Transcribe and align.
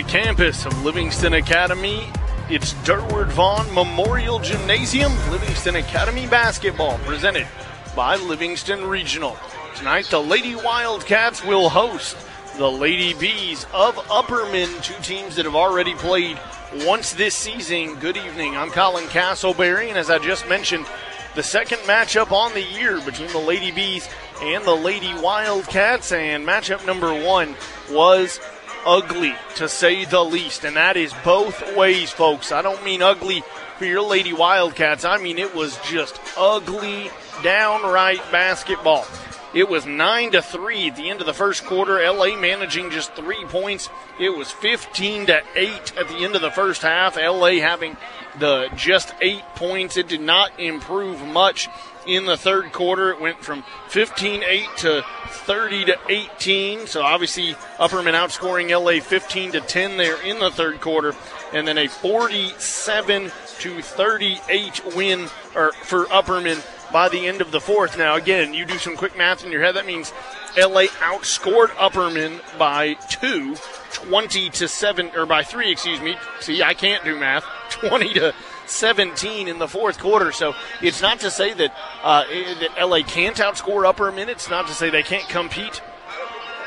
the 0.00 0.08
campus 0.08 0.64
of 0.64 0.82
Livingston 0.82 1.34
Academy. 1.34 2.08
It's 2.48 2.72
Durward 2.84 3.28
Vaughn 3.32 3.66
Memorial 3.74 4.38
Gymnasium, 4.38 5.12
Livingston 5.30 5.76
Academy 5.76 6.26
basketball, 6.26 6.96
presented 7.00 7.46
by 7.94 8.16
Livingston 8.16 8.86
Regional. 8.86 9.36
Tonight, 9.76 10.06
the 10.06 10.18
Lady 10.18 10.54
Wildcats 10.54 11.44
will 11.44 11.68
host 11.68 12.16
the 12.56 12.70
Lady 12.70 13.12
Bees 13.12 13.66
of 13.74 13.94
Upperman, 14.06 14.82
two 14.82 14.98
teams 15.02 15.36
that 15.36 15.44
have 15.44 15.54
already 15.54 15.94
played 15.96 16.38
once 16.86 17.12
this 17.12 17.34
season. 17.34 17.96
Good 17.96 18.16
evening. 18.16 18.56
I'm 18.56 18.70
Colin 18.70 19.04
Castleberry, 19.04 19.90
and 19.90 19.98
as 19.98 20.08
I 20.08 20.18
just 20.18 20.48
mentioned, 20.48 20.86
the 21.34 21.42
second 21.42 21.78
matchup 21.80 22.32
on 22.32 22.54
the 22.54 22.62
year 22.62 23.02
between 23.02 23.30
the 23.32 23.38
Lady 23.38 23.70
Bees 23.70 24.08
and 24.40 24.64
the 24.64 24.74
Lady 24.74 25.12
Wildcats, 25.20 26.10
and 26.10 26.46
matchup 26.46 26.86
number 26.86 27.12
one 27.22 27.54
was 27.90 28.40
ugly, 28.84 29.34
to 29.56 29.68
say 29.68 30.04
the 30.04 30.24
least. 30.24 30.64
And 30.64 30.76
that 30.76 30.96
is 30.96 31.12
both 31.24 31.76
ways, 31.76 32.10
folks. 32.10 32.52
I 32.52 32.62
don't 32.62 32.84
mean 32.84 33.02
ugly 33.02 33.42
for 33.78 33.84
your 33.84 34.02
Lady 34.02 34.32
Wildcats. 34.32 35.04
I 35.04 35.18
mean 35.18 35.38
it 35.38 35.54
was 35.54 35.78
just 35.88 36.20
ugly, 36.36 37.10
downright 37.42 38.20
basketball. 38.30 39.06
It 39.52 39.68
was 39.68 39.84
9 39.84 40.32
to 40.32 40.42
3 40.42 40.90
at 40.90 40.96
the 40.96 41.10
end 41.10 41.20
of 41.20 41.26
the 41.26 41.34
first 41.34 41.64
quarter. 41.64 41.98
LA 41.98 42.36
managing 42.36 42.90
just 42.90 43.14
3 43.14 43.44
points. 43.46 43.88
It 44.20 44.30
was 44.30 44.52
15 44.52 45.26
to 45.26 45.42
8 45.56 45.96
at 45.96 46.08
the 46.08 46.24
end 46.24 46.36
of 46.36 46.42
the 46.42 46.52
first 46.52 46.82
half. 46.82 47.16
LA 47.16 47.54
having 47.54 47.96
the 48.38 48.68
just 48.76 49.12
8 49.20 49.42
points. 49.56 49.96
It 49.96 50.06
did 50.06 50.20
not 50.20 50.52
improve 50.60 51.20
much 51.26 51.68
in 52.10 52.26
the 52.26 52.36
third 52.36 52.72
quarter. 52.72 53.10
It 53.10 53.20
went 53.20 53.42
from 53.42 53.62
15 53.88 54.42
8 54.42 54.68
to 54.78 55.04
30 55.28 55.84
to 55.86 55.98
18. 56.08 56.86
So 56.86 57.02
obviously, 57.02 57.54
Upperman 57.78 58.14
outscoring 58.14 58.70
LA 58.70 59.00
15 59.00 59.52
to 59.52 59.60
10 59.60 59.96
there 59.96 60.20
in 60.22 60.40
the 60.40 60.50
third 60.50 60.80
quarter. 60.80 61.14
And 61.52 61.66
then 61.66 61.78
a 61.78 61.86
47 61.86 63.30
to 63.60 63.82
38 63.82 64.96
win 64.96 65.28
or, 65.54 65.72
for 65.84 66.06
Upperman 66.06 66.64
by 66.92 67.08
the 67.08 67.26
end 67.28 67.40
of 67.40 67.52
the 67.52 67.60
fourth. 67.60 67.96
Now, 67.96 68.16
again, 68.16 68.54
you 68.54 68.64
do 68.64 68.78
some 68.78 68.96
quick 68.96 69.16
math 69.16 69.44
in 69.44 69.52
your 69.52 69.62
head. 69.62 69.76
That 69.76 69.86
means 69.86 70.12
LA 70.56 70.86
outscored 70.98 71.68
Upperman 71.70 72.40
by 72.58 72.94
two, 72.94 73.54
20 73.92 74.50
to 74.50 74.66
7, 74.66 75.10
or 75.14 75.26
by 75.26 75.44
three, 75.44 75.70
excuse 75.70 76.00
me. 76.00 76.16
See, 76.40 76.62
I 76.62 76.74
can't 76.74 77.04
do 77.04 77.18
math. 77.18 77.44
20 77.70 78.14
to 78.14 78.34
17 78.70 79.48
in 79.48 79.58
the 79.58 79.68
fourth 79.68 79.98
quarter. 79.98 80.32
So 80.32 80.54
it's 80.80 81.02
not 81.02 81.20
to 81.20 81.30
say 81.30 81.52
that, 81.54 81.74
uh, 82.02 82.24
that 82.24 82.88
LA 82.88 83.02
can't 83.02 83.36
outscore 83.36 83.90
Upperman. 83.90 84.28
It's 84.28 84.48
not 84.48 84.66
to 84.68 84.74
say 84.74 84.90
they 84.90 85.02
can't 85.02 85.28
compete 85.28 85.82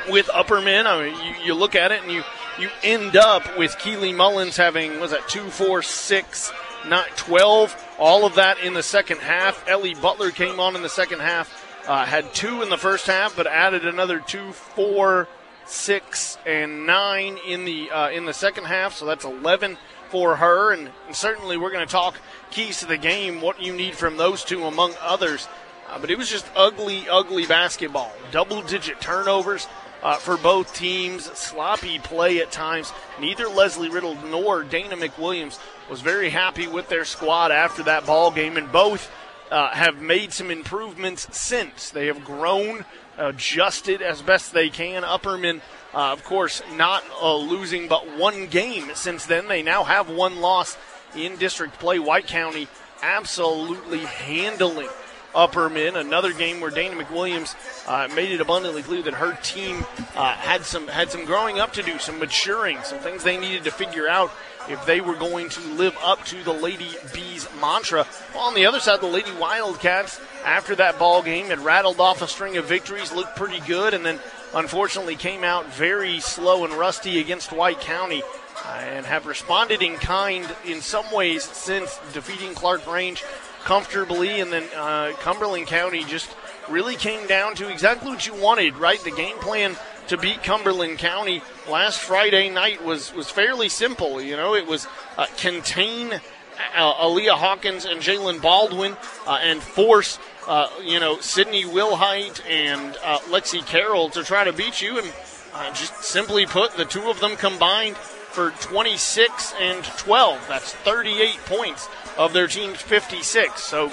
with 0.09 0.27
Upperman. 0.27 0.85
I 0.85 1.05
mean, 1.05 1.25
you, 1.25 1.45
you 1.45 1.53
look 1.53 1.75
at 1.75 1.91
it 1.91 2.03
and 2.03 2.11
you, 2.11 2.23
you 2.59 2.69
end 2.83 3.15
up 3.15 3.57
with 3.57 3.77
Keely 3.79 4.13
Mullins 4.13 4.57
having, 4.57 4.99
was 4.99 5.11
that 5.11 5.27
two, 5.27 5.49
four, 5.49 5.81
six, 5.81 6.51
not 6.87 7.07
12. 7.17 7.95
All 7.99 8.25
of 8.25 8.35
that 8.35 8.59
in 8.59 8.73
the 8.73 8.83
second 8.83 9.19
half. 9.19 9.67
Ellie 9.67 9.95
Butler 9.95 10.31
came 10.31 10.59
on 10.59 10.75
in 10.75 10.81
the 10.81 10.89
second 10.89 11.21
half. 11.21 11.61
Uh, 11.87 12.05
had 12.05 12.33
two 12.33 12.61
in 12.61 12.69
the 12.69 12.77
first 12.77 13.07
half, 13.07 13.35
but 13.35 13.45
added 13.45 13.85
another 13.85 14.19
two, 14.19 14.53
four, 14.53 15.27
six, 15.65 16.37
and 16.45 16.85
nine 16.85 17.37
in 17.45 17.65
the 17.65 17.91
uh, 17.91 18.09
in 18.09 18.25
the 18.25 18.33
second 18.33 18.65
half. 18.65 18.93
So 18.93 19.05
that's 19.05 19.25
11 19.25 19.77
for 20.14 20.36
her. 20.36 20.72
And, 20.72 20.92
and 21.08 21.16
certainly, 21.16 21.58
we're 21.58 21.72
going 21.72 21.88
to 21.88 21.92
talk 21.92 22.16
keys 22.52 22.80
to 22.81 22.86
the 22.86 22.97
game, 22.97 23.42
what 23.42 23.59
you 23.59 23.73
need 23.73 23.95
from 23.95 24.17
those 24.17 24.44
two, 24.44 24.64
among 24.66 24.94
others. 25.02 25.47
Uh, 25.89 25.97
but 25.97 26.11
it 26.11 26.20
was 26.20 26.30
just 26.30 26.45
ugly, 26.55 27.09
ugly 27.09 27.47
basketball. 27.47 28.11
Double-digit 28.31 29.02
turnovers. 29.02 29.67
Uh, 30.03 30.17
for 30.17 30.36
both 30.36 30.75
teams. 30.75 31.23
Sloppy 31.31 31.97
play 31.97 32.39
at 32.39 32.52
times. 32.52 32.92
Neither 33.21 33.48
Leslie 33.48 33.87
Riddle 33.87 34.17
nor 34.30 34.61
Dana 34.61 34.98
McWilliams 34.98 35.58
was 35.89 36.02
very 36.02 36.30
happy 36.30 36.67
with 36.67 36.89
their 36.89 37.05
squad 37.05 37.52
after 37.52 37.83
that 37.83 38.05
ball 38.05 38.30
game, 38.30 38.58
and 38.58 38.70
both 38.70 39.10
uh, 39.49 39.70
have 39.70 40.02
made 40.02 40.33
some 40.33 40.52
improvements 40.52 41.26
since. 41.32 41.89
They 41.89 42.08
have 42.08 42.26
grown, 42.26 42.83
adjusted 43.17 44.02
as 44.02 44.21
best 44.21 44.52
they 44.52 44.70
can. 44.70 45.04
Upperman, 45.04 45.61
uh, 45.93 46.11
of 46.11 46.23
course, 46.23 46.61
not 46.76 47.04
uh, 47.21 47.36
losing 47.36 47.87
but 47.87 48.17
one 48.17 48.48
game 48.48 48.92
since 48.95 49.26
then. 49.26 49.48
They 49.48 49.61
now 49.61 49.83
have 49.83 50.09
one 50.09 50.42
loss 50.42 50.77
in 51.15 51.37
district 51.37 51.80
play. 51.80 51.99
White 51.99 52.27
County 52.27 52.67
absolutely 53.02 53.99
handling 53.99 54.89
Upperman. 55.33 55.95
Another 55.95 56.31
game 56.31 56.61
where 56.61 56.71
Dana 56.71 56.95
McWilliams 56.95 57.55
uh, 57.87 58.14
made 58.14 58.31
it 58.31 58.42
abundantly 58.42 58.83
clear 58.83 59.02
that 59.04 59.15
her 59.15 59.37
team 59.43 59.83
uh, 60.15 60.33
had 60.33 60.64
some 60.64 60.87
had 60.87 61.11
some 61.11 61.26
growing 61.26 61.59
up 61.59 61.73
to 61.73 61.83
do, 61.83 61.98
some 61.99 62.20
maturing, 62.20 62.77
some 62.83 62.99
things 62.99 63.23
they 63.23 63.37
needed 63.37 63.64
to 63.65 63.71
figure 63.71 64.08
out 64.08 64.31
if 64.70 64.86
they 64.86 65.02
were 65.02 65.15
going 65.15 65.49
to 65.49 65.60
live 65.73 65.98
up 66.02 66.23
to 66.25 66.42
the 66.43 66.54
Lady 66.54 66.89
Bees 67.14 67.48
mantra. 67.60 68.08
Well, 68.33 68.43
on 68.43 68.55
the 68.55 68.65
other 68.65 68.80
side, 68.80 69.02
the 69.02 69.08
Lady 69.08 69.31
Wildcats, 69.33 70.21
after 70.45 70.75
that 70.75 70.98
ball 70.99 71.21
game, 71.21 71.48
had 71.48 71.60
rattled 71.60 71.99
off 71.99 72.21
a 72.21 72.27
string 72.27 72.58
of 72.58 72.65
victories, 72.65 73.11
looked 73.11 73.36
pretty 73.36 73.60
good, 73.67 73.93
and 73.93 74.05
then 74.05 74.20
unfortunately 74.55 75.15
came 75.15 75.43
out 75.43 75.65
very 75.73 76.19
slow 76.19 76.65
and 76.65 76.73
rusty 76.73 77.19
against 77.19 77.52
White 77.52 77.80
County. 77.80 78.23
Uh, 78.65 78.69
and 78.93 79.05
have 79.05 79.25
responded 79.25 79.81
in 79.81 79.95
kind 79.95 80.47
in 80.64 80.80
some 80.80 81.03
ways 81.11 81.43
since 81.43 81.99
defeating 82.14 82.53
Clarkrange 82.53 83.21
comfortably, 83.63 84.39
and 84.39 84.53
then 84.53 84.63
uh, 84.75 85.11
Cumberland 85.19 85.67
County 85.67 86.03
just 86.05 86.33
really 86.69 86.95
came 86.95 87.27
down 87.27 87.55
to 87.55 87.69
exactly 87.69 88.09
what 88.09 88.25
you 88.25 88.33
wanted, 88.36 88.77
right? 88.77 89.03
The 89.03 89.11
game 89.11 89.37
plan 89.37 89.75
to 90.08 90.17
beat 90.17 90.43
Cumberland 90.43 90.99
County 90.99 91.42
last 91.69 91.99
Friday 91.99 92.49
night 92.49 92.83
was 92.83 93.13
was 93.13 93.30
fairly 93.30 93.69
simple. 93.69 94.21
You 94.21 94.37
know, 94.37 94.55
it 94.55 94.67
was 94.67 94.87
uh, 95.17 95.25
contain 95.37 96.13
uh, 96.13 96.93
Aaliyah 96.93 97.37
Hawkins 97.37 97.86
and 97.86 98.02
Jalen 98.02 98.42
Baldwin 98.42 98.95
uh, 99.25 99.39
and 99.42 99.61
force. 99.61 100.19
Uh, 100.48 100.70
you 100.83 100.99
know, 100.99 101.20
Sydney 101.20 101.64
Wilhite 101.64 102.42
and 102.49 102.98
uh, 103.04 103.20
Lexi 103.30 103.65
Carroll 103.65 104.09
to 104.09 104.23
try 104.23 104.43
to 104.43 104.54
beat 104.54 104.81
you, 104.81 104.98
and 104.98 105.14
uh, 105.54 105.73
just 105.73 106.04
simply 106.04 106.45
put, 106.45 106.76
the 106.76 106.86
two 106.86 107.09
of 107.09 107.20
them 107.20 107.36
combined 107.36 107.95
for 107.95 108.52
26 108.61 109.54
and 109.59 109.83
12. 109.83 110.48
That's 110.48 110.73
38 110.73 111.37
points 111.45 111.87
of 112.17 112.33
their 112.33 112.48
team's 112.48 112.81
56. 112.81 113.61
So 113.61 113.92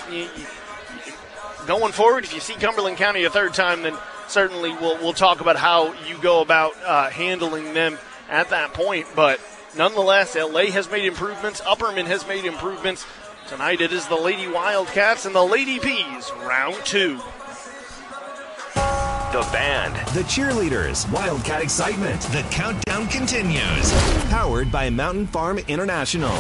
going 1.67 1.93
forward, 1.93 2.25
if 2.25 2.35
you 2.35 2.41
see 2.41 2.55
Cumberland 2.55 2.97
County 2.97 3.25
a 3.25 3.31
third 3.31 3.55
time, 3.55 3.83
then 3.83 3.97
certainly 4.29 4.71
we'll, 4.73 4.97
we'll 4.99 5.13
talk 5.13 5.41
about 5.41 5.57
how 5.57 5.93
you 6.05 6.17
go 6.21 6.41
about 6.41 6.73
uh, 6.85 7.11
handling 7.11 7.75
them 7.75 7.99
at 8.29 8.51
that 8.51 8.73
point. 8.73 9.07
But 9.15 9.41
nonetheless, 9.77 10.35
LA 10.35 10.67
has 10.67 10.91
made 10.91 11.05
improvements. 11.05 11.61
Upperman 11.61 12.07
has 12.07 12.27
made 12.27 12.45
improvements. 12.45 13.05
Tonight 13.51 13.81
it 13.81 13.93
is 13.93 14.07
the 14.07 14.15
Lady 14.15 14.47
Wildcats 14.47 15.27
and 15.27 15.35
the 15.35 15.43
Lady 15.43 15.81
Bees, 15.81 16.31
round 16.45 16.77
two. 16.85 17.17
The 18.77 19.49
band, 19.51 19.97
the 20.15 20.23
cheerleaders, 20.23 21.11
Wildcat 21.11 21.61
excitement. 21.61 22.21
The 22.31 22.47
countdown 22.53 23.09
continues. 23.09 23.93
Powered 24.31 24.71
by 24.71 24.89
Mountain 24.89 25.27
Farm 25.27 25.59
International 25.67 26.37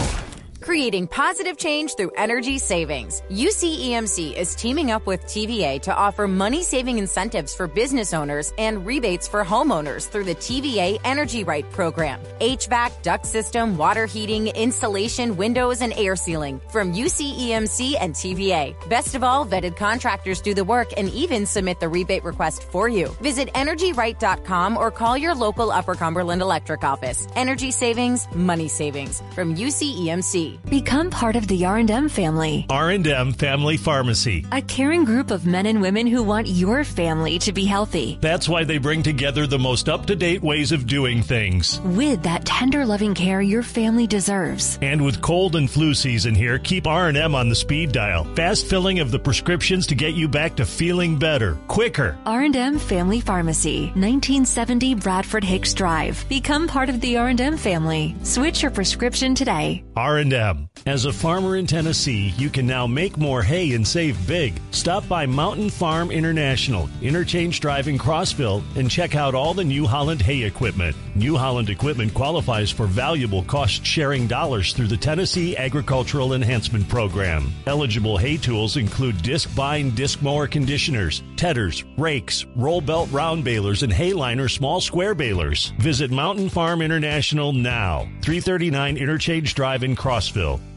creating 0.60 1.06
positive 1.06 1.56
change 1.56 1.94
through 1.97 2.10
energy 2.16 2.59
savings. 2.59 3.22
UCEMC 3.31 4.37
is 4.37 4.54
teaming 4.54 4.91
up 4.91 5.06
with 5.06 5.25
TVA 5.25 5.81
to 5.82 5.94
offer 5.94 6.28
money 6.28 6.62
saving 6.62 6.98
incentives 6.98 7.54
for 7.54 7.66
business 7.66 8.12
owners 8.12 8.53
and 8.59 8.84
rebates 8.87 9.26
for 9.26 9.44
homeowners 9.44 10.09
through 10.09 10.25
the 10.25 10.34
TVA 10.34 11.00
Energy 11.04 11.44
Right 11.44 11.71
program. 11.72 12.21
HVAC, 12.41 13.03
duct 13.03 13.26
system, 13.26 13.76
water 13.76 14.06
heating, 14.06 14.48
insulation, 14.48 15.37
windows, 15.37 15.81
and 15.81 15.93
air 15.94 16.16
sealing 16.16 16.60
from 16.71 16.92
UCEMC 16.92 17.97
and 18.00 18.15
TVA. 18.15 18.75
Best 18.88 19.15
of 19.15 19.22
all, 19.22 19.47
vetted 19.47 19.77
contractors 19.77 20.41
do 20.41 20.54
the 20.54 20.65
work 20.65 20.89
and 20.97 21.09
even 21.10 21.47
submit 21.47 21.80
the 21.80 21.89
rebate 21.89 22.24
request 22.24 22.65
for 22.65 22.89
you. 22.89 23.09
Visit 23.21 23.48
energyright.com 23.54 24.77
or 24.77 24.91
call 24.91 25.16
your 25.16 25.34
local 25.34 25.71
Upper 25.71 25.95
Cumberland 25.95 26.42
Electric 26.42 26.84
office. 26.84 27.27
Energy 27.34 27.71
savings, 27.71 28.27
money 28.34 28.68
savings 28.68 29.22
from 29.34 29.54
UCEMC. 29.57 30.49
Become 30.68 31.10
part 31.10 31.36
of 31.36 31.47
the 31.47 31.64
R&M 31.64 32.08
family. 32.08 32.66
R&M 32.70 33.32
Family 33.34 33.76
Pharmacy. 33.76 34.47
A 34.52 34.62
caring 34.62 35.04
group 35.04 35.30
of 35.30 35.47
men 35.47 35.66
and 35.66 35.80
women 35.80 36.06
who 36.06 36.22
want 36.22 36.47
your 36.47 36.82
family 36.84 37.38
to 37.41 37.52
be 37.52 37.64
healthy. 37.64 38.18
That's 38.20 38.48
why 38.48 38.64
they 38.64 38.78
bring 38.78 39.02
together 39.02 39.47
the 39.47 39.58
most 39.58 39.88
up-to-date 39.88 40.42
ways 40.42 40.72
of 40.72 40.86
doing 40.86 41.22
things. 41.22 41.80
With 41.80 42.22
that 42.22 42.44
tender 42.44 42.86
loving 42.86 43.14
care 43.14 43.42
your 43.42 43.62
family 43.62 44.06
deserves. 44.06 44.78
And 44.80 45.04
with 45.04 45.20
cold 45.20 45.56
and 45.56 45.70
flu 45.70 45.94
season 45.94 46.34
here, 46.34 46.58
keep 46.58 46.86
R&M 46.86 47.34
on 47.34 47.48
the 47.48 47.54
speed 47.54 47.92
dial. 47.92 48.24
Fast 48.34 48.66
filling 48.66 49.00
of 49.00 49.10
the 49.10 49.18
prescriptions 49.18 49.86
to 49.88 49.94
get 49.94 50.14
you 50.14 50.26
back 50.26 50.56
to 50.56 50.64
feeling 50.64 51.18
better, 51.18 51.56
quicker. 51.68 52.16
R&M 52.26 52.78
Family 52.78 53.20
Pharmacy, 53.20 53.86
1970 53.94 54.94
Bradford 54.94 55.44
Hicks 55.44 55.74
Drive. 55.74 56.24
Become 56.28 56.66
part 56.66 56.88
of 56.88 57.00
the 57.00 57.18
R&M 57.18 57.56
family. 57.56 58.16
Switch 58.22 58.62
your 58.62 58.70
prescription 58.70 59.34
today. 59.34 59.84
R&M 59.97 60.40
As 60.87 61.04
a 61.04 61.13
farmer 61.13 61.57
in 61.57 61.66
Tennessee, 61.66 62.33
you 62.39 62.48
can 62.48 62.66
now 62.66 62.87
make 62.87 63.19
more 63.19 63.42
hay 63.42 63.75
and 63.75 63.87
save 63.87 64.27
big. 64.27 64.59
Stop 64.71 65.07
by 65.07 65.27
Mountain 65.27 65.69
Farm 65.69 66.10
International, 66.10 66.89
Interchange 67.03 67.60
Drive 67.60 67.89
in 67.89 67.98
Crossville, 67.98 68.63
and 68.75 68.91
check 68.91 69.15
out 69.15 69.34
all 69.34 69.53
the 69.53 69.63
New 69.63 69.87
Holland 69.87 70.22
hay 70.22 70.45
equipment. 70.45 70.97
New 71.15 71.37
Holland 71.37 71.69
equipment 71.69 72.15
qualifies 72.15 72.71
for 72.71 72.87
valuable 72.87 73.42
cost 73.45 73.84
sharing 73.84 74.27
dollars 74.27 74.72
through 74.72 74.87
the 74.87 74.97
Tennessee 74.97 75.57
Agricultural 75.59 76.33
Enhancement 76.33 76.89
Program. 76.89 77.53
Eligible 77.66 78.16
hay 78.16 78.39
tools 78.39 78.78
include 78.78 79.16
Discbine 79.16 79.95
disc 79.95 80.22
mower 80.22 80.47
conditioners, 80.47 81.22
tedders, 81.36 81.84
rakes, 81.98 82.47
roll 82.57 82.81
belt 82.81 83.10
round 83.13 83.45
balers, 83.45 83.83
and 83.83 83.93
Hayliner 83.93 84.51
small 84.51 84.81
square 84.81 85.15
balers. 85.15 85.75
Visit 85.78 86.10
Mountain 86.10 86.48
Farm 86.48 86.81
International 86.81 87.53
now, 87.53 88.09
339 88.22 88.97
Interchange 88.97 89.54
Drive 89.54 89.83
in 89.83 89.95
Crossville. 89.95 90.29
Knoxville. 90.32 90.70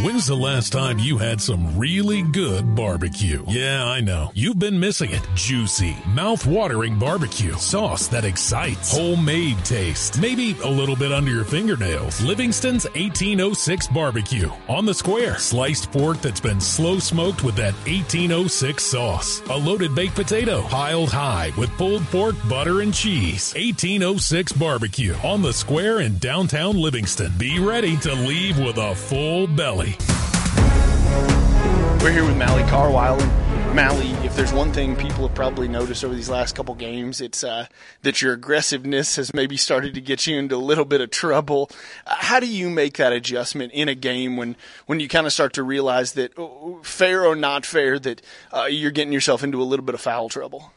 When's 0.00 0.26
the 0.26 0.34
last 0.34 0.72
time 0.72 0.98
you 0.98 1.18
had 1.18 1.40
some 1.40 1.78
really 1.78 2.22
good 2.22 2.74
barbecue? 2.74 3.44
Yeah, 3.46 3.84
I 3.84 4.00
know. 4.00 4.32
You've 4.34 4.58
been 4.58 4.78
missing 4.78 5.10
it. 5.12 5.24
Juicy, 5.36 5.96
mouth-watering 6.08 6.98
barbecue. 6.98 7.52
Sauce 7.54 8.08
that 8.08 8.24
excites. 8.24 8.90
Homemade 8.90 9.64
taste. 9.64 10.20
Maybe 10.20 10.56
a 10.64 10.68
little 10.68 10.96
bit 10.96 11.12
under 11.12 11.30
your 11.30 11.44
fingernails. 11.44 12.20
Livingston's 12.22 12.86
1806 12.86 13.86
barbecue. 13.88 14.50
On 14.68 14.84
the 14.84 14.92
square. 14.92 15.38
Sliced 15.38 15.92
pork 15.92 16.20
that's 16.20 16.40
been 16.40 16.60
slow 16.60 16.98
smoked 16.98 17.44
with 17.44 17.54
that 17.54 17.74
1806 17.86 18.82
sauce. 18.82 19.42
A 19.48 19.56
loaded 19.56 19.94
baked 19.94 20.16
potato. 20.16 20.62
Piled 20.62 21.10
high 21.10 21.52
with 21.56 21.70
pulled 21.78 22.02
pork, 22.06 22.34
butter, 22.48 22.80
and 22.80 22.92
cheese. 22.92 23.54
1806 23.54 24.52
barbecue. 24.54 25.14
On 25.22 25.40
the 25.40 25.52
square 25.52 26.00
in 26.00 26.18
downtown 26.18 26.76
Livingston. 26.76 27.32
Be 27.38 27.60
ready 27.60 27.96
to 27.98 28.12
leave 28.12 28.58
with 28.58 28.76
a 28.78 28.96
full 28.96 29.46
belly. 29.46 29.83
We're 32.02 32.12
here 32.12 32.24
with 32.24 32.36
Mally 32.36 32.62
Carwile. 32.64 33.20
And 33.20 33.74
Mally, 33.74 34.10
if 34.24 34.36
there's 34.36 34.52
one 34.52 34.72
thing 34.72 34.94
people 34.94 35.26
have 35.26 35.34
probably 35.34 35.68
noticed 35.68 36.04
over 36.04 36.14
these 36.14 36.28
last 36.28 36.54
couple 36.54 36.74
games, 36.74 37.20
it's 37.20 37.42
uh, 37.42 37.66
that 38.02 38.22
your 38.22 38.32
aggressiveness 38.34 39.16
has 39.16 39.34
maybe 39.34 39.56
started 39.56 39.94
to 39.94 40.00
get 40.00 40.26
you 40.26 40.38
into 40.38 40.54
a 40.54 40.58
little 40.58 40.84
bit 40.84 41.00
of 41.00 41.10
trouble. 41.10 41.70
Uh, 42.06 42.14
how 42.16 42.40
do 42.40 42.46
you 42.46 42.70
make 42.70 42.98
that 42.98 43.12
adjustment 43.12 43.72
in 43.72 43.88
a 43.88 43.94
game 43.94 44.36
when, 44.36 44.56
when 44.86 45.00
you 45.00 45.08
kind 45.08 45.26
of 45.26 45.32
start 45.32 45.52
to 45.54 45.62
realize 45.62 46.12
that, 46.12 46.38
uh, 46.38 46.82
fair 46.82 47.24
or 47.24 47.34
not 47.34 47.66
fair, 47.66 47.98
that 47.98 48.22
uh, 48.52 48.64
you're 48.64 48.90
getting 48.90 49.12
yourself 49.12 49.42
into 49.42 49.60
a 49.60 49.64
little 49.64 49.84
bit 49.84 49.94
of 49.94 50.00
foul 50.00 50.28
trouble? 50.28 50.72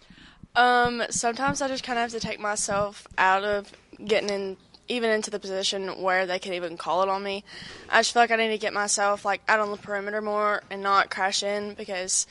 Um, 0.56 1.04
sometimes 1.12 1.62
I 1.62 1.68
just 1.68 1.84
kind 1.84 2.00
of 2.00 2.04
have 2.04 2.20
to 2.20 2.26
take 2.26 2.40
myself 2.40 3.08
out 3.18 3.44
of 3.44 3.72
getting 4.04 4.30
in 4.30 4.58
even 4.88 5.10
into 5.10 5.32
the 5.32 5.40
position 5.40 6.02
where 6.02 6.26
they 6.26 6.40
can 6.40 6.54
even 6.54 6.78
call 6.78 7.04
it 7.04 7.10
on 7.10 7.24
me. 7.24 7.44
I 7.90 8.00
just 8.00 8.14
feel 8.14 8.24
like 8.24 8.32
I 8.32 8.36
need 8.36 8.50
to 8.50 8.58
get 8.58 8.74
myself 8.74 9.26
like 9.26 9.42
out 9.48 9.60
on 9.60 9.72
the 9.72 9.78
perimeter 9.78 10.22
more 10.22 10.64
and 10.70 10.82
not 10.82 11.10
crash 11.10 11.44
in 11.44 11.74
because, 11.74 12.28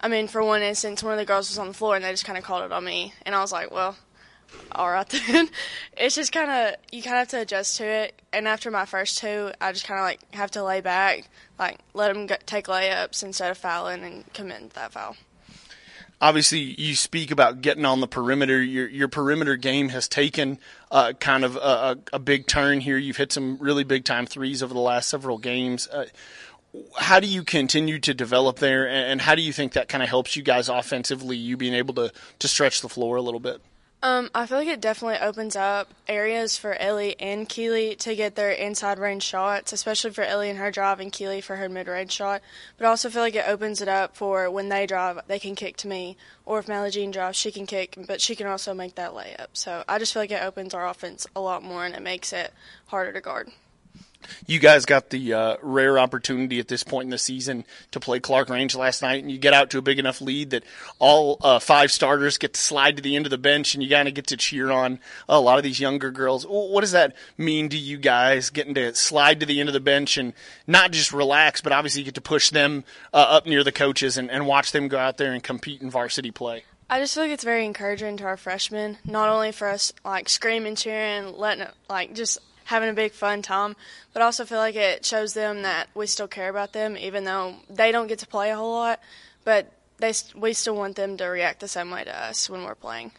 I 0.00 0.08
mean, 0.08 0.28
for 0.28 0.42
one 0.42 0.62
instance, 0.62 1.02
one 1.02 1.12
of 1.12 1.18
the 1.18 1.24
girls 1.24 1.50
was 1.50 1.58
on 1.58 1.68
the 1.68 1.74
floor 1.74 1.96
and 1.96 2.04
they 2.04 2.10
just 2.10 2.24
kind 2.24 2.38
of 2.38 2.44
called 2.44 2.64
it 2.64 2.72
on 2.72 2.84
me, 2.84 3.12
and 3.24 3.34
I 3.34 3.40
was 3.40 3.52
like, 3.52 3.70
well, 3.70 3.96
all 4.72 4.90
right 4.90 5.08
then. 5.08 5.48
it's 5.96 6.14
just 6.14 6.32
kind 6.32 6.50
of 6.50 6.76
you 6.92 7.02
kind 7.02 7.16
of 7.16 7.20
have 7.20 7.28
to 7.28 7.40
adjust 7.40 7.78
to 7.78 7.84
it. 7.84 8.22
And 8.32 8.46
after 8.46 8.70
my 8.70 8.84
first 8.84 9.18
two, 9.18 9.52
I 9.60 9.72
just 9.72 9.86
kind 9.86 9.98
of 9.98 10.04
like 10.04 10.34
have 10.34 10.50
to 10.52 10.62
lay 10.62 10.80
back, 10.80 11.28
like 11.58 11.78
let 11.92 12.12
them 12.12 12.26
get, 12.26 12.46
take 12.46 12.66
layups 12.66 13.22
instead 13.22 13.50
of 13.50 13.58
fouling 13.58 14.04
and 14.04 14.32
commit 14.32 14.70
that 14.70 14.92
foul 14.92 15.16
obviously 16.20 16.60
you 16.60 16.94
speak 16.94 17.30
about 17.30 17.60
getting 17.60 17.84
on 17.84 18.00
the 18.00 18.06
perimeter. 18.06 18.62
Your 18.62 18.88
your 18.88 19.08
perimeter 19.08 19.56
game 19.56 19.90
has 19.90 20.08
taken 20.08 20.58
uh, 20.94 21.12
kind 21.14 21.44
of 21.44 21.56
a, 21.56 21.98
a, 22.12 22.20
big 22.20 22.46
turn 22.46 22.78
here. 22.78 22.96
You've 22.96 23.16
hit 23.16 23.32
some 23.32 23.58
really 23.58 23.82
big 23.82 24.04
time 24.04 24.26
threes 24.26 24.62
over 24.62 24.72
the 24.72 24.80
last 24.80 25.08
several 25.08 25.38
games. 25.38 25.88
Uh, 25.88 26.06
how 26.96 27.18
do 27.18 27.26
you 27.26 27.42
continue 27.42 27.98
to 27.98 28.14
develop 28.14 28.60
there, 28.60 28.88
and 28.88 29.20
how 29.20 29.34
do 29.34 29.42
you 29.42 29.52
think 29.52 29.72
that 29.72 29.88
kind 29.88 30.04
of 30.04 30.08
helps 30.08 30.36
you 30.36 30.44
guys 30.44 30.68
offensively? 30.68 31.36
You 31.36 31.56
being 31.56 31.74
able 31.74 31.94
to 31.94 32.12
to 32.38 32.48
stretch 32.48 32.80
the 32.80 32.88
floor 32.88 33.16
a 33.16 33.22
little 33.22 33.40
bit. 33.40 33.60
Um, 34.04 34.28
I 34.34 34.44
feel 34.44 34.58
like 34.58 34.68
it 34.68 34.82
definitely 34.82 35.26
opens 35.26 35.56
up 35.56 35.88
areas 36.06 36.58
for 36.58 36.74
Ellie 36.74 37.18
and 37.18 37.48
Keely 37.48 37.96
to 37.96 38.14
get 38.14 38.34
their 38.34 38.50
inside 38.50 38.98
range 38.98 39.22
shots, 39.22 39.72
especially 39.72 40.10
for 40.10 40.20
Ellie 40.20 40.50
and 40.50 40.58
her 40.58 40.70
drive 40.70 41.00
and 41.00 41.10
Keely 41.10 41.40
for 41.40 41.56
her 41.56 41.70
mid 41.70 41.88
range 41.88 42.12
shot. 42.12 42.42
But 42.76 42.84
I 42.84 42.90
also 42.90 43.08
feel 43.08 43.22
like 43.22 43.34
it 43.34 43.48
opens 43.48 43.80
it 43.80 43.88
up 43.88 44.14
for 44.14 44.50
when 44.50 44.68
they 44.68 44.86
drive, 44.86 45.20
they 45.26 45.38
can 45.38 45.54
kick 45.54 45.78
to 45.78 45.88
me, 45.88 46.18
or 46.44 46.58
if 46.58 46.68
Mally 46.68 46.90
Jean 46.90 47.12
drives, 47.12 47.38
she 47.38 47.50
can 47.50 47.64
kick, 47.64 47.96
but 48.06 48.20
she 48.20 48.36
can 48.36 48.46
also 48.46 48.74
make 48.74 48.96
that 48.96 49.12
layup. 49.12 49.46
So 49.54 49.84
I 49.88 49.98
just 49.98 50.12
feel 50.12 50.20
like 50.20 50.32
it 50.32 50.42
opens 50.42 50.74
our 50.74 50.86
offense 50.86 51.26
a 51.34 51.40
lot 51.40 51.62
more 51.62 51.86
and 51.86 51.94
it 51.94 52.02
makes 52.02 52.34
it 52.34 52.52
harder 52.88 53.10
to 53.14 53.22
guard 53.22 53.52
you 54.46 54.58
guys 54.58 54.84
got 54.84 55.10
the 55.10 55.32
uh, 55.32 55.56
rare 55.62 55.98
opportunity 55.98 56.58
at 56.58 56.68
this 56.68 56.82
point 56.82 57.04
in 57.04 57.10
the 57.10 57.18
season 57.18 57.64
to 57.90 58.00
play 58.00 58.20
Clarkrange 58.20 58.76
last 58.76 59.02
night, 59.02 59.22
and 59.22 59.30
you 59.30 59.38
get 59.38 59.54
out 59.54 59.70
to 59.70 59.78
a 59.78 59.82
big 59.82 59.98
enough 59.98 60.20
lead 60.20 60.50
that 60.50 60.64
all 60.98 61.38
uh, 61.42 61.58
five 61.58 61.90
starters 61.90 62.38
get 62.38 62.54
to 62.54 62.60
slide 62.60 62.96
to 62.96 63.02
the 63.02 63.16
end 63.16 63.26
of 63.26 63.30
the 63.30 63.38
bench, 63.38 63.74
and 63.74 63.82
you 63.82 63.90
kind 63.90 64.08
of 64.08 64.14
get 64.14 64.26
to 64.28 64.36
cheer 64.36 64.70
on 64.70 64.98
a 65.28 65.40
lot 65.40 65.58
of 65.58 65.64
these 65.64 65.80
younger 65.80 66.10
girls. 66.10 66.44
What 66.44 66.80
does 66.80 66.92
that 66.92 67.14
mean 67.36 67.68
to 67.70 67.76
you 67.76 67.98
guys, 67.98 68.50
getting 68.50 68.74
to 68.74 68.94
slide 68.94 69.40
to 69.40 69.46
the 69.46 69.60
end 69.60 69.68
of 69.68 69.72
the 69.72 69.80
bench 69.80 70.16
and 70.16 70.32
not 70.66 70.92
just 70.92 71.12
relax, 71.12 71.60
but 71.60 71.72
obviously 71.72 72.02
you 72.02 72.06
get 72.06 72.14
to 72.14 72.20
push 72.20 72.50
them 72.50 72.84
uh, 73.12 73.16
up 73.16 73.46
near 73.46 73.64
the 73.64 73.72
coaches 73.72 74.16
and, 74.16 74.30
and 74.30 74.46
watch 74.46 74.72
them 74.72 74.88
go 74.88 74.98
out 74.98 75.16
there 75.16 75.32
and 75.32 75.42
compete 75.42 75.82
in 75.82 75.90
varsity 75.90 76.30
play? 76.30 76.64
I 76.88 77.00
just 77.00 77.14
feel 77.14 77.24
like 77.24 77.32
it's 77.32 77.44
very 77.44 77.64
encouraging 77.64 78.18
to 78.18 78.24
our 78.24 78.36
freshmen, 78.36 78.98
not 79.04 79.30
only 79.30 79.52
for 79.52 79.68
us 79.68 79.92
like 80.04 80.28
screaming, 80.28 80.76
cheering, 80.76 81.36
letting 81.36 81.66
like 81.88 82.14
just 82.14 82.38
having 82.64 82.88
a 82.88 82.94
big 82.94 83.12
fun 83.12 83.42
time, 83.42 83.76
but 84.12 84.22
also 84.22 84.44
feel 84.44 84.58
like 84.58 84.76
it 84.76 85.04
shows 85.04 85.34
them 85.34 85.62
that 85.62 85.88
we 85.94 86.06
still 86.06 86.28
care 86.28 86.48
about 86.48 86.72
them, 86.72 86.96
even 86.96 87.24
though 87.24 87.56
they 87.68 87.92
don't 87.92 88.06
get 88.06 88.18
to 88.20 88.26
play 88.26 88.50
a 88.50 88.56
whole 88.56 88.72
lot. 88.72 89.00
But 89.44 89.72
they 89.98 90.12
we 90.34 90.52
still 90.52 90.76
want 90.76 90.96
them 90.96 91.16
to 91.16 91.26
react 91.26 91.60
the 91.60 91.68
same 91.68 91.90
way 91.90 92.04
to 92.04 92.24
us 92.24 92.48
when 92.48 92.64
we're 92.64 92.74
playing. 92.74 93.12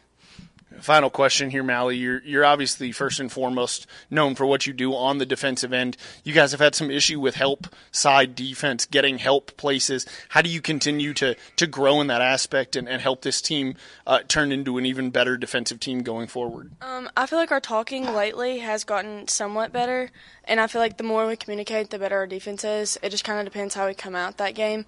Final 0.80 1.10
question 1.10 1.50
here, 1.50 1.62
Mally. 1.62 1.96
You're 1.96 2.22
you're 2.22 2.44
obviously 2.44 2.92
first 2.92 3.20
and 3.20 3.30
foremost 3.30 3.86
known 4.10 4.34
for 4.34 4.46
what 4.46 4.66
you 4.66 4.72
do 4.72 4.94
on 4.94 5.18
the 5.18 5.26
defensive 5.26 5.72
end. 5.72 5.96
You 6.24 6.32
guys 6.32 6.52
have 6.52 6.60
had 6.60 6.74
some 6.74 6.90
issue 6.90 7.20
with 7.20 7.34
help 7.34 7.66
side 7.90 8.34
defense, 8.34 8.86
getting 8.86 9.18
help 9.18 9.56
places. 9.56 10.06
How 10.30 10.42
do 10.42 10.50
you 10.50 10.60
continue 10.60 11.14
to 11.14 11.36
to 11.56 11.66
grow 11.66 12.00
in 12.00 12.06
that 12.08 12.20
aspect 12.20 12.76
and, 12.76 12.88
and 12.88 13.00
help 13.00 13.22
this 13.22 13.40
team 13.40 13.74
uh, 14.06 14.20
turn 14.28 14.52
into 14.52 14.78
an 14.78 14.86
even 14.86 15.10
better 15.10 15.36
defensive 15.36 15.80
team 15.80 16.02
going 16.02 16.26
forward? 16.26 16.72
Um, 16.80 17.08
I 17.16 17.26
feel 17.26 17.38
like 17.38 17.52
our 17.52 17.60
talking 17.60 18.12
lately 18.12 18.58
has 18.58 18.84
gotten 18.84 19.28
somewhat 19.28 19.72
better, 19.72 20.10
and 20.44 20.60
I 20.60 20.66
feel 20.66 20.80
like 20.80 20.96
the 20.96 21.04
more 21.04 21.26
we 21.26 21.36
communicate, 21.36 21.90
the 21.90 21.98
better 21.98 22.16
our 22.16 22.26
defense 22.26 22.64
is. 22.64 22.98
It 23.02 23.10
just 23.10 23.24
kind 23.24 23.38
of 23.38 23.52
depends 23.52 23.74
how 23.74 23.86
we 23.86 23.94
come 23.94 24.14
out 24.14 24.38
that 24.38 24.54
game. 24.54 24.86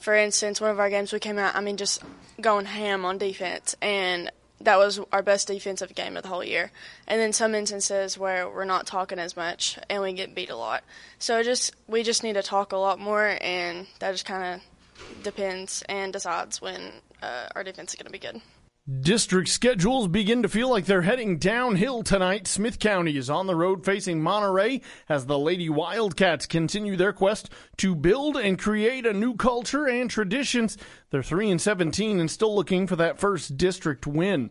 For 0.00 0.14
instance, 0.14 0.60
one 0.60 0.70
of 0.70 0.78
our 0.78 0.90
games 0.90 1.12
we 1.12 1.18
came 1.18 1.38
out, 1.38 1.56
I 1.56 1.60
mean, 1.60 1.76
just 1.76 2.02
going 2.40 2.66
ham 2.66 3.04
on 3.04 3.18
defense, 3.18 3.74
and 3.82 4.30
that 4.60 4.78
was 4.78 5.00
our 5.12 5.22
best 5.22 5.48
defensive 5.48 5.94
game 5.94 6.16
of 6.16 6.22
the 6.22 6.28
whole 6.28 6.44
year. 6.44 6.70
And 7.06 7.20
then 7.20 7.32
some 7.32 7.54
instances 7.54 8.18
where 8.18 8.48
we're 8.48 8.64
not 8.64 8.86
talking 8.86 9.18
as 9.18 9.36
much 9.36 9.78
and 9.88 10.02
we 10.02 10.12
get 10.12 10.34
beat 10.34 10.50
a 10.50 10.56
lot. 10.56 10.82
So 11.18 11.42
just 11.42 11.74
we 11.86 12.02
just 12.02 12.22
need 12.22 12.34
to 12.34 12.42
talk 12.42 12.72
a 12.72 12.76
lot 12.76 12.98
more, 12.98 13.36
and 13.40 13.86
that 14.00 14.12
just 14.12 14.24
kind 14.24 14.54
of 14.54 15.22
depends 15.22 15.82
and 15.88 16.12
decides 16.12 16.60
when 16.60 16.80
uh, 17.22 17.48
our 17.54 17.64
defense 17.64 17.92
is 17.92 17.96
going 17.96 18.06
to 18.06 18.12
be 18.12 18.18
good. 18.18 18.40
District 18.88 19.50
schedules 19.50 20.08
begin 20.08 20.42
to 20.42 20.48
feel 20.48 20.70
like 20.70 20.86
they're 20.86 21.02
heading 21.02 21.36
downhill 21.36 22.02
tonight. 22.02 22.46
Smith 22.46 22.78
County 22.78 23.18
is 23.18 23.28
on 23.28 23.46
the 23.46 23.54
road 23.54 23.84
facing 23.84 24.22
Monterey 24.22 24.80
as 25.10 25.26
the 25.26 25.38
Lady 25.38 25.68
Wildcats 25.68 26.46
continue 26.46 26.96
their 26.96 27.12
quest 27.12 27.50
to 27.76 27.94
build 27.94 28.38
and 28.38 28.58
create 28.58 29.04
a 29.04 29.12
new 29.12 29.34
culture 29.34 29.86
and 29.86 30.08
traditions. 30.08 30.78
They're 31.10 31.22
3 31.22 31.50
and 31.50 31.60
17 31.60 32.18
and 32.18 32.30
still 32.30 32.54
looking 32.54 32.86
for 32.86 32.96
that 32.96 33.18
first 33.18 33.58
district 33.58 34.06
win. 34.06 34.48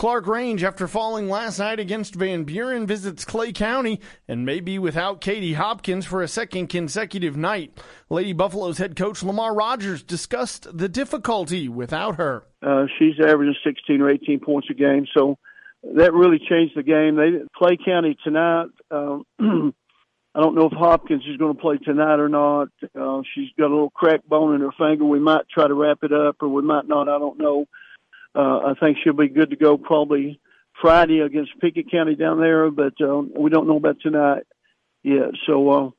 Clarkrange, 0.00 0.62
after 0.62 0.88
falling 0.88 1.28
last 1.28 1.58
night 1.58 1.78
against 1.78 2.14
Van 2.14 2.44
Buren, 2.44 2.86
visits 2.86 3.26
Clay 3.26 3.52
County 3.52 4.00
and 4.26 4.46
may 4.46 4.60
be 4.60 4.78
without 4.78 5.20
Katie 5.20 5.52
Hopkins 5.52 6.06
for 6.06 6.22
a 6.22 6.26
second 6.26 6.68
consecutive 6.68 7.36
night. 7.36 7.78
Lady 8.08 8.32
Buffalo's 8.32 8.78
head 8.78 8.96
coach 8.96 9.22
Lamar 9.22 9.54
Rogers 9.54 10.02
discussed 10.02 10.66
the 10.72 10.88
difficulty 10.88 11.68
without 11.68 12.16
her. 12.16 12.44
Uh, 12.62 12.86
she's 12.98 13.20
averaging 13.22 13.56
16 13.62 14.00
or 14.00 14.08
18 14.08 14.40
points 14.40 14.68
a 14.70 14.74
game, 14.74 15.06
so 15.14 15.36
that 15.82 16.14
really 16.14 16.38
changed 16.38 16.74
the 16.74 16.82
game. 16.82 17.16
They 17.16 17.44
Clay 17.54 17.76
County 17.84 18.16
tonight. 18.24 18.68
Um, 18.90 19.26
I 20.34 20.40
don't 20.40 20.54
know 20.54 20.64
if 20.64 20.72
Hopkins 20.72 21.24
is 21.28 21.36
going 21.36 21.54
to 21.54 21.60
play 21.60 21.76
tonight 21.76 22.20
or 22.20 22.30
not. 22.30 22.68
Uh, 22.98 23.20
she's 23.34 23.50
got 23.58 23.66
a 23.66 23.74
little 23.74 23.90
cracked 23.90 24.26
bone 24.26 24.54
in 24.54 24.62
her 24.62 24.72
finger. 24.78 25.04
We 25.04 25.20
might 25.20 25.46
try 25.52 25.68
to 25.68 25.74
wrap 25.74 25.98
it 26.04 26.12
up, 26.14 26.36
or 26.40 26.48
we 26.48 26.62
might 26.62 26.88
not. 26.88 27.10
I 27.10 27.18
don't 27.18 27.38
know. 27.38 27.66
Uh, 28.34 28.58
I 28.58 28.74
think 28.78 28.98
she'll 29.02 29.12
be 29.12 29.28
good 29.28 29.50
to 29.50 29.56
go 29.56 29.76
probably 29.76 30.40
Friday 30.80 31.20
against 31.20 31.58
Pickett 31.60 31.90
County 31.90 32.14
down 32.14 32.40
there, 32.40 32.70
but 32.70 32.94
um, 33.00 33.32
we 33.36 33.50
don't 33.50 33.66
know 33.66 33.76
about 33.76 34.00
tonight 34.00 34.44
yet. 35.02 35.30
So, 35.46 35.94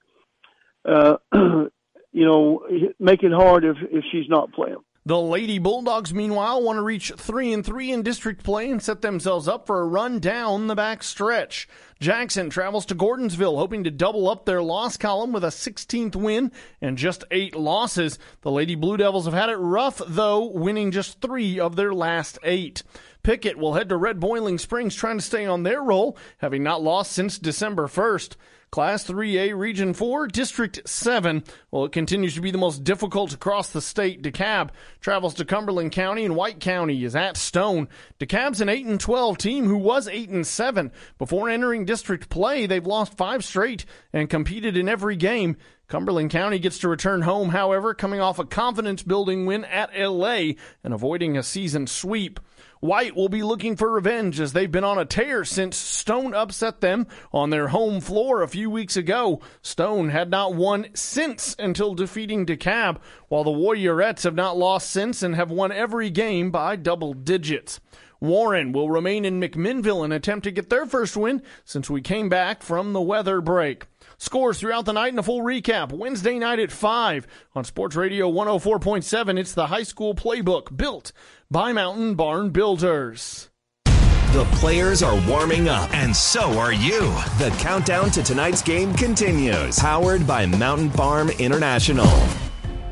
uh, 0.86 0.90
uh, 0.90 1.18
you 2.12 2.26
know, 2.26 2.66
make 3.00 3.24
it 3.24 3.32
hard 3.32 3.66
if 3.66 3.78
if 3.92 4.06
she's 4.12 4.30
not 4.30 4.54
playing. 4.54 4.78
The 5.04 5.20
Lady 5.20 5.58
Bulldogs, 5.58 6.14
meanwhile, 6.14 6.62
want 6.62 6.78
to 6.78 6.84
reach 6.84 7.12
3 7.18 7.54
and 7.54 7.66
3 7.66 7.92
in 7.92 8.04
district 8.04 8.44
play 8.44 8.70
and 8.70 8.80
set 8.80 9.02
themselves 9.02 9.48
up 9.48 9.66
for 9.66 9.82
a 9.82 9.88
run 9.88 10.20
down 10.20 10.68
the 10.68 10.76
back 10.76 11.02
stretch. 11.02 11.68
Jackson 12.00 12.52
travels 12.52 12.86
to 12.86 12.94
Gordonsville, 12.94 13.58
hoping 13.58 13.84
to 13.84 13.90
double 13.90 14.30
up 14.30 14.46
their 14.46 14.62
loss 14.62 14.98
column 14.98 15.32
with 15.32 15.44
a 15.44 15.48
16th 15.48 16.16
win 16.16 16.52
and 16.82 17.00
just 17.00 17.24
eight 17.32 17.56
losses. 17.56 18.20
The 18.42 18.52
Lady 18.52 18.76
Blue 18.76 18.96
Devils 18.96 19.26
have 19.26 19.34
had 19.34 19.50
it 19.50 19.56
rough, 19.56 20.04
though, 20.06 20.46
winning 20.46 20.92
just 20.92 21.20
three 21.20 21.60
of 21.60 21.76
their 21.76 21.96
last 21.96 22.38
eight. 22.44 22.84
Pickett 23.24 23.58
will 23.58 23.74
head 23.74 23.90
to 23.90 23.98
Red 23.98 24.20
Boiling 24.20 24.60
Springs 24.60 24.94
trying 24.94 25.18
to 25.18 25.24
stay 25.24 25.48
on 25.48 25.64
their 25.64 25.82
roll, 25.82 26.16
having 26.38 26.62
not 26.62 26.84
lost 26.84 27.12
since 27.12 27.40
December 27.40 27.88
1st. 27.88 28.36
Class 28.72 29.04
3A 29.04 29.54
Region 29.54 29.94
4, 29.94 30.28
District 30.28 30.80
7. 30.88 31.44
Well, 31.72 31.84
it 31.84 31.92
continues 31.92 32.36
to 32.36 32.42
be 32.42 32.52
the 32.52 32.58
most 32.58 32.86
difficult 32.86 33.34
across 33.34 33.70
the 33.70 33.82
state. 33.82 34.24
DeKalb 34.24 34.70
travels 35.02 35.34
to 35.34 35.46
Cumberland 35.46 35.92
County 35.92 36.24
and 36.24 36.38
White 36.38 36.62
County 36.62 37.04
is 37.04 37.14
at 37.14 37.36
Stone. 37.36 37.90
DeKalb's 38.18 38.62
an 38.62 38.70
8 38.70 38.86
and 38.86 38.98
12 38.98 39.38
team 39.38 39.66
who 39.66 39.76
was 39.76 40.08
8 40.08 40.30
and 40.30 40.48
7. 40.48 40.90
Before 41.18 41.50
entering 41.50 41.84
district 41.84 42.30
play, 42.30 42.66
they've 42.66 42.88
lost 42.88 43.18
5 43.18 43.44
straight 43.44 43.84
and 44.14 44.30
competed 44.30 44.78
in 44.78 44.88
every 44.88 45.18
game. 45.18 45.58
Cumberland 45.90 46.32
County 46.32 46.58
gets 46.58 46.80
to 46.80 46.88
return 46.88 47.24
home, 47.24 47.50
however, 47.50 47.94
coming 47.94 48.22
off 48.22 48.40
a 48.40 48.46
confidence 48.46 49.04
building 49.04 49.46
win 49.46 49.66
at 49.66 49.92
LA 50.00 50.54
and 50.82 50.94
avoiding 50.94 51.36
a 51.36 51.44
season 51.44 51.88
sweep. 51.88 52.40
White 52.82 53.16
will 53.16 53.30
be 53.30 53.44
looking 53.44 53.76
for 53.76 53.92
revenge 53.92 54.40
as 54.40 54.54
they've 54.54 54.72
been 54.72 54.84
on 54.84 54.98
a 54.98 55.06
tear 55.06 55.46
since 55.46 55.78
Stone 55.78 56.34
upset 56.34 56.82
them 56.82 57.06
on 57.32 57.52
their 57.52 57.68
home 57.68 58.02
floor 58.02 58.42
a 58.42 58.48
few 58.48 58.72
weeks 58.72 58.98
ago. 58.98 59.40
Stone 59.62 60.10
had 60.10 60.32
not 60.32 60.56
won 60.56 60.88
since 60.96 61.56
until 61.60 61.94
defeating 61.94 62.44
DeKalb, 62.44 62.98
while 63.28 63.44
the 63.44 63.52
Warriorettes 63.52 64.24
have 64.24 64.34
not 64.34 64.58
lost 64.58 64.90
since 64.90 65.22
and 65.22 65.36
have 65.36 65.52
won 65.52 65.72
every 65.72 66.10
game 66.10 66.50
by 66.50 66.76
double 66.76 67.14
digits. 67.14 67.80
Warren 68.20 68.72
will 68.72 68.90
remain 68.90 69.26
in 69.26 69.40
McMinnville 69.40 70.04
and 70.04 70.14
attempt 70.14 70.44
to 70.46 70.52
get 70.52 70.70
their 70.72 70.88
first 70.88 71.16
win 71.16 71.44
since 71.64 71.88
we 71.88 72.02
came 72.02 72.30
back 72.30 72.64
from 72.64 72.94
the 72.94 73.02
weather 73.02 73.42
break. 73.42 73.86
Scores 74.20 74.60
throughout 74.60 74.86
the 74.86 74.94
night 74.94 75.10
and 75.10 75.18
a 75.18 75.24
full 75.24 75.42
recap 75.42 75.92
Wednesday 75.92 76.38
night 76.38 76.60
at 76.60 76.72
5 76.72 77.26
on 77.56 77.64
Sports 77.64 77.96
Radio 77.96 78.32
104.7. 78.32 79.40
It's 79.40 79.56
the 79.56 79.68
high 79.68 79.82
school 79.82 80.14
playbook 80.14 80.78
built 80.78 81.12
by 81.52 81.74
Mountain 81.74 82.16
Barn 82.16 82.50
Builders. 82.50 83.50
The 83.84 84.48
players 84.54 85.04
are 85.04 85.22
warming 85.28 85.68
up, 85.68 85.94
and 85.94 86.16
so 86.16 86.58
are 86.58 86.72
you. 86.72 87.02
The 87.40 87.54
countdown 87.60 88.10
to 88.12 88.24
tonight's 88.24 88.62
game 88.62 88.94
continues. 88.94 89.78
Powered 89.78 90.26
by 90.26 90.46
Mountain 90.46 90.92
Farm 90.92 91.30
International. 91.32 92.08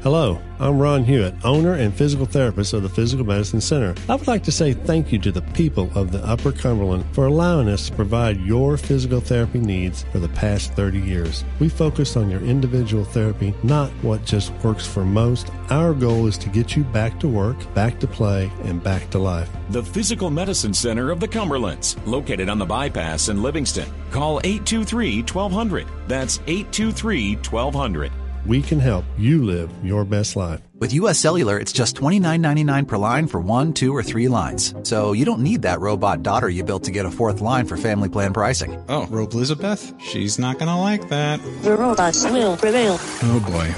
Hello, 0.01 0.41
I'm 0.61 0.79
Ron 0.79 1.03
Hewitt, 1.03 1.35
owner 1.43 1.73
and 1.73 1.93
physical 1.93 2.25
therapist 2.25 2.71
of 2.71 2.83
the 2.83 2.87
Physical 2.87 3.25
Medicine 3.25 3.59
Center. 3.59 3.93
I 4.07 4.15
would 4.15 4.27
like 4.27 4.43
to 4.43 4.51
say 4.51 4.71
thank 4.71 5.11
you 5.11 5.19
to 5.19 5.29
the 5.29 5.41
people 5.41 5.91
of 5.93 6.13
the 6.13 6.25
Upper 6.25 6.53
Cumberland 6.53 7.03
for 7.11 7.25
allowing 7.25 7.67
us 7.67 7.89
to 7.89 7.95
provide 7.97 8.39
your 8.39 8.77
physical 8.77 9.19
therapy 9.19 9.59
needs 9.59 10.05
for 10.13 10.19
the 10.19 10.29
past 10.29 10.71
30 10.71 11.01
years. 11.01 11.43
We 11.59 11.67
focus 11.67 12.15
on 12.15 12.29
your 12.29 12.39
individual 12.39 13.03
therapy, 13.03 13.53
not 13.61 13.91
what 14.01 14.23
just 14.23 14.53
works 14.63 14.87
for 14.87 15.03
most. 15.03 15.51
Our 15.69 15.93
goal 15.93 16.27
is 16.27 16.37
to 16.37 16.49
get 16.49 16.77
you 16.77 16.85
back 16.85 17.19
to 17.19 17.27
work, 17.27 17.57
back 17.73 17.99
to 17.99 18.07
play, 18.07 18.49
and 18.63 18.81
back 18.81 19.09
to 19.09 19.19
life. 19.19 19.49
The 19.71 19.83
Physical 19.83 20.29
Medicine 20.29 20.73
Center 20.73 21.11
of 21.11 21.19
the 21.19 21.27
Cumberlands, 21.27 21.97
located 22.07 22.47
on 22.47 22.57
the 22.57 22.65
bypass 22.65 23.27
in 23.27 23.43
Livingston. 23.43 23.89
Call 24.11 24.39
823 24.45 25.23
1200. 25.23 25.87
That's 26.07 26.39
823 26.47 27.35
1200 27.35 28.13
we 28.45 28.61
can 28.61 28.79
help 28.79 29.05
you 29.17 29.43
live 29.43 29.71
your 29.83 30.05
best 30.05 30.35
life. 30.35 30.61
With 30.75 30.93
US 30.93 31.19
Cellular, 31.19 31.57
it's 31.57 31.73
just 31.73 31.95
$29.99 31.95 32.87
per 32.87 32.97
line 32.97 33.27
for 33.27 33.39
one, 33.39 33.73
two, 33.73 33.93
or 33.95 34.03
three 34.03 34.27
lines. 34.27 34.73
So 34.83 35.11
you 35.13 35.25
don't 35.25 35.41
need 35.43 35.63
that 35.63 35.79
robot 35.79 36.23
daughter 36.23 36.47
you 36.47 36.63
built 36.63 36.83
to 36.83 36.91
get 36.91 37.05
a 37.05 37.11
fourth 37.11 37.41
line 37.41 37.65
for 37.65 37.75
family 37.77 38.09
plan 38.09 38.31
pricing. 38.33 38.81
Oh, 38.87 39.07
Rope 39.07 39.33
Elizabeth? 39.33 39.93
She's 39.99 40.37
not 40.39 40.59
gonna 40.59 40.79
like 40.79 41.09
that. 41.09 41.41
The 41.63 41.75
robots 41.75 42.23
will 42.25 42.55
prevail. 42.55 42.97
Oh 43.23 43.43
boy. 43.45 43.73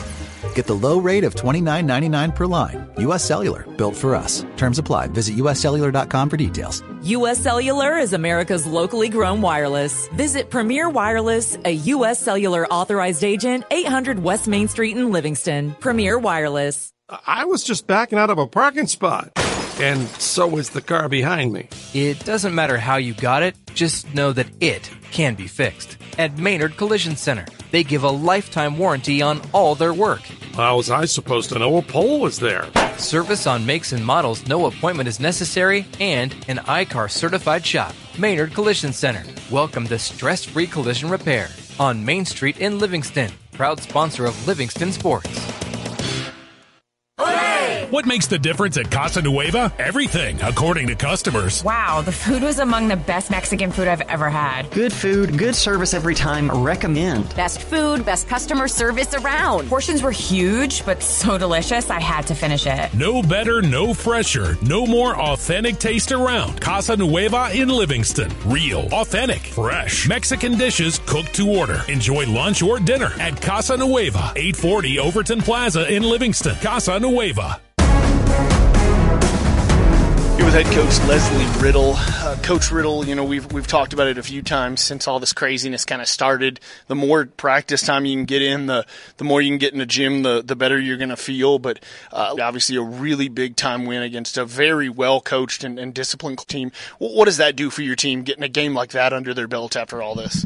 Get 0.54 0.68
the 0.68 0.76
low 0.76 1.00
rate 1.00 1.24
of 1.24 1.34
$29.99 1.36 2.36
per 2.36 2.46
line. 2.46 2.88
US 2.98 3.26
Cellular, 3.26 3.66
built 3.78 3.96
for 3.96 4.14
us. 4.16 4.46
Terms 4.58 4.78
apply. 4.78 5.08
Visit 5.08 5.38
uscellular.com 5.38 6.30
for 6.30 6.38
details. 6.38 6.84
US 7.04 7.40
Cellular 7.40 7.98
is 7.98 8.14
America's 8.14 8.68
locally 8.68 9.10
grown 9.10 9.42
wireless. 9.42 10.08
Visit 10.10 10.52
Premier 10.52 10.88
Wireless, 10.88 11.58
a 11.66 11.72
US 11.72 12.20
Cellular 12.20 12.68
authorized 12.68 13.24
agent, 13.24 13.64
800 13.72 14.20
West 14.20 14.48
Main 14.48 14.68
Street 14.68 14.96
in 14.96 15.12
Livingston. 15.12 15.76
Premier 15.80 16.20
Wireless. 16.20 16.92
I 17.26 17.46
was 17.46 17.64
just 17.64 17.88
backing 17.88 18.20
out 18.20 18.30
of 18.30 18.38
a 18.38 18.46
parking 18.46 18.86
spot. 18.86 19.32
And 19.82 20.08
so 20.20 20.48
was 20.48 20.70
the 20.70 20.82
car 20.82 21.10
behind 21.10 21.54
me. 21.54 21.68
It 21.96 22.24
doesn't 22.24 22.54
matter 22.54 22.78
how 22.78 22.98
you 22.98 23.16
got 23.16 23.42
it, 23.42 23.56
just 23.74 24.14
know 24.14 24.32
that 24.32 24.46
it 24.62 24.92
can 25.10 25.34
be 25.34 25.48
fixed. 25.48 25.98
At 26.20 26.38
Maynard 26.38 26.78
Collision 26.78 27.16
Center, 27.16 27.48
they 27.72 27.84
give 27.84 28.04
a 28.04 28.12
lifetime 28.12 28.78
warranty 28.78 29.24
on 29.24 29.42
all 29.54 29.74
their 29.74 29.92
work. 29.92 30.22
How 30.54 30.78
was 30.78 30.92
I 30.92 31.06
supposed 31.06 31.50
to 31.50 31.58
know 31.58 31.78
a 31.78 31.82
pole 31.82 32.20
was 32.20 32.38
there? 32.38 32.68
Service 33.00 33.48
on 33.48 33.66
makes 33.66 33.92
and 33.92 34.06
models, 34.06 34.46
no 34.46 34.68
appointment 34.68 35.10
is 35.10 35.20
necessary, 35.20 35.88
and 36.00 36.36
an 36.48 36.60
I-CAR 36.60 37.10
certified 37.10 37.66
shop. 37.66 37.96
Maynard 38.20 38.54
Collision 38.54 38.94
Center. 38.94 39.24
Welcome 39.50 39.88
to 39.88 39.98
stress 39.98 40.46
free 40.46 40.68
collision 40.68 41.10
repair 41.10 41.50
on 41.80 42.06
Main 42.06 42.26
Street 42.26 42.60
in 42.60 42.78
Livingston. 42.78 43.32
Proud 43.54 43.80
sponsor 43.80 44.26
of 44.26 44.48
Livingston 44.48 44.92
Sports. 44.92 45.52
What 47.92 48.06
makes 48.06 48.26
the 48.26 48.40
difference 48.40 48.78
at 48.78 48.90
Casa 48.90 49.22
Nueva? 49.22 49.74
Everything, 49.78 50.42
according 50.42 50.88
to 50.88 50.96
customers. 50.96 51.62
Wow, 51.62 52.00
the 52.00 52.14
food 52.14 52.42
was 52.42 52.60
among 52.60 52.88
the 52.88 52.96
best 52.96 53.30
Mexican 53.30 53.70
food 53.70 53.90
I've 53.90 54.00
ever 54.08 54.30
had. 54.30 54.72
Good 54.72 54.94
food, 54.94 55.38
good 55.38 55.58
service 55.58 55.94
every 55.94 56.16
time. 56.16 56.50
Recommend. 56.50 57.36
Best 57.36 57.62
food, 57.62 58.06
best 58.06 58.30
customer 58.30 58.70
service 58.70 59.14
around. 59.14 59.68
Portions 59.68 60.02
were 60.02 60.12
huge, 60.12 60.86
but 60.86 61.04
so 61.04 61.38
delicious, 61.38 61.90
I 61.90 62.00
had 62.00 62.26
to 62.28 62.34
finish 62.34 62.66
it. 62.66 62.94
No 62.94 63.22
better, 63.22 63.62
no 63.62 63.94
fresher, 63.94 64.58
no 64.62 64.86
more 64.86 65.20
authentic 65.20 65.78
taste 65.78 66.14
around. 66.14 66.62
Casa 66.62 66.96
Nueva 66.96 67.50
in 67.54 67.68
Livingston. 67.68 68.32
Real, 68.46 68.88
authentic, 68.94 69.42
fresh. 69.42 70.08
Mexican 70.08 70.58
dishes 70.58 71.02
cooked 71.08 71.34
to 71.34 71.50
order. 71.50 71.82
Enjoy 71.90 72.26
lunch 72.26 72.64
or 72.64 72.80
dinner 72.80 73.12
at 73.20 73.42
Casa 73.42 73.76
Nueva, 73.76 74.32
840 74.38 74.98
Overton 75.00 75.42
Plaza 75.42 75.94
in 75.94 76.04
Livingston. 76.04 76.56
Casa 76.62 76.98
Nueva. 76.98 77.60
With 80.44 80.56
head 80.56 80.66
coach 80.74 81.00
Leslie 81.08 81.62
Riddle. 81.64 81.94
Uh, 81.96 82.36
coach 82.42 82.72
Riddle, 82.72 83.06
you 83.06 83.14
know, 83.14 83.24
we've, 83.24 83.52
we've 83.54 83.68
talked 83.68 83.94
about 83.94 84.08
it 84.08 84.18
a 84.18 84.24
few 84.24 84.42
times 84.42 84.82
since 84.82 85.08
all 85.08 85.20
this 85.20 85.34
craziness 85.34 85.86
kind 85.86 86.02
of 86.02 86.08
started. 86.08 86.60
The 86.88 86.96
more 86.96 87.26
practice 87.26 87.84
time 87.84 88.06
you 88.06 88.18
can 88.18 88.26
get 88.26 88.42
in, 88.42 88.66
the, 88.66 88.86
the 89.18 89.24
more 89.24 89.40
you 89.40 89.52
can 89.52 89.60
get 89.60 89.72
in 89.72 89.80
the 89.80 89.86
gym, 89.86 90.24
the, 90.24 90.42
the 90.42 90.56
better 90.56 90.80
you're 90.80 90.98
going 90.98 91.10
to 91.10 91.16
feel. 91.16 91.60
But 91.60 91.80
uh, 92.12 92.36
obviously, 92.42 92.76
a 92.76 92.82
really 92.82 93.30
big 93.30 93.56
time 93.56 93.86
win 93.86 94.02
against 94.02 94.38
a 94.38 94.44
very 94.44 94.90
well 94.90 95.22
coached 95.22 95.64
and, 95.64 95.78
and 95.78 95.94
disciplined 95.94 96.40
team. 96.48 96.72
What, 96.98 97.14
what 97.14 97.26
does 97.26 97.38
that 97.38 97.56
do 97.56 97.70
for 97.70 97.84
your 97.84 97.96
team, 97.96 98.24
getting 98.24 98.44
a 98.44 98.50
game 98.50 98.74
like 98.74 98.92
that 98.92 99.14
under 99.14 99.34
their 99.34 99.48
belt 99.48 99.76
after 99.76 100.02
all 100.02 100.16
this? 100.16 100.46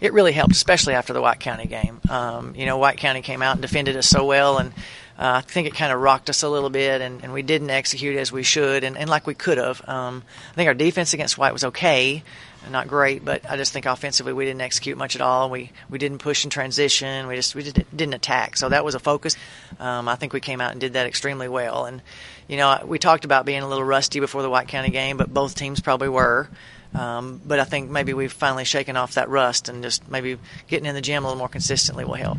It 0.00 0.12
really 0.12 0.32
helped, 0.32 0.52
especially 0.52 0.94
after 0.94 1.12
the 1.12 1.20
White 1.20 1.40
County 1.40 1.66
game. 1.66 2.00
Um, 2.08 2.54
you 2.56 2.66
know, 2.66 2.78
White 2.78 2.96
County 2.96 3.22
came 3.22 3.42
out 3.42 3.52
and 3.52 3.62
defended 3.62 3.96
us 3.96 4.08
so 4.08 4.24
well, 4.24 4.58
and 4.58 4.72
uh, 5.18 5.34
I 5.36 5.40
think 5.42 5.68
it 5.68 5.74
kind 5.74 5.92
of 5.92 6.00
rocked 6.00 6.28
us 6.28 6.42
a 6.42 6.48
little 6.48 6.70
bit, 6.70 7.00
and, 7.00 7.22
and 7.22 7.32
we 7.32 7.42
didn't 7.42 7.70
execute 7.70 8.16
as 8.16 8.32
we 8.32 8.42
should, 8.42 8.82
and, 8.82 8.96
and 8.96 9.08
like 9.08 9.26
we 9.26 9.34
could 9.34 9.58
have. 9.58 9.86
Um, 9.88 10.22
I 10.52 10.54
think 10.54 10.68
our 10.68 10.74
defense 10.74 11.14
against 11.14 11.38
White 11.38 11.52
was 11.52 11.64
okay, 11.64 12.22
not 12.70 12.88
great, 12.88 13.24
but 13.24 13.48
I 13.48 13.56
just 13.56 13.72
think 13.72 13.86
offensively 13.86 14.32
we 14.32 14.44
didn't 14.44 14.62
execute 14.62 14.96
much 14.96 15.14
at 15.14 15.20
all. 15.20 15.50
We 15.50 15.70
we 15.90 15.98
didn't 15.98 16.18
push 16.18 16.44
in 16.44 16.50
transition. 16.50 17.26
We 17.26 17.36
just 17.36 17.54
we 17.54 17.62
just 17.62 17.76
didn't 17.96 18.14
attack. 18.14 18.56
So 18.56 18.68
that 18.70 18.84
was 18.84 18.94
a 18.94 18.98
focus. 18.98 19.36
Um, 19.78 20.08
I 20.08 20.16
think 20.16 20.32
we 20.32 20.40
came 20.40 20.60
out 20.60 20.72
and 20.72 20.80
did 20.80 20.94
that 20.94 21.06
extremely 21.06 21.48
well. 21.48 21.84
And 21.84 22.02
you 22.48 22.56
know 22.56 22.82
we 22.86 22.98
talked 22.98 23.24
about 23.24 23.46
being 23.46 23.62
a 23.62 23.68
little 23.68 23.84
rusty 23.84 24.20
before 24.20 24.42
the 24.42 24.50
White 24.50 24.68
County 24.68 24.90
game, 24.90 25.16
but 25.16 25.32
both 25.32 25.54
teams 25.54 25.80
probably 25.80 26.08
were. 26.08 26.48
Um, 26.94 27.40
but 27.44 27.58
I 27.58 27.64
think 27.64 27.90
maybe 27.90 28.14
we've 28.14 28.32
finally 28.32 28.64
shaken 28.64 28.96
off 28.96 29.14
that 29.14 29.28
rust, 29.28 29.68
and 29.68 29.82
just 29.82 30.08
maybe 30.08 30.38
getting 30.68 30.86
in 30.86 30.94
the 30.94 31.00
gym 31.00 31.24
a 31.24 31.26
little 31.26 31.38
more 31.38 31.48
consistently 31.48 32.04
will 32.04 32.14
help. 32.14 32.38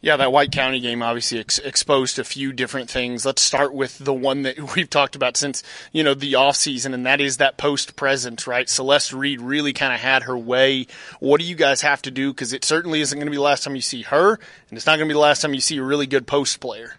Yeah, 0.00 0.16
that 0.16 0.30
White 0.30 0.52
County 0.52 0.78
game 0.78 1.02
obviously 1.02 1.40
ex- 1.40 1.58
exposed 1.58 2.20
a 2.20 2.24
few 2.24 2.52
different 2.52 2.88
things. 2.88 3.26
Let's 3.26 3.42
start 3.42 3.74
with 3.74 3.98
the 3.98 4.14
one 4.14 4.42
that 4.42 4.74
we've 4.76 4.88
talked 4.88 5.16
about 5.16 5.36
since, 5.36 5.64
you 5.92 6.04
know, 6.04 6.14
the 6.14 6.36
off 6.36 6.54
season, 6.54 6.94
and 6.94 7.04
that 7.04 7.20
is 7.20 7.38
that 7.38 7.56
post 7.56 7.96
presence, 7.96 8.46
right? 8.46 8.68
Celeste 8.68 9.12
Reed 9.12 9.40
really 9.40 9.72
kind 9.72 9.92
of 9.92 9.98
had 9.98 10.22
her 10.24 10.38
way. 10.38 10.86
What 11.18 11.40
do 11.40 11.46
you 11.46 11.56
guys 11.56 11.82
have 11.82 12.00
to 12.02 12.12
do? 12.12 12.32
Because 12.32 12.52
it 12.52 12.64
certainly 12.64 13.00
isn't 13.00 13.18
going 13.18 13.26
to 13.26 13.30
be 13.30 13.38
the 13.38 13.42
last 13.42 13.64
time 13.64 13.74
you 13.74 13.80
see 13.80 14.02
her, 14.02 14.34
and 14.34 14.76
it's 14.76 14.86
not 14.86 14.98
going 14.98 15.08
to 15.08 15.12
be 15.12 15.16
the 15.16 15.20
last 15.20 15.42
time 15.42 15.52
you 15.52 15.60
see 15.60 15.78
a 15.78 15.82
really 15.82 16.06
good 16.06 16.28
post 16.28 16.60
player. 16.60 16.94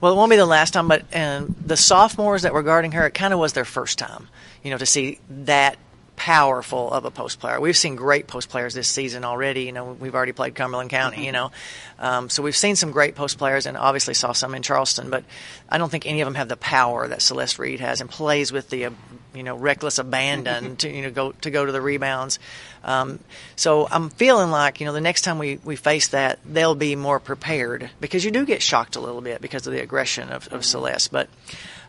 Well, 0.00 0.12
it 0.12 0.16
won't 0.16 0.28
be 0.28 0.36
the 0.36 0.44
last 0.44 0.72
time, 0.72 0.86
but 0.86 1.04
and 1.12 1.54
the 1.64 1.78
sophomores 1.78 2.42
that 2.42 2.52
were 2.52 2.62
guarding 2.62 2.92
her, 2.92 3.06
it 3.06 3.14
kind 3.14 3.32
of 3.32 3.40
was 3.40 3.54
their 3.54 3.64
first 3.64 3.98
time, 3.98 4.28
you 4.62 4.70
know, 4.70 4.76
to 4.76 4.84
see 4.84 5.18
that 5.30 5.78
powerful 6.16 6.90
of 6.90 7.04
a 7.04 7.10
post 7.10 7.40
player. 7.40 7.60
We've 7.60 7.76
seen 7.76 7.96
great 7.96 8.26
post 8.26 8.48
players 8.48 8.74
this 8.74 8.88
season 8.88 9.24
already. 9.24 9.64
You 9.64 9.72
know, 9.72 9.92
we've 9.92 10.14
already 10.14 10.32
played 10.32 10.54
Cumberland 10.54 10.90
County. 10.90 11.26
You 11.26 11.32
know, 11.32 11.50
um, 11.98 12.30
so 12.30 12.42
we've 12.42 12.56
seen 12.56 12.76
some 12.76 12.92
great 12.92 13.14
post 13.14 13.38
players, 13.38 13.66
and 13.66 13.76
obviously 13.76 14.14
saw 14.14 14.32
some 14.32 14.54
in 14.54 14.62
Charleston. 14.62 15.10
But 15.10 15.24
I 15.68 15.78
don't 15.78 15.90
think 15.90 16.06
any 16.06 16.20
of 16.20 16.26
them 16.26 16.34
have 16.34 16.48
the 16.48 16.56
power 16.56 17.08
that 17.08 17.22
Celeste 17.22 17.58
Reed 17.58 17.80
has, 17.80 18.00
and 18.00 18.08
plays 18.08 18.52
with 18.52 18.70
the 18.70 18.86
uh, 18.86 18.90
you 19.34 19.42
know 19.42 19.56
reckless 19.56 19.98
abandon 19.98 20.76
to 20.76 20.90
you 20.90 21.02
know 21.02 21.10
go 21.10 21.32
to 21.32 21.50
go 21.50 21.64
to 21.64 21.72
the 21.72 21.80
rebounds. 21.80 22.38
Um, 22.84 23.18
so 23.56 23.88
I'm 23.90 24.10
feeling 24.10 24.50
like 24.50 24.80
you 24.80 24.86
know 24.86 24.92
the 24.92 25.00
next 25.00 25.22
time 25.22 25.38
we, 25.38 25.58
we 25.64 25.76
face 25.76 26.08
that 26.08 26.38
they'll 26.44 26.74
be 26.74 26.96
more 26.96 27.18
prepared 27.18 27.90
because 28.00 28.24
you 28.24 28.30
do 28.30 28.46
get 28.46 28.62
shocked 28.62 28.96
a 28.96 29.00
little 29.00 29.20
bit 29.20 29.40
because 29.40 29.66
of 29.66 29.72
the 29.72 29.80
aggression 29.80 30.30
of, 30.30 30.48
of 30.52 30.64
Celeste. 30.64 31.10
But 31.10 31.28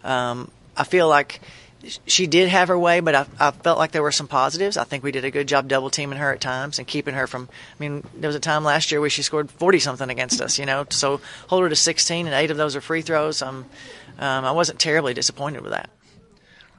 um, 0.03 0.50
I 0.75 0.84
feel 0.84 1.08
like 1.08 1.41
she 2.06 2.27
did 2.27 2.50
have 2.50 2.68
her 2.68 2.77
way, 2.77 3.00
but 3.00 3.15
I, 3.15 3.25
I 3.39 3.51
felt 3.51 3.77
like 3.77 3.92
there 3.92 4.01
were 4.01 4.12
some 4.12 4.27
positives. 4.27 4.77
I 4.77 4.84
think 4.84 5.04
we 5.04 5.12
did 5.12 5.25
a 5.25 5.32
good 5.32 5.48
job 5.48 5.68
double 5.68 5.89
teaming 5.89 6.20
her 6.20 6.32
at 6.32 6.42
times 6.42 6.80
and 6.80 6.88
keeping 6.88 7.13
her 7.13 7.27
from. 7.27 7.50
I 7.51 7.80
mean, 7.80 8.04
there 8.15 8.27
was 8.27 8.36
a 8.36 8.39
time 8.39 8.63
last 8.63 8.92
year 8.92 9.01
where 9.01 9.10
she 9.10 9.22
scored 9.22 9.51
forty 9.51 9.80
something 9.80 10.10
against 10.10 10.42
us. 10.42 10.58
You 10.60 10.65
know, 10.65 10.86
so 10.89 11.22
hold 11.48 11.63
her 11.63 11.70
to 11.70 11.75
sixteen, 11.75 12.25
and 12.25 12.36
eight 12.36 12.51
of 12.51 12.58
those 12.58 12.75
are 12.75 12.82
free 12.82 13.01
throws. 13.01 13.42
Um, 13.42 13.65
um, 14.18 14.46
I 14.46 14.51
wasn't 14.51 14.80
terribly 14.80 15.13
disappointed 15.13 15.62
with 15.62 15.72
that. 15.72 15.89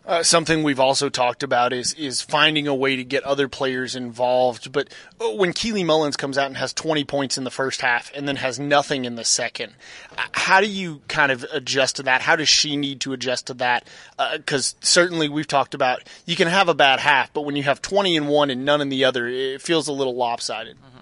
Uh, 0.06 0.22
something 0.22 0.62
we've 0.62 0.78
also 0.78 1.08
talked 1.08 1.42
about 1.42 1.72
is 1.72 1.92
is 1.94 2.22
finding 2.22 2.68
a 2.68 2.74
way 2.74 2.94
to 2.94 3.02
get 3.02 3.24
other 3.24 3.48
players 3.48 3.96
involved. 3.96 4.70
But 4.70 4.88
uh, 5.20 5.32
when 5.32 5.52
Keely 5.52 5.82
Mullins 5.82 6.16
comes 6.16 6.38
out 6.38 6.46
and 6.46 6.56
has 6.56 6.72
20 6.72 7.04
points 7.04 7.36
in 7.36 7.42
the 7.42 7.50
first 7.50 7.80
half 7.80 8.12
and 8.14 8.28
then 8.28 8.36
has 8.36 8.58
nothing 8.60 9.04
in 9.04 9.16
the 9.16 9.24
second, 9.24 9.72
uh, 10.16 10.22
how 10.30 10.60
do 10.60 10.68
you 10.68 11.02
kind 11.08 11.32
of 11.32 11.44
adjust 11.52 11.96
to 11.96 12.04
that? 12.04 12.22
How 12.22 12.36
does 12.36 12.48
she 12.48 12.76
need 12.76 13.00
to 13.00 13.12
adjust 13.14 13.48
to 13.48 13.54
that? 13.54 13.88
Because 14.32 14.74
uh, 14.74 14.84
certainly 14.84 15.28
we've 15.28 15.48
talked 15.48 15.74
about 15.74 16.04
you 16.24 16.36
can 16.36 16.46
have 16.46 16.68
a 16.68 16.74
bad 16.74 17.00
half, 17.00 17.32
but 17.32 17.40
when 17.42 17.56
you 17.56 17.64
have 17.64 17.82
20 17.82 18.14
in 18.14 18.28
one 18.28 18.50
and 18.50 18.64
none 18.64 18.80
in 18.80 18.90
the 18.90 19.04
other, 19.04 19.26
it 19.26 19.60
feels 19.60 19.88
a 19.88 19.92
little 19.92 20.14
lopsided. 20.14 20.76
Mm-hmm. 20.76 20.95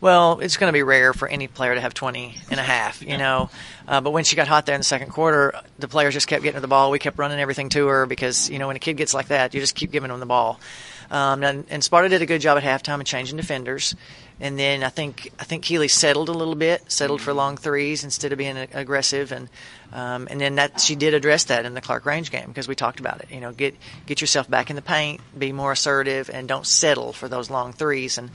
Well, 0.00 0.40
it's 0.40 0.56
going 0.56 0.68
to 0.68 0.72
be 0.72 0.82
rare 0.82 1.12
for 1.12 1.28
any 1.28 1.46
player 1.46 1.74
to 1.74 1.80
have 1.80 1.92
20 1.92 2.34
and 2.50 2.58
a 2.58 2.62
half, 2.62 3.02
you 3.02 3.18
know. 3.18 3.50
Uh, 3.86 4.00
but 4.00 4.12
when 4.12 4.24
she 4.24 4.34
got 4.34 4.48
hot 4.48 4.64
there 4.64 4.74
in 4.74 4.80
the 4.80 4.84
second 4.84 5.10
quarter, 5.10 5.60
the 5.78 5.88
players 5.88 6.14
just 6.14 6.26
kept 6.26 6.42
getting 6.42 6.54
her 6.54 6.60
the 6.60 6.68
ball. 6.68 6.90
We 6.90 6.98
kept 6.98 7.18
running 7.18 7.38
everything 7.38 7.68
to 7.70 7.86
her 7.88 8.06
because, 8.06 8.48
you 8.48 8.58
know, 8.58 8.68
when 8.68 8.76
a 8.76 8.80
kid 8.80 8.96
gets 8.96 9.12
like 9.12 9.28
that, 9.28 9.52
you 9.52 9.60
just 9.60 9.74
keep 9.74 9.90
giving 9.90 10.08
them 10.08 10.20
the 10.20 10.26
ball. 10.26 10.58
Um, 11.10 11.42
and, 11.42 11.66
and 11.68 11.82
Sparta 11.82 12.08
did 12.08 12.22
a 12.22 12.26
good 12.26 12.40
job 12.40 12.56
at 12.56 12.62
halftime 12.62 13.00
of 13.00 13.04
changing 13.04 13.36
defenders. 13.36 13.94
And 14.38 14.58
then 14.58 14.82
I 14.82 14.88
think 14.88 15.32
I 15.38 15.44
think 15.44 15.64
Keely 15.64 15.88
settled 15.88 16.30
a 16.30 16.32
little 16.32 16.54
bit, 16.54 16.90
settled 16.90 17.20
for 17.20 17.34
long 17.34 17.58
threes 17.58 18.04
instead 18.04 18.32
of 18.32 18.38
being 18.38 18.56
aggressive, 18.56 19.32
and 19.32 19.50
um, 19.92 20.28
and 20.30 20.40
then 20.40 20.54
that 20.54 20.80
she 20.80 20.96
did 20.96 21.12
address 21.12 21.44
that 21.44 21.66
in 21.66 21.74
the 21.74 21.82
Clarkrange 21.82 22.30
game 22.30 22.46
because 22.46 22.66
we 22.66 22.74
talked 22.74 23.00
about 23.00 23.20
it. 23.20 23.30
You 23.30 23.40
know, 23.40 23.52
get 23.52 23.76
get 24.06 24.22
yourself 24.22 24.48
back 24.48 24.70
in 24.70 24.76
the 24.76 24.82
paint, 24.82 25.20
be 25.38 25.52
more 25.52 25.72
assertive, 25.72 26.30
and 26.30 26.48
don't 26.48 26.66
settle 26.66 27.12
for 27.12 27.28
those 27.28 27.50
long 27.50 27.74
threes. 27.74 28.16
And 28.16 28.30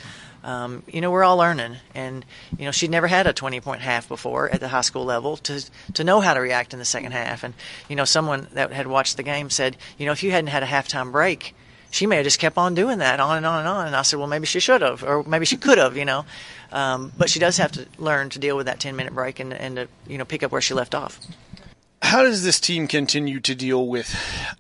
um, 0.45 0.83
you 0.87 1.01
know, 1.01 1.09
we're 1.09 1.23
all 1.23 1.37
learning, 1.37 1.77
and 1.95 2.23
you 2.57 2.65
know, 2.65 2.71
she'd 2.71 2.91
never 2.91 3.07
had 3.07 3.25
a 3.25 3.33
20 3.33 3.59
point 3.61 3.81
half 3.81 4.07
before 4.07 4.47
at 4.51 4.59
the 4.59 4.67
high 4.67 4.81
school 4.81 5.03
level 5.03 5.37
to 5.37 5.65
to 5.95 6.03
know 6.03 6.21
how 6.21 6.35
to 6.35 6.39
react 6.39 6.71
in 6.71 6.79
the 6.79 6.85
second 6.85 7.13
half. 7.13 7.43
And 7.43 7.55
you 7.89 7.95
know, 7.95 8.05
someone 8.05 8.47
that 8.53 8.71
had 8.71 8.85
watched 8.85 9.17
the 9.17 9.23
game 9.23 9.49
said, 9.49 9.75
you 9.97 10.05
know, 10.05 10.11
if 10.11 10.21
you 10.21 10.29
hadn't 10.29 10.51
had 10.51 10.61
a 10.61 10.67
halftime 10.67 11.11
break, 11.11 11.55
she 11.89 12.05
may 12.05 12.17
have 12.17 12.25
just 12.25 12.39
kept 12.39 12.59
on 12.59 12.75
doing 12.75 12.99
that 12.99 13.19
on 13.19 13.37
and 13.37 13.45
on 13.45 13.59
and 13.59 13.67
on. 13.67 13.87
And 13.87 13.95
I 13.95 14.03
said, 14.03 14.19
well, 14.19 14.27
maybe 14.27 14.45
she 14.45 14.59
should 14.59 14.83
have, 14.83 15.03
or 15.03 15.23
maybe 15.23 15.45
she 15.45 15.57
could 15.57 15.79
have, 15.79 15.97
you 15.97 16.05
know. 16.05 16.25
Um, 16.71 17.11
but 17.17 17.29
she 17.29 17.39
does 17.39 17.57
have 17.57 17.71
to 17.71 17.87
learn 17.97 18.29
to 18.29 18.39
deal 18.39 18.55
with 18.55 18.67
that 18.67 18.79
10 18.79 18.95
minute 18.95 19.15
break 19.15 19.39
and 19.39 19.51
and 19.51 19.75
to 19.77 19.87
you 20.07 20.19
know 20.19 20.25
pick 20.25 20.43
up 20.43 20.51
where 20.51 20.61
she 20.61 20.75
left 20.75 20.93
off 20.93 21.19
how 22.01 22.23
does 22.23 22.43
this 22.43 22.59
team 22.59 22.87
continue 22.87 23.39
to 23.41 23.55
deal 23.55 23.87
with, 23.87 24.15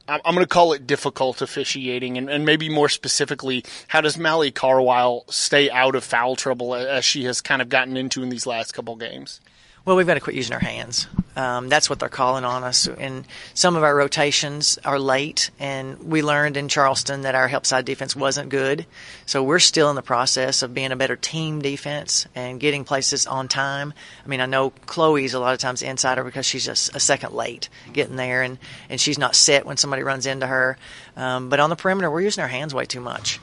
I'm 0.07 0.19
going 0.23 0.39
to 0.39 0.47
call 0.47 0.73
it 0.73 0.87
difficult 0.87 1.41
officiating, 1.41 2.17
and, 2.17 2.29
and, 2.29 2.45
maybe 2.45 2.69
more 2.69 2.89
specifically, 2.89 3.63
how 3.87 4.01
does 4.01 4.17
Mally 4.17 4.51
Carwile 4.51 5.25
stay 5.29 5.69
out 5.69 5.95
of 5.95 6.03
foul 6.03 6.35
trouble 6.35 6.75
as 6.75 7.05
she 7.05 7.25
has 7.25 7.41
kind 7.41 7.61
of 7.61 7.69
gotten 7.69 7.97
into 7.97 8.23
in 8.23 8.29
these 8.29 8.45
last 8.45 8.73
couple 8.73 8.95
games? 8.95 9.39
Well, 9.85 9.95
we've 9.95 10.07
got 10.07 10.15
to 10.15 10.19
quit 10.19 10.35
using 10.35 10.53
our 10.53 10.59
hands. 10.59 11.07
Um, 11.35 11.69
that's 11.69 11.91
what 11.91 11.99
they're 11.99 12.09
calling 12.09 12.43
on 12.43 12.63
us. 12.63 12.87
And 12.87 13.23
some 13.53 13.75
of 13.75 13.83
our 13.83 13.95
rotations 13.95 14.79
are 14.83 14.97
late, 14.97 15.51
and 15.59 15.99
we 15.99 16.23
learned 16.23 16.57
in 16.57 16.69
Charleston 16.69 17.21
that 17.21 17.35
our 17.35 17.47
help 17.47 17.67
side 17.67 17.85
defense 17.85 18.15
wasn't 18.15 18.49
good. 18.49 18.87
So 19.27 19.43
we're 19.43 19.59
still 19.59 19.91
in 19.91 19.95
the 19.95 20.01
process 20.01 20.63
of 20.63 20.73
being 20.73 20.91
a 20.91 20.95
better 20.95 21.15
team 21.15 21.61
defense 21.61 22.25
and 22.33 22.59
getting 22.59 22.83
places 22.83 23.27
on 23.27 23.47
time. 23.47 23.93
I 24.23 24.27
mean, 24.27 24.41
I 24.41 24.47
know 24.47 24.71
Chloe's 24.87 25.35
a 25.35 25.39
lot 25.39 25.53
of 25.53 25.59
times 25.59 25.83
insider 25.83 26.23
because 26.23 26.47
she's 26.47 26.65
just 26.65 26.95
a 26.95 26.99
second 26.99 27.33
late 27.33 27.69
getting 27.93 28.15
there, 28.15 28.41
and, 28.41 28.57
and 28.89 28.99
she's 28.99 29.19
not 29.19 29.35
set 29.35 29.67
when 29.67 29.77
somebody 29.77 30.01
runs 30.01 30.25
into 30.25 30.47
her. 30.47 30.79
Um, 31.15 31.49
but 31.49 31.59
on 31.59 31.69
the 31.69 31.75
perimeter, 31.75 32.09
we're 32.09 32.21
using 32.21 32.41
our 32.41 32.47
hands 32.47 32.73
way 32.73 32.85
too 32.85 33.01
much. 33.01 33.39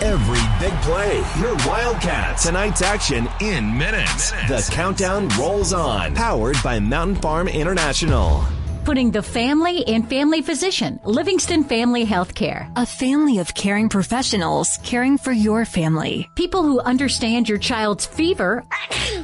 Every 0.00 0.38
big 0.64 0.78
play, 0.82 1.16
your 1.40 1.56
Wildcats. 1.66 2.44
Tonight's 2.44 2.82
action 2.82 3.28
in 3.40 3.76
minutes. 3.76 4.30
minutes. 4.30 4.68
The 4.68 4.72
countdown 4.72 5.28
rolls 5.30 5.72
on. 5.72 6.14
Powered 6.14 6.56
by 6.62 6.78
Mountain 6.78 7.16
Farm 7.16 7.48
International 7.48 8.44
putting 8.88 9.10
the 9.10 9.22
family 9.22 9.86
and 9.86 10.08
family 10.08 10.40
physician, 10.40 10.98
Livingston 11.04 11.62
Family 11.62 12.06
Healthcare. 12.06 12.72
A 12.74 12.86
family 12.86 13.36
of 13.36 13.52
caring 13.52 13.90
professionals 13.90 14.78
caring 14.82 15.18
for 15.18 15.30
your 15.30 15.66
family. 15.66 16.26
People 16.36 16.62
who 16.62 16.80
understand 16.80 17.50
your 17.50 17.58
child's 17.58 18.06
fever 18.06 18.64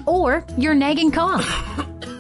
or 0.07 0.45
your 0.59 0.75
nagging 0.75 1.11
cough. 1.11 1.49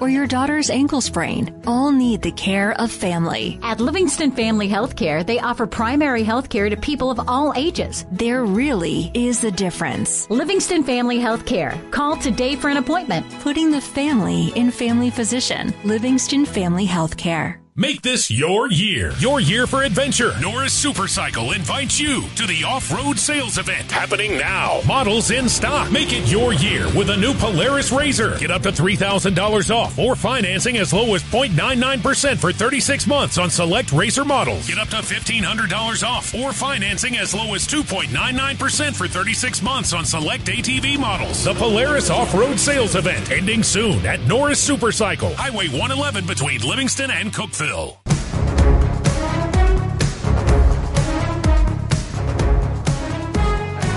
or 0.01 0.09
your 0.09 0.27
daughter's 0.27 0.71
ankle 0.71 1.01
sprain 1.01 1.63
all 1.67 1.93
need 1.93 2.23
the 2.23 2.33
care 2.33 2.73
of 2.81 2.91
family. 2.91 3.59
At 3.63 3.81
Livingston 3.81 4.33
Family 4.33 4.69
Healthcare, 4.69 5.25
they 5.25 5.39
offer 5.39 5.67
primary 5.67 6.23
health 6.23 6.49
care 6.49 6.69
to 6.69 6.77
people 6.77 7.11
of 7.11 7.21
all 7.29 7.53
ages. 7.57 8.05
There 8.11 8.45
really 8.45 9.11
is 9.15 9.45
a 9.45 9.51
difference. 9.51 10.29
Livingston 10.31 10.85
Family 10.85 11.19
Healthcare. 11.19 11.73
Call 11.91 12.17
today 12.17 12.57
for 12.57 12.69
an 12.69 12.77
appointment. 12.77 13.25
Putting 13.41 13.71
the 13.71 13.81
family 13.81 14.53
in 14.57 14.71
family 14.71 15.11
physician. 15.11 15.73
Livingston 15.85 16.45
Family 16.45 16.87
Healthcare 16.87 17.34
there. 17.35 17.64
Make 17.77 18.03
this 18.03 18.31
your 18.31 18.71
year. 18.71 19.11
Your 19.19 19.41
year 19.41 19.67
for 19.67 19.83
adventure. 19.83 20.33
Norris 20.41 20.81
Supercycle 20.81 21.57
invites 21.57 21.99
you 21.99 22.23
to 22.37 22.47
the 22.47 22.63
off-road 22.63 23.19
sales 23.19 23.59
event 23.59 23.91
happening 23.91 24.39
now. 24.39 24.81
Models 24.87 25.33
in 25.33 25.49
stock. 25.49 25.91
Make 25.91 26.13
it 26.13 26.31
your 26.31 26.53
year 26.53 26.87
with 26.97 27.11
a 27.11 27.17
new 27.17 27.35
Polaris 27.35 27.91
RZR. 27.91 28.39
Get 28.39 28.53
up 28.53 28.63
to 28.63 28.71
$3,000 28.71 29.75
off 29.75 29.99
or 29.99 30.15
financing 30.15 30.77
as 30.77 30.93
low 30.93 31.17
as 31.17 31.25
0.99% 31.25 32.39
for 32.39 32.53
36 32.53 33.09
months 33.09 33.39
on 33.39 33.51
select 33.51 33.89
RZR 33.89 34.25
models. 34.25 34.69
Get 34.69 34.79
up 34.79 34.91
to 34.91 34.99
$1,500 34.99 36.07
off 36.07 36.33
or 36.33 36.53
financing 36.53 37.17
as 37.17 37.35
low 37.35 37.55
as 37.55 37.67
2.99% 37.67 38.95
for 38.95 39.09
36 39.09 39.63
months 39.63 39.93
on 39.93 40.05
select 40.05 40.45
ATV 40.45 40.97
models. 40.97 41.43
The 41.43 41.55
Polaris 41.55 42.09
off-road 42.09 42.61
sales 42.61 42.95
event 42.95 43.33
ending 43.33 43.65
soon 43.65 44.07
at 44.07 44.21
Norris 44.29 44.65
Supercycle, 44.65 45.35
Highway 45.35 45.67
111 45.67 46.25
between 46.25 46.61
Livingston 46.61 47.11
and 47.11 47.33
Cookeville. 47.33 47.64
Nashville. 47.65 48.01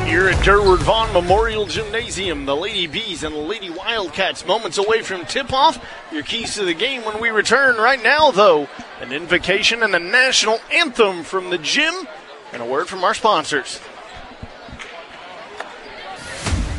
Here 0.05 0.29
at 0.29 0.43
Durward 0.43 0.79
Vaughn 0.79 1.11
Memorial 1.13 1.65
Gymnasium, 1.65 2.45
the 2.45 2.55
Lady 2.55 2.87
Bees 2.87 3.23
and 3.23 3.35
the 3.35 3.39
Lady 3.39 3.69
Wildcats 3.69 4.45
moments 4.45 4.77
away 4.77 5.01
from 5.01 5.25
tip-off. 5.25 5.83
Your 6.11 6.23
keys 6.23 6.55
to 6.55 6.63
the 6.63 6.73
game 6.73 7.03
when 7.03 7.19
we 7.19 7.29
return 7.29 7.75
right 7.75 8.01
now, 8.01 8.31
though. 8.31 8.69
An 9.01 9.11
invocation 9.11 9.83
and 9.83 9.93
the 9.93 9.99
national 9.99 10.59
anthem 10.71 11.23
from 11.23 11.49
the 11.49 11.57
gym 11.57 11.93
and 12.53 12.61
a 12.61 12.65
word 12.65 12.87
from 12.87 13.03
our 13.03 13.13
sponsors. 13.13 13.81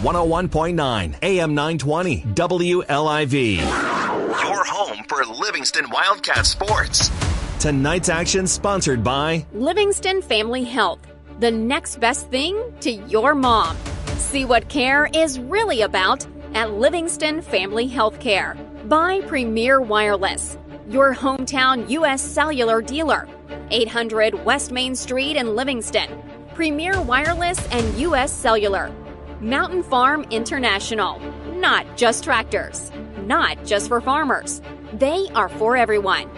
101.9 0.03 1.17
AM 1.23 1.55
920 1.57 2.23
WLIV. 2.23 3.57
Your 3.57 4.65
home 4.65 5.05
for 5.09 5.25
Livingston 5.25 5.91
Wildcat 5.91 6.47
sports. 6.47 7.11
Tonight's 7.59 8.09
action 8.09 8.47
sponsored 8.47 9.03
by 9.03 9.45
Livingston 9.53 10.23
Family 10.23 10.63
Health, 10.63 11.01
the 11.41 11.51
next 11.51 11.99
best 11.99 12.31
thing 12.31 12.73
to 12.79 12.93
your 12.93 13.35
mom. 13.35 13.77
See 14.19 14.45
what 14.45 14.69
care 14.69 15.09
is 15.13 15.41
really 15.41 15.83
about 15.83 16.25
at 16.55 16.75
Livingston 16.75 17.43
Family 17.43 17.89
Healthcare. 17.89 18.57
By 18.89 19.21
Premier 19.23 19.81
Wireless, 19.81 20.57
your 20.89 21.13
hometown 21.13 21.91
U.S. 21.91 22.23
cellular 22.23 22.81
dealer. 22.81 23.29
800 23.73 24.45
West 24.45 24.71
Main 24.71 24.95
Street 24.95 25.37
in 25.37 25.57
Livingston. 25.57 26.23
Premier 26.55 27.03
Wireless 27.03 27.67
and 27.73 27.99
U.S. 27.99 28.33
Cellular. 28.33 28.93
Mountain 29.41 29.85
Farm 29.85 30.25
International. 30.31 31.21
Not 31.55 31.97
just 31.97 32.25
tractors, 32.25 32.91
not 33.23 33.65
just 33.65 33.87
for 33.87 34.01
farmers. 34.01 34.61
They 34.93 35.29
are 35.33 35.49
for 35.49 35.77
everyone. 35.77 36.29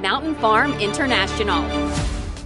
Mountain 0.00 0.36
Farm 0.36 0.72
International. 0.74 1.64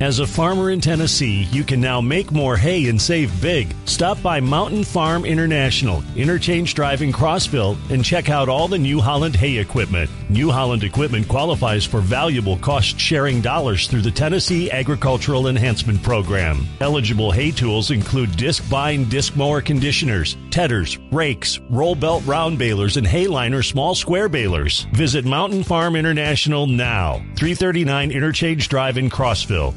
As 0.00 0.20
a 0.20 0.26
farmer 0.26 0.70
in 0.70 0.80
Tennessee, 0.80 1.42
you 1.50 1.62
can 1.62 1.82
now 1.82 2.00
make 2.00 2.32
more 2.32 2.56
hay 2.56 2.88
and 2.88 3.00
save 3.00 3.38
big. 3.42 3.74
Stop 3.88 4.22
by 4.22 4.38
Mountain 4.38 4.84
Farm 4.84 5.24
International, 5.24 6.04
Interchange 6.14 6.74
Drive 6.74 7.00
in 7.00 7.10
Crossville, 7.10 7.78
and 7.90 8.04
check 8.04 8.28
out 8.28 8.46
all 8.46 8.68
the 8.68 8.76
New 8.76 9.00
Holland 9.00 9.34
hay 9.34 9.56
equipment. 9.56 10.10
New 10.28 10.50
Holland 10.50 10.84
equipment 10.84 11.26
qualifies 11.26 11.86
for 11.86 12.02
valuable 12.02 12.58
cost 12.58 13.00
sharing 13.00 13.40
dollars 13.40 13.88
through 13.88 14.02
the 14.02 14.10
Tennessee 14.10 14.70
Agricultural 14.70 15.48
Enhancement 15.48 16.02
Program. 16.02 16.66
Eligible 16.82 17.32
hay 17.32 17.50
tools 17.50 17.90
include 17.90 18.28
Discbine 18.32 19.08
disc 19.08 19.34
mower 19.36 19.62
conditioners, 19.62 20.36
tedders, 20.50 20.98
rakes, 21.10 21.58
roll 21.70 21.94
belt 21.94 22.22
round 22.26 22.58
balers, 22.58 22.98
and 22.98 23.06
Hayliner 23.06 23.64
small 23.64 23.94
square 23.94 24.28
balers. 24.28 24.86
Visit 24.92 25.24
Mountain 25.24 25.64
Farm 25.64 25.96
International 25.96 26.66
now, 26.66 27.14
339 27.36 28.10
Interchange 28.10 28.68
Drive 28.68 28.98
in 28.98 29.08
Crossville. 29.08 29.74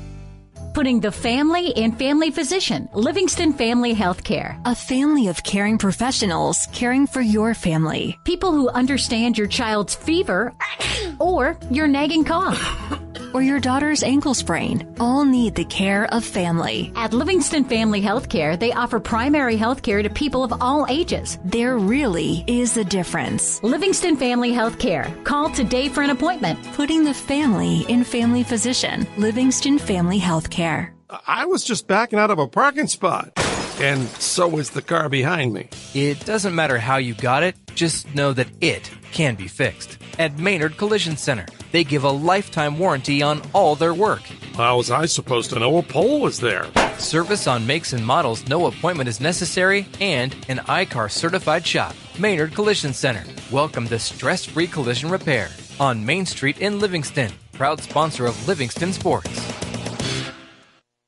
Putting 0.74 1.02
the 1.02 1.12
family 1.12 1.70
in 1.70 1.92
family 1.92 2.32
physician, 2.32 2.88
Livingston 2.94 3.52
Family 3.52 3.94
Healthcare. 3.94 4.58
A 4.64 4.74
family 4.74 5.28
of 5.28 5.44
caring 5.44 5.78
professionals 5.78 6.66
caring 6.72 7.08
for 7.08 7.20
your 7.20 7.54
family. 7.54 8.18
People 8.24 8.54
who 8.54 8.70
understand 8.70 9.38
your 9.38 9.48
child's 9.48 9.96
fever 9.96 10.54
or 11.20 11.58
your 11.70 11.88
nagging 11.88 12.24
cough. 12.24 12.98
Or 13.34 13.42
your 13.42 13.60
daughter's 13.60 14.04
ankle 14.04 14.34
sprain 14.34 14.96
all 15.00 15.26
need 15.26 15.56
the 15.56 15.66
care 15.66 16.06
of 16.14 16.24
family. 16.24 16.92
At 16.96 17.14
Livingston 17.14 17.66
Family 17.66 18.02
Healthcare, 18.02 18.60
they 18.60 18.74
offer 18.74 19.00
primary 19.00 19.58
healthcare 19.58 20.04
to 20.04 20.10
people 20.10 20.44
of 20.44 20.54
all 20.62 20.86
ages. 20.90 21.40
There 21.46 21.78
really 21.78 22.44
is 22.48 22.78
a 22.78 22.84
difference. 22.84 23.62
Livingston 23.64 24.18
Family 24.18 24.52
Healthcare. 24.52 25.24
Call 25.24 25.50
today 25.50 25.90
for 25.90 26.02
an 26.02 26.10
appointment. 26.10 26.60
Putting 26.74 27.04
the 27.04 27.14
family 27.14 27.86
in 27.88 28.04
family 28.04 28.44
physician. 28.44 29.08
Livingston 29.18 29.80
Family 29.80 30.20
Healthcare. 30.20 30.92
I 31.28 31.46
was 31.46 31.64
just 31.64 31.88
backing 31.88 32.20
out 32.20 32.32
of 32.32 32.40
a 32.40 32.48
parking 32.48 32.88
spot. 32.88 33.32
And 33.80 34.08
so 34.20 34.48
was 34.48 34.70
the 34.70 34.82
car 34.82 35.10
behind 35.10 35.54
me. 35.54 35.68
It 35.96 36.24
doesn't 36.26 36.54
matter 36.54 36.78
how 36.78 36.98
you 36.98 37.16
got 37.16 37.42
it, 37.42 37.61
just 37.76 38.14
know 38.14 38.34
that 38.34 38.48
it 38.62 38.92
can 39.12 39.36
be 39.36 39.48
fixed. 39.48 39.98
At 40.20 40.38
Maynard 40.38 40.78
Collision 40.78 41.18
Center, 41.18 41.46
they 41.72 41.84
give 41.84 42.04
a 42.04 42.10
lifetime 42.10 42.78
warranty 42.78 43.22
on 43.22 43.42
all 43.54 43.76
their 43.76 43.94
work. 43.94 44.22
How 44.56 44.78
was 44.78 44.92
I 44.92 45.06
supposed 45.06 45.50
to 45.52 45.60
know 45.60 45.78
a 45.78 45.84
pole 45.84 46.22
was 46.22 46.40
there? 46.40 46.66
Service 46.98 47.48
on 47.48 47.66
makes 47.66 47.94
and 47.94 48.06
models, 48.06 48.48
no 48.48 48.68
appointment 48.68 49.10
is 49.10 49.20
necessary, 49.20 49.88
and 50.00 50.36
an 50.50 50.60
I-CAR 50.68 51.10
certified 51.10 51.66
shop. 51.66 51.96
Maynard 52.20 52.54
Collision 52.54 52.94
Center. 52.94 53.24
Welcome 53.52 53.88
to 53.88 54.00
stress 54.00 54.46
free 54.46 54.68
collision 54.68 55.10
repair 55.10 55.50
on 55.80 56.06
Main 56.06 56.26
Street 56.26 56.60
in 56.60 56.80
Livingston. 56.80 57.32
Proud 57.54 57.82
sponsor 57.82 58.26
of 58.26 58.48
Livingston 58.48 58.94
Sports. 58.94 59.52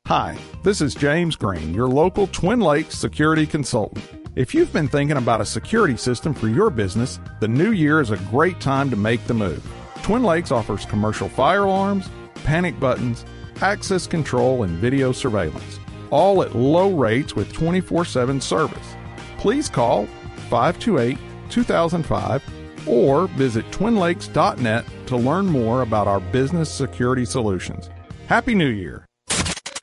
Hi, 0.07 0.37
this 0.63 0.81
is 0.81 0.95
James 0.95 1.35
Green, 1.35 1.73
your 1.73 1.87
local 1.87 2.27
Twin 2.27 2.59
Lakes 2.59 2.97
security 2.97 3.45
consultant. 3.45 4.22
If 4.35 4.55
you've 4.55 4.73
been 4.73 4.87
thinking 4.87 5.17
about 5.17 5.41
a 5.41 5.45
security 5.45 5.95
system 5.95 6.33
for 6.33 6.47
your 6.47 6.71
business, 6.71 7.19
the 7.39 7.47
new 7.47 7.71
year 7.71 8.01
is 8.01 8.09
a 8.09 8.17
great 8.17 8.59
time 8.59 8.89
to 8.89 8.95
make 8.95 9.23
the 9.27 9.35
move. 9.35 9.63
Twin 10.01 10.23
Lakes 10.23 10.51
offers 10.51 10.85
commercial 10.85 11.29
fire 11.29 11.65
alarms, 11.65 12.09
panic 12.43 12.79
buttons, 12.79 13.25
access 13.61 14.07
control, 14.07 14.63
and 14.63 14.79
video 14.79 15.11
surveillance, 15.11 15.79
all 16.09 16.41
at 16.41 16.55
low 16.55 16.95
rates 16.95 17.35
with 17.35 17.53
24 17.53 18.05
7 18.05 18.41
service. 18.41 18.95
Please 19.37 19.69
call 19.69 20.07
528 20.49 21.19
2005 21.51 22.43
or 22.87 23.27
visit 23.27 23.69
twinlakes.net 23.69 24.85
to 25.05 25.15
learn 25.15 25.45
more 25.45 25.83
about 25.83 26.07
our 26.07 26.19
business 26.19 26.73
security 26.73 27.23
solutions. 27.23 27.91
Happy 28.27 28.55
New 28.55 28.69
Year! 28.69 29.05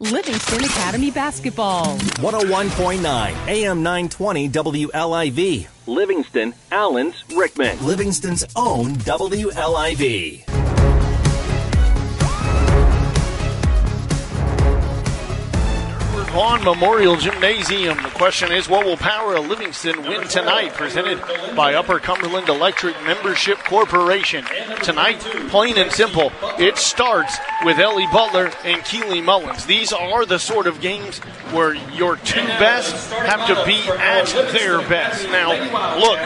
Livingston 0.01 0.65
Academy 0.65 1.11
Basketball. 1.11 1.99
101.9 1.99 3.05
AM 3.49 3.83
920 3.83 4.49
WLIV. 4.49 5.67
Livingston, 5.87 6.55
Allons, 6.73 7.23
Rickman. 7.37 7.85
Livingston's 7.85 8.43
own 8.57 8.95
WLIV. 9.05 10.50
Vaughn 16.31 16.63
Memorial 16.63 17.17
Gymnasium. 17.17 17.97
The 17.97 18.11
question 18.11 18.53
is, 18.53 18.69
what 18.69 18.87
will 18.87 18.97
Power 18.97 19.35
of 19.35 19.49
Livingston 19.49 20.01
win 20.03 20.29
tonight? 20.29 20.73
Presented 20.75 21.21
by 21.57 21.75
Upper 21.75 21.99
Cumberland 21.99 22.49
Electric 22.49 22.95
Membership 23.03 23.59
Corporation. 23.59 24.45
Tonight, 24.85 25.19
plain 25.49 25.77
and 25.77 25.91
simple, 25.91 26.31
it 26.57 26.79
starts 26.79 27.37
with 27.65 27.81
Ellie 27.81 28.07
Butler 28.13 28.53
and 28.65 28.85
Keely 28.85 29.21
Mullins. 29.21 29.67
These 29.67 29.93
are 29.93 30.25
the 30.25 30.39
sort 30.39 30.69
of 30.69 30.81
games 30.81 31.19
where 31.53 31.75
your 31.75 32.15
two 32.17 32.47
best 32.47 33.13
have 33.13 33.49
to 33.49 33.65
be 33.67 33.81
at 33.99 34.27
their 34.53 34.79
best. 34.89 35.29
Now, 35.31 35.51
look, 35.99 36.19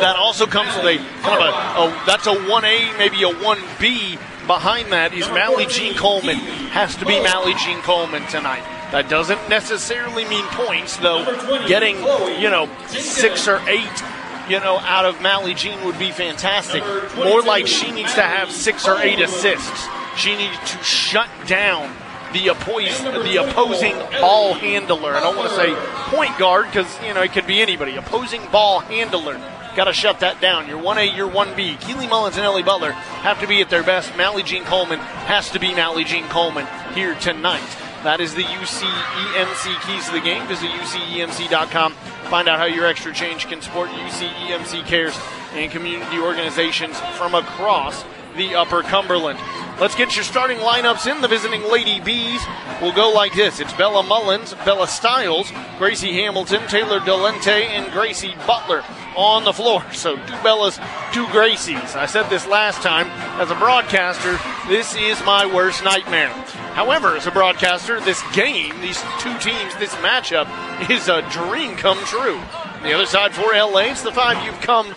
that 0.00 0.14
also 0.16 0.46
comes 0.46 0.76
with 0.76 0.84
a 0.84 0.98
kind 1.22 1.42
of 1.42 1.48
a, 1.48 1.80
a 1.80 2.02
that's 2.06 2.28
a 2.28 2.34
1A, 2.34 2.98
maybe 2.98 3.24
a 3.24 3.34
1B. 3.34 4.46
Behind 4.46 4.92
that 4.92 5.12
is 5.12 5.28
Mally 5.28 5.66
Jean 5.66 5.94
Coleman. 5.94 6.36
Has 6.36 6.96
to 6.96 7.06
be 7.06 7.20
Mally 7.20 7.54
Jean 7.54 7.80
Coleman 7.82 8.26
tonight. 8.26 8.62
That 8.92 9.08
doesn't 9.08 9.48
necessarily 9.48 10.26
mean 10.26 10.44
points, 10.48 10.98
though. 10.98 11.24
Getting, 11.66 11.96
you 12.40 12.50
know, 12.50 12.68
six 12.88 13.48
or 13.48 13.58
eight, 13.66 14.02
you 14.50 14.60
know, 14.60 14.78
out 14.78 15.06
of 15.06 15.22
Mally 15.22 15.54
Jean 15.54 15.82
would 15.86 15.98
be 15.98 16.10
fantastic. 16.10 16.84
More 17.16 17.40
like 17.40 17.66
she 17.66 17.90
needs 17.90 18.12
to 18.14 18.22
have 18.22 18.52
six 18.52 18.86
or 18.86 18.98
eight 18.98 19.18
assists. 19.18 19.88
She 20.16 20.36
needs 20.36 20.58
to 20.58 20.84
shut 20.84 21.30
down 21.46 21.90
the, 22.34 22.48
opposing, 22.48 23.12
the 23.22 23.36
opposing 23.36 23.98
ball 24.20 24.52
handler. 24.52 25.14
I 25.14 25.20
don't 25.20 25.38
want 25.38 25.48
to 25.48 25.56
say 25.56 25.74
point 26.14 26.36
guard 26.38 26.66
because, 26.66 26.86
you 27.02 27.14
know, 27.14 27.22
it 27.22 27.32
could 27.32 27.46
be 27.46 27.62
anybody. 27.62 27.96
Opposing 27.96 28.42
ball 28.52 28.80
handler. 28.80 29.40
Got 29.74 29.84
to 29.84 29.94
shut 29.94 30.20
that 30.20 30.38
down. 30.42 30.68
Your 30.68 30.82
1A, 30.82 31.16
your 31.16 31.30
1B. 31.30 31.80
Keely 31.80 32.06
Mullins 32.06 32.36
and 32.36 32.44
Ellie 32.44 32.62
Butler 32.62 32.92
have 32.92 33.40
to 33.40 33.46
be 33.46 33.62
at 33.62 33.70
their 33.70 33.82
best. 33.82 34.14
Mally 34.18 34.42
Jean 34.42 34.64
Coleman 34.64 34.98
has 34.98 35.48
to 35.52 35.58
be 35.58 35.74
Mally 35.74 36.04
Jean 36.04 36.28
Coleman 36.28 36.66
here 36.94 37.14
tonight. 37.14 37.62
That 38.04 38.20
is 38.20 38.34
the 38.34 38.42
UCEMC 38.42 39.86
keys 39.86 40.06
to 40.06 40.12
the 40.12 40.20
game. 40.20 40.44
Visit 40.48 40.70
UCEMC.com. 40.70 41.92
Find 42.28 42.48
out 42.48 42.58
how 42.58 42.64
your 42.64 42.86
extra 42.86 43.12
change 43.12 43.46
can 43.46 43.62
support 43.62 43.90
UCEMC 43.90 44.84
cares 44.86 45.16
and 45.52 45.70
community 45.70 46.18
organizations 46.18 46.98
from 47.16 47.34
across 47.36 48.04
the 48.36 48.54
Upper 48.54 48.82
Cumberland. 48.82 49.38
Let's 49.80 49.94
get 49.94 50.14
your 50.14 50.24
starting 50.24 50.58
lineups 50.58 51.10
in. 51.10 51.22
The 51.22 51.28
visiting 51.28 51.62
Lady 51.70 51.98
Bees 52.00 52.40
will 52.80 52.92
go 52.92 53.10
like 53.10 53.34
this 53.34 53.58
it's 53.58 53.72
Bella 53.72 54.02
Mullins, 54.02 54.54
Bella 54.64 54.86
Stiles, 54.86 55.50
Gracie 55.78 56.12
Hamilton, 56.12 56.66
Taylor 56.68 57.00
Delente, 57.00 57.48
and 57.48 57.90
Gracie 57.92 58.34
Butler 58.46 58.84
on 59.16 59.44
the 59.44 59.52
floor. 59.52 59.84
So 59.92 60.16
two 60.16 60.32
Bellas, 60.42 60.76
two 61.12 61.26
Gracies. 61.26 61.94
I 61.96 62.06
said 62.06 62.28
this 62.28 62.46
last 62.46 62.82
time. 62.82 63.06
As 63.40 63.50
a 63.50 63.54
broadcaster, 63.54 64.38
this 64.68 64.94
is 64.96 65.22
my 65.24 65.46
worst 65.46 65.84
nightmare. 65.84 66.30
However, 66.74 67.16
as 67.16 67.26
a 67.26 67.30
broadcaster, 67.30 68.00
this 68.00 68.22
game, 68.32 68.80
these 68.80 69.00
two 69.20 69.36
teams, 69.38 69.76
this 69.76 69.94
matchup 69.96 70.48
is 70.90 71.08
a 71.08 71.22
dream 71.30 71.76
come 71.76 71.98
true. 72.04 72.40
The 72.82 72.92
other 72.94 73.06
side 73.06 73.32
for 73.32 73.52
LA, 73.54 73.92
it's 73.92 74.02
the 74.02 74.10
five 74.10 74.44
you've 74.44 74.60
come 74.60 74.92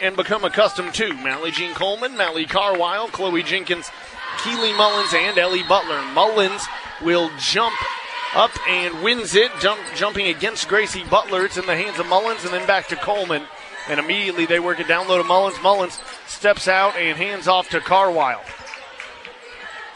and 0.00 0.16
become 0.16 0.44
accustomed 0.44 0.94
to. 0.94 1.12
Mally 1.12 1.50
Jean 1.50 1.74
Coleman, 1.74 2.16
Mally 2.16 2.46
Carwile, 2.46 3.08
Chloe 3.08 3.42
Jenkins, 3.42 3.90
Keely 4.42 4.72
Mullins, 4.72 5.12
and 5.12 5.36
Ellie 5.36 5.62
Butler. 5.62 6.00
Mullins 6.14 6.66
will 7.02 7.30
jump 7.38 7.74
up 8.34 8.50
and 8.66 9.02
wins 9.02 9.34
it, 9.34 9.50
jump, 9.60 9.78
jumping 9.94 10.28
against 10.28 10.68
Gracie 10.68 11.04
Butler. 11.04 11.44
It's 11.44 11.58
in 11.58 11.66
the 11.66 11.76
hands 11.76 11.98
of 11.98 12.06
Mullins 12.06 12.44
and 12.44 12.52
then 12.52 12.66
back 12.66 12.88
to 12.88 12.96
Coleman. 12.96 13.42
And 13.88 14.00
immediately 14.00 14.46
they 14.46 14.58
work 14.58 14.80
it 14.80 14.88
down 14.88 15.06
to 15.06 15.22
Mullins. 15.22 15.60
Mullins 15.62 16.00
steps 16.26 16.66
out 16.66 16.96
and 16.96 17.18
hands 17.18 17.46
off 17.46 17.68
to 17.70 17.80
Carwile. 17.80 18.42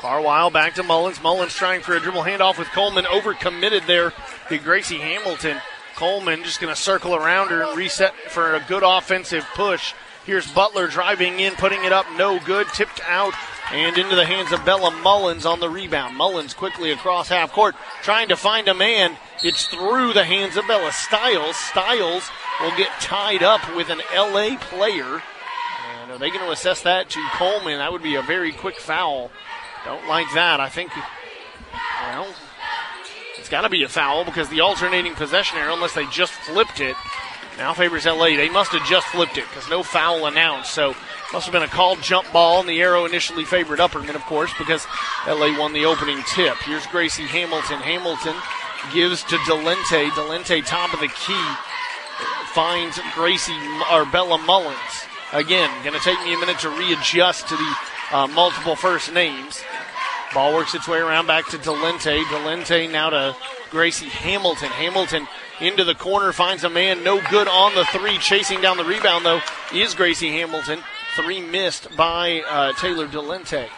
Carwile 0.00 0.50
back 0.50 0.74
to 0.74 0.82
Mullins. 0.82 1.22
Mullins 1.22 1.54
trying 1.54 1.80
for 1.80 1.94
a 1.94 2.00
dribble 2.00 2.24
handoff 2.24 2.58
with 2.58 2.68
Coleman. 2.68 3.04
Overcommitted 3.04 3.86
there 3.86 4.12
to 4.50 4.58
Gracie 4.58 4.98
Hamilton. 4.98 5.58
Coleman 5.96 6.44
just 6.44 6.60
going 6.60 6.74
to 6.74 6.80
circle 6.80 7.14
around 7.14 7.48
her 7.48 7.62
and 7.62 7.76
reset 7.76 8.14
for 8.28 8.54
a 8.54 8.64
good 8.68 8.82
offensive 8.84 9.46
push. 9.54 9.94
Here's 10.24 10.50
Butler 10.52 10.86
driving 10.86 11.40
in, 11.40 11.54
putting 11.54 11.84
it 11.84 11.92
up, 11.92 12.06
no 12.16 12.38
good, 12.38 12.68
tipped 12.68 13.00
out 13.08 13.34
and 13.72 13.96
into 13.98 14.14
the 14.14 14.24
hands 14.24 14.52
of 14.52 14.64
Bella 14.64 14.90
Mullins 14.90 15.46
on 15.46 15.58
the 15.58 15.68
rebound. 15.68 16.16
Mullins 16.16 16.54
quickly 16.54 16.92
across 16.92 17.28
half 17.28 17.52
court, 17.52 17.74
trying 18.02 18.28
to 18.28 18.36
find 18.36 18.68
a 18.68 18.74
man. 18.74 19.16
It's 19.42 19.66
through 19.66 20.12
the 20.12 20.24
hands 20.24 20.56
of 20.56 20.68
Bella 20.68 20.92
Stiles. 20.92 21.56
Stiles 21.56 22.30
will 22.60 22.76
get 22.76 22.90
tied 23.00 23.42
up 23.42 23.74
with 23.74 23.88
an 23.90 24.00
LA 24.14 24.56
player. 24.58 25.22
And 26.00 26.12
are 26.12 26.18
they 26.18 26.28
going 26.28 26.44
to 26.44 26.52
assess 26.52 26.82
that 26.82 27.10
to 27.10 27.28
Coleman? 27.32 27.78
That 27.78 27.92
would 27.92 28.02
be 28.02 28.14
a 28.14 28.22
very 28.22 28.52
quick 28.52 28.76
foul. 28.76 29.30
Don't 29.84 30.06
like 30.06 30.32
that. 30.34 30.60
I 30.60 30.68
think, 30.68 30.92
well, 32.02 32.32
got 33.52 33.60
to 33.60 33.68
be 33.68 33.82
a 33.82 33.88
foul 33.88 34.24
because 34.24 34.48
the 34.48 34.60
alternating 34.60 35.12
possession 35.12 35.58
arrow, 35.58 35.74
unless 35.74 35.92
they 35.92 36.06
just 36.06 36.32
flipped 36.32 36.80
it, 36.80 36.96
now 37.58 37.74
favors 37.74 38.06
LA. 38.06 38.28
They 38.28 38.48
must 38.48 38.72
have 38.72 38.82
just 38.88 39.06
flipped 39.08 39.36
it 39.36 39.44
because 39.50 39.68
no 39.68 39.82
foul 39.82 40.24
announced. 40.24 40.72
So 40.72 40.96
must 41.34 41.44
have 41.44 41.52
been 41.52 41.62
a 41.62 41.68
called 41.68 42.00
jump 42.00 42.32
ball, 42.32 42.60
and 42.60 42.68
the 42.68 42.80
arrow 42.80 43.04
initially 43.04 43.44
favored 43.44 43.78
Upperman, 43.78 44.14
of 44.14 44.22
course, 44.22 44.50
because 44.56 44.86
LA 45.28 45.58
won 45.58 45.74
the 45.74 45.84
opening 45.84 46.22
tip. 46.34 46.56
Here's 46.64 46.86
Gracie 46.86 47.26
Hamilton. 47.26 47.76
Hamilton 47.80 48.34
gives 48.90 49.22
to 49.24 49.36
Delente. 49.44 50.08
Delente, 50.12 50.64
top 50.64 50.94
of 50.94 51.00
the 51.00 51.08
key, 51.08 51.46
finds 52.54 52.98
Gracie 53.14 53.52
or 53.92 54.06
Bella 54.06 54.38
Mullins. 54.38 54.78
Again, 55.34 55.70
going 55.84 55.92
to 55.92 56.00
take 56.00 56.18
me 56.24 56.32
a 56.32 56.38
minute 56.38 56.58
to 56.60 56.70
readjust 56.70 57.48
to 57.48 57.56
the 57.56 57.76
uh, 58.12 58.26
multiple 58.28 58.76
first 58.76 59.12
names. 59.12 59.62
Ball 60.34 60.54
works 60.54 60.74
its 60.74 60.88
way 60.88 60.98
around 60.98 61.26
back 61.26 61.48
to 61.48 61.58
Delente. 61.58 62.22
Delente 62.24 62.90
now 62.90 63.10
to 63.10 63.36
Gracie 63.70 64.08
Hamilton. 64.08 64.68
Hamilton 64.68 65.28
into 65.60 65.84
the 65.84 65.94
corner 65.94 66.32
finds 66.32 66.64
a 66.64 66.70
man 66.70 67.04
no 67.04 67.20
good 67.30 67.48
on 67.48 67.74
the 67.74 67.84
three. 67.86 68.18
Chasing 68.18 68.60
down 68.60 68.76
the 68.76 68.84
rebound 68.84 69.24
though 69.24 69.40
is 69.74 69.94
Gracie 69.94 70.30
Hamilton. 70.30 70.80
Three 71.16 71.40
missed 71.40 71.94
by 71.96 72.42
uh, 72.48 72.72
Taylor 72.74 73.06
Delente 73.06 73.68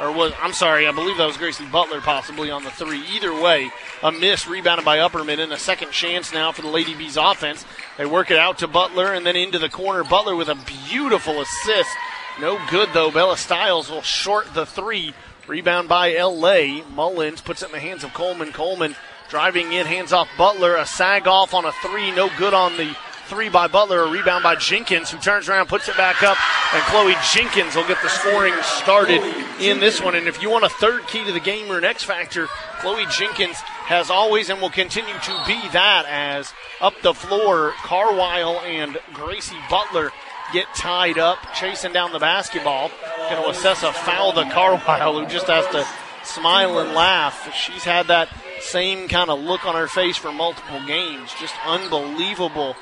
or 0.00 0.10
was 0.12 0.32
I'm 0.40 0.52
sorry, 0.52 0.86
I 0.86 0.92
believe 0.92 1.18
that 1.18 1.26
was 1.26 1.36
Gracie 1.36 1.66
Butler 1.66 2.00
possibly 2.00 2.50
on 2.50 2.64
the 2.64 2.70
three. 2.70 3.02
Either 3.14 3.34
way, 3.34 3.70
a 4.02 4.10
miss 4.10 4.48
rebounded 4.48 4.84
by 4.84 4.98
Upperman 4.98 5.38
and 5.38 5.52
a 5.52 5.58
second 5.58 5.92
chance 5.92 6.32
now 6.32 6.52
for 6.52 6.62
the 6.62 6.68
Lady 6.68 6.94
Bees 6.94 7.16
offense. 7.16 7.64
They 7.98 8.06
work 8.06 8.30
it 8.30 8.38
out 8.38 8.58
to 8.58 8.66
Butler 8.66 9.12
and 9.12 9.26
then 9.26 9.36
into 9.36 9.58
the 9.58 9.68
corner. 9.68 10.02
Butler 10.02 10.34
with 10.34 10.48
a 10.48 10.58
beautiful 10.88 11.40
assist. 11.40 11.90
No 12.38 12.60
good 12.70 12.90
though. 12.92 13.10
Bella 13.10 13.36
Stiles 13.36 13.90
will 13.90 14.02
short 14.02 14.52
the 14.54 14.66
three. 14.66 15.14
Rebound 15.46 15.88
by 15.88 16.16
LA. 16.16 16.84
Mullins 16.94 17.40
puts 17.40 17.62
it 17.62 17.66
in 17.66 17.72
the 17.72 17.80
hands 17.80 18.04
of 18.04 18.14
Coleman. 18.14 18.52
Coleman 18.52 18.94
driving 19.28 19.72
in, 19.72 19.86
hands 19.86 20.12
off 20.12 20.28
Butler. 20.38 20.76
A 20.76 20.86
sag 20.86 21.26
off 21.26 21.54
on 21.54 21.64
a 21.64 21.72
three. 21.72 22.10
No 22.12 22.30
good 22.38 22.54
on 22.54 22.76
the 22.76 22.94
three 23.30 23.48
by 23.48 23.68
Butler, 23.68 24.02
a 24.02 24.10
rebound 24.10 24.42
by 24.42 24.56
Jenkins, 24.56 25.08
who 25.08 25.18
turns 25.18 25.48
around, 25.48 25.68
puts 25.68 25.88
it 25.88 25.96
back 25.96 26.20
up, 26.24 26.36
and 26.74 26.82
Chloe 26.86 27.14
Jenkins 27.32 27.76
will 27.76 27.86
get 27.86 28.02
the 28.02 28.08
scoring 28.08 28.52
started 28.62 29.22
in 29.60 29.78
this 29.78 30.02
one. 30.02 30.16
And 30.16 30.26
if 30.26 30.42
you 30.42 30.50
want 30.50 30.64
a 30.64 30.68
third 30.68 31.06
key 31.06 31.24
to 31.24 31.30
the 31.30 31.38
game 31.38 31.70
or 31.70 31.78
an 31.78 31.84
X 31.84 32.02
factor, 32.02 32.48
Chloe 32.80 33.06
Jenkins 33.06 33.56
has 33.86 34.10
always 34.10 34.50
and 34.50 34.60
will 34.60 34.68
continue 34.68 35.14
to 35.14 35.42
be 35.46 35.60
that 35.68 36.06
as 36.08 36.52
up 36.80 36.94
the 37.02 37.14
floor, 37.14 37.72
Carwile 37.82 38.60
and 38.60 38.98
Gracie 39.14 39.54
Butler 39.70 40.10
get 40.52 40.66
tied 40.74 41.18
up, 41.18 41.38
chasing 41.54 41.92
down 41.92 42.12
the 42.12 42.18
basketball. 42.18 42.90
Going 43.30 43.42
to 43.42 43.50
assess 43.50 43.82
a 43.82 43.92
foul 43.92 44.32
to 44.32 44.48
Carwile, 44.50 45.20
who 45.20 45.26
just 45.26 45.46
has 45.46 45.66
to 45.68 45.86
smile 46.24 46.78
and 46.78 46.94
laugh. 46.94 47.52
She's 47.54 47.84
had 47.84 48.08
that 48.08 48.28
same 48.60 49.08
kind 49.08 49.30
of 49.30 49.40
look 49.40 49.64
on 49.64 49.74
her 49.74 49.88
face 49.88 50.16
for 50.16 50.32
multiple 50.32 50.84
games. 50.86 51.32
Just 51.40 51.54
unbelievable 51.66 52.76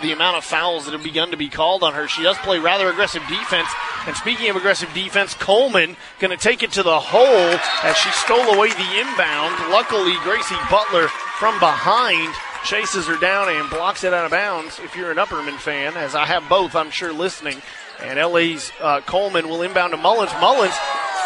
the 0.00 0.12
amount 0.12 0.36
of 0.36 0.44
fouls 0.44 0.84
that 0.84 0.92
have 0.92 1.02
begun 1.02 1.30
to 1.30 1.36
be 1.36 1.48
called 1.48 1.82
on 1.82 1.94
her. 1.94 2.08
She 2.08 2.22
does 2.22 2.36
play 2.38 2.58
rather 2.58 2.88
aggressive 2.88 3.22
defense. 3.28 3.68
And 4.06 4.16
speaking 4.16 4.48
of 4.50 4.56
aggressive 4.56 4.92
defense, 4.94 5.34
Coleman 5.34 5.96
going 6.18 6.30
to 6.30 6.42
take 6.42 6.62
it 6.62 6.72
to 6.72 6.82
the 6.82 6.98
hole 6.98 7.58
as 7.82 7.96
she 7.96 8.10
stole 8.10 8.54
away 8.54 8.70
the 8.70 9.00
inbound. 9.00 9.70
Luckily, 9.70 10.14
Gracie 10.24 10.56
Butler 10.70 11.08
from 11.38 11.58
behind 11.60 12.34
chases 12.64 13.06
her 13.06 13.16
down 13.18 13.48
and 13.48 13.68
blocks 13.70 14.04
it 14.04 14.12
out 14.14 14.24
of 14.24 14.30
bounds. 14.30 14.78
If 14.78 14.96
you're 14.96 15.10
an 15.10 15.16
Upperman 15.16 15.58
fan, 15.58 15.96
as 15.96 16.14
I 16.14 16.26
have 16.26 16.48
both, 16.48 16.74
I'm 16.74 16.90
sure 16.90 17.12
listening. 17.12 17.60
And 18.00 18.18
LA's 18.18 18.72
uh, 18.80 19.00
Coleman 19.02 19.48
will 19.48 19.62
inbound 19.62 19.92
to 19.92 19.96
Mullins. 19.96 20.32
Mullins 20.40 20.74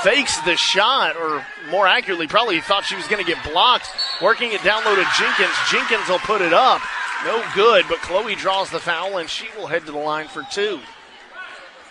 fakes 0.02 0.38
the 0.40 0.56
shot, 0.56 1.16
or 1.16 1.44
more 1.70 1.86
accurately, 1.86 2.26
probably 2.26 2.60
thought 2.60 2.84
she 2.84 2.96
was 2.96 3.06
going 3.06 3.24
to 3.24 3.30
get 3.30 3.42
blocked. 3.44 3.88
Working 4.20 4.52
it 4.52 4.62
down 4.62 4.84
low 4.84 4.94
to 4.94 5.06
Jenkins. 5.18 5.54
Jenkins 5.70 6.08
will 6.08 6.18
put 6.18 6.42
it 6.42 6.52
up. 6.52 6.82
No 7.24 7.42
good, 7.54 7.86
but 7.88 7.98
Chloe 8.02 8.34
draws 8.34 8.70
the 8.70 8.78
foul 8.78 9.16
and 9.18 9.28
she 9.28 9.46
will 9.56 9.66
head 9.66 9.86
to 9.86 9.92
the 9.92 9.98
line 9.98 10.28
for 10.28 10.44
two. 10.50 10.80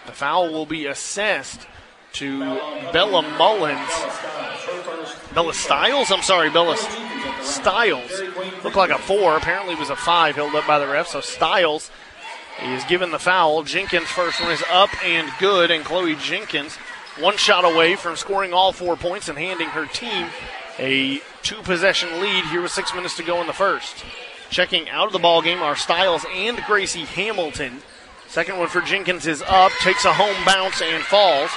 The 0.05 0.12
foul 0.12 0.51
will 0.51 0.67
be 0.67 0.86
assessed 0.86 1.67
to 2.15 2.39
Bella 2.91 3.21
Mullins. 3.38 3.89
Bella 5.34 5.54
Styles? 5.54 6.12
I'm 6.12 6.21
sorry, 6.21 6.49
Bella 6.49 6.78
Styles. 7.41 8.21
Looked 8.63 8.75
like 8.75 8.89
a 8.89 8.97
four. 8.97 9.38
Apparently 9.38 9.75
was 9.75 9.89
a 9.89 9.95
five 9.95 10.36
held 10.36 10.56
up 10.56 10.65
by 10.65 10.80
the 10.80 10.88
ref. 10.88 11.08
So 11.08 11.21
Styles 11.21 11.91
is 12.63 12.84
given 12.86 13.12
the 13.12 13.19
foul. 13.19 13.63
Jenkins' 13.63 14.08
first 14.08 14.41
one 14.41 14.51
is 14.51 14.63
up 14.71 14.89
and 15.04 15.30
good, 15.39 15.71
and 15.71 15.84
Chloe 15.84 16.15
Jenkins 16.15 16.78
one 17.19 17.38
shot 17.38 17.63
away 17.63 17.95
from 17.95 18.15
scoring 18.15 18.54
all 18.54 18.71
four 18.73 18.97
points 18.97 19.30
and 19.30 19.38
handing 19.38 19.69
her 19.69 19.86
team 19.86 20.28
a 20.78 21.21
two 21.43 21.62
possession 21.63 22.19
lead 22.19 22.43
here 22.45 22.62
with 22.62 22.71
six 22.71 22.93
minutes 22.93 23.15
to 23.17 23.23
go 23.23 23.39
in 23.41 23.47
the 23.47 23.54
first. 23.54 24.04
Checking 24.49 24.89
out 24.89 25.08
of 25.08 25.13
the 25.13 25.19
ball 25.19 25.41
game 25.41 25.62
are 25.62 25.75
Styles 25.75 26.25
and 26.34 26.62
Gracie 26.65 27.06
Hamilton. 27.06 27.82
Second 28.28 28.58
one 28.58 28.67
for 28.67 28.82
Jenkins 28.82 29.28
is 29.28 29.41
up, 29.43 29.71
takes 29.82 30.04
a 30.06 30.13
home 30.13 30.36
bounce 30.45 30.82
and 30.82 31.04
falls, 31.04 31.51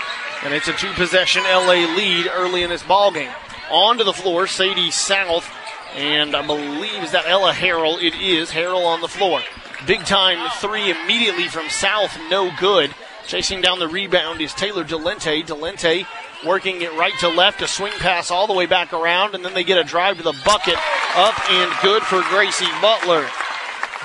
and 0.44 0.55
it's 0.55 0.68
a 0.68 0.72
two 0.72 0.92
possession 0.92 1.42
LA 1.44 1.87
lead 1.96 2.29
early 2.33 2.62
in 2.62 2.70
this 2.70 2.83
ball 2.83 3.11
game. 3.11 3.33
Onto 3.70 4.05
the 4.05 4.12
floor, 4.12 4.46
Sadie 4.46 4.90
South, 4.90 5.48
and 5.94 6.35
I 6.35 6.46
believe 6.46 7.03
is 7.03 7.12
that 7.12 7.27
Ella 7.27 7.53
Harrell. 7.53 8.03
It 8.03 8.14
is 8.14 8.51
Harrell 8.51 8.87
on 8.87 9.01
the 9.01 9.09
floor. 9.09 9.40
Big 9.87 10.05
time 10.05 10.51
three 10.59 10.90
immediately 10.90 11.48
from 11.48 11.68
South, 11.68 12.16
no 12.31 12.51
good. 12.59 12.94
Chasing 13.27 13.61
down 13.61 13.79
the 13.79 13.88
rebound 13.88 14.40
is 14.40 14.55
Taylor 14.55 14.85
Delente. 14.85 15.44
Delente 15.44 16.07
working 16.46 16.83
it 16.83 16.92
right 16.94 17.12
to 17.18 17.29
left, 17.29 17.62
a 17.62 17.68
swing 17.68 17.92
pass 17.98 18.31
all 18.31 18.46
the 18.46 18.55
way 18.55 18.66
back 18.66 18.92
around, 18.92 19.35
and 19.35 19.44
then 19.44 19.55
they 19.55 19.64
get 19.64 19.79
a 19.79 19.85
drive 19.85 20.16
to 20.18 20.22
the 20.22 20.40
bucket, 20.44 20.77
up 21.14 21.51
and 21.51 21.72
good 21.83 22.03
for 22.03 22.22
Gracie 22.31 22.66
Butler. 22.81 23.29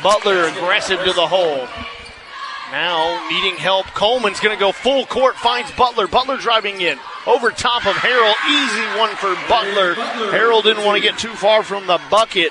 Butler 0.02 0.46
aggressive 0.46 1.00
to 1.04 1.14
the 1.14 1.28
hole. 1.28 1.68
Now 2.74 3.30
needing 3.30 3.56
help. 3.56 3.86
Coleman's 3.94 4.40
going 4.40 4.58
to 4.58 4.60
go 4.60 4.72
full 4.72 5.06
court, 5.06 5.36
finds 5.36 5.72
Butler. 5.74 6.08
Butler 6.08 6.38
driving 6.38 6.82
in 6.82 6.98
over 7.28 7.52
top 7.52 7.86
of 7.86 7.94
Harrell. 7.94 8.34
Easy 8.50 9.00
one 9.00 9.16
for 9.16 9.36
Butler. 9.48 9.94
Harrell 10.34 10.64
didn't 10.64 10.84
want 10.84 10.98
to 10.98 11.08
get 11.08 11.20
too 11.20 11.34
far 11.36 11.62
from 11.62 11.86
the 11.86 12.02
bucket. 12.10 12.50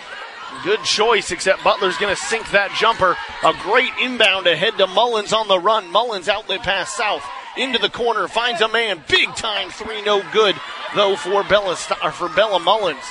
Good 0.63 0.85
choice, 0.85 1.33
except 1.33 1.65
Butler's 1.65 1.97
going 1.97 2.15
to 2.15 2.23
sink 2.23 2.49
that 2.53 2.73
jumper. 2.79 3.17
A 3.43 3.53
great 3.65 3.91
inbound 4.01 4.47
ahead 4.47 4.79
to 4.79 4.87
Mullins 4.87 5.33
on 5.33 5.49
the 5.49 5.59
run. 5.59 5.91
Mullins 5.91 6.29
outlet 6.29 6.63
pass 6.63 6.93
south 6.93 7.29
into 7.57 7.81
the 7.81 7.91
corner, 7.91 8.29
finds 8.29 8.61
a 8.61 8.69
man, 8.69 9.03
big 9.09 9.35
time 9.35 9.71
three, 9.71 10.03
no 10.03 10.23
good 10.33 10.55
though 10.95 11.17
for 11.17 11.43
Bella 11.45 11.77
or 12.03 12.13
for 12.13 12.29
Bella 12.29 12.61
Mullins. 12.61 13.05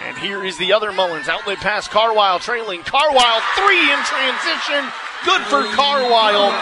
And 0.00 0.16
here 0.18 0.44
is 0.44 0.56
the 0.58 0.72
other 0.72 0.92
Mullins 0.92 1.28
outlet 1.28 1.58
pass. 1.58 1.88
Carwile 1.88 2.38
trailing. 2.38 2.82
Carwile 2.82 3.40
three 3.56 3.90
in 3.90 3.98
transition, 4.04 4.84
good 5.24 5.42
for 5.42 5.64
Carwile. 5.74 6.52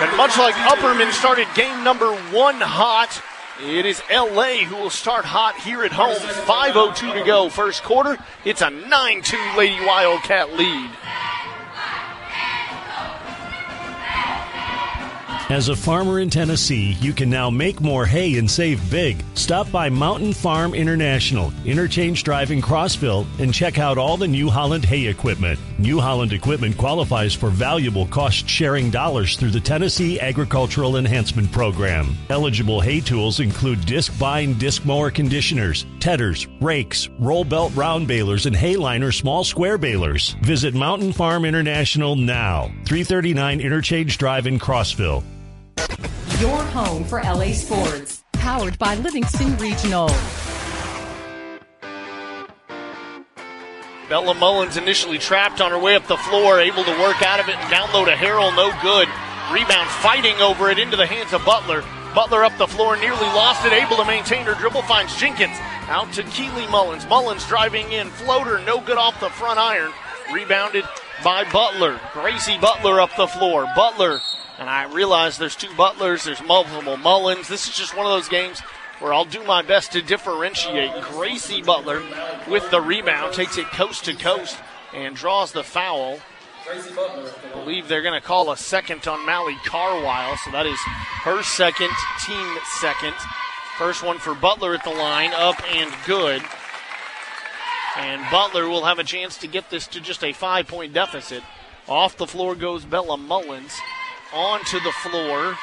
And 0.00 0.16
much 0.16 0.38
like 0.38 0.54
Upperman 0.54 1.10
started 1.12 1.48
game 1.54 1.82
number 1.82 2.14
one 2.30 2.60
hot, 2.60 3.22
it 3.60 3.86
is 3.86 4.00
LA 4.08 4.64
who 4.64 4.76
will 4.76 4.90
start 4.90 5.24
hot 5.24 5.56
here 5.56 5.82
at 5.82 5.90
home. 5.90 6.14
5.02 6.14 7.18
to 7.18 7.24
go, 7.24 7.48
first 7.48 7.82
quarter. 7.82 8.16
It's 8.44 8.62
a 8.62 8.70
9 8.70 9.22
2 9.22 9.36
Lady 9.56 9.84
Wildcat 9.84 10.52
lead. 10.56 10.90
As 15.50 15.70
a 15.70 15.76
farmer 15.76 16.20
in 16.20 16.28
Tennessee, 16.28 16.92
you 17.00 17.14
can 17.14 17.30
now 17.30 17.48
make 17.48 17.80
more 17.80 18.04
hay 18.04 18.36
and 18.36 18.50
save 18.50 18.90
big. 18.90 19.24
Stop 19.32 19.72
by 19.72 19.88
Mountain 19.88 20.34
Farm 20.34 20.74
International, 20.74 21.54
Interchange 21.64 22.22
Drive 22.22 22.50
in 22.50 22.60
Crossville, 22.60 23.26
and 23.40 23.54
check 23.54 23.78
out 23.78 23.96
all 23.96 24.18
the 24.18 24.28
New 24.28 24.50
Holland 24.50 24.84
hay 24.84 25.06
equipment. 25.06 25.58
New 25.78 26.00
Holland 26.00 26.34
equipment 26.34 26.76
qualifies 26.76 27.32
for 27.32 27.48
valuable 27.48 28.04
cost 28.08 28.46
sharing 28.46 28.90
dollars 28.90 29.38
through 29.38 29.52
the 29.52 29.58
Tennessee 29.58 30.20
Agricultural 30.20 30.98
Enhancement 30.98 31.50
Program. 31.50 32.14
Eligible 32.28 32.82
hay 32.82 33.00
tools 33.00 33.40
include 33.40 33.78
Discbine 33.86 34.58
disc 34.58 34.84
mower 34.84 35.10
conditioners, 35.10 35.86
tedders, 35.98 36.46
rakes, 36.60 37.08
roll 37.18 37.42
belt 37.42 37.74
round 37.74 38.06
balers, 38.06 38.44
and 38.44 38.54
Hayliner 38.54 39.14
small 39.14 39.44
square 39.44 39.78
balers. 39.78 40.36
Visit 40.42 40.74
Mountain 40.74 41.14
Farm 41.14 41.46
International 41.46 42.16
now, 42.16 42.64
339 42.84 43.62
Interchange 43.62 44.18
Drive 44.18 44.46
in 44.46 44.58
Crossville. 44.58 45.24
Your 46.40 46.62
home 46.62 47.04
for 47.04 47.22
LA 47.22 47.52
sports. 47.52 48.22
Powered 48.32 48.78
by 48.78 48.94
Livingston 48.96 49.56
Regional. 49.56 50.08
Bella 54.08 54.34
Mullins 54.34 54.76
initially 54.78 55.18
trapped 55.18 55.60
on 55.60 55.70
her 55.70 55.78
way 55.78 55.94
up 55.94 56.06
the 56.06 56.16
floor, 56.16 56.60
able 56.60 56.82
to 56.84 56.90
work 56.92 57.22
out 57.22 57.40
of 57.40 57.48
it 57.48 57.56
and 57.56 57.70
down 57.70 57.92
low 57.92 58.06
to 58.06 58.12
Harrell, 58.12 58.54
no 58.56 58.72
good. 58.80 59.08
Rebound 59.52 59.88
fighting 60.00 60.36
over 60.40 60.70
it 60.70 60.78
into 60.78 60.96
the 60.96 61.06
hands 61.06 61.32
of 61.34 61.44
Butler. 61.44 61.84
Butler 62.14 62.44
up 62.44 62.56
the 62.56 62.66
floor, 62.66 62.96
nearly 62.96 63.26
lost 63.36 63.66
it, 63.66 63.72
able 63.72 63.96
to 63.96 64.04
maintain 64.06 64.46
her 64.46 64.54
dribble, 64.54 64.82
finds 64.82 65.14
Jenkins 65.16 65.56
out 65.88 66.10
to 66.14 66.22
Keely 66.24 66.66
Mullins. 66.68 67.06
Mullins 67.06 67.46
driving 67.46 67.90
in, 67.92 68.08
floater, 68.08 68.58
no 68.60 68.80
good 68.80 68.96
off 68.96 69.20
the 69.20 69.28
front 69.28 69.58
iron. 69.58 69.92
Rebounded 70.32 70.84
by 71.22 71.44
Butler. 71.50 72.00
Gracie 72.12 72.58
Butler 72.58 73.00
up 73.00 73.10
the 73.16 73.26
floor. 73.26 73.66
Butler 73.76 74.20
and 74.58 74.68
I 74.68 74.84
realize 74.92 75.38
there's 75.38 75.56
two 75.56 75.74
Butlers, 75.76 76.24
there's 76.24 76.42
multiple 76.42 76.96
Mullins. 76.96 77.48
This 77.48 77.68
is 77.68 77.76
just 77.76 77.96
one 77.96 78.06
of 78.06 78.12
those 78.12 78.28
games 78.28 78.60
where 78.98 79.14
I'll 79.14 79.24
do 79.24 79.42
my 79.44 79.62
best 79.62 79.92
to 79.92 80.02
differentiate. 80.02 80.90
Gracie 81.02 81.62
Butler 81.62 82.02
with 82.48 82.68
the 82.70 82.80
rebound 82.80 83.34
takes 83.34 83.56
it 83.56 83.66
coast 83.66 84.04
to 84.06 84.14
coast 84.14 84.58
and 84.92 85.14
draws 85.14 85.52
the 85.52 85.62
foul. 85.62 86.18
I 86.70 87.50
believe 87.52 87.88
they're 87.88 88.02
going 88.02 88.20
to 88.20 88.26
call 88.26 88.50
a 88.50 88.56
second 88.56 89.06
on 89.06 89.24
Mally 89.24 89.56
Carwile, 89.64 90.36
so 90.44 90.50
that 90.50 90.66
is 90.66 90.78
her 91.22 91.42
second, 91.42 91.90
team 92.26 92.56
second. 92.80 93.14
First 93.78 94.02
one 94.02 94.18
for 94.18 94.34
Butler 94.34 94.74
at 94.74 94.84
the 94.84 94.90
line, 94.90 95.32
up 95.32 95.62
and 95.72 95.90
good. 96.04 96.42
And 97.96 98.22
Butler 98.30 98.68
will 98.68 98.84
have 98.84 98.98
a 98.98 99.04
chance 99.04 99.38
to 99.38 99.46
get 99.46 99.70
this 99.70 99.86
to 99.88 100.00
just 100.00 100.22
a 100.24 100.32
five 100.32 100.66
point 100.66 100.92
deficit. 100.92 101.42
Off 101.88 102.16
the 102.16 102.26
floor 102.26 102.54
goes 102.54 102.84
Bella 102.84 103.16
Mullins. 103.16 103.72
Onto 104.32 104.78
the 104.80 104.92
floor 104.92 105.56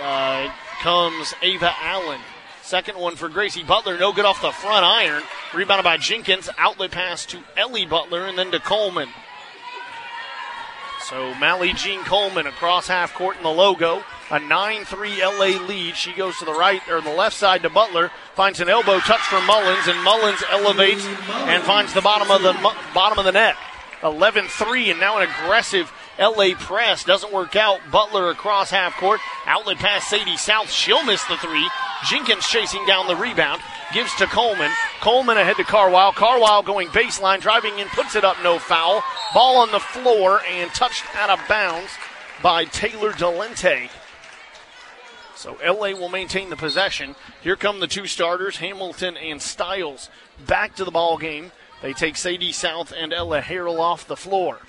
uh, 0.00 0.52
comes 0.80 1.34
Ava 1.42 1.72
Allen. 1.82 2.20
Second 2.62 2.98
one 2.98 3.16
for 3.16 3.28
Gracie 3.28 3.64
Butler, 3.64 3.98
no 3.98 4.12
good 4.12 4.24
off 4.24 4.40
the 4.40 4.52
front 4.52 4.84
iron. 4.84 5.22
Rebounded 5.54 5.84
by 5.84 5.96
Jenkins. 5.96 6.48
Outlet 6.56 6.92
pass 6.92 7.26
to 7.26 7.38
Ellie 7.56 7.86
Butler 7.86 8.26
and 8.26 8.38
then 8.38 8.50
to 8.52 8.60
Coleman. 8.60 9.08
So 11.10 11.34
Mally 11.34 11.72
Jean 11.72 12.04
Coleman 12.04 12.46
across 12.46 12.86
half 12.86 13.12
court 13.14 13.36
in 13.36 13.42
the 13.42 13.50
logo. 13.50 14.04
A 14.30 14.38
9-3 14.38 15.18
LA 15.20 15.66
lead. 15.66 15.96
She 15.96 16.12
goes 16.12 16.38
to 16.38 16.44
the 16.44 16.52
right 16.52 16.80
or 16.88 17.00
the 17.00 17.12
left 17.12 17.36
side 17.36 17.62
to 17.62 17.70
Butler. 17.70 18.12
Finds 18.36 18.60
an 18.60 18.68
elbow 18.68 19.00
touch 19.00 19.22
from 19.22 19.44
Mullins, 19.44 19.88
and 19.88 20.00
Mullins 20.04 20.40
elevates 20.50 21.04
and 21.04 21.64
finds 21.64 21.92
the 21.92 22.00
bottom 22.00 22.30
of 22.30 22.42
the 22.42 22.52
bottom 22.94 23.18
of 23.18 23.24
the 23.24 23.32
net. 23.32 23.56
11-3, 24.02 24.92
and 24.92 25.00
now 25.00 25.18
an 25.18 25.28
aggressive 25.28 25.92
LA 26.18 26.54
press 26.58 27.04
doesn't 27.04 27.32
work 27.32 27.56
out. 27.56 27.80
Butler 27.90 28.30
across 28.30 28.70
half 28.70 28.96
court. 28.96 29.20
Outlet 29.46 29.78
pass 29.78 30.08
Sadie 30.08 30.36
South. 30.36 30.70
She'll 30.70 31.04
miss 31.04 31.24
the 31.24 31.36
three. 31.36 31.68
Jenkins 32.08 32.46
chasing 32.46 32.84
down 32.86 33.06
the 33.06 33.16
rebound. 33.16 33.60
Gives 33.92 34.14
to 34.16 34.26
Coleman. 34.26 34.70
Coleman 35.00 35.38
ahead 35.38 35.56
to 35.56 35.64
Carwile. 35.64 36.12
Carwile 36.12 36.62
going 36.62 36.88
baseline, 36.88 37.40
driving 37.40 37.78
in, 37.78 37.88
puts 37.88 38.16
it 38.16 38.24
up, 38.24 38.36
no 38.42 38.58
foul. 38.58 39.02
Ball 39.34 39.58
on 39.58 39.72
the 39.72 39.80
floor 39.80 40.40
and 40.48 40.70
touched 40.70 41.04
out 41.16 41.30
of 41.30 41.40
bounds 41.48 41.90
by 42.42 42.64
Taylor 42.66 43.12
Delente. 43.12 43.90
So 45.34 45.56
LA 45.64 45.92
will 45.92 46.10
maintain 46.10 46.50
the 46.50 46.56
possession. 46.56 47.16
Here 47.40 47.56
come 47.56 47.80
the 47.80 47.86
two 47.86 48.06
starters, 48.06 48.58
Hamilton 48.58 49.16
and 49.16 49.40
Stiles, 49.40 50.10
back 50.46 50.74
to 50.76 50.84
the 50.84 50.90
ball 50.90 51.16
game. 51.16 51.52
They 51.80 51.94
take 51.94 52.16
Sadie 52.16 52.52
South 52.52 52.92
and 52.94 53.12
Ella 53.12 53.40
Harrell 53.40 53.78
off 53.78 54.06
the 54.06 54.16
floor. 54.16 54.60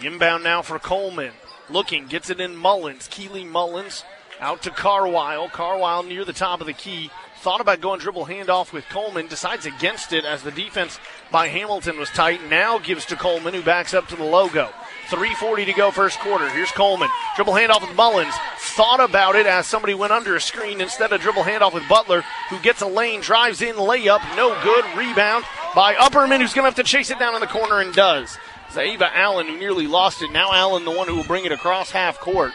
The 0.00 0.06
inbound 0.06 0.44
now 0.44 0.62
for 0.62 0.78
Coleman. 0.78 1.32
Looking, 1.68 2.06
gets 2.06 2.30
it 2.30 2.40
in 2.40 2.56
Mullins. 2.56 3.08
Keely 3.08 3.44
Mullins 3.44 4.04
out 4.40 4.62
to 4.62 4.70
Carwile. 4.70 5.48
Carwile 5.48 6.02
near 6.04 6.24
the 6.24 6.32
top 6.32 6.60
of 6.60 6.66
the 6.66 6.72
key. 6.72 7.10
Thought 7.40 7.60
about 7.60 7.80
going 7.80 8.00
dribble 8.00 8.26
handoff 8.26 8.72
with 8.72 8.88
Coleman. 8.88 9.26
Decides 9.26 9.66
against 9.66 10.12
it 10.12 10.24
as 10.24 10.42
the 10.42 10.50
defense 10.50 10.98
by 11.30 11.48
Hamilton 11.48 11.98
was 11.98 12.10
tight. 12.10 12.40
Now 12.48 12.78
gives 12.78 13.06
to 13.06 13.16
Coleman, 13.16 13.54
who 13.54 13.62
backs 13.62 13.94
up 13.94 14.08
to 14.08 14.16
the 14.16 14.24
logo. 14.24 14.70
3.40 15.08 15.66
to 15.66 15.72
go 15.72 15.90
first 15.90 16.18
quarter. 16.20 16.48
Here's 16.50 16.70
Coleman. 16.70 17.08
Dribble 17.36 17.54
handoff 17.54 17.80
with 17.80 17.96
Mullins. 17.96 18.34
Thought 18.58 19.00
about 19.00 19.36
it 19.36 19.46
as 19.46 19.66
somebody 19.66 19.94
went 19.94 20.12
under 20.12 20.36
a 20.36 20.40
screen 20.40 20.80
instead 20.80 21.12
of 21.12 21.20
dribble 21.20 21.44
handoff 21.44 21.72
with 21.72 21.88
Butler, 21.88 22.22
who 22.50 22.58
gets 22.60 22.82
a 22.82 22.86
lane, 22.86 23.20
drives 23.20 23.62
in, 23.62 23.76
layup. 23.76 24.20
No 24.36 24.50
good. 24.62 24.84
Rebound 24.96 25.44
by 25.74 25.94
Upperman, 25.94 26.40
who's 26.40 26.54
going 26.54 26.64
to 26.64 26.70
have 26.70 26.74
to 26.74 26.82
chase 26.82 27.10
it 27.10 27.18
down 27.18 27.34
in 27.34 27.40
the 27.40 27.46
corner 27.46 27.80
and 27.80 27.94
does. 27.94 28.36
Ava 28.76 29.16
Allen, 29.16 29.46
who 29.46 29.58
nearly 29.58 29.86
lost 29.86 30.22
it. 30.22 30.30
Now 30.30 30.52
Allen, 30.52 30.84
the 30.84 30.90
one 30.90 31.08
who 31.08 31.16
will 31.16 31.24
bring 31.24 31.44
it 31.44 31.52
across 31.52 31.90
half 31.90 32.18
court. 32.20 32.52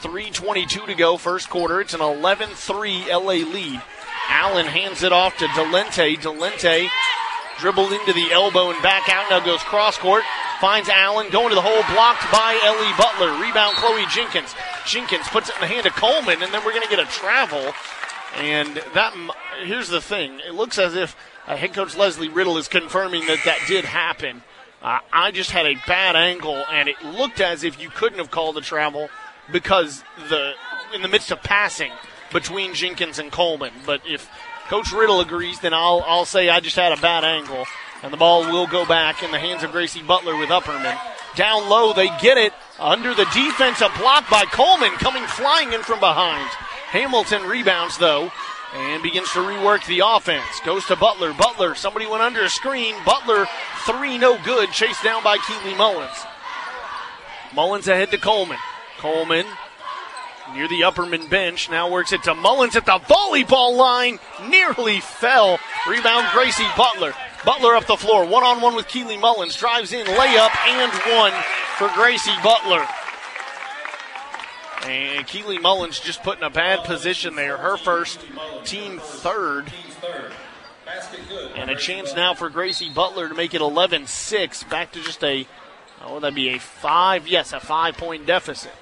3.22 0.00 0.86
to 0.86 0.94
go, 0.94 1.16
first 1.16 1.50
quarter. 1.50 1.80
It's 1.80 1.94
an 1.94 2.00
11 2.00 2.50
3 2.50 3.12
LA 3.12 3.32
lead. 3.32 3.82
Allen 4.28 4.66
hands 4.66 5.02
it 5.02 5.12
off 5.12 5.36
to 5.38 5.46
Delente. 5.46 6.16
Delente 6.18 6.88
dribbled 7.58 7.92
into 7.92 8.12
the 8.12 8.30
elbow 8.30 8.70
and 8.70 8.80
back 8.82 9.08
out. 9.08 9.28
Now 9.30 9.40
goes 9.40 9.62
cross 9.62 9.98
court. 9.98 10.22
Finds 10.60 10.88
Allen 10.88 11.30
going 11.30 11.50
to 11.50 11.54
the 11.54 11.62
hole, 11.62 11.82
blocked 11.94 12.30
by 12.32 12.58
Ellie 12.64 12.92
Butler. 12.96 13.40
Rebound, 13.40 13.76
Chloe 13.76 14.04
Jenkins. 14.10 14.54
Jenkins 14.86 15.28
puts 15.28 15.48
it 15.48 15.54
in 15.56 15.60
the 15.60 15.66
hand 15.66 15.86
of 15.86 15.94
Coleman, 15.94 16.42
and 16.42 16.52
then 16.52 16.64
we're 16.64 16.72
going 16.72 16.82
to 16.82 16.88
get 16.88 16.98
a 16.98 17.10
travel. 17.10 17.72
And 18.36 18.82
that 18.94 19.14
here's 19.64 19.88
the 19.88 20.00
thing: 20.00 20.40
it 20.46 20.54
looks 20.54 20.78
as 20.78 20.94
if 20.94 21.16
uh, 21.46 21.56
head 21.56 21.74
coach 21.74 21.96
Leslie 21.96 22.28
Riddle 22.28 22.58
is 22.58 22.68
confirming 22.68 23.26
that 23.26 23.40
that 23.44 23.58
did 23.66 23.84
happen. 23.84 24.42
Uh, 24.82 25.00
I 25.12 25.32
just 25.32 25.50
had 25.50 25.66
a 25.66 25.74
bad 25.86 26.14
angle, 26.14 26.64
and 26.70 26.88
it 26.88 27.02
looked 27.04 27.40
as 27.40 27.64
if 27.64 27.80
you 27.80 27.90
couldn't 27.90 28.18
have 28.18 28.30
called 28.30 28.56
a 28.56 28.60
travel 28.60 29.08
because 29.50 30.04
the 30.28 30.52
in 30.94 31.02
the 31.02 31.08
midst 31.08 31.30
of 31.30 31.42
passing 31.42 31.92
between 32.32 32.74
Jenkins 32.74 33.18
and 33.18 33.32
Coleman. 33.32 33.72
But 33.84 34.02
if 34.06 34.30
Coach 34.68 34.92
Riddle 34.92 35.20
agrees, 35.20 35.58
then 35.60 35.74
I'll 35.74 36.04
I'll 36.06 36.24
say 36.24 36.48
I 36.48 36.60
just 36.60 36.76
had 36.76 36.92
a 36.92 37.00
bad 37.00 37.24
angle, 37.24 37.64
and 38.02 38.12
the 38.12 38.16
ball 38.16 38.42
will 38.42 38.66
go 38.66 38.86
back 38.86 39.22
in 39.22 39.32
the 39.32 39.38
hands 39.38 39.64
of 39.64 39.72
Gracie 39.72 40.02
Butler 40.02 40.36
with 40.36 40.50
Upperman. 40.50 40.98
Down 41.34 41.68
low, 41.68 41.92
they 41.92 42.08
get 42.20 42.38
it 42.38 42.52
under 42.78 43.14
the 43.14 43.26
defense, 43.34 43.80
a 43.80 43.90
block 43.98 44.30
by 44.30 44.44
Coleman 44.44 44.92
coming 44.92 45.24
flying 45.26 45.72
in 45.72 45.82
from 45.82 46.00
behind. 46.00 46.48
Hamilton 46.90 47.42
rebounds 47.42 47.98
though 47.98 48.30
and 48.74 49.02
begins 49.02 49.30
to 49.32 49.38
rework 49.38 49.86
the 49.86 50.02
offense. 50.04 50.60
Goes 50.64 50.84
to 50.86 50.96
Butler. 50.96 51.32
Butler, 51.32 51.74
somebody 51.74 52.06
went 52.06 52.22
under 52.22 52.42
a 52.42 52.48
screen. 52.48 52.94
Butler, 53.04 53.46
three 53.86 54.18
no 54.18 54.38
good, 54.42 54.70
chased 54.70 55.02
down 55.02 55.22
by 55.22 55.38
Keely 55.38 55.74
Mullins. 55.74 56.24
Mullins 57.54 57.88
ahead 57.88 58.10
to 58.10 58.18
Coleman. 58.18 58.58
Coleman 58.98 59.46
near 60.54 60.68
the 60.68 60.80
Upperman 60.82 61.28
bench. 61.28 61.70
Now 61.70 61.90
works 61.90 62.12
it 62.12 62.22
to 62.24 62.34
Mullins 62.34 62.76
at 62.76 62.86
the 62.86 62.98
volleyball 62.98 63.76
line. 63.76 64.18
Nearly 64.48 65.00
fell. 65.00 65.58
Rebound 65.88 66.26
Gracie 66.32 66.66
Butler. 66.76 67.14
Butler 67.44 67.76
up 67.76 67.86
the 67.86 67.96
floor. 67.96 68.26
One 68.26 68.44
on 68.44 68.60
one 68.60 68.74
with 68.74 68.88
Keely 68.88 69.16
Mullins. 69.16 69.56
Drives 69.56 69.92
in, 69.92 70.06
layup, 70.06 70.50
and 70.66 70.92
one 71.16 71.32
for 71.76 71.88
Gracie 71.94 72.32
Butler. 72.42 72.86
And 74.88 75.26
Keely 75.26 75.58
Mullins 75.58 76.00
just 76.00 76.22
put 76.22 76.38
in 76.38 76.44
a 76.44 76.50
bad 76.50 76.84
position 76.84 77.36
there. 77.36 77.58
Her 77.58 77.76
first, 77.76 78.20
team 78.64 78.98
third. 78.98 79.70
And 81.54 81.70
a 81.70 81.76
chance 81.76 82.14
now 82.14 82.32
for 82.32 82.48
Gracie 82.48 82.88
Butler 82.88 83.28
to 83.28 83.34
make 83.34 83.52
it 83.52 83.60
11 83.60 84.06
6. 84.06 84.64
Back 84.64 84.92
to 84.92 85.02
just 85.02 85.22
a, 85.22 85.46
oh, 86.02 86.20
that'd 86.20 86.34
be 86.34 86.48
a 86.54 86.58
five? 86.58 87.28
Yes, 87.28 87.52
a 87.52 87.60
five 87.60 87.98
point 87.98 88.26
deficit. 88.26 88.72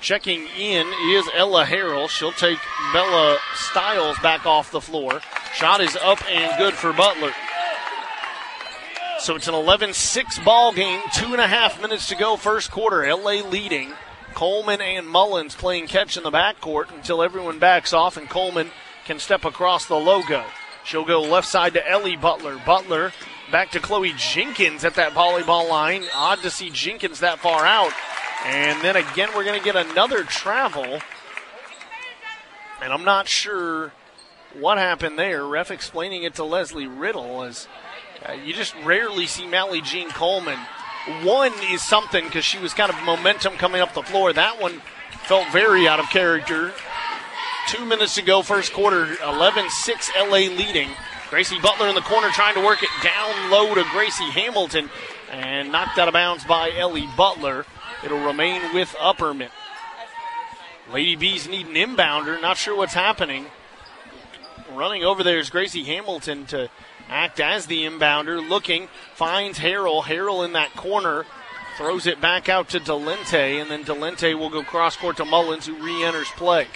Checking 0.00 0.46
in 0.58 0.86
is 1.10 1.28
Ella 1.34 1.64
Harrell. 1.64 2.08
She'll 2.08 2.32
take 2.32 2.58
Bella 2.92 3.38
Stiles 3.54 4.18
back 4.20 4.46
off 4.46 4.70
the 4.70 4.80
floor. 4.80 5.20
Shot 5.54 5.80
is 5.80 5.96
up 5.96 6.18
and 6.30 6.56
good 6.58 6.74
for 6.74 6.92
Butler. 6.92 7.32
So 9.18 9.36
it's 9.36 9.46
an 9.46 9.54
11 9.54 9.94
6 9.94 10.38
ball 10.40 10.72
game. 10.72 11.00
Two 11.14 11.32
and 11.32 11.40
a 11.40 11.46
half 11.46 11.80
minutes 11.80 12.08
to 12.08 12.16
go, 12.16 12.36
first 12.36 12.70
quarter. 12.70 13.04
LA 13.14 13.42
leading. 13.48 13.94
Coleman 14.32 14.80
and 14.80 15.08
Mullins 15.08 15.54
playing 15.54 15.86
catch 15.86 16.16
in 16.16 16.22
the 16.22 16.30
backcourt 16.30 16.92
until 16.94 17.22
everyone 17.22 17.58
backs 17.58 17.92
off 17.92 18.16
and 18.16 18.28
Coleman 18.28 18.70
can 19.04 19.18
step 19.18 19.44
across 19.44 19.86
the 19.86 19.96
logo. 19.96 20.44
She'll 20.84 21.04
go 21.04 21.22
left 21.22 21.48
side 21.48 21.74
to 21.74 21.88
Ellie 21.88 22.16
Butler. 22.16 22.60
Butler 22.64 23.12
back 23.50 23.70
to 23.72 23.80
Chloe 23.80 24.14
Jenkins 24.16 24.84
at 24.84 24.94
that 24.94 25.12
volleyball 25.12 25.68
line. 25.68 26.04
Odd 26.14 26.40
to 26.40 26.50
see 26.50 26.70
Jenkins 26.70 27.20
that 27.20 27.38
far 27.38 27.64
out. 27.64 27.92
And 28.44 28.82
then 28.82 28.96
again, 28.96 29.28
we're 29.34 29.44
going 29.44 29.58
to 29.58 29.64
get 29.64 29.76
another 29.76 30.24
travel. 30.24 31.00
And 32.82 32.92
I'm 32.92 33.04
not 33.04 33.28
sure 33.28 33.92
what 34.58 34.78
happened 34.78 35.18
there. 35.18 35.44
Ref 35.46 35.70
explaining 35.70 36.24
it 36.24 36.34
to 36.34 36.44
Leslie 36.44 36.88
Riddle 36.88 37.44
as 37.44 37.68
uh, 38.26 38.32
you 38.32 38.52
just 38.52 38.74
rarely 38.84 39.26
see 39.26 39.46
Mally 39.46 39.80
Jean 39.80 40.10
Coleman. 40.10 40.58
One 41.22 41.52
is 41.70 41.82
something 41.82 42.24
because 42.24 42.44
she 42.44 42.58
was 42.58 42.74
kind 42.74 42.90
of 42.90 43.02
momentum 43.02 43.54
coming 43.54 43.80
up 43.80 43.92
the 43.92 44.02
floor. 44.02 44.32
That 44.32 44.60
one 44.60 44.80
felt 45.24 45.50
very 45.52 45.88
out 45.88 45.98
of 45.98 46.08
character. 46.10 46.72
Two 47.68 47.84
minutes 47.84 48.14
to 48.16 48.22
go, 48.22 48.42
first 48.42 48.72
quarter, 48.72 49.16
11 49.22 49.68
6 49.68 50.10
LA 50.16 50.48
leading. 50.48 50.88
Gracie 51.30 51.58
Butler 51.60 51.88
in 51.88 51.94
the 51.94 52.02
corner 52.02 52.28
trying 52.28 52.54
to 52.54 52.60
work 52.64 52.82
it 52.82 52.90
down 53.02 53.50
low 53.50 53.74
to 53.74 53.84
Gracie 53.90 54.30
Hamilton 54.30 54.90
and 55.30 55.72
knocked 55.72 55.98
out 55.98 56.06
of 56.06 56.14
bounds 56.14 56.44
by 56.44 56.70
Ellie 56.76 57.08
Butler. 57.16 57.64
It'll 58.04 58.24
remain 58.24 58.74
with 58.74 58.94
Upperman. 59.00 59.48
Lady 60.92 61.16
Bees 61.16 61.48
need 61.48 61.66
an 61.66 61.74
inbounder. 61.74 62.40
Not 62.40 62.58
sure 62.58 62.76
what's 62.76 62.94
happening. 62.94 63.46
Running 64.72 65.04
over 65.04 65.22
there 65.22 65.38
is 65.38 65.50
Gracie 65.50 65.84
Hamilton 65.84 66.44
to 66.46 66.68
act 67.08 67.40
as 67.40 67.66
the 67.66 67.84
inbounder. 67.84 68.46
Looking, 68.46 68.88
finds 69.14 69.58
Harrell. 69.58 70.02
Harrell 70.02 70.44
in 70.44 70.52
that 70.52 70.74
corner. 70.74 71.26
Throws 71.78 72.06
it 72.06 72.20
back 72.20 72.48
out 72.48 72.68
to 72.70 72.80
Delente, 72.80 73.60
and 73.60 73.70
then 73.70 73.84
Delente 73.84 74.38
will 74.38 74.50
go 74.50 74.62
cross 74.62 74.94
court 74.96 75.16
to 75.16 75.24
Mullins, 75.24 75.66
who 75.66 75.74
re 75.82 76.04
enters 76.04 76.28
play. 76.32 76.66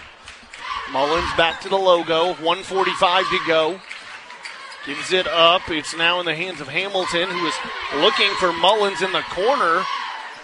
Mullins 0.90 1.30
back 1.36 1.60
to 1.62 1.68
the 1.68 1.76
logo. 1.76 2.28
145 2.28 3.24
to 3.28 3.38
go. 3.46 3.80
Gives 4.86 5.12
it 5.12 5.26
up. 5.26 5.68
It's 5.68 5.96
now 5.96 6.20
in 6.20 6.26
the 6.26 6.34
hands 6.34 6.60
of 6.60 6.68
Hamilton, 6.68 7.28
who 7.28 7.46
is 7.46 7.54
looking 7.96 8.30
for 8.38 8.52
Mullins 8.52 9.02
in 9.02 9.12
the 9.12 9.22
corner. 9.22 9.82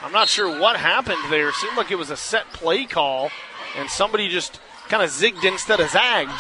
I'm 0.03 0.13
not 0.13 0.29
sure 0.29 0.59
what 0.61 0.77
happened 0.77 1.23
there. 1.31 1.53
Seemed 1.53 1.77
like 1.77 1.91
it 1.91 1.99
was 1.99 2.11
a 2.11 2.17
set 2.17 2.53
play 2.53 2.85
call, 2.85 3.31
and 3.79 3.89
somebody 3.89 4.29
just 4.29 4.61
kind 4.89 5.03
of 5.03 5.11
zigged 5.11 5.45
instead 5.45 5.81
of 5.81 5.91
zagged. 5.91 6.31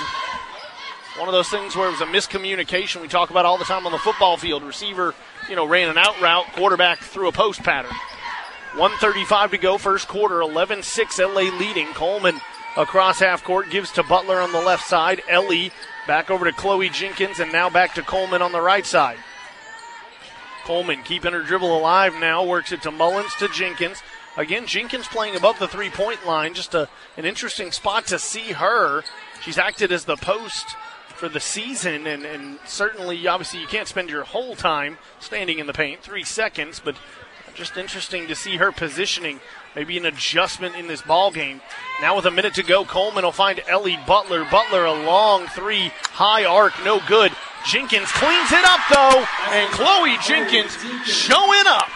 One 1.19 1.29
of 1.29 1.33
those 1.33 1.51
things 1.51 1.77
where 1.77 1.89
it 1.89 1.93
was 1.93 2.01
a 2.01 2.07
miscommunication 2.07 3.03
we 3.03 3.09
talk 3.09 3.31
about 3.31 3.45
all 3.45 3.59
the 3.59 3.65
time 3.65 3.85
on 3.85 3.93
the 3.93 3.99
football 3.99 4.39
field. 4.39 4.63
Receiver, 4.63 5.15
you 5.49 5.57
know, 5.57 5.67
ran 5.67 5.91
an 5.91 5.99
out 5.99 6.19
route, 6.23 6.47
quarterback 6.55 7.01
threw 7.01 7.29
a 7.29 7.33
post 7.33 7.63
pattern. 7.63 7.93
135 8.77 9.51
to 9.51 9.59
go, 9.59 9.77
first 9.77 10.09
quarter, 10.09 10.41
11 10.41 10.83
6 10.83 11.19
LA 11.19 11.43
leading. 11.59 11.89
Coleman 11.89 12.41
across 12.79 13.21
half 13.21 13.45
court, 13.45 13.69
gives 13.69 13.93
to 13.93 14.03
Butler 14.03 14.41
on 14.41 14.53
the 14.53 14.61
left 14.61 14.89
side. 14.89 15.21
Ellie 15.29 15.71
back 16.07 16.31
over 16.31 16.47
to 16.47 16.53
Chloe 16.53 16.89
Jenkins, 16.89 17.39
and 17.39 17.53
now 17.53 17.69
back 17.69 17.95
to 17.95 18.03
Coleman 18.03 18.41
on 18.41 18.53
the 18.53 18.63
right 18.63 18.87
side. 18.87 19.19
Coleman 20.65 21.03
keeping 21.03 21.33
her 21.33 21.43
dribble 21.43 21.77
alive 21.77 22.15
now, 22.19 22.43
works 22.43 22.73
it 22.73 22.81
to 22.83 22.91
Mullins 22.91 23.35
to 23.35 23.49
Jenkins. 23.49 24.03
Again, 24.39 24.67
Jenkins 24.67 25.09
playing 25.09 25.37
above 25.37 25.59
the 25.59 25.69
three 25.69 25.91
point 25.91 26.27
line. 26.27 26.55
Just 26.55 26.75
a, 26.75 26.89
an 27.19 27.27
interesting 27.27 27.71
spot 27.71 28.07
to 28.07 28.19
see 28.19 28.53
her. 28.53 29.03
She's 29.43 29.59
acted 29.59 29.93
as 29.93 30.07
the 30.07 30.17
post 30.17 30.77
for 31.23 31.29
the 31.29 31.39
season, 31.39 32.09
and, 32.09 32.25
and 32.25 32.59
certainly, 32.67 33.29
obviously, 33.29 33.61
you 33.61 33.69
can't 33.69 33.87
spend 33.87 34.11
your 34.11 34.25
whole 34.25 34.57
time 34.57 34.99
standing 35.21 35.61
in 35.61 35.69
the 35.69 35.73
paint, 35.73 36.01
three 36.01 36.25
seconds, 36.25 36.83
but 36.85 36.97
just 37.55 37.77
interesting 37.77 38.27
to 38.27 38.35
see 38.35 38.57
her 38.57 38.73
positioning. 38.73 39.39
Maybe 39.77 39.97
an 39.97 40.05
adjustment 40.05 40.75
in 40.75 40.89
this 40.89 41.01
ball 41.01 41.31
game. 41.31 41.61
Now 42.01 42.17
with 42.17 42.27
a 42.27 42.33
minute 42.33 42.55
to 42.55 42.65
go, 42.65 42.85
Coleman 42.85 43.23
will 43.23 43.31
find 43.31 43.63
Ellie 43.69 44.01
Butler. 44.05 44.45
Butler 44.51 44.85
a 44.85 44.93
long 44.95 45.47
three, 45.47 45.93
high 46.11 46.45
arc, 46.45 46.73
no 46.85 47.01
good. 47.07 47.31
Jenkins 47.69 48.11
cleans 48.11 48.51
it 48.51 48.65
up 48.65 48.81
though, 48.93 49.25
and 49.51 49.71
Chloe 49.71 50.17
Jenkins 50.27 50.77
showing 51.07 51.67
up. 51.69 51.89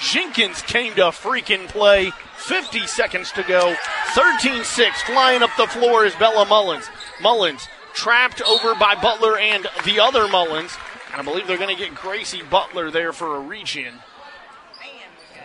Jenkins 0.00 0.62
came 0.62 0.94
to 0.94 1.10
freaking 1.10 1.68
play. 1.68 2.12
50 2.38 2.86
seconds 2.86 3.30
to 3.32 3.42
go. 3.42 3.76
13 4.14 4.64
6 4.64 5.02
flying 5.02 5.42
up 5.42 5.50
the 5.58 5.66
floor 5.66 6.06
is 6.06 6.14
Bella 6.14 6.46
Mullins. 6.46 6.88
Mullins 7.20 7.68
trapped 7.98 8.40
over 8.42 8.76
by 8.76 8.94
Butler 8.94 9.36
and 9.36 9.66
the 9.84 9.98
other 9.98 10.28
Mullins. 10.28 10.76
And 11.10 11.20
I 11.20 11.24
believe 11.24 11.48
they're 11.48 11.58
going 11.58 11.74
to 11.74 11.82
get 11.82 11.96
Gracie 11.96 12.42
Butler 12.42 12.92
there 12.92 13.12
for 13.12 13.36
a 13.36 13.40
reach 13.40 13.76
in. 13.76 13.92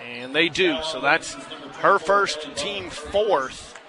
And 0.06 0.36
they 0.36 0.50
do. 0.50 0.78
So 0.84 1.02
that's 1.02 1.34
her 1.80 1.98
first, 1.98 2.56
team 2.56 2.92
fourth. 2.92 3.80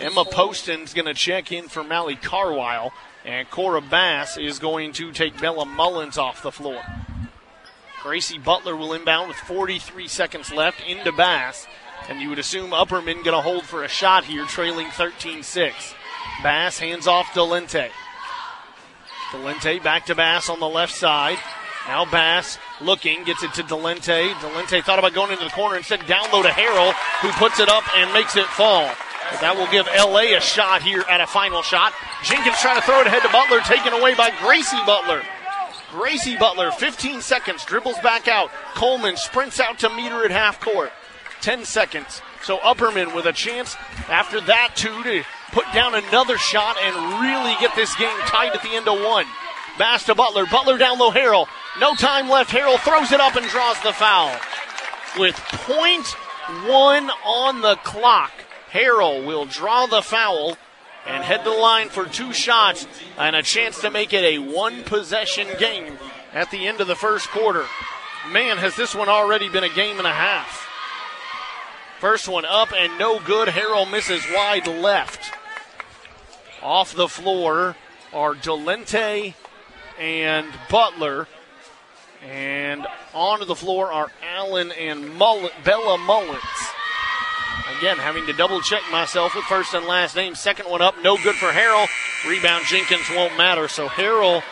Emma 0.00 0.24
Poston's 0.24 0.94
going 0.94 1.06
to 1.06 1.14
check 1.14 1.52
in 1.52 1.68
for 1.68 1.84
Mally 1.84 2.16
Carwile. 2.16 2.92
And 3.24 3.48
Cora 3.50 3.80
Bass 3.80 4.36
is 4.36 4.58
going 4.58 4.92
to 4.94 5.12
take 5.12 5.40
Bella 5.40 5.64
Mullins 5.64 6.18
off 6.18 6.42
the 6.42 6.50
floor. 6.50 6.82
Gracie 8.02 8.38
Butler 8.38 8.74
will 8.74 8.94
inbound 8.94 9.28
with 9.28 9.36
43 9.36 10.08
seconds 10.08 10.52
left 10.52 10.82
into 10.84 11.12
Bass. 11.12 11.68
And 12.08 12.20
you 12.20 12.30
would 12.30 12.40
assume 12.40 12.72
Upperman 12.72 13.22
going 13.22 13.26
to 13.26 13.42
hold 13.42 13.62
for 13.62 13.84
a 13.84 13.88
shot 13.88 14.24
here, 14.24 14.44
trailing 14.46 14.88
13 14.90 15.44
6. 15.44 15.94
Bass 16.42 16.78
hands 16.78 17.06
off 17.06 17.32
Delente. 17.34 17.90
Delente 19.32 19.82
back 19.82 20.06
to 20.06 20.14
Bass 20.14 20.48
on 20.48 20.60
the 20.60 20.68
left 20.68 20.94
side. 20.94 21.38
Now 21.88 22.04
Bass 22.04 22.58
looking, 22.80 23.24
gets 23.24 23.42
it 23.42 23.54
to 23.54 23.62
Delente. 23.62 24.32
Delente 24.34 24.84
thought 24.84 24.98
about 24.98 25.14
going 25.14 25.32
into 25.32 25.44
the 25.44 25.50
corner, 25.50 25.76
instead 25.76 26.06
down 26.06 26.30
low 26.32 26.42
to 26.42 26.48
Harrell, 26.48 26.92
who 27.20 27.30
puts 27.32 27.58
it 27.58 27.68
up 27.68 27.84
and 27.96 28.12
makes 28.12 28.36
it 28.36 28.46
fall. 28.46 28.88
But 29.30 29.40
that 29.40 29.56
will 29.56 29.70
give 29.70 29.86
LA 29.86 30.36
a 30.36 30.40
shot 30.40 30.82
here 30.82 31.04
at 31.08 31.20
a 31.20 31.26
final 31.26 31.62
shot. 31.62 31.92
Jenkins 32.22 32.58
trying 32.60 32.76
to 32.76 32.82
throw 32.82 33.00
it 33.00 33.06
ahead 33.06 33.22
to 33.22 33.28
Butler, 33.30 33.60
taken 33.60 33.92
away 33.92 34.14
by 34.14 34.30
Gracie 34.40 34.82
Butler. 34.84 35.22
Gracie 35.90 36.36
Butler, 36.36 36.70
15 36.70 37.20
seconds, 37.20 37.64
dribbles 37.64 37.98
back 38.02 38.28
out. 38.28 38.50
Coleman 38.74 39.16
sprints 39.16 39.60
out 39.60 39.78
to 39.80 39.90
meet 39.90 40.10
her 40.10 40.24
at 40.24 40.30
half 40.30 40.60
court. 40.60 40.92
10 41.40 41.64
seconds. 41.64 42.22
So 42.42 42.58
Upperman 42.58 43.14
with 43.14 43.26
a 43.26 43.32
chance 43.32 43.76
after 44.08 44.40
that, 44.42 44.72
too, 44.74 45.02
to 45.02 45.24
put 45.52 45.64
down 45.72 45.94
another 45.94 46.38
shot 46.38 46.76
and 46.82 47.22
really 47.22 47.54
get 47.60 47.76
this 47.76 47.94
game 47.96 48.18
tied 48.26 48.54
at 48.54 48.62
the 48.62 48.74
end 48.74 48.88
of 48.88 49.00
one. 49.00 49.26
Bass 49.78 50.04
to 50.06 50.14
Butler. 50.14 50.46
Butler 50.46 50.78
down 50.78 50.98
low, 50.98 51.10
Harrell. 51.10 51.46
No 51.80 51.94
time 51.94 52.28
left. 52.28 52.50
Harrell 52.50 52.78
throws 52.78 53.12
it 53.12 53.20
up 53.20 53.36
and 53.36 53.46
draws 53.46 53.80
the 53.82 53.92
foul. 53.92 54.34
With 55.18 55.36
point 55.36 56.06
one 56.66 57.10
on 57.24 57.60
the 57.60 57.76
clock, 57.76 58.32
Harrell 58.70 59.24
will 59.26 59.44
draw 59.44 59.86
the 59.86 60.02
foul 60.02 60.56
and 61.06 61.24
head 61.24 61.44
the 61.44 61.50
line 61.50 61.88
for 61.88 62.06
two 62.06 62.32
shots 62.32 62.86
and 63.18 63.34
a 63.34 63.42
chance 63.42 63.80
to 63.80 63.90
make 63.90 64.12
it 64.12 64.24
a 64.24 64.38
one 64.38 64.82
possession 64.84 65.48
game 65.58 65.98
at 66.32 66.50
the 66.50 66.66
end 66.66 66.80
of 66.80 66.86
the 66.86 66.96
first 66.96 67.28
quarter. 67.28 67.64
Man, 68.30 68.58
has 68.58 68.76
this 68.76 68.94
one 68.94 69.08
already 69.08 69.48
been 69.48 69.64
a 69.64 69.68
game 69.68 69.98
and 69.98 70.06
a 70.06 70.12
half. 70.12 70.68
First 71.98 72.28
one 72.28 72.44
up 72.44 72.72
and 72.72 72.98
no 72.98 73.20
good. 73.20 73.48
Harrell 73.48 73.90
misses 73.90 74.24
wide 74.34 74.66
left. 74.66 75.32
Off 76.62 76.94
the 76.94 77.08
floor 77.08 77.76
are 78.12 78.34
Delente 78.34 79.34
and 79.98 80.46
Butler. 80.70 81.26
And 82.24 82.86
onto 83.12 83.44
the 83.44 83.56
floor 83.56 83.92
are 83.92 84.10
Allen 84.36 84.70
and 84.72 85.18
Bella 85.18 85.98
Mullins. 85.98 86.40
Again, 87.78 87.96
having 87.96 88.26
to 88.26 88.32
double 88.32 88.60
check 88.60 88.82
myself 88.92 89.34
with 89.34 89.44
first 89.44 89.74
and 89.74 89.86
last 89.86 90.14
name. 90.14 90.36
Second 90.36 90.70
one 90.70 90.80
up, 90.80 90.94
no 91.02 91.16
good 91.16 91.34
for 91.34 91.48
Harrell. 91.48 91.88
Rebound 92.28 92.64
Jenkins 92.66 93.10
won't 93.10 93.36
matter. 93.36 93.66
So 93.66 93.88
Harrell 93.88 94.42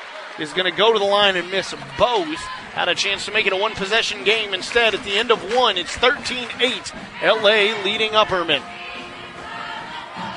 is 0.41 0.53
going 0.53 0.71
to 0.71 0.77
go 0.77 0.93
to 0.93 0.99
the 0.99 1.05
line 1.05 1.37
and 1.37 1.49
miss 1.49 1.73
both. 1.97 2.41
Had 2.73 2.89
a 2.89 2.95
chance 2.95 3.25
to 3.27 3.33
make 3.33 3.47
it 3.47 3.53
a 3.53 3.57
one 3.57 3.75
possession 3.75 4.25
game. 4.25 4.53
Instead, 4.53 4.95
at 4.95 5.05
the 5.05 5.13
end 5.13 5.31
of 5.31 5.55
one, 5.55 5.77
it's 5.77 5.97
13 5.97 6.49
8. 6.61 6.93
LA 7.23 7.83
leading 7.85 8.13
Upperman. 8.13 8.63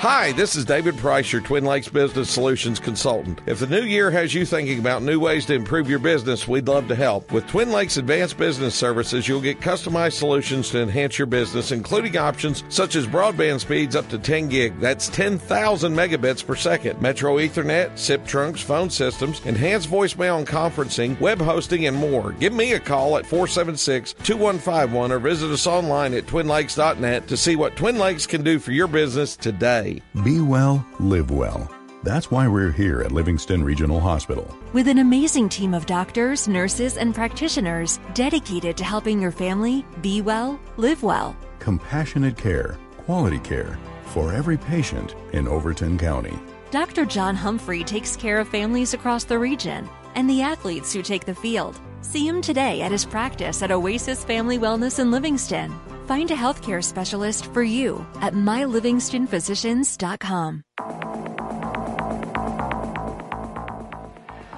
Hi, 0.03 0.33
this 0.33 0.57
is 0.57 0.65
David 0.65 0.97
Price, 0.97 1.31
your 1.31 1.41
Twin 1.41 1.63
Lakes 1.63 1.87
Business 1.87 2.29
Solutions 2.29 2.77
consultant. 2.77 3.39
If 3.45 3.59
the 3.59 3.67
new 3.67 3.83
year 3.83 4.11
has 4.11 4.33
you 4.33 4.45
thinking 4.45 4.79
about 4.79 5.01
new 5.01 5.17
ways 5.17 5.45
to 5.45 5.53
improve 5.53 5.89
your 5.89 5.99
business, 5.99 6.45
we'd 6.45 6.67
love 6.67 6.89
to 6.89 6.95
help. 6.95 7.31
With 7.31 7.47
Twin 7.47 7.71
Lakes 7.71 7.95
Advanced 7.95 8.37
Business 8.37 8.75
Services, 8.75 9.29
you'll 9.29 9.39
get 9.39 9.61
customized 9.61 10.15
solutions 10.15 10.69
to 10.71 10.81
enhance 10.81 11.17
your 11.17 11.25
business, 11.25 11.71
including 11.71 12.17
options 12.17 12.65
such 12.67 12.97
as 12.97 13.07
broadband 13.07 13.61
speeds 13.61 13.95
up 13.95 14.09
to 14.09 14.19
10 14.19 14.49
gig. 14.49 14.77
That's 14.77 15.07
10,000 15.07 15.95
megabits 15.95 16.45
per 16.45 16.55
second. 16.55 17.01
Metro 17.01 17.37
Ethernet, 17.37 17.97
SIP 17.97 18.27
trunks, 18.27 18.59
phone 18.59 18.89
systems, 18.89 19.39
enhanced 19.45 19.89
voicemail 19.89 20.37
and 20.37 20.45
conferencing, 20.45 21.17
web 21.21 21.39
hosting, 21.39 21.87
and 21.87 21.95
more. 21.95 22.33
Give 22.33 22.51
me 22.51 22.73
a 22.73 22.79
call 22.81 23.15
at 23.15 23.25
476 23.25 24.11
2151 24.15 25.13
or 25.13 25.19
visit 25.19 25.49
us 25.49 25.65
online 25.65 26.13
at 26.13 26.25
twinlakes.net 26.25 27.25
to 27.29 27.37
see 27.37 27.55
what 27.55 27.77
Twin 27.77 27.97
Lakes 27.97 28.27
can 28.27 28.43
do 28.43 28.59
for 28.59 28.73
your 28.73 28.87
business 28.87 29.37
today. 29.37 29.92
Be 30.23 30.41
well, 30.41 30.85
live 30.99 31.29
well. 31.31 31.69
That's 32.03 32.29
why 32.29 32.47
we're 32.47 32.71
here 32.71 33.01
at 33.01 33.11
Livingston 33.11 33.63
Regional 33.63 33.99
Hospital. 33.99 34.45
With 34.73 34.87
an 34.87 34.99
amazing 34.99 35.49
team 35.49 35.73
of 35.73 35.85
doctors, 35.85 36.47
nurses, 36.47 36.97
and 36.97 37.15
practitioners 37.15 37.99
dedicated 38.13 38.75
to 38.77 38.83
helping 38.83 39.21
your 39.21 39.31
family 39.31 39.85
be 40.01 40.21
well, 40.21 40.59
live 40.77 41.01
well. 41.01 41.35
Compassionate 41.59 42.37
care, 42.37 42.77
quality 42.97 43.39
care 43.39 43.77
for 44.05 44.33
every 44.33 44.57
patient 44.57 45.15
in 45.31 45.47
Overton 45.47 45.97
County. 45.97 46.37
Dr. 46.71 47.05
John 47.05 47.35
Humphrey 47.35 47.83
takes 47.83 48.15
care 48.15 48.39
of 48.39 48.49
families 48.49 48.93
across 48.93 49.23
the 49.23 49.39
region 49.39 49.89
and 50.15 50.29
the 50.29 50.41
athletes 50.41 50.91
who 50.91 51.01
take 51.01 51.25
the 51.25 51.35
field. 51.35 51.79
See 52.03 52.27
him 52.27 52.41
today 52.41 52.81
at 52.81 52.91
his 52.91 53.05
practice 53.05 53.63
at 53.63 53.71
Oasis 53.71 54.25
Family 54.25 54.59
Wellness 54.59 54.99
in 54.99 55.09
Livingston. 55.09 55.73
Find 56.05 56.29
a 56.31 56.35
healthcare 56.35 56.83
specialist 56.83 57.45
for 57.53 57.63
you 57.63 58.05
at 58.21 58.33
mylivingstonphysicians.com. 58.33 60.63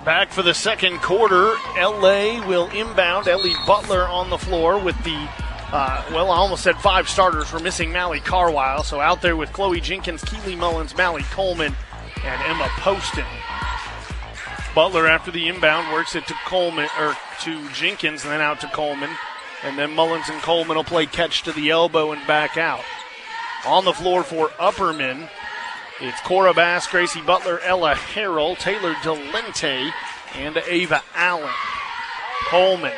Back 0.03 0.31
for 0.31 0.41
the 0.41 0.55
second 0.55 1.01
quarter, 1.01 1.53
LA 1.77 2.43
will 2.47 2.67
inbound. 2.69 3.27
Ellie 3.27 3.53
Butler 3.65 4.07
on 4.07 4.29
the 4.31 4.37
floor 4.39 4.79
with 4.79 4.97
the, 5.03 5.29
uh, 5.71 6.03
well, 6.11 6.31
I 6.31 6.37
almost 6.37 6.63
said 6.63 6.77
five 6.77 7.07
starters. 7.07 7.53
We're 7.53 7.59
missing 7.59 7.91
Mally 7.91 8.21
Carwile. 8.21 8.81
So 8.83 8.99
out 8.99 9.21
there 9.21 9.35
with 9.35 9.53
Chloe 9.53 9.81
Jenkins, 9.81 10.23
Keely 10.23 10.55
Mullins, 10.55 10.97
Mally 10.97 11.21
Coleman, 11.31 11.75
and 12.23 12.41
Emma 12.43 12.67
Poston. 12.79 13.25
Butler, 14.76 15.07
after 15.07 15.32
the 15.32 15.47
inbound, 15.47 15.93
works 15.93 16.15
it 16.15 16.28
to 16.28 16.34
Coleman 16.45 16.89
or 16.99 17.15
to 17.43 17.69
Jenkins, 17.69 18.23
and 18.23 18.32
then 18.34 18.41
out 18.41 18.59
to 18.59 18.67
Coleman. 18.67 19.09
And 19.63 19.80
then 19.80 19.95
Mullins 19.95 20.30
and 20.30 20.41
Coleman 20.41 20.76
will 20.76 20.84
play 20.84 21.05
catch 21.05 21.43
to 21.43 21.53
the 21.53 21.69
elbow 21.69 22.11
and 22.11 22.28
back 22.28 22.57
out. 22.57 22.84
On 23.65 23.86
the 23.86 23.93
floor 23.93 24.23
for 24.23 24.49
Upperman, 24.59 25.30
it's 26.01 26.19
Cora 26.21 26.53
Bass, 26.53 26.88
Gracie 26.88 27.21
Butler, 27.21 27.59
Ella 27.61 27.95
Harrell, 27.95 28.57
Taylor 28.57 28.93
Delente, 28.95 29.91
and 30.36 30.57
Ava 30.67 31.01
Allen. 31.15 31.49
Coleman 32.49 32.93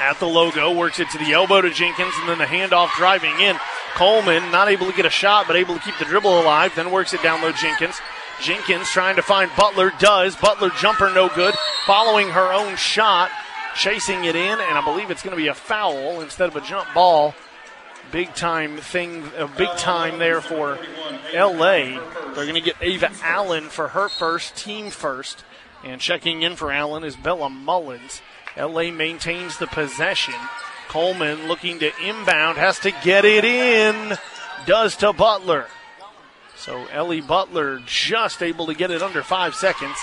at 0.00 0.18
the 0.18 0.26
logo, 0.26 0.72
works 0.72 0.98
it 0.98 1.08
to 1.10 1.18
the 1.18 1.32
elbow 1.32 1.60
to 1.60 1.70
Jenkins, 1.70 2.12
and 2.18 2.28
then 2.28 2.38
the 2.38 2.44
handoff 2.44 2.92
driving 2.96 3.38
in. 3.40 3.56
Coleman 3.94 4.50
not 4.50 4.68
able 4.68 4.86
to 4.86 4.96
get 4.96 5.06
a 5.06 5.10
shot, 5.10 5.46
but 5.46 5.54
able 5.54 5.74
to 5.74 5.80
keep 5.80 5.96
the 5.98 6.04
dribble 6.04 6.40
alive, 6.40 6.72
then 6.74 6.90
works 6.90 7.14
it 7.14 7.22
down 7.22 7.40
low 7.40 7.52
Jenkins. 7.52 8.00
Jenkins 8.42 8.88
trying 8.90 9.16
to 9.16 9.22
find 9.22 9.50
Butler, 9.56 9.92
does. 9.98 10.36
Butler 10.36 10.70
jumper 10.80 11.12
no 11.14 11.28
good, 11.28 11.54
following 11.86 12.28
her 12.28 12.52
own 12.52 12.76
shot, 12.76 13.30
chasing 13.74 14.24
it 14.24 14.36
in, 14.36 14.60
and 14.60 14.78
I 14.78 14.84
believe 14.84 15.10
it's 15.10 15.22
going 15.22 15.36
to 15.36 15.42
be 15.42 15.48
a 15.48 15.54
foul 15.54 16.20
instead 16.20 16.48
of 16.48 16.56
a 16.56 16.60
jump 16.60 16.88
ball 16.94 17.34
big 18.12 18.34
time 18.34 18.76
thing, 18.76 19.24
a 19.38 19.48
big 19.48 19.70
time 19.78 20.18
there 20.18 20.40
for 20.40 20.78
LA. 21.34 21.98
They're 22.34 22.44
going 22.44 22.54
to 22.54 22.60
get 22.60 22.76
Ava 22.80 23.10
Allen 23.22 23.64
for 23.64 23.88
her 23.88 24.08
first, 24.08 24.54
team 24.54 24.90
first. 24.90 25.44
And 25.82 26.00
checking 26.00 26.42
in 26.42 26.54
for 26.54 26.70
Allen 26.70 27.02
is 27.02 27.16
Bella 27.16 27.50
Mullins. 27.50 28.22
LA 28.56 28.90
maintains 28.92 29.58
the 29.58 29.66
possession. 29.66 30.34
Coleman 30.88 31.48
looking 31.48 31.80
to 31.80 31.90
inbound, 32.06 32.58
has 32.58 32.78
to 32.80 32.92
get 33.02 33.24
it 33.24 33.44
in. 33.44 34.16
Does 34.66 34.94
to 34.96 35.12
Butler. 35.12 35.66
So 36.62 36.86
Ellie 36.92 37.20
Butler 37.20 37.80
just 37.86 38.40
able 38.40 38.66
to 38.66 38.74
get 38.74 38.92
it 38.92 39.02
under 39.02 39.24
five 39.24 39.56
seconds 39.56 39.96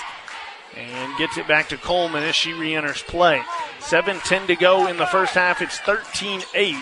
and 0.76 1.16
gets 1.16 1.38
it 1.38 1.48
back 1.48 1.70
to 1.70 1.78
Coleman 1.78 2.22
as 2.22 2.34
she 2.34 2.52
re 2.52 2.74
enters 2.74 3.02
play. 3.02 3.40
7 3.78 4.18
10 4.18 4.46
to 4.48 4.56
go 4.56 4.86
in 4.86 4.98
the 4.98 5.06
first 5.06 5.32
half. 5.32 5.62
It's 5.62 5.78
13 5.78 6.42
8. 6.54 6.76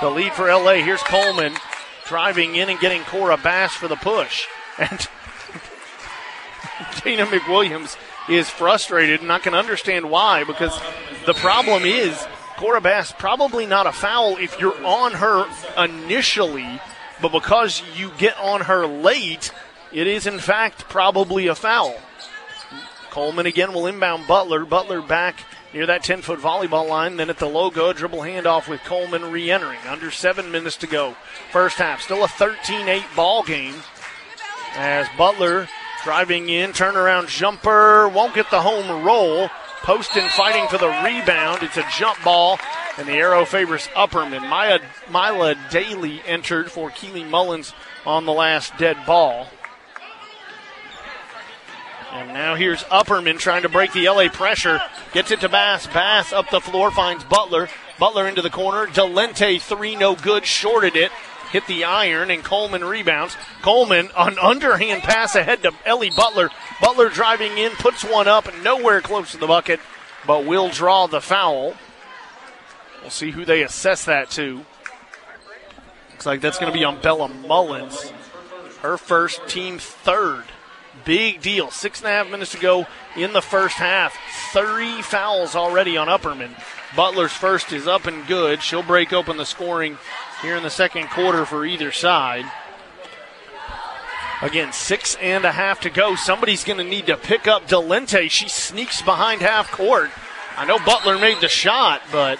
The 0.00 0.10
lead 0.10 0.32
for 0.32 0.52
LA. 0.52 0.82
Here's 0.82 1.02
Coleman 1.04 1.54
driving 2.06 2.56
in 2.56 2.68
and 2.68 2.80
getting 2.80 3.02
Cora 3.02 3.36
Bass 3.36 3.72
for 3.72 3.86
the 3.86 3.96
push. 3.96 4.46
And 4.76 5.08
Dana 7.04 7.26
McWilliams 7.26 7.96
is 8.28 8.50
frustrated 8.50 9.20
and 9.20 9.30
I 9.30 9.38
can 9.38 9.54
understand 9.54 10.10
why 10.10 10.42
because 10.42 10.76
the 11.24 11.34
problem 11.34 11.84
is 11.84 12.20
Cora 12.56 12.80
Bass 12.80 13.12
probably 13.16 13.64
not 13.64 13.86
a 13.86 13.92
foul 13.92 14.36
if 14.38 14.58
you're 14.58 14.84
on 14.84 15.12
her 15.12 15.46
initially, 15.78 16.80
but 17.24 17.32
because 17.32 17.82
you 17.96 18.10
get 18.18 18.38
on 18.38 18.60
her 18.60 18.86
late, 18.86 19.50
it 19.94 20.06
is 20.06 20.26
in 20.26 20.38
fact 20.38 20.90
probably 20.90 21.46
a 21.46 21.54
foul. 21.54 21.96
Coleman 23.08 23.46
again 23.46 23.72
will 23.72 23.86
inbound 23.86 24.26
Butler. 24.26 24.66
Butler 24.66 25.00
back 25.00 25.36
near 25.72 25.86
that 25.86 26.04
10 26.04 26.20
foot 26.20 26.38
volleyball 26.38 26.86
line. 26.86 27.16
Then 27.16 27.30
at 27.30 27.38
the 27.38 27.48
logo, 27.48 27.94
dribble 27.94 28.18
handoff 28.18 28.68
with 28.68 28.82
Coleman 28.82 29.32
re 29.32 29.50
entering. 29.50 29.78
Under 29.88 30.10
seven 30.10 30.50
minutes 30.50 30.76
to 30.76 30.86
go. 30.86 31.16
First 31.50 31.78
half. 31.78 32.02
Still 32.02 32.24
a 32.24 32.28
13 32.28 32.88
8 32.88 33.02
ball 33.16 33.42
game 33.42 33.76
as 34.74 35.06
Butler 35.16 35.66
driving 36.02 36.50
in, 36.50 36.72
turnaround 36.72 37.28
jumper, 37.28 38.06
won't 38.06 38.34
get 38.34 38.50
the 38.50 38.60
home 38.60 39.02
roll. 39.02 39.48
Poston 39.84 40.26
fighting 40.30 40.66
for 40.68 40.78
the 40.78 40.88
rebound. 40.88 41.62
It's 41.62 41.76
a 41.76 41.84
jump 41.98 42.22
ball, 42.24 42.58
and 42.96 43.06
the 43.06 43.12
arrow 43.12 43.44
favors 43.44 43.86
Upperman. 43.88 44.48
Maya, 44.48 44.80
Mila 45.10 45.56
Daly 45.70 46.22
entered 46.26 46.70
for 46.70 46.88
Keely 46.88 47.22
Mullins 47.22 47.74
on 48.06 48.24
the 48.24 48.32
last 48.32 48.74
dead 48.78 48.96
ball. 49.06 49.46
And 52.12 52.28
now 52.28 52.54
here's 52.54 52.82
Upperman 52.84 53.38
trying 53.38 53.60
to 53.62 53.68
break 53.68 53.92
the 53.92 54.08
LA 54.08 54.28
pressure. 54.30 54.80
Gets 55.12 55.32
it 55.32 55.40
to 55.40 55.50
Bass. 55.50 55.86
Bass 55.88 56.32
up 56.32 56.48
the 56.48 56.62
floor 56.62 56.90
finds 56.90 57.22
Butler. 57.24 57.68
Butler 57.98 58.26
into 58.26 58.40
the 58.40 58.48
corner. 58.48 58.86
Delente 58.86 59.60
three 59.60 59.96
no 59.96 60.14
good. 60.14 60.46
Shorted 60.46 60.96
it 60.96 61.12
hit 61.54 61.66
the 61.68 61.84
iron, 61.84 62.32
and 62.32 62.42
Coleman 62.42 62.82
rebounds. 62.82 63.36
Coleman, 63.62 64.10
an 64.16 64.36
underhand 64.40 65.04
pass 65.04 65.36
ahead 65.36 65.62
to 65.62 65.72
Ellie 65.86 66.10
Butler. 66.10 66.50
Butler 66.80 67.08
driving 67.08 67.56
in, 67.56 67.70
puts 67.72 68.02
one 68.04 68.26
up, 68.26 68.48
nowhere 68.64 69.00
close 69.00 69.30
to 69.30 69.38
the 69.38 69.46
bucket, 69.46 69.78
but 70.26 70.44
will 70.44 70.68
draw 70.68 71.06
the 71.06 71.20
foul. 71.20 71.74
We'll 73.00 73.10
see 73.10 73.30
who 73.30 73.44
they 73.44 73.62
assess 73.62 74.04
that 74.06 74.30
to. 74.30 74.64
Looks 76.10 76.26
like 76.26 76.40
that's 76.40 76.58
going 76.58 76.72
to 76.72 76.76
be 76.76 76.84
on 76.84 77.00
Bella 77.00 77.28
Mullins. 77.28 78.12
Her 78.82 78.96
first, 78.96 79.46
team 79.46 79.78
third. 79.78 80.42
Big 81.04 81.40
deal. 81.40 81.70
Six 81.70 82.00
and 82.00 82.08
a 82.08 82.10
half 82.10 82.30
minutes 82.30 82.50
to 82.52 82.58
go 82.58 82.88
in 83.14 83.32
the 83.32 83.42
first 83.42 83.76
half. 83.76 84.18
Three 84.52 85.02
fouls 85.02 85.54
already 85.54 85.96
on 85.96 86.08
Upperman. 86.08 86.50
Butler's 86.96 87.32
first 87.32 87.72
is 87.72 87.86
up 87.86 88.06
and 88.06 88.26
good. 88.26 88.60
She'll 88.60 88.82
break 88.82 89.12
open 89.12 89.36
the 89.36 89.46
scoring 89.46 89.98
here 90.44 90.56
in 90.56 90.62
the 90.62 90.70
second 90.70 91.08
quarter 91.08 91.46
for 91.46 91.64
either 91.64 91.90
side. 91.90 92.44
Again, 94.42 94.74
six 94.74 95.16
and 95.22 95.46
a 95.46 95.52
half 95.52 95.80
to 95.80 95.90
go. 95.90 96.16
Somebody's 96.16 96.64
going 96.64 96.76
to 96.76 96.84
need 96.84 97.06
to 97.06 97.16
pick 97.16 97.48
up 97.48 97.66
Delente. 97.66 98.30
She 98.30 98.48
sneaks 98.50 99.00
behind 99.00 99.40
half 99.40 99.70
court. 99.70 100.10
I 100.56 100.66
know 100.66 100.78
Butler 100.78 101.18
made 101.18 101.40
the 101.40 101.48
shot, 101.48 102.02
but 102.12 102.38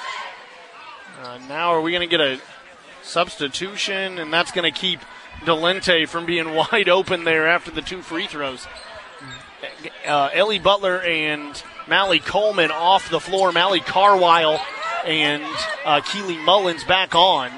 uh, 1.22 1.38
now 1.48 1.70
are 1.70 1.80
we 1.80 1.92
going 1.92 2.06
to 2.06 2.06
get 2.06 2.20
a 2.20 2.40
substitution? 3.02 4.18
And 4.18 4.30
that's 4.30 4.52
going 4.52 4.70
to 4.70 4.78
keep 4.78 5.00
Delente 5.46 6.06
from 6.06 6.26
being 6.26 6.54
wide 6.72 6.90
open 6.90 7.24
there 7.24 7.48
after 7.48 7.70
the 7.70 7.80
two 7.80 8.02
free 8.02 8.26
throws. 8.26 8.66
Uh, 10.06 10.28
Ellie 10.34 10.58
Butler 10.58 11.00
and 11.00 11.62
Mally 11.88 12.18
Coleman 12.18 12.70
off 12.70 13.08
the 13.08 13.20
floor. 13.20 13.50
Mally 13.50 13.80
Carwile 13.80 14.60
and 15.06 15.42
uh, 15.86 16.02
Keely 16.02 16.36
Mullins 16.36 16.84
back 16.84 17.14
on. 17.14 17.50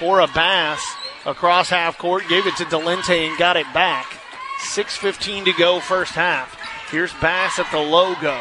Cora 0.00 0.26
Bass 0.28 0.96
across 1.26 1.68
half 1.68 1.98
court, 1.98 2.26
gave 2.26 2.46
it 2.46 2.56
to 2.56 2.64
Delente 2.64 3.28
and 3.28 3.38
got 3.38 3.58
it 3.58 3.70
back. 3.74 4.06
6.15 4.72 5.44
to 5.44 5.52
go, 5.52 5.78
first 5.78 6.12
half. 6.12 6.58
Here's 6.90 7.12
Bass 7.20 7.58
at 7.58 7.70
the 7.70 7.78
logo. 7.78 8.40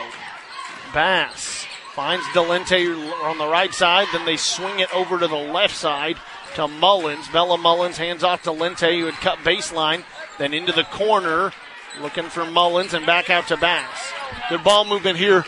Bass 0.94 1.66
finds 1.94 2.26
Delente 2.28 2.96
on 3.24 3.38
the 3.38 3.46
right 3.46 3.74
side, 3.74 4.08
then 4.14 4.26
they 4.26 4.38
swing 4.38 4.80
it 4.80 4.96
over 4.96 5.20
to 5.20 5.28
the 5.28 5.36
left 5.36 5.76
side 5.76 6.16
to 6.56 6.70
Mullins. 6.70 7.28
Bella 7.28 7.58
Mullins 7.58 7.98
hands 7.98 8.24
off 8.24 8.44
to 8.44 8.52
Lente, 8.52 8.98
who 8.98 9.08
had 9.08 9.16
cut 9.16 9.40
baseline, 9.40 10.06
then 10.38 10.54
into 10.54 10.72
the 10.72 10.86
corner, 10.86 11.52
looking 12.02 12.30
for 12.30 12.46
Mullins 12.46 12.94
and 12.94 13.06
back 13.06 13.30
out 13.30 13.50
to 13.50 13.58
Bass. 13.58 14.14
Good 14.50 14.64
ball 14.64 14.86
movement 14.86 15.18
here 15.18 15.44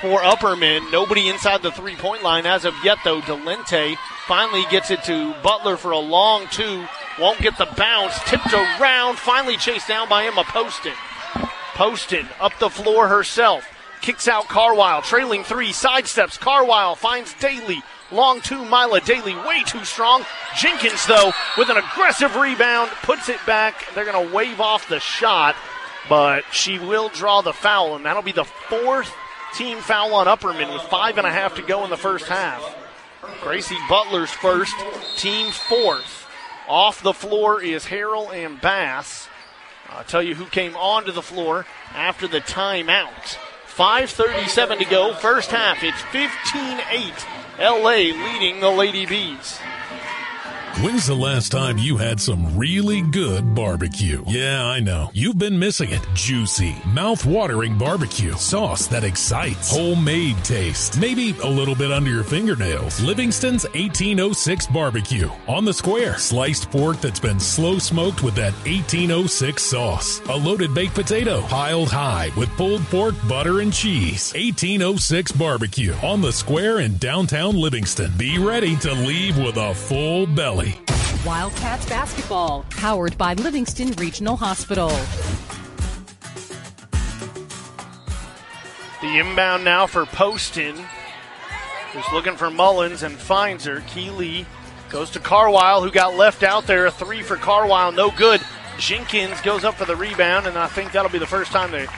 for 0.00 0.20
Upperman. 0.20 0.90
Nobody 0.92 1.28
inside 1.28 1.62
the 1.62 1.72
three 1.72 1.96
point 1.96 2.22
line 2.22 2.46
as 2.46 2.64
of 2.64 2.74
yet, 2.84 2.98
though. 3.04 3.20
Delente 3.20 3.96
finally 4.26 4.64
gets 4.70 4.90
it 4.90 5.02
to 5.04 5.34
Butler 5.42 5.76
for 5.76 5.92
a 5.92 5.98
long 5.98 6.46
two. 6.48 6.84
Won't 7.18 7.40
get 7.40 7.56
the 7.58 7.68
bounce. 7.76 8.18
Tipped 8.26 8.52
around. 8.52 9.18
Finally 9.18 9.56
chased 9.56 9.88
down 9.88 10.08
by 10.08 10.24
Emma 10.24 10.44
Poston. 10.44 10.92
Poston 11.74 12.28
up 12.40 12.58
the 12.58 12.70
floor 12.70 13.08
herself. 13.08 13.66
Kicks 14.02 14.28
out 14.28 14.48
Carwile. 14.48 15.02
Trailing 15.02 15.44
three. 15.44 15.70
Sidesteps. 15.70 16.38
Carwile 16.38 16.94
finds 16.94 17.34
Daly. 17.34 17.82
Long 18.12 18.40
two, 18.40 18.64
Mila 18.64 19.00
Daly, 19.00 19.34
way 19.34 19.64
too 19.64 19.84
strong. 19.84 20.24
Jenkins, 20.56 21.04
though, 21.06 21.32
with 21.58 21.70
an 21.70 21.76
aggressive 21.76 22.36
rebound, 22.36 22.88
puts 23.02 23.28
it 23.28 23.44
back. 23.46 23.84
They're 23.94 24.04
going 24.04 24.28
to 24.28 24.32
wave 24.32 24.60
off 24.60 24.88
the 24.88 25.00
shot, 25.00 25.56
but 26.08 26.44
she 26.52 26.78
will 26.78 27.08
draw 27.08 27.42
the 27.42 27.52
foul, 27.52 27.96
and 27.96 28.04
that'll 28.04 28.22
be 28.22 28.30
the 28.30 28.44
fourth 28.44 29.12
team 29.56 29.78
foul 29.78 30.14
on 30.14 30.26
Upperman 30.26 30.72
with 30.72 30.82
five 30.82 31.16
and 31.16 31.26
a 31.26 31.30
half 31.30 31.54
to 31.56 31.62
go 31.62 31.84
in 31.84 31.90
the 31.90 31.96
first 31.96 32.26
half. 32.26 32.76
Gracie 33.42 33.76
Butler's 33.88 34.30
first, 34.30 34.74
team 35.16 35.50
fourth. 35.50 36.26
Off 36.68 37.02
the 37.02 37.14
floor 37.14 37.62
is 37.62 37.86
Harrell 37.86 38.32
and 38.32 38.60
Bass. 38.60 39.28
I'll 39.88 40.04
tell 40.04 40.22
you 40.22 40.34
who 40.34 40.46
came 40.46 40.76
onto 40.76 41.12
the 41.12 41.22
floor 41.22 41.64
after 41.94 42.28
the 42.28 42.40
timeout. 42.40 43.38
5.37 43.68 44.78
to 44.78 44.84
go, 44.84 45.14
first 45.14 45.50
half. 45.50 45.82
It's 45.82 46.00
15 46.02 46.80
8. 46.90 47.26
LA 47.58 48.32
leading 48.32 48.60
the 48.60 48.70
Lady 48.70 49.06
Bees. 49.06 49.58
When's 50.82 51.06
the 51.06 51.14
last 51.14 51.52
time 51.52 51.78
you 51.78 51.96
had 51.96 52.20
some 52.20 52.54
really 52.54 53.00
good 53.00 53.54
barbecue? 53.54 54.22
Yeah, 54.26 54.62
I 54.62 54.78
know. 54.78 55.10
You've 55.14 55.38
been 55.38 55.58
missing 55.58 55.88
it. 55.88 56.06
Juicy, 56.12 56.76
mouth-watering 56.92 57.78
barbecue. 57.78 58.34
Sauce 58.34 58.86
that 58.88 59.02
excites. 59.02 59.74
Homemade 59.74 60.36
taste. 60.44 61.00
Maybe 61.00 61.34
a 61.42 61.48
little 61.48 61.74
bit 61.74 61.90
under 61.90 62.10
your 62.10 62.24
fingernails. 62.24 63.00
Livingston's 63.00 63.64
1806 63.64 64.66
barbecue. 64.66 65.30
On 65.48 65.64
the 65.64 65.72
square. 65.72 66.18
Sliced 66.18 66.70
pork 66.70 67.00
that's 67.00 67.20
been 67.20 67.40
slow 67.40 67.78
smoked 67.78 68.22
with 68.22 68.34
that 68.34 68.52
1806 68.66 69.62
sauce. 69.62 70.20
A 70.28 70.36
loaded 70.36 70.74
baked 70.74 70.94
potato. 70.94 71.40
Piled 71.46 71.88
high 71.88 72.30
with 72.36 72.50
pulled 72.50 72.82
pork, 72.88 73.14
butter, 73.26 73.60
and 73.60 73.72
cheese. 73.72 74.30
1806 74.34 75.32
barbecue. 75.32 75.94
On 76.02 76.20
the 76.20 76.32
square 76.32 76.80
in 76.80 76.98
downtown 76.98 77.56
Livingston. 77.56 78.12
Be 78.18 78.38
ready 78.38 78.76
to 78.76 78.92
leave 78.92 79.38
with 79.38 79.56
a 79.56 79.74
full 79.74 80.26
belly. 80.26 80.65
Wildcats 81.24 81.86
basketball, 81.86 82.64
powered 82.70 83.18
by 83.18 83.34
Livingston 83.34 83.92
Regional 83.92 84.36
Hospital. 84.36 84.90
The 89.02 89.18
inbound 89.18 89.64
now 89.64 89.86
for 89.86 90.06
Poston, 90.06 90.76
who's 91.92 92.12
looking 92.12 92.36
for 92.36 92.50
Mullins 92.50 93.02
and 93.02 93.16
finds 93.16 93.64
her. 93.64 93.82
Keely 93.88 94.46
goes 94.88 95.10
to 95.10 95.20
Carwile, 95.20 95.82
who 95.82 95.90
got 95.90 96.16
left 96.16 96.42
out 96.42 96.66
there. 96.66 96.86
A 96.86 96.90
three 96.90 97.22
for 97.22 97.36
Carwile, 97.36 97.92
no 97.92 98.10
good. 98.10 98.40
Jenkins 98.78 99.40
goes 99.40 99.64
up 99.64 99.74
for 99.74 99.84
the 99.84 99.96
rebound, 99.96 100.46
and 100.46 100.56
I 100.56 100.66
think 100.66 100.92
that'll 100.92 101.10
be 101.10 101.18
the 101.18 101.26
first 101.26 101.50
time 101.50 101.70
that 101.72 101.88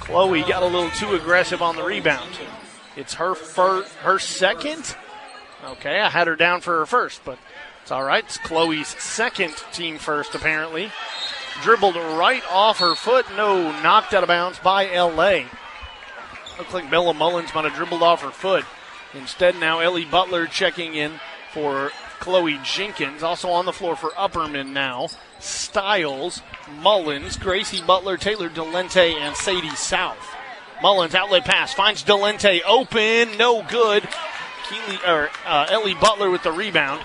Chloe 0.00 0.42
got 0.42 0.62
a 0.62 0.66
little 0.66 0.90
too 0.90 1.14
aggressive 1.14 1.62
on 1.62 1.76
the 1.76 1.84
rebound. 1.84 2.30
It's 2.96 3.14
her 3.14 3.34
first, 3.34 3.92
her 3.96 4.18
second. 4.18 4.96
Okay, 5.64 6.00
I 6.00 6.10
had 6.10 6.26
her 6.26 6.36
down 6.36 6.60
for 6.60 6.78
her 6.80 6.86
first, 6.86 7.22
but 7.24 7.38
it's 7.84 7.92
all 7.92 8.02
right. 8.02 8.24
It's 8.24 8.38
Chloe's 8.38 8.88
second 8.88 9.54
team 9.70 9.98
first, 9.98 10.34
apparently. 10.34 10.90
Dribbled 11.60 11.96
right 11.96 12.42
off 12.50 12.78
her 12.78 12.94
foot. 12.94 13.26
No, 13.36 13.78
knocked 13.82 14.14
out 14.14 14.22
of 14.22 14.28
bounds 14.28 14.58
by 14.58 14.86
LA. 14.86 15.44
Looks 16.56 16.72
like 16.72 16.90
Bella 16.90 17.12
Mullins 17.12 17.54
might 17.54 17.66
have 17.66 17.74
dribbled 17.74 18.02
off 18.02 18.22
her 18.22 18.30
foot. 18.30 18.64
Instead, 19.12 19.56
now 19.56 19.80
Ellie 19.80 20.06
Butler 20.06 20.46
checking 20.46 20.94
in 20.94 21.20
for 21.52 21.92
Chloe 22.20 22.58
Jenkins. 22.64 23.22
Also 23.22 23.50
on 23.50 23.66
the 23.66 23.72
floor 23.72 23.96
for 23.96 24.12
Upperman 24.12 24.72
now. 24.72 25.08
Styles, 25.38 26.40
Mullins, 26.80 27.36
Gracie 27.36 27.82
Butler, 27.82 28.16
Taylor 28.16 28.48
Delente, 28.48 29.12
and 29.12 29.36
Sadie 29.36 29.68
South. 29.76 30.34
Mullins 30.80 31.14
outlet 31.14 31.44
pass 31.44 31.74
finds 31.74 32.02
Delente 32.02 32.60
open, 32.66 33.36
no 33.36 33.62
good. 33.62 34.08
Keely 34.70 34.98
or 35.06 35.28
uh, 35.44 35.66
Ellie 35.68 35.92
Butler 35.92 36.30
with 36.30 36.44
the 36.44 36.50
rebound. 36.50 37.02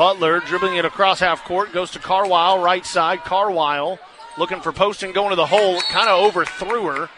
Butler 0.00 0.40
dribbling 0.40 0.76
it 0.76 0.86
across 0.86 1.20
half 1.20 1.44
court, 1.44 1.74
goes 1.74 1.90
to 1.90 1.98
Carwile, 1.98 2.62
right 2.62 2.86
side. 2.86 3.18
Carwile 3.18 3.98
looking 4.38 4.62
for 4.62 4.72
Poston, 4.72 5.12
going 5.12 5.28
to 5.28 5.36
the 5.36 5.44
hole, 5.44 5.78
kind 5.82 6.08
of 6.08 6.24
overthrew 6.24 6.86
her. 6.86 7.10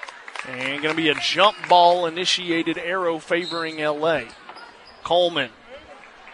And 0.48 0.82
going 0.82 0.92
to 0.92 1.00
be 1.00 1.08
a 1.08 1.14
jump 1.14 1.56
ball 1.68 2.06
initiated 2.06 2.78
arrow 2.78 3.20
favoring 3.20 3.78
LA. 3.78 4.22
Coleman. 5.04 5.50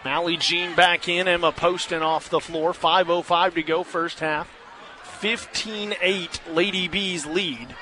Mally 0.03 0.37
Jean 0.37 0.75
back 0.75 1.07
in. 1.07 1.27
Emma 1.27 1.51
Poston 1.51 2.01
off 2.01 2.31
the 2.31 2.39
floor. 2.39 2.73
5.05 2.73 3.53
to 3.53 3.61
go, 3.61 3.83
first 3.83 4.19
half. 4.19 4.51
15 5.19 5.93
8, 6.01 6.41
Lady 6.49 6.87
Bees 6.87 7.27
lead. 7.27 7.75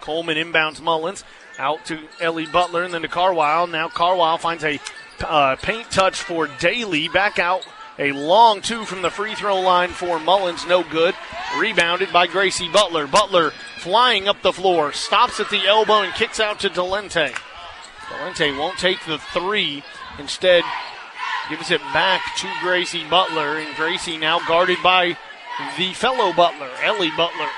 Coleman 0.00 0.38
inbounds 0.38 0.80
Mullins. 0.80 1.22
Out 1.58 1.84
to 1.84 1.98
Ellie 2.18 2.46
Butler 2.46 2.84
and 2.84 2.94
then 2.94 3.02
to 3.02 3.08
Carwile. 3.08 3.66
Now 3.66 3.88
Carwile 3.88 4.38
finds 4.38 4.64
a 4.64 4.80
uh, 5.24 5.56
paint 5.56 5.90
touch 5.90 6.20
for 6.20 6.48
Daly. 6.58 7.08
Back 7.08 7.38
out 7.38 7.66
a 7.98 8.12
long 8.12 8.60
two 8.60 8.84
from 8.84 9.02
the 9.02 9.10
free 9.10 9.34
throw 9.34 9.60
line 9.60 9.90
for 9.90 10.18
Mullins. 10.20 10.66
No 10.66 10.82
good. 10.82 11.14
Rebounded 11.58 12.12
by 12.12 12.26
Gracie 12.26 12.70
Butler. 12.70 13.06
Butler 13.06 13.52
flying 13.78 14.28
up 14.28 14.42
the 14.42 14.52
floor. 14.52 14.92
Stops 14.92 15.40
at 15.40 15.50
the 15.50 15.66
elbow 15.66 16.02
and 16.02 16.14
kicks 16.14 16.40
out 16.40 16.60
to 16.60 16.68
Delente. 16.70 17.34
Delente 18.08 18.56
won't 18.58 18.78
take 18.78 19.04
the 19.06 19.18
three. 19.18 19.82
Instead, 20.18 20.64
gives 21.48 21.70
it 21.70 21.80
back 21.92 22.22
to 22.36 22.48
Gracie 22.60 23.08
Butler. 23.08 23.58
And 23.58 23.74
Gracie 23.76 24.16
now 24.16 24.40
guarded 24.46 24.78
by 24.82 25.16
the 25.76 25.92
fellow 25.94 26.32
Butler, 26.32 26.70
Ellie 26.82 27.12
Butler. 27.16 27.48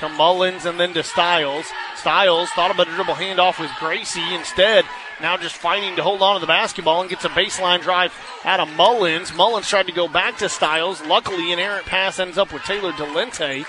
To 0.00 0.08
Mullins 0.08 0.66
and 0.66 0.78
then 0.78 0.92
to 0.94 1.02
Styles. 1.02 1.66
Styles 1.96 2.50
thought 2.50 2.70
about 2.70 2.88
a 2.88 2.90
dribble 2.90 3.14
handoff 3.14 3.58
with 3.58 3.70
Gracie. 3.78 4.34
Instead, 4.34 4.84
now 5.20 5.36
just 5.36 5.56
fighting 5.56 5.96
to 5.96 6.02
hold 6.02 6.22
on 6.22 6.34
to 6.34 6.40
the 6.40 6.46
basketball 6.46 7.00
and 7.00 7.10
gets 7.10 7.24
a 7.24 7.28
baseline 7.28 7.82
drive 7.82 8.12
out 8.44 8.60
of 8.60 8.68
Mullins. 8.76 9.34
Mullins 9.34 9.68
tried 9.68 9.86
to 9.86 9.92
go 9.92 10.08
back 10.08 10.38
to 10.38 10.48
Styles. 10.48 11.04
Luckily, 11.06 11.52
an 11.52 11.58
errant 11.58 11.86
pass 11.86 12.18
ends 12.18 12.38
up 12.38 12.52
with 12.52 12.62
Taylor 12.62 12.92
Delente. 12.92 13.64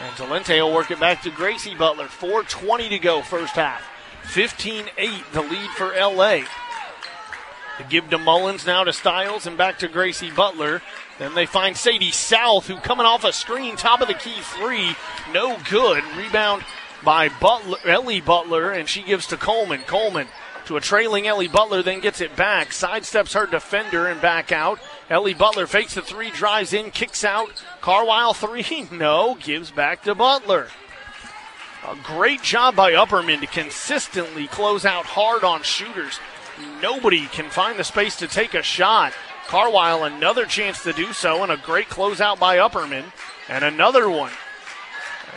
And 0.00 0.16
Delente 0.16 0.60
will 0.60 0.74
work 0.74 0.90
it 0.90 0.98
back 0.98 1.22
to 1.22 1.30
Gracie 1.30 1.74
Butler. 1.74 2.06
4.20 2.06 2.88
to 2.88 2.98
go, 2.98 3.22
first 3.22 3.54
half. 3.54 3.82
15 4.24 4.86
8, 4.96 5.10
the 5.32 5.42
lead 5.42 5.70
for 5.70 5.92
LA. 5.94 6.42
The 7.78 7.84
give 7.88 8.10
to 8.10 8.18
Mullins 8.18 8.66
now 8.66 8.84
to 8.84 8.92
Styles, 8.92 9.46
and 9.46 9.56
back 9.56 9.78
to 9.78 9.88
Gracie 9.88 10.30
Butler. 10.30 10.82
Then 11.18 11.34
they 11.34 11.46
find 11.46 11.76
Sadie 11.76 12.10
South, 12.10 12.66
who 12.66 12.76
coming 12.76 13.06
off 13.06 13.24
a 13.24 13.32
screen, 13.32 13.76
top 13.76 14.00
of 14.00 14.08
the 14.08 14.14
key 14.14 14.40
three, 14.40 14.96
no 15.32 15.58
good. 15.68 16.02
Rebound 16.16 16.64
by 17.02 17.28
Butler, 17.28 17.78
Ellie 17.84 18.20
Butler, 18.20 18.70
and 18.70 18.88
she 18.88 19.02
gives 19.02 19.26
to 19.28 19.36
Coleman. 19.36 19.82
Coleman 19.82 20.28
to 20.70 20.76
a 20.76 20.80
trailing 20.80 21.26
Ellie 21.26 21.48
Butler, 21.48 21.82
then 21.82 21.98
gets 21.98 22.20
it 22.20 22.36
back, 22.36 22.68
sidesteps 22.68 23.34
her 23.34 23.44
defender 23.44 24.06
and 24.06 24.20
back 24.20 24.52
out. 24.52 24.78
Ellie 25.10 25.34
Butler 25.34 25.66
fakes 25.66 25.94
the 25.94 26.00
three, 26.02 26.30
drives 26.30 26.72
in, 26.72 26.92
kicks 26.92 27.24
out. 27.24 27.64
Carwile 27.80 28.34
three, 28.34 28.86
no, 28.92 29.36
gives 29.40 29.72
back 29.72 30.04
to 30.04 30.14
Butler. 30.14 30.68
A 31.88 31.96
great 32.04 32.42
job 32.42 32.76
by 32.76 32.92
Upperman 32.92 33.40
to 33.40 33.48
consistently 33.48 34.46
close 34.46 34.84
out 34.84 35.06
hard 35.06 35.42
on 35.42 35.64
shooters. 35.64 36.20
Nobody 36.80 37.26
can 37.26 37.50
find 37.50 37.76
the 37.76 37.82
space 37.82 38.14
to 38.18 38.28
take 38.28 38.54
a 38.54 38.62
shot. 38.62 39.12
Carwile 39.48 40.04
another 40.04 40.46
chance 40.46 40.84
to 40.84 40.92
do 40.92 41.12
so, 41.12 41.42
and 41.42 41.50
a 41.50 41.56
great 41.56 41.88
closeout 41.88 42.38
by 42.38 42.58
Upperman, 42.58 43.06
and 43.48 43.64
another 43.64 44.08
one. 44.08 44.30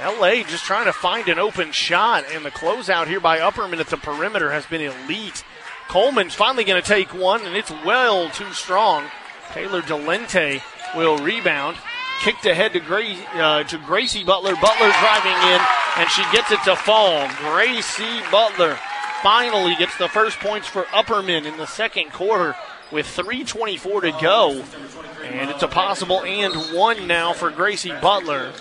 LA 0.02 0.44
just 0.44 0.66
trying 0.66 0.86
to 0.86 0.94
find 0.94 1.28
an 1.28 1.40
open 1.40 1.72
shot, 1.72 2.26
and 2.32 2.46
the 2.46 2.52
closeout 2.52 3.08
here 3.08 3.20
by 3.20 3.40
Upperman 3.40 3.80
at 3.80 3.88
the 3.88 3.98
perimeter 3.98 4.52
has 4.52 4.66
been 4.66 4.82
elite. 4.82 5.44
Coleman's 5.88 6.34
finally 6.34 6.64
going 6.64 6.82
to 6.82 6.88
take 6.88 7.14
one, 7.14 7.46
and 7.46 7.56
it's 7.56 7.72
well 7.86 8.30
too 8.30 8.52
strong. 8.54 9.06
Taylor 9.52 9.82
Delente 9.82 10.62
will 10.96 11.18
rebound. 11.18 11.78
Kicked 12.22 12.46
ahead 12.46 12.74
to, 12.74 12.82
uh, 12.82 13.64
to 13.66 13.78
Gracie 13.80 14.24
Butler. 14.24 14.56
Butler 14.56 14.92
driving 15.02 15.32
in, 15.32 15.62
and 15.98 16.10
she 16.10 16.24
gets 16.32 16.52
it 16.52 16.64
to 16.64 16.76
fall. 16.76 17.28
Gracie 17.40 18.22
Butler 18.32 18.78
finally 19.22 19.76
gets 19.76 19.98
the 19.98 20.08
first 20.08 20.40
points 20.40 20.68
for 20.68 20.84
Upperman 20.84 21.46
in 21.46 21.58
the 21.58 21.68
second 21.68 22.12
quarter 22.12 22.56
with 22.92 23.06
3.24 23.08 24.02
to 24.02 24.22
go. 24.22 24.64
And 25.24 25.50
it's 25.50 25.64
a 25.64 25.68
possible 25.68 26.22
and 26.24 26.54
one 26.76 27.08
now 27.08 27.34
for 27.34 27.50
Gracie 27.50 27.94
Butler. 28.02 28.54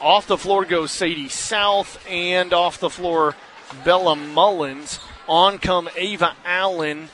Off 0.00 0.26
the 0.26 0.38
floor 0.38 0.64
goes 0.64 0.90
Sadie 0.90 1.28
South, 1.28 2.02
and 2.08 2.52
off 2.54 2.80
the 2.80 2.90
floor, 2.90 3.36
Bella 3.84 4.16
Mullins. 4.16 4.98
On 5.28 5.58
come 5.58 5.88
Ava 5.94 6.34
Allen, 6.44 7.08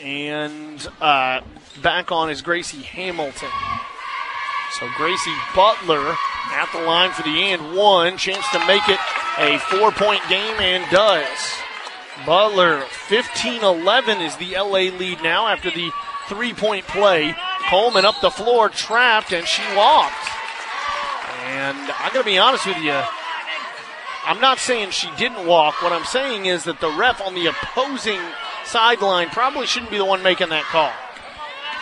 and 0.00 0.88
uh, 1.00 1.42
back 1.82 2.10
on 2.10 2.30
is 2.30 2.42
Gracie 2.42 2.82
Hamilton. 2.82 3.50
So 4.80 4.88
Gracie 4.96 5.36
Butler 5.54 6.16
at 6.52 6.68
the 6.72 6.80
line 6.80 7.10
for 7.12 7.22
the 7.22 7.52
and 7.52 7.76
one. 7.76 8.16
Chance 8.16 8.44
to 8.52 8.66
make 8.66 8.88
it 8.88 8.98
a 9.38 9.58
four 9.58 9.92
point 9.92 10.22
game 10.28 10.56
and 10.58 10.90
does. 10.90 11.28
Butler 12.26 12.80
15 12.80 13.62
11 13.62 14.20
is 14.22 14.36
the 14.36 14.54
LA 14.56 14.90
lead 14.96 15.22
now 15.22 15.46
after 15.46 15.70
the 15.70 15.90
three 16.28 16.54
point 16.54 16.86
play. 16.86 17.34
Coleman 17.68 18.04
up 18.04 18.20
the 18.20 18.30
floor, 18.30 18.68
trapped, 18.68 19.32
and 19.32 19.46
she 19.46 19.62
walked. 19.76 20.41
And 21.52 21.76
I'm 21.76 22.12
going 22.14 22.24
to 22.24 22.30
be 22.30 22.38
honest 22.38 22.66
with 22.66 22.78
you. 22.78 22.98
I'm 24.24 24.40
not 24.40 24.58
saying 24.58 24.90
she 24.90 25.10
didn't 25.18 25.46
walk. 25.46 25.82
What 25.82 25.92
I'm 25.92 26.04
saying 26.06 26.46
is 26.46 26.64
that 26.64 26.80
the 26.80 26.90
ref 26.90 27.20
on 27.20 27.34
the 27.34 27.46
opposing 27.46 28.20
sideline 28.64 29.28
probably 29.28 29.66
shouldn't 29.66 29.90
be 29.90 29.98
the 29.98 30.04
one 30.04 30.22
making 30.22 30.48
that 30.48 30.64
call. 30.64 30.92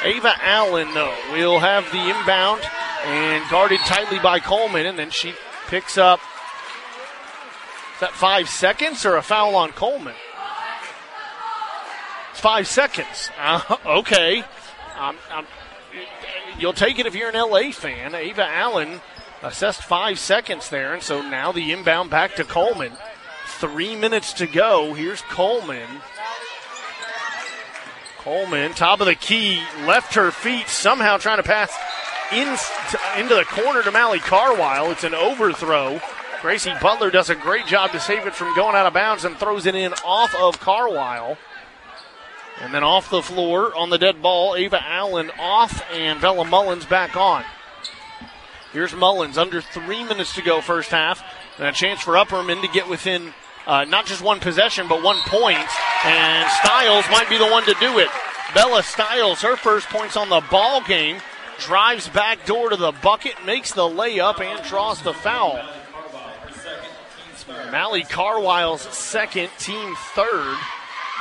Ava 0.03 0.33
Allen, 0.43 0.93
though, 0.93 1.15
will 1.33 1.61
have 1.61 1.85
the 1.93 2.01
inbound 2.01 2.63
and 3.05 3.49
guarded 3.49 3.79
tightly 3.81 4.19
by 4.19 4.41
Coleman, 4.41 4.87
and 4.87 4.99
then 4.99 5.11
she 5.11 5.35
picks 5.69 5.97
up. 5.99 6.19
Is 7.95 8.01
that 8.01 8.13
five 8.13 8.49
seconds 8.49 9.07
or 9.07 9.17
a 9.17 9.23
foul 9.23 9.55
on 9.55 9.71
Coleman? 9.71 10.15
It's 12.33 12.41
five 12.41 12.67
seconds. 12.67 13.31
Uh, 13.39 13.77
okay. 13.87 14.43
Um, 14.99 15.17
um, 15.31 15.47
you'll 16.59 16.73
take 16.73 16.99
it 16.99 17.07
if 17.07 17.15
you're 17.15 17.29
an 17.29 17.35
LA 17.35 17.71
fan. 17.71 18.15
Ava 18.15 18.47
Allen 18.47 19.01
assessed 19.43 19.83
five 19.83 20.19
seconds 20.19 20.69
there, 20.71 20.95
and 20.95 21.03
so 21.03 21.23
now 21.23 21.53
the 21.53 21.73
inbound 21.73 22.11
back 22.11 22.37
to 22.37 22.45
Coleman. 22.45 22.93
Three 23.47 23.97
minutes 23.97 24.33
to 24.35 24.47
go. 24.47 24.95
Here's 24.95 25.23
Coleman. 25.23 25.89
Coleman, 28.19 28.73
top 28.73 29.01
of 29.01 29.07
the 29.07 29.15
key, 29.15 29.63
left 29.87 30.15
her 30.15 30.31
feet, 30.31 30.69
somehow 30.69 31.17
trying 31.17 31.39
to 31.39 31.43
pass 31.43 31.75
in, 32.33 32.49
into 33.21 33.35
the 33.35 33.45
corner 33.47 33.83
to 33.83 33.91
Mally 33.91 34.19
Carwile. 34.19 34.91
It's 34.91 35.05
an 35.05 35.15
overthrow. 35.15 36.01
Gracie 36.43 36.73
Butler 36.81 37.11
does 37.11 37.29
a 37.29 37.35
great 37.35 37.67
job 37.67 37.93
to 37.93 38.01
save 38.01 38.27
it 38.27 38.35
from 38.35 38.55
going 38.55 38.75
out 38.75 38.87
of 38.87 38.95
bounds 38.95 39.25
and 39.25 39.37
throws 39.37 39.67
it 39.67 39.75
in 39.75 39.93
off 40.05 40.35
of 40.35 40.61
Carwile. 40.61 41.37
And 42.61 42.75
then 42.75 42.85
off 42.85 43.11
the 43.11 43.23
floor 43.23 43.75
on 43.75 43.89
the 43.91 43.99
dead 43.99 44.21
ball, 44.21 44.55
Ava 44.55 44.83
Allen 44.87 45.31
off 45.39 45.83
and 45.91 46.21
Bella 46.21 46.45
Mullins 46.45 46.85
back 46.85 47.17
on. 47.17 47.43
Here's 48.73 48.95
Mullins, 48.95 49.37
under 49.37 49.61
three 49.61 50.05
minutes 50.05 50.35
to 50.37 50.43
go, 50.43 50.61
first 50.61 50.91
half. 50.91 51.23
And 51.59 51.67
a 51.67 51.73
chance 51.73 52.01
for 52.01 52.15
Upperman 52.15 52.63
to 52.63 52.69
get 52.69 52.89
within 52.89 53.35
uh, 53.67 53.85
not 53.85 54.07
just 54.07 54.23
one 54.23 54.41
possession, 54.41 54.87
but 54.89 55.03
one 55.03 55.19
point. 55.27 55.59
And 56.05 56.51
Styles 56.51 57.05
might 57.11 57.29
be 57.29 57.39
the 57.39 57.49
one 57.49 57.65
to 57.65 57.75
do 57.81 57.99
it. 57.99 58.09
Bella 58.55 58.83
Styles, 58.83 59.43
her 59.43 59.57
first 59.57 59.89
points 59.89 60.17
on 60.17 60.29
the 60.29 60.43
ball 60.51 60.83
game, 60.83 61.19
drives 61.59 62.09
back 62.09 62.47
door 62.47 62.71
to 62.71 62.77
the 62.77 62.93
bucket, 62.93 63.35
makes 63.45 63.73
the 63.73 63.83
layup, 63.83 64.41
and 64.41 64.65
draws 64.67 65.03
the 65.03 65.13
foul. 65.13 65.61
Mally 67.71 68.03
Carwile's 68.05 68.83
second, 68.83 69.51
team 69.59 69.95
third. 70.15 70.57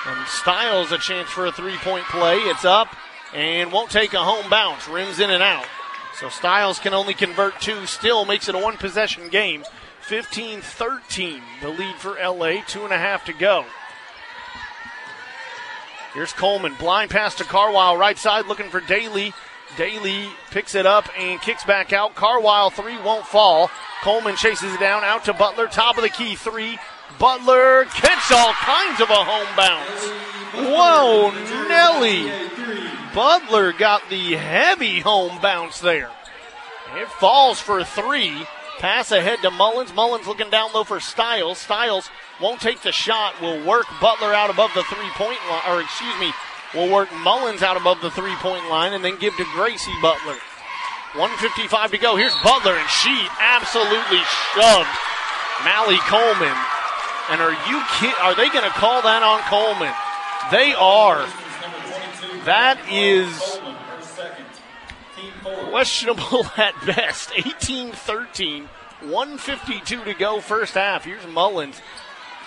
And 0.07 0.27
Stiles 0.27 0.91
a 0.91 0.97
chance 0.97 1.29
for 1.29 1.45
a 1.45 1.51
three 1.51 1.75
point 1.77 2.05
play. 2.05 2.37
It's 2.37 2.65
up 2.65 2.95
and 3.33 3.71
won't 3.71 3.91
take 3.91 4.13
a 4.13 4.23
home 4.23 4.49
bounce. 4.49 4.87
Rims 4.87 5.19
in 5.19 5.29
and 5.29 5.43
out. 5.43 5.65
So 6.20 6.28
Styles 6.28 6.80
can 6.80 6.93
only 6.93 7.13
convert 7.13 7.61
two, 7.61 7.86
still 7.86 8.26
makes 8.26 8.49
it 8.49 8.55
a 8.55 8.59
one 8.59 8.76
possession 8.76 9.30
game. 9.30 9.63
15 10.01 10.59
13, 10.59 11.41
the 11.61 11.70
lead 11.70 11.95
for 11.95 12.15
LA, 12.15 12.61
two 12.67 12.84
and 12.84 12.91
a 12.91 12.97
half 12.97 13.24
to 13.26 13.34
go. 13.34 13.63
Here's 16.13 16.34
Coleman, 16.34 16.74
blind 16.78 17.11
pass 17.11 17.36
to 17.36 17.43
Carwile, 17.45 17.95
right 17.95 18.17
side 18.17 18.47
looking 18.47 18.70
for 18.70 18.82
Daly. 18.82 19.34
Daly 19.78 20.28
picks 20.51 20.76
it 20.76 20.86
up 20.86 21.07
and 21.17 21.39
kicks 21.41 21.63
back 21.63 21.93
out. 21.93 22.15
Carwile 22.15 22.70
three 22.70 22.97
won't 22.97 23.26
fall. 23.26 23.70
Coleman 24.01 24.36
chases 24.36 24.74
it 24.74 24.80
down 24.80 25.03
out 25.05 25.24
to 25.26 25.34
Butler, 25.34 25.67
top 25.67 25.97
of 25.97 26.03
the 26.03 26.09
key 26.09 26.36
three. 26.36 26.78
Butler 27.17 27.86
gets 28.01 28.32
all 28.32 28.53
kinds 28.53 28.99
of 28.99 29.09
a 29.09 29.24
home 29.24 29.55
bounce. 29.55 30.05
Whoa, 30.53 31.32
Nelly. 31.67 32.98
Butler 33.14 33.74
got 33.74 34.10
the 34.10 34.36
heavy 34.36 34.99
home 34.99 35.39
bounce 35.41 35.80
there. 35.80 36.12
It 36.95 37.07
falls 37.07 37.60
for 37.60 37.84
three. 37.84 38.45
Pass 38.80 39.12
ahead 39.12 39.39
to 39.41 39.51
Mullins. 39.51 39.93
Mullins 39.93 40.28
looking 40.28 40.49
down 40.49 40.72
low 40.74 40.84
for 40.84 40.99
Styles. 40.99 41.57
Styles 41.57 42.10
won't 42.41 42.62
take 42.62 42.82
the 42.82 42.91
shot. 42.91 43.39
Will 43.41 43.64
work 43.66 43.86
Butler 44.01 44.34
out 44.34 44.49
above 44.49 44.72
the 44.74 44.84
three 44.84 45.10
point 45.14 45.39
line, 45.49 45.62
or 45.68 45.82
excuse 45.82 46.18
me, 46.20 46.32
will 46.74 46.91
work 46.91 47.10
Mullins 47.24 47.62
out 47.62 47.78
above 47.78 48.01
the 48.01 48.12
three 48.12 48.36
point 48.36 48.70
line 48.70 48.93
and 48.93 49.03
then 49.03 49.18
give 49.20 49.36
to 49.36 49.45
Gracie 49.53 49.95
Butler. 50.01 50.38
155 51.18 51.91
to 51.91 51.97
go. 51.97 52.16
Here's 52.16 52.36
Butler, 52.43 52.78
and 52.78 52.89
she 52.89 53.28
absolutely 53.41 54.22
shoved 54.53 54.93
Mally 55.66 55.97
Coleman. 56.05 56.55
And 57.30 57.41
are 57.41 57.57
you 57.70 57.82
kid? 57.99 58.14
Are 58.22 58.36
they 58.36 58.49
going 58.49 58.66
to 58.66 58.74
call 58.78 59.01
that 59.01 59.22
on 59.22 59.41
Coleman? 59.49 59.93
They 60.51 60.74
are. 60.74 61.28
That 62.49 62.79
is 62.89 63.61
questionable 65.69 66.47
at 66.57 66.73
best. 66.83 67.29
18 67.35 67.91
13, 67.91 68.63
152 69.01 70.03
to 70.05 70.13
go, 70.15 70.41
first 70.41 70.73
half. 70.73 71.05
Here's 71.05 71.27
Mullins. 71.27 71.79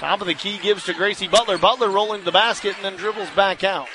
Top 0.00 0.20
of 0.20 0.26
the 0.26 0.34
key 0.34 0.58
gives 0.58 0.86
to 0.86 0.92
Gracie 0.92 1.28
Butler. 1.28 1.56
Butler 1.56 1.88
rolling 1.88 2.24
the 2.24 2.32
basket 2.32 2.74
and 2.74 2.84
then 2.84 2.96
dribbles 2.96 3.30
back 3.36 3.62
out. 3.62 3.86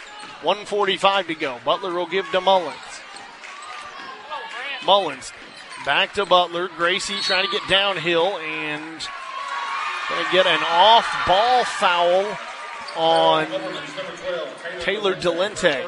145 0.43 1.27
to 1.27 1.35
go. 1.35 1.59
Butler 1.65 1.93
will 1.93 2.07
give 2.07 2.25
to 2.31 2.39
Mullins. 2.39 2.77
Mullins 4.85 5.33
back 5.83 6.13
to 6.13 6.25
Butler. 6.25 6.69
Gracie 6.69 7.19
trying 7.19 7.45
to 7.45 7.51
get 7.51 7.67
downhill 7.67 8.37
and 8.37 9.01
going 10.07 10.23
to 10.23 10.31
get 10.31 10.47
an 10.47 10.63
off 10.69 11.05
ball 11.27 11.65
foul 11.65 12.37
on 12.97 13.47
Taylor 14.81 15.15
Delente. 15.15 15.85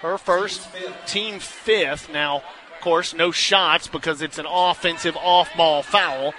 Her 0.00 0.16
first, 0.16 0.66
team 1.06 1.38
fifth. 1.38 2.10
Now, 2.10 2.36
of 2.36 2.80
course, 2.80 3.14
no 3.14 3.30
shots 3.30 3.86
because 3.86 4.22
it's 4.22 4.38
an 4.38 4.46
offensive 4.48 5.16
off 5.16 5.54
ball 5.56 5.82
foul. 5.82 6.32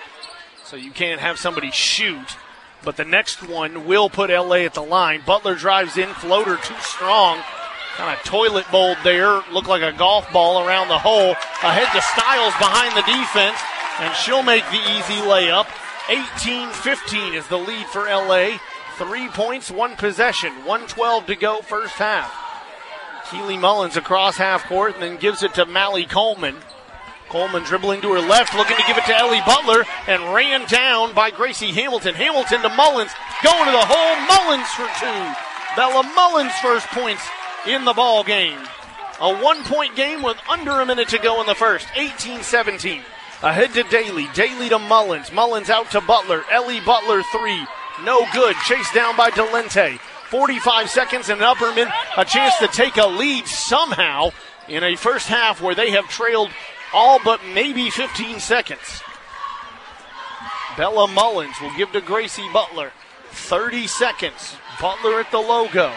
So 0.66 0.76
you 0.76 0.92
can't 0.92 1.22
have 1.22 1.38
somebody 1.38 1.70
shoot. 1.72 2.38
But 2.84 2.98
the 2.98 3.06
next 3.06 3.48
one 3.48 3.86
will 3.86 4.10
put 4.10 4.32
LA 4.32 4.66
at 4.66 4.74
the 4.74 4.82
line. 4.82 5.22
Butler 5.26 5.56
drives 5.56 5.98
in, 5.98 6.10
floater 6.10 6.56
too 6.58 6.80
strong. 6.80 7.40
Kind 7.96 8.18
of 8.18 8.24
toilet 8.26 8.66
bowled 8.72 8.98
there. 9.04 9.44
Looked 9.52 9.68
like 9.68 9.84
a 9.84 9.96
golf 9.96 10.32
ball 10.32 10.66
around 10.66 10.88
the 10.88 10.98
hole. 10.98 11.32
Ahead 11.62 11.92
to 11.94 12.02
Styles 12.02 12.54
behind 12.58 12.96
the 12.96 13.04
defense. 13.04 13.60
And 14.00 14.16
she'll 14.16 14.42
make 14.42 14.64
the 14.72 14.82
easy 14.98 15.22
layup. 15.22 15.68
18 16.10 16.70
15 16.70 17.34
is 17.36 17.48
the 17.48 17.60
lead 17.60 17.86
for 17.88 18.06
LA. 18.06 18.58
Three 19.02 19.30
points, 19.30 19.72
one 19.72 19.96
possession. 19.96 20.52
112 20.58 21.26
to 21.26 21.36
go, 21.36 21.62
first 21.62 21.96
half. 21.96 22.32
Keely 23.32 23.58
Mullins 23.58 23.98
across 23.98 24.38
half 24.38 24.66
court 24.66 24.94
and 24.94 25.02
then 25.02 25.18
gives 25.18 25.42
it 25.42 25.56
to 25.56 25.66
Mally 25.66 26.06
Coleman. 26.06 26.56
Coleman 27.28 27.64
dribbling 27.64 28.02
to 28.02 28.14
her 28.14 28.20
left, 28.20 28.54
looking 28.54 28.78
to 28.78 28.84
give 28.86 29.00
it 29.00 29.06
to 29.06 29.18
Ellie 29.18 29.42
Butler, 29.44 29.86
and 30.06 30.36
ran 30.36 30.68
down 30.68 31.16
by 31.16 31.32
Gracie 31.32 31.72
Hamilton. 31.72 32.14
Hamilton 32.14 32.62
to 32.62 32.70
Mullins, 32.70 33.10
going 33.44 33.66
to 33.66 33.72
the 33.72 33.90
hole. 33.90 34.16
Mullins 34.28 34.68
for 34.70 34.88
two. 35.00 35.34
Bella 35.76 36.04
Mullins 36.14 36.54
first 36.62 36.86
points 36.90 37.28
in 37.66 37.86
the 37.86 37.94
ball 37.94 38.24
game. 38.24 38.60
A 39.20 39.36
one 39.42 39.64
point 39.64 39.96
game 39.96 40.22
with 40.22 40.38
under 40.48 40.80
a 40.80 40.86
minute 40.86 41.10
to 41.10 41.18
go 41.18 41.42
in 41.42 41.48
the 41.48 41.56
first. 41.56 41.88
18 41.96 42.44
17. 42.44 43.02
Ahead 43.42 43.74
to 43.74 43.82
Daly. 43.82 44.28
Daly 44.36 44.70
to 44.70 44.78
Mullins. 44.78 45.32
Mullins 45.32 45.72
out 45.72 45.90
to 45.90 46.02
Butler. 46.02 46.44
Ellie 46.52 46.82
Butler 46.82 47.24
three. 47.24 47.66
No 48.04 48.26
good. 48.34 48.56
Chased 48.66 48.94
down 48.94 49.16
by 49.16 49.30
Delente. 49.30 50.00
45 50.30 50.90
seconds 50.90 51.30
and 51.30 51.42
Upperman 51.42 51.92
a 52.16 52.24
chance 52.24 52.58
to 52.60 52.68
take 52.68 52.98
a 52.98 53.06
lead 53.06 53.46
somehow 53.48 54.30
in 54.70 54.84
a 54.84 54.96
first 54.96 55.28
half 55.28 55.62
where 55.62 55.76
they 55.76 55.92
have 55.92 56.08
trailed 56.08 56.50
all 56.94 57.20
but 57.24 57.42
maybe 57.54 57.90
15 57.90 58.40
seconds. 58.40 59.02
Bella 60.78 61.08
Mullins 61.10 61.60
will 61.62 61.76
give 61.76 61.92
to 61.92 62.02
Gracie 62.02 62.48
Butler. 62.54 62.92
30 63.32 63.88
seconds. 63.88 64.56
Butler 64.80 65.20
at 65.20 65.32
the 65.32 65.40
logo. 65.40 65.92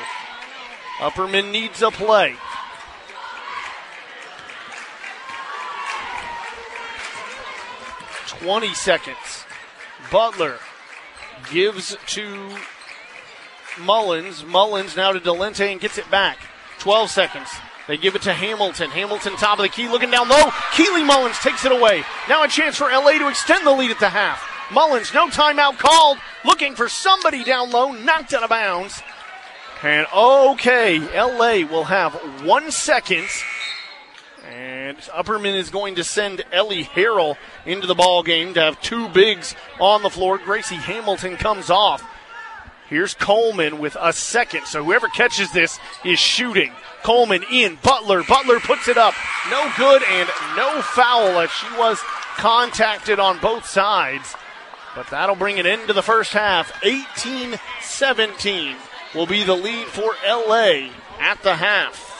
Upperman 0.98 1.52
needs 1.52 1.80
a 1.82 1.90
play. 1.90 2.36
Twenty 8.26 8.74
seconds. 8.74 9.44
Butler 10.10 10.58
gives 11.50 11.96
to 12.08 12.56
Mullins. 13.80 14.44
Mullins 14.44 14.96
now 14.96 15.12
to 15.12 15.20
Delente 15.20 15.70
and 15.70 15.80
gets 15.80 15.98
it 15.98 16.10
back. 16.10 16.38
12 16.78 17.10
seconds. 17.10 17.48
They 17.86 17.96
give 17.96 18.14
it 18.14 18.22
to 18.22 18.32
Hamilton. 18.32 18.90
Hamilton 18.90 19.36
top 19.36 19.58
of 19.58 19.62
the 19.62 19.68
key 19.68 19.88
looking 19.88 20.10
down 20.10 20.28
low. 20.28 20.50
Keely 20.74 21.04
Mullins 21.04 21.38
takes 21.38 21.64
it 21.64 21.72
away. 21.72 22.02
Now 22.28 22.42
a 22.42 22.48
chance 22.48 22.76
for 22.76 22.88
LA 22.88 23.18
to 23.18 23.28
extend 23.28 23.66
the 23.66 23.72
lead 23.72 23.90
at 23.90 24.00
the 24.00 24.08
half. 24.08 24.42
Mullins, 24.72 25.12
no 25.12 25.28
timeout 25.28 25.78
called. 25.78 26.18
Looking 26.44 26.74
for 26.74 26.88
somebody 26.88 27.44
down 27.44 27.70
low. 27.70 27.92
Knocked 27.92 28.32
out 28.32 28.42
of 28.42 28.50
bounds. 28.50 29.02
And 29.82 30.06
okay, 30.14 30.98
LA 30.98 31.66
will 31.70 31.84
have 31.84 32.14
one 32.42 32.70
second. 32.70 33.28
And 34.84 34.98
Upperman 34.98 35.54
is 35.54 35.70
going 35.70 35.94
to 35.94 36.04
send 36.04 36.44
Ellie 36.52 36.84
Harrell 36.84 37.38
into 37.64 37.86
the 37.86 37.94
ball 37.94 38.22
game 38.22 38.52
to 38.52 38.60
have 38.60 38.82
two 38.82 39.08
bigs 39.08 39.54
on 39.80 40.02
the 40.02 40.10
floor. 40.10 40.36
Gracie 40.36 40.74
Hamilton 40.74 41.38
comes 41.38 41.70
off. 41.70 42.04
Here's 42.90 43.14
Coleman 43.14 43.78
with 43.78 43.96
a 43.98 44.12
second. 44.12 44.66
So 44.66 44.84
whoever 44.84 45.08
catches 45.08 45.50
this 45.52 45.78
is 46.04 46.18
shooting. 46.18 46.70
Coleman 47.02 47.46
in. 47.50 47.78
Butler. 47.82 48.24
Butler 48.24 48.60
puts 48.60 48.86
it 48.86 48.98
up. 48.98 49.14
No 49.50 49.72
good 49.78 50.02
and 50.02 50.28
no 50.54 50.82
foul 50.82 51.40
as 51.40 51.50
she 51.50 51.78
was 51.78 51.98
contacted 52.36 53.18
on 53.18 53.38
both 53.38 53.64
sides. 53.64 54.34
But 54.94 55.08
that'll 55.08 55.34
bring 55.34 55.56
it 55.56 55.64
into 55.64 55.94
the 55.94 56.02
first 56.02 56.34
half. 56.34 56.84
18 56.84 57.58
17 57.80 58.76
will 59.14 59.26
be 59.26 59.44
the 59.44 59.56
lead 59.56 59.86
for 59.86 60.12
LA 60.28 60.90
at 61.18 61.42
the 61.42 61.56
half. 61.56 62.13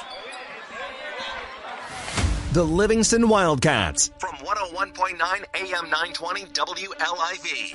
The 2.54 2.62
Livingston 2.62 3.28
Wildcats. 3.28 4.12
From 4.20 4.36
101.9 4.36 5.18
AM 5.18 5.90
920 5.90 6.44
WLIV. 6.52 7.74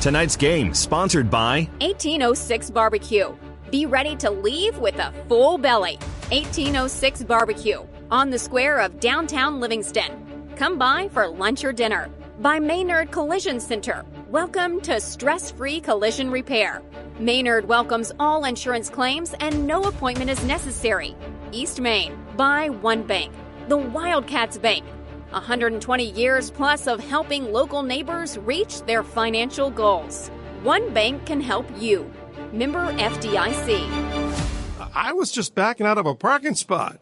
Tonight's 0.00 0.36
game 0.36 0.72
sponsored 0.72 1.30
by 1.30 1.68
1806 1.82 2.70
Barbecue. 2.70 3.30
Be 3.70 3.84
ready 3.84 4.16
to 4.16 4.30
leave 4.30 4.78
with 4.78 4.98
a 4.98 5.12
full 5.28 5.58
belly. 5.58 5.98
1806 6.30 7.24
Barbecue 7.24 7.86
on 8.10 8.30
the 8.30 8.38
square 8.38 8.78
of 8.78 9.00
downtown 9.00 9.60
Livingston. 9.60 10.48
Come 10.56 10.78
by 10.78 11.10
for 11.10 11.28
lunch 11.28 11.62
or 11.62 11.74
dinner. 11.74 12.08
By 12.40 12.58
Maynard 12.60 13.10
Collision 13.10 13.60
Center. 13.60 14.02
Welcome 14.30 14.80
to 14.80 14.98
stress 14.98 15.50
free 15.50 15.82
collision 15.82 16.30
repair. 16.30 16.80
Maynard 17.18 17.68
welcomes 17.68 18.12
all 18.18 18.46
insurance 18.46 18.88
claims 18.88 19.34
and 19.40 19.66
no 19.66 19.82
appointment 19.82 20.30
is 20.30 20.42
necessary. 20.44 21.14
East 21.52 21.82
Main. 21.82 22.16
By 22.34 22.70
One 22.70 23.02
Bank. 23.02 23.30
The 23.68 23.76
Wildcats 23.76 24.56
Bank. 24.56 24.82
120 25.28 26.10
years 26.12 26.50
plus 26.50 26.86
of 26.86 27.00
helping 27.00 27.52
local 27.52 27.82
neighbors 27.82 28.38
reach 28.38 28.80
their 28.84 29.02
financial 29.02 29.68
goals. 29.68 30.30
One 30.62 30.94
bank 30.94 31.26
can 31.26 31.42
help 31.42 31.66
you. 31.78 32.10
Member 32.50 32.90
FDIC. 32.94 33.86
I 34.94 35.12
was 35.12 35.30
just 35.30 35.54
backing 35.54 35.84
out 35.84 35.98
of 35.98 36.06
a 36.06 36.14
parking 36.14 36.54
spot, 36.54 36.98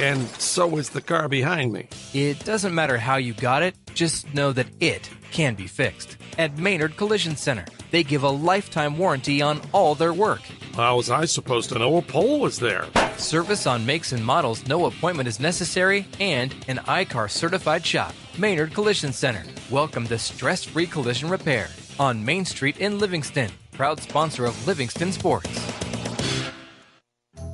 and 0.00 0.26
so 0.38 0.76
is 0.78 0.90
the 0.90 1.00
car 1.00 1.28
behind 1.28 1.72
me. 1.72 1.88
It 2.14 2.44
doesn't 2.44 2.74
matter 2.74 2.96
how 2.96 3.16
you 3.16 3.34
got 3.34 3.62
it, 3.62 3.76
just 3.94 4.32
know 4.34 4.52
that 4.52 4.68
it 4.80 5.10
can 5.30 5.54
be 5.54 5.66
fixed. 5.66 6.16
At 6.38 6.58
Maynard 6.58 6.96
Collision 6.96 7.36
Center, 7.36 7.66
they 7.90 8.02
give 8.02 8.22
a 8.22 8.30
lifetime 8.30 8.96
warranty 8.96 9.42
on 9.42 9.60
all 9.72 9.94
their 9.94 10.12
work. 10.12 10.40
How 10.74 10.96
was 10.96 11.10
I 11.10 11.26
supposed 11.26 11.68
to 11.70 11.78
know 11.78 11.98
a 11.98 12.02
pole 12.02 12.40
was 12.40 12.58
there? 12.58 12.86
Service 13.16 13.66
on 13.66 13.84
makes 13.84 14.12
and 14.12 14.24
models, 14.24 14.66
no 14.66 14.86
appointment 14.86 15.28
is 15.28 15.40
necessary, 15.40 16.06
and 16.18 16.54
an 16.68 16.80
I-CAR 16.86 17.28
certified 17.28 17.84
shop. 17.84 18.14
Maynard 18.38 18.72
Collision 18.72 19.12
Center. 19.12 19.44
Welcome 19.70 20.06
to 20.06 20.18
stress 20.18 20.64
free 20.64 20.86
collision 20.86 21.28
repair 21.28 21.68
on 21.98 22.24
Main 22.24 22.44
Street 22.44 22.78
in 22.78 22.98
Livingston. 22.98 23.50
Proud 23.72 24.00
sponsor 24.00 24.46
of 24.46 24.66
Livingston 24.66 25.12
Sports. 25.12 25.99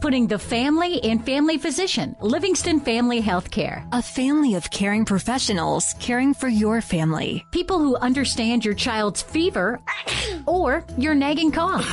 Putting 0.07 0.28
the 0.28 0.38
family 0.38 0.98
in 0.98 1.18
family 1.18 1.59
physician, 1.59 2.14
Livingston 2.20 2.78
Family 2.78 3.20
Healthcare. 3.20 3.84
A 3.90 4.00
family 4.00 4.54
of 4.54 4.70
caring 4.70 5.04
professionals 5.04 5.96
caring 5.98 6.32
for 6.32 6.46
your 6.46 6.80
family. 6.80 7.44
People 7.50 7.80
who 7.80 7.96
understand 7.96 8.64
your 8.64 8.74
child's 8.74 9.22
fever 9.22 9.80
or 10.46 10.84
your 10.96 11.16
nagging 11.16 11.50
cough. 11.50 11.88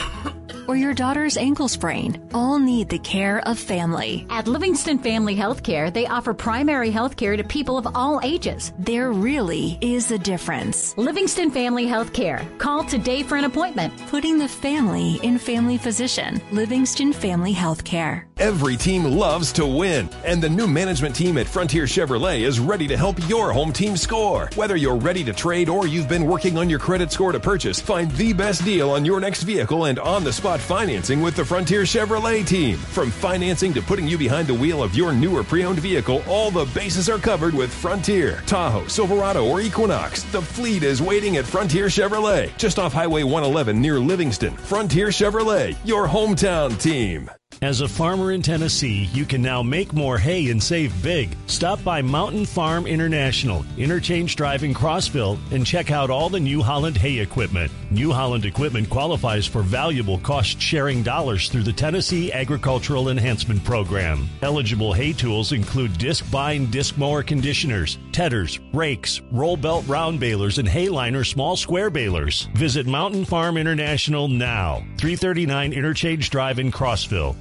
Or 0.68 0.76
your 0.76 0.94
daughter's 0.94 1.38
ankle 1.38 1.68
sprain 1.68 2.22
all 2.34 2.60
need 2.60 2.90
the 2.90 3.00
care 3.00 3.40
of 3.48 3.60
family. 3.60 4.26
At 4.30 4.48
Livingston 4.48 5.00
Family 5.00 5.36
Healthcare, 5.36 5.94
they 5.94 6.08
offer 6.08 6.34
primary 6.34 6.92
health 6.92 7.16
care 7.16 7.36
to 7.36 7.44
people 7.44 7.78
of 7.78 7.88
all 7.96 8.20
ages. 8.24 8.74
There 8.80 9.12
really 9.12 9.78
is 9.82 10.12
a 10.12 10.18
difference. 10.18 10.98
Livingston 10.98 11.52
Family 11.52 11.86
Healthcare. 11.86 12.46
Call 12.58 12.84
today 12.84 13.24
for 13.24 13.36
an 13.36 13.46
appointment. 13.46 13.94
Putting 14.08 14.38
the 14.38 14.48
family 14.48 15.20
in 15.24 15.38
family 15.38 15.78
physician. 15.78 16.42
Livingston 16.52 17.14
Family 17.14 17.54
Healthcare. 17.54 18.24
Every 18.38 18.76
team 18.76 19.04
loves 19.04 19.52
to 19.54 19.66
win, 19.66 20.10
and 20.26 20.42
the 20.42 20.50
new 20.50 20.68
management 20.68 21.16
team 21.16 21.38
at 21.38 21.48
Frontier 21.48 21.84
Chevrolet 21.84 22.42
is 22.42 22.60
ready 22.60 22.88
to 22.88 22.98
help 22.98 23.18
your 23.30 23.54
home 23.54 23.72
team 23.72 23.96
score. 23.96 24.50
Whether 24.56 24.76
you're 24.76 24.96
ready 24.98 25.24
to 25.26 25.34
trade 25.34 25.70
or 25.70 25.88
you've 25.88 26.10
been 26.10 26.26
working 26.26 26.58
on 26.58 26.70
your 26.70 26.80
credit 26.80 27.12
score 27.12 27.32
to 27.32 27.40
purchase, 27.40 27.80
find 27.80 28.12
the 28.14 28.34
best 28.34 28.66
deal 28.66 28.90
on 28.90 29.06
your 29.06 29.20
next 29.20 29.44
vehicle 29.44 29.86
and 29.86 30.00
on 30.00 30.24
the 30.24 30.34
spot 30.34 30.53
financing 30.60 31.22
with 31.22 31.36
the 31.36 31.46
Frontier 31.46 31.82
Chevrolet 31.82 32.46
team. 32.46 32.78
From 32.78 33.12
financing 33.12 33.74
to 33.74 33.82
putting 33.82 34.08
you 34.08 34.18
behind 34.18 34.48
the 34.48 34.54
wheel 34.54 34.82
of 34.82 34.96
your 34.96 35.14
new 35.14 35.36
or 35.36 35.44
pre 35.44 35.64
owned 35.64 35.80
vehicle, 35.80 36.24
all 36.28 36.52
the 36.52 36.66
bases 36.74 37.10
are 37.10 37.18
covered 37.18 37.54
with 37.54 37.74
Frontier. 37.74 38.42
Tahoe, 38.46 38.88
Silverado, 38.88 39.46
or 39.46 39.62
Equinox. 39.62 40.24
The 40.24 40.42
fleet 40.42 40.84
is 40.84 41.02
waiting 41.02 41.38
at 41.38 41.46
Frontier 41.46 41.86
Chevrolet, 41.86 42.56
just 42.58 42.80
off 42.80 42.94
Highway 42.94 43.24
111 43.24 43.80
near 43.82 44.00
Livingston. 44.00 44.56
Frontier 44.56 45.08
Chevrolet, 45.08 45.76
your 45.86 46.08
hometown 46.08 46.80
team. 46.80 47.30
As 47.62 47.82
a 47.82 47.88
farmer 47.88 48.32
in 48.32 48.42
Tennessee, 48.42 49.10
you 49.14 49.26
can 49.26 49.42
now 49.42 49.64
make 49.64 49.94
more 49.94 50.18
hay 50.18 50.50
and 50.50 50.62
save 50.62 50.92
big. 51.02 51.36
Stop 51.48 51.84
by 51.84 52.02
Mountain 52.02 52.46
Farm 52.46 52.86
International, 52.86 53.66
Interchange 53.78 54.36
Drive 54.36 54.64
in 54.64 54.74
Crossville, 54.74 55.38
and 55.52 55.66
check 55.66 55.92
out 55.92 56.10
all 56.10 56.30
the 56.30 56.40
New 56.40 56.62
Holland 56.62 56.98
hay 56.98 57.20
equipment. 57.20 57.72
New 57.90 58.12
Holland 58.12 58.46
equipment 58.46 58.90
qualifies 58.90 59.46
for 59.46 59.62
valuable 59.62 60.18
cost 60.20 60.60
sharing 60.60 61.04
dollars 61.04 61.48
through 61.50 61.64
the 61.64 61.72
Tennessee 61.72 62.32
Agricultural 62.34 63.10
Enhancement 63.10 63.64
Program. 63.64 64.28
Eligible 64.42 64.92
hay 64.92 65.14
tools 65.14 65.52
include 65.52 65.94
Discbine 65.94 66.70
disc 66.70 66.98
mower 66.98 67.24
conditioners, 67.24 67.98
tedders, 68.12 68.60
rakes, 68.74 69.22
roll 69.32 69.56
belt 69.56 69.86
round 69.88 70.20
balers, 70.20 70.58
and 70.58 70.68
Hayliner 70.68 71.26
small 71.26 71.56
square 71.56 71.90
balers. 71.90 72.50
Visit 72.56 72.88
Mountain 72.88 73.26
Farm 73.26 73.58
International 73.58 74.28
now, 74.28 74.80
339 74.98 75.72
Interchange 75.72 76.30
Drive 76.30 76.60
in 76.60 76.72
Crossville. 76.72 77.36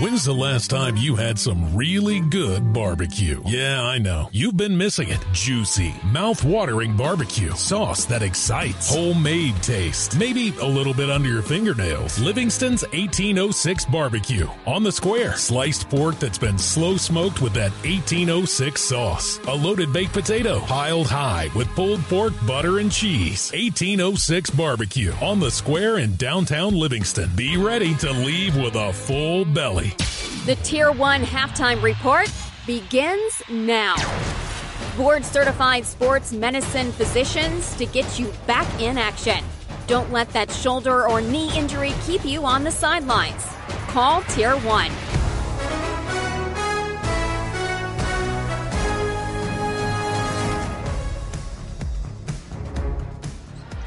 When's 0.00 0.24
the 0.24 0.34
last 0.34 0.70
time 0.70 0.96
you 0.96 1.14
had 1.14 1.38
some 1.38 1.76
really 1.76 2.18
good 2.18 2.72
barbecue? 2.72 3.40
Yeah, 3.46 3.80
I 3.80 3.98
know. 3.98 4.28
You've 4.32 4.56
been 4.56 4.76
missing 4.76 5.08
it. 5.08 5.24
Juicy, 5.32 5.94
mouth-watering 6.10 6.96
barbecue. 6.96 7.52
Sauce 7.52 8.04
that 8.06 8.20
excites. 8.20 8.92
Homemade 8.92 9.54
taste. 9.62 10.18
Maybe 10.18 10.52
a 10.60 10.66
little 10.66 10.94
bit 10.94 11.10
under 11.10 11.28
your 11.28 11.42
fingernails. 11.42 12.18
Livingston's 12.18 12.82
1806 12.82 13.84
barbecue. 13.84 14.48
On 14.66 14.82
the 14.82 14.90
square. 14.90 15.36
Sliced 15.36 15.88
pork 15.88 16.18
that's 16.18 16.38
been 16.38 16.58
slow 16.58 16.96
smoked 16.96 17.40
with 17.40 17.52
that 17.54 17.70
1806 17.84 18.80
sauce. 18.80 19.38
A 19.46 19.54
loaded 19.54 19.92
baked 19.92 20.12
potato. 20.12 20.58
Piled 20.62 21.06
high 21.06 21.50
with 21.54 21.68
pulled 21.76 22.00
pork, 22.06 22.32
butter, 22.48 22.80
and 22.80 22.90
cheese. 22.90 23.52
1806 23.52 24.50
barbecue. 24.50 25.12
On 25.22 25.38
the 25.38 25.52
square 25.52 25.98
in 25.98 26.16
downtown 26.16 26.74
Livingston. 26.74 27.30
Be 27.36 27.56
ready 27.56 27.94
to 27.96 28.10
leave 28.10 28.56
with 28.56 28.74
a 28.74 28.92
full 28.92 29.44
belly. 29.44 29.83
The 30.46 30.56
Tier 30.62 30.92
1 30.92 31.22
halftime 31.22 31.82
report 31.82 32.30
begins 32.66 33.42
now. 33.48 33.96
Board 34.96 35.24
certified 35.24 35.84
sports 35.84 36.32
medicine 36.32 36.92
physicians 36.92 37.74
to 37.76 37.86
get 37.86 38.18
you 38.18 38.32
back 38.46 38.66
in 38.80 38.96
action. 38.96 39.44
Don't 39.86 40.10
let 40.12 40.30
that 40.30 40.50
shoulder 40.50 41.06
or 41.08 41.20
knee 41.20 41.56
injury 41.56 41.92
keep 42.06 42.24
you 42.24 42.44
on 42.44 42.64
the 42.64 42.70
sidelines. 42.70 43.44
Call 43.88 44.22
Tier 44.22 44.56
1. 44.56 44.90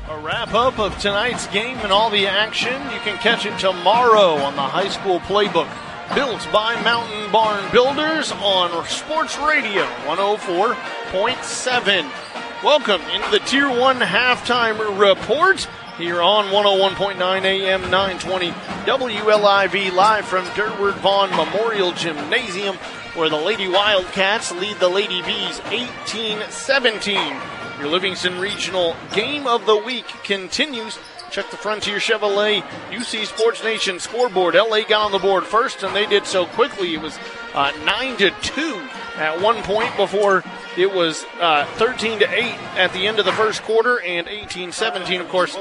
A 0.09 0.19
wrap 0.19 0.53
up 0.53 0.77
of 0.77 0.97
tonight's 0.99 1.47
game 1.47 1.77
and 1.77 1.91
all 1.91 2.09
the 2.09 2.27
action. 2.27 2.73
You 2.91 2.99
can 2.99 3.17
catch 3.17 3.45
it 3.45 3.57
tomorrow 3.57 4.35
on 4.35 4.55
the 4.55 4.61
high 4.61 4.89
school 4.89 5.19
playbook. 5.21 5.67
Built 6.15 6.47
by 6.53 6.81
Mountain 6.83 7.31
Barn 7.31 7.69
Builders 7.71 8.31
on 8.31 8.85
Sports 8.85 9.37
Radio 9.39 9.83
104.7. 10.05 12.63
Welcome 12.63 13.01
into 13.13 13.29
the 13.29 13.39
Tier 13.39 13.69
1 13.69 13.99
halftime 13.99 14.99
report 14.99 15.67
here 15.97 16.21
on 16.21 16.45
101.9 16.45 17.43
AM 17.43 17.81
920 17.81 18.51
WLIV 18.51 19.93
live 19.93 20.25
from 20.25 20.45
Dirtward 20.47 20.95
Vaughn 20.95 21.29
Memorial 21.31 21.91
Gymnasium 21.91 22.77
where 23.15 23.29
the 23.29 23.35
Lady 23.35 23.67
Wildcats 23.67 24.51
lead 24.53 24.77
the 24.77 24.89
Lady 24.89 25.21
Bees 25.23 25.59
18 25.69 26.39
17. 26.49 27.37
Your 27.79 27.89
Livingston 27.89 28.39
Regional 28.39 28.95
Game 29.13 29.45
of 29.45 29.65
the 29.65 29.77
Week 29.77 30.07
continues. 30.23 30.97
Check 31.31 31.51
the 31.51 31.57
Frontier 31.57 31.97
Chevrolet 31.97 32.61
UC 32.89 33.25
Sports 33.25 33.63
Nation 33.63 33.99
scoreboard. 33.99 34.55
LA 34.55 34.81
got 34.81 35.05
on 35.05 35.11
the 35.11 35.19
board 35.19 35.43
first, 35.43 35.83
and 35.83 35.95
they 35.95 36.05
did 36.05 36.25
so 36.25 36.45
quickly. 36.45 36.93
It 36.93 37.01
was 37.01 37.17
uh, 37.53 37.71
9 37.83 38.17
to 38.17 38.31
2 38.41 38.87
at 39.17 39.41
one 39.41 39.61
point 39.63 39.95
before 39.97 40.43
it 40.77 40.93
was 40.93 41.25
uh, 41.39 41.65
13 41.75 42.19
to 42.19 42.31
8 42.31 42.43
at 42.77 42.93
the 42.93 43.07
end 43.07 43.19
of 43.19 43.25
the 43.25 43.31
first 43.33 43.63
quarter, 43.63 43.99
and 43.99 44.27
18 44.27 44.71
17, 44.71 45.21
of 45.21 45.29
course, 45.29 45.55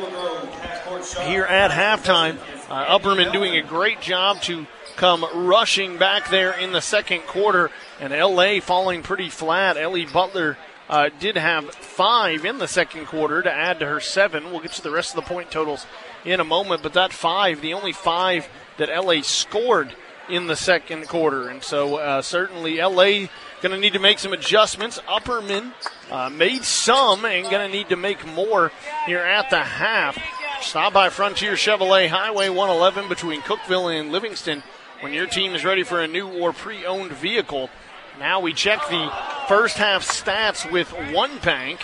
here 1.25 1.45
at 1.45 1.71
halftime. 1.71 2.39
Uh, 2.69 2.99
Upperman 2.99 3.33
doing 3.33 3.57
a 3.57 3.63
great 3.63 4.01
job 4.01 4.41
to 4.43 4.67
come 4.97 5.25
rushing 5.35 5.99
back 5.99 6.31
there 6.31 6.53
in 6.53 6.73
the 6.73 6.81
second 6.81 7.21
quarter, 7.23 7.71
and 8.01 8.13
LA 8.13 8.61
falling 8.61 9.03
pretty 9.03 9.29
flat. 9.29 9.77
Ellie 9.77 10.07
Butler 10.07 10.57
uh, 10.89 11.11
did 11.19 11.37
have 11.37 11.75
five 11.75 12.45
in 12.45 12.59
the 12.59 12.69
second 12.69 13.07
quarter 13.07 13.43
to 13.43 13.53
add 13.53 13.81
to 13.81 13.87
her 13.87 14.01
seven. 14.01 14.45
We'll 14.51 14.61
get 14.61 14.73
to 14.73 14.83
the 14.83 14.91
rest 14.91 15.17
of 15.17 15.25
the 15.25 15.29
point 15.29 15.51
totals 15.51 15.87
in 16.25 16.41
a 16.41 16.45
moment, 16.45 16.83
but 16.83 16.93
that 16.95 17.13
five, 17.13 17.61
the 17.61 17.75
only 17.75 17.93
five 17.93 18.49
that 18.79 18.89
LA 18.89 19.23
scored 19.23 19.95
in 20.29 20.47
the 20.47 20.57
second 20.57 21.09
quarter. 21.09 21.49
And 21.49 21.63
so 21.63 21.97
uh, 21.97 22.23
certainly 22.23 22.79
LA 22.79 23.29
going 23.63 23.73
to 23.73 23.79
need 23.79 23.93
to 23.93 23.99
make 23.99 24.19
some 24.19 24.33
adjustments. 24.33 24.99
Upperman 25.09 25.73
uh, 26.11 26.31
made 26.31 26.65
some 26.65 27.25
and 27.25 27.49
going 27.51 27.71
to 27.71 27.75
need 27.75 27.89
to 27.89 27.97
make 27.97 28.27
more 28.27 28.73
here 29.07 29.21
at 29.21 29.51
the 29.51 29.63
half. 29.63 30.19
Stop 30.61 30.93
by 30.93 31.11
Frontier 31.11 31.53
Chevrolet 31.53 32.09
Highway 32.09 32.49
111 32.49 33.09
between 33.09 33.41
Cookeville 33.43 34.01
and 34.01 34.11
Livingston 34.11 34.63
when 35.01 35.13
your 35.13 35.27
team 35.27 35.55
is 35.55 35.65
ready 35.65 35.83
for 35.83 36.01
a 36.01 36.09
new 36.09 36.29
or 36.29 36.53
pre 36.53 36.85
owned 36.85 37.13
vehicle. 37.13 37.71
Now 38.19 38.41
we 38.41 38.55
check 38.55 38.81
the 38.89 39.13
first 39.47 39.77
half 39.77 40.07
stats 40.07 40.71
with 40.71 40.89
one 41.13 41.39
bank. 41.39 41.81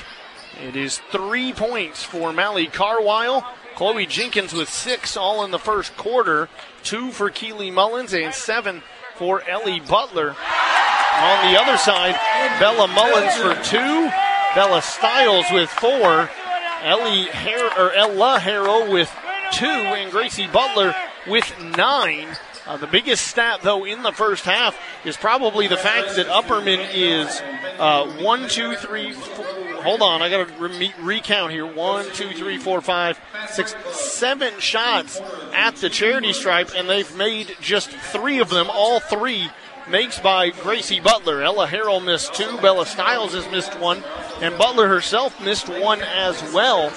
It 0.67 0.77
is 0.77 0.99
three 1.11 1.53
points 1.53 2.03
for 2.03 2.33
Mally 2.33 2.67
Carwile. 2.67 3.47
Chloe 3.75 4.07
Jenkins 4.07 4.53
with 4.53 4.69
six 4.69 5.17
all 5.17 5.45
in 5.45 5.51
the 5.51 5.59
first 5.59 5.97
quarter. 5.97 6.49
Two 6.83 7.11
for 7.11 7.31
Keely 7.31 7.71
Mullins 7.71 8.15
and 8.15 8.33
seven 8.33 8.83
for 9.17 9.43
Ellie 9.49 9.81
Butler. 9.81 10.31
On 10.31 11.53
the 11.53 11.61
other 11.61 11.77
side, 11.77 12.15
Bella 12.59 12.89
Mullins 12.89 13.35
for 13.35 13.55
two. 13.63 14.11
Bella 14.55 14.81
Stiles 14.83 15.47
with 15.53 15.69
four. 15.69 16.31
Ellie 16.83 17.27
Har- 17.31 17.79
or 17.79 17.93
Ella 17.93 18.39
Harrell 18.41 18.91
with 18.91 19.11
two. 19.53 19.67
And 19.67 20.11
Gracie 20.11 20.47
Butler 20.47 20.95
with 21.27 21.53
nine. 21.77 22.29
Uh, 22.65 22.77
the 22.77 22.87
biggest 22.87 23.27
stat, 23.27 23.61
though, 23.63 23.85
in 23.85 24.03
the 24.03 24.13
first 24.13 24.45
half 24.45 24.79
is 25.05 25.17
probably 25.17 25.67
the 25.67 25.77
fact 25.77 26.15
that 26.15 26.27
Upperman 26.27 26.91
is 26.95 27.43
uh, 27.79 28.07
one, 28.23 28.49
two, 28.49 28.77
three. 28.77 29.13
Four, 29.13 29.45
hold 29.83 30.01
on, 30.01 30.23
I 30.23 30.31
got 30.31 30.47
to 30.47 30.55
re- 30.69 30.95
recount 31.01 31.51
here. 31.51 31.67
One, 31.67 32.05
two, 32.13 32.31
three, 32.31 32.59
four, 32.59 32.81
five, 32.81 33.21
six, 33.49 33.75
seven 33.91 34.61
shots 34.61 35.21
at 35.53 35.75
the 35.77 35.91
charity 35.91 36.33
stripe, 36.33 36.71
and 36.77 36.89
they've 36.89 37.17
made 37.17 37.57
just 37.61 37.91
three 37.91 38.39
of 38.39 38.49
them. 38.49 38.69
All 38.71 39.01
three 39.01 39.49
makes 39.91 40.21
by 40.21 40.51
Gracie 40.51 41.01
Butler. 41.01 41.43
Ella 41.43 41.67
Harrell 41.67 42.05
missed 42.05 42.35
two. 42.35 42.59
Bella 42.59 42.87
Stiles 42.87 43.35
has 43.35 43.51
missed 43.51 43.77
one, 43.81 44.05
and 44.41 44.57
Butler 44.57 44.87
herself 44.87 45.43
missed 45.43 45.69
one 45.69 46.01
as 46.01 46.41
well. 46.53 46.91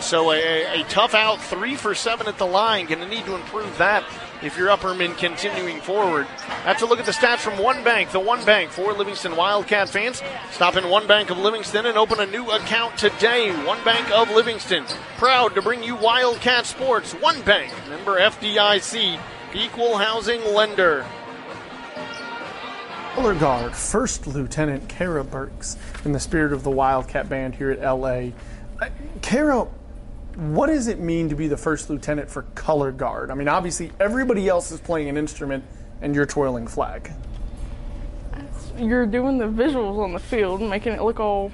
So 0.00 0.32
a, 0.32 0.82
a 0.82 0.84
tough 0.84 1.14
out, 1.14 1.40
three 1.40 1.76
for 1.76 1.94
seven 1.94 2.26
at 2.26 2.36
the 2.36 2.46
line. 2.46 2.86
Going 2.86 3.00
to 3.00 3.08
need 3.08 3.24
to 3.24 3.34
improve 3.34 3.78
that 3.78 4.04
if 4.42 4.56
you're 4.56 4.68
Upperman 4.68 5.16
continuing 5.16 5.80
forward. 5.80 6.26
That's 6.64 6.82
a 6.82 6.86
look 6.86 6.98
at 6.98 7.06
the 7.06 7.12
stats 7.12 7.38
from 7.38 7.58
One 7.58 7.82
Bank. 7.84 8.10
The 8.10 8.20
One 8.20 8.44
Bank 8.44 8.70
for 8.70 8.92
Livingston 8.92 9.36
Wildcat 9.36 9.88
fans. 9.88 10.22
Stop 10.50 10.76
in 10.76 10.88
One 10.88 11.06
Bank 11.06 11.30
of 11.30 11.38
Livingston 11.38 11.86
and 11.86 11.98
open 11.98 12.20
a 12.20 12.26
new 12.26 12.50
account 12.50 12.96
today. 12.98 13.50
One 13.64 13.82
Bank 13.84 14.10
of 14.10 14.30
Livingston. 14.30 14.84
Proud 15.16 15.54
to 15.54 15.62
bring 15.62 15.82
you 15.82 15.96
Wildcat 15.96 16.66
Sports. 16.66 17.12
One 17.14 17.40
Bank, 17.42 17.72
member 17.88 18.18
FDIC, 18.18 19.18
equal 19.54 19.98
housing 19.98 20.44
lender. 20.54 21.04
Color 23.14 23.34
Guard 23.34 23.74
First 23.74 24.28
Lieutenant 24.28 24.88
Kara 24.88 25.24
Burks 25.24 25.76
in 26.04 26.12
the 26.12 26.20
spirit 26.20 26.52
of 26.52 26.62
the 26.62 26.70
Wildcat 26.70 27.28
Band 27.28 27.56
here 27.56 27.72
at 27.72 27.80
LA. 27.80 28.30
Uh, 28.80 28.88
Kara, 29.22 29.66
what 30.38 30.68
does 30.68 30.86
it 30.86 31.00
mean 31.00 31.28
to 31.30 31.34
be 31.34 31.48
the 31.48 31.56
first 31.56 31.90
lieutenant 31.90 32.30
for 32.30 32.42
color 32.54 32.92
guard? 32.92 33.32
I 33.32 33.34
mean, 33.34 33.48
obviously 33.48 33.90
everybody 33.98 34.48
else 34.48 34.70
is 34.70 34.78
playing 34.78 35.08
an 35.08 35.16
instrument 35.16 35.64
and 36.00 36.14
you're 36.14 36.26
twirling 36.26 36.68
flag. 36.68 37.10
You're 38.76 39.06
doing 39.06 39.38
the 39.38 39.46
visuals 39.46 39.98
on 39.98 40.12
the 40.12 40.20
field, 40.20 40.62
making 40.62 40.92
it 40.92 41.02
look 41.02 41.18
all 41.18 41.50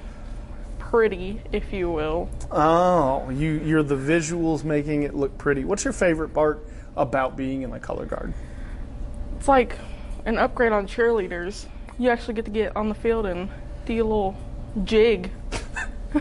pretty, 0.77 1.41
if 1.51 1.73
you 1.73 1.89
will. 1.89 2.29
Oh, 2.51 3.27
you 3.31 3.53
you're 3.53 3.81
the 3.81 3.95
visuals 3.95 4.63
making 4.63 5.01
it 5.01 5.15
look 5.15 5.35
pretty. 5.39 5.65
What's 5.65 5.83
your 5.83 5.93
favorite 5.93 6.29
part 6.29 6.63
about 6.95 7.35
being 7.35 7.63
in 7.63 7.71
the 7.71 7.79
color 7.79 8.05
guard? 8.05 8.35
It's 9.37 9.47
like 9.47 9.79
an 10.25 10.37
upgrade 10.37 10.71
on 10.71 10.85
cheerleaders. 10.85 11.65
You 11.97 12.11
actually 12.11 12.35
get 12.35 12.45
to 12.45 12.51
get 12.51 12.75
on 12.75 12.89
the 12.89 12.95
field 12.95 13.25
and 13.25 13.49
do 13.87 13.95
a 13.95 14.05
little 14.05 14.37
jig. 14.83 15.31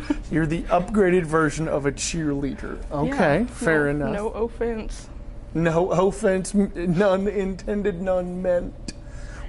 You're 0.31 0.47
the 0.47 0.63
upgraded 0.65 1.25
version 1.25 1.69
of 1.69 1.87
a 1.87 1.93
cheerleader. 1.93 2.79
Okay, 2.91 3.41
Yeah, 3.41 3.47
fair 3.47 3.93
no, 3.93 4.07
enough. 4.07 4.13
No 4.13 4.29
offense. 4.31 5.09
No 5.55 5.91
offense, 5.91 6.53
none 6.53 7.29
intended, 7.29 8.03
none 8.03 8.43
meant. 8.43 8.93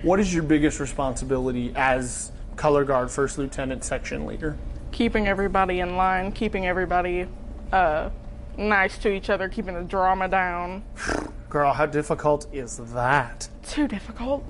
What 0.03 0.19
is 0.19 0.33
your 0.33 0.43
biggest 0.43 0.79
responsibility 0.79 1.71
as 1.75 2.31
color 2.55 2.83
guard, 2.83 3.09
first 3.09 3.37
lieutenant, 3.39 3.83
section 3.83 4.25
leader? 4.27 4.55
Keeping 4.91 5.27
everybody 5.27 5.79
in 5.79 5.97
line, 5.97 6.31
keeping 6.31 6.67
everybody 6.67 7.27
uh, 7.71 8.11
nice 8.57 8.97
to 8.99 9.11
each 9.11 9.29
other, 9.31 9.49
keeping 9.49 9.73
the 9.73 9.81
drama 9.81 10.27
down. 10.27 10.83
Girl, 11.49 11.73
how 11.73 11.85
difficult 11.87 12.47
is 12.53 12.77
that? 12.93 13.47
Too 13.63 13.87
difficult. 13.87 14.43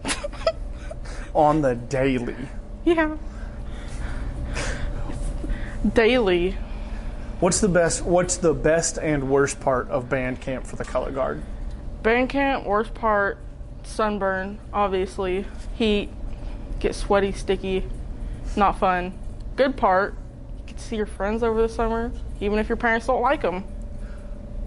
On 1.34 1.62
the 1.62 1.76
daily. 1.76 2.36
Yeah. 2.84 3.16
Daily. 5.94 6.58
What's 7.40 7.60
the 7.60 7.68
best 7.68 8.04
what's 8.04 8.38
the 8.38 8.54
best 8.54 8.98
and 8.98 9.30
worst 9.30 9.60
part 9.60 9.88
of 9.90 10.10
band 10.10 10.42
camp 10.42 10.66
for 10.66 10.78
the 10.78 10.86
color 10.86 11.12
guard? 11.12 11.44
Band 12.02 12.30
camp, 12.30 12.66
worst 12.66 12.94
part, 12.94 13.38
sunburn, 13.84 14.58
obviously. 14.74 15.46
Heat, 15.76 16.10
get 16.80 16.96
sweaty, 16.96 17.34
sticky, 17.34 17.84
not 18.56 18.80
fun. 18.80 19.14
Good 19.56 19.78
part, 19.78 20.16
you 20.60 20.64
get 20.68 20.78
to 20.78 20.84
see 20.84 20.96
your 20.96 21.06
friends 21.06 21.44
over 21.44 21.62
the 21.62 21.70
summer, 21.70 22.12
even 22.40 22.58
if 22.58 22.68
your 22.68 22.78
parents 22.78 23.06
don't 23.06 23.22
like 23.22 23.42
them. 23.42 23.64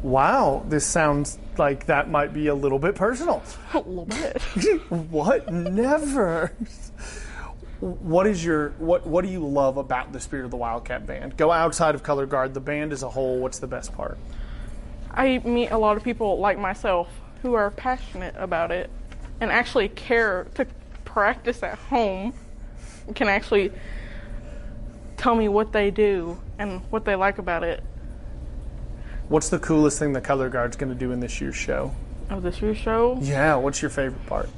Wow, 0.03 0.64
this 0.69 0.87
sounds 0.87 1.39
like 1.57 1.87
that 1.87 2.09
might 2.09 2.33
be 2.33 2.47
a 2.47 2.55
little 2.55 2.79
bit 2.79 2.95
personal. 2.95 3.43
A 3.75 3.79
little 3.79 4.05
bit. 4.05 4.41
what? 5.11 5.53
Never. 5.53 6.53
What 7.81 8.26
is 8.26 8.45
your 8.45 8.70
what 8.79 9.07
what 9.07 9.24
do 9.24 9.31
you 9.31 9.47
love 9.47 9.76
about 9.76 10.12
the 10.12 10.20
Spirit 10.20 10.45
of 10.45 10.51
the 10.51 10.57
Wildcat 10.57 11.07
band? 11.07 11.37
Go 11.37 11.53
outside 11.53 11.95
of 11.95 12.03
color 12.03 12.26
guard, 12.26 12.55
the 12.55 12.61
band 12.61 12.93
as 12.93 13.03
a 13.03 13.09
whole, 13.09 13.39
what's 13.39 13.61
the 13.61 13.68
best 13.68 13.95
part? 13.95 14.18
I 15.12 15.39
meet 15.39 15.70
a 15.70 15.79
lot 15.79 15.97
of 15.97 16.03
people 16.03 16.39
like 16.39 16.59
myself 16.59 17.09
who 17.43 17.55
are 17.55 17.70
passionate 17.70 18.35
about 18.37 18.72
it 18.72 18.91
and 19.41 19.51
actually 19.51 19.89
care 19.89 20.47
to 20.55 20.66
practice 21.05 21.62
at 21.62 21.79
home 21.79 22.35
can 23.14 23.29
actually 23.29 23.72
tell 25.16 25.35
me 25.35 25.49
what 25.49 25.72
they 25.72 25.91
do 25.91 26.41
and 26.59 26.81
what 26.91 27.05
they 27.05 27.14
like 27.14 27.39
about 27.39 27.62
it. 27.62 27.83
What's 29.29 29.49
the 29.49 29.59
coolest 29.59 29.99
thing 29.99 30.12
the 30.12 30.20
color 30.20 30.49
guard's 30.49 30.76
going 30.76 30.93
to 30.93 30.99
do 30.99 31.12
in 31.12 31.20
this 31.20 31.41
year's 31.41 31.57
show? 31.57 31.93
Oh, 32.31 32.41
this 32.41 32.61
year's 32.61 32.76
show? 32.76 33.18
Yeah, 33.20 33.57
what's 33.57 33.83
your 33.83 33.91
favorite 33.91 34.24
part? 34.26 34.49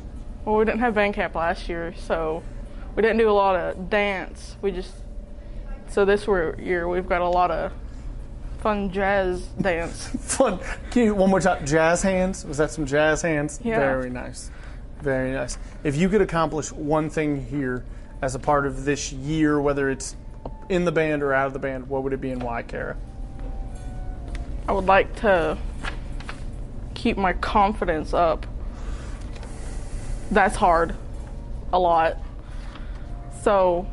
Well, 0.44 0.56
we 0.56 0.64
didn't 0.64 0.80
have 0.80 0.94
band 0.94 1.14
camp 1.14 1.34
last 1.34 1.68
year, 1.68 1.94
so 1.96 2.42
we 2.94 3.02
didn't 3.02 3.18
do 3.18 3.30
a 3.30 3.32
lot 3.32 3.56
of 3.56 3.90
dance. 3.90 4.56
We 4.62 4.70
just 4.70 4.94
so 5.88 6.04
this 6.04 6.26
year 6.26 6.88
we've 6.88 7.08
got 7.08 7.20
a 7.20 7.28
lot 7.28 7.50
of 7.50 7.72
fun 8.60 8.90
jazz 8.90 9.46
dance. 9.60 10.08
fun. 10.20 10.58
Can 10.90 11.04
you 11.04 11.14
one 11.14 11.30
more 11.30 11.40
time? 11.40 11.66
Jazz 11.66 12.02
hands? 12.02 12.44
Was 12.44 12.58
that 12.58 12.70
some 12.70 12.86
jazz 12.86 13.22
hands? 13.22 13.60
Yeah. 13.62 13.78
Very 13.78 14.10
nice. 14.10 14.50
Very 15.00 15.32
nice. 15.32 15.58
If 15.82 15.96
you 15.96 16.08
could 16.08 16.20
accomplish 16.20 16.70
one 16.72 17.08
thing 17.08 17.44
here 17.46 17.84
as 18.22 18.34
a 18.34 18.38
part 18.38 18.66
of 18.66 18.84
this 18.84 19.12
year, 19.12 19.60
whether 19.60 19.88
it's 19.88 20.14
in 20.68 20.84
the 20.84 20.92
band 20.92 21.22
or 21.22 21.32
out 21.32 21.46
of 21.46 21.52
the 21.52 21.58
band, 21.58 21.88
what 21.88 22.02
would 22.02 22.12
it 22.12 22.20
be 22.20 22.30
and 22.30 22.42
why, 22.42 22.62
Kara? 22.62 22.96
I 24.68 24.72
would 24.72 24.86
like 24.86 25.16
to 25.16 25.58
keep 26.94 27.16
my 27.16 27.32
confidence 27.32 28.12
up. 28.12 28.46
That's 30.30 30.54
hard. 30.54 30.94
A 31.72 31.78
lot. 31.78 32.18
So, 33.42 33.86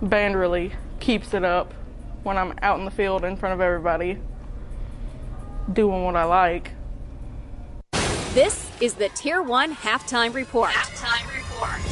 band 0.00 0.36
really 0.36 0.72
keeps 0.98 1.32
it 1.32 1.44
up 1.44 1.72
when 2.24 2.36
I'm 2.36 2.54
out 2.60 2.78
in 2.80 2.84
the 2.84 2.90
field 2.90 3.24
in 3.24 3.36
front 3.36 3.52
of 3.52 3.60
everybody, 3.60 4.18
doing 5.72 6.04
what 6.04 6.16
I 6.16 6.24
like. 6.24 6.72
This 8.34 8.68
is 8.80 8.94
the 8.94 9.10
Tier 9.10 9.42
1 9.42 9.76
Halftime 9.76 10.34
Report. 10.34 10.70
Halftime 10.70 11.36
Report. 11.36 11.91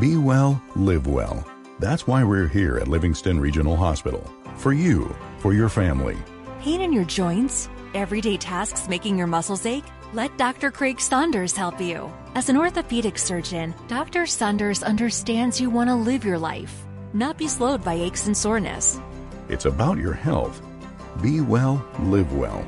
Be 0.00 0.16
well, 0.16 0.62
live 0.74 1.06
well. 1.06 1.46
That's 1.78 2.06
why 2.06 2.24
we're 2.24 2.48
here 2.48 2.78
at 2.78 2.88
Livingston 2.88 3.38
Regional 3.38 3.76
Hospital. 3.76 4.24
For 4.56 4.72
you, 4.72 5.14
for 5.36 5.52
your 5.52 5.68
family. 5.68 6.16
Pain 6.62 6.80
in 6.80 6.94
your 6.94 7.04
joints? 7.04 7.68
Everyday 7.92 8.38
tasks 8.38 8.88
making 8.88 9.18
your 9.18 9.26
muscles 9.26 9.66
ache? 9.66 9.84
Let 10.14 10.38
Dr. 10.38 10.70
Craig 10.70 10.98
Saunders 10.98 11.54
help 11.54 11.78
you. 11.78 12.10
As 12.34 12.48
an 12.48 12.56
orthopedic 12.56 13.18
surgeon, 13.18 13.74
Dr. 13.86 14.24
Saunders 14.24 14.82
understands 14.82 15.60
you 15.60 15.68
want 15.68 15.90
to 15.90 15.94
live 15.94 16.24
your 16.24 16.38
life, 16.38 16.86
not 17.12 17.36
be 17.36 17.46
slowed 17.46 17.84
by 17.84 17.92
aches 17.92 18.26
and 18.26 18.34
soreness. 18.36 18.98
It's 19.50 19.66
about 19.66 19.98
your 19.98 20.14
health. 20.14 20.62
Be 21.20 21.42
well, 21.42 21.86
live 21.98 22.32
well. 22.32 22.64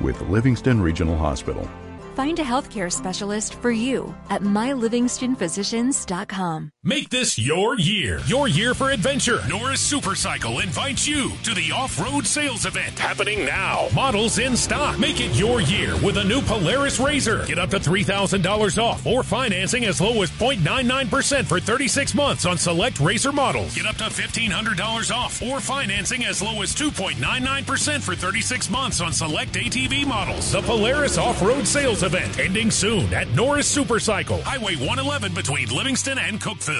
With 0.00 0.20
Livingston 0.22 0.80
Regional 0.80 1.16
Hospital. 1.16 1.68
Find 2.16 2.38
a 2.38 2.44
healthcare 2.44 2.90
specialist 2.90 3.56
for 3.56 3.70
you 3.70 4.14
at 4.30 4.40
mylivingstonphysicians.com. 4.42 6.70
Make 6.84 7.10
this 7.10 7.38
your 7.38 7.78
year. 7.78 8.18
Your 8.26 8.48
year 8.48 8.74
for 8.74 8.90
adventure. 8.90 9.38
Norris 9.48 9.88
Supercycle 9.88 10.60
invites 10.60 11.06
you 11.06 11.30
to 11.44 11.54
the 11.54 11.70
off-road 11.70 12.26
sales 12.26 12.66
event 12.66 12.98
happening 12.98 13.46
now. 13.46 13.86
Models 13.94 14.40
in 14.40 14.56
stock. 14.56 14.98
Make 14.98 15.20
it 15.20 15.32
your 15.36 15.60
year 15.60 15.94
with 16.04 16.16
a 16.16 16.24
new 16.24 16.40
Polaris 16.40 16.98
RZR. 16.98 17.46
Get 17.46 17.60
up 17.60 17.70
to 17.70 17.78
$3,000 17.78 18.82
off 18.82 19.06
or 19.06 19.22
financing 19.22 19.84
as 19.84 20.00
low 20.00 20.22
as 20.22 20.32
0.99% 20.32 21.44
for 21.44 21.60
36 21.60 22.16
months 22.16 22.46
on 22.46 22.58
select 22.58 22.96
RZR 22.96 23.32
models. 23.32 23.76
Get 23.76 23.86
up 23.86 23.94
to 23.98 24.04
$1,500 24.06 25.14
off 25.14 25.40
or 25.40 25.60
financing 25.60 26.24
as 26.24 26.42
low 26.42 26.62
as 26.62 26.74
2.99% 26.74 28.02
for 28.02 28.16
36 28.16 28.70
months 28.70 29.00
on 29.00 29.12
select 29.12 29.52
ATV 29.52 30.04
models. 30.04 30.50
The 30.50 30.62
Polaris 30.62 31.16
Off-Road 31.16 31.64
Sales 31.64 32.02
Event 32.02 32.40
ending 32.40 32.72
soon 32.72 33.14
at 33.14 33.28
Norris 33.36 33.72
Supercycle, 33.72 34.42
Highway 34.42 34.74
111 34.74 35.32
between 35.32 35.68
Livingston 35.68 36.18
and 36.18 36.40
Cookeville. 36.40 36.71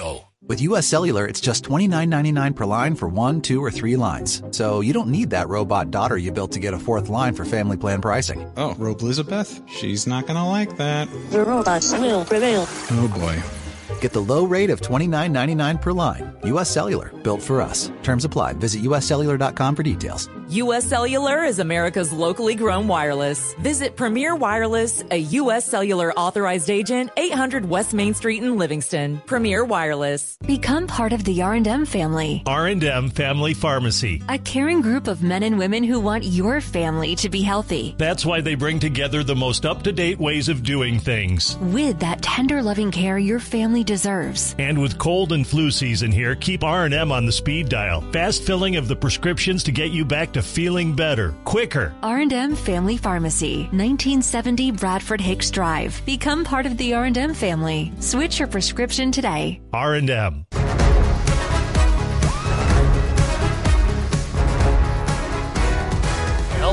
With 0.49 0.61
US 0.63 0.87
Cellular, 0.87 1.27
it's 1.27 1.41
just 1.41 1.65
$29.99 1.65 2.57
per 2.57 2.67
line 2.67 2.95
for 2.97 3.09
one, 3.09 3.41
two, 3.41 3.63
or 3.63 3.71
three 3.71 3.97
lines. 3.97 4.43
So 4.51 4.81
you 4.81 4.93
don't 4.93 5.09
need 5.09 5.31
that 5.31 5.49
robot 5.49 5.91
daughter 5.91 6.17
you 6.17 6.33
built 6.33 6.53
to 6.53 6.61
get 6.61 6.75
a 6.75 6.79
fourth 6.79 7.09
line 7.09 7.35
for 7.35 7.45
family 7.45 7.77
plan 7.77 8.01
pricing. 8.01 8.53
Oh, 8.57 8.75
Rope 8.75 9.03
Elizabeth? 9.03 9.61
She's 9.69 10.07
not 10.07 10.27
gonna 10.27 10.49
like 10.49 10.77
that. 10.79 11.09
The 11.31 11.45
robots 11.45 11.93
will 11.93 12.25
prevail. 12.25 12.67
Oh 12.91 13.09
boy. 13.15 13.62
Get 14.03 14.13
the 14.13 14.21
low 14.21 14.45
rate 14.45 14.69
of 14.69 14.81
$29.99 14.81 15.81
per 15.81 15.93
line. 15.93 16.35
US 16.43 16.69
Cellular, 16.69 17.11
built 17.23 17.41
for 17.41 17.63
us. 17.63 17.93
Terms 18.03 18.25
apply. 18.25 18.55
Visit 18.55 18.83
uscellular.com 18.83 19.77
for 19.77 19.85
details. 19.85 20.29
U.S. 20.49 20.85
Cellular 20.85 21.45
is 21.45 21.61
America's 21.61 22.13
locally 22.13 22.55
grown 22.55 22.87
wireless. 22.87 23.55
Visit 23.55 23.97
Premier 23.97 24.37
Wireless, 24.37 25.03
a 25.11 25.17
U.S. 25.17 25.65
Cellular 25.65 26.13
authorized 26.13 26.69
agent, 26.69 27.11
800 27.17 27.65
West 27.65 27.95
Main 27.95 28.13
Street 28.13 28.43
in 28.43 28.59
Livingston. 28.59 29.23
Premier 29.25 29.65
Wireless. 29.65 30.37
Become 30.45 30.89
part 30.89 31.15
of 31.15 31.25
the 31.25 31.41
R&M 31.41 31.87
family. 31.87 32.43
R&M 32.45 33.09
Family 33.09 33.55
Pharmacy. 33.55 34.23
A 34.29 34.37
caring 34.37 34.83
group 34.83 35.09
of 35.09 35.23
men 35.23 35.43
and 35.43 35.59
women 35.59 35.85
who 35.85 35.99
want 36.01 36.25
your 36.25 36.61
family 36.61 37.15
to 37.17 37.31
be 37.31 37.41
healthy. 37.41 37.95
That's 37.97 38.27
why 38.27 38.43
they 38.43 38.55
bring 38.55 38.79
together 38.79 39.25
the 39.25 39.37
most 39.37 39.65
up-to-date 39.65 40.19
ways 40.19 40.51
of 40.51 40.63
doing 40.63 40.99
things. 40.99 41.57
With 41.59 42.01
that 42.01 42.21
tender 42.21 42.63
loving 42.63 42.91
care 42.91 43.17
your 43.17 43.41
family 43.41 43.85
deserves. 43.93 44.55
And 44.59 44.81
with 44.81 44.97
cold 44.97 45.33
and 45.33 45.47
flu 45.47 45.71
season 45.71 46.11
here, 46.11 46.35
keep 46.35 46.65
R&M 46.65 47.13
on 47.13 47.27
the 47.27 47.33
speed 47.33 47.69
dial. 47.69 48.01
Fast 48.11 48.43
filling 48.43 48.77
of 48.77 48.89
the 48.89 48.97
prescriptions 48.97 49.63
to 49.65 49.73
get 49.73 49.91
you 49.91 50.03
back 50.05 50.33
to 50.33 50.43
feeling 50.43 50.97
better, 50.97 51.35
quicker. 51.45 51.95
R&M 52.03 52.57
Family 52.57 52.97
Pharmacy, 52.97 53.65
1970 53.65 54.71
Bradford 54.71 55.21
Hicks 55.21 55.51
Drive. 55.51 56.01
Become 56.07 56.43
part 56.45 56.65
of 56.65 56.79
the 56.79 56.95
R&M 56.95 57.35
family. 57.35 57.93
Switch 58.01 58.39
your 58.39 58.49
prescription 58.49 59.13
today. 59.13 59.61
R&M. 59.75 60.47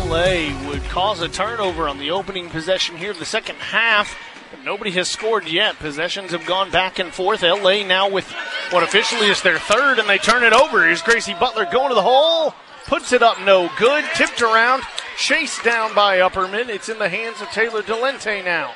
LA 0.09 0.69
would 0.69 0.83
cause 0.85 1.21
a 1.21 1.27
turnover 1.27 1.89
on 1.89 1.99
the 1.99 2.11
opening 2.11 2.49
possession 2.49 2.95
here 2.95 3.11
of 3.11 3.19
the 3.19 3.25
second 3.25 3.57
half. 3.57 4.15
Nobody 4.63 4.91
has 4.91 5.07
scored 5.07 5.47
yet. 5.47 5.79
Possessions 5.79 6.31
have 6.31 6.45
gone 6.45 6.69
back 6.69 6.99
and 6.99 7.13
forth. 7.13 7.43
LA 7.43 7.83
now 7.83 8.09
with 8.09 8.29
what 8.71 8.83
officially 8.83 9.27
is 9.27 9.41
their 9.41 9.59
third, 9.59 9.99
and 9.99 10.09
they 10.09 10.17
turn 10.17 10.43
it 10.43 10.53
over. 10.53 10.85
Here's 10.85 11.01
Gracie 11.01 11.33
Butler 11.33 11.65
going 11.71 11.89
to 11.89 11.95
the 11.95 12.01
hole 12.01 12.53
puts 12.89 13.13
it 13.13 13.21
up 13.21 13.39
no 13.41 13.69
good, 13.77 14.03
tipped 14.15 14.41
around. 14.41 14.81
chased 15.15 15.63
down 15.63 15.93
by 15.93 16.17
Upperman. 16.17 16.69
It's 16.69 16.89
in 16.89 16.97
the 16.97 17.07
hands 17.07 17.39
of 17.39 17.49
Taylor 17.49 17.83
Delente 17.83 18.43
now. 18.43 18.73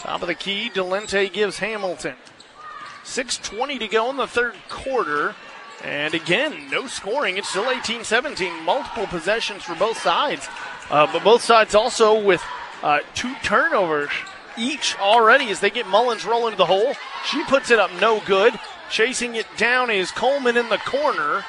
Top 0.00 0.20
of 0.20 0.26
the 0.26 0.34
key, 0.34 0.68
Delente 0.68 1.32
gives 1.32 1.58
Hamilton. 1.58 2.16
6.20 3.04 3.78
to 3.78 3.88
go 3.88 4.10
in 4.10 4.16
the 4.16 4.26
third 4.26 4.54
quarter. 4.68 5.36
And 5.84 6.12
again, 6.12 6.70
no 6.70 6.88
scoring. 6.88 7.36
It's 7.36 7.48
still 7.48 7.70
18 7.70 8.02
17. 8.02 8.64
Multiple 8.64 9.06
possessions 9.06 9.62
for 9.62 9.76
both 9.76 9.98
sides. 9.98 10.48
Uh, 10.90 11.06
but 11.12 11.22
both 11.22 11.42
sides 11.42 11.74
also 11.74 12.20
with 12.20 12.42
uh, 12.82 13.00
two 13.14 13.34
turnovers 13.44 14.10
each 14.56 14.98
already 14.98 15.50
as 15.50 15.60
they 15.60 15.70
get 15.70 15.86
Mullins 15.86 16.24
rolling 16.24 16.52
to 16.52 16.58
the 16.58 16.66
hole. 16.66 16.94
She 17.26 17.44
puts 17.44 17.70
it 17.70 17.78
up 17.78 17.90
no 18.00 18.20
good. 18.20 18.58
Chasing 18.90 19.34
it 19.34 19.46
down 19.56 19.90
is 19.90 20.10
Coleman 20.10 20.56
in 20.56 20.68
the 20.68 20.78
corner. 20.78 21.44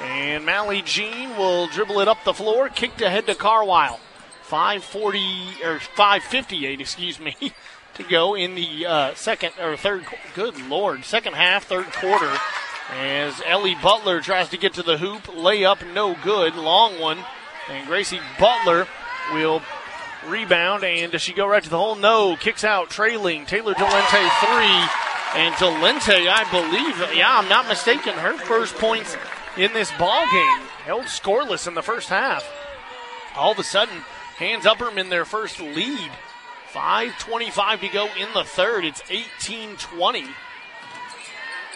And 0.00 0.44
Mally 0.44 0.82
Jean 0.82 1.36
will 1.36 1.66
dribble 1.68 2.00
it 2.00 2.08
up 2.08 2.24
the 2.24 2.34
floor, 2.34 2.68
kicked 2.68 3.00
ahead 3.00 3.26
to 3.26 3.34
Carwile. 3.34 4.00
540 4.42 5.64
or 5.64 5.80
558, 5.80 6.80
excuse 6.80 7.18
me, 7.18 7.34
to 7.94 8.02
go 8.04 8.36
in 8.36 8.54
the 8.54 8.86
uh, 8.86 9.14
second 9.14 9.52
or 9.60 9.76
third. 9.76 10.04
Good 10.34 10.60
lord, 10.68 11.04
second 11.04 11.34
half, 11.34 11.64
third 11.64 11.86
quarter. 11.92 12.32
As 12.92 13.42
Ellie 13.44 13.76
Butler 13.82 14.20
tries 14.20 14.48
to 14.50 14.56
get 14.56 14.74
to 14.74 14.82
the 14.82 14.98
hoop, 14.98 15.22
layup 15.24 15.92
no 15.92 16.14
good, 16.22 16.54
long 16.54 17.00
one, 17.00 17.18
and 17.68 17.88
Gracie 17.88 18.20
Butler 18.38 18.86
will 19.32 19.60
rebound. 20.26 20.84
And 20.84 21.12
does 21.12 21.22
she 21.22 21.32
go 21.32 21.46
right 21.46 21.62
to 21.62 21.70
the 21.70 21.78
hole? 21.78 21.94
No, 21.94 22.36
kicks 22.36 22.64
out, 22.64 22.90
trailing. 22.90 23.46
Taylor 23.46 23.74
Delente 23.74 24.28
three, 24.40 25.40
and 25.40 25.54
Delente, 25.56 26.28
I 26.28 26.48
believe, 26.50 27.16
yeah, 27.16 27.38
I'm 27.38 27.48
not 27.48 27.68
mistaken, 27.68 28.14
her 28.14 28.36
first 28.38 28.74
points 28.76 29.16
in 29.56 29.72
this 29.72 29.90
ball 29.98 30.24
game. 30.32 30.60
Held 30.84 31.04
scoreless 31.04 31.66
in 31.66 31.74
the 31.74 31.82
first 31.82 32.08
half. 32.08 32.48
All 33.36 33.52
of 33.52 33.58
a 33.58 33.64
sudden, 33.64 33.98
hands 34.36 34.64
Upperman 34.64 35.10
their 35.10 35.24
first 35.24 35.60
lead. 35.60 36.10
5.25 36.72 37.80
to 37.80 37.88
go 37.88 38.06
in 38.18 38.28
the 38.34 38.44
third. 38.44 38.84
It's 38.84 39.02
18 39.10 39.76
20. 39.76 40.24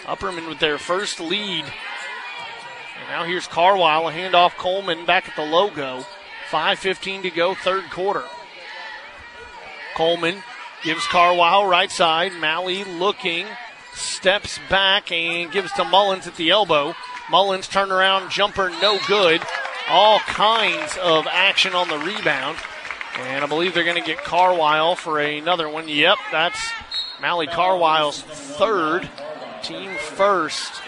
Upperman 0.05 0.49
with 0.49 0.59
their 0.59 0.79
first 0.79 1.21
lead. 1.21 1.65
And 1.65 3.09
now 3.09 3.25
here's 3.25 3.47
Carwile, 3.47 4.09
a 4.09 4.13
handoff 4.13 4.57
Coleman 4.57 5.07
back 5.07 5.29
at 5.29 5.37
the 5.37 5.45
logo. 5.45 6.05
5.15 6.51 7.23
to 7.23 7.31
go, 7.31 7.55
third 7.55 7.85
quarter. 7.91 8.25
Coleman 9.95 10.43
gives 10.83 11.07
Carwile 11.07 11.67
right 11.67 11.91
side. 11.91 12.33
Mally 12.41 12.85
looking, 12.85 13.47
steps 13.93 14.59
back 14.69 15.13
and 15.13 15.51
gives 15.53 15.73
to 15.73 15.85
Mullins 15.85 16.27
at 16.27 16.37
the 16.37 16.51
elbow. 16.51 16.95
Mullins 17.31 17.69
turnaround 17.69 18.31
jumper, 18.31 18.71
no 18.83 18.99
good. 19.07 19.43
All 19.89 20.19
kinds 20.21 20.97
of 21.03 21.27
action 21.27 21.75
on 21.75 21.89
the 21.89 21.99
rebound. 21.99 22.59
And 23.19 23.45
I 23.45 23.47
believe 23.47 23.75
they're 23.75 23.85
going 23.85 24.01
to 24.01 24.07
get 24.07 24.25
Carwile 24.25 24.97
for 24.97 25.19
another 25.19 25.69
one. 25.69 25.89
Yep, 25.89 26.19
that's 26.31 26.71
Mally 27.21 27.47
Carwile's 27.47 28.23
third, 28.23 29.09
team 29.63 29.91
first. 29.97 30.81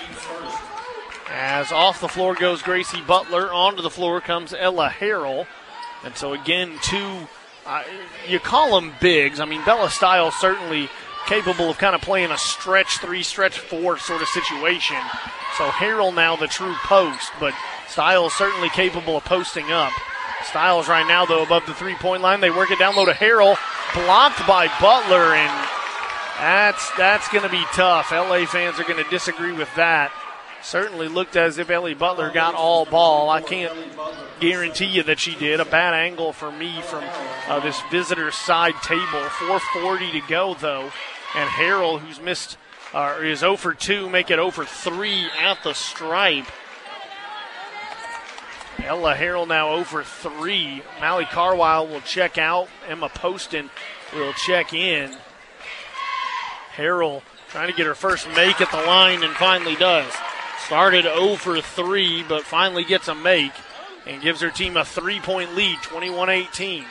As 1.29 1.73
off 1.73 2.01
the 2.01 2.09
floor 2.09 2.35
goes 2.35 2.63
Gracie 2.63 3.01
Butler, 3.01 3.53
onto 3.53 3.83
the 3.83 3.91
floor 3.91 4.21
comes 4.21 4.55
Ella 4.55 4.89
Harrell. 4.89 5.47
And 6.05 6.17
so 6.17 6.33
again, 6.33 6.79
two, 6.83 7.29
you 8.29 8.41
call 8.41 8.81
them 8.81 8.93
bigs. 9.01 9.41
I 9.41 9.45
mean, 9.45 9.65
Bella 9.65 9.91
Stiles 9.91 10.35
certainly 10.37 10.89
capable 11.27 11.71
of 11.71 11.79
kind 11.79 11.95
of 11.95 12.01
playing 12.01 12.31
a 12.31 12.39
stretch 12.39 12.99
three, 12.99 13.23
stretch 13.23 13.59
four 13.59 13.99
sort 13.99 14.23
of 14.23 14.29
situation. 14.29 14.97
So 15.57 15.69
Harrell 15.69 16.15
now 16.15 16.37
the 16.37 16.49
true 16.49 16.75
post, 16.85 17.31
but 17.39 17.55
Stiles 17.89 18.33
certainly 18.35 18.71
capable 18.71 19.17
of 19.17 19.25
posting 19.25 19.71
up. 19.71 19.93
Stiles 20.45 20.89
right 20.89 21.07
now, 21.07 21.25
though, 21.25 21.43
above 21.43 21.67
the 21.67 21.75
three 21.75 21.95
point 21.95 22.23
line. 22.23 22.41
They 22.41 22.51
work 22.51 22.71
it 22.71 22.79
down 22.79 22.97
low 22.97 23.07
to 23.07 23.13
Harrell. 23.13 23.57
Blocked 23.95 24.47
by 24.47 24.67
Butler, 24.81 25.35
and 25.35 25.69
that's 26.39 26.91
that's 26.97 27.29
going 27.29 27.45
to 27.45 27.51
be 27.51 27.63
tough. 27.75 28.11
LA 28.11 28.47
fans 28.47 28.81
are 28.81 28.85
going 28.85 29.03
to 29.03 29.09
disagree 29.11 29.53
with 29.53 29.73
that. 29.77 30.11
Certainly 30.63 31.09
looked 31.09 31.37
as 31.37 31.59
if 31.59 31.71
Ellie 31.71 31.95
Butler 31.95 32.31
got 32.31 32.55
all 32.55 32.85
ball. 32.85 33.29
I 33.29 33.41
can't 33.41 33.77
guarantee 34.39 34.87
you 34.87 35.03
that 35.03 35.19
she 35.19 35.35
did. 35.35 35.61
A 35.61 35.65
bad 35.65 35.93
angle 35.93 36.33
for 36.33 36.53
me 36.53 36.81
from 36.83 37.05
uh, 37.49 37.61
this 37.61 37.81
visitor 37.91 38.31
side 38.31 38.75
table. 38.83 39.03
4:40 39.03 40.13
to 40.13 40.21
go 40.29 40.55
though, 40.55 40.93
and 41.35 41.51
Harrell, 41.51 41.99
who's 41.99 42.21
missed, 42.21 42.57
uh, 42.95 43.19
is 43.21 43.41
0 43.41 43.57
for 43.57 43.75
2, 43.75 44.09
make 44.09 44.31
it 44.31 44.37
0 44.37 44.51
for 44.51 44.65
3 44.65 45.27
at 45.41 45.59
the 45.65 45.73
stripe. 45.73 46.47
Ella 48.85 49.15
Harrell 49.15 49.47
now 49.47 49.71
over 49.71 50.03
three. 50.03 50.83
Mally 51.01 51.25
Carwile 51.25 51.87
will 51.87 52.01
check 52.01 52.37
out. 52.37 52.69
Emma 52.89 53.09
Poston 53.09 53.71
will 54.13 54.33
check 54.33 54.73
in. 54.73 55.15
Harrell 56.75 57.23
trying 57.51 57.69
to 57.69 57.77
get 57.77 57.87
her 57.87 57.95
first 57.95 58.27
make 58.35 58.61
at 58.61 58.71
the 58.71 58.83
line 58.87 59.23
and 59.23 59.35
finally 59.35 59.77
does. 59.77 60.13
Started 60.67 61.05
0 61.05 61.37
for 61.37 61.61
3, 61.61 62.23
but 62.29 62.45
finally 62.45 62.85
gets 62.85 63.09
a 63.09 63.15
make 63.15 63.53
and 64.07 64.23
gives 64.23 64.41
her 64.41 64.51
team 64.51 64.77
a 64.77 64.85
three 64.85 65.21
point 65.21 65.55
lead, 65.55 65.79
21 65.83 66.31
18. 66.31 66.85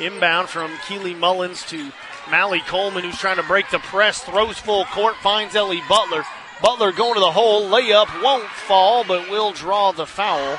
Inbound 0.00 0.48
from 0.48 0.70
Keely 0.88 1.14
Mullins 1.14 1.64
to 1.66 1.92
Mally 2.30 2.60
Coleman, 2.60 3.04
who's 3.04 3.18
trying 3.18 3.36
to 3.36 3.42
break 3.42 3.70
the 3.70 3.78
press, 3.78 4.22
throws 4.22 4.58
full 4.58 4.84
court, 4.86 5.16
finds 5.16 5.54
Ellie 5.54 5.82
Butler. 5.88 6.24
Butler 6.62 6.92
going 6.92 7.14
to 7.14 7.20
the 7.20 7.32
hole, 7.32 7.68
layup 7.68 8.22
won't 8.22 8.48
fall, 8.48 9.04
but 9.04 9.30
will 9.30 9.52
draw 9.52 9.92
the 9.92 10.06
foul. 10.06 10.58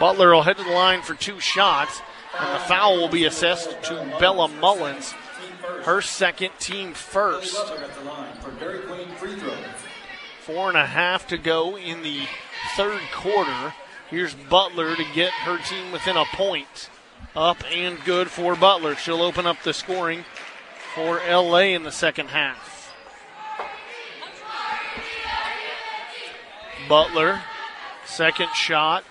Butler 0.00 0.34
will 0.34 0.42
head 0.42 0.56
to 0.56 0.64
the 0.64 0.70
line 0.70 1.02
for 1.02 1.14
two 1.14 1.38
shots, 1.38 2.00
and 2.38 2.54
the 2.54 2.64
foul 2.64 2.96
will 2.96 3.08
be 3.08 3.24
assessed 3.24 3.82
to 3.84 4.16
Bella 4.18 4.48
Mullins, 4.48 5.12
her 5.84 6.00
second 6.00 6.50
team 6.58 6.94
first. 6.94 7.56
Four 10.48 10.68
and 10.70 10.78
a 10.78 10.86
half 10.86 11.26
to 11.26 11.36
go 11.36 11.76
in 11.76 12.02
the 12.02 12.22
third 12.74 13.02
quarter. 13.12 13.74
Here's 14.08 14.32
Butler 14.32 14.96
to 14.96 15.04
get 15.14 15.30
her 15.30 15.58
team 15.58 15.92
within 15.92 16.16
a 16.16 16.24
point. 16.24 16.88
Up 17.36 17.58
and 17.70 18.02
good 18.02 18.30
for 18.30 18.56
Butler. 18.56 18.94
She'll 18.94 19.20
open 19.20 19.46
up 19.46 19.62
the 19.62 19.74
scoring 19.74 20.24
for 20.94 21.20
LA 21.28 21.74
in 21.74 21.82
the 21.82 21.92
second 21.92 22.28
half. 22.28 22.94
Butler, 26.88 27.42
second 28.06 28.48
shot, 28.54 29.04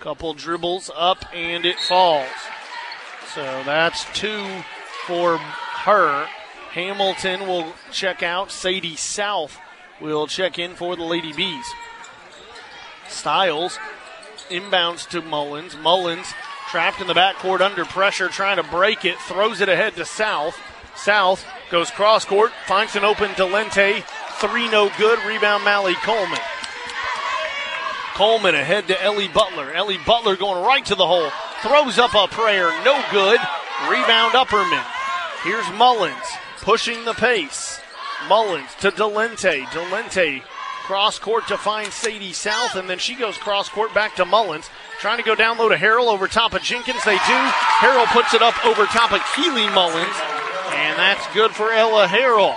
couple 0.00 0.32
dribbles 0.32 0.90
up 0.96 1.22
and 1.34 1.66
it 1.66 1.78
falls. 1.78 2.30
So 3.34 3.42
that's 3.42 4.06
two 4.18 4.62
for 5.06 5.36
her. 5.36 6.26
Hamilton 6.70 7.40
will 7.40 7.74
check 7.90 8.22
out. 8.22 8.50
Sadie 8.50 8.96
South 8.96 9.58
will 10.02 10.26
check 10.26 10.58
in 10.58 10.74
for 10.74 10.96
the 10.96 11.04
Lady 11.04 11.32
Bees. 11.32 11.64
Stiles 13.08 13.78
inbounds 14.50 15.08
to 15.10 15.22
Mullins. 15.22 15.76
Mullins 15.76 16.26
trapped 16.68 17.00
in 17.00 17.06
the 17.06 17.14
backcourt 17.14 17.60
under 17.60 17.84
pressure, 17.84 18.28
trying 18.28 18.56
to 18.56 18.62
break 18.62 19.04
it, 19.04 19.18
throws 19.18 19.60
it 19.60 19.68
ahead 19.68 19.94
to 19.96 20.04
South. 20.04 20.58
South 20.96 21.44
goes 21.70 21.90
cross 21.90 22.24
court, 22.24 22.52
finds 22.66 22.96
an 22.96 23.04
open 23.04 23.30
Delente. 23.30 24.04
Three 24.40 24.68
no 24.68 24.90
good. 24.98 25.18
Rebound 25.24 25.64
Mally 25.64 25.94
Coleman. 25.94 26.38
Coleman 28.14 28.54
ahead 28.54 28.88
to 28.88 29.02
Ellie 29.02 29.28
Butler. 29.28 29.72
Ellie 29.72 30.00
Butler 30.04 30.36
going 30.36 30.64
right 30.64 30.84
to 30.86 30.94
the 30.94 31.06
hole. 31.06 31.30
Throws 31.62 31.98
up 31.98 32.14
a 32.14 32.26
prayer. 32.26 32.68
No 32.84 33.02
good. 33.10 33.40
Rebound 33.88 34.34
Upperman. 34.34 34.84
Here's 35.44 35.68
Mullins 35.78 36.16
pushing 36.60 37.04
the 37.04 37.14
pace. 37.14 37.81
Mullins 38.28 38.74
to 38.80 38.90
Delente. 38.90 39.64
Delente 39.66 40.42
cross 40.82 41.18
court 41.18 41.46
to 41.48 41.56
find 41.56 41.92
Sadie 41.92 42.32
South, 42.32 42.74
and 42.76 42.90
then 42.90 42.98
she 42.98 43.14
goes 43.14 43.38
cross 43.38 43.68
court 43.68 43.94
back 43.94 44.16
to 44.16 44.24
Mullins. 44.24 44.68
Trying 45.00 45.18
to 45.18 45.24
go 45.24 45.34
down 45.34 45.58
low 45.58 45.68
to 45.68 45.76
Harrell 45.76 46.12
over 46.12 46.28
top 46.28 46.54
of 46.54 46.62
Jenkins. 46.62 47.04
They 47.04 47.16
do. 47.16 47.40
Harrell 47.80 48.06
puts 48.06 48.34
it 48.34 48.42
up 48.42 48.64
over 48.64 48.84
top 48.86 49.12
of 49.12 49.20
Keely 49.34 49.68
Mullins, 49.70 50.16
and 50.72 50.98
that's 50.98 51.26
good 51.34 51.52
for 51.52 51.72
Ella 51.72 52.06
Harrell. 52.06 52.56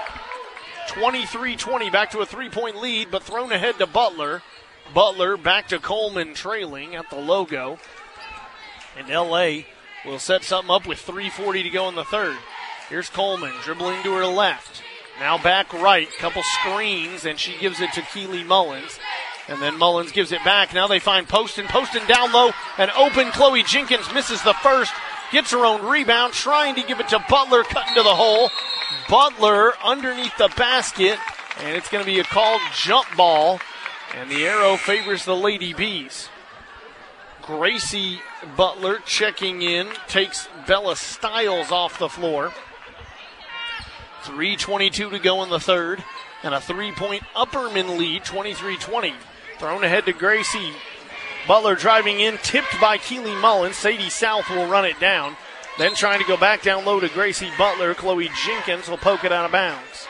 23 0.87 1.55
20, 1.55 1.89
back 1.89 2.11
to 2.11 2.19
a 2.19 2.25
three 2.25 2.49
point 2.49 2.81
lead, 2.81 3.09
but 3.11 3.23
thrown 3.23 3.51
ahead 3.51 3.77
to 3.79 3.87
Butler. 3.87 4.41
Butler 4.93 5.37
back 5.37 5.69
to 5.69 5.79
Coleman 5.79 6.33
trailing 6.33 6.95
at 6.95 7.09
the 7.09 7.17
logo. 7.17 7.79
And 8.97 9.09
LA 9.09 9.63
will 10.05 10.19
set 10.19 10.43
something 10.43 10.73
up 10.73 10.87
with 10.87 11.05
3.40 11.05 11.63
to 11.63 11.69
go 11.69 11.89
in 11.89 11.95
the 11.95 12.03
third. 12.03 12.37
Here's 12.89 13.09
Coleman 13.09 13.53
dribbling 13.63 14.03
to 14.03 14.13
her 14.13 14.25
left. 14.25 14.83
Now 15.19 15.37
back 15.37 15.71
right, 15.73 16.09
couple 16.17 16.43
screens, 16.43 17.25
and 17.25 17.39
she 17.39 17.57
gives 17.57 17.79
it 17.79 17.93
to 17.93 18.01
Keely 18.01 18.43
Mullins. 18.43 18.99
And 19.47 19.61
then 19.61 19.77
Mullins 19.77 20.11
gives 20.11 20.31
it 20.31 20.43
back. 20.43 20.73
Now 20.73 20.87
they 20.87 20.99
find 20.99 21.27
Poston. 21.27 21.67
Poston 21.67 22.05
down 22.07 22.33
low 22.33 22.51
and 22.77 22.91
open. 22.91 23.31
Chloe 23.31 23.63
Jenkins 23.63 24.11
misses 24.13 24.41
the 24.43 24.53
first. 24.53 24.91
Gets 25.31 25.51
her 25.51 25.65
own 25.65 25.85
rebound, 25.85 26.33
trying 26.33 26.75
to 26.75 26.83
give 26.83 26.99
it 26.99 27.09
to 27.09 27.23
Butler, 27.29 27.63
cutting 27.63 27.95
to 27.95 28.03
the 28.03 28.15
hole. 28.15 28.49
Butler 29.09 29.73
underneath 29.83 30.37
the 30.37 30.51
basket, 30.55 31.17
and 31.61 31.75
it's 31.75 31.89
going 31.89 32.03
to 32.03 32.09
be 32.09 32.19
a 32.19 32.23
called 32.23 32.61
jump 32.73 33.07
ball 33.15 33.59
and 34.15 34.29
the 34.29 34.45
arrow 34.45 34.77
favors 34.77 35.25
the 35.25 35.35
Lady 35.35 35.73
Bees. 35.73 36.29
Gracie 37.41 38.19
Butler 38.55 38.99
checking 39.05 39.61
in, 39.61 39.87
takes 40.07 40.47
Bella 40.67 40.95
Stiles 40.95 41.71
off 41.71 41.99
the 41.99 42.09
floor. 42.09 42.53
3.22 44.25 45.11
to 45.11 45.19
go 45.19 45.43
in 45.43 45.49
the 45.49 45.59
third, 45.59 46.03
and 46.43 46.53
a 46.53 46.61
three 46.61 46.91
point 46.91 47.23
Upperman 47.35 47.97
lead, 47.97 48.23
23 48.23 48.77
20. 48.77 49.13
Thrown 49.59 49.83
ahead 49.83 50.05
to 50.05 50.13
Gracie. 50.13 50.73
Butler 51.47 51.75
driving 51.75 52.19
in, 52.19 52.37
tipped 52.39 52.79
by 52.81 52.97
Keely 52.97 53.35
Mullins. 53.35 53.75
Sadie 53.75 54.09
South 54.09 54.49
will 54.49 54.67
run 54.67 54.85
it 54.85 54.99
down. 54.99 55.35
Then 55.77 55.93
trying 55.93 56.19
to 56.19 56.27
go 56.27 56.37
back 56.37 56.61
down 56.61 56.85
low 56.85 56.99
to 56.99 57.09
Gracie 57.09 57.51
Butler. 57.57 57.93
Chloe 57.93 58.29
Jenkins 58.45 58.89
will 58.89 58.97
poke 58.97 59.23
it 59.23 59.31
out 59.31 59.45
of 59.45 59.51
bounds. 59.51 60.07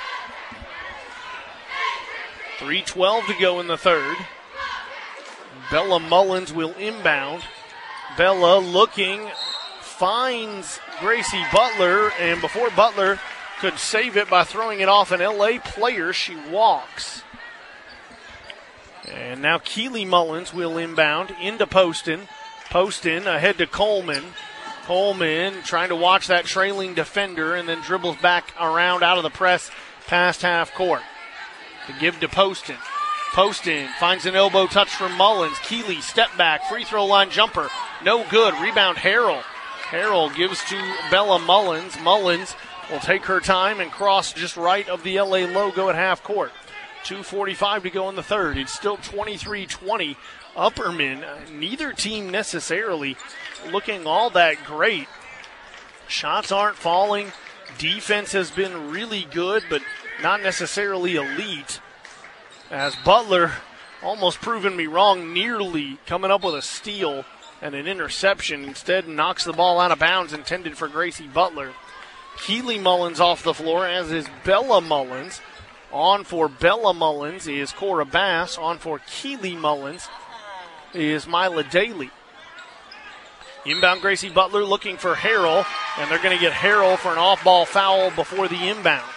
3.12 2.60 3.28
to 3.28 3.34
go 3.40 3.60
in 3.60 3.68
the 3.68 3.78
third. 3.78 4.16
Bella 5.70 6.00
Mullins 6.00 6.54
will 6.54 6.74
inbound. 6.74 7.44
Bella 8.18 8.60
looking, 8.60 9.30
finds 9.82 10.80
Gracie 11.00 11.44
Butler, 11.52 12.12
and 12.20 12.40
before 12.40 12.70
Butler 12.72 13.20
could 13.66 13.80
save 13.80 14.16
it 14.16 14.30
by 14.30 14.44
throwing 14.44 14.80
it 14.80 14.88
off 14.88 15.12
an 15.12 15.22
LA 15.22 15.58
player, 15.58 16.14
she 16.14 16.36
walks. 16.52 17.24
And 19.12 19.42
now 19.42 19.58
Keely 19.58 20.06
Mullins 20.06 20.54
will 20.54 20.78
inbound 20.78 21.36
into 21.42 21.66
Poston. 21.66 22.28
Poston 22.70 23.26
ahead 23.26 23.58
to 23.58 23.66
Coleman. 23.66 24.24
Coleman 24.84 25.64
trying 25.64 25.90
to 25.90 25.96
watch 25.96 26.28
that 26.28 26.46
trailing 26.46 26.94
defender 26.94 27.56
and 27.56 27.68
then 27.68 27.82
dribbles 27.82 28.18
back 28.18 28.54
around 28.62 29.02
out 29.02 29.18
of 29.18 29.24
the 29.24 29.32
press 29.32 29.72
past 30.06 30.44
half 30.44 30.72
court. 30.76 31.02
To 31.88 31.94
give 32.00 32.20
to 32.20 32.28
Poston. 32.28 32.78
Poston 33.34 33.88
finds 34.00 34.28
an 34.28 34.36
elbow 34.36 34.68
touch 34.68 34.90
from 34.90 35.18
Mullins. 35.18 35.58
Keely 35.64 36.02
step 36.02 36.30
back, 36.38 36.70
free 36.70 36.84
throw 36.84 37.06
line 37.06 37.32
jumper. 37.32 37.70
No 38.04 38.24
good. 38.30 38.54
Rebound 38.62 38.98
Harrell. 38.98 39.42
Harrell 39.90 40.36
gives 40.36 40.64
to 40.66 40.96
Bella 41.10 41.40
Mullins. 41.40 42.00
Mullins 42.00 42.56
will 42.92 43.00
take 43.00 43.26
her 43.26 43.40
time 43.40 43.80
and 43.80 43.92
cross 43.92 44.34
just 44.34 44.58
right 44.58 44.88
of 44.90 45.04
the 45.04 45.20
LA 45.20 45.46
logo 45.46 45.90
at 45.90 45.96
half 45.96 46.24
court. 46.24 46.52
2.45 47.04 47.84
to 47.84 47.90
go 47.90 48.10
in 48.10 48.16
the 48.16 48.24
third. 48.24 48.58
It's 48.58 48.74
still 48.74 48.98
23 48.98 49.66
20. 49.66 50.18
Upperman, 50.56 51.22
uh, 51.24 51.52
neither 51.52 51.92
team 51.92 52.30
necessarily 52.30 53.18
looking 53.72 54.08
all 54.08 54.30
that 54.30 54.64
great. 54.64 55.08
Shots 56.08 56.52
aren't 56.52 56.78
falling. 56.78 57.34
Defense 57.78 58.32
has 58.32 58.52
been 58.52 58.90
really 58.90 59.28
good, 59.32 59.64
but 59.70 59.82
not 60.24 60.42
necessarily 60.42 61.16
elite. 61.16 61.82
As 62.72 62.96
Butler 62.96 63.52
almost 64.02 64.40
proven 64.40 64.78
me 64.78 64.88
wrong, 64.88 65.34
nearly 65.34 65.98
coming 66.06 66.32
up 66.32 66.44
with 66.44 66.56
a 66.56 66.62
steal 66.62 67.26
and 67.62 67.76
an 67.76 67.88
interception. 67.88 68.64
Instead, 68.64 69.08
knocks 69.08 69.44
the 69.44 69.54
ball 69.54 69.80
out 69.80 69.92
of 69.92 70.00
bounds 70.00 70.32
intended 70.32 70.78
for 70.78 70.88
Gracie 70.88 71.28
Butler. 71.28 71.74
Keely 72.38 72.78
Mullins 72.78 73.20
off 73.20 73.44
the 73.44 73.54
floor, 73.54 73.86
as 73.86 74.12
is 74.12 74.28
Bella 74.44 74.82
Mullins. 74.82 75.42
On 75.92 76.24
for 76.24 76.50
Bella 76.50 76.94
Mullins 76.94 77.48
is 77.48 77.72
Cora 77.72 78.06
Bass. 78.06 78.58
On 78.58 78.78
for 78.78 79.00
Keely 79.08 79.56
Mullins 79.56 80.10
is 80.94 81.28
Mila 81.28 81.64
Daly. 81.64 82.12
Inbound 83.66 84.02
Gracie 84.02 84.30
Butler 84.30 84.64
looking 84.64 84.98
for 84.98 85.16
Harrell, 85.16 85.66
and 85.98 86.12
they're 86.12 86.22
going 86.22 86.38
to 86.38 86.42
get 86.42 86.54
Harrell 86.54 86.98
for 86.98 87.12
an 87.12 87.18
off 87.18 87.44
ball 87.44 87.66
foul 87.66 88.12
before 88.12 88.48
the 88.48 88.70
inbound. 88.70 89.10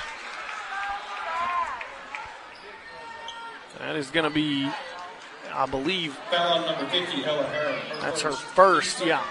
That 3.78 3.96
is 3.96 4.10
going 4.10 4.24
to 4.24 4.30
be, 4.30 4.68
I 5.52 5.66
believe, 5.66 6.18
50, 6.30 7.22
that's 8.00 8.22
her 8.22 8.32
first, 8.32 9.04
yeah. 9.04 9.22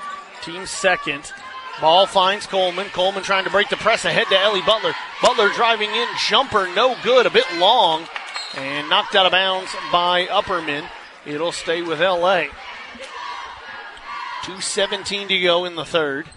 Team 0.44 0.66
second. 0.66 1.34
Ball 1.80 2.08
finds 2.08 2.48
Coleman. 2.48 2.88
Coleman 2.88 3.24
trying 3.24 3.44
to 3.44 3.52
break 3.52 3.70
the 3.70 3.78
press 3.78 4.04
ahead 4.04 4.28
to 4.30 4.40
Ellie 4.40 4.62
Butler. 4.62 4.94
Butler 5.22 5.50
driving 5.50 5.92
in, 5.92 6.08
jumper 6.28 6.68
no 6.76 6.96
good, 7.04 7.26
a 7.26 7.30
bit 7.30 7.46
long, 7.58 8.08
and 8.56 8.90
knocked 8.90 9.16
out 9.16 9.28
of 9.28 9.32
bounds 9.32 9.76
by 9.92 10.26
Upperman. 10.26 10.88
It'll 11.26 11.52
stay 11.52 11.82
with 11.82 12.00
LA. 12.00 12.46
2.17 14.44 15.28
to 15.28 15.40
go 15.42 15.66
in 15.66 15.76
the 15.76 15.86
third. 15.86 16.28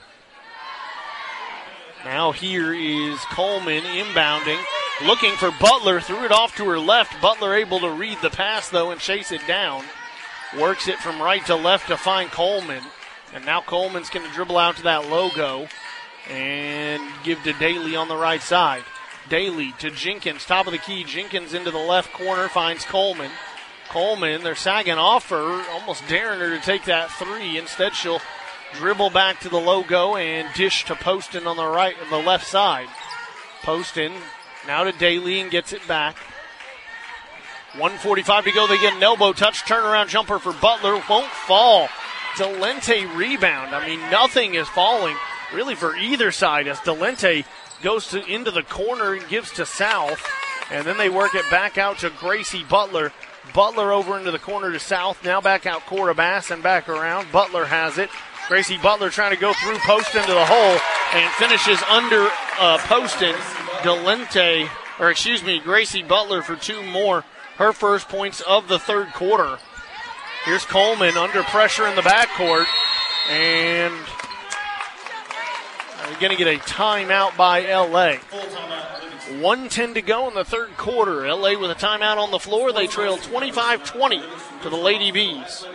Now 2.04 2.32
here 2.32 2.74
is 2.74 3.18
Coleman 3.26 3.84
inbounding, 3.84 4.60
looking 5.06 5.32
for 5.36 5.50
Butler, 5.60 6.00
threw 6.00 6.24
it 6.24 6.32
off 6.32 6.56
to 6.56 6.64
her 6.68 6.78
left. 6.78 7.20
Butler 7.22 7.54
able 7.54 7.78
to 7.80 7.90
read 7.90 8.18
the 8.20 8.30
pass 8.30 8.68
though 8.68 8.90
and 8.90 9.00
chase 9.00 9.32
it 9.32 9.46
down. 9.46 9.84
Works 10.58 10.88
it 10.88 10.98
from 10.98 11.22
right 11.22 11.44
to 11.46 11.54
left 11.54 11.88
to 11.88 11.96
find 11.96 12.30
Coleman. 12.30 12.82
And 13.34 13.44
now 13.46 13.60
Coleman's 13.60 14.10
going 14.10 14.26
to 14.26 14.32
dribble 14.32 14.58
out 14.58 14.76
to 14.76 14.82
that 14.84 15.08
logo 15.08 15.68
and 16.28 17.02
give 17.24 17.42
to 17.44 17.52
Daly 17.54 17.96
on 17.96 18.08
the 18.08 18.16
right 18.16 18.42
side. 18.42 18.82
Daly 19.28 19.72
to 19.78 19.90
Jenkins, 19.90 20.44
top 20.44 20.66
of 20.66 20.72
the 20.72 20.78
key. 20.78 21.04
Jenkins 21.04 21.54
into 21.54 21.70
the 21.70 21.78
left 21.78 22.12
corner 22.12 22.48
finds 22.48 22.84
Coleman. 22.84 23.30
Coleman, 23.88 24.42
they're 24.42 24.54
sagging 24.54 24.98
off 24.98 25.28
her, 25.30 25.64
almost 25.70 26.06
daring 26.08 26.40
her 26.40 26.50
to 26.50 26.62
take 26.62 26.84
that 26.84 27.10
three. 27.10 27.58
Instead, 27.58 27.94
she'll 27.94 28.20
dribble 28.74 29.10
back 29.10 29.40
to 29.40 29.48
the 29.48 29.58
logo 29.58 30.16
and 30.16 30.52
dish 30.54 30.84
to 30.84 30.94
Poston 30.94 31.46
on 31.46 31.56
the 31.56 31.66
right 31.66 31.96
on 32.02 32.10
the 32.10 32.26
left 32.26 32.46
side. 32.46 32.88
Poston 33.62 34.12
now 34.66 34.84
to 34.84 34.92
Daly 34.92 35.40
and 35.40 35.50
gets 35.50 35.72
it 35.72 35.86
back. 35.88 36.16
145 37.74 38.44
to 38.44 38.52
go. 38.52 38.66
They 38.66 38.78
get 38.78 38.94
an 38.94 39.02
elbow 39.02 39.32
touch. 39.32 39.62
Turnaround 39.62 40.08
jumper 40.08 40.38
for 40.38 40.52
Butler. 40.52 41.00
Won't 41.08 41.26
fall. 41.26 41.88
Delente 42.36 43.14
rebound. 43.16 43.74
I 43.74 43.86
mean, 43.86 44.00
nothing 44.10 44.54
is 44.54 44.68
falling 44.68 45.16
really 45.54 45.74
for 45.74 45.96
either 45.96 46.30
side 46.30 46.68
as 46.68 46.78
Delente 46.78 47.44
goes 47.82 48.08
to 48.08 48.24
into 48.24 48.50
the 48.50 48.62
corner 48.62 49.14
and 49.14 49.28
gives 49.28 49.50
to 49.52 49.66
South. 49.66 50.22
And 50.70 50.86
then 50.86 50.98
they 50.98 51.08
work 51.08 51.34
it 51.34 51.48
back 51.50 51.78
out 51.78 51.98
to 51.98 52.10
Gracie 52.10 52.64
Butler. 52.64 53.12
Butler 53.52 53.92
over 53.92 54.18
into 54.18 54.30
the 54.30 54.38
corner 54.38 54.70
to 54.70 54.78
South. 54.78 55.24
Now 55.24 55.40
back 55.40 55.66
out 55.66 55.86
Cora 55.86 56.14
Bass 56.14 56.50
and 56.50 56.62
back 56.62 56.88
around. 56.88 57.32
Butler 57.32 57.64
has 57.64 57.98
it. 57.98 58.10
Gracie 58.48 58.78
Butler 58.78 59.10
trying 59.10 59.34
to 59.34 59.40
go 59.40 59.52
through 59.52 59.78
post 59.78 60.14
into 60.14 60.32
the 60.32 60.44
hole 60.44 60.78
and 61.14 61.32
finishes 61.34 61.82
under 61.88 62.28
uh, 62.58 62.78
Poston. 62.78 63.34
Delente, 63.82 64.68
or 64.98 65.10
excuse 65.10 65.42
me, 65.42 65.58
Gracie 65.58 66.02
Butler 66.02 66.42
for 66.42 66.56
two 66.56 66.82
more. 66.82 67.24
Her 67.56 67.72
first 67.72 68.08
points 68.08 68.40
of 68.42 68.68
the 68.68 68.78
third 68.78 69.12
quarter. 69.12 69.58
Here's 70.44 70.64
Coleman 70.64 71.16
under 71.18 71.42
pressure 71.42 71.86
in 71.86 71.94
the 71.96 72.02
backcourt. 72.02 72.66
And 73.28 73.94
they're 76.06 76.20
going 76.20 76.36
to 76.36 76.42
get 76.42 76.48
a 76.48 76.58
timeout 76.58 77.36
by 77.36 77.66
LA. 77.70 78.16
110 79.38 79.94
to 79.94 80.02
go 80.02 80.28
in 80.28 80.34
the 80.34 80.44
third 80.44 80.76
quarter. 80.76 81.28
LA 81.32 81.58
with 81.58 81.70
a 81.70 81.74
timeout 81.74 82.16
on 82.16 82.30
the 82.30 82.38
floor. 82.38 82.72
They 82.72 82.86
trail 82.86 83.18
25 83.18 83.84
20 83.84 84.22
to 84.62 84.70
the 84.70 84.76
Lady 84.76 85.12
Bees. 85.12 85.66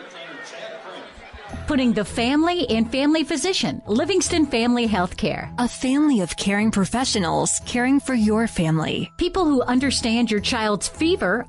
Putting 1.68 1.94
the 1.94 2.06
family 2.06 2.62
in 2.62 2.86
family 2.86 3.24
physician, 3.24 3.82
Livingston 3.88 4.46
Family 4.46 4.88
Healthcare. 4.88 5.52
A 5.58 5.68
family 5.68 6.22
of 6.22 6.38
caring 6.38 6.70
professionals 6.70 7.60
caring 7.66 8.00
for 8.00 8.14
your 8.14 8.48
family. 8.48 9.12
People 9.18 9.46
who 9.46 9.64
understand 9.64 10.30
your 10.30 10.42
child's 10.42 10.88
fever 10.88 11.48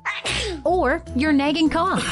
or 0.65 1.03
your 1.15 1.33
nagging 1.33 1.69
cough. 1.69 2.03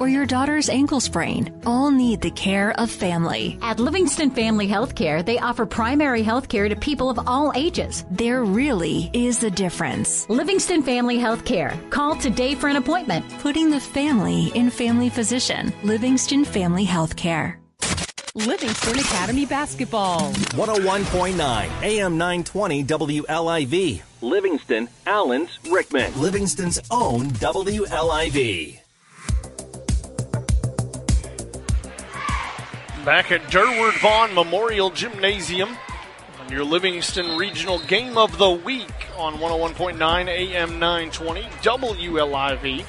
or 0.00 0.08
your 0.08 0.26
daughter's 0.26 0.68
ankle 0.68 1.00
sprain 1.00 1.52
all 1.66 1.90
need 1.90 2.20
the 2.20 2.30
care 2.30 2.70
of 2.78 2.90
family. 2.90 3.58
At 3.62 3.80
Livingston 3.80 4.30
Family 4.30 4.68
Healthcare, 4.68 5.24
they 5.24 5.38
offer 5.38 5.66
primary 5.66 6.22
health 6.22 6.48
care 6.48 6.68
to 6.68 6.76
people 6.76 7.10
of 7.10 7.18
all 7.26 7.52
ages. 7.56 8.04
There 8.10 8.44
really 8.44 9.10
is 9.12 9.42
a 9.42 9.50
difference. 9.50 10.28
Livingston 10.28 10.82
Family 10.82 11.18
Healthcare. 11.18 11.74
Call 11.90 12.14
today 12.16 12.54
for 12.54 12.68
an 12.68 12.76
appointment. 12.76 13.24
Putting 13.40 13.70
the 13.70 13.80
family 13.80 14.52
in 14.54 14.70
family 14.70 15.10
physician. 15.10 15.72
Livingston 15.82 16.44
Family 16.44 16.86
Healthcare. 16.86 17.27
Livingston 18.34 18.98
Academy 18.98 19.44
Basketball. 19.44 20.32
101.9 20.32 21.82
AM 21.82 22.16
920 22.16 22.84
WLIV. 22.84 24.02
Livingston, 24.22 24.88
Allons, 25.06 25.58
Rickman. 25.70 26.18
Livingston's 26.18 26.80
own 26.90 27.26
WLIV. 27.32 28.80
Back 33.04 33.30
at 33.30 33.42
Durward 33.50 34.00
Vaughn 34.00 34.34
Memorial 34.34 34.88
Gymnasium 34.88 35.76
on 36.40 36.50
your 36.50 36.64
Livingston 36.64 37.36
Regional 37.36 37.78
Game 37.80 38.16
of 38.16 38.38
the 38.38 38.50
Week 38.50 38.88
on 39.18 39.34
101.9 39.34 40.28
AM 40.28 40.78
920 40.78 41.42
WLIV. 41.42 42.84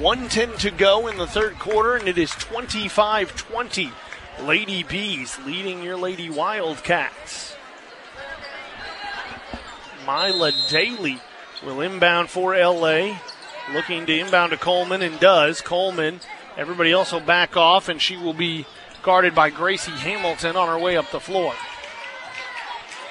110 0.00 0.58
to 0.58 0.70
go 0.70 1.08
in 1.08 1.18
the 1.18 1.26
third 1.26 1.58
quarter, 1.58 1.96
and 1.96 2.08
it 2.08 2.18
is 2.18 2.30
25 2.30 3.36
20. 3.36 3.90
Lady 4.42 4.82
Bees 4.82 5.38
leading 5.46 5.82
your 5.82 5.96
Lady 5.96 6.28
Wildcats. 6.28 7.54
Mila 10.06 10.52
Daly 10.68 11.20
will 11.64 11.80
inbound 11.80 12.30
for 12.30 12.56
LA. 12.56 13.18
Looking 13.72 14.06
to 14.06 14.18
inbound 14.18 14.52
to 14.52 14.56
Coleman 14.56 15.02
and 15.02 15.18
does. 15.18 15.60
Coleman 15.60 16.20
Everybody 16.56 16.90
else 16.90 17.12
will 17.12 17.20
back 17.20 17.54
off, 17.56 17.88
and 17.90 18.00
she 18.00 18.16
will 18.16 18.32
be 18.32 18.64
guarded 19.02 19.34
by 19.34 19.50
Gracie 19.50 19.90
Hamilton 19.90 20.56
on 20.56 20.68
her 20.68 20.78
way 20.78 20.96
up 20.96 21.10
the 21.10 21.20
floor. 21.20 21.52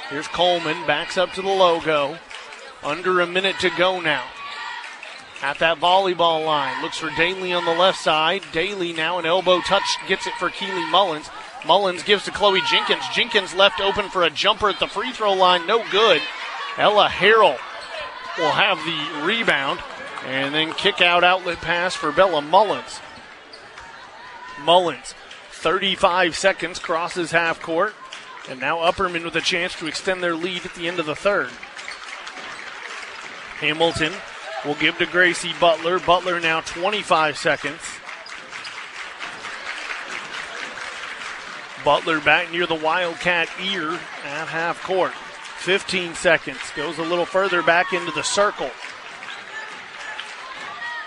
Here's 0.10 0.28
Coleman, 0.28 0.86
backs 0.88 1.16
up 1.16 1.34
to 1.34 1.42
the 1.44 1.48
logo. 1.48 2.18
Under 2.84 3.22
a 3.22 3.28
minute 3.28 3.60
to 3.60 3.70
go 3.72 4.00
now. 4.00 4.24
At 5.42 5.60
that 5.60 5.80
volleyball 5.80 6.46
line, 6.46 6.82
looks 6.82 6.98
for 6.98 7.10
Daly 7.12 7.54
on 7.54 7.66
the 7.66 7.76
left 7.76 8.00
side. 8.00 8.44
Daly 8.52 8.94
now 8.94 9.20
an 9.20 9.26
elbow 9.26 9.62
touch 9.62 9.84
gets 10.08 10.26
it 10.28 10.34
for 10.40 10.50
Keely 10.50 10.86
Mullins. 10.90 11.30
Mullins 11.66 12.04
gives 12.04 12.26
to 12.26 12.32
Chloe 12.32 12.62
Jenkins. 12.70 13.04
Jenkins 13.14 13.54
left 13.54 13.82
open 13.82 14.10
for 14.10 14.24
a 14.24 14.30
jumper 14.30 14.70
at 14.70 14.80
the 14.80 14.88
free 14.88 15.12
throw 15.12 15.34
line, 15.34 15.68
no 15.68 15.84
good. 15.92 16.22
Ella 16.78 17.10
Harrell 17.10 17.58
will 18.38 18.52
have 18.52 18.78
the 18.80 19.26
rebound 19.26 19.80
and 20.26 20.56
then 20.56 20.74
kick 20.74 21.02
out 21.02 21.24
outlet 21.24 21.58
pass 21.58 21.94
for 21.94 22.12
Bella 22.12 22.42
Mullins. 22.42 23.00
Mullins, 24.64 25.14
35 25.52 26.36
seconds, 26.36 26.80
crosses 26.80 27.32
half 27.32 27.62
court. 27.62 27.94
And 28.50 28.60
now 28.60 28.78
Upperman 28.78 29.24
with 29.24 29.36
a 29.36 29.42
chance 29.42 29.76
to 29.80 29.88
extend 29.88 30.24
their 30.24 30.36
lead 30.36 30.66
at 30.66 30.76
the 30.76 30.88
end 30.88 31.00
of 31.00 31.06
the 31.06 31.16
third. 31.16 31.50
Hamilton 33.60 34.14
will 34.66 34.76
give 34.76 34.98
to 34.98 35.06
Gracie 35.06 35.54
Butler. 35.60 36.00
Butler 36.00 36.40
now 36.40 36.62
25 36.62 37.38
seconds. 37.38 37.82
Butler 41.84 42.20
back 42.20 42.52
near 42.52 42.66
the 42.66 42.76
Wildcat 42.76 43.48
ear 43.64 43.92
at 43.92 44.48
half 44.48 44.82
court. 44.84 45.14
15 45.60 46.16
seconds. 46.16 46.60
Goes 46.76 46.98
a 46.98 47.04
little 47.04 47.26
further 47.26 47.62
back 47.62 47.94
into 47.94 48.12
the 48.12 48.24
circle. 48.24 48.72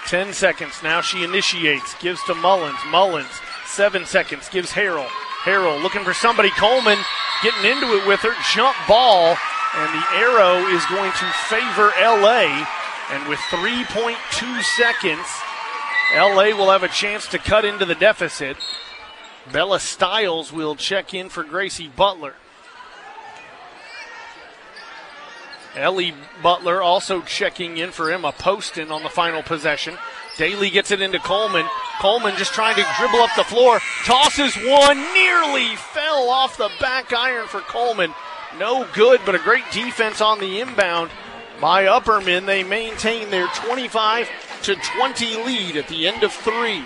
10 0.06 0.32
seconds. 0.32 0.80
Now 0.82 1.00
she 1.00 1.24
initiates. 1.24 1.94
Gives 2.00 2.22
to 2.24 2.34
Mullins. 2.34 2.78
Mullins. 2.90 3.40
Seven 3.66 4.06
seconds. 4.06 4.48
Gives 4.48 4.72
Harrell. 4.72 5.08
Harrell 5.42 5.82
looking 5.82 6.04
for 6.04 6.14
somebody. 6.14 6.50
Coleman 6.50 6.98
getting 7.42 7.70
into 7.70 7.94
it 7.98 8.06
with 8.06 8.20
her. 8.20 8.34
Jump 8.54 8.76
ball. 8.86 9.36
And 9.74 9.92
the 9.92 10.06
arrow 10.16 10.66
is 10.74 10.84
going 10.86 11.12
to 11.12 11.26
favor 11.50 11.92
LA. 12.00 12.66
And 13.10 13.28
with 13.28 13.38
3.2 13.50 14.62
seconds, 14.62 15.26
LA 16.14 16.56
will 16.56 16.70
have 16.70 16.82
a 16.82 16.88
chance 16.88 17.26
to 17.28 17.38
cut 17.38 17.64
into 17.64 17.84
the 17.84 17.94
deficit. 17.94 18.56
Bella 19.52 19.80
Stiles 19.80 20.52
will 20.52 20.74
check 20.74 21.14
in 21.14 21.28
for 21.28 21.42
Gracie 21.42 21.88
Butler. 21.88 22.34
Ellie 25.74 26.14
Butler 26.42 26.82
also 26.82 27.22
checking 27.22 27.76
in 27.76 27.92
for 27.92 28.10
Emma 28.10 28.32
Poston 28.32 28.90
on 28.90 29.02
the 29.02 29.08
final 29.08 29.42
possession. 29.42 29.96
Daly 30.36 30.70
gets 30.70 30.90
it 30.90 31.00
into 31.00 31.18
Coleman. 31.18 31.66
Coleman 32.00 32.36
just 32.36 32.52
trying 32.52 32.76
to 32.76 32.86
dribble 32.98 33.20
up 33.20 33.30
the 33.36 33.44
floor. 33.44 33.80
Tosses 34.04 34.56
one, 34.56 34.98
nearly 35.14 35.76
fell 35.76 36.28
off 36.30 36.56
the 36.56 36.70
back 36.80 37.12
iron 37.12 37.46
for 37.46 37.60
Coleman. 37.60 38.12
No 38.58 38.86
good, 38.94 39.20
but 39.24 39.34
a 39.34 39.38
great 39.38 39.64
defense 39.72 40.20
on 40.20 40.38
the 40.40 40.60
inbound 40.60 41.10
by 41.60 41.84
Upperman. 41.84 42.46
They 42.46 42.62
maintain 42.62 43.30
their 43.30 43.46
25 43.48 44.28
to 44.62 44.74
20 44.74 45.44
lead 45.44 45.76
at 45.76 45.88
the 45.88 46.06
end 46.08 46.22
of 46.22 46.32
three. 46.32 46.84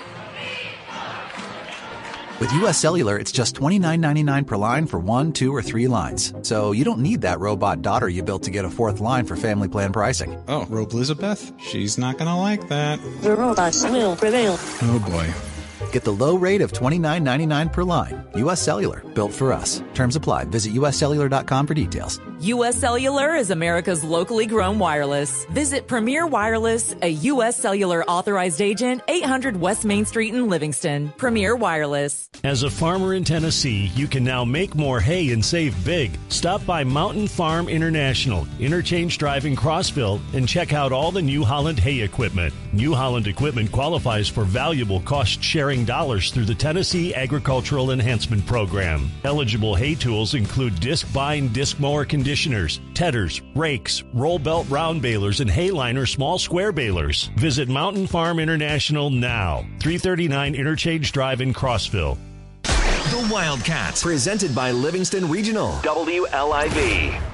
With 2.40 2.52
US 2.64 2.76
Cellular, 2.76 3.16
it's 3.16 3.30
just 3.30 3.54
$29.99 3.54 4.46
per 4.48 4.56
line 4.56 4.86
for 4.86 4.98
one, 4.98 5.32
two, 5.32 5.54
or 5.54 5.62
three 5.62 5.86
lines. 5.86 6.34
So 6.42 6.72
you 6.72 6.82
don't 6.84 6.98
need 6.98 7.20
that 7.20 7.38
robot 7.38 7.82
daughter 7.82 8.08
you 8.08 8.24
built 8.24 8.42
to 8.42 8.50
get 8.50 8.64
a 8.64 8.70
fourth 8.70 8.98
line 8.98 9.26
for 9.26 9.36
family 9.36 9.68
plan 9.68 9.92
pricing. 9.92 10.42
Oh, 10.48 10.66
Rope 10.68 10.92
Elizabeth? 10.92 11.52
She's 11.60 11.98
not 11.98 12.18
gonna 12.18 12.36
like 12.36 12.66
that. 12.68 12.98
The 13.20 13.36
robots 13.36 13.84
will 13.84 14.16
prevail. 14.16 14.56
Oh 14.82 14.98
boy. 15.08 15.51
Get 15.90 16.04
the 16.04 16.12
low 16.12 16.36
rate 16.36 16.60
of 16.60 16.72
$29.99 16.72 17.72
per 17.72 17.82
line. 17.82 18.24
US 18.34 18.60
Cellular, 18.60 19.00
built 19.14 19.32
for 19.32 19.52
us. 19.52 19.82
Terms 19.94 20.16
apply. 20.16 20.44
Visit 20.44 20.74
uscellular.com 20.74 21.66
for 21.66 21.74
details. 21.74 22.20
U.S. 22.42 22.76
Cellular 22.76 23.36
is 23.36 23.52
America's 23.52 24.02
locally 24.02 24.46
grown 24.46 24.80
wireless. 24.80 25.44
Visit 25.52 25.86
Premier 25.86 26.26
Wireless, 26.26 26.92
a 27.00 27.06
U.S. 27.30 27.56
Cellular 27.56 28.02
authorized 28.02 28.60
agent, 28.60 29.00
800 29.06 29.56
West 29.60 29.84
Main 29.84 30.04
Street 30.04 30.34
in 30.34 30.48
Livingston. 30.48 31.12
Premier 31.16 31.54
Wireless. 31.54 32.28
As 32.42 32.64
a 32.64 32.70
farmer 32.70 33.14
in 33.14 33.22
Tennessee, 33.22 33.92
you 33.94 34.08
can 34.08 34.24
now 34.24 34.44
make 34.44 34.74
more 34.74 34.98
hay 34.98 35.30
and 35.30 35.44
save 35.44 35.84
big. 35.84 36.18
Stop 36.30 36.66
by 36.66 36.82
Mountain 36.82 37.28
Farm 37.28 37.68
International, 37.68 38.44
Interchange 38.58 39.18
Drive 39.18 39.46
in 39.46 39.54
Crossville, 39.54 40.20
and 40.34 40.48
check 40.48 40.72
out 40.72 40.90
all 40.90 41.12
the 41.12 41.22
New 41.22 41.44
Holland 41.44 41.78
hay 41.78 42.00
equipment. 42.00 42.52
New 42.72 42.92
Holland 42.92 43.28
equipment 43.28 43.70
qualifies 43.70 44.28
for 44.28 44.42
valuable 44.42 44.98
cost 45.02 45.40
sharing 45.40 45.71
dollars 45.80 46.30
through 46.30 46.44
the 46.44 46.54
Tennessee 46.54 47.14
Agricultural 47.14 47.90
Enhancement 47.90 48.44
Program. 48.44 49.10
Eligible 49.24 49.74
hay 49.74 49.94
tools 49.94 50.34
include 50.34 50.74
Discbine, 50.74 51.50
disc 51.52 51.80
mower 51.80 52.04
conditioners, 52.04 52.80
tedders, 52.92 53.40
rakes, 53.54 54.02
roll 54.12 54.38
belt 54.38 54.66
round 54.68 55.00
balers, 55.00 55.40
and 55.40 55.50
hayliner 55.50 56.06
small 56.06 56.38
square 56.38 56.72
balers. 56.72 57.30
Visit 57.36 57.68
Mountain 57.68 58.06
Farm 58.06 58.38
International 58.38 59.08
now, 59.08 59.64
339 59.80 60.54
Interchange 60.54 61.10
Drive 61.10 61.40
in 61.40 61.54
Crossville. 61.54 62.18
The 62.62 63.28
Wildcats, 63.32 64.02
presented 64.02 64.54
by 64.54 64.70
Livingston 64.70 65.28
Regional. 65.30 65.72
WLIV. 65.82 67.31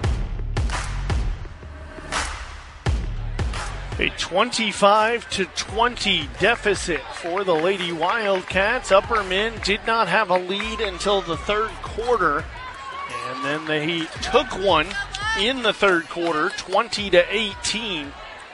A 4.00 4.10
25 4.10 5.28
to 5.30 5.44
20 5.44 6.28
deficit 6.38 7.00
for 7.14 7.42
the 7.42 7.54
Lady 7.54 7.90
Wildcats. 7.90 8.90
Upperman 8.90 9.64
did 9.64 9.80
not 9.88 10.06
have 10.06 10.30
a 10.30 10.38
lead 10.38 10.80
until 10.80 11.20
the 11.20 11.36
third 11.36 11.70
quarter, 11.82 12.44
and 13.26 13.44
then 13.44 13.64
they 13.64 14.06
took 14.22 14.46
one 14.64 14.86
in 15.40 15.64
the 15.64 15.72
third 15.72 16.08
quarter, 16.08 16.50
20 16.50 17.10
to 17.10 17.34
18, 17.34 18.12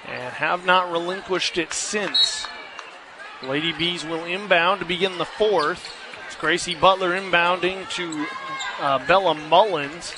and 0.09 0.33
have 0.33 0.65
not 0.65 0.91
relinquished 0.91 1.59
it 1.59 1.75
since. 1.75 2.47
Lady 3.43 3.73
Bees 3.73 4.03
will 4.03 4.25
inbound 4.25 4.81
to 4.81 4.87
begin 4.87 5.19
the 5.19 5.27
fourth. 5.27 5.95
It's 6.27 6.37
Gracie 6.37 6.75
Butler 6.75 7.11
inbounding 7.11 7.87
to 7.91 8.27
uh, 8.81 9.07
Bella 9.07 9.35
Mullins. 9.35 10.15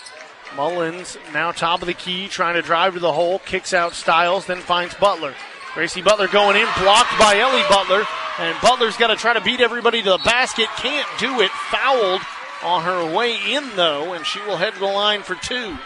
Mullins 0.55 1.19
now 1.33 1.53
top 1.53 1.83
of 1.83 1.87
the 1.87 1.95
key, 1.95 2.29
trying 2.29 2.55
to 2.55 2.63
drive 2.63 2.95
to 2.95 3.01
the 3.01 3.13
hole, 3.13 3.39
kicks 3.41 3.75
out 3.75 3.95
Stiles, 3.95 4.47
then 4.47 4.59
finds 4.59 4.95
Butler. 4.95 5.35
Gracie 5.75 6.03
Butler 6.03 6.29
going 6.29 6.57
in, 6.57 6.67
blocked 6.81 7.19
by 7.19 7.39
Ellie 7.39 7.63
Butler, 7.69 8.05
and 8.39 8.57
Butler's 8.63 8.97
got 8.97 9.09
to 9.09 9.17
try 9.17 9.35
to 9.35 9.41
beat 9.41 9.61
everybody 9.61 10.03
to 10.03 10.11
the 10.11 10.19
basket. 10.19 10.69
Can't 10.77 11.09
do 11.19 11.41
it. 11.41 11.51
Fouled 11.51 12.23
on 12.63 12.83
her 12.83 13.15
way 13.15 13.37
in, 13.53 13.69
though, 13.77 14.13
and 14.15 14.25
she 14.25 14.41
will 14.41 14.57
head 14.57 14.75
to 14.75 14.81
the 14.81 14.87
line 14.87 15.23
for 15.23 15.35
two. 15.35 15.77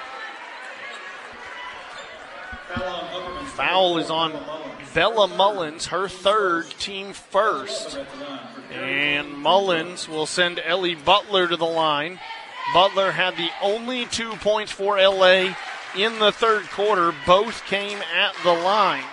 Foul 3.55 3.99
is 3.99 4.11
on 4.11 4.33
Bella 4.95 5.29
Mullins, 5.29 5.87
her 5.87 6.09
third, 6.09 6.71
team 6.79 7.13
first. 7.13 7.99
And 8.73 9.33
Mullins 9.33 10.09
will 10.09 10.27
send 10.27 10.61
Ellie 10.61 10.95
Butler 10.95 11.49
to 11.49 11.57
the 11.57 11.65
line. 11.65 12.21
Butler 12.73 13.13
had 13.13 13.37
the 13.37 13.51
only 13.63 14.07
two 14.07 14.31
points 14.37 14.73
for 14.73 15.01
LA 15.01 15.55
in 15.97 16.19
the 16.19 16.33
third 16.33 16.65
quarter. 16.71 17.13
Both 17.27 17.65
came 17.67 17.99
at 17.99 18.35
the 18.43 18.53
line. 18.53 19.05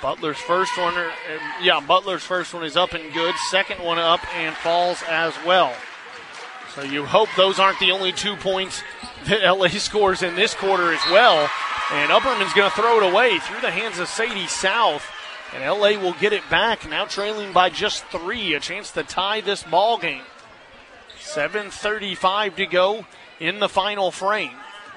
Butler's 0.00 0.38
first 0.38 0.76
one, 0.76 0.94
uh, 0.96 1.10
yeah, 1.62 1.80
Butler's 1.80 2.22
first 2.22 2.52
one 2.52 2.62
is 2.62 2.76
up 2.76 2.92
and 2.92 3.12
good. 3.14 3.34
Second 3.50 3.82
one 3.82 3.98
up 3.98 4.20
and 4.36 4.54
falls 4.54 5.02
as 5.08 5.34
well. 5.46 5.74
So 6.74 6.82
you 6.82 7.06
hope 7.06 7.28
those 7.36 7.58
aren't 7.58 7.78
the 7.78 7.92
only 7.92 8.12
two 8.12 8.36
points 8.36 8.82
that 9.24 9.42
LA 9.42 9.68
scores 9.68 10.22
in 10.22 10.34
this 10.34 10.54
quarter 10.54 10.92
as 10.92 11.00
well. 11.10 11.48
And 11.92 12.10
Upperman's 12.10 12.52
going 12.52 12.70
to 12.70 12.76
throw 12.76 12.98
it 12.98 13.12
away 13.12 13.38
through 13.38 13.60
the 13.60 13.70
hands 13.70 13.98
of 13.98 14.08
Sadie 14.08 14.46
South. 14.46 15.06
And 15.54 15.62
LA 15.62 15.90
will 15.90 16.14
get 16.14 16.32
it 16.32 16.42
back, 16.50 16.88
now 16.88 17.04
trailing 17.04 17.52
by 17.52 17.70
just 17.70 18.04
three. 18.06 18.54
A 18.54 18.60
chance 18.60 18.90
to 18.92 19.04
tie 19.04 19.40
this 19.40 19.62
ball 19.62 19.98
game. 19.98 20.22
7.35 21.24 22.56
to 22.56 22.66
go 22.66 23.06
in 23.40 23.58
the 23.58 23.68
final 23.68 24.10
frame. 24.10 24.52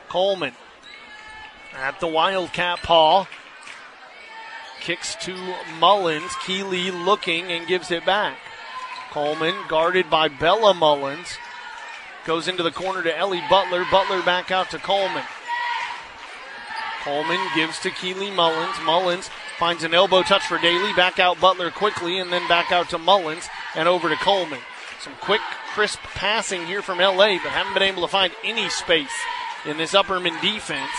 Coleman 0.09 0.53
at 1.75 1.99
the 1.99 2.07
Wildcat 2.07 2.79
paw. 2.83 3.27
Kicks 4.79 5.15
to 5.15 5.35
Mullins. 5.79 6.35
Keely 6.45 6.91
looking 6.91 7.45
and 7.45 7.67
gives 7.67 7.91
it 7.91 8.05
back. 8.05 8.37
Coleman 9.11 9.55
guarded 9.67 10.09
by 10.09 10.27
Bella 10.27 10.73
Mullins. 10.73 11.37
Goes 12.25 12.47
into 12.47 12.61
the 12.61 12.71
corner 12.71 13.01
to 13.03 13.17
Ellie 13.17 13.43
Butler. 13.49 13.85
Butler 13.89 14.21
back 14.21 14.51
out 14.51 14.69
to 14.71 14.77
Coleman. 14.77 15.23
Coleman 17.03 17.39
gives 17.55 17.79
to 17.79 17.89
Keely 17.89 18.29
Mullins. 18.31 18.75
Mullins 18.83 19.29
finds 19.57 19.83
an 19.83 19.93
elbow 19.93 20.23
touch 20.23 20.45
for 20.45 20.57
Daly. 20.57 20.93
Back 20.93 21.19
out 21.19 21.39
Butler 21.39 21.71
quickly 21.71 22.19
and 22.19 22.31
then 22.31 22.47
back 22.49 22.71
out 22.71 22.89
to 22.89 22.97
Mullins 22.97 23.47
and 23.75 23.87
over 23.87 24.09
to 24.09 24.15
Coleman. 24.17 24.59
Some 25.01 25.13
quick, 25.21 25.41
crisp 25.77 25.99
passing 26.15 26.65
here 26.65 26.81
from 26.81 26.97
LA, 26.97 27.37
but 27.37 27.53
haven't 27.53 27.75
been 27.75 27.83
able 27.83 28.01
to 28.01 28.07
find 28.07 28.33
any 28.43 28.67
space 28.67 29.13
in 29.63 29.77
this 29.77 29.93
Upperman 29.93 30.41
defense. 30.41 30.89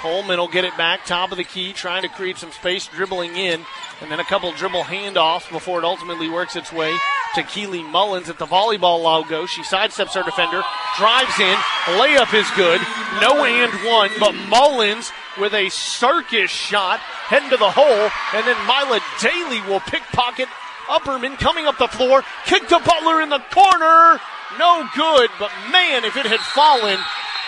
Coleman 0.00 0.38
will 0.38 0.48
get 0.48 0.64
it 0.64 0.74
back, 0.78 1.04
top 1.04 1.32
of 1.32 1.36
the 1.36 1.44
key, 1.44 1.74
trying 1.74 2.00
to 2.00 2.08
create 2.08 2.38
some 2.38 2.50
space, 2.50 2.86
dribbling 2.86 3.36
in, 3.36 3.60
and 4.00 4.10
then 4.10 4.20
a 4.20 4.24
couple 4.24 4.50
dribble 4.52 4.84
handoffs 4.84 5.46
before 5.50 5.80
it 5.80 5.84
ultimately 5.84 6.30
works 6.30 6.56
its 6.56 6.72
way 6.72 6.96
to 7.34 7.42
Keely 7.42 7.82
Mullins 7.82 8.30
at 8.30 8.38
the 8.38 8.46
volleyball 8.46 9.02
logo. 9.02 9.44
She 9.44 9.60
sidesteps 9.64 10.14
her 10.14 10.22
defender, 10.22 10.62
drives 10.96 11.38
in, 11.38 11.54
layup 12.00 12.32
is 12.32 12.50
good, 12.56 12.80
no 13.20 13.44
and 13.44 13.70
one, 13.86 14.10
but 14.18 14.34
Mullins 14.48 15.12
with 15.38 15.52
a 15.52 15.68
circus 15.68 16.50
shot 16.50 17.00
heading 17.00 17.50
to 17.50 17.58
the 17.58 17.70
hole, 17.70 18.10
and 18.32 18.46
then 18.46 18.56
Mila 18.64 18.98
Daly 19.20 19.60
will 19.68 19.80
pickpocket 19.80 20.48
Upperman 20.92 21.38
coming 21.38 21.66
up 21.66 21.78
the 21.78 21.88
floor, 21.88 22.22
kick 22.44 22.68
to 22.68 22.78
Butler 22.78 23.22
in 23.22 23.30
the 23.30 23.42
corner, 23.50 24.20
no 24.58 24.86
good, 24.94 25.30
but 25.38 25.50
man, 25.70 26.04
if 26.04 26.16
it 26.16 26.26
had 26.26 26.40
fallen, 26.40 26.98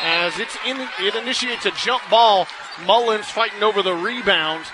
as 0.00 0.38
it's 0.38 0.56
in, 0.66 0.88
it 1.00 1.14
initiates 1.14 1.66
a 1.66 1.70
jump 1.72 2.02
ball. 2.10 2.46
Mullins 2.86 3.28
fighting 3.28 3.62
over 3.62 3.82
the 3.82 3.94
rebound. 3.94 4.64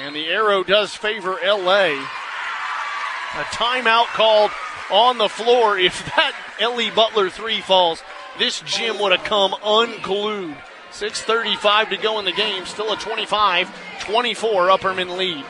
And 0.00 0.16
the 0.16 0.28
arrow 0.28 0.62
does 0.62 0.94
favor 0.94 1.38
LA. 1.44 1.92
A 3.34 3.44
timeout 3.50 4.06
called 4.06 4.50
on 4.90 5.18
the 5.18 5.28
floor. 5.28 5.78
If 5.82 6.04
that 6.06 6.34
Ellie 6.60 6.90
Butler 6.90 7.28
three 7.28 7.60
falls, 7.60 8.02
this 8.38 8.60
gym 8.62 8.98
would 9.00 9.12
have 9.12 9.24
come 9.24 9.54
unglued. 9.64 10.56
6.35 10.92 11.90
to 11.90 11.96
go 11.96 12.18
in 12.18 12.24
the 12.24 12.32
game. 12.32 12.64
Still 12.66 12.92
a 12.92 12.96
25 12.96 13.70
24 14.00 14.68
Upperman 14.68 15.16
lead. 15.16 15.44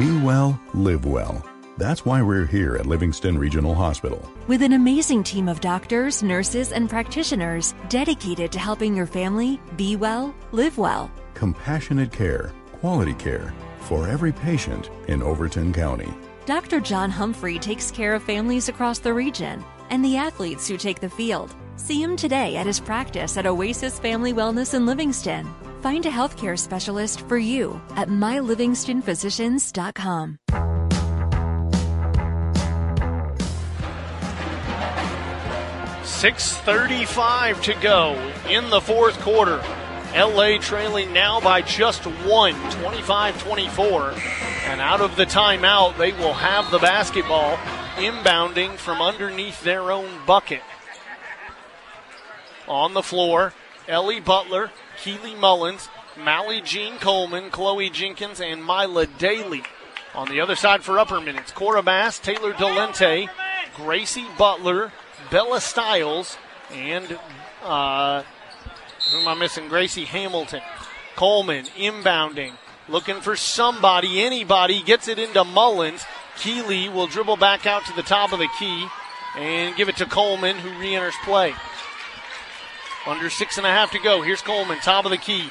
Be 0.00 0.18
well, 0.18 0.60
live 0.74 1.04
well. 1.06 1.46
That's 1.78 2.04
why 2.04 2.20
we're 2.20 2.44
here 2.44 2.74
at 2.74 2.86
Livingston 2.86 3.38
Regional 3.38 3.72
Hospital. 3.72 4.20
With 4.48 4.62
an 4.62 4.72
amazing 4.72 5.22
team 5.22 5.48
of 5.48 5.60
doctors, 5.60 6.24
nurses, 6.24 6.72
and 6.72 6.90
practitioners 6.90 7.72
dedicated 7.88 8.50
to 8.50 8.58
helping 8.58 8.96
your 8.96 9.06
family 9.06 9.60
be 9.76 9.94
well, 9.94 10.34
live 10.50 10.76
well. 10.76 11.08
Compassionate 11.34 12.10
care, 12.10 12.52
quality 12.72 13.14
care 13.14 13.54
for 13.78 14.08
every 14.08 14.32
patient 14.32 14.90
in 15.06 15.22
Overton 15.22 15.72
County. 15.72 16.12
Dr. 16.46 16.80
John 16.80 17.08
Humphrey 17.08 17.56
takes 17.56 17.92
care 17.92 18.14
of 18.14 18.24
families 18.24 18.68
across 18.68 18.98
the 18.98 19.14
region 19.14 19.64
and 19.90 20.04
the 20.04 20.16
athletes 20.16 20.66
who 20.66 20.76
take 20.76 20.98
the 20.98 21.08
field. 21.08 21.54
See 21.76 22.02
him 22.02 22.16
today 22.16 22.56
at 22.56 22.66
his 22.66 22.80
practice 22.80 23.36
at 23.36 23.46
Oasis 23.46 24.00
Family 24.00 24.34
Wellness 24.34 24.74
in 24.74 24.84
Livingston. 24.84 25.46
Find 25.82 26.06
a 26.06 26.10
healthcare 26.10 26.58
specialist 26.58 27.20
for 27.28 27.38
you 27.38 27.80
at 27.96 28.08
mylivingstonphysicians.com. 28.08 30.38
6.35 36.16 37.62
to 37.64 37.74
go 37.82 38.14
in 38.48 38.70
the 38.70 38.80
fourth 38.80 39.20
quarter. 39.20 39.62
LA 40.14 40.56
trailing 40.58 41.12
now 41.12 41.40
by 41.40 41.60
just 41.60 42.04
one, 42.04 42.54
25 42.70 43.42
24. 43.42 44.14
And 44.64 44.80
out 44.80 45.02
of 45.02 45.14
the 45.16 45.26
timeout, 45.26 45.98
they 45.98 46.12
will 46.12 46.32
have 46.32 46.70
the 46.70 46.78
basketball 46.78 47.58
inbounding 47.96 48.76
from 48.76 49.02
underneath 49.02 49.62
their 49.62 49.92
own 49.92 50.08
bucket. 50.26 50.62
On 52.66 52.94
the 52.94 53.02
floor, 53.02 53.52
Ellie 53.86 54.20
Butler, 54.20 54.70
Keely 54.98 55.34
Mullins, 55.34 55.88
Mally 56.16 56.60
Jean 56.60 56.98
Coleman, 56.98 57.50
Chloe 57.50 57.90
Jenkins, 57.90 58.40
and 58.40 58.64
Mila 58.64 59.06
Daly. 59.06 59.62
On 60.14 60.28
the 60.28 60.40
other 60.40 60.56
side 60.56 60.82
for 60.82 60.98
upper 60.98 61.20
minutes, 61.20 61.52
Cora 61.52 61.82
Bass, 61.82 62.18
Taylor 62.18 62.52
Delente, 62.54 63.28
Gracie 63.76 64.26
Butler, 64.38 64.92
Bella 65.30 65.60
Stiles, 65.60 66.38
and 66.72 67.18
uh, 67.62 68.22
who 69.10 69.18
am 69.18 69.28
I 69.28 69.34
missing? 69.34 69.68
Gracie 69.68 70.04
Hamilton. 70.04 70.62
Coleman 71.16 71.64
inbounding, 71.76 72.52
looking 72.88 73.20
for 73.20 73.36
somebody, 73.36 74.22
anybody, 74.22 74.82
gets 74.82 75.08
it 75.08 75.18
into 75.18 75.44
Mullins. 75.44 76.04
Keely 76.38 76.88
will 76.88 77.06
dribble 77.06 77.38
back 77.38 77.66
out 77.66 77.86
to 77.86 77.92
the 77.94 78.02
top 78.02 78.32
of 78.32 78.38
the 78.38 78.48
key 78.58 78.86
and 79.36 79.74
give 79.76 79.88
it 79.88 79.96
to 79.96 80.06
Coleman, 80.06 80.56
who 80.56 80.78
re 80.78 80.94
enters 80.94 81.14
play. 81.24 81.54
Under 83.06 83.30
six 83.30 83.56
and 83.56 83.66
a 83.66 83.70
half 83.70 83.92
to 83.92 83.98
go. 84.00 84.22
Here's 84.22 84.42
Coleman, 84.42 84.78
top 84.78 85.04
of 85.04 85.10
the 85.10 85.16
key. 85.16 85.50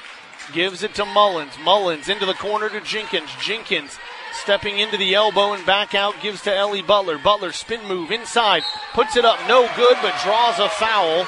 Gives 0.53 0.84
it 0.84 0.94
to 0.95 1.06
Mullins. 1.06 1.57
Mullins 1.64 2.10
into 2.10 2.26
the 2.26 2.34
corner 2.34 2.69
to 2.69 2.82
Jenkins. 2.82 3.30
Jenkins 3.41 3.98
stepping 4.34 4.77
into 4.77 4.98
the 4.98 5.15
elbow 5.15 5.53
and 5.53 5.65
back 5.65 5.95
out, 5.95 6.22
gives 6.22 6.41
to 6.41 6.53
Ellie 6.53 6.82
Butler. 6.82 7.18
Butler 7.18 7.53
spin 7.53 7.88
move 7.88 8.11
inside, 8.11 8.64
puts 8.94 9.15
it 9.15 9.23
up, 9.23 9.40
no 9.48 9.69
good, 9.76 9.95
but 10.02 10.14
draws 10.23 10.60
a 10.60 10.68
foul. 10.68 11.26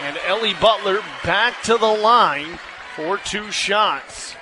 And 0.00 0.16
Ellie 0.26 0.54
Butler 0.54 1.00
back 1.22 1.62
to 1.64 1.76
the 1.76 1.86
line 1.86 2.58
for 2.96 3.18
two 3.18 3.52
shots. 3.52 4.34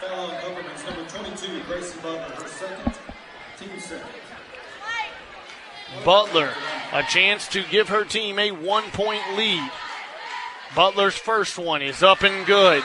Fallon 0.00 0.40
Government's 0.42 0.84
number 0.84 1.04
twenty-two, 1.08 1.62
Grace 1.68 1.94
Butler, 1.96 2.20
her 2.20 2.48
second 2.48 2.98
team 3.58 3.78
set. 3.78 4.04
Butler, 6.04 6.52
a 6.92 7.02
chance 7.04 7.46
to 7.48 7.62
give 7.62 7.88
her 7.88 8.04
team 8.04 8.38
a 8.38 8.50
one 8.50 8.84
point 8.90 9.22
lead. 9.36 9.70
Butler's 10.74 11.16
first 11.16 11.58
one 11.58 11.82
is 11.82 12.02
up 12.02 12.22
and 12.22 12.46
good. 12.46 12.82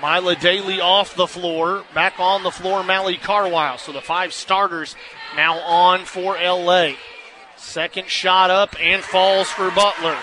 Mila 0.00 0.36
Daly 0.36 0.80
off 0.80 1.14
the 1.16 1.26
floor. 1.26 1.84
Back 1.94 2.20
on 2.20 2.42
the 2.42 2.50
floor, 2.50 2.84
Mally 2.84 3.16
Carwile. 3.16 3.78
So 3.78 3.92
the 3.92 4.00
five 4.00 4.32
starters 4.32 4.94
now 5.36 5.58
on 5.58 6.04
for 6.04 6.36
LA. 6.36 6.92
Second 7.56 8.08
shot 8.08 8.50
up 8.50 8.76
and 8.80 9.02
falls 9.02 9.48
for 9.48 9.70
Butler. 9.70 10.16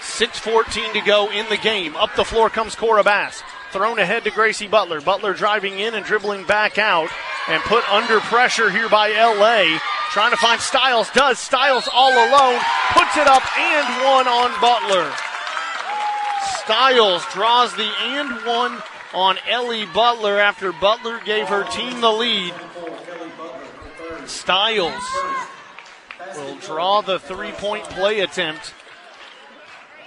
6.14 0.00 0.94
to 0.94 1.00
go 1.02 1.30
in 1.30 1.46
the 1.48 1.56
game. 1.58 1.94
Up 1.96 2.14
the 2.16 2.24
floor 2.24 2.48
comes 2.48 2.74
Cora 2.74 3.04
Bass. 3.04 3.42
Thrown 3.72 3.98
ahead 3.98 4.24
to 4.24 4.30
Gracie 4.30 4.68
Butler. 4.68 5.00
Butler 5.00 5.34
driving 5.34 5.78
in 5.78 5.94
and 5.94 6.06
dribbling 6.06 6.44
back 6.46 6.78
out 6.78 7.10
and 7.48 7.62
put 7.64 7.88
under 7.90 8.20
pressure 8.20 8.70
here 8.70 8.88
by 8.88 9.10
LA. 9.10 9.78
Trying 10.10 10.30
to 10.30 10.36
find 10.36 10.60
Stiles. 10.60 11.10
Does. 11.10 11.38
Stiles 11.38 11.88
all 11.92 12.12
alone. 12.12 12.60
Puts 12.92 13.16
it 13.16 13.26
up 13.26 13.42
and 13.58 14.04
one 14.04 14.26
on 14.26 14.60
Butler. 14.60 15.12
Stiles 16.64 17.24
draws 17.32 17.74
the 17.76 17.90
and 18.00 18.30
one 18.46 18.82
on 19.14 19.38
Ellie 19.48 19.86
Butler 19.86 20.38
after 20.38 20.72
Butler 20.72 21.20
gave 21.24 21.48
her 21.48 21.64
team 21.64 22.00
the 22.00 22.10
lead. 22.10 22.54
Stiles 24.26 25.02
will 26.34 26.56
draw 26.56 27.00
the 27.00 27.18
three 27.18 27.52
point 27.52 27.84
play 27.84 28.20
attempt. 28.20 28.74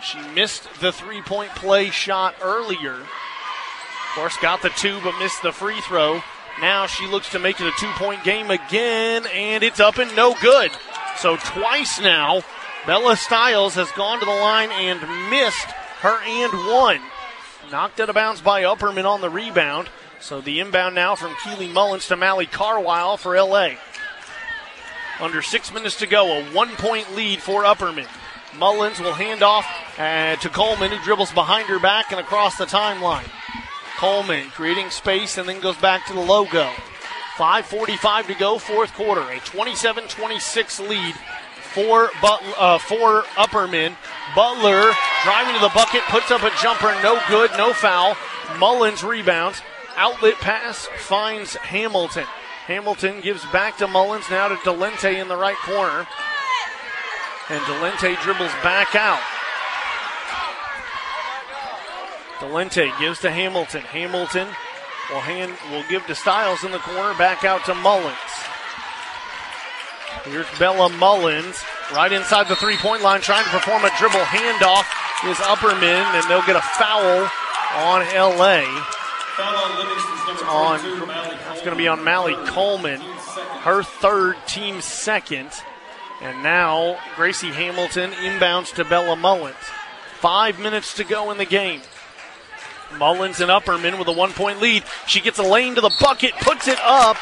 She 0.03 0.19
missed 0.33 0.67
the 0.79 0.91
three 0.91 1.21
point 1.21 1.51
play 1.55 1.89
shot 1.89 2.35
earlier. 2.41 2.95
Of 2.95 4.15
course, 4.15 4.37
got 4.37 4.61
the 4.61 4.69
two 4.69 4.99
but 5.03 5.17
missed 5.19 5.41
the 5.41 5.51
free 5.51 5.79
throw. 5.81 6.21
Now 6.61 6.87
she 6.87 7.07
looks 7.07 7.29
to 7.31 7.39
make 7.39 7.59
it 7.61 7.67
a 7.67 7.71
two 7.79 7.91
point 7.93 8.23
game 8.23 8.51
again, 8.51 9.25
and 9.33 9.63
it's 9.63 9.79
up 9.79 9.97
and 9.97 10.13
no 10.15 10.35
good. 10.41 10.71
So 11.17 11.37
twice 11.37 11.99
now, 11.99 12.41
Bella 12.85 13.15
Stiles 13.15 13.75
has 13.75 13.91
gone 13.91 14.19
to 14.19 14.25
the 14.25 14.31
line 14.31 14.71
and 14.71 14.99
missed 15.29 15.67
her 16.01 16.21
and 16.23 16.53
one. 16.53 17.01
Knocked 17.71 17.99
out 17.99 18.09
of 18.09 18.15
bounds 18.15 18.41
by 18.41 18.63
Upperman 18.63 19.05
on 19.05 19.21
the 19.21 19.29
rebound. 19.29 19.89
So 20.19 20.41
the 20.41 20.59
inbound 20.59 20.95
now 20.95 21.15
from 21.15 21.35
Keely 21.43 21.67
Mullins 21.67 22.07
to 22.07 22.17
Mally 22.17 22.45
Carwile 22.45 23.17
for 23.17 23.39
LA. 23.39 23.71
Under 25.19 25.41
six 25.41 25.73
minutes 25.73 25.97
to 25.97 26.07
go, 26.07 26.39
a 26.39 26.43
one 26.51 26.75
point 26.75 27.15
lead 27.15 27.41
for 27.41 27.63
Upperman. 27.63 28.07
Mullins 28.57 28.99
will 28.99 29.13
hand 29.13 29.43
off 29.43 29.65
uh, 29.97 30.35
to 30.37 30.49
Coleman, 30.49 30.91
who 30.91 31.03
dribbles 31.03 31.31
behind 31.31 31.67
her 31.67 31.79
back 31.79 32.11
and 32.11 32.19
across 32.19 32.57
the 32.57 32.65
timeline. 32.65 33.29
Coleman 33.99 34.49
creating 34.51 34.89
space 34.91 35.37
and 35.37 35.49
then 35.49 35.59
goes 35.59 35.75
back 35.75 36.07
to 36.07 36.13
the 36.13 36.21
logo. 36.21 36.69
5.45 37.35 38.27
to 38.27 38.33
go, 38.33 38.57
fourth 38.57 38.93
quarter. 38.93 39.29
A 39.29 39.39
27 39.41 40.07
26 40.07 40.79
lead 40.79 41.15
for, 41.73 42.09
Butler, 42.21 42.53
uh, 42.57 42.77
for 42.77 43.23
Upperman. 43.35 43.97
Butler 44.33 44.89
driving 45.25 45.55
to 45.55 45.59
the 45.59 45.71
bucket, 45.75 46.01
puts 46.03 46.31
up 46.31 46.43
a 46.43 46.51
jumper, 46.61 46.95
no 47.03 47.19
good, 47.27 47.51
no 47.57 47.73
foul. 47.73 48.15
Mullins 48.57 49.03
rebounds. 49.03 49.61
Outlet 49.97 50.35
pass 50.35 50.87
finds 50.99 51.57
Hamilton. 51.57 52.25
Hamilton 52.67 53.19
gives 53.19 53.43
back 53.47 53.77
to 53.79 53.87
Mullins, 53.87 54.29
now 54.29 54.47
to 54.47 54.55
Delente 54.55 55.19
in 55.19 55.27
the 55.27 55.35
right 55.35 55.57
corner. 55.57 56.07
And 57.49 57.61
Delente 57.63 58.21
dribbles 58.21 58.53
back 58.63 58.95
out. 58.95 59.19
Delente 62.39 62.97
gives 62.99 63.19
to 63.19 63.31
Hamilton. 63.31 63.81
Hamilton 63.81 64.47
will 65.09 65.21
hand 65.21 65.55
will 65.71 65.83
give 65.89 66.05
to 66.07 66.15
Stiles 66.15 66.63
in 66.63 66.71
the 66.71 66.79
corner, 66.79 67.17
back 67.17 67.43
out 67.43 67.65
to 67.65 67.75
Mullins. 67.75 68.15
Here's 70.25 70.47
Bella 70.57 70.89
Mullins 70.89 71.63
right 71.93 72.11
inside 72.11 72.47
the 72.47 72.55
three 72.55 72.77
point 72.77 73.01
line, 73.03 73.21
trying 73.21 73.43
to 73.43 73.51
perform 73.51 73.83
a 73.85 73.91
dribble 73.97 74.19
handoff. 74.19 74.85
Is 75.25 75.35
Upperman, 75.35 76.15
and 76.15 76.29
they'll 76.29 76.45
get 76.45 76.55
a 76.55 76.61
foul 76.61 77.27
on 77.75 78.05
LA. 78.15 78.63
On, 80.47 80.79
it's 81.51 81.59
going 81.59 81.71
to 81.71 81.75
be 81.75 81.89
on 81.89 82.05
Mally 82.05 82.35
Coleman, 82.47 83.01
her 83.01 83.83
third, 83.83 84.37
team 84.47 84.79
second. 84.79 85.49
And 86.21 86.41
now 86.41 86.97
Gracie 87.17 87.51
Hamilton 87.51 88.11
inbounds 88.11 88.73
to 88.75 88.85
Bella 88.85 89.17
Mullins. 89.17 89.57
Five 90.19 90.57
minutes 90.57 90.93
to 90.95 91.03
go 91.03 91.31
in 91.31 91.37
the 91.37 91.45
game. 91.45 91.81
Mullins 92.97 93.39
and 93.39 93.51
Upperman 93.51 93.99
with 93.99 94.07
a 94.07 94.11
one 94.11 94.31
point 94.31 94.61
lead. 94.61 94.83
She 95.07 95.21
gets 95.21 95.39
a 95.39 95.43
lane 95.43 95.75
to 95.75 95.81
the 95.81 95.95
bucket, 95.99 96.33
puts 96.41 96.67
it 96.67 96.79
up, 96.81 97.17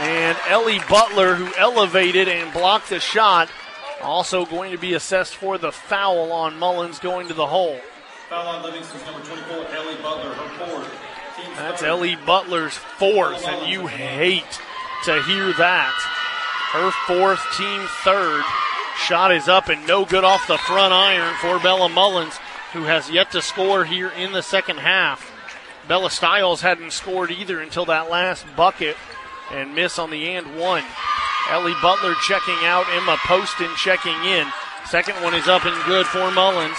and 0.00 0.36
Ellie 0.48 0.80
Butler, 0.88 1.34
who 1.34 1.52
elevated 1.56 2.28
and 2.28 2.52
blocked 2.52 2.90
the 2.90 3.00
shot, 3.00 3.48
also 4.02 4.44
going 4.46 4.72
to 4.72 4.78
be 4.78 4.94
assessed 4.94 5.34
for 5.34 5.58
the 5.58 5.72
foul 5.72 6.32
on 6.32 6.58
Mullins 6.58 6.98
going 6.98 7.28
to 7.28 7.34
the 7.34 7.46
hole. 7.46 7.78
Foul 8.28 8.46
on 8.46 8.62
Livingston's 8.62 9.04
number 9.06 9.26
24, 9.26 9.74
Ellie 9.74 10.02
Butler, 10.02 10.34
her 10.34 10.66
fourth. 10.66 11.08
That's 11.56 11.82
Ellie 11.82 12.16
Butler's 12.16 12.74
fourth, 12.74 13.46
and 13.46 13.68
you 13.68 13.86
hate 13.86 14.60
to 15.04 15.22
hear 15.22 15.52
that. 15.54 15.94
Her 16.72 16.90
fourth, 17.06 17.40
team 17.56 17.80
third. 18.04 18.44
Shot 18.98 19.32
is 19.32 19.48
up 19.48 19.68
and 19.68 19.86
no 19.86 20.04
good 20.04 20.24
off 20.24 20.46
the 20.46 20.58
front 20.58 20.92
iron 20.92 21.34
for 21.36 21.58
Bella 21.60 21.88
Mullins, 21.88 22.38
who 22.72 22.84
has 22.84 23.10
yet 23.10 23.30
to 23.32 23.42
score 23.42 23.84
here 23.84 24.10
in 24.10 24.32
the 24.32 24.42
second 24.42 24.78
half. 24.78 25.32
Bella 25.88 26.10
Stiles 26.10 26.60
hadn't 26.60 26.92
scored 26.92 27.30
either 27.30 27.60
until 27.60 27.86
that 27.86 28.10
last 28.10 28.44
bucket 28.56 28.96
and 29.50 29.74
miss 29.74 29.98
on 29.98 30.10
the 30.10 30.28
and 30.34 30.58
one. 30.58 30.84
Ellie 31.50 31.74
Butler 31.80 32.14
checking 32.26 32.58
out, 32.62 32.86
Emma 32.90 33.16
Poston 33.26 33.74
checking 33.76 34.12
in. 34.24 34.46
Second 34.84 35.22
one 35.22 35.34
is 35.34 35.48
up 35.48 35.64
and 35.64 35.84
good 35.86 36.06
for 36.06 36.30
Mullins, 36.30 36.76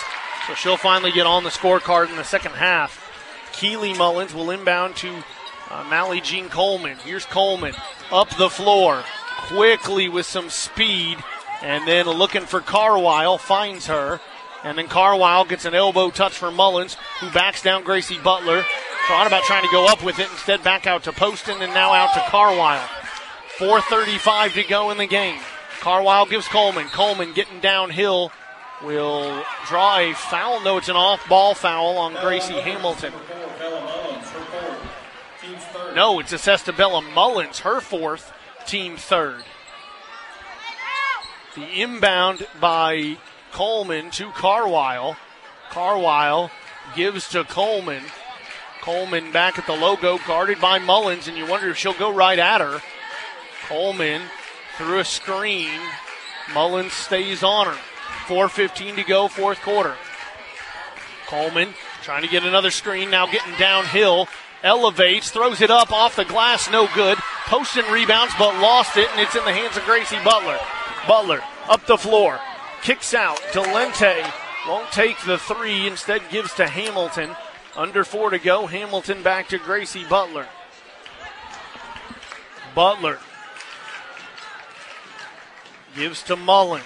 so 0.47 0.53
she'll 0.53 0.77
finally 0.77 1.11
get 1.11 1.25
on 1.25 1.43
the 1.43 1.49
scorecard 1.49 2.09
in 2.09 2.15
the 2.15 2.23
second 2.23 2.53
half. 2.53 3.05
Keely 3.51 3.93
Mullins 3.93 4.33
will 4.33 4.51
inbound 4.51 4.95
to 4.97 5.23
uh, 5.71 5.83
Mally 5.89 6.21
Jean 6.21 6.49
Coleman. 6.49 6.97
Here's 7.03 7.25
Coleman 7.25 7.73
up 8.11 8.29
the 8.37 8.49
floor 8.49 9.03
quickly 9.47 10.09
with 10.09 10.25
some 10.25 10.49
speed, 10.49 11.17
and 11.61 11.87
then 11.87 12.05
looking 12.05 12.45
for 12.45 12.61
Carwile, 12.61 13.37
finds 13.37 13.87
her. 13.87 14.19
And 14.63 14.77
then 14.77 14.87
Carwile 14.87 15.45
gets 15.45 15.65
an 15.65 15.73
elbow 15.73 16.09
touch 16.09 16.33
for 16.33 16.51
Mullins, 16.51 16.95
who 17.19 17.31
backs 17.31 17.61
down 17.61 17.83
Gracie 17.83 18.19
Butler. 18.19 18.65
Thought 19.07 19.27
about 19.27 19.43
trying 19.43 19.63
to 19.63 19.71
go 19.71 19.87
up 19.87 20.03
with 20.03 20.19
it, 20.19 20.29
instead 20.31 20.63
back 20.63 20.85
out 20.85 21.03
to 21.03 21.11
Poston 21.11 21.61
and 21.61 21.73
now 21.73 21.93
out 21.93 22.13
to 22.13 22.19
Carwile. 22.29 22.87
4.35 23.57 24.53
to 24.53 24.63
go 24.63 24.91
in 24.91 24.97
the 24.97 25.07
game. 25.07 25.39
Carwile 25.79 26.25
gives 26.25 26.47
Coleman. 26.47 26.87
Coleman 26.87 27.33
getting 27.33 27.59
downhill 27.59 28.31
will 28.83 29.43
draw 29.67 29.97
a 29.97 30.13
foul. 30.13 30.61
No, 30.61 30.77
it's 30.77 30.89
an 30.89 30.95
off 30.95 31.27
ball 31.27 31.53
foul 31.53 31.97
on 31.97 32.13
Gracie 32.21 32.53
Hamilton. 32.53 33.13
No, 35.95 36.19
it's 36.19 36.33
assessed 36.33 36.65
to 36.65 36.73
Bella 36.73 37.01
Mullins, 37.01 37.59
her 37.59 37.81
fourth, 37.81 38.31
team 38.65 38.95
third. 38.95 39.43
The 41.55 41.81
inbound 41.81 42.45
by 42.59 43.17
Coleman 43.51 44.11
to 44.11 44.31
Carwile. 44.31 45.17
Carwile 45.69 46.51
gives 46.95 47.29
to 47.29 47.43
Coleman. 47.43 48.03
Coleman 48.81 49.31
back 49.31 49.59
at 49.59 49.65
the 49.65 49.75
logo, 49.75 50.17
guarded 50.25 50.59
by 50.61 50.79
Mullins, 50.79 51.27
and 51.27 51.37
you 51.37 51.45
wonder 51.45 51.69
if 51.69 51.77
she'll 51.77 51.93
go 51.93 52.13
right 52.13 52.39
at 52.39 52.61
her. 52.61 52.81
Coleman 53.67 54.21
through 54.77 54.99
a 54.99 55.05
screen. 55.05 55.79
Mullins 56.53 56.93
stays 56.93 57.43
on 57.43 57.67
her. 57.67 57.77
4.15 58.27 58.95
to 58.95 59.03
go, 59.03 59.27
fourth 59.27 59.61
quarter. 59.61 59.95
Coleman 61.27 61.73
trying 62.01 62.21
to 62.23 62.27
get 62.27 62.43
another 62.43 62.71
screen, 62.71 63.09
now 63.09 63.27
getting 63.27 63.53
downhill. 63.57 64.27
Elevates, 64.63 65.31
throws 65.31 65.61
it 65.61 65.71
up 65.71 65.91
off 65.91 66.15
the 66.15 66.25
glass, 66.25 66.69
no 66.71 66.87
good. 66.93 67.17
Poston 67.45 67.85
rebounds, 67.91 68.33
but 68.37 68.59
lost 68.61 68.97
it, 68.97 69.09
and 69.11 69.21
it's 69.21 69.35
in 69.35 69.45
the 69.45 69.53
hands 69.53 69.77
of 69.77 69.83
Gracie 69.85 70.17
Butler. 70.23 70.59
Butler 71.07 71.41
up 71.67 71.85
the 71.85 71.97
floor, 71.97 72.39
kicks 72.81 73.13
out. 73.13 73.37
Delente 73.51 74.31
won't 74.67 74.91
take 74.91 75.19
the 75.25 75.37
three, 75.37 75.87
instead 75.87 76.21
gives 76.29 76.53
to 76.55 76.67
Hamilton. 76.67 77.35
Under 77.75 78.03
four 78.03 78.29
to 78.29 78.39
go. 78.39 78.65
Hamilton 78.65 79.23
back 79.23 79.49
to 79.49 79.57
Gracie 79.57 80.05
Butler. 80.05 80.47
Butler 82.75 83.19
gives 85.95 86.23
to 86.23 86.35
Mullins. 86.35 86.83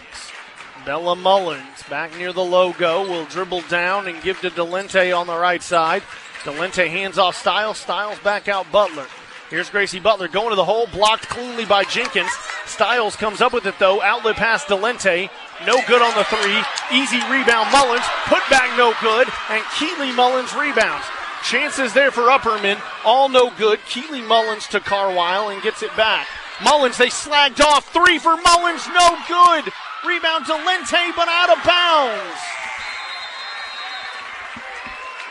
Bella 0.86 1.15
Mullins 1.15 1.84
back 1.90 2.15
near 2.18 2.34
the 2.34 2.44
logo 2.44 3.07
will 3.07 3.26
dribble 3.26 3.61
down 3.64 4.07
and 4.07 4.22
give 4.22 4.40
to 4.41 4.49
Delente 4.49 5.18
on 5.18 5.28
the 5.28 5.38
right 5.38 5.64
side. 5.64 6.03
Delente 6.44 6.90
hands 6.90 7.18
off 7.18 7.38
Stiles. 7.38 7.78
Stiles 7.78 8.20
back 8.20 8.48
out 8.48 8.72
Butler. 8.72 9.07
Here's 9.53 9.69
Gracie 9.69 9.99
Butler 9.99 10.27
going 10.27 10.49
to 10.49 10.55
the 10.55 10.65
hole, 10.65 10.88
blocked 10.88 11.30
cleanly 11.30 11.63
by 11.63 11.84
Jenkins. 11.84 12.31
Stiles 12.65 13.15
comes 13.15 13.39
up 13.39 13.53
with 13.53 13.67
it 13.67 13.77
though. 13.77 14.01
Outlet 14.01 14.35
pass 14.35 14.65
Delente. 14.65 15.30
No 15.67 15.80
good 15.85 16.01
on 16.01 16.17
the 16.17 16.23
three. 16.23 16.57
Easy 16.97 17.17
rebound 17.30 17.71
Mullins. 17.71 18.03
Put 18.25 18.41
back 18.49 18.75
no 18.80 18.95
good. 18.99 19.27
And 19.51 19.63
Keely 19.77 20.11
Mullins 20.11 20.55
rebounds. 20.55 21.05
Chances 21.43 21.93
there 21.93 22.09
for 22.09 22.30
Upperman. 22.30 22.81
All 23.05 23.30
no 23.30 23.51
good. 23.55 23.77
Keely 23.85 24.23
Mullins 24.23 24.65
to 24.69 24.80
Carwile 24.80 25.49
and 25.49 25.61
gets 25.61 25.84
it 25.84 25.95
back. 25.95 26.25
Mullins, 26.63 26.97
they 26.97 27.09
slagged 27.09 27.61
off. 27.61 27.93
Three 27.93 28.17
for 28.17 28.35
Mullins. 28.35 28.88
No 28.88 29.19
good. 29.27 29.71
Rebound 30.03 30.45
Delente, 30.45 31.15
but 31.15 31.27
out 31.27 31.55
of 31.55 31.63
bounds. 31.63 32.39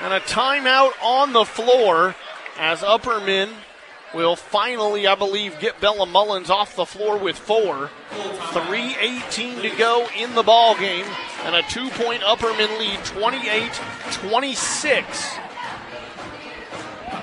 And 0.01 0.15
a 0.15 0.21
timeout 0.21 0.93
on 1.03 1.33
the 1.33 1.45
floor 1.45 2.15
as 2.57 2.83
Upperman 2.83 3.49
will 4.15 4.37
finally, 4.37 5.07
I 5.07 5.15
believe, 5.15 5.59
get 5.61 5.81
Bella 5.81 6.07
Mullins 6.07 6.51
off 6.51 6.77
the 6.77 6.87
floor 6.87 7.19
with 7.19 7.39
four. 7.39 7.91
3.18 8.53 9.63
to 9.63 9.77
go 9.77 10.07
in 10.19 10.35
the 10.35 10.43
ball 10.43 10.77
game, 10.77 11.07
and 11.45 11.55
a 11.55 11.63
two 11.63 11.89
point 11.91 12.23
Upperman 12.23 12.79
lead, 12.79 13.03
28 13.05 13.73
26. 14.13 15.37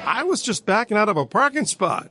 I 0.05 0.23
was 0.23 0.41
just 0.41 0.65
backing 0.65 0.97
out 0.97 1.09
of 1.09 1.17
a 1.17 1.25
parking 1.25 1.65
spot, 1.65 2.09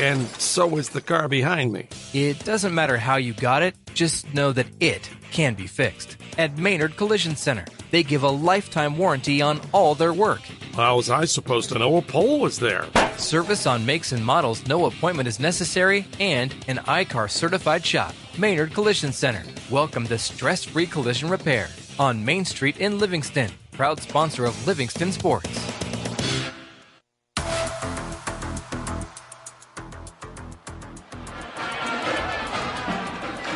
and 0.00 0.26
so 0.38 0.66
was 0.66 0.88
the 0.88 1.00
car 1.00 1.28
behind 1.28 1.72
me. 1.72 1.88
It 2.14 2.44
doesn't 2.44 2.74
matter 2.74 2.96
how 2.96 3.16
you 3.16 3.34
got 3.34 3.62
it, 3.62 3.76
just 3.94 4.32
know 4.32 4.52
that 4.52 4.66
it 4.80 5.10
can 5.30 5.54
be 5.54 5.66
fixed. 5.66 6.16
At 6.38 6.58
Maynard 6.58 6.96
Collision 6.96 7.36
Center, 7.36 7.66
they 7.90 8.02
give 8.02 8.22
a 8.22 8.30
lifetime 8.30 8.96
warranty 8.96 9.42
on 9.42 9.60
all 9.72 9.94
their 9.94 10.12
work. 10.12 10.40
How 10.74 10.96
was 10.96 11.10
I 11.10 11.24
supposed 11.26 11.68
to 11.70 11.78
know 11.78 11.98
a 11.98 12.02
pole 12.02 12.40
was 12.40 12.58
there? 12.58 12.86
Service 13.16 13.66
on 13.66 13.84
makes 13.84 14.12
and 14.12 14.24
models, 14.24 14.66
no 14.66 14.86
appointment 14.86 15.28
is 15.28 15.38
necessary, 15.38 16.06
and 16.18 16.54
an 16.68 16.78
I-CAR 16.86 17.28
certified 17.28 17.84
shop. 17.84 18.14
Maynard 18.38 18.72
Collision 18.72 19.12
Center. 19.12 19.42
Welcome 19.70 20.06
to 20.06 20.18
stress 20.18 20.64
free 20.64 20.86
collision 20.86 21.28
repair 21.28 21.68
on 21.98 22.24
Main 22.24 22.44
Street 22.44 22.78
in 22.78 22.98
Livingston. 22.98 23.50
Proud 23.72 24.00
sponsor 24.00 24.46
of 24.46 24.66
Livingston 24.66 25.12
Sports. 25.12 25.89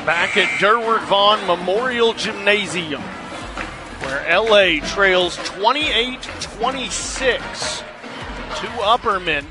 Back 0.07 0.37
at 0.37 0.61
Durward 0.61 1.03
Vaughn 1.07 1.47
Memorial 1.47 2.13
Gymnasium, 2.13 3.01
where 3.01 4.39
LA 4.39 4.87
trails 4.87 5.37
28 5.37 6.23
26 6.23 7.79
to 7.79 8.67
Upperman 8.83 9.47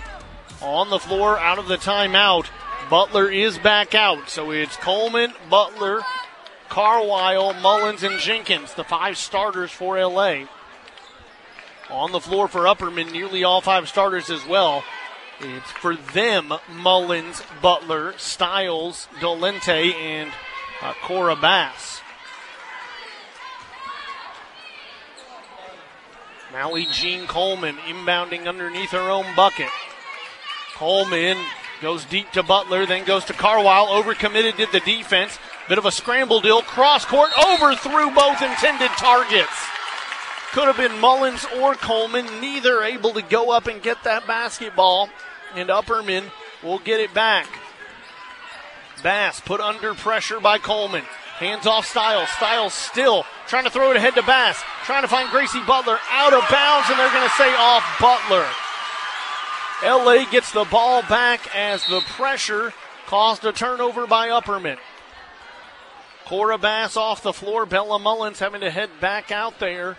on 0.61 0.91
the 0.91 0.99
floor 0.99 1.39
out 1.39 1.57
of 1.57 1.67
the 1.67 1.77
timeout. 1.77 2.45
Butler 2.87 3.31
is 3.31 3.57
back 3.57 3.95
out, 3.95 4.29
so 4.29 4.51
it's 4.51 4.77
Coleman, 4.77 5.33
Butler, 5.49 6.03
Carwile, 6.69 7.55
Mullins, 7.55 8.03
and 8.03 8.19
Jenkins, 8.19 8.75
the 8.75 8.83
five 8.83 9.17
starters 9.17 9.71
for 9.71 9.99
LA. 9.99 10.43
On 11.89 12.11
the 12.11 12.19
floor 12.19 12.47
for 12.47 12.61
Upperman, 12.61 13.11
nearly 13.11 13.43
all 13.43 13.61
five 13.61 13.89
starters 13.89 14.29
as 14.29 14.45
well. 14.45 14.83
It's 15.45 15.71
for 15.71 15.95
them 15.95 16.53
Mullins, 16.71 17.43
Butler, 17.61 18.13
Stiles, 18.17 19.09
Delente, 19.19 19.93
and 19.93 20.31
uh, 20.81 20.93
Cora 21.03 21.35
Bass. 21.35 22.01
Mally 26.53 26.87
Jean 26.91 27.27
Coleman 27.27 27.75
inbounding 27.77 28.47
underneath 28.47 28.91
her 28.91 29.09
own 29.09 29.25
bucket. 29.35 29.69
Coleman 30.75 31.37
goes 31.81 32.05
deep 32.05 32.31
to 32.31 32.43
Butler, 32.43 32.85
then 32.85 33.03
goes 33.05 33.25
to 33.25 33.33
Carwile. 33.33 33.87
Overcommitted 33.87 34.55
did 34.55 34.71
the 34.71 34.79
defense. 34.79 35.37
Bit 35.67 35.77
of 35.77 35.85
a 35.85 35.91
scramble 35.91 36.39
deal. 36.39 36.61
Cross 36.61 37.05
court 37.05 37.31
overthrew 37.37 38.11
both 38.11 38.41
intended 38.41 38.91
targets. 38.91 39.51
Could 40.51 40.65
have 40.65 40.77
been 40.77 40.99
Mullins 41.01 41.45
or 41.59 41.73
Coleman, 41.73 42.27
neither 42.39 42.83
able 42.83 43.11
to 43.13 43.23
go 43.23 43.51
up 43.51 43.67
and 43.67 43.81
get 43.81 44.03
that 44.03 44.27
basketball. 44.27 45.09
And 45.55 45.69
Upperman 45.69 46.31
will 46.63 46.79
get 46.79 46.99
it 46.99 47.13
back. 47.13 47.47
Bass 49.03 49.39
put 49.39 49.59
under 49.59 49.93
pressure 49.93 50.39
by 50.39 50.57
Coleman. 50.57 51.03
Hands 51.37 51.65
off 51.67 51.85
Stiles. 51.85 52.29
Stiles 52.29 52.73
still 52.73 53.25
trying 53.47 53.65
to 53.65 53.69
throw 53.69 53.91
it 53.91 53.97
ahead 53.97 54.15
to 54.15 54.23
Bass. 54.23 54.63
Trying 54.85 55.01
to 55.01 55.07
find 55.07 55.29
Gracie 55.29 55.61
Butler 55.67 55.97
out 56.09 56.33
of 56.33 56.43
bounds, 56.49 56.89
and 56.89 56.97
they're 56.97 57.11
going 57.11 57.27
to 57.27 57.35
say 57.35 57.53
off 57.55 57.83
Butler. 57.99 58.47
LA 59.83 60.23
gets 60.31 60.51
the 60.51 60.63
ball 60.63 61.01
back 61.03 61.53
as 61.53 61.85
the 61.87 61.99
pressure 62.01 62.73
caused 63.07 63.43
a 63.43 63.51
turnover 63.51 64.07
by 64.07 64.29
Upperman. 64.29 64.77
Cora 66.25 66.57
Bass 66.57 66.95
off 66.95 67.21
the 67.21 67.33
floor. 67.33 67.65
Bella 67.65 67.99
Mullins 67.99 68.39
having 68.39 68.61
to 68.61 68.71
head 68.71 68.89
back 69.01 69.31
out 69.31 69.59
there. 69.59 69.97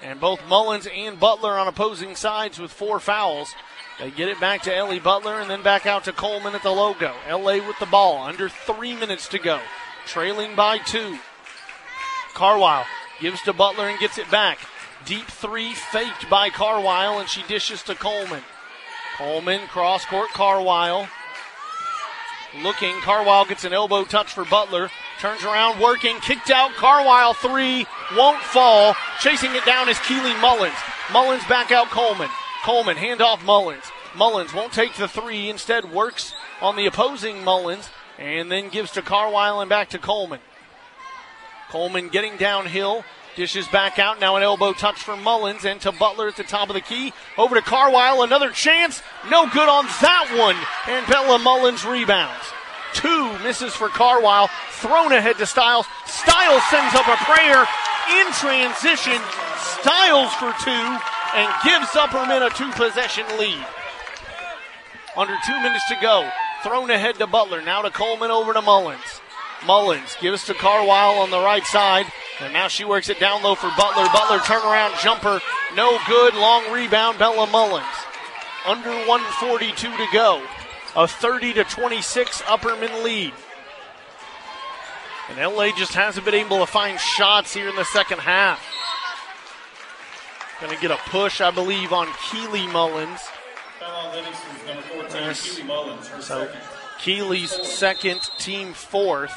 And 0.00 0.20
both 0.20 0.46
Mullins 0.46 0.86
and 0.86 1.18
Butler 1.18 1.58
on 1.58 1.66
opposing 1.66 2.14
sides 2.14 2.60
with 2.60 2.70
four 2.70 3.00
fouls. 3.00 3.54
They 3.98 4.10
get 4.12 4.28
it 4.28 4.40
back 4.40 4.62
to 4.62 4.74
Ellie 4.74 5.00
Butler 5.00 5.40
and 5.40 5.50
then 5.50 5.62
back 5.62 5.84
out 5.84 6.04
to 6.04 6.12
Coleman 6.12 6.54
at 6.54 6.62
the 6.62 6.70
logo. 6.70 7.14
LA 7.28 7.54
with 7.66 7.78
the 7.80 7.86
ball. 7.86 8.22
Under 8.22 8.48
three 8.48 8.94
minutes 8.94 9.26
to 9.28 9.38
go. 9.38 9.60
Trailing 10.06 10.54
by 10.54 10.78
two. 10.78 11.18
Carwile 12.34 12.86
gives 13.20 13.42
to 13.42 13.52
Butler 13.52 13.88
and 13.88 13.98
gets 13.98 14.16
it 14.16 14.30
back. 14.30 14.58
Deep 15.04 15.26
three 15.26 15.74
faked 15.74 16.30
by 16.30 16.48
Carwile 16.50 17.18
and 17.18 17.28
she 17.28 17.42
dishes 17.44 17.82
to 17.84 17.96
Coleman. 17.96 18.42
Coleman 19.16 19.66
cross 19.66 20.04
court 20.04 20.28
Carwile. 20.30 21.08
Looking, 22.62 22.94
Carwile 23.00 23.44
gets 23.46 23.64
an 23.64 23.72
elbow 23.72 24.04
touch 24.04 24.32
for 24.32 24.44
Butler. 24.44 24.90
Turns 25.20 25.44
around, 25.44 25.80
working, 25.80 26.18
kicked 26.20 26.50
out. 26.50 26.70
Carwile 26.74 27.34
three 27.34 27.84
won't 28.16 28.40
fall. 28.40 28.94
Chasing 29.20 29.54
it 29.56 29.64
down 29.64 29.88
is 29.88 29.98
Keely 30.00 30.34
Mullins. 30.40 30.78
Mullins 31.12 31.44
back 31.46 31.72
out 31.72 31.88
Coleman. 31.88 32.30
Coleman 32.64 32.96
handoff 32.96 33.44
Mullins. 33.44 33.84
Mullins 34.14 34.52
won't 34.52 34.72
take 34.72 34.94
the 34.94 35.08
three. 35.08 35.48
Instead 35.48 35.92
works 35.92 36.34
on 36.60 36.76
the 36.76 36.86
opposing 36.86 37.44
Mullins 37.44 37.88
and 38.18 38.50
then 38.50 38.68
gives 38.68 38.92
to 38.92 39.02
Carwile 39.02 39.60
and 39.60 39.68
back 39.68 39.90
to 39.90 39.98
Coleman. 39.98 40.40
Coleman 41.70 42.08
getting 42.08 42.36
downhill. 42.36 43.04
Dishes 43.36 43.68
back 43.68 44.00
out. 44.00 44.18
Now 44.18 44.34
an 44.34 44.42
elbow 44.42 44.72
touch 44.72 45.00
for 45.00 45.16
Mullins 45.16 45.64
and 45.64 45.80
to 45.82 45.92
Butler 45.92 46.26
at 46.26 46.36
the 46.36 46.42
top 46.42 46.70
of 46.70 46.74
the 46.74 46.80
key. 46.80 47.12
Over 47.36 47.54
to 47.54 47.62
Carwile. 47.62 48.22
Another 48.22 48.50
chance. 48.50 49.00
No 49.30 49.48
good 49.48 49.68
on 49.68 49.84
that 50.00 50.34
one. 50.36 50.56
And 50.92 51.06
Bella 51.06 51.38
Mullins 51.38 51.84
rebounds. 51.84 52.44
Two 52.94 53.38
misses 53.44 53.74
for 53.74 53.88
Carwile. 53.88 54.50
Thrown 54.70 55.12
ahead 55.12 55.36
to 55.38 55.46
Stiles. 55.46 55.86
Stiles 56.06 56.62
sends 56.70 56.94
up 56.96 57.06
a 57.06 57.16
prayer 57.24 57.62
in 58.18 58.26
transition. 58.32 59.22
Stiles 59.78 60.32
for 60.34 60.52
two 60.64 60.98
and 61.34 61.52
gives 61.64 61.88
Upperman 61.90 62.46
a 62.46 62.50
two 62.50 62.70
possession 62.72 63.24
lead. 63.38 63.64
Under 65.16 65.34
two 65.46 65.60
minutes 65.62 65.86
to 65.88 65.96
go. 66.00 66.30
Thrown 66.62 66.90
ahead 66.90 67.16
to 67.16 67.26
Butler. 67.26 67.62
Now 67.62 67.82
to 67.82 67.90
Coleman 67.90 68.30
over 68.30 68.52
to 68.52 68.62
Mullins. 68.62 69.20
Mullins 69.66 70.16
gives 70.20 70.44
to 70.46 70.54
Carwile 70.54 71.20
on 71.20 71.30
the 71.30 71.40
right 71.40 71.64
side. 71.64 72.06
And 72.40 72.52
now 72.52 72.68
she 72.68 72.84
works 72.84 73.08
it 73.08 73.18
down 73.18 73.42
low 73.42 73.54
for 73.54 73.70
Butler. 73.76 74.06
Butler 74.12 74.38
turnaround 74.38 75.00
jumper. 75.02 75.40
No 75.74 75.98
good. 76.06 76.34
Long 76.34 76.70
rebound. 76.72 77.18
Bella 77.18 77.46
Mullins. 77.48 77.86
Under 78.66 78.90
142 78.90 79.96
to 79.96 80.06
go. 80.12 80.42
A 80.96 81.08
30 81.08 81.54
to 81.54 81.64
26 81.64 82.42
Upperman 82.42 83.02
lead. 83.02 83.32
And 85.30 85.38
LA 85.38 85.70
just 85.76 85.94
hasn't 85.94 86.24
been 86.24 86.34
able 86.34 86.58
to 86.60 86.66
find 86.66 86.98
shots 86.98 87.52
here 87.52 87.68
in 87.68 87.76
the 87.76 87.84
second 87.84 88.20
half. 88.20 88.64
Going 90.60 90.74
to 90.74 90.80
get 90.80 90.90
a 90.90 90.96
push, 90.96 91.40
I 91.40 91.50
believe, 91.50 91.92
on 91.92 92.08
Keely 92.30 92.66
Mullins. 92.66 93.20
So. 96.20 96.50
Keely's 96.98 97.50
second, 97.50 98.20
team 98.38 98.72
fourth. 98.72 99.32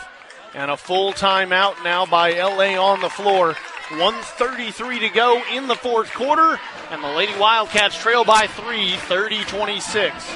And 0.54 0.70
a 0.70 0.76
full 0.76 1.14
timeout 1.14 1.84
now 1.84 2.06
by 2.06 2.34
LA 2.34 2.76
on 2.76 3.02
the 3.02 3.10
floor. 3.10 3.56
133 3.90 5.00
to 5.00 5.10
go 5.10 5.42
in 5.54 5.68
the 5.68 5.76
fourth 5.76 6.12
quarter. 6.14 6.60
And 6.90 7.04
the 7.04 7.10
Lady 7.10 7.38
Wildcats 7.38 7.98
trail 7.98 8.26
by 8.26 8.48
three, 8.48 8.96
30 8.96 9.44
26. 9.44 10.32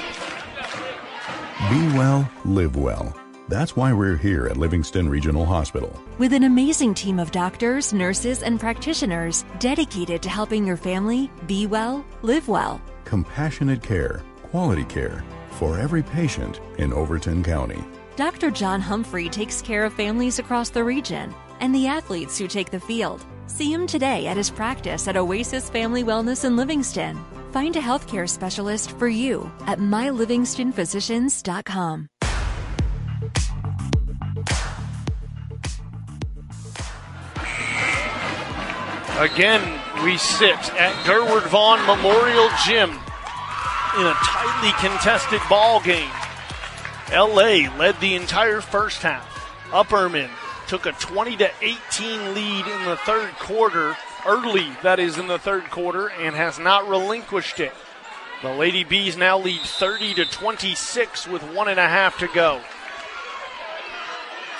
Be 1.70 1.88
well, 1.96 2.30
live 2.44 2.76
well. 2.76 3.14
That's 3.48 3.74
why 3.74 3.92
we're 3.92 4.16
here 4.16 4.46
at 4.46 4.56
Livingston 4.56 5.08
Regional 5.08 5.46
Hospital. 5.46 6.00
With 6.18 6.32
an 6.32 6.44
amazing 6.44 6.94
team 6.94 7.18
of 7.18 7.30
doctors, 7.30 7.92
nurses, 7.92 8.42
and 8.42 8.58
practitioners 8.58 9.44
dedicated 9.58 10.22
to 10.22 10.30
helping 10.30 10.66
your 10.66 10.78
family 10.78 11.30
be 11.46 11.66
well, 11.66 12.06
live 12.22 12.48
well. 12.48 12.80
Compassionate 13.04 13.82
care, 13.82 14.22
quality 14.44 14.84
care 14.84 15.22
for 15.50 15.78
every 15.78 16.02
patient 16.02 16.62
in 16.78 16.94
Overton 16.94 17.42
County. 17.42 17.84
Dr. 18.16 18.50
John 18.50 18.80
Humphrey 18.80 19.28
takes 19.28 19.60
care 19.60 19.84
of 19.84 19.92
families 19.92 20.38
across 20.38 20.70
the 20.70 20.82
region 20.82 21.34
and 21.60 21.74
the 21.74 21.86
athletes 21.86 22.38
who 22.38 22.48
take 22.48 22.70
the 22.70 22.80
field. 22.80 23.22
See 23.46 23.70
him 23.70 23.86
today 23.86 24.26
at 24.26 24.38
his 24.38 24.48
practice 24.48 25.06
at 25.08 25.18
Oasis 25.18 25.68
Family 25.68 26.02
Wellness 26.02 26.46
in 26.46 26.56
Livingston. 26.56 27.22
Find 27.52 27.76
a 27.76 27.80
healthcare 27.80 28.26
specialist 28.26 28.92
for 28.92 29.08
you 29.08 29.52
at 29.66 29.80
mylivingstonphysicians.com. 29.80 32.08
Again, 39.18 39.80
we 40.04 40.18
sit 40.18 40.58
at 40.74 40.92
Durward 41.06 41.48
Vaughn 41.48 41.80
Memorial 41.86 42.50
Gym 42.66 42.90
in 42.90 44.06
a 44.06 44.12
tightly 44.12 44.72
contested 44.78 45.40
ball 45.48 45.80
game. 45.80 46.10
LA 47.10 47.66
led 47.78 47.98
the 48.00 48.14
entire 48.14 48.60
first 48.60 49.00
half. 49.00 49.26
Upperman 49.70 50.28
took 50.68 50.84
a 50.84 50.92
20 50.92 51.38
to 51.38 51.50
18 51.62 52.34
lead 52.34 52.66
in 52.66 52.84
the 52.84 52.98
third 53.06 53.30
quarter, 53.38 53.96
early 54.26 54.68
that 54.82 54.98
is 54.98 55.16
in 55.16 55.28
the 55.28 55.38
third 55.38 55.70
quarter, 55.70 56.08
and 56.08 56.36
has 56.36 56.58
not 56.58 56.86
relinquished 56.86 57.58
it. 57.58 57.72
The 58.42 58.52
Lady 58.52 58.84
Bees 58.84 59.16
now 59.16 59.38
lead 59.38 59.62
30 59.62 60.12
to 60.14 60.24
26 60.26 61.26
with 61.26 61.42
one 61.54 61.68
and 61.68 61.80
a 61.80 61.88
half 61.88 62.18
to 62.18 62.28
go. 62.28 62.60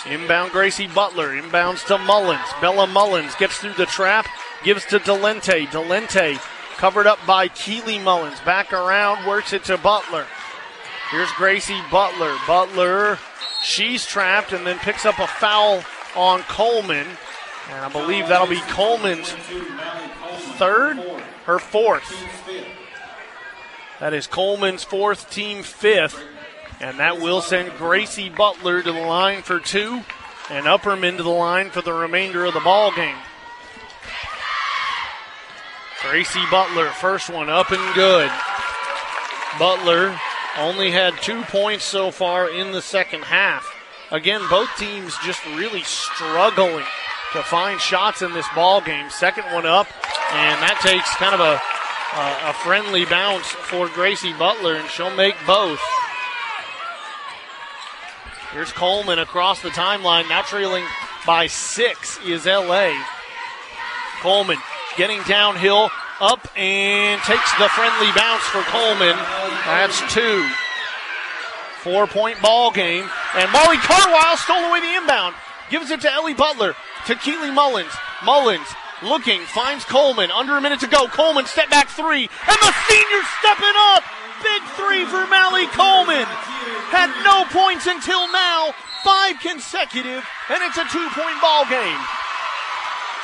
Inbound 0.07 0.53
Gracie 0.53 0.87
Butler, 0.87 1.31
inbounds 1.31 1.85
to 1.89 1.99
Mullins. 1.99 2.49
Bella 2.61 2.87
Mullins 2.87 3.35
gets 3.35 3.59
through 3.59 3.75
the 3.75 3.87
trap, 3.87 4.27
gives 4.65 4.85
to 4.87 4.99
Delente. 4.99 5.67
Delente 5.69 6.41
covered 6.77 7.07
up 7.07 7.19
by 7.27 7.49
Keely 7.49 7.99
Mullins. 7.99 8.41
Back 8.41 8.73
around, 8.73 9.27
works 9.27 9.53
it 9.53 9.65
to 9.65 9.79
Butler. 9.79 10.27
Here's 11.11 11.31
Gracie 11.33 11.81
Butler. 11.91 12.35
Butler, 12.47 13.19
she's 13.63 14.05
trapped 14.05 14.53
and 14.53 14.67
then 14.67 14.79
picks 14.79 15.07
up 15.07 15.19
a 15.19 15.27
foul 15.27 15.83
on 16.17 16.43
Coleman. 16.43 17.07
And 17.71 17.85
I 17.85 17.89
believe 17.91 18.29
that'll 18.29 18.47
be 18.47 18.61
Coleman's 18.69 19.33
third, 20.57 20.99
her 21.47 21.59
fourth. 21.59 22.15
That 24.01 24.13
is 24.13 24.27
Coleman's 24.27 24.85
fourth, 24.85 25.31
team 25.31 25.63
fifth. 25.63 26.23
And 26.81 26.99
that 26.99 27.21
will 27.21 27.41
send 27.41 27.73
Gracie 27.79 28.29
Butler 28.29 28.83
to 28.83 28.93
the 28.93 29.01
line 29.01 29.43
for 29.43 29.59
two 29.59 30.03
and 30.51 30.67
Upperman 30.67 31.17
to 31.17 31.23
the 31.23 31.29
line 31.29 31.71
for 31.71 31.83
the 31.83 31.93
remainder 31.93 32.45
of 32.45 32.55
the 32.55 32.61
ball 32.61 32.93
game. 32.95 33.17
Gracie 36.03 36.45
Butler, 36.51 36.89
first 36.91 37.31
one 37.31 37.49
up 37.49 37.71
and 37.71 37.95
good. 37.95 38.31
Butler 39.59 40.19
only 40.59 40.91
had 40.91 41.15
two 41.23 41.43
points 41.43 41.85
so 41.85 42.11
far 42.11 42.51
in 42.51 42.73
the 42.73 42.83
second 42.83 43.25
half. 43.25 43.67
Again, 44.11 44.43
both 44.49 44.69
teams 44.77 45.17
just 45.25 45.45
really 45.47 45.83
struggling 45.83 46.85
to 47.33 47.43
find 47.43 47.81
shots 47.81 48.23
in 48.23 48.33
this 48.33 48.47
ball 48.55 48.81
game. 48.81 49.11
Second 49.11 49.45
one 49.53 49.67
up, 49.67 49.89
and 50.33 50.63
that 50.63 50.79
takes 50.83 51.15
kind 51.17 51.35
of 51.35 51.41
a, 51.41 51.61
a, 52.17 52.51
a 52.51 52.53
friendly 52.53 53.05
bounce 53.05 53.47
for 53.47 53.89
Gracie 53.89 54.33
Butler, 54.35 54.77
and 54.77 54.89
she'll 54.89 55.15
make 55.17 55.35
both. 55.47 55.81
Here's 58.53 58.73
Coleman 58.73 59.19
across 59.19 59.61
the 59.61 59.71
timeline, 59.71 60.29
now 60.29 60.43
trailing 60.43 60.85
by 61.27 61.47
six 61.47 62.19
is 62.25 62.47
LA. 62.47 62.93
Coleman 64.21 64.59
getting 64.97 65.23
downhill, 65.25 65.91
up 66.21 66.41
and 66.57 67.21
takes 67.23 67.53
the 67.59 67.69
friendly 67.69 68.11
bounce 68.17 68.43
for 68.49 68.63
Coleman. 68.73 69.17
That's 69.67 70.01
two. 70.13 70.49
Four 71.81 72.07
point 72.07 72.41
ball 72.41 72.71
game. 72.71 73.05
And 73.35 73.53
Mally 73.53 73.77
Carwile 73.79 74.37
stole 74.37 74.65
away 74.65 74.81
the 74.81 74.95
inbound. 74.95 75.35
Gives 75.71 75.91
it 75.91 76.01
to 76.03 76.13
Ellie 76.13 76.35
Butler. 76.35 76.75
To 77.07 77.15
Keely 77.15 77.51
Mullins. 77.51 77.93
Mullins 78.25 78.67
looking, 79.03 79.41
finds 79.43 79.85
Coleman. 79.85 80.31
Under 80.31 80.57
a 80.57 80.61
minute 80.61 80.81
to 80.81 80.89
go. 80.89 81.07
Coleman 81.07 81.47
step 81.47 81.71
back 81.71 81.89
three. 81.89 82.29
And 82.49 82.59
the 82.59 82.73
senior 82.89 83.23
stepping 83.41 83.77
up. 83.95 84.03
Big 84.43 84.63
three 84.77 85.05
for 85.05 85.27
Mally 85.29 85.67
Coleman. 85.69 86.27
Had 86.91 87.13
no 87.25 87.45
points 87.53 87.87
until 87.87 88.31
now. 88.33 88.75
Five 89.05 89.39
consecutive. 89.41 90.25
And 90.51 90.63
it's 90.65 90.79
a 90.79 90.87
two 90.91 91.09
point 91.13 91.41
ball 91.41 91.65
game. 91.69 92.01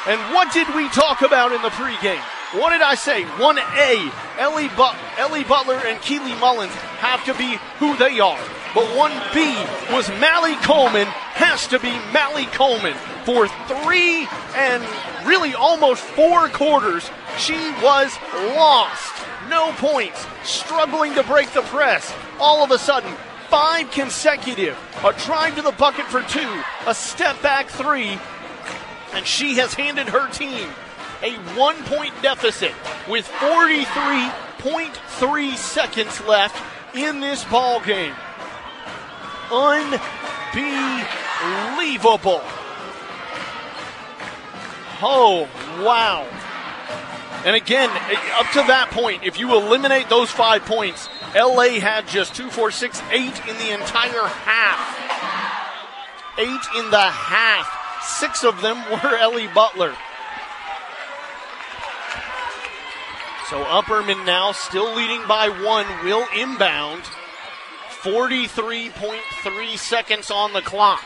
And 0.07 0.21
what 0.35 0.53
did 0.53 0.67
we 0.75 0.89
talk 0.89 1.23
about 1.23 1.53
in 1.53 1.63
the 1.63 1.69
pregame? 1.71 2.21
What 2.61 2.71
did 2.71 2.83
I 2.83 2.97
say? 2.97 3.23
1A, 3.23 4.13
Ellie, 4.39 4.69
but- 4.77 4.97
Ellie 5.17 5.45
Butler 5.45 5.81
and 5.87 6.01
Keely 6.03 6.35
Mullins 6.35 6.75
have 6.99 7.25
to 7.25 7.35
be 7.35 7.59
who 7.79 7.97
they 7.97 8.21
are. 8.21 8.39
But 8.75 8.85
1B 8.97 9.93
was 9.93 10.09
Mally 10.21 10.57
Coleman, 10.57 11.07
has 11.07 11.67
to 11.69 11.79
be 11.79 11.93
Mally 12.13 12.47
Coleman. 12.47 12.95
For 13.25 13.47
three 13.47 14.27
and 14.57 14.83
really 15.25 15.55
almost 15.55 16.03
four 16.03 16.49
quarters, 16.49 17.09
she 17.39 17.57
was 17.83 18.17
lost. 18.57 19.13
No 19.49 19.73
points, 19.73 20.27
struggling 20.43 21.15
to 21.15 21.23
break 21.23 21.53
the 21.53 21.63
press. 21.63 22.13
All 22.41 22.65
of 22.65 22.71
a 22.71 22.79
sudden, 22.79 23.13
five 23.49 23.91
consecutive. 23.91 24.77
A 25.05 25.13
drive 25.13 25.57
to 25.57 25.63
the 25.63 25.73
bucket 25.73 26.07
for 26.07 26.23
two, 26.23 26.63
a 26.87 26.95
step 26.95 27.41
back 27.43 27.69
three, 27.69 28.19
and 29.13 29.27
she 29.27 29.57
has 29.57 29.75
handed 29.75 30.09
her 30.09 30.31
team 30.31 30.71
a 31.23 31.35
one 31.57 31.77
point 31.85 32.15
deficit 32.23 32.73
with 33.09 33.27
43.3 33.29 35.57
seconds 35.57 36.21
left 36.23 36.63
in 36.95 37.21
this 37.21 37.45
ball 37.45 37.81
game. 37.81 38.15
Unbelievable. 41.73 42.43
Oh, 45.05 45.49
wow. 45.81 46.29
And 47.45 47.57
again, 47.57 47.91
up 48.35 48.47
to 48.53 48.63
that 48.69 48.91
point, 48.93 49.25
if 49.25 49.37
you 49.39 49.57
eliminate 49.57 50.09
those 50.09 50.31
five 50.31 50.65
points, 50.65 51.09
LA 51.35 51.81
had 51.81 52.07
just 52.07 52.37
two, 52.37 52.49
four, 52.51 52.71
six, 52.71 53.03
eight 53.11 53.37
in 53.49 53.59
the 53.59 53.73
entire 53.75 54.29
half. 54.29 54.79
Eight 56.39 56.63
in 56.79 56.89
the 56.91 57.01
half. 57.01 57.82
Six 58.05 58.45
of 58.45 58.61
them 58.61 58.77
were 58.91 59.17
Ellie 59.17 59.49
Butler. 59.49 59.95
So 63.49 63.63
Upperman 63.65 64.25
now 64.25 64.53
still 64.53 64.95
leading 64.95 65.27
by 65.29 65.49
one, 65.49 65.87
will 66.05 66.27
inbound. 66.39 67.03
43.3 68.03 69.79
seconds 69.79 70.31
on 70.31 70.53
the 70.55 70.63
clock. 70.63 71.05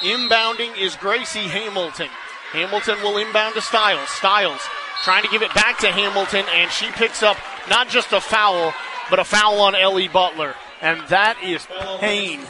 Inbounding 0.00 0.78
is 0.78 0.96
Gracie 0.96 1.40
Hamilton. 1.40 2.08
Hamilton 2.52 3.02
will 3.02 3.18
inbound 3.18 3.54
to 3.54 3.60
Stiles. 3.60 4.08
Stiles 4.08 4.60
trying 5.02 5.24
to 5.24 5.28
give 5.28 5.42
it 5.42 5.52
back 5.54 5.78
to 5.80 5.88
Hamilton, 5.88 6.44
and 6.54 6.70
she 6.70 6.86
picks 6.92 7.22
up 7.22 7.36
not 7.68 7.88
just 7.88 8.12
a 8.12 8.20
foul, 8.20 8.72
but 9.10 9.18
a 9.18 9.24
foul 9.24 9.60
on 9.60 9.74
Ellie 9.74 10.08
Butler. 10.08 10.54
And 10.80 11.00
that 11.08 11.42
is 11.42 11.66
pain. 11.98 12.40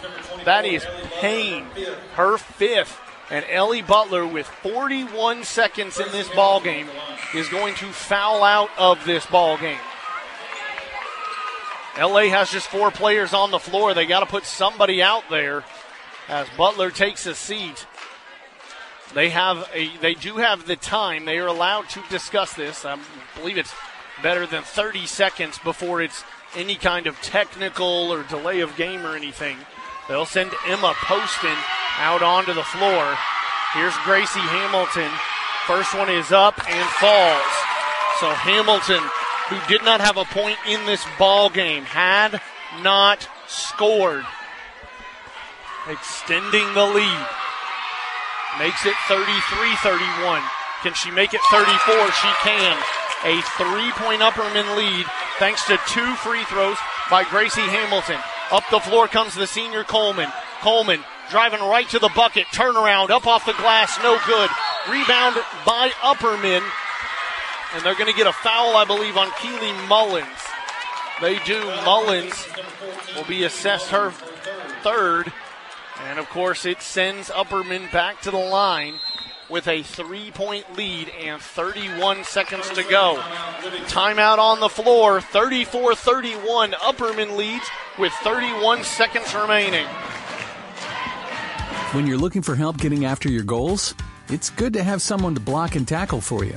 That 0.45 0.65
is 0.65 0.85
pain. 1.21 1.67
Her 2.15 2.39
fifth. 2.39 3.01
And 3.33 3.47
Ellie 3.49 3.81
Butler, 3.81 4.27
with 4.27 4.47
41 4.47 5.45
seconds 5.45 5.99
in 5.99 6.13
this 6.13 6.29
ball 6.29 6.61
game, 6.61 6.87
is 7.35 7.49
going 7.49 7.75
to 7.77 7.87
foul 7.87 8.45
out 8.45 8.69
of 8.77 9.03
this 9.07 9.25
ball 9.25 9.57
game. 9.57 9.79
LA 11.99 12.25
has 12.25 12.51
just 12.51 12.69
four 12.69 12.91
players 12.91 13.33
on 13.33 13.51
the 13.51 13.59
floor. 13.59 13.95
They 13.95 14.05
got 14.05 14.21
to 14.21 14.27
put 14.27 14.45
somebody 14.45 15.03
out 15.03 15.25
there 15.31 15.65
as 16.29 16.47
Butler 16.59 16.91
takes 16.91 17.25
a 17.25 17.35
seat. 17.35 17.87
They 19.15 19.31
have 19.31 19.67
a 19.73 19.89
they 19.99 20.13
do 20.13 20.37
have 20.37 20.67
the 20.67 20.77
time. 20.77 21.25
They 21.25 21.39
are 21.39 21.47
allowed 21.47 21.89
to 21.91 22.03
discuss 22.11 22.53
this. 22.53 22.85
I 22.85 22.99
believe 23.35 23.57
it's 23.57 23.75
better 24.23 24.47
than 24.47 24.63
30 24.63 25.07
seconds 25.07 25.59
before 25.59 26.03
it's 26.03 26.23
any 26.55 26.77
kind 26.77 27.07
of 27.07 27.21
technical 27.23 28.13
or 28.13 28.25
delay 28.25 28.61
of 28.61 28.77
game 28.77 29.07
or 29.07 29.17
anything. 29.17 29.57
They'll 30.13 30.27
send 30.27 30.53
Emma 30.67 30.93
Poston 31.09 31.57
out 31.97 32.23
onto 32.23 32.53
the 32.53 32.63
floor. 32.65 33.17
Here's 33.73 33.97
Gracie 34.05 34.45
Hamilton. 34.45 35.09
First 35.65 35.97
one 35.97 36.11
is 36.11 36.31
up 36.31 36.53
and 36.69 36.87
falls. 37.01 37.53
So 38.21 38.29
Hamilton, 38.29 39.01
who 39.49 39.57
did 39.73 39.83
not 39.87 40.03
have 40.03 40.19
a 40.19 40.27
point 40.27 40.59
in 40.69 40.85
this 40.85 41.03
ball 41.19 41.49
game, 41.49 41.85
had 41.85 42.43
not 42.83 43.27
scored. 43.49 44.27
Extending 45.89 46.69
the 46.75 46.85
lead. 46.85 47.27
Makes 48.61 48.85
it 48.85 48.95
33 49.09 49.25
31. 49.81 50.43
Can 50.83 50.93
she 50.93 51.11
make 51.11 51.33
it 51.33 51.41
34? 51.51 52.13
She 52.13 52.29
can. 52.45 52.77
A 53.25 53.41
three 53.57 53.91
point 53.97 54.21
Upperman 54.21 54.77
lead 54.77 55.07
thanks 55.39 55.65
to 55.69 55.81
two 55.89 56.15
free 56.17 56.45
throws 56.45 56.77
by 57.09 57.25
Gracie 57.25 57.63
Hamilton. 57.63 58.21
Up 58.53 58.65
the 58.71 58.81
floor 58.81 59.09
comes 59.09 59.35
the 59.35 59.47
senior 59.47 59.83
Coleman. 59.83 60.29
Coleman 60.61 61.03
driving 61.31 61.61
right 61.61 61.89
to 61.89 61.99
the 61.99 62.11
bucket. 62.15 62.47
Turnaround 62.49 63.09
up 63.09 63.27
off 63.27 63.47
the 63.47 63.55
glass. 63.55 63.99
No 64.03 64.19
good. 64.27 64.51
Rebound 64.91 65.37
by 65.65 65.91
Upperman. 66.03 66.63
And 67.75 67.83
they're 67.83 67.95
going 67.95 68.13
to 68.13 68.17
get 68.17 68.27
a 68.27 68.33
foul, 68.33 68.77
I 68.77 68.85
believe, 68.85 69.17
on 69.17 69.31
Keely 69.41 69.73
Mullins. 69.89 70.27
They 71.23 71.39
do. 71.41 71.65
Mullins 71.87 72.47
will 73.17 73.25
be 73.25 73.45
assessed 73.45 73.89
her 73.89 74.11
third. 74.83 75.33
And 76.09 76.19
of 76.19 76.29
course, 76.29 76.67
it 76.67 76.83
sends 76.83 77.31
Upperman 77.31 77.91
back 77.91 78.21
to 78.23 78.31
the 78.31 78.37
line 78.37 79.01
with 79.53 79.69
a 79.69 79.83
three 79.83 80.31
point 80.31 80.65
lead 80.77 81.11
and 81.21 81.41
31 81.41 82.25
seconds 82.25 82.69
to 82.71 82.83
go. 82.85 83.17
Timeout 83.87 84.39
on 84.39 84.59
the 84.59 84.69
floor, 84.69 85.21
34 85.21 85.95
31. 85.95 86.73
Upperman 86.73 87.37
leads 87.37 87.69
with 87.99 88.13
31 88.25 88.83
seconds 88.83 89.33
remaining. 89.35 89.87
When 91.93 92.07
you're 92.07 92.17
looking 92.17 92.41
for 92.41 92.57
help 92.57 92.79
getting 92.79 93.05
after 93.05 93.29
your 93.29 93.45
goals, 93.45 93.95
it's 94.31 94.49
good 94.49 94.73
to 94.73 94.83
have 94.83 95.03
someone 95.03 95.35
to 95.35 95.41
block 95.41 95.77
and 95.77 95.87
tackle 95.87 96.23
for 96.23 96.43
you. 96.43 96.57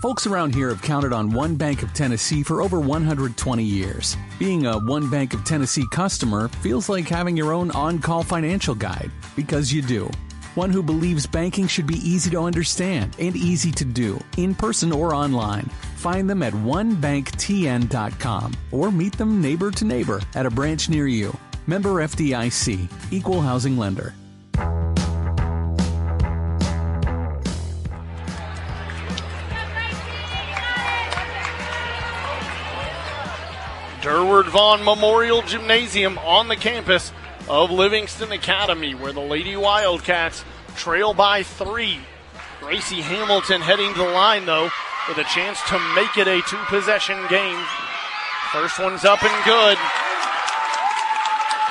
Folks 0.00 0.26
around 0.26 0.54
here 0.54 0.68
have 0.68 0.82
counted 0.82 1.12
on 1.12 1.32
One 1.32 1.56
Bank 1.56 1.82
of 1.82 1.92
Tennessee 1.92 2.44
for 2.44 2.62
over 2.62 2.78
120 2.78 3.64
years. 3.64 4.16
Being 4.38 4.66
a 4.66 4.78
One 4.78 5.10
Bank 5.10 5.34
of 5.34 5.44
Tennessee 5.44 5.86
customer 5.90 6.46
feels 6.48 6.88
like 6.88 7.08
having 7.08 7.36
your 7.36 7.52
own 7.52 7.72
on 7.72 7.98
call 7.98 8.22
financial 8.22 8.74
guide, 8.76 9.10
because 9.34 9.72
you 9.72 9.82
do. 9.82 10.08
One 10.56 10.70
who 10.70 10.82
believes 10.82 11.26
banking 11.26 11.66
should 11.66 11.86
be 11.86 11.98
easy 11.98 12.30
to 12.30 12.40
understand 12.40 13.14
and 13.18 13.36
easy 13.36 13.70
to 13.72 13.84
do, 13.84 14.18
in 14.38 14.54
person 14.54 14.90
or 14.90 15.14
online. 15.14 15.66
Find 15.96 16.30
them 16.30 16.42
at 16.42 16.54
onebanktn.com 16.54 18.54
or 18.72 18.90
meet 18.90 19.18
them 19.18 19.42
neighbor 19.42 19.70
to 19.72 19.84
neighbor 19.84 20.22
at 20.34 20.46
a 20.46 20.50
branch 20.50 20.88
near 20.88 21.06
you. 21.06 21.36
Member 21.66 21.90
FDIC, 21.90 22.90
Equal 23.10 23.42
Housing 23.42 23.76
Lender. 23.76 24.14
Durward 34.00 34.46
Vaughn 34.46 34.82
Memorial 34.82 35.42
Gymnasium 35.42 36.16
on 36.18 36.48
the 36.48 36.56
campus 36.56 37.12
of 37.48 37.70
Livingston 37.70 38.32
Academy, 38.32 38.94
where 38.94 39.12
the 39.12 39.20
Lady 39.20 39.56
Wildcats 39.56 40.44
trail 40.76 41.14
by 41.14 41.42
three. 41.42 42.00
Gracie 42.60 43.00
Hamilton 43.00 43.60
heading 43.60 43.92
to 43.92 43.98
the 43.98 44.10
line, 44.10 44.46
though, 44.46 44.70
with 45.08 45.18
a 45.18 45.24
chance 45.24 45.60
to 45.68 45.78
make 45.94 46.16
it 46.16 46.26
a 46.26 46.42
two 46.42 46.56
possession 46.66 47.18
game. 47.28 47.62
First 48.52 48.78
one's 48.78 49.04
up 49.04 49.22
and 49.22 49.44
good. 49.44 49.78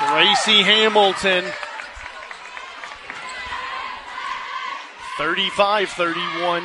Gracie 0.08 0.62
Hamilton. 0.62 1.44
35 5.18 5.88
31. 5.90 6.62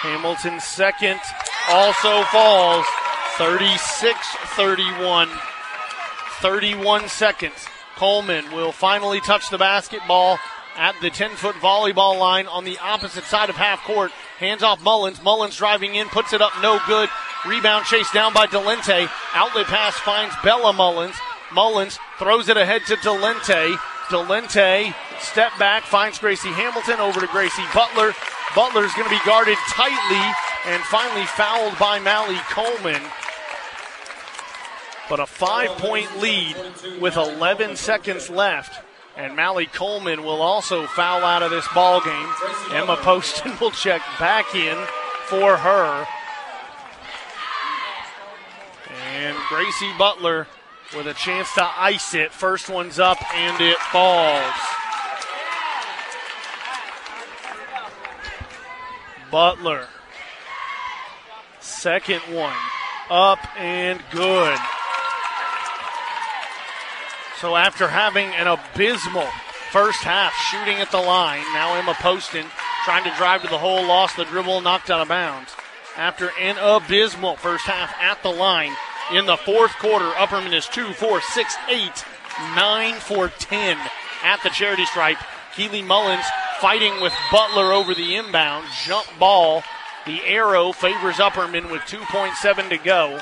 Hamilton's 0.00 0.64
second 0.64 1.20
also 1.68 2.22
falls. 2.24 2.86
36 3.38 4.18
31. 4.56 5.28
31 6.42 7.08
seconds. 7.08 7.66
Coleman 7.94 8.50
will 8.52 8.72
finally 8.72 9.20
touch 9.20 9.48
the 9.48 9.58
basketball 9.58 10.40
at 10.76 10.96
the 11.00 11.08
10 11.08 11.30
foot 11.30 11.54
volleyball 11.56 12.18
line 12.18 12.48
on 12.48 12.64
the 12.64 12.76
opposite 12.78 13.22
side 13.22 13.48
of 13.48 13.54
half 13.54 13.80
court. 13.84 14.10
Hands 14.38 14.60
off 14.60 14.82
Mullins. 14.82 15.22
Mullins 15.22 15.56
driving 15.56 15.94
in, 15.94 16.08
puts 16.08 16.32
it 16.32 16.42
up, 16.42 16.52
no 16.60 16.80
good. 16.88 17.08
Rebound 17.46 17.86
chased 17.86 18.12
down 18.12 18.34
by 18.34 18.46
Delente. 18.46 19.08
Outlet 19.34 19.66
pass 19.66 19.94
finds 19.98 20.34
Bella 20.42 20.72
Mullins. 20.72 21.14
Mullins 21.52 22.00
throws 22.18 22.48
it 22.48 22.56
ahead 22.56 22.82
to 22.86 22.96
Delente. 22.96 23.76
Delente 24.08 24.92
step 25.20 25.52
back, 25.60 25.84
finds 25.84 26.18
Gracie 26.18 26.48
Hamilton 26.48 26.98
over 26.98 27.20
to 27.20 27.28
Gracie 27.28 27.62
Butler. 27.72 28.14
Butler's 28.56 28.92
going 28.94 29.08
to 29.08 29.14
be 29.14 29.24
guarded 29.24 29.56
tightly 29.70 30.34
and 30.66 30.82
finally 30.84 31.24
fouled 31.26 31.78
by 31.78 32.00
Mally 32.00 32.38
Coleman 32.50 33.00
but 35.08 35.20
a 35.20 35.26
five 35.26 35.70
point 35.78 36.20
lead 36.20 36.56
with 37.00 37.16
11 37.16 37.76
seconds 37.76 38.30
left. 38.30 38.82
And 39.16 39.36
Mally 39.36 39.66
Coleman 39.66 40.22
will 40.22 40.40
also 40.40 40.86
foul 40.86 41.22
out 41.22 41.42
of 41.42 41.50
this 41.50 41.66
ball 41.74 42.00
game. 42.00 42.28
Emma 42.70 42.96
Poston 42.96 43.52
will 43.60 43.70
check 43.70 44.00
back 44.18 44.54
in 44.54 44.76
for 45.26 45.56
her. 45.56 46.06
And 49.14 49.36
Gracie 49.48 49.92
Butler 49.98 50.46
with 50.96 51.06
a 51.06 51.14
chance 51.14 51.52
to 51.54 51.68
ice 51.78 52.14
it. 52.14 52.32
First 52.32 52.70
one's 52.70 52.98
up 52.98 53.18
and 53.34 53.60
it 53.60 53.76
falls. 53.76 54.54
Butler. 59.30 59.86
Second 61.60 62.20
one. 62.34 62.56
Up 63.10 63.38
and 63.58 64.02
good. 64.10 64.58
So 67.42 67.56
after 67.56 67.88
having 67.88 68.28
an 68.28 68.46
abysmal 68.46 69.26
first 69.72 70.02
half 70.04 70.32
shooting 70.32 70.78
at 70.78 70.92
the 70.92 71.00
line, 71.00 71.42
now 71.52 71.74
Emma 71.74 71.94
Poston 71.94 72.46
trying 72.84 73.02
to 73.02 73.16
drive 73.16 73.42
to 73.42 73.48
the 73.48 73.58
hole, 73.58 73.84
lost 73.84 74.16
the 74.16 74.24
dribble, 74.24 74.60
knocked 74.60 74.90
out 74.90 75.00
of 75.00 75.08
bounds. 75.08 75.50
After 75.96 76.30
an 76.40 76.56
abysmal 76.58 77.34
first 77.34 77.66
half 77.66 77.92
at 78.00 78.22
the 78.22 78.30
line, 78.30 78.72
in 79.10 79.26
the 79.26 79.36
fourth 79.36 79.72
quarter. 79.78 80.08
Upperman 80.10 80.54
is 80.54 80.66
2, 80.68 80.92
4, 80.92 81.20
6, 81.20 81.56
8, 81.68 82.04
9 82.54 82.94
for 82.94 83.28
10 83.28 83.76
at 84.22 84.42
the 84.42 84.50
charity 84.50 84.86
stripe. 84.86 85.18
Keely 85.54 85.82
Mullins 85.82 86.24
fighting 86.60 87.00
with 87.00 87.12
Butler 87.30 87.72
over 87.72 87.94
the 87.94 88.14
inbound. 88.14 88.66
Jump 88.84 89.06
ball. 89.18 89.64
The 90.06 90.22
arrow 90.24 90.72
favors 90.72 91.16
Upperman 91.16 91.70
with 91.70 91.82
2.7 91.82 92.68
to 92.70 92.78
go. 92.78 93.20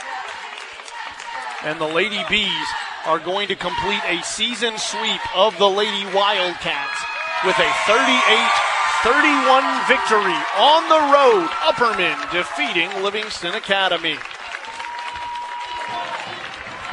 And 1.65 1.81
the 1.81 1.87
Lady 1.87 2.23
Bees 2.29 2.69
are 3.07 3.19
going 3.19 3.49
to 3.49 3.57
complete 3.57 4.03
a 4.07 4.23
season 4.23 4.79
sweep 4.79 5.21
of 5.37 5.57
the 5.59 5.69
Lady 5.69 6.05
Wildcats 6.15 7.01
with 7.45 7.59
a 7.59 7.71
38 7.87 8.71
31 9.03 9.65
victory 9.89 10.37
on 10.61 10.85
the 10.89 11.01
road. 11.13 11.49
Upperman 11.65 12.31
defeating 12.33 12.91
Livingston 13.03 13.55
Academy. 13.55 14.19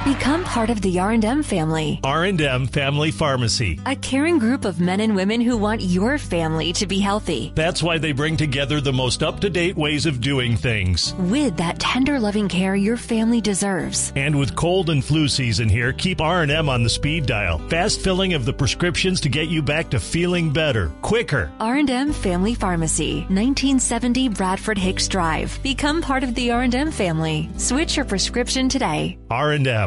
Become 0.05 0.43
part 0.43 0.69
of 0.69 0.81
the 0.81 0.99
R&M 0.99 1.43
family. 1.43 1.99
R&M 2.03 2.67
Family 2.67 3.11
Pharmacy. 3.11 3.79
A 3.87 3.95
caring 3.95 4.37
group 4.37 4.63
of 4.63 4.79
men 4.79 5.01
and 5.01 5.15
women 5.15 5.41
who 5.41 5.57
want 5.57 5.81
your 5.81 6.17
family 6.17 6.71
to 6.73 6.85
be 6.85 6.99
healthy. 6.99 7.51
That's 7.55 7.81
why 7.81 7.97
they 7.97 8.11
bring 8.11 8.37
together 8.37 8.79
the 8.79 8.93
most 8.93 9.23
up-to-date 9.23 9.75
ways 9.75 10.05
of 10.05 10.21
doing 10.21 10.55
things. 10.55 11.13
With 11.15 11.57
that 11.57 11.79
tender 11.79 12.19
loving 12.19 12.47
care 12.47 12.75
your 12.75 12.95
family 12.95 13.41
deserves. 13.41 14.13
And 14.15 14.37
with 14.37 14.55
cold 14.55 14.91
and 14.91 15.03
flu 15.03 15.27
season 15.27 15.67
here, 15.67 15.91
keep 15.93 16.21
R&M 16.21 16.69
on 16.69 16.83
the 16.83 16.89
speed 16.89 17.25
dial. 17.25 17.57
Fast 17.67 18.01
filling 18.01 18.33
of 18.33 18.45
the 18.45 18.53
prescriptions 18.53 19.19
to 19.21 19.29
get 19.29 19.47
you 19.47 19.61
back 19.61 19.89
to 19.89 19.99
feeling 19.99 20.53
better, 20.53 20.89
quicker. 21.01 21.51
R&M 21.59 22.13
Family 22.13 22.53
Pharmacy, 22.53 23.21
1970 23.29 24.29
Bradford 24.29 24.77
Hicks 24.77 25.07
Drive. 25.07 25.59
Become 25.63 26.01
part 26.01 26.23
of 26.23 26.35
the 26.35 26.51
R&M 26.51 26.91
family. 26.91 27.49
Switch 27.57 27.97
your 27.97 28.05
prescription 28.05 28.69
today. 28.69 29.17
R&M. 29.29 29.86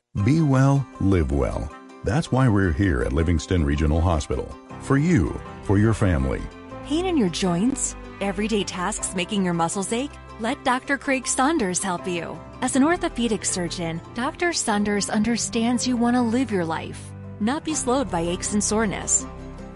Be 0.25 0.41
well, 0.41 0.85
live 0.99 1.31
well. 1.31 1.71
That's 2.03 2.33
why 2.33 2.49
we're 2.49 2.73
here 2.73 3.01
at 3.01 3.13
Livingston 3.13 3.63
Regional 3.63 4.01
Hospital. 4.01 4.45
For 4.81 4.97
you, 4.97 5.39
for 5.63 5.77
your 5.77 5.93
family. 5.93 6.41
Pain 6.85 7.05
in 7.05 7.15
your 7.15 7.29
joints? 7.29 7.95
Everyday 8.19 8.65
tasks 8.65 9.15
making 9.15 9.45
your 9.45 9.53
muscles 9.53 9.93
ache? 9.93 10.11
Let 10.41 10.61
Dr. 10.65 10.97
Craig 10.97 11.25
Saunders 11.25 11.81
help 11.81 12.05
you. 12.05 12.37
As 12.59 12.75
an 12.75 12.83
orthopedic 12.83 13.45
surgeon, 13.45 14.01
Dr. 14.13 14.51
Saunders 14.51 15.09
understands 15.09 15.87
you 15.87 15.95
want 15.95 16.17
to 16.17 16.21
live 16.21 16.51
your 16.51 16.65
life, 16.65 17.01
not 17.39 17.63
be 17.63 17.73
slowed 17.73 18.11
by 18.11 18.19
aches 18.19 18.51
and 18.51 18.61
soreness. 18.61 19.25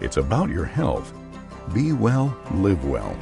It's 0.02 0.18
about 0.18 0.50
your 0.50 0.66
health. 0.66 1.14
Be 1.72 1.92
well, 1.92 2.36
live 2.52 2.84
well. 2.84 3.16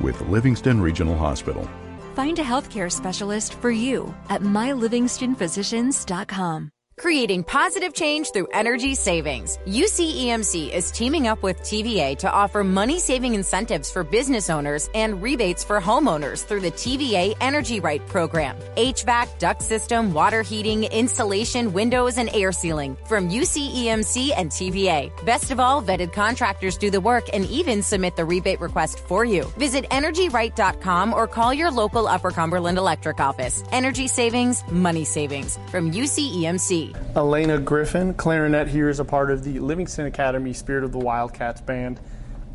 With 0.00 0.20
Livingston 0.28 0.80
Regional 0.80 1.16
Hospital. 1.16 1.68
Find 2.14 2.38
a 2.38 2.42
healthcare 2.42 2.92
specialist 2.92 3.54
for 3.54 3.70
you 3.70 4.14
at 4.28 4.42
mylivingstonphysicians.com. 4.42 6.73
Creating 6.96 7.42
positive 7.42 7.92
change 7.92 8.30
through 8.30 8.46
energy 8.52 8.94
savings. 8.94 9.58
UCEMC 9.66 10.72
is 10.72 10.92
teaming 10.92 11.26
up 11.26 11.42
with 11.42 11.60
TVA 11.60 12.16
to 12.18 12.30
offer 12.30 12.62
money 12.62 13.00
saving 13.00 13.34
incentives 13.34 13.90
for 13.90 14.04
business 14.04 14.48
owners 14.48 14.88
and 14.94 15.20
rebates 15.20 15.64
for 15.64 15.80
homeowners 15.80 16.44
through 16.44 16.60
the 16.60 16.70
TVA 16.70 17.36
EnergyRight 17.38 18.06
program. 18.06 18.56
HVAC, 18.76 19.38
duct 19.40 19.60
system, 19.60 20.12
water 20.12 20.42
heating, 20.42 20.84
insulation, 20.84 21.72
windows, 21.72 22.16
and 22.16 22.30
air 22.32 22.52
sealing 22.52 22.96
from 23.08 23.28
UCEMC 23.28 24.30
and 24.36 24.50
TVA. 24.50 25.10
Best 25.26 25.50
of 25.50 25.58
all, 25.58 25.82
vetted 25.82 26.12
contractors 26.12 26.78
do 26.78 26.90
the 26.90 27.00
work 27.00 27.24
and 27.32 27.44
even 27.46 27.82
submit 27.82 28.14
the 28.14 28.24
rebate 28.24 28.60
request 28.60 29.00
for 29.00 29.24
you. 29.24 29.44
Visit 29.58 29.84
energyright.com 29.90 31.12
or 31.12 31.26
call 31.26 31.52
your 31.52 31.72
local 31.72 32.06
Upper 32.06 32.30
Cumberland 32.30 32.78
Electric 32.78 33.18
office. 33.18 33.64
Energy 33.72 34.06
savings, 34.06 34.62
money 34.70 35.04
savings 35.04 35.58
from 35.70 35.90
UCEMC. 35.90 36.83
Elena 37.16 37.58
Griffin, 37.58 38.14
clarinet 38.14 38.68
here 38.68 38.88
is 38.88 39.00
a 39.00 39.04
part 39.04 39.30
of 39.30 39.44
the 39.44 39.58
Livingston 39.60 40.06
Academy 40.06 40.52
Spirit 40.52 40.84
of 40.84 40.92
the 40.92 40.98
Wildcats 40.98 41.60
band. 41.60 42.00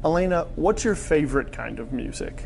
Elena, 0.03 0.47
what's 0.56 0.84
your 0.84 0.95
favorite 0.95 1.51
kind 1.51 1.80
of 1.80 1.91
music? 1.93 2.45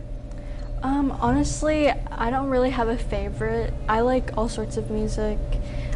Um, 0.81 1.11
honestly, 1.11 1.89
I 1.89 2.29
don't 2.29 2.49
really 2.49 2.71
have 2.71 2.89
a 2.89 2.97
favorite. 2.97 3.73
I 3.87 4.01
like 4.01 4.35
all 4.37 4.49
sorts 4.49 4.75
of 4.77 4.91
music. 4.91 5.39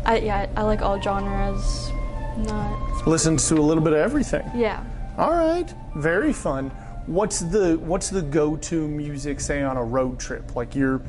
I 0.05 0.19
yeah, 0.19 0.47
I 0.55 0.63
like 0.63 0.81
all 0.81 1.01
genres. 1.01 1.89
Not 2.37 3.07
Listens 3.07 3.47
to 3.49 3.55
a 3.55 3.61
little 3.61 3.83
bit 3.83 3.93
of 3.93 3.99
everything. 3.99 4.49
yeah. 4.55 4.83
All 5.17 5.33
right, 5.33 5.73
very 5.95 6.31
fun. 6.31 6.69
What's 7.07 7.39
the 7.39 7.77
what's 7.79 8.09
the 8.09 8.21
go-to 8.21 8.87
music 8.87 9.39
say 9.39 9.63
on 9.63 9.75
a 9.77 9.83
road 9.83 10.19
trip? 10.19 10.55
Like 10.55 10.75
you're 10.75 11.01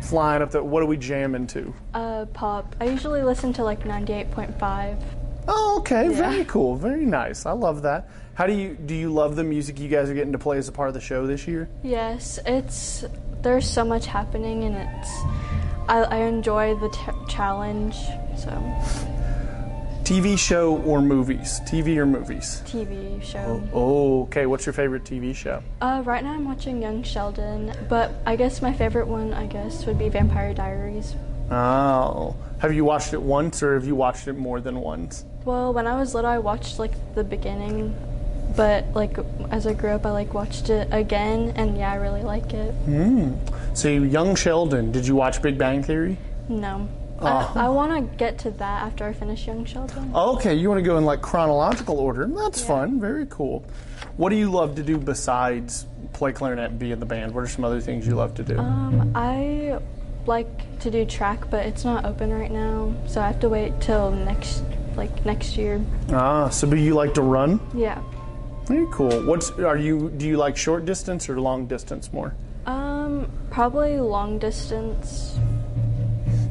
flying 0.00 0.42
up 0.42 0.50
the 0.52 0.62
what 0.62 0.82
are 0.82 0.86
we 0.86 0.96
jamming 0.96 1.46
to? 1.48 1.74
Uh, 1.94 2.26
pop. 2.26 2.74
I 2.80 2.84
usually 2.86 3.22
listen 3.22 3.52
to 3.54 3.64
like 3.64 3.84
98.5. 3.84 5.02
Oh, 5.50 5.78
okay, 5.80 6.04
Yeah. 6.10 6.30
very 6.30 6.44
cool, 6.44 6.76
very 6.76 7.04
nice. 7.06 7.46
I 7.46 7.52
love 7.52 7.82
that. 7.82 8.08
How 8.34 8.46
do 8.46 8.52
you 8.52 8.74
do 8.74 8.94
you 8.94 9.12
love 9.12 9.34
the 9.34 9.44
music 9.44 9.80
you 9.80 9.88
guys 9.88 10.08
are 10.10 10.14
getting 10.14 10.32
to 10.32 10.38
play 10.38 10.58
as 10.58 10.68
a 10.68 10.72
part 10.72 10.88
of 10.88 10.94
the 10.94 11.00
show 11.00 11.26
this 11.26 11.48
year? 11.48 11.68
Yes, 11.82 12.38
it's 12.46 13.04
there's 13.42 13.68
so 13.68 13.84
much 13.84 14.06
happening 14.06 14.64
and 14.64 14.76
it's 14.76 15.10
I, 15.88 16.02
I 16.02 16.16
enjoy 16.18 16.74
the 16.76 16.88
t- 16.90 17.12
challenge. 17.28 17.96
So 18.36 18.50
TV 20.08 20.38
show 20.38 20.78
or 20.84 21.02
movies? 21.02 21.60
TV 21.66 21.98
or 21.98 22.06
movies? 22.06 22.62
TV 22.64 23.22
show. 23.22 23.62
Oh, 23.74 24.22
okay. 24.22 24.46
What's 24.46 24.64
your 24.64 24.72
favorite 24.72 25.04
TV 25.04 25.36
show? 25.36 25.62
Uh, 25.82 26.00
right 26.02 26.24
now 26.24 26.32
I'm 26.32 26.46
watching 26.46 26.80
Young 26.80 27.02
Sheldon, 27.02 27.74
but 27.90 28.14
I 28.24 28.34
guess 28.34 28.62
my 28.62 28.72
favorite 28.72 29.06
one 29.06 29.34
I 29.34 29.44
guess 29.44 29.84
would 29.84 29.98
be 29.98 30.08
Vampire 30.08 30.54
Diaries. 30.54 31.14
Oh, 31.50 32.34
have 32.60 32.72
you 32.72 32.86
watched 32.86 33.12
it 33.12 33.20
once 33.20 33.62
or 33.62 33.74
have 33.74 33.84
you 33.84 33.94
watched 33.94 34.28
it 34.28 34.32
more 34.32 34.62
than 34.62 34.80
once? 34.80 35.26
Well, 35.44 35.74
when 35.74 35.86
I 35.86 36.00
was 36.00 36.14
little, 36.14 36.30
I 36.30 36.38
watched 36.38 36.78
like 36.78 36.92
the 37.14 37.22
beginning, 37.22 37.94
but 38.56 38.90
like 38.94 39.18
as 39.50 39.66
I 39.66 39.74
grew 39.74 39.90
up, 39.90 40.06
I 40.06 40.12
like 40.12 40.32
watched 40.32 40.70
it 40.70 40.88
again, 40.90 41.52
and 41.54 41.76
yeah, 41.76 41.92
I 41.92 41.96
really 41.96 42.22
like 42.22 42.54
it. 42.54 42.72
Hmm. 42.86 43.34
So, 43.74 43.90
Young 43.90 44.36
Sheldon, 44.36 44.90
did 44.90 45.06
you 45.06 45.16
watch 45.16 45.42
Big 45.42 45.58
Bang 45.58 45.82
Theory? 45.82 46.16
No, 46.48 46.88
Oh. 47.20 47.52
I, 47.56 47.66
I 47.66 47.68
want 47.68 47.92
to 48.10 48.16
get 48.16 48.38
to 48.40 48.50
that 48.52 48.82
after 48.82 49.04
I 49.04 49.12
finish 49.12 49.46
Young 49.46 49.64
Sheldon. 49.64 50.12
Okay, 50.14 50.54
you 50.54 50.68
want 50.68 50.78
to 50.78 50.84
go 50.84 50.98
in 50.98 51.04
like 51.04 51.20
chronological 51.20 51.98
order. 51.98 52.26
That's 52.26 52.62
fun. 52.62 53.00
Very 53.00 53.26
cool. 53.26 53.64
What 54.16 54.30
do 54.30 54.36
you 54.36 54.50
love 54.50 54.76
to 54.76 54.82
do 54.82 54.96
besides 54.98 55.86
play 56.12 56.32
clarinet 56.32 56.70
and 56.70 56.78
be 56.78 56.92
in 56.92 57.00
the 57.00 57.06
band? 57.06 57.34
What 57.34 57.44
are 57.44 57.48
some 57.48 57.64
other 57.64 57.80
things 57.80 58.06
you 58.06 58.14
love 58.14 58.34
to 58.34 58.42
do? 58.42 58.58
Um, 58.58 59.12
I 59.14 59.78
like 60.26 60.78
to 60.80 60.90
do 60.90 61.04
track, 61.04 61.50
but 61.50 61.66
it's 61.66 61.84
not 61.84 62.04
open 62.04 62.32
right 62.32 62.50
now, 62.50 62.94
so 63.06 63.20
I 63.20 63.26
have 63.26 63.40
to 63.40 63.48
wait 63.48 63.80
till 63.80 64.10
next, 64.10 64.62
like 64.96 65.24
next 65.24 65.56
year. 65.56 65.80
ah, 66.10 66.48
so 66.50 66.68
do 66.68 66.76
you 66.76 66.94
like 66.94 67.14
to 67.14 67.22
run? 67.22 67.60
Yeah. 67.74 68.00
Very 68.66 68.86
cool. 68.92 69.24
What's 69.24 69.50
are 69.52 69.78
you? 69.78 70.10
Do 70.10 70.26
you 70.26 70.36
like 70.36 70.56
short 70.56 70.84
distance 70.84 71.28
or 71.28 71.40
long 71.40 71.66
distance 71.66 72.12
more? 72.12 72.34
Um, 72.66 73.30
probably 73.50 73.98
long 73.98 74.38
distance. 74.38 75.38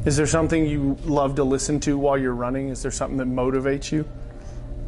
Is 0.04 0.16
there 0.16 0.26
something 0.26 0.66
you 0.66 0.96
love 1.04 1.34
to 1.36 1.44
listen 1.44 1.80
to 1.80 1.98
while 1.98 2.16
you're 2.16 2.34
running? 2.34 2.68
Is 2.68 2.82
there 2.82 2.90
something 2.90 3.18
that 3.18 3.28
motivates 3.28 3.92
you? 3.92 4.08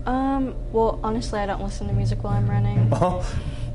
Um, 0.06 0.54
well, 0.72 0.98
honestly, 1.02 1.40
I 1.40 1.46
don't 1.46 1.62
listen 1.62 1.86
to 1.88 1.92
music 1.92 2.24
while 2.24 2.34
I'm 2.34 2.48
running. 2.48 2.90
Oh, 2.92 3.24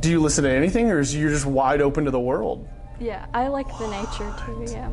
do 0.02 0.10
you 0.10 0.20
listen 0.20 0.44
to 0.44 0.50
anything, 0.52 0.92
or 0.92 1.00
is 1.00 1.16
you 1.16 1.30
just 1.30 1.46
wide 1.46 1.82
open 1.82 2.06
to 2.06 2.12
the 2.12 2.20
world? 2.20 2.68
Yeah, 3.00 3.26
I 3.34 3.48
like 3.48 3.68
the 3.78 3.88
nature 3.88 4.34
too. 4.46 4.72
Yeah. 4.72 4.90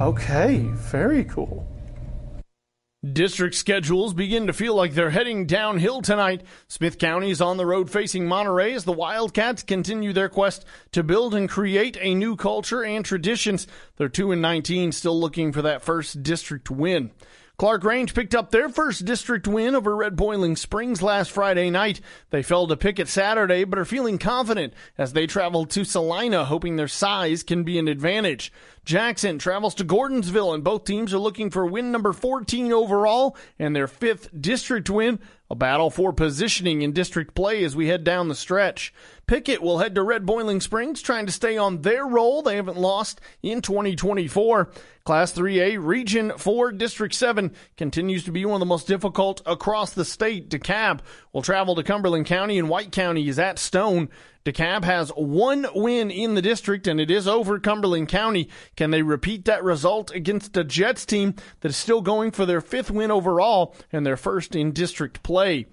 Okay, 0.00 0.58
very 0.72 1.24
cool. 1.24 1.66
District 3.10 3.56
schedules 3.56 4.14
begin 4.14 4.46
to 4.46 4.52
feel 4.52 4.76
like 4.76 4.94
they're 4.94 5.10
heading 5.10 5.44
downhill 5.44 6.02
tonight. 6.02 6.42
Smith 6.68 6.98
County 6.98 7.32
is 7.32 7.40
on 7.40 7.56
the 7.56 7.66
road 7.66 7.90
facing 7.90 8.28
Monterey 8.28 8.74
as 8.74 8.84
the 8.84 8.92
Wildcats 8.92 9.64
continue 9.64 10.12
their 10.12 10.28
quest 10.28 10.64
to 10.92 11.02
build 11.02 11.34
and 11.34 11.48
create 11.48 11.98
a 12.00 12.14
new 12.14 12.36
culture 12.36 12.84
and 12.84 13.04
traditions. 13.04 13.66
They're 13.96 14.08
2 14.08 14.30
and 14.30 14.40
19, 14.40 14.92
still 14.92 15.18
looking 15.18 15.52
for 15.52 15.62
that 15.62 15.82
first 15.82 16.22
district 16.22 16.70
win. 16.70 17.10
Clarkrange 17.62 18.12
picked 18.12 18.34
up 18.34 18.50
their 18.50 18.68
first 18.68 19.04
district 19.04 19.46
win 19.46 19.76
over 19.76 19.94
Red 19.94 20.16
Boiling 20.16 20.56
Springs 20.56 21.00
last 21.00 21.30
Friday 21.30 21.70
night. 21.70 22.00
They 22.30 22.42
fell 22.42 22.66
to 22.66 22.76
Pickett 22.76 23.06
Saturday, 23.06 23.62
but 23.62 23.78
are 23.78 23.84
feeling 23.84 24.18
confident 24.18 24.74
as 24.98 25.12
they 25.12 25.28
travel 25.28 25.64
to 25.66 25.84
Celina, 25.84 26.46
hoping 26.46 26.74
their 26.74 26.88
size 26.88 27.44
can 27.44 27.62
be 27.62 27.78
an 27.78 27.86
advantage. 27.86 28.52
Jackson 28.84 29.38
travels 29.38 29.76
to 29.76 29.84
Gordonsville, 29.84 30.52
and 30.52 30.64
both 30.64 30.84
teams 30.84 31.14
are 31.14 31.18
looking 31.18 31.50
for 31.50 31.64
win 31.64 31.92
number 31.92 32.12
14 32.12 32.72
overall 32.72 33.36
and 33.60 33.76
their 33.76 33.86
fifth 33.86 34.28
district 34.40 34.90
win. 34.90 35.20
A 35.52 35.54
battle 35.54 35.90
for 35.90 36.14
positioning 36.14 36.80
in 36.80 36.94
district 36.94 37.34
play 37.34 37.62
as 37.62 37.76
we 37.76 37.88
head 37.88 38.04
down 38.04 38.28
the 38.28 38.34
stretch. 38.34 38.94
Pickett 39.26 39.60
will 39.60 39.80
head 39.80 39.94
to 39.96 40.02
Red 40.02 40.24
Boiling 40.24 40.62
Springs 40.62 41.02
trying 41.02 41.26
to 41.26 41.32
stay 41.32 41.58
on 41.58 41.82
their 41.82 42.06
roll. 42.06 42.40
They 42.40 42.56
haven't 42.56 42.78
lost 42.78 43.20
in 43.42 43.60
2024. 43.60 44.70
Class 45.04 45.32
3A 45.34 45.76
Region 45.78 46.32
4 46.38 46.72
District 46.72 47.14
7 47.14 47.52
continues 47.76 48.24
to 48.24 48.32
be 48.32 48.46
one 48.46 48.54
of 48.54 48.60
the 48.60 48.64
most 48.64 48.86
difficult 48.86 49.42
across 49.44 49.92
the 49.92 50.06
state. 50.06 50.48
DeKalb 50.48 51.00
will 51.34 51.42
travel 51.42 51.74
to 51.74 51.82
Cumberland 51.82 52.24
County 52.24 52.58
and 52.58 52.70
White 52.70 52.90
County 52.90 53.28
is 53.28 53.38
at 53.38 53.58
Stone. 53.58 54.08
DeKalb 54.44 54.82
has 54.82 55.10
one 55.10 55.66
win 55.72 56.10
in 56.10 56.34
the 56.34 56.42
district 56.42 56.88
and 56.88 57.00
it 57.00 57.10
is 57.10 57.28
over 57.28 57.60
Cumberland 57.60 58.08
County. 58.08 58.48
Can 58.76 58.90
they 58.90 59.02
repeat 59.02 59.44
that 59.44 59.62
result 59.62 60.10
against 60.12 60.56
a 60.56 60.64
Jets 60.64 61.06
team 61.06 61.34
that 61.60 61.68
is 61.68 61.76
still 61.76 62.00
going 62.00 62.32
for 62.32 62.44
their 62.44 62.60
fifth 62.60 62.90
win 62.90 63.12
overall 63.12 63.76
and 63.92 64.04
their 64.04 64.16
first 64.16 64.56
in 64.56 64.72
district 64.72 65.22
play? 65.22 65.66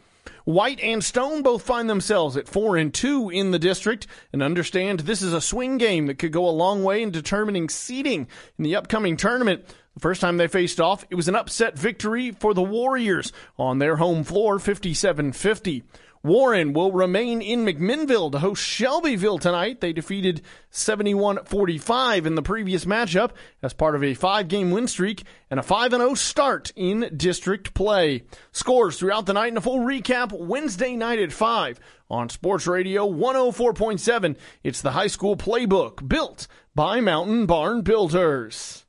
White 0.45 0.79
and 0.81 1.03
Stone 1.03 1.41
both 1.41 1.63
find 1.63 1.89
themselves 1.89 2.37
at 2.37 2.47
4 2.47 2.77
and 2.77 2.93
2 2.93 3.31
in 3.31 3.51
the 3.51 3.59
district 3.59 4.05
and 4.31 4.43
understand 4.43 5.01
this 5.01 5.21
is 5.21 5.33
a 5.33 5.41
swing 5.41 5.77
game 5.77 6.05
that 6.05 6.19
could 6.19 6.31
go 6.31 6.47
a 6.47 6.51
long 6.51 6.83
way 6.83 7.01
in 7.01 7.11
determining 7.11 7.69
seeding 7.69 8.27
in 8.57 8.63
the 8.63 8.75
upcoming 8.75 9.17
tournament. 9.17 9.65
The 9.95 9.99
first 9.99 10.21
time 10.21 10.37
they 10.37 10.47
faced 10.47 10.79
off, 10.79 11.05
it 11.09 11.15
was 11.15 11.27
an 11.27 11.35
upset 11.35 11.77
victory 11.77 12.31
for 12.31 12.53
the 12.53 12.61
Warriors 12.61 13.33
on 13.57 13.79
their 13.79 13.97
home 13.97 14.23
floor 14.23 14.57
57-50. 14.57 15.83
Warren 16.21 16.73
will 16.73 16.91
remain 16.91 17.41
in 17.41 17.65
McMinnville 17.65 18.31
to 18.33 18.39
host 18.39 18.61
Shelbyville 18.61 19.37
tonight. 19.37 19.79
They 19.79 19.93
defeated 19.93 20.41
71-45 20.71 22.25
in 22.25 22.35
the 22.35 22.41
previous 22.41 22.83
matchup 22.83 23.31
as 23.63 23.71
part 23.71 23.95
of 23.95 24.03
a 24.03 24.13
five-game 24.13 24.71
win 24.71 24.89
streak 24.89 25.23
and 25.49 25.61
a 25.61 25.63
5-0 25.63 26.17
start 26.17 26.73
in 26.75 27.09
district 27.15 27.73
play. 27.73 28.23
Scores 28.51 28.99
throughout 28.99 29.27
the 29.27 29.33
night 29.33 29.47
and 29.47 29.57
a 29.57 29.61
full 29.61 29.79
recap 29.79 30.37
Wednesday 30.37 30.97
night 30.97 31.19
at 31.19 31.31
5 31.31 31.79
on 32.09 32.27
Sports 32.27 32.67
Radio 32.67 33.09
104.7. 33.09 34.35
It's 34.61 34.81
the 34.81 34.91
high 34.91 35.07
school 35.07 35.37
playbook 35.37 36.05
built 36.05 36.47
by 36.75 36.99
Mountain 36.99 37.45
Barn 37.45 37.81
Builders. 37.81 38.85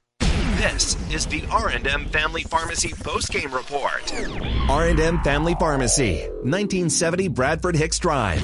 This 0.61 0.95
is 1.11 1.24
the 1.24 1.43
R&M 1.51 2.05
Family 2.11 2.43
Pharmacy 2.43 2.91
postgame 2.91 3.55
report. 3.55 4.12
R&M 4.69 5.23
Family 5.23 5.55
Pharmacy, 5.59 6.19
1970 6.43 7.28
Bradford 7.28 7.77
Hicks 7.77 7.99
Drive. 7.99 8.43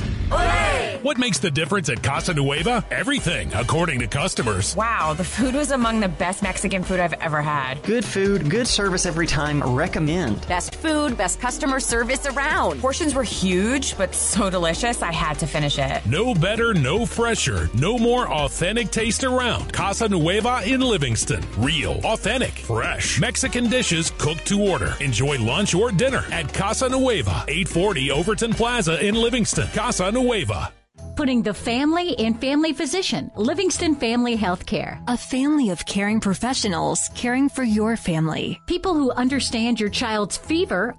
What 1.02 1.18
makes 1.18 1.38
the 1.38 1.50
difference 1.52 1.88
at 1.88 2.02
Casa 2.02 2.34
Nueva? 2.34 2.84
Everything, 2.90 3.52
according 3.54 4.00
to 4.00 4.08
customers. 4.08 4.74
Wow, 4.74 5.12
the 5.12 5.22
food 5.22 5.54
was 5.54 5.70
among 5.70 6.00
the 6.00 6.08
best 6.08 6.42
Mexican 6.42 6.82
food 6.82 6.98
I've 6.98 7.12
ever 7.12 7.40
had. 7.42 7.80
Good 7.84 8.04
food, 8.04 8.50
good 8.50 8.66
service 8.66 9.06
every 9.06 9.26
time. 9.26 9.62
Recommend. 9.62 10.48
Best 10.48 10.74
food, 10.74 11.16
best 11.16 11.38
customer 11.38 11.78
service 11.78 12.26
around. 12.26 12.80
Portions 12.80 13.14
were 13.14 13.22
huge, 13.22 13.96
but 13.96 14.16
so 14.16 14.50
delicious, 14.50 15.00
I 15.00 15.12
had 15.12 15.38
to 15.40 15.46
finish 15.46 15.78
it. 15.78 16.04
No 16.06 16.34
better, 16.34 16.74
no 16.74 17.06
fresher, 17.06 17.70
no 17.74 17.98
more 17.98 18.28
authentic 18.28 18.90
taste 18.90 19.22
around. 19.22 19.72
Casa 19.72 20.08
Nueva 20.08 20.62
in 20.64 20.80
Livingston. 20.80 21.44
Real, 21.58 22.00
authentic, 22.06 22.52
fresh. 22.52 23.20
Mexican 23.20 23.68
dishes 23.68 24.10
cooked 24.18 24.46
to 24.46 24.62
order. 24.62 24.94
Enjoy 25.00 25.38
lunch 25.38 25.74
or 25.74 25.90
dinner 25.90 26.24
at 26.32 26.52
Casa 26.52 26.88
Nueva, 26.88 27.44
840 27.48 28.10
Overton 28.10 28.52
Plaza 28.52 29.04
in 29.04 29.14
Livingston. 29.14 29.68
Casa 29.74 30.10
Nueva. 30.10 30.72
Putting 31.16 31.42
the 31.42 31.54
family 31.54 32.10
in 32.12 32.34
family 32.34 32.72
physician, 32.72 33.30
Livingston 33.36 33.94
Family 33.96 34.36
Healthcare. 34.36 35.02
A 35.08 35.16
family 35.16 35.70
of 35.70 35.84
caring 35.86 36.20
professionals 36.20 37.10
caring 37.14 37.48
for 37.48 37.64
your 37.64 37.96
family. 37.96 38.60
People 38.66 38.94
who 38.94 39.10
understand 39.12 39.80
your 39.80 39.90
child's 39.90 40.36
fever 40.36 40.94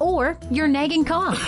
or 0.00 0.36
your 0.50 0.68
nagging 0.68 1.04
cough. 1.04 1.40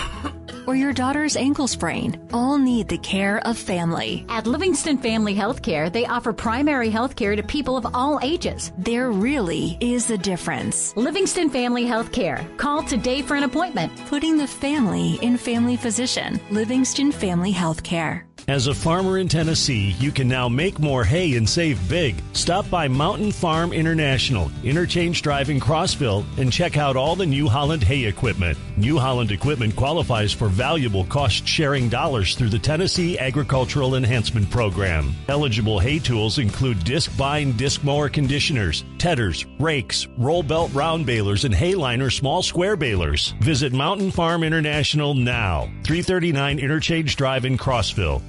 Or 0.67 0.75
your 0.75 0.93
daughter's 0.93 1.37
ankle 1.37 1.67
sprain 1.67 2.27
all 2.33 2.57
need 2.57 2.89
the 2.89 2.97
care 2.97 3.39
of 3.47 3.57
family. 3.57 4.25
At 4.27 4.45
Livingston 4.45 4.97
Family 4.97 5.33
Healthcare, 5.33 5.91
they 5.91 6.05
offer 6.05 6.33
primary 6.33 6.89
health 6.89 7.15
care 7.15 7.35
to 7.35 7.41
people 7.41 7.77
of 7.77 7.87
all 7.95 8.19
ages. 8.21 8.73
There 8.77 9.09
really 9.09 9.77
is 9.79 10.11
a 10.11 10.17
difference. 10.17 10.95
Livingston 10.97 11.49
Family 11.49 11.85
Healthcare. 11.85 12.45
Call 12.57 12.83
today 12.83 13.21
for 13.21 13.35
an 13.35 13.43
appointment. 13.43 13.91
Putting 14.07 14.37
the 14.37 14.47
family 14.47 15.17
in 15.21 15.37
family 15.37 15.77
physician. 15.77 16.39
Livingston 16.51 17.13
Family 17.13 17.53
Healthcare. 17.53 18.23
As 18.49 18.67
a 18.67 18.73
farmer 18.73 19.17
in 19.17 19.27
Tennessee, 19.27 19.93
you 19.99 20.09
can 20.09 20.29
now 20.29 20.47
make 20.47 20.79
more 20.79 21.03
hay 21.03 21.35
and 21.35 21.49
save 21.49 21.89
big. 21.89 22.15
Stop 22.31 22.69
by 22.69 22.87
Mountain 22.87 23.33
Farm 23.33 23.73
International, 23.73 24.49
Interchange 24.63 25.21
Drive 25.21 25.49
in 25.49 25.59
Crossville, 25.59 26.23
and 26.37 26.49
check 26.49 26.77
out 26.77 26.95
all 26.95 27.17
the 27.17 27.25
New 27.25 27.49
Holland 27.49 27.83
hay 27.83 28.05
equipment. 28.05 28.57
New 28.77 28.97
Holland 28.97 29.31
equipment 29.31 29.75
qualifies 29.75 30.31
for 30.31 30.47
valuable 30.57 31.05
cost 31.05 31.47
sharing 31.47 31.87
dollars 31.87 32.35
through 32.35 32.49
the 32.49 32.57
Tennessee 32.57 33.17
Agricultural 33.19 33.93
Enhancement 33.95 34.49
Program. 34.49 35.13
Eligible 35.29 35.77
hay 35.77 35.99
tools 35.99 36.39
include 36.39 36.79
Discbine 36.79 37.55
disc 37.55 37.83
mower 37.83 38.09
conditioners, 38.09 38.83
tedders, 38.97 39.45
rakes, 39.59 40.07
roll 40.17 40.41
belt 40.41 40.73
round 40.73 41.05
balers, 41.05 41.45
and 41.45 41.53
Hayliner 41.53 42.11
small 42.11 42.41
square 42.41 42.75
balers. 42.75 43.35
Visit 43.39 43.71
Mountain 43.71 44.09
Farm 44.09 44.43
International 44.43 45.13
now, 45.13 45.69
339 45.83 46.57
Interchange 46.57 47.15
Drive 47.15 47.45
in 47.45 47.55
Crossville. 47.55 48.23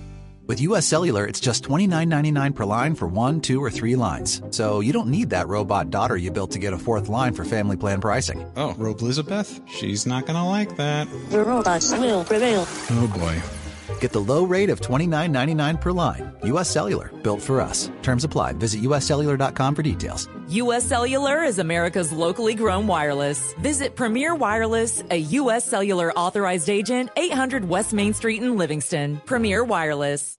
With 0.48 0.62
US 0.62 0.86
Cellular, 0.86 1.26
it's 1.26 1.40
just 1.40 1.62
$29.99 1.64 2.54
per 2.54 2.64
line 2.64 2.94
for 2.94 3.06
one, 3.06 3.42
two, 3.42 3.62
or 3.62 3.70
three 3.70 3.96
lines. 3.96 4.40
So 4.50 4.80
you 4.80 4.94
don't 4.94 5.08
need 5.08 5.28
that 5.28 5.46
robot 5.46 5.90
daughter 5.90 6.16
you 6.16 6.30
built 6.30 6.52
to 6.52 6.58
get 6.58 6.72
a 6.72 6.78
fourth 6.78 7.10
line 7.10 7.34
for 7.34 7.44
family 7.44 7.76
plan 7.76 8.00
pricing. 8.00 8.50
Oh, 8.56 8.72
Rope 8.78 9.02
Elizabeth? 9.02 9.60
She's 9.66 10.06
not 10.06 10.24
gonna 10.24 10.48
like 10.48 10.74
that. 10.76 11.06
The 11.28 11.44
robots 11.44 11.92
will 11.92 12.24
prevail. 12.24 12.64
Oh 12.66 13.12
boy. 13.14 13.57
Get 14.00 14.12
the 14.12 14.20
low 14.20 14.44
rate 14.44 14.70
of 14.70 14.80
$29.99 14.80 15.80
per 15.80 15.92
line. 15.92 16.32
US 16.44 16.70
Cellular, 16.70 17.08
built 17.22 17.42
for 17.42 17.60
us. 17.60 17.90
Terms 18.02 18.24
apply. 18.24 18.52
Visit 18.52 18.82
uscellular.com 18.82 19.74
for 19.74 19.82
details. 19.82 20.28
U.S. 20.48 20.82
Cellular 20.84 21.42
is 21.42 21.58
America's 21.58 22.10
locally 22.10 22.54
grown 22.54 22.86
wireless. 22.86 23.52
Visit 23.54 23.96
Premier 23.96 24.34
Wireless, 24.34 25.02
a 25.10 25.16
U.S. 25.16 25.62
Cellular 25.62 26.10
authorized 26.12 26.70
agent, 26.70 27.10
800 27.16 27.68
West 27.68 27.92
Main 27.92 28.14
Street 28.14 28.42
in 28.42 28.56
Livingston. 28.56 29.20
Premier 29.26 29.62
Wireless. 29.62 30.36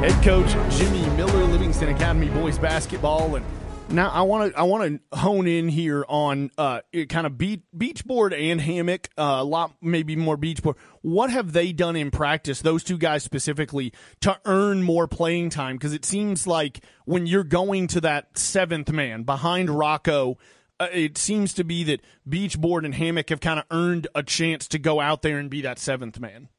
Head 0.00 0.22
coach 0.22 0.52
Jimmy 0.78 1.06
Miller, 1.16 1.44
Livingston 1.44 1.90
Academy 1.90 2.28
boys 2.30 2.58
basketball, 2.58 3.36
and 3.36 3.44
now 3.88 4.10
I 4.10 4.22
want 4.22 4.52
to 4.52 4.58
I 4.58 4.64
want 4.64 5.00
to 5.10 5.16
hone 5.16 5.46
in 5.46 5.68
here 5.68 6.04
on 6.08 6.50
uh, 6.58 6.80
kind 7.08 7.26
of 7.26 7.38
beach 7.38 7.60
Beachboard 7.76 8.34
and 8.38 8.60
hammock, 8.60 9.08
uh, 9.16 9.36
a 9.38 9.44
lot 9.44 9.72
maybe 9.80 10.16
more 10.16 10.36
Beachboard. 10.36 10.76
What 11.02 11.30
have 11.30 11.52
they 11.52 11.72
done 11.72 11.96
in 11.96 12.10
practice? 12.10 12.60
Those 12.60 12.82
two 12.82 12.98
guys 12.98 13.22
specifically 13.22 13.92
to 14.20 14.38
earn 14.44 14.82
more 14.82 15.06
playing 15.06 15.50
time 15.50 15.76
because 15.76 15.92
it 15.92 16.04
seems 16.04 16.46
like 16.46 16.84
when 17.04 17.26
you're 17.26 17.44
going 17.44 17.86
to 17.88 18.00
that 18.02 18.36
seventh 18.38 18.90
man 18.90 19.22
behind 19.22 19.70
Rocco. 19.70 20.38
Uh, 20.78 20.88
it 20.92 21.16
seems 21.16 21.54
to 21.54 21.64
be 21.64 21.84
that 21.84 22.02
Beachboard 22.28 22.84
and 22.84 22.94
hammock 22.94 23.30
have 23.30 23.40
kind 23.40 23.58
of 23.58 23.64
earned 23.70 24.08
a 24.14 24.22
chance 24.22 24.68
to 24.68 24.78
go 24.78 25.00
out 25.00 25.22
there 25.22 25.38
and 25.38 25.48
be 25.48 25.62
that 25.62 25.78
seventh 25.78 26.20
man. 26.20 26.50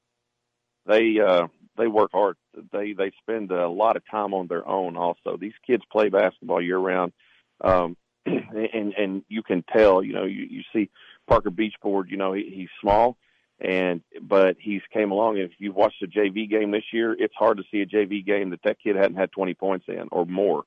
They 0.88 1.20
uh, 1.20 1.50
they 1.78 1.88
work 1.88 2.12
hard. 2.14 2.38
They 2.72 2.94
they 2.94 3.12
spend 3.22 3.52
a 3.52 3.70
lot 3.70 3.96
of 3.96 4.04
time 4.10 4.34
on 4.34 4.48
their 4.48 4.68
own. 4.68 4.98
Also, 4.98 5.38
these 5.40 5.54
kids 5.66 5.84
play 5.92 6.10
basketball 6.10 6.62
year 6.62 6.78
round, 6.78 7.14
um, 7.62 7.96
and 8.26 8.94
and 8.94 9.24
you 9.28 9.44
can 9.44 9.64
tell. 9.64 10.04
You 10.04 10.14
know, 10.14 10.26
you 10.26 10.46
you 10.50 10.64
see 10.74 10.90
Parker 11.28 11.52
Beachboard. 11.52 12.10
You 12.10 12.18
know, 12.18 12.34
he, 12.34 12.52
he's 12.54 12.70
small, 12.82 13.18
and 13.60 14.02
but 14.22 14.58
he's 14.60 14.82
came 14.94 15.12
along. 15.12 15.38
And 15.38 15.50
if 15.50 15.52
you've 15.60 15.76
watched 15.76 16.04
a 16.04 16.08
JV 16.08 16.50
game 16.50 16.72
this 16.72 16.86
year, 16.92 17.16
it's 17.18 17.36
hard 17.38 17.58
to 17.58 17.64
see 17.72 17.82
a 17.82 17.86
JV 17.86 18.26
game 18.26 18.52
that 18.52 18.64
that 18.64 18.78
kid 18.84 18.96
hadn't 18.96 19.18
had 19.18 19.32
20 19.32 19.54
points 19.54 19.86
in 19.88 20.08
or 20.12 20.26
more, 20.26 20.64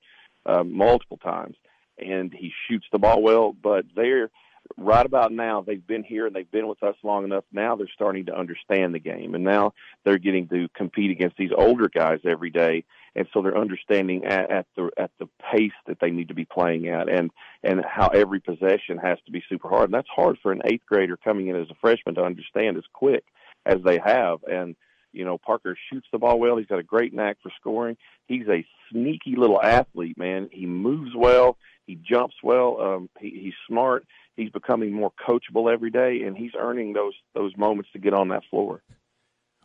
uh, 0.46 0.64
multiple 0.64 1.18
times. 1.18 1.56
And 1.98 2.32
he 2.32 2.52
shoots 2.68 2.86
the 2.92 2.98
ball 2.98 3.22
well, 3.22 3.52
but 3.52 3.84
they're 3.94 4.30
right 4.76 5.06
about 5.06 5.32
now 5.32 5.60
they've 5.60 5.86
been 5.86 6.02
here 6.02 6.26
and 6.26 6.34
they've 6.34 6.50
been 6.50 6.68
with 6.68 6.82
us 6.82 6.96
long 7.02 7.24
enough 7.24 7.44
now 7.52 7.76
they're 7.76 7.88
starting 7.94 8.26
to 8.26 8.36
understand 8.36 8.94
the 8.94 8.98
game. 8.98 9.34
And 9.34 9.44
now 9.44 9.72
they're 10.04 10.18
getting 10.18 10.48
to 10.48 10.68
compete 10.74 11.10
against 11.10 11.36
these 11.36 11.50
older 11.56 11.88
guys 11.88 12.20
every 12.24 12.50
day. 12.50 12.84
And 13.14 13.26
so 13.32 13.42
they're 13.42 13.58
understanding 13.58 14.24
at, 14.24 14.50
at 14.50 14.66
the 14.76 14.90
at 14.96 15.10
the 15.18 15.28
pace 15.52 15.72
that 15.86 15.98
they 16.00 16.10
need 16.10 16.28
to 16.28 16.34
be 16.34 16.44
playing 16.44 16.88
at 16.88 17.08
and 17.08 17.30
and 17.62 17.84
how 17.84 18.08
every 18.08 18.40
possession 18.40 18.98
has 19.02 19.18
to 19.26 19.32
be 19.32 19.42
super 19.48 19.68
hard. 19.68 19.84
And 19.84 19.94
that's 19.94 20.08
hard 20.14 20.38
for 20.42 20.52
an 20.52 20.62
eighth 20.64 20.86
grader 20.86 21.16
coming 21.16 21.48
in 21.48 21.56
as 21.56 21.70
a 21.70 21.76
freshman 21.80 22.14
to 22.16 22.22
understand 22.22 22.76
as 22.76 22.84
quick 22.92 23.24
as 23.66 23.78
they 23.84 23.98
have. 24.04 24.38
And 24.44 24.76
you 25.12 25.24
know 25.24 25.38
Parker 25.38 25.76
shoots 25.92 26.06
the 26.12 26.18
ball 26.18 26.38
well. 26.38 26.56
He's 26.56 26.66
got 26.66 26.78
a 26.78 26.84
great 26.84 27.12
knack 27.12 27.38
for 27.42 27.50
scoring. 27.60 27.96
He's 28.26 28.46
a 28.48 28.64
sneaky 28.92 29.34
little 29.36 29.60
athlete 29.60 30.16
man. 30.16 30.48
He 30.52 30.66
moves 30.66 31.10
well. 31.16 31.56
He 31.86 31.96
jumps 31.96 32.36
well. 32.42 32.80
Um, 32.80 33.10
he, 33.18 33.30
he's 33.30 33.54
smart. 33.66 34.04
He's 34.36 34.50
becoming 34.50 34.92
more 34.92 35.12
coachable 35.26 35.72
every 35.72 35.90
day, 35.90 36.22
and 36.26 36.36
he's 36.36 36.52
earning 36.58 36.92
those 36.92 37.14
those 37.34 37.56
moments 37.56 37.90
to 37.92 37.98
get 37.98 38.14
on 38.14 38.28
that 38.28 38.42
floor. 38.50 38.82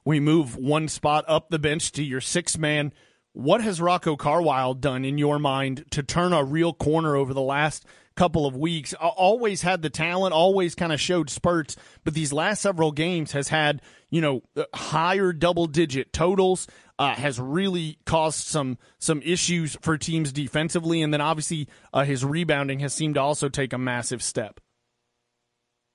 We 0.04 0.20
move 0.20 0.56
one 0.56 0.88
spot 0.88 1.26
up 1.28 1.50
the 1.50 1.60
bench 1.60 1.92
to 1.94 2.04
your 2.04 2.22
six 2.22 2.58
man. 2.58 2.94
What 3.34 3.62
has 3.62 3.82
Rocco 3.82 4.16
Carwile 4.16 4.76
done 4.76 5.04
in 5.04 5.18
your 5.18 5.40
mind 5.40 5.86
to 5.92 6.04
turn 6.04 6.32
a 6.32 6.44
real 6.44 6.74
corner 6.74 7.18
over 7.18 7.34
the 7.34 7.42
last 7.42 7.86
couple 8.16 8.46
of 8.46 8.56
weeks? 8.56 8.94
Always 8.94 9.62
had 9.62 9.82
the 9.82 9.90
talent, 9.90 10.34
always 10.34 10.74
kind 10.74 10.94
of 10.94 11.02
showed 11.02 11.30
spurts, 11.30 11.76
but 12.06 12.14
these 12.14 12.32
last 12.32 12.62
several 12.62 12.94
games 12.94 13.34
has 13.34 13.50
had, 13.50 13.82
you 14.10 14.22
know, 14.22 14.42
uh, 14.56 14.64
higher 14.74 15.34
double 15.34 15.66
digit 15.66 16.14
totals, 16.14 16.68
uh, 16.98 17.14
has 17.16 17.40
really 17.40 17.98
caused 18.06 18.48
some 18.48 18.78
some 19.00 19.22
issues 19.24 19.78
for 19.82 19.98
teams 19.98 20.32
defensively, 20.32 21.02
and 21.02 21.14
then 21.14 21.22
obviously 21.22 21.68
uh, 21.94 22.04
his 22.04 22.24
rebounding 22.24 22.80
has 22.80 22.94
seemed 22.94 23.16
to 23.16 23.22
also 23.22 23.50
take 23.50 23.74
a 23.74 23.78
massive 23.78 24.24
step. 24.24 24.60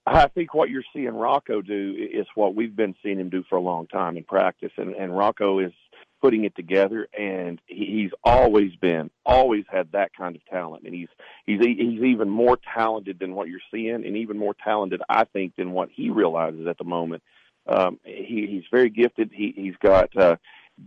I 0.06 0.28
think 0.28 0.55
what 0.55 0.70
you're 0.70 0.82
seeing 0.94 1.14
Rocco 1.14 1.62
do 1.62 1.94
is 2.12 2.27
what 2.35 2.55
we've 2.55 2.74
been 2.74 2.94
seeing 3.02 3.20
him 3.20 3.28
do 3.28 3.44
for 3.48 3.56
a 3.56 3.60
long 3.60 3.86
time 3.86 4.16
in 4.16 4.24
practice, 4.24 4.72
and, 4.77 4.94
and 4.94 5.16
Rocco 5.16 5.60
is 5.60 5.72
putting 6.20 6.44
it 6.44 6.55
together, 6.56 7.09
and 7.18 7.60
he's 7.66 8.10
always 8.24 8.74
been, 8.77 9.10
always 9.24 9.64
had 9.70 9.93
that 9.93 10.10
kind 10.16 10.36
of 10.36 10.44
talent, 10.47 10.85
and 10.85 10.94
he's 10.94 11.09
he's 11.47 11.60
he's 11.60 12.02
even 12.02 12.28
more 12.28 12.59
talented 12.74 13.18
than 13.18 13.35
what 13.35 13.48
you're 13.48 13.60
seeing, 13.72 14.06
and 14.06 14.16
even 14.16 14.36
more 14.36 14.55
talented, 14.64 15.01
I 15.09 15.24
think, 15.24 15.56
than 15.56 15.72
what 15.72 15.89
he 15.94 16.10
realizes 16.10 16.66
at 16.66 16.78
the 16.78 16.85
moment. 16.85 17.22
Um, 17.66 18.01
he, 18.05 18.47
he's 18.51 18.64
very 18.70 18.90
gifted. 18.90 19.31
He, 19.32 19.52
he's 19.56 19.77
got 19.82 20.16
uh, 20.16 20.36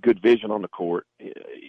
good 0.01 0.21
vision 0.21 0.51
on 0.51 0.61
the 0.61 0.67
court. 0.67 1.05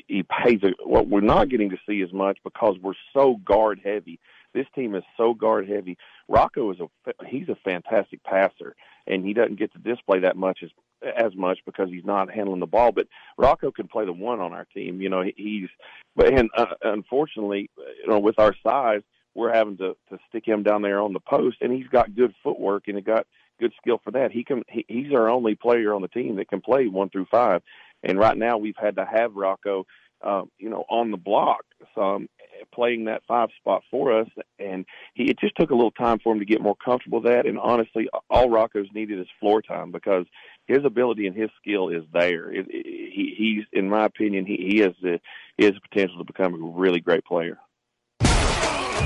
He 0.07 0.23
pays 0.23 0.61
a, 0.63 0.73
what 0.85 1.09
we're 1.09 1.21
not 1.21 1.49
getting 1.49 1.71
to 1.71 1.79
see 1.89 2.03
as 2.03 2.13
much 2.13 2.39
because 2.45 2.77
we're 2.83 2.95
so 3.13 3.37
guard 3.45 3.81
heavy. 3.83 4.19
This 4.53 4.67
team 4.75 4.95
is 4.95 5.03
so 5.17 5.35
guard 5.35 5.69
heavy. 5.69 5.99
Rocco 6.29 6.71
is 6.71 6.79
a 6.81 7.13
he's 7.27 7.49
a 7.49 7.57
fantastic 7.57 8.23
passer, 8.23 8.77
and 9.07 9.25
he 9.25 9.33
doesn't 9.33 9.59
get 9.59 9.73
to 9.73 9.79
display 9.79 10.21
that 10.21 10.37
much 10.37 10.61
as 10.63 10.71
as 11.17 11.35
much 11.35 11.59
because 11.67 11.91
he's 11.91 12.05
not 12.05 12.31
handling 12.31 12.61
the 12.61 12.67
ball. 12.67 12.93
But 12.93 13.09
Rocco 13.37 13.71
can 13.71 13.89
play 13.89 14.05
the 14.05 14.13
one 14.13 14.41
on 14.41 14.53
our 14.53 14.65
team. 14.67 15.01
You 15.01 15.09
know, 15.09 15.25
he's 15.37 15.69
but 16.15 16.33
and 16.33 16.51
uh, 16.57 16.67
unfortunately, 16.83 17.69
you 17.77 18.09
know, 18.09 18.21
with 18.21 18.39
our 18.39 18.55
size, 18.63 19.03
we're 19.35 19.53
having 19.53 19.77
to 19.79 19.97
to 20.11 20.19
stick 20.29 20.47
him 20.47 20.63
down 20.63 20.83
there 20.83 21.01
on 21.01 21.13
the 21.13 21.21
post, 21.21 21.59
and 21.61 21.73
he's 21.73 21.89
got 21.89 22.15
good 22.15 22.35
footwork 22.43 22.85
and 22.87 22.97
he 22.97 23.03
got 23.03 23.27
good 23.61 23.73
skill 23.81 24.01
for 24.03 24.11
that. 24.13 24.33
He 24.33 24.45
can 24.45 24.63
he, 24.69 24.85
he's 24.89 25.13
our 25.13 25.29
only 25.29 25.55
player 25.55 25.95
on 25.95 26.03
the 26.03 26.09
team 26.09 26.37
that 26.37 26.49
can 26.49 26.61
play 26.61 26.87
one 26.87 27.11
through 27.11 27.27
five. 27.31 27.63
And 28.05 28.19
right 28.19 28.37
now, 28.37 28.59
we've 28.59 28.77
had 28.77 28.97
to 28.97 29.05
have 29.05 29.35
Rocco, 29.35 29.87
uh, 30.23 30.43
you 30.59 30.71
know, 30.71 30.85
on 30.89 31.11
the 31.11 31.17
block 31.17 31.65
some 31.95 32.29
playing 32.73 33.05
that 33.05 33.23
five 33.27 33.49
spot 33.59 33.83
for 33.91 34.21
us. 34.21 34.29
And 34.59 34.85
he, 35.15 35.25
it 35.25 35.39
just 35.39 35.57
took 35.57 35.71
a 35.71 35.75
little 35.75 35.91
time 35.91 36.19
for 36.23 36.33
him 36.33 36.39
to 36.39 36.45
get 36.45 36.61
more 36.61 36.77
comfortable 36.77 37.21
with 37.21 37.33
that. 37.33 37.47
And 37.47 37.59
honestly, 37.59 38.09
all 38.31 38.51
Rocco's 38.51 38.89
needed 38.95 39.21
is 39.21 39.27
floor 39.41 39.63
time 39.63 39.91
because 39.91 40.27
his 40.67 40.85
ability 40.85 41.27
and 41.27 41.37
his 41.37 41.51
skill 41.61 41.89
is 41.89 42.05
there. 42.13 42.51
It, 42.51 42.67
it, 42.69 42.87
he, 42.87 43.35
he's, 43.37 43.65
in 43.73 43.89
my 43.89 44.07
opinion, 44.07 44.47
he, 44.47 44.57
he 44.57 44.79
has 44.79 44.93
the 45.03 45.21
he 45.57 45.65
has 45.65 45.75
the 45.75 45.81
potential 45.89 46.19
to 46.19 46.25
become 46.25 46.55
a 46.55 46.79
really 46.79 47.01
great 47.01 47.25
player. 47.25 47.59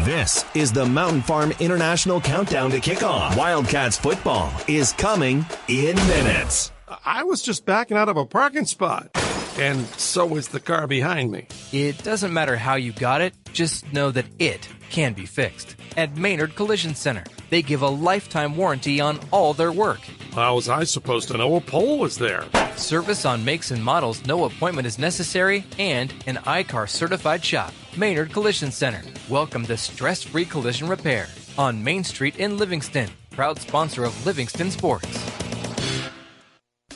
This 0.04 0.44
is 0.54 0.72
the 0.72 0.86
Mountain 0.86 1.22
Farm 1.22 1.52
International 1.60 2.20
Countdown 2.20 2.70
to 2.70 2.78
Kickoff. 2.78 3.36
Wildcats 3.36 3.98
football 3.98 4.50
is 4.66 4.92
coming 4.92 5.44
in 5.68 5.96
minutes. 5.96 6.72
I 7.04 7.24
was 7.24 7.42
just 7.42 7.66
backing 7.66 7.96
out 7.96 8.08
of 8.08 8.16
a 8.16 8.24
parking 8.24 8.64
spot, 8.64 9.10
and 9.58 9.84
so 9.96 10.24
was 10.26 10.48
the 10.48 10.60
car 10.60 10.86
behind 10.86 11.30
me. 11.30 11.46
It 11.72 12.02
doesn't 12.02 12.32
matter 12.32 12.56
how 12.56 12.76
you 12.76 12.92
got 12.92 13.20
it, 13.20 13.34
just 13.52 13.92
know 13.92 14.10
that 14.10 14.26
it 14.38 14.68
can 14.88 15.12
be 15.12 15.26
fixed. 15.26 15.76
At 15.96 16.16
Maynard 16.16 16.54
Collision 16.54 16.94
Center, 16.94 17.24
they 17.50 17.60
give 17.60 17.82
a 17.82 17.88
lifetime 17.88 18.56
warranty 18.56 19.00
on 19.00 19.20
all 19.30 19.52
their 19.52 19.72
work. 19.72 20.00
How 20.32 20.54
was 20.54 20.68
I 20.68 20.84
supposed 20.84 21.28
to 21.28 21.36
know 21.36 21.56
a 21.56 21.60
pole 21.60 21.98
was 21.98 22.16
there? 22.16 22.44
Service 22.76 23.24
on 23.24 23.44
makes 23.44 23.70
and 23.70 23.84
models, 23.84 24.24
no 24.24 24.44
appointment 24.44 24.86
is 24.86 24.98
necessary, 24.98 25.64
and 25.78 26.14
an 26.26 26.38
I-CAR 26.46 26.86
certified 26.86 27.44
shop. 27.44 27.72
Maynard 27.96 28.32
Collision 28.32 28.70
Center. 28.70 29.02
Welcome 29.28 29.66
to 29.66 29.76
stress 29.76 30.22
free 30.22 30.44
collision 30.44 30.88
repair 30.88 31.26
on 31.58 31.82
Main 31.82 32.04
Street 32.04 32.36
in 32.36 32.56
Livingston. 32.56 33.10
Proud 33.30 33.58
sponsor 33.58 34.04
of 34.04 34.24
Livingston 34.24 34.70
Sports. 34.70 35.47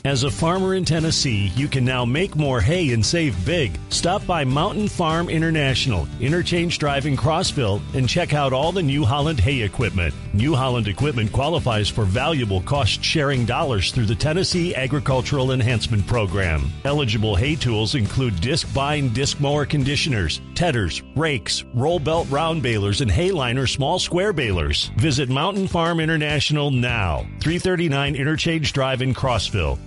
As 0.05 0.25
a 0.25 0.31
farmer 0.33 0.75
in 0.75 0.85
Tennessee, 0.85 1.53
you 1.55 1.69
can 1.69 1.85
now 1.85 2.05
make 2.05 2.35
more 2.35 2.61
hay 2.61 2.93
and 2.93 3.07
save 3.07 3.47
big. 3.47 3.79
Stop 3.91 4.27
by 4.27 4.43
Mountain 4.43 4.89
Farm 4.89 5.29
International, 5.29 6.09
Interchange 6.19 6.77
Drive 6.81 7.07
in 7.07 7.17
Crossville, 7.17 7.81
and 7.95 8.09
check 8.09 8.35
out 8.35 8.53
all 8.53 8.73
the 8.73 8.83
New 8.83 9.05
Holland 9.05 9.39
hay 9.39 9.61
equipment. 9.61 10.13
New 10.35 10.57
Holland 10.57 10.89
equipment 10.89 11.31
qualifies 11.31 11.89
for 11.89 12.05
valuable 12.05 12.63
cost 12.63 13.05
sharing 13.05 13.45
dollars 13.45 13.93
through 13.93 14.07
the 14.07 14.15
Tennessee 14.17 14.75
Agricultural 14.75 15.53
Enhancement 15.53 16.05
Program. 16.05 16.65
Eligible 16.85 17.37
hay 17.37 17.55
tools 17.55 17.95
include 17.95 18.35
Discbine 18.41 19.15
disc 19.15 19.39
mower 19.39 19.65
conditioners, 19.65 20.41
tedders, 20.57 21.01
rakes, 21.15 21.63
roll 21.75 22.01
belt 22.01 22.27
round 22.29 22.61
balers, 22.61 23.03
and 23.03 23.11
Hayliner 23.11 23.69
small 23.69 24.01
square 24.01 24.33
balers. 24.33 24.91
Visit 24.97 25.29
Mountain 25.29 25.69
Farm 25.69 26.01
International 26.01 26.73
now, 26.73 27.19
339 27.39 28.17
Interchange 28.17 28.73
Drive 28.73 29.01
in 29.01 29.15
Crossville. 29.15 29.79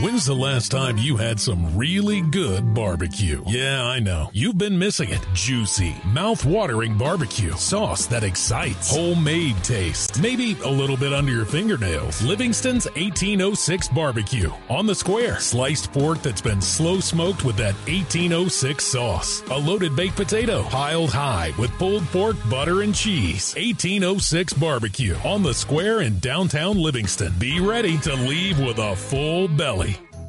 When's 0.00 0.24
the 0.24 0.34
last 0.34 0.70
time 0.70 0.96
you 0.96 1.16
had 1.18 1.38
some 1.38 1.76
really 1.76 2.22
good 2.22 2.72
barbecue? 2.72 3.42
Yeah, 3.46 3.84
I 3.84 4.00
know. 4.00 4.30
You've 4.32 4.56
been 4.56 4.78
missing 4.78 5.10
it. 5.10 5.24
Juicy, 5.34 5.94
mouth-watering 6.06 6.96
barbecue. 6.96 7.52
Sauce 7.52 8.06
that 8.06 8.24
excites. 8.24 8.90
Homemade 8.90 9.62
taste. 9.62 10.20
Maybe 10.20 10.56
a 10.64 10.68
little 10.68 10.96
bit 10.96 11.12
under 11.12 11.30
your 11.30 11.44
fingernails. 11.44 12.22
Livingston's 12.22 12.86
1806 12.86 13.88
barbecue. 13.90 14.50
On 14.70 14.86
the 14.86 14.94
square. 14.94 15.38
Sliced 15.38 15.92
pork 15.92 16.22
that's 16.22 16.40
been 16.40 16.62
slow 16.62 16.98
smoked 16.98 17.44
with 17.44 17.56
that 17.56 17.74
1806 17.86 18.82
sauce. 18.82 19.42
A 19.50 19.58
loaded 19.58 19.94
baked 19.94 20.16
potato. 20.16 20.62
Piled 20.64 21.10
high 21.10 21.52
with 21.58 21.70
pulled 21.72 22.04
pork, 22.06 22.36
butter, 22.50 22.80
and 22.80 22.94
cheese. 22.94 23.54
1806 23.56 24.54
barbecue. 24.54 25.16
On 25.22 25.42
the 25.42 25.54
square 25.54 26.00
in 26.00 26.18
downtown 26.18 26.78
Livingston. 26.78 27.34
Be 27.38 27.60
ready 27.60 27.98
to 27.98 28.14
leave 28.14 28.58
with 28.58 28.78
a 28.78 28.96
full 28.96 29.48
belly. 29.48 29.81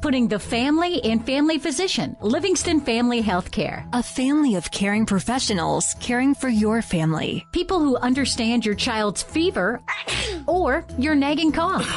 Putting 0.04 0.28
the 0.28 0.38
family 0.38 1.02
and 1.06 1.26
family 1.26 1.58
physician, 1.58 2.18
Livingston 2.20 2.82
Family 2.82 3.24
Healthcare. 3.24 3.88
A 3.94 4.04
family 4.04 4.56
of 4.56 4.70
caring 4.70 5.06
professionals 5.06 5.96
caring 6.02 6.36
for 6.36 6.50
your 6.50 6.82
family. 6.82 7.48
People 7.54 7.80
who 7.80 7.96
understand 7.96 8.66
your 8.66 8.76
child's 8.76 9.24
fever 9.24 9.82
or 10.46 10.86
your 10.98 11.16
nagging 11.16 11.54
cough. 11.54 11.88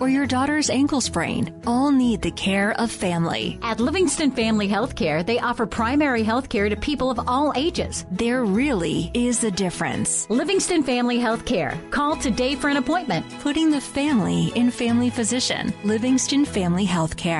or 0.00 0.08
your 0.08 0.26
daughter's 0.26 0.70
ankle 0.70 1.00
sprain 1.00 1.52
all 1.66 1.90
need 1.90 2.22
the 2.22 2.30
care 2.30 2.72
of 2.80 2.90
family. 2.90 3.58
At 3.62 3.80
Livingston 3.80 4.30
Family 4.30 4.68
Healthcare, 4.68 5.24
they 5.26 5.38
offer 5.38 5.66
primary 5.66 6.22
health 6.22 6.48
care 6.48 6.68
to 6.68 6.76
people 6.76 7.10
of 7.10 7.20
all 7.28 7.52
ages. 7.56 8.04
There 8.10 8.44
really 8.44 9.10
is 9.14 9.44
a 9.44 9.50
difference. 9.50 10.28
Livingston 10.30 10.82
Family 10.82 11.18
Healthcare. 11.18 11.72
Call 11.90 12.16
today 12.16 12.54
for 12.54 12.68
an 12.68 12.78
appointment. 12.78 13.26
Putting 13.40 13.70
the 13.70 13.80
family 13.80 14.52
in 14.54 14.70
family 14.70 15.10
physician. 15.10 15.72
Livingston 15.84 16.44
Family 16.44 16.86
Healthcare. 16.86 17.31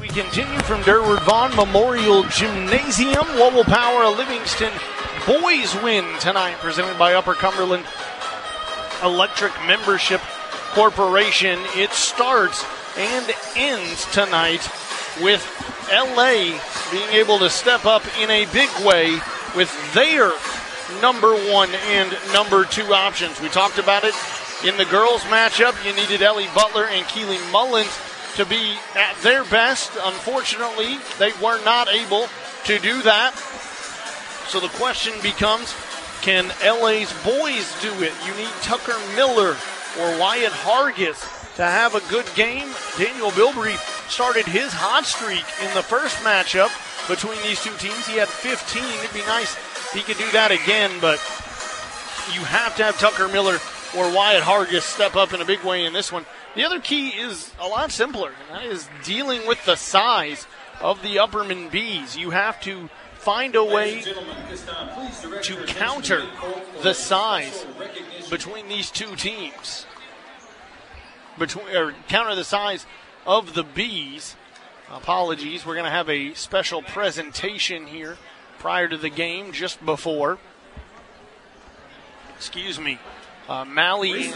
We 0.00 0.06
continue 0.06 0.60
from 0.60 0.80
Durward 0.82 1.24
Vaughn 1.24 1.56
Memorial 1.56 2.22
Gymnasium. 2.24 3.26
What 3.36 3.52
will 3.52 3.64
power 3.64 4.04
a 4.04 4.10
Livingston 4.10 4.70
boys 5.26 5.74
win 5.82 6.04
tonight? 6.20 6.54
Presented 6.60 6.96
by 7.00 7.14
Upper 7.14 7.34
Cumberland 7.34 7.84
Electric 9.02 9.52
Membership 9.66 10.20
Corporation. 10.72 11.58
It 11.74 11.90
starts 11.90 12.64
and 12.96 13.28
ends 13.56 14.06
tonight 14.12 14.68
with 15.20 15.44
LA 15.90 16.60
being 16.92 17.08
able 17.10 17.40
to 17.40 17.50
step 17.50 17.86
up 17.86 18.04
in 18.20 18.30
a 18.30 18.46
big 18.52 18.70
way 18.86 19.18
with 19.56 19.94
their 19.94 20.30
number 21.00 21.32
one 21.50 21.70
and 21.88 22.16
number 22.32 22.64
two 22.64 22.92
options. 22.92 23.40
We 23.40 23.48
talked 23.48 23.78
about 23.78 24.04
it 24.04 24.14
in 24.64 24.76
the 24.76 24.84
girls' 24.84 25.22
matchup. 25.22 25.74
You 25.84 25.94
needed 25.94 26.22
Ellie 26.22 26.48
Butler 26.54 26.86
and 26.86 27.06
Keely 27.06 27.38
Mullins 27.50 27.96
to 28.36 28.46
be 28.46 28.76
at 28.94 29.16
their 29.22 29.44
best. 29.44 29.92
Unfortunately, 30.02 30.98
they 31.18 31.32
were 31.42 31.62
not 31.64 31.88
able 31.88 32.26
to 32.64 32.78
do 32.78 33.02
that. 33.02 33.34
So 34.48 34.60
the 34.60 34.68
question 34.68 35.12
becomes 35.22 35.74
can 36.22 36.48
LA's 36.62 37.12
boys 37.24 37.74
do 37.82 37.92
it? 38.02 38.12
You 38.24 38.34
need 38.36 38.52
Tucker 38.62 38.98
Miller 39.16 39.56
or 39.98 40.18
Wyatt 40.18 40.52
Hargis 40.52 41.18
to 41.56 41.64
have 41.64 41.94
a 41.94 42.00
good 42.08 42.26
game. 42.34 42.68
Daniel 42.96 43.30
Bilbrey 43.30 43.76
started 44.08 44.46
his 44.46 44.72
hot 44.72 45.04
streak 45.04 45.44
in 45.62 45.74
the 45.74 45.82
first 45.82 46.16
matchup 46.18 46.70
between 47.08 47.42
these 47.42 47.62
two 47.62 47.74
teams. 47.76 48.06
He 48.06 48.16
had 48.16 48.28
15. 48.28 48.82
It'd 49.02 49.12
be 49.12 49.26
nice 49.26 49.56
he 49.92 50.00
could 50.00 50.18
do 50.18 50.30
that 50.32 50.50
again, 50.50 50.90
but 51.00 51.18
you 52.34 52.40
have 52.44 52.76
to 52.76 52.84
have 52.84 52.98
Tucker 52.98 53.28
Miller 53.28 53.58
or 53.96 54.14
Wyatt 54.14 54.42
Hargis 54.42 54.82
step 54.82 55.16
up 55.16 55.34
in 55.34 55.40
a 55.40 55.44
big 55.44 55.62
way 55.62 55.84
in 55.84 55.92
this 55.92 56.10
one 56.10 56.24
The 56.56 56.64
other 56.64 56.80
key 56.80 57.08
is 57.08 57.52
a 57.60 57.66
lot 57.66 57.90
simpler, 57.90 58.32
and 58.48 58.56
that 58.56 58.66
is 58.66 58.88
dealing 59.04 59.46
with 59.46 59.64
the 59.66 59.76
size 59.76 60.46
of 60.80 61.02
the 61.02 61.16
Upperman 61.16 61.70
Bees. 61.70 62.16
You 62.16 62.30
have 62.30 62.60
to 62.62 62.88
find 63.14 63.54
a 63.54 63.64
way 63.64 64.02
to 65.42 65.64
counter 65.66 66.24
the 66.82 66.94
size 66.94 67.66
between 68.30 68.68
these 68.68 68.90
two 68.90 69.14
teams. 69.14 69.86
Between 71.38 71.68
or 71.74 71.94
counter 72.08 72.34
the 72.34 72.44
size 72.44 72.86
of 73.26 73.54
the 73.54 73.62
Bees. 73.62 74.36
Apologies, 74.90 75.64
we're 75.64 75.74
going 75.74 75.84
to 75.84 75.90
have 75.90 76.10
a 76.10 76.34
special 76.34 76.82
presentation 76.82 77.86
here 77.86 78.18
prior 78.62 78.86
to 78.86 78.96
the 78.96 79.10
game, 79.10 79.50
just 79.50 79.84
before. 79.84 80.38
Excuse 82.36 82.78
me. 82.78 82.96
Uh, 83.48 83.64
Mally 83.64 84.32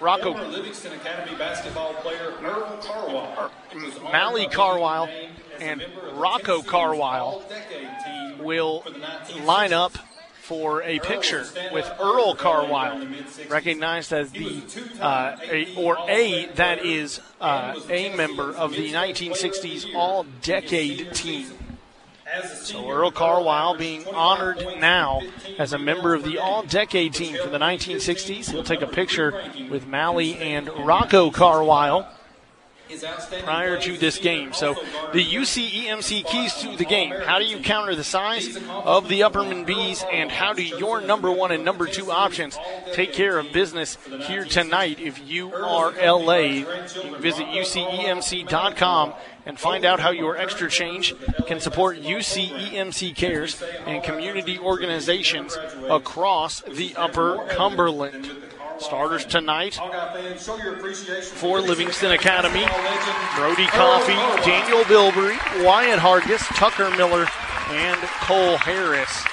Rocco. 0.00 0.30
Livingston 0.32 0.92
Academy 0.92 1.36
basketball 1.36 1.92
player 1.94 2.32
Earl 2.40 2.78
Carwile. 2.80 3.50
Mally 4.12 4.46
Carwile 4.46 5.08
and 5.60 5.84
Rocco 6.12 6.62
Carwile 6.62 7.42
will 8.38 8.84
line 9.42 9.72
up 9.72 9.98
for 10.34 10.80
a 10.82 11.00
picture 11.00 11.44
with 11.72 11.90
Earl 11.98 12.36
Carwile, 12.36 13.04
recognized 13.48 14.12
as 14.12 14.30
the 14.30 14.62
uh, 15.00 15.36
a, 15.50 15.74
or 15.74 15.96
a 16.08 16.46
that 16.54 16.84
is 16.84 17.20
uh, 17.40 17.74
a 17.90 18.14
member 18.14 18.54
of 18.54 18.70
the 18.70 18.92
1960s 18.92 19.92
All-Decade 19.96 21.12
Team. 21.12 21.63
So 22.42 22.90
Earl 22.90 23.10
Carwile 23.10 23.76
being 23.76 24.06
honored 24.08 24.64
now 24.78 25.20
as 25.58 25.72
a 25.72 25.78
member 25.78 26.14
of 26.14 26.24
the 26.24 26.38
All-Decade 26.38 27.14
Team 27.14 27.36
for 27.42 27.48
the 27.48 27.58
1960s. 27.58 28.50
He'll 28.50 28.64
take 28.64 28.82
a 28.82 28.86
picture 28.86 29.42
with 29.70 29.86
Mally 29.86 30.36
and 30.36 30.68
Rocco 30.68 31.30
Carwile 31.30 32.08
prior 33.42 33.78
to 33.80 33.96
this 33.96 34.18
game. 34.18 34.52
So 34.52 34.74
the 35.12 35.24
UCEMC 35.24 36.26
keys 36.26 36.54
to 36.54 36.76
the 36.76 36.84
game. 36.84 37.12
How 37.12 37.38
do 37.38 37.44
you 37.44 37.58
counter 37.58 37.94
the 37.94 38.04
size 38.04 38.56
of 38.68 39.08
the 39.08 39.20
Upperman 39.20 39.66
Bees 39.66 40.04
and 40.12 40.30
how 40.30 40.52
do 40.52 40.62
your 40.62 41.00
number 41.00 41.30
one 41.30 41.50
and 41.50 41.64
number 41.64 41.86
two 41.86 42.10
options 42.10 42.58
take 42.92 43.12
care 43.12 43.38
of 43.38 43.52
business 43.52 43.96
here 44.26 44.44
tonight? 44.44 45.00
If 45.00 45.26
you 45.26 45.52
are 45.54 45.92
LA, 45.92 46.36
you 46.36 46.66
can 46.66 47.20
visit 47.20 47.46
UCEMC.com 47.46 49.14
and 49.46 49.58
find 49.58 49.84
out 49.84 50.00
how 50.00 50.10
your 50.10 50.36
extra 50.36 50.70
change 50.70 51.14
can 51.46 51.60
support 51.60 52.00
UCEMC 52.00 53.14
Cares 53.14 53.62
and 53.86 54.02
community 54.02 54.58
organizations 54.58 55.56
across 55.88 56.60
the 56.62 56.94
Upper 56.96 57.44
Cumberland. 57.50 58.30
Starters 58.78 59.24
tonight 59.24 59.78
for 61.34 61.60
Livingston 61.60 62.10
Academy 62.10 62.64
Brody 63.36 63.66
Coffee, 63.66 64.12
Daniel 64.44 64.82
Bilbrey, 64.84 65.64
Wyatt 65.64 66.00
Hargis, 66.00 66.42
Tucker 66.56 66.90
Miller, 66.96 67.26
and 67.70 68.00
Cole 68.20 68.56
Harris. 68.56 69.24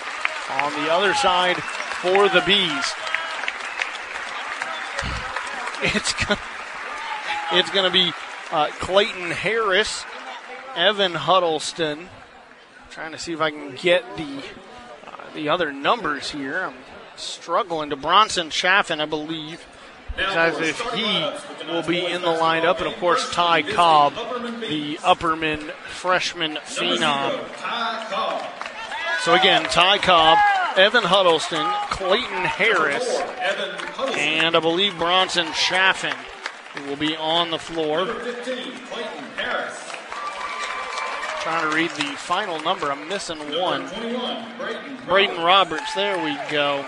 On 0.61 0.71
the 0.83 0.91
other 0.91 1.13
side 1.15 1.57
for 1.57 2.29
the 2.29 2.41
Bees, 2.45 2.93
it's 5.81 6.13
it's 7.53 7.71
going 7.71 7.85
to 7.85 7.91
be 7.91 8.11
uh, 8.51 8.67
Clayton 8.79 9.31
Harris, 9.31 10.05
Evan 10.75 11.13
Huddleston. 11.13 12.09
Trying 12.89 13.13
to 13.13 13.17
see 13.17 13.33
if 13.33 13.41
I 13.41 13.51
can 13.51 13.75
get 13.75 14.03
the 14.17 14.43
uh, 15.07 15.33
the 15.33 15.49
other 15.49 15.71
numbers 15.71 16.31
here. 16.31 16.63
I'm 16.65 16.73
struggling 17.15 17.89
to 17.91 17.95
Bronson 17.95 18.49
Chaffin, 18.49 18.99
I 18.99 19.05
believe, 19.05 19.65
as 20.17 20.59
if 20.59 20.81
he 20.91 21.71
will 21.71 21.83
be 21.83 22.05
in 22.05 22.21
the 22.21 22.27
lineup, 22.27 22.79
and 22.79 22.87
of 22.87 22.95
course 22.97 23.31
Ty 23.33 23.61
Cobb, 23.63 24.13
the 24.15 24.97
Upperman 24.97 25.71
freshman 25.87 26.55
phenom. 26.65 27.39
So 29.21 29.35
again, 29.35 29.63
Ty 29.63 29.99
Cobb, 29.99 30.37
Evan 30.75 31.03
Huddleston, 31.03 31.65
Clayton 31.91 32.43
Harris, 32.43 33.21
and 34.17 34.57
I 34.57 34.59
believe 34.59 34.97
Bronson 34.97 35.47
Chaffin 35.53 36.15
will 36.87 36.95
be 36.95 37.15
on 37.15 37.51
the 37.51 37.59
floor. 37.59 38.05
Trying 41.41 41.69
to 41.69 41.75
read 41.75 41.89
the 41.91 42.15
final 42.17 42.59
number. 42.61 42.91
I'm 42.91 43.07
missing 43.09 43.39
one. 43.59 43.89
Braden 45.07 45.43
Roberts. 45.43 45.93
There 45.95 46.23
we 46.23 46.37
go. 46.51 46.85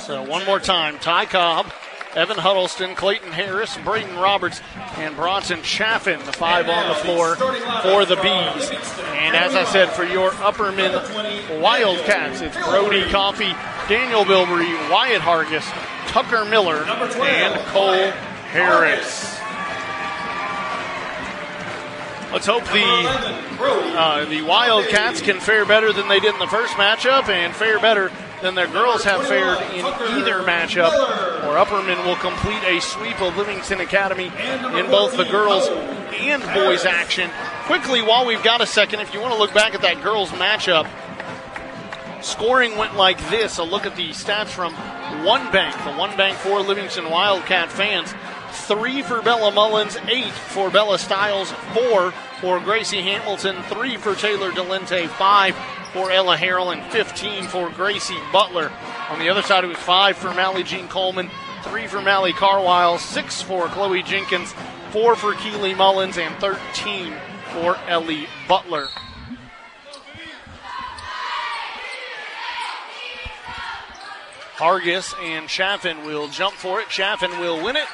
So 0.00 0.22
one 0.22 0.44
more 0.44 0.60
time. 0.60 0.98
Ty 0.98 1.26
Cobb, 1.26 1.72
Evan 2.14 2.36
Huddleston, 2.36 2.94
Clayton 2.94 3.32
Harris, 3.32 3.76
Braden 3.78 4.16
Roberts, 4.16 4.60
and 4.96 5.16
Bronson 5.16 5.62
Chaffin, 5.62 6.20
the 6.24 6.32
five 6.32 6.68
on 6.68 6.88
the 6.88 6.94
floor 6.96 7.34
for 7.36 8.04
the 8.04 8.16
Bees. 8.16 8.70
And 9.14 9.34
as 9.34 9.54
I 9.54 9.64
said, 9.64 9.90
for 9.90 10.04
your 10.04 10.30
Upperman 10.32 11.60
Wildcats, 11.60 12.42
it's 12.42 12.56
Brody 12.56 13.10
Coffee, 13.10 13.54
Daniel 13.88 14.24
Bilbrey, 14.24 14.90
Wyatt 14.90 15.20
Hargis, 15.20 15.64
Tucker 16.08 16.44
Miller, 16.44 16.84
and 16.84 17.66
Cole 17.66 18.10
Harris. 18.50 19.38
Let's 22.32 22.46
hope 22.46 22.64
the 22.64 22.82
uh, 23.94 24.24
the 24.24 24.42
Wildcats 24.42 25.20
can 25.20 25.38
fare 25.38 25.64
better 25.64 25.92
than 25.92 26.08
they 26.08 26.18
did 26.18 26.34
in 26.34 26.40
the 26.40 26.48
first 26.48 26.74
matchup 26.74 27.28
and 27.28 27.54
fare 27.54 27.78
better 27.78 28.10
than 28.42 28.54
their 28.54 28.66
girls 28.66 29.04
have 29.04 29.26
fared 29.26 29.60
in 29.72 29.84
either 29.84 30.40
matchup. 30.42 30.92
Or 31.44 31.56
Upperman 31.56 32.04
will 32.04 32.16
complete 32.16 32.62
a 32.64 32.80
sweep 32.80 33.20
of 33.22 33.36
Livingston 33.36 33.80
Academy 33.80 34.32
in 34.78 34.90
both 34.90 35.16
the 35.16 35.24
girls 35.24 35.68
and 35.68 36.42
boys 36.54 36.84
action. 36.84 37.30
Quickly, 37.66 38.02
while 38.02 38.26
we've 38.26 38.42
got 38.42 38.60
a 38.60 38.66
second, 38.66 39.00
if 39.00 39.14
you 39.14 39.20
want 39.20 39.32
to 39.32 39.38
look 39.38 39.54
back 39.54 39.74
at 39.74 39.82
that 39.82 40.02
girls 40.02 40.30
matchup, 40.30 40.88
scoring 42.24 42.76
went 42.76 42.96
like 42.96 43.18
this. 43.30 43.58
A 43.58 43.62
look 43.62 43.86
at 43.86 43.96
the 43.96 44.10
stats 44.10 44.48
from 44.48 44.74
One 45.24 45.50
Bank, 45.52 45.76
the 45.84 45.92
One 45.92 46.16
Bank 46.16 46.38
for 46.38 46.60
Livingston 46.60 47.10
Wildcat 47.10 47.70
fans 47.70 48.12
three 48.54 49.02
for 49.02 49.20
Bella 49.20 49.52
Mullins, 49.52 49.96
eight 50.08 50.32
for 50.32 50.70
Bella 50.70 50.98
Stiles, 50.98 51.50
four 51.74 52.12
for 52.40 52.60
Gracie 52.60 53.02
Hamilton, 53.02 53.62
three 53.64 53.96
for 53.96 54.14
Taylor 54.14 54.50
Delente, 54.52 55.08
five 55.08 55.56
for 55.92 56.10
Ella 56.10 56.36
Harrell, 56.36 56.72
and 56.72 56.82
15 56.92 57.44
for 57.44 57.70
Gracie 57.70 58.18
Butler. 58.32 58.72
On 59.10 59.18
the 59.18 59.28
other 59.28 59.42
side, 59.42 59.64
it 59.64 59.68
was 59.68 59.76
five 59.78 60.16
for 60.16 60.32
Mally 60.34 60.62
Jean 60.62 60.88
Coleman, 60.88 61.30
three 61.62 61.86
for 61.86 62.00
Mally 62.00 62.32
Carwile, 62.32 62.98
six 62.98 63.42
for 63.42 63.66
Chloe 63.68 64.02
Jenkins, 64.02 64.54
four 64.90 65.16
for 65.16 65.34
Keely 65.34 65.74
Mullins, 65.74 66.16
and 66.16 66.34
13 66.36 67.12
for 67.52 67.76
Ellie 67.88 68.26
Butler. 68.48 68.88
Hargis 74.56 75.14
and 75.20 75.48
Chaffin 75.48 76.04
will 76.04 76.28
jump 76.28 76.54
for 76.54 76.80
it. 76.80 76.88
Chaffin 76.88 77.30
will 77.40 77.62
win 77.62 77.76
it. 77.76 77.86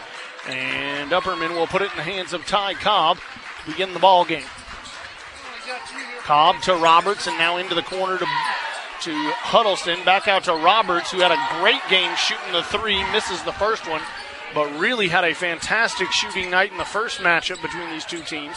And 0.49 1.11
Upperman 1.11 1.51
will 1.51 1.67
put 1.67 1.83
it 1.83 1.91
in 1.91 1.97
the 1.97 2.03
hands 2.03 2.33
of 2.33 2.47
Ty 2.47 2.75
Cobb 2.75 3.19
to 3.19 3.71
begin 3.71 3.93
the 3.93 3.99
ball 3.99 4.25
game. 4.25 4.45
Cobb 6.23 6.61
to 6.63 6.75
Roberts 6.75 7.27
and 7.27 7.37
now 7.39 7.57
into 7.57 7.75
the 7.75 7.83
corner 7.83 8.19
to, 8.19 8.25
to 8.25 9.13
Huddleston. 9.13 10.05
Back 10.05 10.29
out 10.29 10.45
to 10.45 10.55
Roberts, 10.55 11.11
who 11.11 11.19
had 11.19 11.33
a 11.33 11.61
great 11.61 11.83
game 11.89 12.15
shooting 12.17 12.53
the 12.53 12.63
three, 12.63 13.03
misses 13.13 13.43
the 13.43 13.53
first 13.53 13.89
one, 13.89 14.01
but 14.55 14.67
really 14.79 15.09
had 15.09 15.25
a 15.25 15.35
fantastic 15.35 16.11
shooting 16.13 16.51
night 16.51 16.73
in 16.73 16.79
the 16.79 16.85
first 16.85 17.21
matchup 17.21 17.61
between 17.63 17.91
these 17.91 18.05
two 18.05 18.23
teams. 18.23 18.57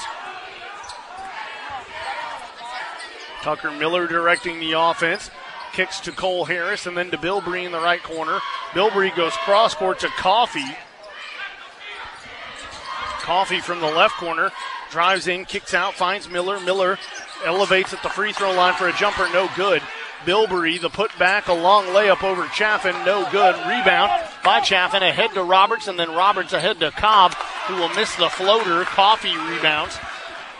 Tucker 3.41 3.71
Miller 3.71 4.07
directing 4.07 4.59
the 4.59 4.71
offense. 4.73 5.29
Kicks 5.73 5.99
to 6.01 6.11
Cole 6.11 6.45
Harris 6.45 6.85
and 6.85 6.95
then 6.95 7.11
to 7.11 7.17
Bilbrey 7.17 7.65
in 7.65 7.71
the 7.71 7.79
right 7.79 8.01
corner. 8.01 8.39
Bilbrey 8.71 9.15
goes 9.15 9.33
cross 9.37 9.73
court 9.73 9.99
to 9.99 10.07
Coffee. 10.07 10.77
Coffee 13.21 13.59
from 13.59 13.79
the 13.79 13.87
left 13.87 14.15
corner 14.15 14.51
drives 14.91 15.27
in, 15.27 15.45
kicks 15.45 15.73
out, 15.73 15.95
finds 15.95 16.29
Miller. 16.29 16.59
Miller 16.59 16.99
elevates 17.43 17.93
at 17.93 18.03
the 18.03 18.09
free 18.09 18.31
throw 18.31 18.53
line 18.53 18.75
for 18.75 18.87
a 18.87 18.93
jumper, 18.93 19.27
no 19.33 19.49
good. 19.55 19.81
Bilbrey, 20.25 20.79
the 20.79 20.89
putback, 20.89 21.47
a 21.47 21.53
long 21.53 21.85
layup 21.87 22.23
over 22.23 22.47
Chaffin, 22.49 22.95
no 23.05 23.27
good. 23.31 23.55
Rebound 23.55 24.11
by 24.43 24.59
Chaffin, 24.61 25.03
ahead 25.03 25.33
to 25.33 25.43
Roberts, 25.43 25.87
and 25.87 25.97
then 25.97 26.11
Roberts 26.11 26.53
ahead 26.53 26.79
to 26.79 26.91
Cobb, 26.91 27.33
who 27.67 27.75
will 27.75 27.89
miss 27.89 28.15
the 28.15 28.29
floater. 28.29 28.83
Coffee 28.83 29.35
rebounds. 29.35 29.97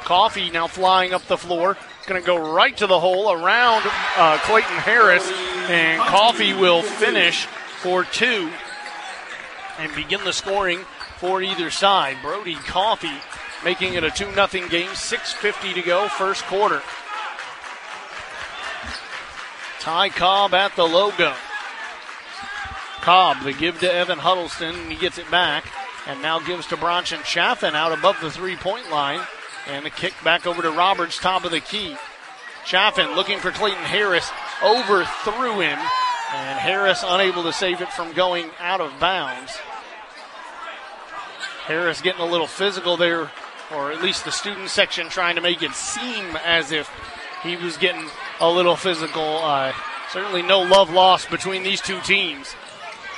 Coffee 0.04 0.50
now 0.50 0.68
flying 0.68 1.14
up 1.14 1.26
the 1.28 1.38
floor. 1.38 1.78
Going 2.06 2.22
to 2.22 2.28
go 2.28 2.54
right 2.54 2.76
to 2.78 2.88
the 2.88 3.00
hole 3.00 3.32
around 3.32 3.84
uh, 4.18 4.38
Clayton 4.40 4.78
Harris, 4.78 5.26
and 5.70 6.02
Coffee 6.02 6.54
will 6.54 6.82
finish 6.82 7.46
for 7.46 8.04
two 8.04 8.52
and 9.80 9.96
begin 9.96 10.22
the 10.26 10.34
scoring 10.34 10.80
for 11.18 11.42
either 11.42 11.70
side. 11.72 12.18
Brody 12.22 12.56
Coffee 12.56 13.22
making 13.64 13.94
it 13.94 14.04
a 14.04 14.12
2 14.12 14.34
0 14.34 14.48
game, 14.68 14.90
6.50 14.90 15.76
to 15.76 15.82
go, 15.82 16.10
first 16.10 16.44
quarter. 16.44 16.82
Ty 19.80 20.10
Cobb 20.10 20.54
at 20.54 20.76
the 20.76 20.84
logo. 20.84 21.34
Cobb, 23.02 23.44
the 23.44 23.54
give 23.54 23.80
to 23.80 23.94
Evan 23.94 24.20
Huddleston, 24.20 24.76
and 24.76 24.92
he 24.92 24.98
gets 24.98 25.18
it 25.18 25.30
back. 25.32 25.66
And 26.08 26.22
now 26.22 26.40
gives 26.40 26.68
to 26.68 26.78
Bronson 26.78 27.20
Chaffin 27.24 27.76
out 27.76 27.98
above 27.98 28.20
the 28.22 28.30
three 28.30 28.58
point 28.58 28.92
line. 28.92 29.22
And 29.68 29.86
the 29.86 29.90
kick 29.90 30.14
back 30.24 30.46
over 30.46 30.62
to 30.62 30.72
Roberts, 30.72 31.18
top 31.18 31.46
of 31.46 31.52
the 31.52 31.60
key. 31.60 31.96
Chaffin 32.66 33.16
looking 33.16 33.40
for 33.40 33.52
Clayton 33.52 33.84
Harris, 33.84 34.30
overthrew 34.64 35.60
him, 35.60 35.80
and 36.34 36.60
Harris 36.60 37.04
unable 37.06 37.44
to 37.44 37.54
save 37.54 37.82
it 37.82 37.92
from 37.92 38.14
going 38.14 38.50
out 38.60 38.82
of 38.82 39.00
bounds. 39.00 39.52
Harris 41.66 42.02
getting 42.02 42.22
a 42.22 42.26
little 42.26 42.48
physical 42.48 42.98
there, 42.98 43.32
or 43.74 43.92
at 43.92 44.02
least 44.02 44.26
the 44.26 44.32
student 44.32 44.70
section 44.70 45.10
trying 45.10 45.36
to 45.36 45.42
make 45.42 45.62
it 45.62 45.74
seem 45.74 46.36
as 46.44 46.72
if 46.72 46.90
he 47.42 47.56
was 47.56 47.78
getting 47.78 48.10
a 48.40 48.50
little 48.50 48.76
physical. 48.76 49.38
Uh, 49.38 49.74
certainly 50.12 50.42
no 50.42 50.62
love 50.62 50.90
lost 50.90 51.30
between 51.30 51.64
these 51.64 51.82
two 51.82 52.00
teams. 52.02 52.54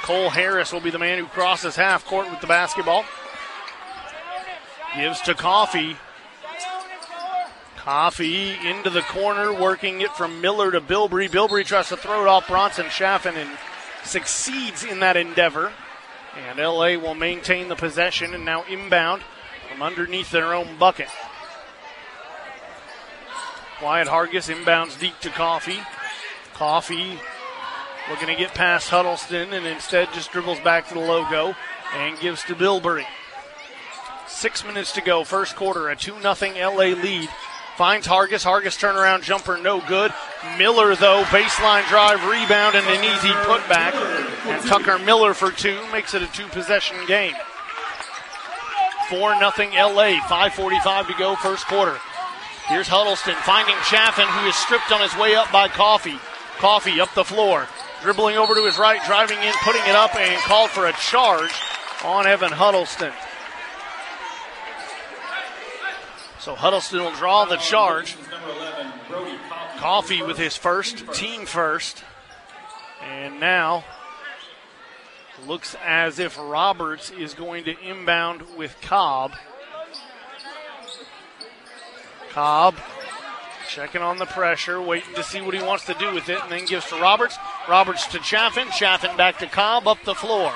Cole 0.02 0.30
Harris 0.30 0.72
will 0.72 0.82
be 0.82 0.92
the 0.92 1.00
man 1.00 1.18
who 1.18 1.26
crosses 1.26 1.76
half 1.76 2.06
court 2.06 2.30
with 2.30 2.42
the 2.42 2.48
basketball. 2.48 3.06
Gives 4.96 5.22
to 5.22 5.34
Coffee. 5.34 5.98
Coffee 7.86 8.56
into 8.68 8.90
the 8.90 9.04
corner, 9.04 9.54
working 9.54 10.02
it 10.02 10.10
from 10.16 10.42
Miller 10.42 10.72
to 10.72 10.82
Bilbrey. 10.82 11.30
Bilbrey 11.30 11.64
tries 11.64 11.90
to 11.90 11.96
throw 11.96 12.24
it 12.24 12.28
off 12.28 12.48
Bronson 12.48 12.90
Chaffin 12.90 13.36
and 13.36 13.48
succeeds 14.04 14.84
in 14.84 15.02
that 15.02 15.16
endeavor. 15.16 15.72
And 16.36 16.58
LA 16.58 16.98
will 16.98 17.14
maintain 17.14 17.68
the 17.68 17.76
possession 17.76 18.34
and 18.34 18.44
now 18.44 18.64
inbound 18.64 19.22
from 19.70 19.84
underneath 19.84 20.32
their 20.32 20.56
own 20.56 20.80
bucket. 20.80 21.10
Wyatt 23.84 24.08
Hargis 24.08 24.52
inbounds 24.52 25.00
deep 25.00 25.20
to 25.20 25.30
Coffee. 25.30 25.80
Coffee 26.56 27.20
looking 28.10 28.30
to 28.30 28.36
get 28.36 28.56
past 28.56 28.90
Huddleston 28.90 29.54
and 29.54 29.68
instead 29.68 30.12
just 30.12 30.32
dribbles 30.32 30.60
back 30.62 30.88
to 30.88 30.96
the 30.96 31.00
logo 31.00 31.54
and 31.94 32.20
gives 32.20 32.44
to 32.46 32.56
Bilbrey. 32.56 33.06
Six 34.28 34.66
minutes 34.66 34.92
to 34.94 35.02
go, 35.02 35.24
first 35.24 35.56
quarter, 35.56 35.90
a 35.90 35.96
2 35.96 36.20
0 36.20 36.34
LA 36.74 37.00
lead. 37.00 37.30
Finds 37.78 38.08
Hargis. 38.08 38.46
Hargis 38.46 38.80
turnaround 38.80 39.24
jumper, 39.24 39.58
no 39.58 39.82
good. 39.82 40.14
Miller, 40.58 40.96
though, 40.96 41.24
baseline 41.26 41.88
drive, 41.90 42.24
rebound, 42.24 42.76
and 42.76 42.88
an 42.88 43.04
easy 43.04 43.34
putback. 43.44 43.94
And 44.46 44.66
Tucker 44.66 44.98
Miller 45.00 45.34
for 45.34 45.52
two 45.52 45.80
makes 45.92 46.14
it 46.14 46.22
a 46.22 46.28
two 46.28 46.48
possession 46.48 46.98
game. 47.06 47.34
4 49.10 49.20
0 49.20 49.40
LA, 49.40 50.18
5.45 50.28 51.08
to 51.08 51.14
go, 51.20 51.36
first 51.36 51.68
quarter. 51.68 51.98
Here's 52.68 52.88
Huddleston 52.88 53.36
finding 53.44 53.76
Chaffin, 53.90 54.26
who 54.26 54.48
is 54.48 54.56
stripped 54.56 54.92
on 54.92 55.02
his 55.02 55.16
way 55.18 55.36
up 55.36 55.52
by 55.52 55.68
Coffee. 55.68 56.18
Coffee 56.58 57.00
up 57.00 57.14
the 57.14 57.24
floor, 57.24 57.68
dribbling 58.02 58.38
over 58.38 58.56
to 58.56 58.66
his 58.66 58.80
right, 58.80 59.04
driving 59.06 59.38
in, 59.40 59.54
putting 59.64 59.84
it 59.84 59.96
up, 59.96 60.16
and 60.16 60.42
called 60.44 60.72
for 60.72 60.88
a 60.88 60.94
charge 60.94 61.52
on 62.04 62.26
Evan 62.26 62.52
Huddleston. 62.52 63.12
So 66.46 66.54
Huddleston 66.54 67.00
will 67.00 67.12
draw 67.14 67.46
the 67.46 67.58
charge. 67.58 68.16
Coffee 69.78 70.22
with 70.22 70.38
his 70.38 70.56
first, 70.56 71.12
team 71.12 71.48
first. 71.48 72.04
And 73.02 73.40
now 73.40 73.84
looks 75.48 75.76
as 75.84 76.20
if 76.20 76.38
Roberts 76.38 77.10
is 77.10 77.34
going 77.34 77.64
to 77.64 77.76
inbound 77.80 78.44
with 78.56 78.78
Cobb. 78.80 79.32
Cobb 82.30 82.76
checking 83.68 84.04
on 84.04 84.18
the 84.18 84.28
pressure, 84.28 84.80
waiting 84.80 85.16
to 85.16 85.24
see 85.24 85.42
what 85.42 85.56
he 85.56 85.64
wants 85.64 85.88
to 85.88 85.96
do 85.96 86.14
with 86.14 86.30
it, 86.30 86.40
and 86.44 86.52
then 86.52 86.66
gives 86.68 86.86
to 86.90 86.96
Roberts. 86.98 87.40
Roberts 87.68 88.06
to 88.06 88.20
Chaffin. 88.20 88.68
Chaffin 88.70 89.18
back 89.18 89.40
to 89.40 89.48
Cobb 89.48 89.88
up 89.88 90.04
the 90.04 90.14
floor. 90.14 90.54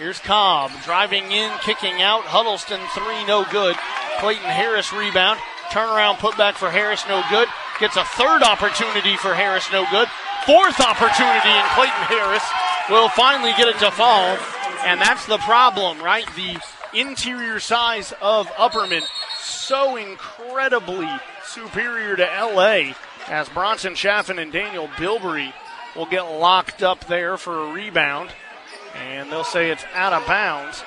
Here's 0.00 0.18
Cobb 0.18 0.70
driving 0.82 1.30
in, 1.30 1.52
kicking 1.60 2.00
out. 2.00 2.24
Huddleston 2.24 2.80
three, 2.96 3.20
no 3.26 3.44
good. 3.52 3.76
Clayton 4.18 4.48
Harris 4.48 4.94
rebound. 4.94 5.38
Turnaround 5.68 6.16
putback 6.16 6.54
for 6.54 6.70
Harris, 6.70 7.04
no 7.06 7.20
good. 7.28 7.46
Gets 7.78 7.96
a 7.96 8.04
third 8.16 8.42
opportunity 8.42 9.18
for 9.18 9.34
Harris, 9.34 9.68
no 9.70 9.84
good. 9.90 10.08
Fourth 10.46 10.80
opportunity, 10.80 11.52
and 11.52 11.68
Clayton 11.76 12.04
Harris 12.08 12.48
will 12.88 13.10
finally 13.10 13.52
get 13.58 13.68
it 13.68 13.76
to 13.80 13.90
fall. 13.90 14.38
And 14.88 14.98
that's 15.02 15.26
the 15.26 15.36
problem, 15.36 16.00
right? 16.00 16.24
The 16.34 16.56
interior 16.98 17.60
size 17.60 18.14
of 18.22 18.48
Upperman 18.56 19.04
so 19.38 19.96
incredibly 19.96 21.10
superior 21.44 22.16
to 22.16 22.24
LA 22.24 22.94
as 23.28 23.50
Bronson 23.50 23.94
Chaffin 23.94 24.38
and 24.38 24.50
Daniel 24.50 24.88
Bilbrey 24.96 25.52
will 25.94 26.06
get 26.06 26.22
locked 26.22 26.82
up 26.82 27.06
there 27.06 27.36
for 27.36 27.68
a 27.68 27.72
rebound 27.74 28.30
and 29.00 29.30
they'll 29.30 29.44
say 29.44 29.70
it's 29.70 29.84
out 29.94 30.12
of 30.12 30.26
bounds. 30.26 30.82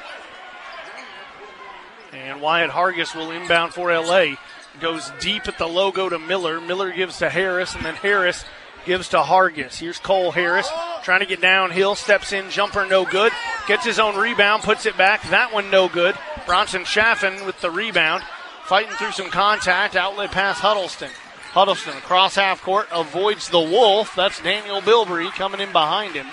And 2.14 2.41
Wyatt 2.41 2.72
Hargis 2.72 3.15
will 3.15 3.31
inbound 3.31 3.73
for 3.73 3.91
LA. 3.91 4.35
Goes 4.80 5.11
deep 5.19 5.48
at 5.48 5.57
the 5.57 5.68
logo 5.68 6.10
to 6.10 6.19
Miller. 6.19 6.61
Miller 6.61 6.91
gives 6.91 7.18
to 7.19 7.30
Harris, 7.30 7.76
and 7.76 7.84
then 7.84 7.95
Harris 7.95 8.45
gives 8.85 9.10
to 9.10 9.18
Hargis. 9.18 9.80
Here's 9.80 9.99
Cole 9.99 10.31
Harris 10.31 10.69
trying 11.03 11.22
to 11.22 11.26
get 11.26 11.41
downhill, 11.41 11.95
steps 11.95 12.31
in, 12.31 12.49
jumper 12.49 12.85
no 12.85 13.06
good. 13.06 13.31
Gets 13.68 13.85
his 13.85 13.99
own 13.99 14.15
rebound, 14.15 14.64
puts 14.64 14.85
it 14.85 14.98
back. 14.98 15.27
That 15.30 15.53
one 15.53 15.69
no 15.69 15.90
good. 15.90 16.15
Bronson 16.45 16.85
Chaffin 16.85 17.45
with 17.45 17.60
the 17.61 17.72
rebound, 17.72 18.23
fighting 18.65 18.94
through 18.94 19.11
some 19.11 19.30
contact. 19.30 19.95
Outlet 19.95 20.31
pass 20.31 20.60
Huddleston. 20.60 21.11
Huddleston 21.52 21.95
across 21.98 22.35
half 22.35 22.61
court 22.61 22.88
avoids 22.91 23.49
the 23.49 23.60
Wolf. 23.60 24.15
That's 24.15 24.41
Daniel 24.41 24.81
Bilbrey 24.81 25.31
coming 25.31 25.61
in 25.61 25.72
behind 25.72 26.15
him. 26.15 26.27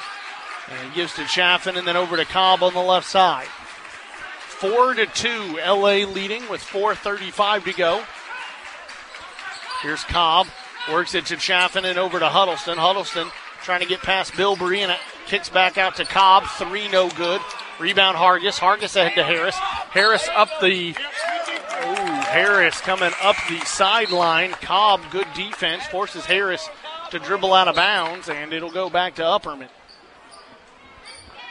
And 0.71 0.95
gives 0.95 1.15
to 1.15 1.25
Chaffin 1.25 1.77
and 1.77 1.87
then 1.87 1.97
over 1.97 2.17
to 2.17 2.25
Cobb 2.25 2.63
on 2.63 2.75
the 2.75 2.81
left 2.81 3.07
side. 3.07 3.49
Four 4.61 4.95
to 4.95 5.07
two, 5.07 5.59
LA 5.65 6.05
leading 6.05 6.49
with 6.49 6.63
4:35 6.63 7.65
to 7.65 7.73
go. 7.73 8.05
Here's 9.83 10.05
Cobb, 10.05 10.47
works 10.91 11.15
it 11.15 11.27
to 11.27 11.37
Chaffin 11.37 11.85
and 11.85 11.99
over 11.99 12.19
to 12.19 12.29
Huddleston. 12.29 12.79
Huddleston 12.79 13.29
trying 13.63 13.81
to 13.81 13.87
get 13.87 14.01
past 14.01 14.33
Bilbrey 14.33 14.79
and 14.79 14.93
it 14.93 14.99
kicks 15.27 15.49
back 15.49 15.79
out 15.79 15.97
to 15.97 16.05
Cobb. 16.05 16.45
Three 16.45 16.89
no 16.89 17.09
good. 17.11 17.41
Rebound 17.79 18.17
Hargis. 18.17 18.59
Hargis 18.59 18.95
ahead 18.97 19.15
to 19.15 19.25
Harris. 19.25 19.57
Harris 19.57 20.29
up 20.35 20.51
the. 20.61 20.95
Harris 22.31 22.81
coming 22.81 23.11
up 23.23 23.37
the 23.49 23.59
sideline. 23.61 24.51
Cobb, 24.53 25.01
good 25.11 25.27
defense, 25.35 25.87
forces 25.87 26.27
Harris 26.27 26.69
to 27.11 27.19
dribble 27.19 27.55
out 27.55 27.69
of 27.69 27.77
bounds, 27.77 28.29
and 28.29 28.53
it'll 28.53 28.71
go 28.71 28.91
back 28.91 29.15
to 29.17 29.23
Upperman. 29.23 29.69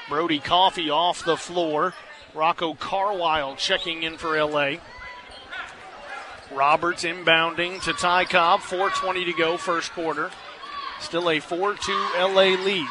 Brody 0.09 0.39
Coffee 0.39 0.89
off 0.89 1.23
the 1.23 1.37
floor. 1.37 1.93
Rocco 2.33 2.73
Carwile 2.73 3.55
checking 3.55 4.03
in 4.03 4.17
for 4.17 4.41
LA. 4.43 4.77
Roberts 6.51 7.03
inbounding 7.03 7.81
to 7.83 7.93
Ty 7.93 8.25
Cobb. 8.25 8.61
4.20 8.61 9.25
to 9.25 9.33
go, 9.33 9.57
first 9.57 9.91
quarter. 9.93 10.31
Still 10.99 11.29
a 11.29 11.39
4 11.39 11.75
2 11.75 11.91
LA 12.17 12.55
lead. 12.63 12.87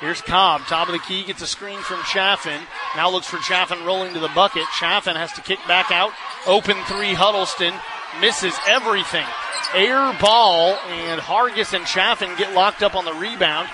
Here's 0.00 0.20
Cobb, 0.20 0.62
top 0.62 0.88
of 0.88 0.92
the 0.92 0.98
key, 0.98 1.24
gets 1.24 1.42
a 1.42 1.46
screen 1.46 1.78
from 1.78 2.02
Chaffin. 2.04 2.60
Now 2.96 3.10
looks 3.10 3.26
for 3.26 3.38
Chaffin 3.38 3.84
rolling 3.84 4.12
to 4.14 4.20
the 4.20 4.30
bucket. 4.34 4.64
Chaffin 4.78 5.16
has 5.16 5.32
to 5.32 5.40
kick 5.40 5.58
back 5.66 5.90
out. 5.90 6.12
Open 6.46 6.76
three, 6.84 7.14
Huddleston 7.14 7.74
misses 8.20 8.54
everything. 8.68 9.26
Air 9.74 10.16
ball, 10.20 10.74
and 10.88 11.20
Hargis 11.20 11.72
and 11.74 11.86
Chaffin 11.86 12.30
get 12.36 12.54
locked 12.54 12.82
up 12.82 12.94
on 12.94 13.04
the 13.04 13.14
rebound. 13.14 13.68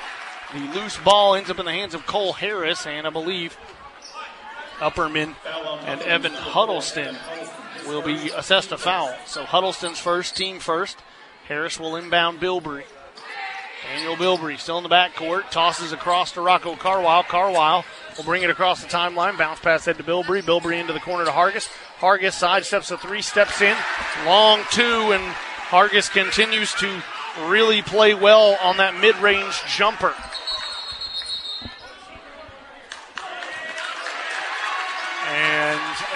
The 0.52 0.80
loose 0.80 0.98
ball 0.98 1.36
ends 1.36 1.48
up 1.48 1.60
in 1.60 1.64
the 1.64 1.72
hands 1.72 1.94
of 1.94 2.06
Cole 2.06 2.32
Harris, 2.32 2.86
and 2.86 3.06
I 3.06 3.10
believe 3.10 3.56
Upperman 4.78 5.36
and 5.84 6.00
Evan 6.02 6.32
Huddleston 6.32 7.16
will 7.86 8.02
be 8.02 8.30
assessed 8.30 8.72
a 8.72 8.78
foul. 8.78 9.14
So 9.26 9.44
Huddleston's 9.44 10.00
first, 10.00 10.36
team 10.36 10.58
first. 10.58 10.98
Harris 11.46 11.78
will 11.78 11.96
inbound 11.96 12.40
Bilbrey. 12.40 12.84
Daniel 13.92 14.16
Bilbrey 14.16 14.58
still 14.58 14.78
in 14.78 14.82
the 14.82 14.90
backcourt, 14.90 15.50
tosses 15.50 15.92
across 15.92 16.32
to 16.32 16.40
Rocco 16.40 16.76
Carwile. 16.76 17.22
Carwile 17.24 17.84
will 18.16 18.24
bring 18.24 18.42
it 18.42 18.50
across 18.50 18.82
the 18.82 18.88
timeline, 18.88 19.38
bounce 19.38 19.60
pass 19.60 19.84
head 19.84 19.96
to 19.98 20.04
Bilbrey. 20.04 20.42
Bilbrey 20.42 20.80
into 20.80 20.92
the 20.92 21.00
corner 21.00 21.24
to 21.24 21.30
Hargis. 21.30 21.68
Hargis 21.98 22.38
sidesteps 22.38 22.90
a 22.90 22.98
three, 22.98 23.22
steps 23.22 23.60
in, 23.60 23.76
long 24.26 24.60
two, 24.70 25.12
and 25.12 25.22
Hargis 25.68 26.10
continues 26.10 26.72
to 26.74 27.02
really 27.46 27.82
play 27.82 28.14
well 28.14 28.58
on 28.62 28.76
that 28.78 29.00
mid-range 29.00 29.62
jumper. 29.66 30.14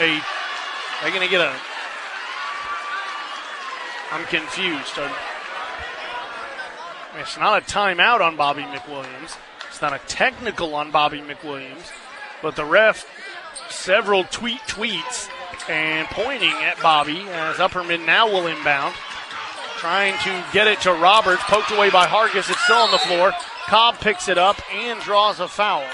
A 0.01 0.21
they're 1.03 1.11
going 1.11 1.23
to 1.23 1.31
get 1.31 1.41
a. 1.41 1.55
I'm 4.11 4.25
confused. 4.27 4.99
It's 7.19 7.39
not 7.39 7.63
a 7.63 7.65
timeout 7.65 8.21
on 8.21 8.37
Bobby 8.37 8.63
McWilliams. 8.63 9.37
It's 9.69 9.83
not 9.83 9.93
a 9.93 10.01
technical 10.07 10.75
on 10.75 10.91
Bobby 10.91 11.21
McWilliams, 11.21 11.91
but 12.43 12.57
the 12.57 12.65
ref 12.65 13.07
several 13.71 14.25
tweet 14.25 14.61
tweets 14.61 15.29
and 15.69 16.07
pointing 16.09 16.53
at 16.63 16.81
Bobby 16.81 17.21
as 17.29 17.57
Upperman 17.57 18.07
now 18.07 18.27
will 18.27 18.47
inbound. 18.47 18.95
Trying 19.79 20.17
to 20.21 20.45
get 20.53 20.67
it 20.67 20.81
to 20.83 20.93
Roberts, 20.93 21.43
poked 21.43 21.71
away 21.71 21.91
by 21.91 22.07
Hargis. 22.07 22.49
It's 22.51 22.61
still 22.65 22.77
on 22.77 22.91
the 22.91 22.99
floor. 22.99 23.33
Cobb 23.67 23.99
picks 23.99 24.29
it 24.29 24.39
up 24.39 24.61
and 24.73 25.01
draws 25.01 25.41
a 25.41 25.49
foul. 25.49 25.85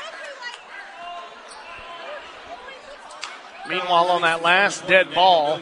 Meanwhile, 3.69 4.07
on 4.07 4.23
that 4.23 4.43
last 4.43 4.87
dead 4.87 5.13
ball, 5.15 5.61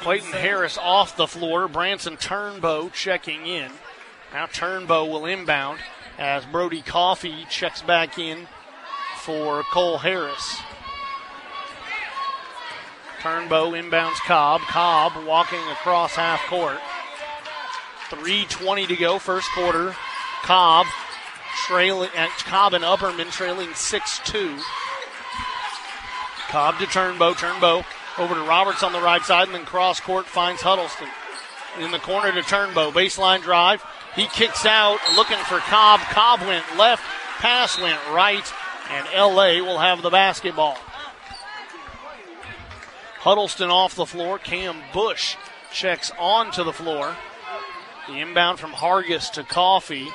Clayton 0.00 0.32
Harris 0.32 0.78
off 0.78 1.16
the 1.16 1.26
floor. 1.26 1.68
Branson 1.68 2.16
Turnbow 2.16 2.92
checking 2.92 3.46
in. 3.46 3.70
Now 4.32 4.46
Turnbow 4.46 5.10
will 5.10 5.26
inbound 5.26 5.78
as 6.18 6.44
Brody 6.46 6.82
Coffee 6.82 7.46
checks 7.50 7.82
back 7.82 8.18
in 8.18 8.48
for 9.18 9.62
Cole 9.64 9.98
Harris. 9.98 10.60
Turnbow 13.20 13.72
inbounds 13.72 14.18
Cobb. 14.26 14.60
Cobb 14.62 15.26
walking 15.26 15.62
across 15.72 16.14
half 16.14 16.44
court. 16.46 16.78
3.20 18.10 18.88
to 18.88 18.96
go, 18.96 19.18
first 19.18 19.48
quarter. 19.52 19.96
Cobb 20.42 20.86
trailing, 21.66 22.10
Cobb 22.44 22.74
and 22.74 22.84
Upperman 22.84 23.32
trailing 23.32 23.74
6 23.74 24.20
2. 24.24 24.58
Cobb 26.48 26.78
to 26.78 26.86
Turnbow. 26.86 27.34
Turnbow 27.34 27.84
over 28.18 28.34
to 28.34 28.40
Roberts 28.42 28.82
on 28.82 28.92
the 28.92 29.00
right 29.00 29.22
side, 29.22 29.48
and 29.48 29.54
then 29.54 29.64
cross 29.64 30.00
court 30.00 30.26
finds 30.26 30.62
Huddleston. 30.62 31.08
In 31.80 31.90
the 31.90 31.98
corner 31.98 32.32
to 32.32 32.40
Turnbow. 32.40 32.92
Baseline 32.92 33.42
drive. 33.42 33.84
He 34.14 34.26
kicks 34.28 34.64
out, 34.64 34.98
looking 35.14 35.36
for 35.44 35.58
Cobb. 35.58 36.00
Cobb 36.00 36.40
went 36.40 36.64
left, 36.78 37.02
pass 37.38 37.78
went 37.78 38.00
right, 38.10 38.50
and 38.90 39.06
LA 39.14 39.62
will 39.62 39.78
have 39.78 40.00
the 40.00 40.08
basketball. 40.08 40.78
Huddleston 43.18 43.70
off 43.70 43.94
the 43.94 44.06
floor. 44.06 44.38
Cam 44.38 44.76
Bush 44.94 45.36
checks 45.72 46.12
onto 46.18 46.64
the 46.64 46.72
floor. 46.72 47.14
The 48.08 48.20
inbound 48.20 48.58
from 48.58 48.70
Hargis 48.70 49.30
to 49.32 49.42
Coffee. 49.42 50.08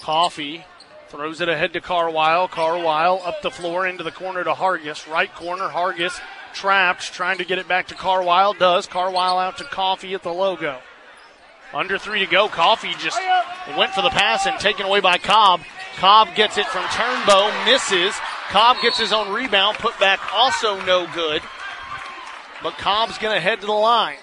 Coffee 0.00 0.64
throws 1.12 1.42
it 1.42 1.48
ahead 1.48 1.74
to 1.74 1.80
Carwile. 1.80 2.48
Carwile 2.48 3.20
up 3.26 3.42
the 3.42 3.50
floor 3.50 3.86
into 3.86 4.02
the 4.02 4.10
corner 4.10 4.42
to 4.42 4.54
Hargis. 4.54 5.06
Right 5.06 5.32
corner, 5.34 5.68
Hargis 5.68 6.18
trapped, 6.54 7.12
trying 7.12 7.36
to 7.36 7.44
get 7.44 7.58
it 7.58 7.68
back 7.68 7.88
to 7.88 7.94
Carwile. 7.94 8.54
Does. 8.54 8.86
Carwile 8.86 9.38
out 9.38 9.58
to 9.58 9.64
Coffee 9.64 10.14
at 10.14 10.22
the 10.22 10.32
logo. 10.32 10.78
Under 11.74 11.98
three 11.98 12.20
to 12.20 12.26
go. 12.26 12.48
Coffee 12.48 12.94
just 12.98 13.20
went 13.76 13.92
for 13.92 14.00
the 14.00 14.08
pass 14.08 14.46
and 14.46 14.58
taken 14.58 14.86
away 14.86 15.00
by 15.00 15.18
Cobb. 15.18 15.60
Cobb 15.96 16.34
gets 16.34 16.56
it 16.56 16.66
from 16.66 16.84
Turnbow, 16.84 17.66
misses. 17.66 18.14
Cobb 18.48 18.78
gets 18.80 18.98
his 18.98 19.12
own 19.12 19.30
rebound, 19.32 19.76
put 19.76 19.98
back 20.00 20.18
also 20.32 20.82
no 20.86 21.06
good. 21.14 21.42
But 22.62 22.78
Cobb's 22.78 23.18
going 23.18 23.34
to 23.34 23.40
head 23.40 23.60
to 23.60 23.66
the 23.66 23.72
line. 23.72 24.16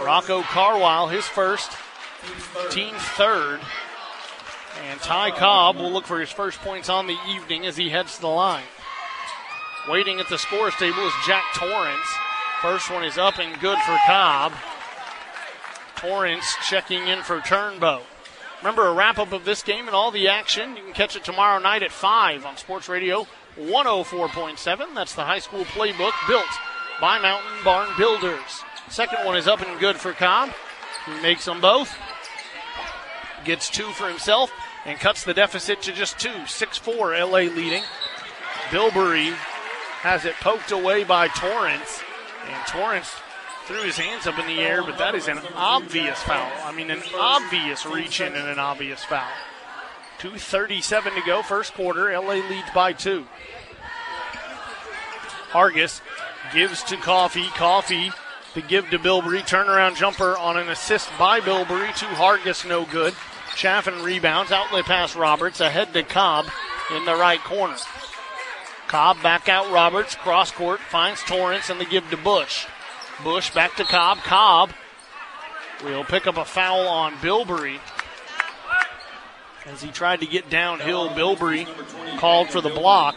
Rocco 0.00 0.42
Carwile, 0.42 1.08
his 1.08 1.24
first, 1.24 1.70
team 2.70 2.94
third. 3.16 3.60
And 4.88 5.00
Ty 5.00 5.32
Cobb 5.32 5.76
will 5.76 5.90
look 5.90 6.06
for 6.06 6.20
his 6.20 6.30
first 6.30 6.60
points 6.60 6.88
on 6.88 7.06
the 7.06 7.16
evening 7.28 7.66
as 7.66 7.76
he 7.76 7.88
heads 7.88 8.16
to 8.16 8.20
the 8.20 8.28
line. 8.28 8.64
Waiting 9.88 10.20
at 10.20 10.28
the 10.28 10.38
scores 10.38 10.74
table 10.74 11.06
is 11.06 11.12
Jack 11.26 11.44
Torrance. 11.54 12.08
First 12.60 12.90
one 12.90 13.04
is 13.04 13.18
up 13.18 13.38
and 13.38 13.58
good 13.60 13.78
for 13.78 13.96
Cobb. 14.06 14.52
Torrance 15.96 16.54
checking 16.68 17.06
in 17.08 17.22
for 17.22 17.40
Turnbow. 17.40 18.02
Remember 18.58 18.86
a 18.86 18.92
wrap 18.92 19.18
up 19.18 19.32
of 19.32 19.44
this 19.44 19.62
game 19.62 19.86
and 19.86 19.94
all 19.94 20.10
the 20.10 20.28
action. 20.28 20.76
You 20.76 20.82
can 20.82 20.92
catch 20.92 21.16
it 21.16 21.24
tomorrow 21.24 21.60
night 21.60 21.82
at 21.82 21.92
5 21.92 22.44
on 22.44 22.56
Sports 22.56 22.88
Radio 22.88 23.26
104.7. 23.58 24.94
That's 24.94 25.14
the 25.14 25.24
high 25.24 25.38
school 25.38 25.64
playbook 25.64 26.12
built 26.26 26.44
by 27.00 27.18
Mountain 27.18 27.64
Barn 27.64 27.88
Builders. 27.96 28.64
Second 28.88 29.24
one 29.24 29.36
is 29.36 29.46
up 29.46 29.60
and 29.60 29.78
good 29.80 29.96
for 29.96 30.12
Cobb. 30.12 30.50
He 31.06 31.20
makes 31.22 31.44
them 31.44 31.60
both. 31.60 31.94
Gets 33.46 33.70
two 33.70 33.88
for 33.90 34.08
himself 34.08 34.52
and 34.84 34.98
cuts 34.98 35.22
the 35.22 35.32
deficit 35.32 35.80
to 35.82 35.92
just 35.92 36.18
two. 36.18 36.46
6 36.46 36.78
4 36.78 37.16
LA 37.24 37.38
leading. 37.38 37.82
Bilbrey 38.70 39.32
has 40.00 40.24
it 40.24 40.34
poked 40.40 40.72
away 40.72 41.04
by 41.04 41.28
Torrance. 41.28 42.02
And 42.48 42.66
Torrance 42.66 43.12
threw 43.66 43.82
his 43.82 43.96
hands 43.96 44.26
up 44.26 44.38
in 44.38 44.46
the 44.48 44.60
air, 44.60 44.82
but 44.82 44.98
that 44.98 45.14
is 45.14 45.28
an 45.28 45.38
obvious 45.54 46.20
foul. 46.22 46.50
I 46.64 46.72
mean, 46.72 46.90
an 46.90 47.02
obvious 47.16 47.86
reach 47.86 48.20
in 48.20 48.34
and 48.34 48.48
an 48.48 48.58
obvious 48.58 49.04
foul. 49.04 49.30
2.37 50.18 51.14
to 51.14 51.22
go, 51.24 51.42
first 51.42 51.74
quarter. 51.74 52.12
LA 52.18 52.34
leads 52.48 52.70
by 52.74 52.92
two. 52.92 53.26
Hargis 55.50 56.00
gives 56.52 56.82
to 56.84 56.96
Coffee. 56.96 57.46
Coffee 57.48 58.10
to 58.54 58.62
give 58.62 58.88
to 58.90 58.98
Bilbrey. 58.98 59.40
Turnaround 59.40 59.96
jumper 59.96 60.36
on 60.36 60.56
an 60.56 60.68
assist 60.68 61.08
by 61.18 61.40
Bilbrey 61.40 61.94
to 61.98 62.06
Hargis, 62.06 62.66
no 62.68 62.84
good. 62.84 63.14
Chaffin 63.56 64.02
rebounds. 64.02 64.52
Outlet 64.52 64.84
pass 64.84 65.16
Roberts. 65.16 65.60
Ahead 65.60 65.92
to 65.94 66.02
Cobb 66.02 66.46
in 66.94 67.04
the 67.06 67.16
right 67.16 67.42
corner. 67.42 67.76
Cobb 68.86 69.22
back 69.22 69.48
out 69.48 69.72
Roberts. 69.72 70.14
Cross 70.14 70.52
court. 70.52 70.78
Finds 70.78 71.22
Torrance 71.22 71.70
and 71.70 71.80
the 71.80 71.86
give 71.86 72.08
to 72.10 72.16
Bush. 72.16 72.66
Bush 73.24 73.52
back 73.52 73.74
to 73.76 73.84
Cobb. 73.84 74.18
Cobb 74.18 74.70
will 75.82 76.04
pick 76.04 76.26
up 76.26 76.36
a 76.36 76.44
foul 76.44 76.86
on 76.86 77.14
Bilbrey. 77.14 77.80
As 79.64 79.82
he 79.82 79.90
tried 79.90 80.20
to 80.20 80.26
get 80.26 80.48
downhill, 80.48 81.08
Bilbrey 81.08 81.66
called 82.18 82.50
for 82.50 82.60
the 82.60 82.68
block. 82.68 83.16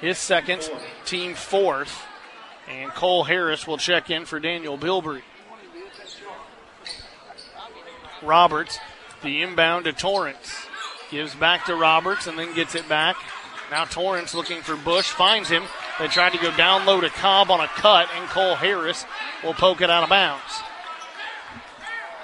His 0.00 0.18
second, 0.18 0.70
team 1.04 1.34
fourth. 1.34 2.04
And 2.68 2.90
Cole 2.92 3.24
Harris 3.24 3.66
will 3.66 3.78
check 3.78 4.10
in 4.10 4.24
for 4.24 4.38
Daniel 4.38 4.78
Bilbrey. 4.78 5.22
Roberts, 8.22 8.78
the 9.24 9.42
inbound 9.42 9.86
to 9.86 9.92
Torrance. 9.92 10.66
Gives 11.10 11.34
back 11.34 11.66
to 11.66 11.74
Roberts 11.74 12.26
and 12.26 12.38
then 12.38 12.54
gets 12.54 12.74
it 12.74 12.88
back. 12.88 13.16
Now 13.70 13.84
Torrance 13.84 14.34
looking 14.34 14.60
for 14.60 14.76
Bush, 14.76 15.10
finds 15.10 15.48
him. 15.48 15.64
They 15.98 16.08
tried 16.08 16.32
to 16.32 16.38
go 16.38 16.54
down 16.56 16.86
low 16.86 17.00
to 17.00 17.08
Cobb 17.08 17.50
on 17.50 17.60
a 17.60 17.68
cut, 17.68 18.08
and 18.16 18.28
Cole 18.28 18.56
Harris 18.56 19.04
will 19.42 19.54
poke 19.54 19.80
it 19.80 19.90
out 19.90 20.02
of 20.02 20.08
bounds. 20.08 20.42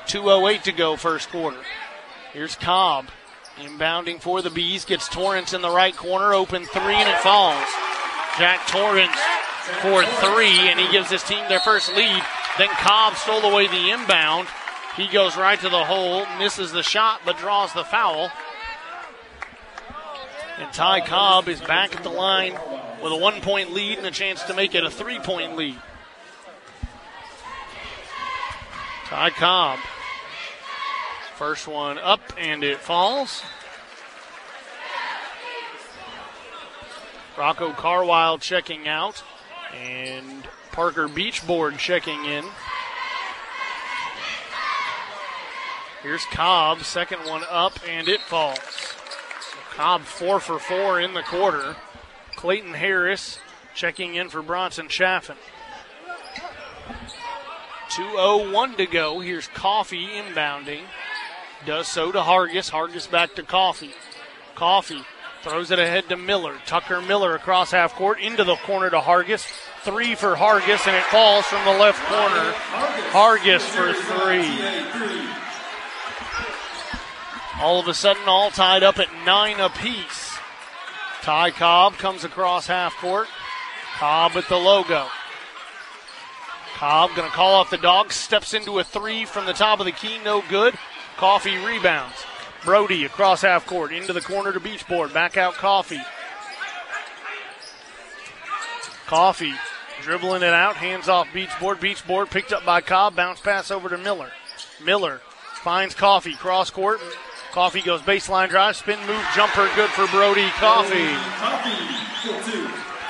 2.08 0.06 0.62
to 0.62 0.72
go, 0.72 0.96
first 0.96 1.30
quarter. 1.30 1.60
Here's 2.32 2.56
Cobb. 2.56 3.06
Inbounding 3.58 4.20
for 4.20 4.42
the 4.42 4.50
Bees, 4.50 4.84
gets 4.84 5.08
Torrance 5.08 5.52
in 5.52 5.62
the 5.62 5.70
right 5.70 5.96
corner, 5.96 6.32
open 6.34 6.64
three, 6.64 6.94
and 6.94 7.08
it 7.08 7.18
falls. 7.18 7.64
Jack 8.38 8.66
Torrance 8.66 9.16
for 9.82 10.04
three, 10.04 10.68
and 10.68 10.80
he 10.80 10.90
gives 10.90 11.10
his 11.10 11.22
team 11.22 11.44
their 11.48 11.60
first 11.60 11.94
lead. 11.94 12.22
Then 12.58 12.68
Cobb 12.68 13.14
stole 13.14 13.44
away 13.44 13.68
the 13.68 13.90
inbound. 13.90 14.48
He 15.00 15.08
goes 15.08 15.34
right 15.34 15.58
to 15.58 15.70
the 15.70 15.82
hole, 15.82 16.26
misses 16.38 16.72
the 16.72 16.82
shot, 16.82 17.22
but 17.24 17.38
draws 17.38 17.72
the 17.72 17.84
foul. 17.84 18.30
And 20.58 20.70
Ty 20.74 21.00
Cobb 21.06 21.48
is 21.48 21.58
back 21.62 21.96
at 21.96 22.02
the 22.02 22.10
line 22.10 22.52
with 23.02 23.10
a 23.10 23.16
one 23.16 23.40
point 23.40 23.72
lead 23.72 23.96
and 23.96 24.06
a 24.06 24.10
chance 24.10 24.42
to 24.42 24.52
make 24.52 24.74
it 24.74 24.84
a 24.84 24.90
three 24.90 25.18
point 25.18 25.56
lead. 25.56 25.76
Ty 29.06 29.30
Cobb. 29.30 29.78
First 31.36 31.66
one 31.66 31.96
up 31.96 32.20
and 32.36 32.62
it 32.62 32.76
falls. 32.76 33.42
Rocco 37.38 37.72
Carwile 37.72 38.36
checking 38.36 38.86
out. 38.86 39.24
And 39.74 40.46
Parker 40.72 41.08
Beachboard 41.08 41.78
checking 41.78 42.22
in. 42.26 42.44
Here's 46.02 46.24
Cobb, 46.26 46.82
second 46.82 47.20
one 47.28 47.42
up, 47.50 47.78
and 47.86 48.08
it 48.08 48.20
falls. 48.20 48.58
Cobb 49.74 50.02
four 50.02 50.40
for 50.40 50.58
four 50.58 50.98
in 50.98 51.12
the 51.12 51.22
quarter. 51.22 51.76
Clayton 52.36 52.72
Harris 52.72 53.38
checking 53.74 54.14
in 54.14 54.30
for 54.30 54.40
Bronson 54.40 54.88
Chaffin. 54.88 55.36
2.01 57.90 58.76
to 58.78 58.86
go. 58.86 59.20
Here's 59.20 59.48
Coffee 59.48 60.06
inbounding. 60.06 60.82
Does 61.66 61.86
so 61.86 62.10
to 62.12 62.20
Hargis. 62.20 62.70
Hargis 62.70 63.10
back 63.10 63.34
to 63.34 63.42
Coffee. 63.42 63.92
Coffee 64.54 65.02
throws 65.42 65.70
it 65.70 65.78
ahead 65.78 66.08
to 66.08 66.16
Miller. 66.16 66.56
Tucker 66.64 67.02
Miller 67.02 67.34
across 67.34 67.72
half 67.72 67.94
court 67.94 68.20
into 68.20 68.44
the 68.44 68.56
corner 68.56 68.88
to 68.88 69.00
Hargis. 69.00 69.46
Three 69.82 70.14
for 70.14 70.34
Hargis, 70.34 70.86
and 70.86 70.96
it 70.96 71.04
falls 71.04 71.44
from 71.44 71.64
the 71.64 71.78
left 71.78 72.02
corner. 72.06 72.52
Hargis 73.10 73.60
for 73.60 73.92
three. 73.92 75.49
All 77.60 77.78
of 77.78 77.88
a 77.88 77.94
sudden, 77.94 78.22
all 78.26 78.50
tied 78.50 78.82
up 78.82 78.98
at 78.98 79.08
nine 79.26 79.60
apiece. 79.60 80.38
Ty 81.22 81.50
Cobb 81.50 81.94
comes 81.98 82.24
across 82.24 82.66
half 82.66 82.96
court. 82.96 83.28
Cobb 83.96 84.34
with 84.34 84.48
the 84.48 84.56
logo. 84.56 85.06
Cobb 86.74 87.10
going 87.14 87.28
to 87.28 87.34
call 87.34 87.54
off 87.54 87.68
the 87.68 87.76
dog, 87.76 88.12
steps 88.12 88.54
into 88.54 88.78
a 88.78 88.84
three 88.84 89.26
from 89.26 89.44
the 89.44 89.52
top 89.52 89.78
of 89.80 89.86
the 89.86 89.92
key, 89.92 90.18
no 90.24 90.42
good. 90.48 90.74
Coffee 91.18 91.58
rebounds. 91.58 92.16
Brody 92.64 93.04
across 93.04 93.42
half 93.42 93.66
court 93.66 93.92
into 93.92 94.14
the 94.14 94.22
corner 94.22 94.52
to 94.52 94.60
Beachboard. 94.60 95.12
Back 95.12 95.36
out 95.36 95.54
Coffee. 95.54 96.00
Coffee 99.06 99.54
dribbling 100.00 100.42
it 100.42 100.54
out, 100.54 100.76
hands 100.76 101.10
off 101.10 101.28
Beachboard. 101.34 101.78
Beachboard 101.78 102.30
picked 102.30 102.54
up 102.54 102.64
by 102.64 102.80
Cobb, 102.80 103.16
bounce 103.16 103.40
pass 103.40 103.70
over 103.70 103.90
to 103.90 103.98
Miller. 103.98 104.30
Miller 104.82 105.20
Finds 105.60 105.94
Coffee, 105.94 106.32
cross 106.32 106.70
court. 106.70 107.00
Coffee 107.52 107.82
goes 107.82 108.00
baseline 108.02 108.48
drive, 108.48 108.76
spin 108.76 108.98
move, 109.06 109.24
jumper, 109.34 109.68
good 109.74 109.90
for 109.90 110.06
Brody 110.08 110.48
Coffee. 110.50 111.16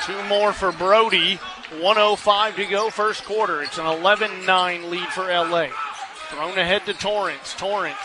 Two 0.07 0.23
more 0.29 0.53
for 0.53 0.73
Brody. 0.73 1.37
105 1.81 2.57
to 2.57 2.67
go, 2.67 2.91
first 2.91 3.25
quarter. 3.25 3.62
It's 3.62 3.79
an 3.79 3.87
11 3.87 4.47
9 4.47 4.91
lead 4.91 5.09
for 5.09 5.25
LA. 5.25 5.69
Thrown 6.31 6.59
ahead 6.59 6.87
to 6.87 6.95
Torrance. 6.95 7.55
Torrance 7.55 7.97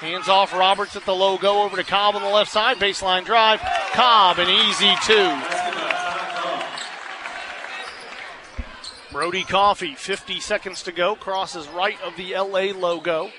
hands 0.00 0.28
off 0.28 0.54
Roberts 0.54 0.96
at 0.96 1.04
the 1.04 1.14
logo 1.14 1.62
over 1.62 1.76
to 1.76 1.84
Cobb 1.84 2.16
on 2.16 2.22
the 2.22 2.28
left 2.28 2.50
side. 2.50 2.78
Baseline 2.78 3.24
drive. 3.24 3.60
Cobb, 3.92 4.38
an 4.38 4.48
easy 4.48 4.94
two. 5.04 5.36
Brody 9.12 9.42
Coffee, 9.42 9.94
50 9.94 10.40
seconds 10.40 10.84
to 10.84 10.92
go, 10.92 11.16
crosses 11.16 11.68
right 11.68 12.00
of 12.02 12.16
the 12.16 12.34
LA 12.34 12.72
logo. 12.78 13.30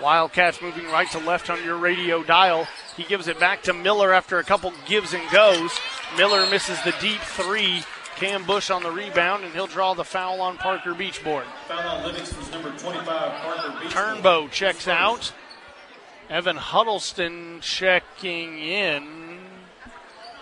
Wildcats 0.00 0.60
moving 0.60 0.86
right 0.86 1.10
to 1.12 1.18
left 1.18 1.48
on 1.48 1.62
your 1.64 1.76
radio 1.76 2.22
dial. 2.22 2.66
He 2.96 3.04
gives 3.04 3.28
it 3.28 3.40
back 3.40 3.62
to 3.62 3.72
Miller 3.72 4.12
after 4.12 4.38
a 4.38 4.44
couple 4.44 4.72
gives 4.86 5.14
and 5.14 5.30
goes. 5.30 5.72
Miller 6.16 6.48
misses 6.48 6.82
the 6.82 6.94
deep 7.00 7.20
three. 7.20 7.82
Cam 8.16 8.44
Bush 8.44 8.70
on 8.70 8.82
the 8.82 8.90
rebound, 8.90 9.44
and 9.44 9.52
he'll 9.52 9.66
draw 9.66 9.92
the 9.92 10.04
foul 10.04 10.40
on 10.40 10.56
Parker 10.56 10.94
Beachboard. 10.94 11.44
Foul 11.68 11.98
on 11.98 12.04
Livingston's 12.06 12.50
number 12.50 12.70
25, 12.70 13.04
Parker 13.06 13.70
Beachboard. 13.72 13.90
Turnbow 13.90 14.50
checks 14.50 14.88
out. 14.88 15.32
Evan 16.30 16.56
Huddleston 16.56 17.60
checking 17.60 18.58
in. 18.58 19.38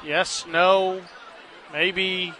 Yes, 0.04 0.46
no, 0.48 1.02
maybe. 1.72 2.32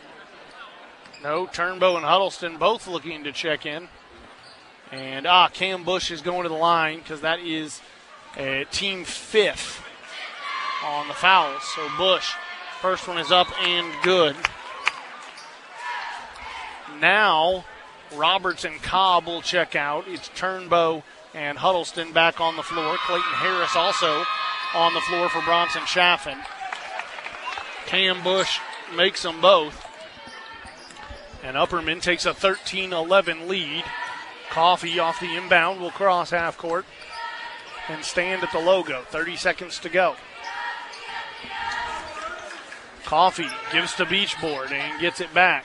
No, 1.22 1.46
Turnbow 1.46 1.96
and 1.96 2.04
Huddleston 2.04 2.56
both 2.58 2.86
looking 2.86 3.24
to 3.24 3.32
check 3.32 3.66
in. 3.66 3.88
And 4.94 5.26
ah, 5.26 5.48
Cam 5.48 5.82
Bush 5.82 6.12
is 6.12 6.22
going 6.22 6.44
to 6.44 6.48
the 6.48 6.54
line 6.54 7.00
because 7.00 7.22
that 7.22 7.40
is 7.40 7.80
a 8.36 8.64
team 8.70 9.04
fifth 9.04 9.82
on 10.84 11.08
the 11.08 11.14
fouls. 11.14 11.64
So 11.74 11.88
Bush, 11.98 12.32
first 12.80 13.08
one 13.08 13.18
is 13.18 13.32
up 13.32 13.48
and 13.60 13.92
good. 14.04 14.36
Now, 17.00 17.64
Roberts 18.14 18.64
and 18.64 18.80
Cobb 18.82 19.26
will 19.26 19.42
check 19.42 19.74
out. 19.74 20.04
It's 20.06 20.28
Turnbow 20.28 21.02
and 21.34 21.58
Huddleston 21.58 22.12
back 22.12 22.40
on 22.40 22.54
the 22.54 22.62
floor. 22.62 22.96
Clayton 23.04 23.32
Harris 23.32 23.74
also 23.74 24.22
on 24.76 24.94
the 24.94 25.00
floor 25.00 25.28
for 25.28 25.42
Bronson 25.42 25.84
Chaffin. 25.86 26.38
Cam 27.86 28.22
Bush 28.22 28.60
makes 28.96 29.24
them 29.24 29.40
both. 29.40 29.84
And 31.42 31.56
Upperman 31.56 32.00
takes 32.00 32.26
a 32.26 32.32
13 32.32 32.92
11 32.92 33.48
lead. 33.48 33.82
Coffee 34.54 35.00
off 35.00 35.18
the 35.18 35.34
inbound 35.34 35.80
will 35.80 35.90
cross 35.90 36.30
half 36.30 36.56
court 36.56 36.86
and 37.88 38.04
stand 38.04 38.44
at 38.44 38.52
the 38.52 38.60
logo. 38.60 39.02
30 39.10 39.34
seconds 39.34 39.80
to 39.80 39.88
go. 39.88 40.14
Coffee 43.04 43.48
gives 43.72 43.94
to 43.94 44.06
Beachboard 44.06 44.70
and 44.70 45.00
gets 45.00 45.20
it 45.20 45.34
back. 45.34 45.64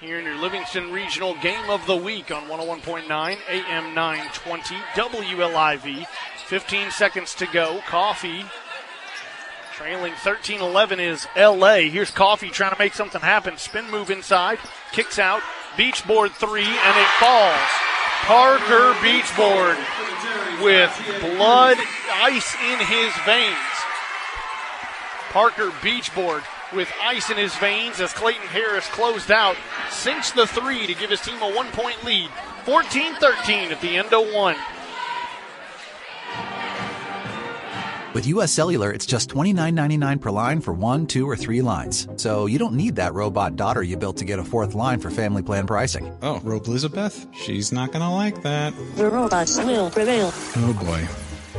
Here 0.00 0.18
in 0.18 0.24
your 0.24 0.34
Livingston 0.34 0.90
Regional 0.90 1.36
Game 1.40 1.70
of 1.70 1.86
the 1.86 1.94
Week 1.94 2.32
on 2.32 2.48
101.9 2.48 3.38
AM 3.48 3.94
920 3.94 4.74
WLIV. 4.96 6.06
15 6.48 6.90
seconds 6.90 7.32
to 7.36 7.46
go. 7.46 7.80
Coffee 7.86 8.44
trailing 9.72 10.14
13 10.14 10.60
11 10.60 10.98
is 10.98 11.28
LA. 11.36 11.76
Here's 11.76 12.10
Coffee 12.10 12.50
trying 12.50 12.72
to 12.72 12.78
make 12.78 12.94
something 12.94 13.20
happen. 13.20 13.56
Spin 13.56 13.88
move 13.88 14.10
inside, 14.10 14.58
kicks 14.90 15.20
out, 15.20 15.42
Beachboard 15.76 16.32
three, 16.32 16.66
and 16.66 16.96
it 16.96 17.08
falls. 17.18 17.70
Parker 18.24 18.94
Beachboard 19.02 19.76
with 20.62 20.90
blood, 21.20 21.76
ice 22.12 22.54
in 22.54 22.78
his 22.78 23.12
veins. 23.26 23.56
Parker 25.30 25.70
Beachboard 25.82 26.42
with 26.72 26.90
ice 27.02 27.30
in 27.30 27.36
his 27.36 27.54
veins 27.56 28.00
as 28.00 28.12
Clayton 28.12 28.46
Harris 28.48 28.86
closed 28.88 29.30
out, 29.30 29.56
sinks 29.90 30.30
the 30.30 30.46
three 30.46 30.86
to 30.86 30.94
give 30.94 31.10
his 31.10 31.20
team 31.20 31.42
a 31.42 31.52
one 31.52 31.70
point 31.72 32.02
lead. 32.04 32.30
14 32.64 33.16
13 33.16 33.72
at 33.72 33.80
the 33.80 33.96
end 33.96 34.12
of 34.12 34.32
one. 34.32 34.56
With 38.14 38.28
US 38.28 38.52
Cellular, 38.52 38.92
it's 38.92 39.06
just 39.06 39.28
$29.99 39.30 40.20
per 40.20 40.30
line 40.30 40.60
for 40.60 40.72
one, 40.72 41.04
two, 41.04 41.28
or 41.28 41.34
three 41.34 41.60
lines. 41.62 42.06
So 42.14 42.46
you 42.46 42.60
don't 42.60 42.74
need 42.74 42.94
that 42.94 43.12
robot 43.12 43.56
daughter 43.56 43.82
you 43.82 43.96
built 43.96 44.18
to 44.18 44.24
get 44.24 44.38
a 44.38 44.44
fourth 44.44 44.76
line 44.76 45.00
for 45.00 45.10
family 45.10 45.42
plan 45.42 45.66
pricing. 45.66 46.16
Oh, 46.22 46.38
Rope 46.44 46.68
Elizabeth? 46.68 47.26
She's 47.34 47.72
not 47.72 47.90
gonna 47.90 48.14
like 48.14 48.40
that. 48.42 48.72
The 48.94 49.10
robots 49.10 49.58
will 49.58 49.90
prevail. 49.90 50.30
Oh 50.56 50.78
boy. 50.80 51.08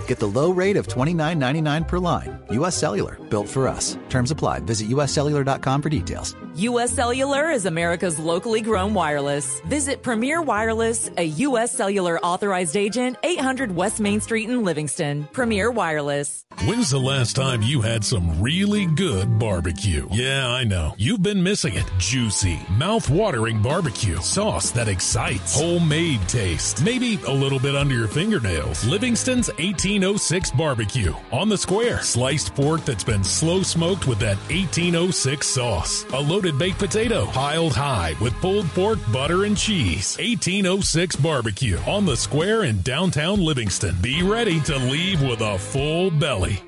Get 0.07 0.19
the 0.19 0.27
low 0.27 0.51
rate 0.51 0.77
of 0.77 0.87
$29.99 0.87 1.87
per 1.89 1.99
line. 1.99 2.39
US 2.51 2.77
Cellular, 2.77 3.17
built 3.29 3.49
for 3.49 3.67
us. 3.67 3.97
Terms 4.07 4.31
apply. 4.31 4.59
Visit 4.61 4.87
uscellular.com 4.87 5.81
for 5.81 5.89
details. 5.89 6.35
U.S. 6.57 6.93
Cellular 6.93 7.51
is 7.51 7.65
America's 7.65 8.17
locally 8.17 8.61
grown 8.61 8.93
wireless. 8.93 9.59
Visit 9.65 10.01
Premier 10.01 10.41
Wireless, 10.41 11.11
a 11.17 11.23
U.S. 11.23 11.73
Cellular 11.73 12.17
authorized 12.19 12.77
agent, 12.77 13.17
800 13.23 13.75
West 13.75 13.99
Main 13.99 14.21
Street 14.21 14.49
in 14.49 14.63
Livingston. 14.63 15.27
Premier 15.33 15.69
Wireless. 15.69 16.45
When's 16.63 16.89
the 16.89 16.97
last 16.97 17.35
time 17.35 17.61
you 17.61 17.81
had 17.81 18.05
some 18.05 18.41
really 18.41 18.85
good 18.85 19.37
barbecue? 19.37 20.07
Yeah, 20.09 20.47
I 20.47 20.63
know. 20.63 20.93
You've 20.97 21.21
been 21.21 21.43
missing 21.43 21.73
it. 21.73 21.91
Juicy, 21.97 22.57
mouth-watering 22.77 23.61
barbecue. 23.61 24.15
Sauce 24.21 24.71
that 24.71 24.87
excites. 24.87 25.59
Homemade 25.59 26.21
taste. 26.29 26.81
Maybe 26.85 27.19
a 27.27 27.33
little 27.33 27.59
bit 27.59 27.75
under 27.75 27.95
your 27.95 28.07
fingernails. 28.07 28.85
Livingston's 28.85 29.49
1806 29.49 30.51
barbecue. 30.51 31.13
On 31.33 31.49
the 31.49 31.57
square. 31.57 31.99
Sliced 31.99 32.55
pork 32.55 32.85
that's 32.85 33.03
been 33.03 33.25
slow 33.25 33.61
smoked 33.61 34.07
with 34.07 34.19
that 34.19 34.37
1806 34.49 35.45
sauce. 35.45 36.05
A 36.13 36.21
loaded 36.45 36.59
baked 36.59 36.77
potato 36.77 37.25
piled 37.27 37.73
high 37.73 38.15
with 38.21 38.33
pulled 38.35 38.67
pork, 38.69 38.99
butter, 39.11 39.45
and 39.45 39.57
cheese. 39.57 40.15
1806 40.17 41.15
barbecue. 41.15 41.77
On 41.87 42.05
the 42.05 42.15
square 42.15 42.63
in 42.65 42.81
downtown 42.81 43.43
Livingston. 43.43 43.95
Be 44.01 44.21
ready 44.21 44.59
to 44.61 44.77
leave 44.77 45.21
with 45.23 45.41
a 45.41 45.57
full 45.57 46.11
belly. 46.11 46.61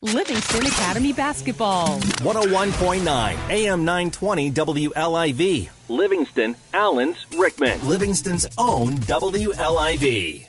Livingston 0.00 0.64
Academy 0.64 1.12
Basketball. 1.12 1.98
101.9 1.98 3.50
AM 3.50 3.84
920 3.84 4.52
WLIV. 4.52 5.68
Livingston, 5.90 6.56
Allons, 6.72 7.26
Rickman. 7.38 7.86
Livingston's 7.86 8.46
own 8.56 8.96
WLIV. 9.00 10.46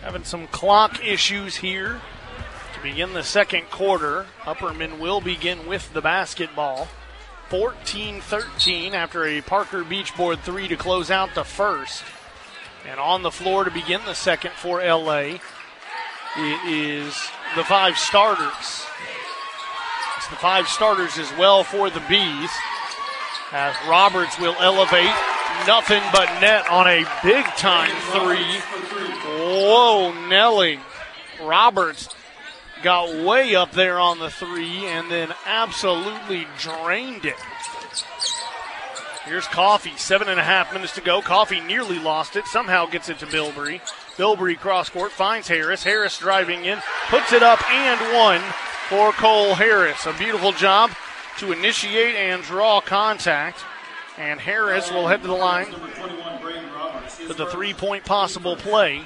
Having 0.00 0.24
some 0.24 0.46
clock 0.46 1.04
issues 1.04 1.56
here 1.56 2.00
to 2.78 2.84
begin 2.84 3.12
the 3.12 3.22
second 3.22 3.68
quarter. 3.70 4.26
Upperman 4.42 4.98
will 4.98 5.20
begin 5.20 5.66
with 5.66 5.92
the 5.92 6.00
basketball. 6.00 6.88
14 7.48 8.20
13 8.20 8.94
after 8.94 9.24
a 9.24 9.40
Parker 9.40 9.82
Beachboard 9.82 10.40
three 10.40 10.68
to 10.68 10.76
close 10.76 11.10
out 11.10 11.34
the 11.34 11.44
first. 11.44 12.04
And 12.88 13.00
on 13.00 13.22
the 13.22 13.30
floor 13.30 13.64
to 13.64 13.70
begin 13.70 14.00
the 14.04 14.14
second 14.14 14.52
for 14.52 14.84
LA, 14.84 15.38
it 16.36 16.68
is 16.68 17.14
the 17.56 17.64
five 17.64 17.96
starters. 17.96 18.86
It's 20.16 20.28
the 20.28 20.36
five 20.36 20.68
starters 20.68 21.18
as 21.18 21.30
well 21.38 21.64
for 21.64 21.90
the 21.90 22.02
Bees. 22.08 22.50
As 23.50 23.74
Roberts 23.88 24.38
will 24.38 24.56
elevate, 24.60 25.14
nothing 25.66 26.02
but 26.12 26.40
net 26.40 26.68
on 26.70 26.86
a 26.86 27.04
big 27.24 27.44
time 27.56 27.90
three. 28.12 28.60
Whoa, 29.24 30.12
Nelly. 30.28 30.78
Roberts 31.40 32.08
got 32.82 33.24
way 33.24 33.54
up 33.54 33.72
there 33.72 33.98
on 33.98 34.18
the 34.18 34.30
three 34.30 34.86
and 34.86 35.10
then 35.10 35.32
absolutely 35.46 36.46
drained 36.58 37.24
it. 37.24 37.36
Here's 39.24 39.46
Coffee, 39.46 39.96
seven 39.96 40.28
and 40.28 40.40
a 40.40 40.42
half 40.42 40.72
minutes 40.72 40.94
to 40.94 41.02
go. 41.02 41.20
Coffee 41.20 41.60
nearly 41.60 41.98
lost 41.98 42.34
it, 42.34 42.46
somehow 42.46 42.86
gets 42.86 43.10
it 43.10 43.18
to 43.18 43.26
Bilbrey. 43.26 43.80
Bilbrey 44.16 44.58
cross 44.58 44.88
court 44.88 45.12
finds 45.12 45.48
Harris. 45.48 45.84
Harris 45.84 46.18
driving 46.18 46.64
in, 46.64 46.78
puts 47.08 47.32
it 47.32 47.42
up 47.42 47.62
and 47.70 48.00
one 48.14 48.40
for 48.88 49.12
Cole 49.12 49.54
Harris. 49.54 50.06
A 50.06 50.14
beautiful 50.14 50.52
job 50.52 50.90
to 51.38 51.52
initiate 51.52 52.14
and 52.14 52.42
draw 52.42 52.80
contact. 52.80 53.62
And 54.16 54.40
Harris 54.40 54.90
will 54.90 55.06
head 55.06 55.20
to 55.22 55.28
the 55.28 55.34
line 55.34 55.70
with 57.28 57.36
the 57.36 57.46
three 57.46 57.74
point 57.74 58.04
possible 58.04 58.56
play 58.56 59.02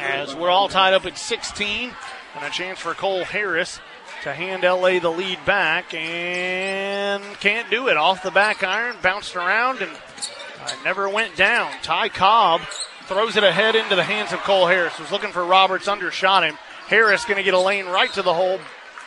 as 0.00 0.34
we're 0.34 0.50
all 0.50 0.68
tied 0.68 0.94
up 0.94 1.06
at 1.06 1.16
16 1.16 1.92
and 2.34 2.44
a 2.44 2.50
chance 2.50 2.78
for 2.78 2.94
Cole 2.94 3.24
Harris 3.24 3.80
to 4.22 4.32
hand 4.32 4.62
LA 4.62 4.98
the 4.98 5.10
lead 5.10 5.44
back 5.44 5.92
and 5.94 7.22
can't 7.40 7.68
do 7.70 7.88
it. 7.88 7.96
Off 7.96 8.22
the 8.22 8.30
back 8.30 8.62
iron, 8.62 8.96
bounced 9.02 9.36
around 9.36 9.80
and 9.80 9.90
uh, 9.90 10.70
never 10.84 11.08
went 11.08 11.36
down. 11.36 11.70
Ty 11.82 12.08
Cobb 12.10 12.60
throws 13.06 13.36
it 13.36 13.44
ahead 13.44 13.74
into 13.74 13.96
the 13.96 14.04
hands 14.04 14.32
of 14.32 14.38
Cole 14.40 14.66
Harris. 14.66 14.98
Was 14.98 15.10
looking 15.10 15.32
for 15.32 15.44
Roberts, 15.44 15.88
undershot 15.88 16.44
him. 16.44 16.56
Harris 16.86 17.24
going 17.24 17.36
to 17.36 17.42
get 17.42 17.54
a 17.54 17.58
lane 17.58 17.86
right 17.86 18.12
to 18.12 18.22
the 18.22 18.34
hole, 18.34 18.60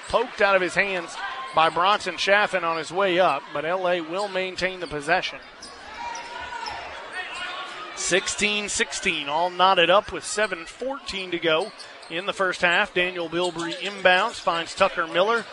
poked 0.08 0.42
out 0.42 0.56
of 0.56 0.62
his 0.62 0.76
hands 0.76 1.16
by 1.56 1.70
Bronson 1.70 2.18
Chaffin 2.18 2.64
on 2.64 2.78
his 2.78 2.92
way 2.92 3.20
up, 3.20 3.42
but 3.54 3.64
LA 3.64 4.02
will 4.02 4.28
maintain 4.28 4.80
the 4.80 4.88
possession. 4.88 5.40
16 7.96 8.68
16, 8.68 9.30
all 9.30 9.50
knotted 9.50 9.90
up 9.90 10.12
with 10.12 10.24
7.14 10.24 11.32
to 11.32 11.40
go 11.40 11.72
in 12.10 12.26
the 12.26 12.34
first 12.34 12.62
half. 12.62 12.94
Daniel 12.94 13.30
Bilbrey 13.30 13.74
inbounds, 13.76 14.34
finds 14.34 14.76
Tucker 14.76 15.08
Miller. 15.08 15.46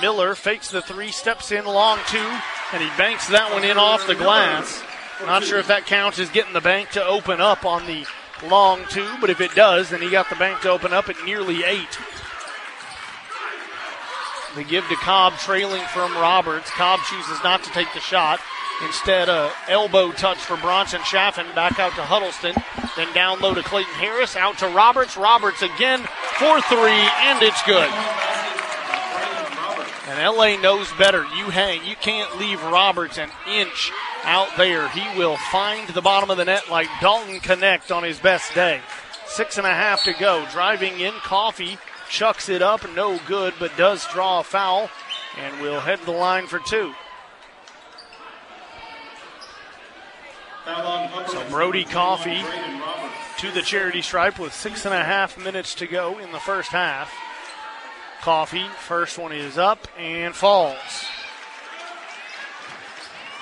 Miller 0.00 0.34
fakes 0.34 0.70
the 0.70 0.82
three, 0.82 1.10
steps 1.10 1.50
in 1.50 1.64
long 1.64 1.98
two, 2.08 2.30
and 2.72 2.82
he 2.82 2.88
banks 2.98 3.28
that 3.28 3.52
one 3.52 3.64
in 3.64 3.78
off 3.78 4.06
the 4.06 4.14
glass. 4.14 4.82
Not 5.24 5.44
sure 5.44 5.58
if 5.58 5.68
that 5.68 5.86
counts 5.86 6.18
as 6.18 6.28
getting 6.30 6.52
the 6.52 6.60
bank 6.60 6.90
to 6.90 7.04
open 7.04 7.40
up 7.40 7.64
on 7.64 7.86
the 7.86 8.06
long 8.46 8.80
two, 8.90 9.08
but 9.20 9.30
if 9.30 9.40
it 9.40 9.54
does, 9.54 9.90
then 9.90 10.02
he 10.02 10.10
got 10.10 10.28
the 10.28 10.36
bank 10.36 10.60
to 10.60 10.70
open 10.70 10.92
up 10.92 11.08
at 11.08 11.24
nearly 11.24 11.64
eight. 11.64 11.98
They 14.54 14.64
give 14.64 14.86
to 14.88 14.96
Cobb, 14.96 15.34
trailing 15.34 15.82
from 15.92 16.12
Roberts. 16.14 16.70
Cobb 16.70 17.00
chooses 17.08 17.42
not 17.42 17.62
to 17.64 17.70
take 17.70 17.92
the 17.94 18.00
shot. 18.00 18.40
Instead, 18.84 19.28
a 19.28 19.50
elbow 19.68 20.12
touch 20.12 20.38
for 20.38 20.56
Bronson 20.56 21.02
Chaffin. 21.02 21.46
Back 21.54 21.78
out 21.80 21.94
to 21.96 22.02
Huddleston. 22.02 22.54
Then 22.96 23.12
down 23.12 23.40
low 23.40 23.54
to 23.54 23.62
Clayton 23.62 23.94
Harris. 23.94 24.36
Out 24.36 24.58
to 24.58 24.68
Roberts. 24.68 25.16
Roberts 25.16 25.62
again 25.62 26.00
for 26.38 26.60
three, 26.62 27.08
and 27.26 27.42
it's 27.42 27.62
good. 27.64 27.90
And 30.08 30.36
LA 30.36 30.56
knows 30.60 30.90
better. 30.92 31.24
You 31.36 31.50
hang. 31.50 31.84
You 31.84 31.96
can't 31.96 32.38
leave 32.38 32.62
Roberts 32.62 33.18
an 33.18 33.30
inch 33.48 33.92
out 34.24 34.48
there. 34.56 34.88
He 34.88 35.18
will 35.18 35.36
find 35.50 35.88
the 35.88 36.00
bottom 36.00 36.30
of 36.30 36.36
the 36.36 36.44
net 36.44 36.70
like 36.70 36.88
Dalton 37.00 37.40
Knecht 37.40 37.94
on 37.94 38.04
his 38.04 38.18
best 38.18 38.54
day. 38.54 38.80
Six 39.26 39.58
and 39.58 39.66
a 39.66 39.74
half 39.74 40.04
to 40.04 40.14
go. 40.14 40.46
Driving 40.50 41.00
in, 41.00 41.12
Coffee 41.14 41.78
chucks 42.08 42.48
it 42.48 42.62
up. 42.62 42.88
No 42.94 43.18
good, 43.26 43.54
but 43.58 43.76
does 43.76 44.06
draw 44.12 44.40
a 44.40 44.44
foul. 44.44 44.88
And 45.36 45.60
will 45.60 45.80
head 45.80 46.00
the 46.04 46.12
line 46.12 46.46
for 46.46 46.58
two. 46.60 46.94
So 50.68 51.48
Brody 51.48 51.84
Coffee 51.84 52.42
to 53.38 53.50
the 53.52 53.62
charity 53.62 54.02
stripe 54.02 54.38
with 54.38 54.52
six 54.52 54.84
and 54.84 54.94
a 54.94 55.02
half 55.02 55.38
minutes 55.42 55.74
to 55.76 55.86
go 55.86 56.18
in 56.18 56.30
the 56.30 56.38
first 56.38 56.70
half. 56.70 57.10
Coffee, 58.20 58.66
first 58.80 59.16
one 59.16 59.32
is 59.32 59.56
up 59.56 59.88
and 59.96 60.34
falls. 60.34 60.76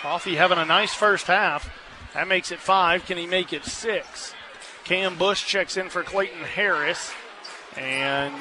Coffee 0.01 0.37
having 0.37 0.59
a 0.59 0.65
nice 0.65 0.95
first 0.95 1.27
half. 1.27 1.69
That 2.15 2.29
makes 2.29 2.53
it 2.53 2.61
five. 2.61 3.05
Can 3.07 3.19
he 3.19 3.27
make 3.27 3.53
it 3.53 3.65
six? 3.65 4.33
Cam 4.85 5.19
Bush 5.19 5.45
checks 5.45 5.77
in 5.77 5.89
for 5.89 6.05
Clayton 6.05 6.45
Harris. 6.45 7.13
And 7.77 8.35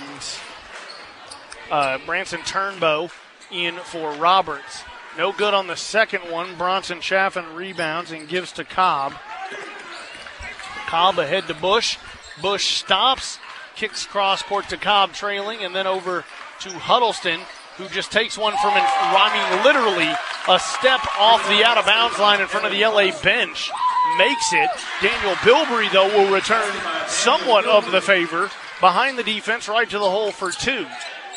uh, 1.72 1.98
Branson 2.06 2.42
Turnbow 2.42 3.12
in 3.52 3.78
for 3.78 4.12
Roberts. 4.12 4.84
No 5.18 5.32
good 5.32 5.54
on 5.54 5.68
the 5.68 5.78
second 5.78 6.30
one. 6.30 6.58
Bronson 6.58 7.00
Chaffin 7.00 7.56
rebounds 7.56 8.12
and 8.12 8.28
gives 8.28 8.52
to 8.54 8.66
Cobb. 8.66 9.14
Cobb 10.88 11.20
ahead 11.20 11.48
to 11.48 11.54
Bush. 11.54 11.98
Bush 12.42 12.76
stops, 12.76 13.40
kicks 13.76 14.06
cross 14.06 14.42
court 14.42 14.68
to 14.70 14.78
Cobb, 14.78 15.14
trailing, 15.14 15.64
and 15.64 15.74
then 15.74 15.88
over 15.88 16.26
to 16.60 16.70
Huddleston, 16.72 17.40
who 17.78 17.88
just 17.88 18.12
takes 18.12 18.38
one 18.38 18.54
from, 18.62 18.72
in, 18.72 18.84
I 18.84 19.32
mean, 19.32 19.64
literally 19.64 20.12
a 20.50 20.60
step 20.60 21.00
off 21.18 21.48
the 21.48 21.64
out 21.64 21.78
of 21.78 21.86
bounds 21.86 22.20
line 22.20 22.42
in 22.42 22.48
front 22.48 22.66
of 22.66 22.74
the 22.74 22.82
LA 22.86 23.18
bench. 23.24 23.72
Makes 24.18 24.54
it. 24.54 24.70
Daniel 25.02 25.36
Bilbrey, 25.36 25.92
though, 25.92 26.08
will 26.08 26.34
return 26.34 26.72
somewhat 27.08 27.66
of 27.66 27.90
the 27.92 28.02
favor 28.02 28.50
behind 28.82 29.18
the 29.18 29.24
defense 29.24 29.68
right 29.68 29.90
to 29.90 29.98
the 29.98 30.10
hole 30.10 30.32
for 30.32 30.52
two. 30.52 30.86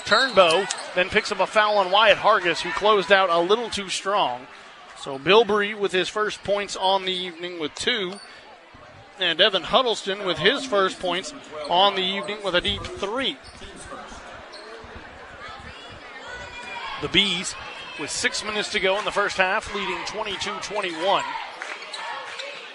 Turnbow 0.09 0.67
then 0.95 1.11
picks 1.11 1.31
up 1.31 1.39
a 1.39 1.47
foul 1.47 1.77
on 1.77 1.91
Wyatt 1.91 2.17
Hargis, 2.17 2.63
who 2.63 2.71
closed 2.71 3.13
out 3.13 3.29
a 3.29 3.39
little 3.39 3.69
too 3.69 3.91
strong. 3.91 4.47
So 4.99 5.19
Bilbrey 5.19 5.79
with 5.79 5.93
his 5.93 6.09
first 6.09 6.43
points 6.43 6.77
on 6.77 7.05
the 7.05 7.13
evening 7.13 7.61
with 7.61 7.75
two. 7.75 8.15
And 9.21 9.39
Evan 9.39 9.65
Huddleston 9.65 10.25
with 10.25 10.39
his 10.39 10.65
first 10.65 10.99
points 10.99 11.35
on 11.69 11.95
the 11.95 12.03
evening 12.03 12.39
with 12.43 12.55
a 12.55 12.61
deep 12.63 12.83
three. 12.83 13.37
The 17.03 17.09
Bees, 17.09 17.55
with 18.01 18.11
six 18.11 18.43
minutes 18.43 18.73
to 18.73 18.81
go 18.81 18.99
in 18.99 19.05
the 19.05 19.13
first 19.13 19.37
half, 19.37 19.75
leading 19.75 19.99
22 20.07 20.53
21. 20.63 21.23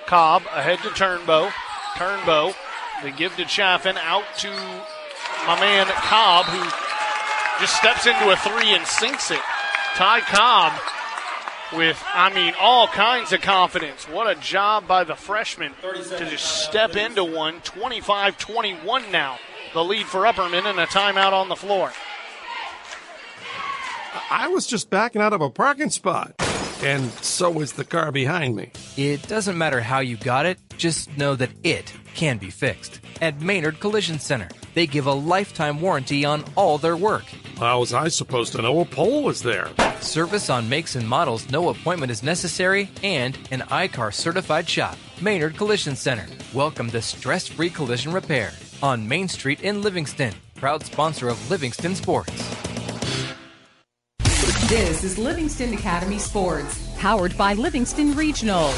Cobb 0.05 0.43
ahead 0.53 0.80
to 0.80 0.89
Turnbow. 0.89 1.51
Turnbow, 1.95 2.53
they 3.01 3.11
give 3.11 3.35
to 3.38 3.45
Chaffin, 3.45 3.97
out 3.97 4.26
to 4.38 4.49
my 5.47 5.60
man 5.60 5.88
Cobb, 5.88 6.45
who 6.45 6.93
just 7.59 7.75
steps 7.75 8.05
into 8.05 8.30
a 8.30 8.35
three 8.38 8.73
and 8.73 8.85
sinks 8.85 9.31
it. 9.31 9.39
Ty 9.95 10.21
Cobb 10.21 10.73
with, 11.75 12.03
I 12.13 12.34
mean, 12.34 12.53
all 12.59 12.88
kinds 12.88 13.34
of 13.34 13.41
confidence. 13.41 14.07
What 14.07 14.30
a 14.30 14.39
job 14.39 14.88
by 14.88 15.03
the 15.03 15.15
freshman 15.15 15.73
to 15.81 16.30
just 16.30 16.63
step 16.63 16.95
into 16.95 17.23
one. 17.23 17.61
25 17.61 18.38
21 18.38 19.11
now. 19.11 19.38
The 19.73 19.84
lead 19.84 20.05
for 20.05 20.21
Upperman 20.21 20.65
and 20.65 20.80
a 20.80 20.85
timeout 20.85 21.34
on 21.34 21.49
the 21.49 21.55
floor. 21.55 21.91
I 24.30 24.47
was 24.47 24.67
just 24.67 24.89
backing 24.89 25.21
out 25.21 25.34
of 25.34 25.41
a 25.41 25.49
parking 25.49 25.89
spot, 25.89 26.34
and 26.84 27.09
so 27.11 27.49
was 27.49 27.73
the 27.73 27.84
car 27.84 28.11
behind 28.11 28.55
me. 28.55 28.71
It 28.95 29.27
doesn't 29.27 29.57
matter 29.57 29.81
how 29.81 29.99
you 29.99 30.17
got 30.17 30.45
it, 30.45 30.59
just 30.77 31.17
know 31.17 31.35
that 31.35 31.49
it 31.63 31.93
can 32.13 32.38
be 32.38 32.49
fixed. 32.49 32.99
At 33.21 33.41
Maynard 33.41 33.80
Collision 33.80 34.19
Center, 34.19 34.49
they 34.73 34.87
give 34.87 35.05
a 35.05 35.13
lifetime 35.13 35.81
warranty 35.81 36.25
on 36.25 36.43
all 36.55 36.77
their 36.77 36.97
work. 36.97 37.25
How 37.57 37.79
was 37.79 37.93
I 37.93 38.07
supposed 38.07 38.53
to 38.53 38.61
know 38.61 38.81
a 38.81 38.85
pole 38.85 39.23
was 39.23 39.41
there? 39.41 39.69
Service 40.01 40.49
on 40.49 40.67
makes 40.67 40.95
and 40.95 41.07
models, 41.07 41.49
no 41.49 41.69
appointment 41.69 42.11
is 42.11 42.23
necessary, 42.23 42.89
and 43.03 43.37
an 43.51 43.63
I-CAR 43.69 44.11
certified 44.11 44.67
shop. 44.67 44.97
Maynard 45.21 45.55
Collision 45.55 45.95
Center. 45.95 46.27
Welcome 46.53 46.89
to 46.91 47.01
stress 47.01 47.47
free 47.47 47.69
collision 47.69 48.11
repair 48.11 48.51
on 48.81 49.07
Main 49.07 49.27
Street 49.27 49.61
in 49.61 49.81
Livingston. 49.81 50.33
Proud 50.55 50.83
sponsor 50.83 51.29
of 51.29 51.49
Livingston 51.49 51.95
Sports. 51.95 52.31
This 54.67 55.03
is 55.03 55.17
Livingston 55.17 55.73
Academy 55.73 56.17
Sports, 56.17 56.89
powered 56.97 57.37
by 57.37 57.53
Livingston 57.53 58.15
Regional. 58.15 58.73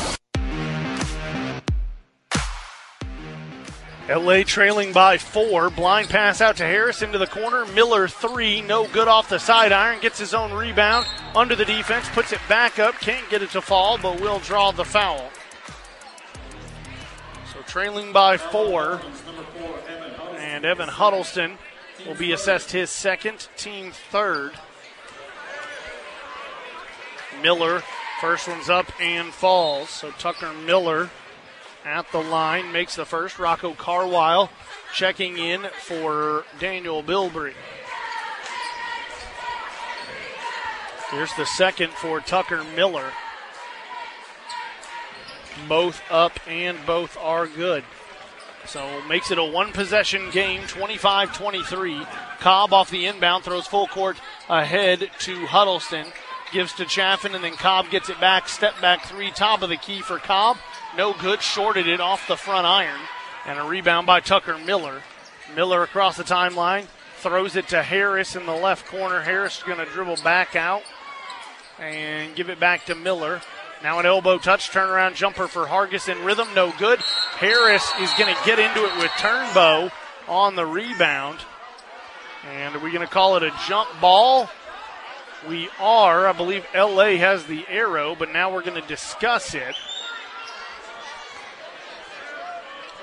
LA 4.08 4.44
trailing 4.44 4.94
by 4.94 5.18
four. 5.18 5.72
Blind 5.72 6.10
pass 6.10 6.40
out 6.40 6.58
to 6.58 6.64
Harris 6.64 7.02
into 7.02 7.18
the 7.18 7.26
corner. 7.26 7.66
Miller 7.66 8.08
three. 8.08 8.62
No 8.62 8.88
good 8.88 9.08
off 9.08 9.30
the 9.30 9.40
side 9.40 9.72
iron. 9.72 10.00
Gets 10.00 10.20
his 10.20 10.36
own 10.36 10.54
rebound 10.54 11.08
under 11.36 11.56
the 11.56 11.66
defense. 11.66 12.08
Puts 12.10 12.32
it 12.32 12.40
back 12.48 12.78
up. 12.78 12.94
Can't 13.00 13.28
get 13.32 13.42
it 13.42 13.50
to 13.52 13.62
fall, 13.62 13.98
but 13.98 14.22
will 14.22 14.38
draw 14.40 14.72
the 14.72 14.86
foul. 14.86 15.32
So 17.52 17.62
trailing 17.66 18.14
by 18.14 18.38
four. 18.38 19.02
And 20.38 20.66
Evan 20.66 20.90
Huddleston 20.90 21.58
will 22.06 22.16
be 22.16 22.32
assessed 22.32 22.72
his 22.72 22.92
second, 22.92 23.48
team 23.58 23.92
third. 23.92 24.52
Miller, 27.42 27.82
first 28.22 28.48
one's 28.48 28.70
up 28.70 28.92
and 29.02 29.34
falls. 29.34 29.90
So 29.90 30.12
Tucker 30.12 30.54
Miller 30.54 31.10
at 31.86 32.12
the 32.12 32.22
line 32.22 32.72
makes 32.72 32.96
the 32.96 33.06
first. 33.06 33.38
Rocco 33.38 33.74
Carwile 33.74 34.50
checking 34.94 35.38
in 35.38 35.62
for 35.80 36.44
Daniel 36.60 37.04
Bilbrey. 37.04 37.54
Here's 41.12 41.34
the 41.36 41.46
second 41.46 41.92
for 41.94 42.20
Tucker 42.20 42.64
Miller. 42.76 43.12
Both 45.70 46.02
up 46.10 46.40
and 46.48 46.78
both 46.86 47.16
are 47.18 47.48
good. 47.48 47.84
So 48.66 49.02
makes 49.08 49.30
it 49.30 49.38
a 49.38 49.44
one 49.44 49.72
possession 49.72 50.32
game, 50.32 50.64
25 50.68 51.38
23. 51.38 52.02
Cobb 52.40 52.74
off 52.74 52.90
the 52.90 53.06
inbound, 53.06 53.44
throws 53.44 53.68
full 53.68 53.88
court 53.88 54.18
ahead 54.50 55.12
to 55.20 55.46
Huddleston. 55.46 56.08
Gives 56.52 56.74
to 56.74 56.86
Chaffin, 56.86 57.36
and 57.36 57.44
then 57.44 57.54
Cobb 57.54 57.90
gets 57.90 58.10
it 58.10 58.20
back. 58.20 58.48
Step 58.48 58.80
back 58.82 59.06
three, 59.06 59.32
top 59.32 59.62
of 59.62 59.70
the 59.70 59.78
key 59.78 60.02
for 60.02 60.20
Cobb. 60.20 60.58
No 60.98 61.14
good, 61.14 61.42
shorted 61.42 61.88
it 61.88 62.00
off 62.00 62.28
the 62.28 62.38
front 62.38 62.66
iron. 62.66 63.00
And 63.46 63.60
a 63.60 63.64
rebound 63.64 64.08
by 64.08 64.22
Tucker 64.22 64.58
Miller. 64.58 65.02
Miller 65.56 65.84
across 65.84 66.18
the 66.18 66.24
timeline, 66.24 66.86
throws 67.18 67.56
it 67.56 67.68
to 67.70 67.84
Harris 67.84 68.36
in 68.36 68.46
the 68.46 68.56
left 68.56 68.88
corner. 68.88 69.22
Harris 69.22 69.58
is 69.58 69.64
going 69.64 69.78
to 69.78 69.86
dribble 69.86 70.18
back 70.24 70.56
out 70.56 70.84
and 71.80 72.36
give 72.36 72.50
it 72.50 72.60
back 72.60 72.86
to 72.86 72.96
Miller. 72.96 73.42
Now 73.84 74.00
an 74.00 74.06
elbow 74.06 74.38
touch, 74.38 74.72
turnaround 74.72 75.16
jumper 75.16 75.48
for 75.48 75.66
Hargis 75.66 76.10
in 76.10 76.24
rhythm, 76.24 76.48
no 76.56 76.74
good. 76.80 77.00
Harris 77.00 77.88
is 78.00 78.12
going 78.18 78.34
to 78.34 78.42
get 78.46 78.58
into 78.58 78.86
it 78.86 78.98
with 78.98 79.12
Turnbow 79.12 79.92
on 80.28 80.56
the 80.56 80.66
rebound. 80.66 81.40
And 82.50 82.76
are 82.76 82.80
we 82.80 82.92
going 82.92 83.06
to 83.06 83.14
call 83.14 83.36
it 83.38 83.44
a 83.44 83.52
jump 83.68 83.90
ball? 84.00 84.50
We 85.48 85.70
are. 85.80 86.26
I 86.26 86.32
believe 86.32 86.66
LA 86.74 87.18
has 87.18 87.46
the 87.46 87.66
arrow, 87.68 88.16
but 88.16 88.32
now 88.32 88.52
we're 88.52 88.64
going 88.64 88.82
to 88.82 88.88
discuss 88.88 89.54
it. 89.54 89.76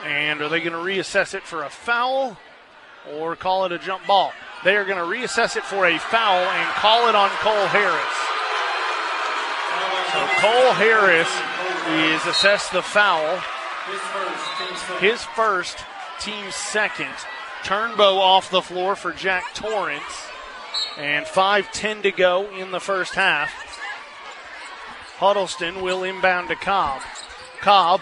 And 0.05 0.41
are 0.41 0.49
they 0.49 0.61
going 0.61 0.73
to 0.73 0.79
reassess 0.79 1.35
it 1.35 1.43
for 1.43 1.63
a 1.63 1.71
foul 1.71 2.37
or 3.15 3.37
call 3.37 3.65
it 3.65 3.73
a 3.73 3.79
jump 3.79 4.07
ball? 4.07 4.33
They 4.65 4.77
are 4.77 4.85
going 4.85 4.99
to 4.99 5.05
reassess 5.05 5.57
it 5.57 5.65
for 5.65 5.87
a 5.87 5.99
foul 5.99 6.39
and 6.39 6.69
call 6.75 7.09
it 7.09 7.15
on 7.15 7.31
Cole 7.41 7.67
Harris. 7.67 8.23
So 10.13 10.27
Cole 10.41 10.73
Harris 10.75 11.29
is 11.89 12.27
assessed 12.27 12.73
the 12.73 12.83
foul 12.83 13.41
His 15.01 15.23
first, 15.25 15.79
team 16.21 16.51
second. 16.51 17.15
Turnbow 17.65 18.19
off 18.19 18.51
the 18.51 18.63
floor 18.63 18.95
for 18.97 19.13
Jack 19.13 19.55
Torrance. 19.55 20.29
And 20.99 21.25
5.10 21.27 22.03
to 22.03 22.13
go 22.13 22.49
in 22.51 22.71
the 22.71 22.81
first 22.81 23.15
half. 23.15 23.51
Huddleston 25.19 25.83
will 25.83 26.03
inbound 26.03 26.49
to 26.49 26.57
Cobb. 26.57 27.03
Cobb 27.63 28.01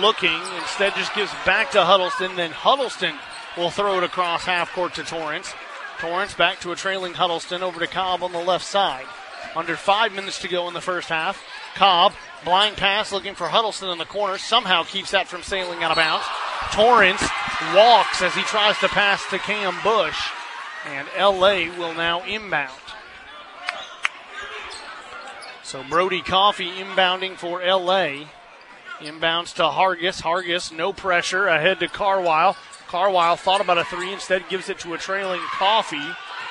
looking, 0.00 0.40
instead 0.60 0.94
just 0.94 1.14
gives 1.14 1.30
back 1.44 1.70
to 1.72 1.84
Huddleston. 1.84 2.34
Then 2.34 2.50
Huddleston 2.50 3.14
will 3.56 3.70
throw 3.70 3.98
it 3.98 4.04
across 4.04 4.44
half 4.44 4.72
court 4.72 4.94
to 4.94 5.04
Torrance. 5.04 5.52
Torrance 5.98 6.34
back 6.34 6.60
to 6.60 6.72
a 6.72 6.76
trailing 6.76 7.14
Huddleston 7.14 7.62
over 7.62 7.78
to 7.78 7.86
Cobb 7.86 8.22
on 8.22 8.32
the 8.32 8.42
left 8.42 8.64
side. 8.64 9.04
Under 9.54 9.76
five 9.76 10.12
minutes 10.12 10.40
to 10.40 10.48
go 10.48 10.66
in 10.66 10.74
the 10.74 10.80
first 10.80 11.08
half. 11.08 11.42
Cobb, 11.74 12.14
blind 12.44 12.76
pass 12.76 13.12
looking 13.12 13.34
for 13.34 13.48
Huddleston 13.48 13.90
in 13.90 13.98
the 13.98 14.06
corner. 14.06 14.38
Somehow 14.38 14.82
keeps 14.82 15.10
that 15.10 15.28
from 15.28 15.42
sailing 15.42 15.82
out 15.82 15.90
of 15.90 15.96
bounds. 15.96 16.24
Torrance 16.72 17.22
walks 17.74 18.22
as 18.22 18.34
he 18.34 18.42
tries 18.42 18.78
to 18.78 18.88
pass 18.88 19.24
to 19.30 19.38
Cam 19.38 19.74
Bush. 19.84 20.18
And 20.86 21.06
LA 21.18 21.68
will 21.78 21.94
now 21.94 22.24
inbound. 22.24 22.72
So 25.62 25.84
Brody 25.88 26.22
Coffee 26.22 26.70
inbounding 26.70 27.36
for 27.36 27.62
LA. 27.64 28.24
Inbounds 29.02 29.54
to 29.54 29.62
Hargis. 29.62 30.22
Hargis, 30.22 30.72
no 30.72 30.92
pressure. 30.92 31.46
Ahead 31.48 31.80
to 31.80 31.88
Carwile. 31.88 32.56
Carwile 32.88 33.36
thought 33.36 33.60
about 33.60 33.78
a 33.78 33.84
three, 33.84 34.12
instead 34.12 34.48
gives 34.48 34.68
it 34.68 34.78
to 34.80 34.94
a 34.94 34.98
trailing 34.98 35.40
Coffee. 35.50 36.08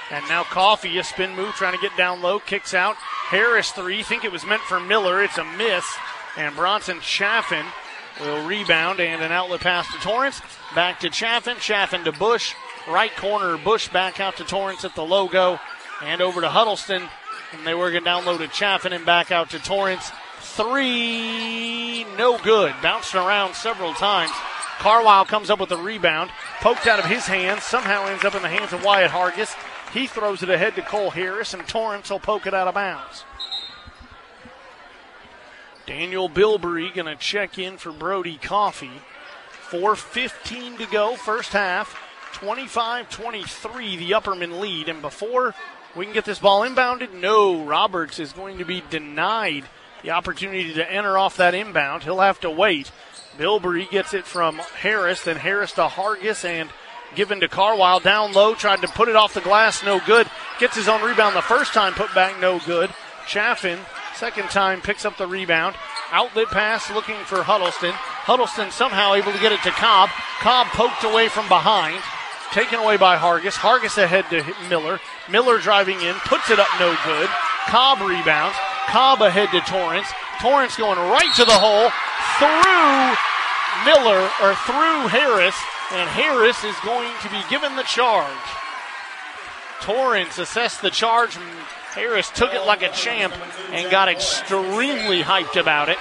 And 0.10 0.28
now 0.28 0.44
Coffee, 0.44 0.98
a 0.98 1.04
spin 1.04 1.36
move, 1.36 1.54
trying 1.54 1.74
to 1.74 1.82
get 1.82 1.96
down 1.96 2.22
low, 2.22 2.40
kicks 2.40 2.74
out. 2.74 2.96
Harris 2.96 3.72
three, 3.72 4.04
think 4.04 4.26
it 4.26 4.32
was 4.32 4.46
meant 4.46 4.62
for 4.64 4.80
Miller. 4.80 5.24
It's 5.24 5.38
a 5.38 5.44
miss. 5.44 5.86
And 6.36 6.56
Bronson 6.56 7.00
Chaffin 7.00 7.66
will 8.20 8.46
rebound 8.46 9.00
and 9.00 9.22
an 9.22 9.32
outlet 9.32 9.62
pass 9.62 9.92
to 9.94 10.00
Torrance. 10.00 10.42
Back 10.76 11.00
to 11.02 11.10
Chaffin. 11.10 11.58
Chaffin 11.60 12.04
to 12.04 12.12
Bush. 12.12 12.54
Right 12.88 13.16
corner, 13.16 13.58
Bush 13.58 13.88
back 13.90 14.20
out 14.20 14.38
to 14.38 14.44
Torrance 14.44 14.84
at 14.84 14.96
the 14.96 15.04
logo. 15.04 15.60
And 16.04 16.22
over 16.22 16.42
to 16.42 16.50
Huddleston. 16.50 17.04
And 17.54 17.68
they 17.68 17.76
work 17.76 17.94
it 17.94 18.04
down 18.04 18.26
low 18.26 18.38
to 18.38 18.48
Chaffin 18.48 18.94
and 18.94 19.06
back 19.06 19.32
out 19.32 19.52
to 19.52 19.60
Torrance. 19.60 20.12
Three, 20.42 22.04
no 22.18 22.38
good. 22.40 22.74
Bounced 22.82 23.16
around 23.16 23.56
several 23.56 23.94
times. 23.94 24.32
Carwile 24.80 25.26
comes 25.26 25.52
up 25.52 25.60
with 25.60 25.70
the 25.70 25.78
rebound. 25.78 26.32
Poked 26.60 26.88
out 26.88 27.00
of 27.00 27.06
his 27.06 27.28
hands. 27.28 27.64
Somehow 27.64 28.08
ends 28.08 28.26
up 28.26 28.34
in 28.34 28.42
the 28.42 28.50
hands 28.50 28.74
of 28.74 28.84
Wyatt 28.84 29.12
Hargis. 29.12 29.56
He 29.94 30.08
throws 30.08 30.42
it 30.42 30.50
ahead 30.50 30.76
to 30.76 30.82
Cole 30.82 31.12
Harris, 31.12 31.54
and 31.54 31.68
Torrance 31.68 32.10
will 32.10 32.20
poke 32.20 32.48
it 32.48 32.54
out 32.56 32.68
of 32.68 32.74
bounds. 32.74 33.24
Daniel 35.86 36.30
Bilbrey 36.30 36.94
going 36.94 37.06
to 37.06 37.16
check 37.16 37.60
in 37.60 37.78
for 37.78 37.92
Brody 37.92 38.38
Coffee. 38.38 39.02
4.15 39.70 40.80
to 40.80 40.86
go, 40.88 41.16
first 41.16 41.52
half. 41.52 41.96
25 42.34 43.10
23, 43.10 43.98
the 43.98 44.12
Upperman 44.12 44.60
lead. 44.60 44.90
And 44.90 45.02
before 45.02 45.54
we 45.96 46.06
can 46.06 46.14
get 46.14 46.26
this 46.26 46.40
ball 46.40 46.62
inbounded, 46.62 47.14
no, 47.14 47.64
Roberts 47.64 48.20
is 48.20 48.34
going 48.34 48.58
to 48.58 48.66
be 48.66 48.82
denied 48.90 49.66
the 50.04 50.12
opportunity 50.12 50.74
to 50.74 50.92
enter 50.92 51.18
off 51.18 51.38
that 51.38 51.54
inbound. 51.54 52.04
He'll 52.04 52.20
have 52.20 52.40
to 52.42 52.50
wait. 52.50 52.92
Bilbrey 53.38 53.90
gets 53.90 54.14
it 54.14 54.26
from 54.26 54.58
Harris, 54.58 55.24
then 55.24 55.38
Harris 55.38 55.72
to 55.74 55.88
Hargis, 55.88 56.44
and 56.44 56.70
given 57.16 57.40
to 57.40 57.48
Carwile 57.48 58.00
down 58.00 58.34
low, 58.34 58.56
tried 58.56 58.82
to 58.82 58.88
put 58.88 59.10
it 59.10 59.16
off 59.16 59.34
the 59.34 59.42
glass, 59.42 59.84
no 59.84 60.00
good. 60.06 60.28
Gets 60.60 60.76
his 60.76 60.88
own 60.88 61.02
rebound 61.02 61.36
the 61.36 61.42
first 61.42 61.74
time, 61.74 61.94
put 61.94 62.14
back, 62.14 62.40
no 62.40 62.60
good. 62.60 62.90
Chaffin, 63.28 63.80
second 64.16 64.50
time, 64.50 64.82
picks 64.82 65.06
up 65.06 65.18
the 65.18 65.28
rebound. 65.28 65.76
Outlet 66.12 66.48
pass 66.48 66.92
looking 66.92 67.16
for 67.24 67.44
Huddleston. 67.44 67.94
Huddleston 67.94 68.72
somehow 68.72 69.14
able 69.14 69.32
to 69.32 69.40
get 69.40 69.54
it 69.54 69.64
to 69.64 69.72
Cobb. 69.72 70.10
Cobb 70.40 70.68
poked 70.68 71.04
away 71.04 71.30
from 71.30 71.48
behind. 71.48 72.02
Taken 72.54 72.80
away 72.80 72.98
by 72.98 73.18
Hargis. 73.18 73.56
Hargis 73.56 73.98
ahead 73.98 74.26
to 74.30 74.44
Miller. 74.70 75.00
Miller 75.30 75.58
driving 75.58 76.02
in, 76.02 76.16
puts 76.26 76.50
it 76.50 76.60
up 76.60 76.68
no 76.80 76.96
good. 77.06 77.30
Cobb 77.68 78.02
rebounds. 78.02 78.58
Cobb 78.88 79.22
ahead 79.22 79.50
to 79.52 79.62
Torrance. 79.62 80.08
Torrance 80.42 80.76
going 80.76 80.98
right 80.98 81.34
to 81.36 81.46
the 81.46 81.54
hole 81.54 81.90
through 82.40 83.16
Miller 83.86 84.30
or 84.42 84.56
through 84.66 85.08
Harris, 85.08 85.56
and 85.92 86.10
Harris 86.10 86.64
is 86.64 86.76
going 86.84 87.12
to 87.22 87.30
be 87.30 87.42
given 87.50 87.76
the 87.76 87.84
charge. 87.84 88.28
Torrance 89.80 90.38
assessed 90.38 90.82
the 90.82 90.92
charge. 90.92 91.38
Harris 91.94 92.30
took 92.32 92.54
it 92.54 92.66
like 92.66 92.82
a 92.82 92.90
champ 92.90 93.34
and 93.72 93.90
got 93.90 94.10
extremely 94.10 95.22
hyped 95.22 95.60
about 95.60 95.90
it. 95.90 95.98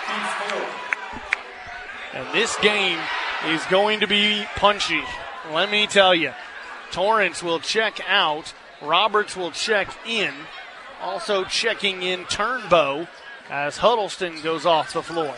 And 2.12 2.26
this 2.34 2.56
game 2.58 2.98
is 3.46 3.64
going 3.66 4.00
to 4.00 4.06
be 4.06 4.44
punchy. 4.56 5.02
Let 5.52 5.70
me 5.70 5.86
tell 5.86 6.14
you. 6.14 6.32
Torrance 6.92 7.42
will 7.42 7.60
check 7.60 8.00
out. 8.06 8.52
Roberts 8.82 9.36
will 9.36 9.50
check 9.50 9.88
in. 10.06 10.32
Also 11.00 11.44
checking 11.44 12.02
in 12.02 12.24
Turnbow 12.24 13.08
as 13.50 13.78
Huddleston 13.78 14.40
goes 14.42 14.64
off 14.64 14.92
the 14.92 15.02
floor. 15.02 15.34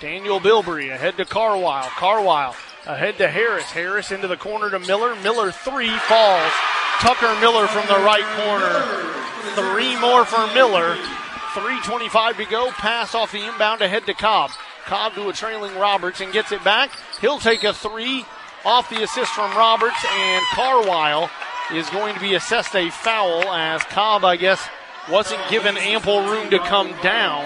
Daniel 0.00 0.38
Bilbrey 0.38 0.92
ahead 0.92 1.16
to 1.16 1.24
Carwile. 1.24 1.88
Carwile 1.90 2.54
ahead 2.86 3.18
to 3.18 3.28
Harris. 3.28 3.64
Harris 3.64 4.12
into 4.12 4.28
the 4.28 4.36
corner 4.36 4.70
to 4.70 4.78
Miller. 4.78 5.16
Miller 5.16 5.50
three 5.50 5.90
falls. 5.90 6.52
Tucker 7.00 7.38
Miller 7.40 7.66
from 7.66 7.86
the 7.86 8.04
right 8.04 8.24
corner. 8.36 9.14
Three 9.54 9.98
more 10.00 10.24
for 10.24 10.46
Miller. 10.54 10.96
3.25 11.54 12.36
to 12.36 12.44
go. 12.44 12.70
Pass 12.72 13.14
off 13.14 13.32
the 13.32 13.44
inbound 13.44 13.82
ahead 13.82 14.06
to 14.06 14.14
Cobb. 14.14 14.50
Cobb 14.84 15.14
to 15.14 15.28
a 15.28 15.32
trailing 15.32 15.74
Roberts 15.76 16.20
and 16.20 16.32
gets 16.32 16.52
it 16.52 16.62
back. 16.62 16.90
He'll 17.20 17.38
take 17.38 17.64
a 17.64 17.72
three 17.72 18.24
off 18.64 18.90
the 18.90 19.02
assist 19.02 19.32
from 19.32 19.56
Roberts, 19.56 20.04
and 20.10 20.44
Carwile 20.52 21.30
is 21.72 21.88
going 21.90 22.14
to 22.14 22.20
be 22.20 22.34
assessed 22.34 22.74
a 22.74 22.90
foul 22.90 23.44
as 23.52 23.82
Cobb, 23.84 24.24
I 24.24 24.36
guess, 24.36 24.66
wasn't 25.10 25.40
given 25.48 25.76
ample 25.76 26.24
room 26.24 26.50
to 26.50 26.58
come 26.58 26.94
down. 27.02 27.44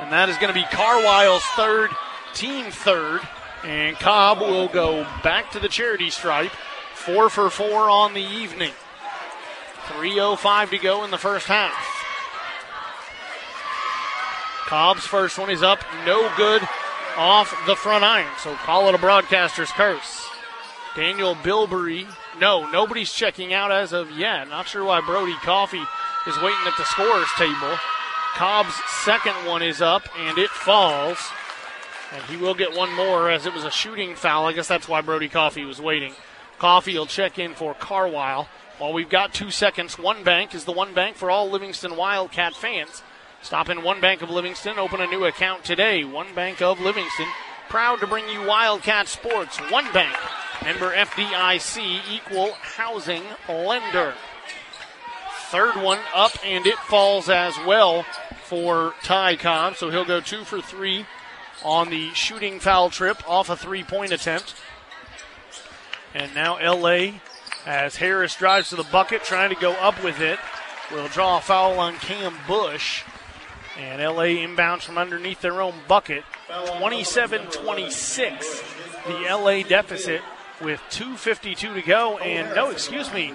And 0.00 0.12
that 0.12 0.28
is 0.28 0.36
going 0.38 0.52
to 0.52 0.58
be 0.58 0.66
Carwile's 0.70 1.44
third, 1.56 1.90
team 2.34 2.70
third. 2.70 3.20
And 3.64 3.96
Cobb 3.96 4.40
will 4.40 4.68
go 4.68 5.06
back 5.22 5.52
to 5.52 5.60
the 5.60 5.68
charity 5.68 6.10
stripe. 6.10 6.50
Four 6.94 7.30
for 7.30 7.48
four 7.48 7.88
on 7.88 8.14
the 8.14 8.20
evening. 8.20 8.72
3.05 9.86 10.70
to 10.70 10.78
go 10.78 11.04
in 11.04 11.10
the 11.10 11.18
first 11.18 11.46
half. 11.46 11.88
Cobb's 14.66 15.06
first 15.06 15.38
one 15.38 15.50
is 15.50 15.62
up, 15.62 15.80
no 16.06 16.32
good 16.36 16.62
off 17.16 17.54
the 17.66 17.76
front 17.76 18.04
iron. 18.04 18.30
So 18.42 18.54
call 18.54 18.88
it 18.88 18.94
a 18.94 18.98
broadcaster's 18.98 19.70
curse. 19.72 20.28
Daniel 20.94 21.34
Bilbrey. 21.34 22.06
No, 22.38 22.70
nobody's 22.70 23.12
checking 23.12 23.52
out 23.52 23.72
as 23.72 23.92
of 23.92 24.10
yet. 24.10 24.48
Not 24.48 24.68
sure 24.68 24.84
why 24.84 25.00
Brody 25.00 25.34
Coffee 25.42 25.84
is 26.26 26.36
waiting 26.40 26.66
at 26.66 26.76
the 26.76 26.84
scorer's 26.84 27.32
table. 27.36 27.78
Cobb's 28.34 28.74
second 29.04 29.34
one 29.46 29.62
is 29.62 29.80
up 29.82 30.02
and 30.18 30.38
it 30.38 30.50
falls. 30.50 31.18
And 32.12 32.22
he 32.24 32.36
will 32.36 32.54
get 32.54 32.76
one 32.76 32.92
more 32.94 33.30
as 33.30 33.46
it 33.46 33.54
was 33.54 33.64
a 33.64 33.70
shooting 33.70 34.14
foul. 34.14 34.46
I 34.46 34.52
guess 34.52 34.68
that's 34.68 34.88
why 34.88 35.00
Brody 35.00 35.28
Coffee 35.28 35.64
was 35.64 35.80
waiting. 35.80 36.14
Coffee 36.58 36.98
will 36.98 37.06
check 37.06 37.38
in 37.38 37.54
for 37.54 37.74
Carwile. 37.74 38.48
While 38.78 38.92
we've 38.92 39.08
got 39.08 39.32
two 39.32 39.50
seconds, 39.50 39.98
One 39.98 40.24
Bank 40.24 40.54
is 40.54 40.64
the 40.64 40.72
one 40.72 40.92
bank 40.94 41.16
for 41.16 41.30
all 41.30 41.48
Livingston 41.48 41.96
Wildcat 41.96 42.54
fans. 42.54 43.02
Stop 43.42 43.68
in 43.68 43.82
One 43.82 44.00
Bank 44.00 44.22
of 44.22 44.30
Livingston, 44.30 44.78
open 44.78 45.00
a 45.00 45.06
new 45.06 45.24
account 45.24 45.64
today. 45.64 46.04
One 46.04 46.32
Bank 46.32 46.62
of 46.62 46.80
Livingston, 46.80 47.26
proud 47.68 47.98
to 48.00 48.06
bring 48.06 48.28
you 48.28 48.46
Wildcat 48.46 49.08
sports. 49.08 49.58
One 49.70 49.92
Bank, 49.92 50.16
member 50.64 50.92
FDIC, 50.92 52.00
equal 52.08 52.52
housing 52.52 53.24
lender. 53.48 54.14
Third 55.50 55.76
one 55.76 55.98
up, 56.14 56.32
and 56.44 56.66
it 56.66 56.78
falls 56.78 57.28
as 57.28 57.54
well 57.66 58.06
for 58.44 58.94
Ty 59.02 59.36
Cobb. 59.36 59.76
So 59.76 59.90
he'll 59.90 60.04
go 60.04 60.20
two 60.20 60.44
for 60.44 60.62
three 60.62 61.04
on 61.64 61.90
the 61.90 62.14
shooting 62.14 62.60
foul 62.60 62.90
trip 62.90 63.28
off 63.28 63.50
a 63.50 63.56
three 63.56 63.82
point 63.82 64.12
attempt. 64.12 64.54
And 66.14 66.34
now 66.34 66.58
LA, 66.62 67.20
as 67.66 67.96
Harris 67.96 68.36
drives 68.36 68.70
to 68.70 68.76
the 68.76 68.84
bucket, 68.84 69.24
trying 69.24 69.50
to 69.50 69.60
go 69.60 69.72
up 69.72 70.02
with 70.02 70.20
it, 70.20 70.38
will 70.92 71.08
draw 71.08 71.38
a 71.38 71.40
foul 71.40 71.78
on 71.80 71.96
Cam 71.96 72.34
Bush. 72.46 73.02
And 73.78 74.02
LA 74.02 74.24
inbounds 74.24 74.82
from 74.82 74.98
underneath 74.98 75.40
their 75.40 75.62
own 75.62 75.74
bucket. 75.88 76.24
27 76.78 77.46
26, 77.46 78.62
the 79.06 79.12
LA 79.30 79.62
deficit 79.62 80.20
with 80.60 80.80
2.52 80.90 81.74
to 81.74 81.82
go. 81.82 82.18
And 82.18 82.54
no, 82.54 82.70
excuse 82.70 83.12
me, 83.12 83.34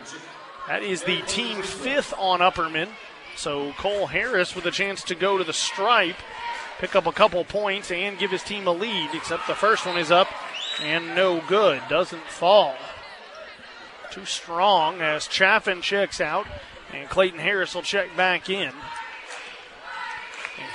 that 0.67 0.83
is 0.83 1.03
the 1.03 1.21
team 1.23 1.61
fifth 1.61 2.13
on 2.17 2.39
Upperman. 2.39 2.89
So 3.35 3.71
Cole 3.73 4.07
Harris 4.07 4.55
with 4.55 4.65
a 4.65 4.71
chance 4.71 5.03
to 5.03 5.15
go 5.15 5.37
to 5.37 5.43
the 5.43 5.53
stripe, 5.53 6.17
pick 6.79 6.95
up 6.95 7.05
a 7.05 7.11
couple 7.11 7.43
points, 7.43 7.91
and 7.91 8.17
give 8.17 8.31
his 8.31 8.43
team 8.43 8.67
a 8.67 8.71
lead, 8.71 9.09
except 9.13 9.47
the 9.47 9.55
first 9.55 9.85
one 9.85 9.97
is 9.97 10.11
up 10.11 10.27
and 10.81 11.15
no 11.15 11.41
good. 11.47 11.81
Doesn't 11.89 12.23
fall. 12.23 12.75
Too 14.11 14.25
strong 14.25 15.01
as 15.01 15.27
Chaffin 15.27 15.81
checks 15.81 16.21
out, 16.21 16.47
and 16.93 17.09
Clayton 17.09 17.39
Harris 17.39 17.75
will 17.75 17.81
check 17.81 18.15
back 18.15 18.49
in. 18.49 18.71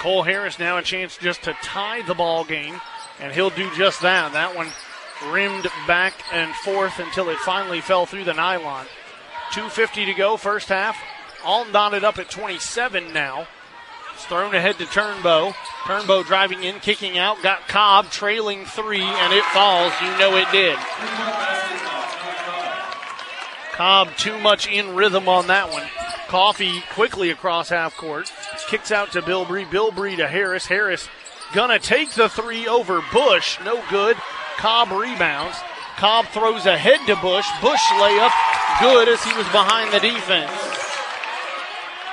Cole 0.03 0.25
Harris 0.25 0.59
now 0.59 0.79
a 0.79 0.83
chance 0.83 1.17
just 1.17 1.45
to 1.45 1.53
tie 1.63 2.03
the 2.03 2.15
ball 2.15 2.43
game 2.43 2.81
And 3.21 3.33
he'll 3.33 3.51
do 3.51 3.71
just 3.77 4.03
that. 4.03 4.33
That 4.33 4.57
one 4.57 4.67
rimmed 5.31 5.69
back 5.87 6.15
and 6.33 6.53
forth 6.57 6.99
until 6.99 7.29
it 7.29 7.39
finally 7.39 7.81
fell 7.81 8.05
through 8.05 8.25
the 8.25 8.35
nylon. 8.35 8.87
2.50 9.53 10.07
to 10.07 10.15
go, 10.15 10.37
first 10.37 10.71
half. 10.71 10.99
All 11.45 11.65
knotted 11.67 12.03
up 12.03 12.19
at 12.19 12.31
27 12.31 13.13
now. 13.13 13.47
It's 14.15 14.25
thrown 14.25 14.57
ahead 14.57 14.79
to 14.79 14.87
Turnbow. 14.87 15.55
Turnbow 15.85 16.27
driving 16.27 16.65
in, 16.65 16.81
kicking 16.81 17.17
out, 17.17 17.41
got 17.43 17.69
Cobb 17.69 18.11
trailing 18.11 18.65
three, 18.65 19.03
and 19.03 19.33
it 19.33 19.45
falls. 19.45 19.93
You 20.03 20.19
know 20.19 20.37
it 20.37 20.51
did. 20.51 20.79
Cobb 23.73 24.17
too 24.17 24.39
much 24.39 24.71
in 24.71 24.95
rhythm 24.95 25.29
on 25.29 25.47
that 25.47 25.71
one. 25.71 25.87
Coffee 26.29 26.83
quickly 26.93 27.31
across 27.31 27.69
half 27.69 27.97
court. 27.97 28.33
Kicks 28.69 28.91
out 28.91 29.13
to 29.13 29.23
Bilbrey. 29.23 29.65
Bilbrey 29.67 30.17
to 30.17 30.29
Harris. 30.29 30.67
Harris 30.67 31.09
gonna 31.55 31.79
take 31.79 32.13
the 32.13 32.29
three 32.29 32.67
over 32.69 33.03
Bush. 33.13 33.59
No 33.65 33.83
good. 33.91 34.17
Cobb 34.57 34.91
rebounds. 34.93 35.57
Cobb 35.97 36.27
throws 36.27 36.67
ahead 36.67 37.01
to 37.07 37.17
Bush. 37.17 37.47
Bush 37.61 37.83
layup 38.01 38.33
good 38.81 39.09
as 39.09 39.23
he 39.23 39.33
was 39.37 39.47
behind 39.49 39.93
the 39.93 40.01
defense. 40.01 40.53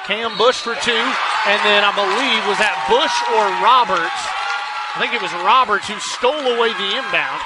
Cam 0.06 0.38
Bush 0.38 0.58
for 0.58 0.76
two, 0.82 1.06
and 1.46 1.60
then 1.64 1.86
I 1.86 1.94
believe 1.94 2.42
was 2.50 2.58
that 2.58 2.76
Bush 2.90 3.14
or 3.30 3.46
Roberts. 3.62 4.22
I 4.96 5.00
think 5.00 5.14
it 5.14 5.22
was 5.22 5.32
Roberts 5.46 5.88
who 5.88 6.00
stole 6.02 6.34
away 6.34 6.74
the 6.74 6.98
inbound, 6.98 7.42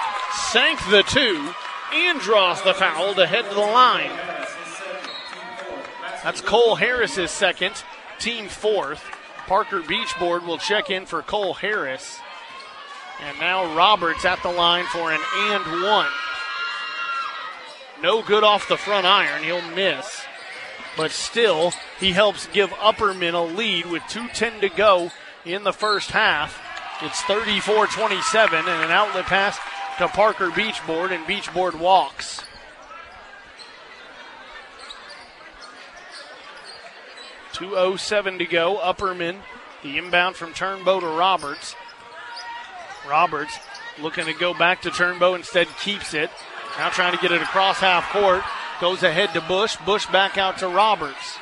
sank 0.51 0.79
the 0.87 1.03
two, 1.03 1.53
and 1.93 2.19
draws 2.19 2.61
the 2.63 2.73
foul 2.73 3.13
to 3.15 3.25
head 3.27 3.47
to 3.47 3.55
the 3.55 3.59
line. 3.59 4.11
That's 6.23 6.41
Cole 6.41 6.75
Harris's 6.75 7.31
second, 7.31 7.73
team 8.19 8.47
fourth. 8.47 9.03
Parker 9.47 9.81
Beachboard 9.81 10.45
will 10.45 10.57
check 10.57 10.89
in 10.89 11.05
for 11.05 11.21
Cole 11.21 11.53
Harris. 11.53 12.19
And 13.21 13.39
now 13.39 13.75
Roberts 13.75 14.25
at 14.25 14.41
the 14.41 14.51
line 14.51 14.85
for 14.85 15.11
an 15.11 15.19
and 15.35 15.83
one. 15.83 16.09
No 18.01 18.21
good 18.21 18.43
off 18.43 18.67
the 18.67 18.77
front 18.77 19.05
iron. 19.05 19.43
He'll 19.43 19.61
miss. 19.75 20.23
But 20.95 21.11
still, 21.11 21.73
he 21.99 22.11
helps 22.11 22.47
give 22.47 22.69
Upperman 22.71 23.33
a 23.33 23.41
lead 23.41 23.85
with 23.87 24.03
2.10 24.03 24.61
to 24.61 24.69
go 24.69 25.11
in 25.45 25.63
the 25.63 25.73
first 25.73 26.11
half. 26.11 26.61
It's 27.01 27.21
34 27.23 27.87
27 27.87 28.59
and 28.59 28.67
an 28.67 28.91
outlet 28.91 29.25
pass 29.25 29.57
to 29.97 30.07
Parker 30.07 30.49
Beachboard, 30.49 31.11
and 31.11 31.25
Beachboard 31.25 31.75
walks. 31.79 32.41
Two 37.53 37.77
oh 37.77 37.95
seven 37.95 38.39
to 38.39 38.45
go. 38.45 38.79
Upperman, 38.81 39.39
the 39.83 39.97
inbound 39.97 40.35
from 40.35 40.53
Turnbow 40.53 40.99
to 40.99 41.07
Roberts. 41.07 41.75
Roberts 43.07 43.57
looking 44.01 44.25
to 44.25 44.33
go 44.33 44.53
back 44.53 44.81
to 44.81 44.89
Turnbow, 44.89 45.35
instead 45.35 45.67
keeps 45.79 46.13
it. 46.13 46.31
Now 46.77 46.89
trying 46.89 47.15
to 47.15 47.21
get 47.21 47.31
it 47.31 47.41
across 47.41 47.77
half 47.77 48.09
court. 48.09 48.43
Goes 48.81 49.03
ahead 49.03 49.33
to 49.33 49.41
Bush. 49.41 49.77
Bush 49.85 50.07
back 50.07 50.37
out 50.37 50.57
to 50.57 50.67
Roberts. 50.67 51.37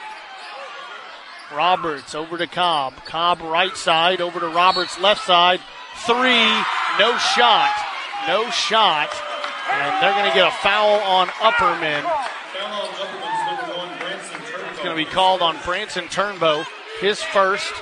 Roberts 1.55 2.13
over 2.13 2.37
to 2.37 2.47
Cobb. 2.47 2.93
Cobb 3.05 3.41
right 3.41 3.75
side 3.75 4.19
over 4.19 4.39
to 4.39 4.47
Roberts 4.47 4.99
left 4.99 5.23
side. 5.25 5.61
Three, 6.05 6.45
no 6.99 7.17
shot. 7.17 7.90
No 8.27 8.49
shot. 8.49 9.09
And 9.71 10.03
they're 10.03 10.13
going 10.13 10.29
to 10.29 10.35
get 10.35 10.47
a 10.47 10.55
foul 10.57 10.99
on 11.01 11.27
Upperman. 11.27 12.03
It's 14.71 14.83
going 14.83 14.95
to 14.95 14.95
be 14.95 15.05
called 15.05 15.41
on 15.41 15.57
Branson 15.63 16.05
Turnbow. 16.05 16.65
His 16.99 17.21
first. 17.21 17.73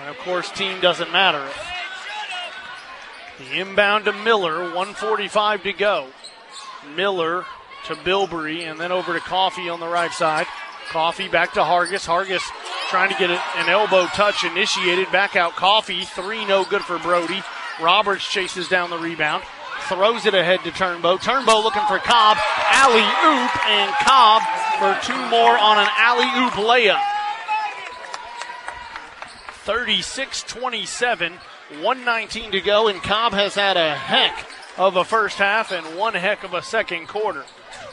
And 0.00 0.10
of 0.10 0.18
course, 0.18 0.50
team 0.50 0.80
doesn't 0.80 1.12
matter. 1.12 1.46
The 3.38 3.60
inbound 3.60 4.06
to 4.06 4.12
Miller, 4.12 4.60
145 4.62 5.62
to 5.64 5.72
go. 5.72 6.06
Miller 6.96 7.44
to 7.86 7.94
Bilbrey 7.94 8.68
and 8.68 8.80
then 8.80 8.92
over 8.92 9.12
to 9.12 9.20
Coffee 9.20 9.68
on 9.68 9.80
the 9.80 9.88
right 9.88 10.12
side. 10.12 10.46
Coffee 10.88 11.28
back 11.28 11.52
to 11.54 11.60
Hargis. 11.60 12.06
Hargis 12.06 12.42
trying 12.88 13.10
to 13.12 13.18
get 13.18 13.30
an 13.30 13.68
elbow 13.68 14.06
touch 14.06 14.44
initiated. 14.44 15.10
Back 15.12 15.36
out 15.36 15.52
Coffee. 15.54 16.04
Three 16.04 16.44
no 16.46 16.64
good 16.64 16.82
for 16.82 16.98
Brody. 16.98 17.42
Roberts 17.80 18.26
chases 18.26 18.68
down 18.68 18.90
the 18.90 18.98
rebound. 18.98 19.42
Throws 19.88 20.26
it 20.26 20.34
ahead 20.34 20.60
to 20.64 20.70
Turnbow. 20.70 21.18
Turnbow 21.18 21.62
looking 21.62 21.84
for 21.86 21.98
Cobb. 21.98 22.38
Alley 22.70 23.00
oop 23.00 23.66
and 23.68 23.94
Cobb 24.00 24.42
for 24.78 25.06
two 25.06 25.30
more 25.30 25.56
on 25.56 25.78
an 25.78 25.88
alley 25.96 26.26
oop 26.44 26.54
layup. 26.54 27.02
36 29.64 30.42
27. 30.42 31.32
119 31.80 32.52
to 32.52 32.60
go, 32.60 32.86
and 32.86 33.02
Cobb 33.02 33.32
has 33.32 33.56
had 33.56 33.76
a 33.76 33.94
heck 33.94 34.46
of 34.78 34.94
a 34.94 35.04
first 35.04 35.38
half 35.38 35.72
and 35.72 35.98
one 35.98 36.14
heck 36.14 36.44
of 36.44 36.54
a 36.54 36.62
second 36.62 37.08
quarter. 37.08 37.44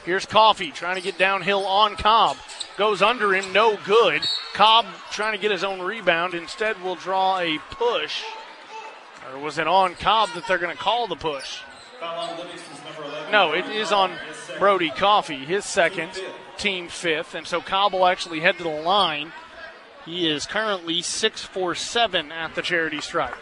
Here's 0.05 0.25
Coffee 0.25 0.71
trying 0.71 0.95
to 0.95 1.01
get 1.01 1.17
downhill 1.17 1.65
on 1.65 1.95
Cobb. 1.95 2.37
Goes 2.77 3.01
under 3.01 3.33
him, 3.33 3.51
no 3.53 3.77
good. 3.85 4.27
Cobb 4.53 4.85
trying 5.11 5.33
to 5.33 5.39
get 5.39 5.51
his 5.51 5.63
own 5.63 5.81
rebound. 5.81 6.33
Instead, 6.33 6.81
will 6.83 6.95
draw 6.95 7.39
a 7.39 7.57
push. 7.71 8.23
Or 9.33 9.39
was 9.39 9.57
it 9.57 9.67
on 9.67 9.95
Cobb 9.95 10.29
that 10.35 10.47
they're 10.47 10.59
going 10.59 10.75
to 10.75 10.81
call 10.81 11.07
the 11.07 11.15
push? 11.15 11.61
No, 13.31 13.53
it 13.53 13.65
is 13.65 13.91
on 13.91 14.11
Brody 14.59 14.91
Coffee, 14.91 15.45
his 15.45 15.65
second, 15.65 16.11
team 16.57 16.87
fifth. 16.87 17.33
And 17.33 17.47
so 17.47 17.59
Cobb 17.59 17.93
will 17.93 18.05
actually 18.05 18.41
head 18.41 18.57
to 18.57 18.63
the 18.63 18.69
line. 18.69 19.31
He 20.05 20.29
is 20.29 20.45
currently 20.45 21.01
6 21.01 21.43
for 21.43 21.73
7 21.73 22.31
at 22.31 22.55
the 22.55 22.61
charity 22.61 23.01
stripe. 23.01 23.35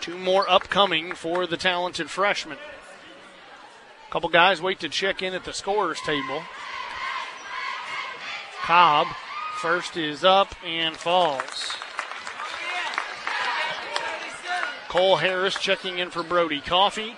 Two 0.00 0.16
more 0.16 0.48
upcoming 0.48 1.12
for 1.12 1.46
the 1.46 1.56
talented 1.58 2.08
freshman. 2.08 2.56
A 4.08 4.12
couple 4.12 4.30
guys 4.30 4.62
wait 4.62 4.80
to 4.80 4.88
check 4.88 5.22
in 5.22 5.34
at 5.34 5.44
the 5.44 5.52
scorers 5.52 6.00
table. 6.00 6.42
Cobb, 8.62 9.08
first 9.56 9.96
is 9.96 10.24
up 10.24 10.54
and 10.64 10.96
falls. 10.96 11.76
Cole 14.90 15.18
Harris 15.18 15.54
checking 15.54 16.00
in 16.00 16.10
for 16.10 16.24
Brody 16.24 16.60
Coffee. 16.60 17.14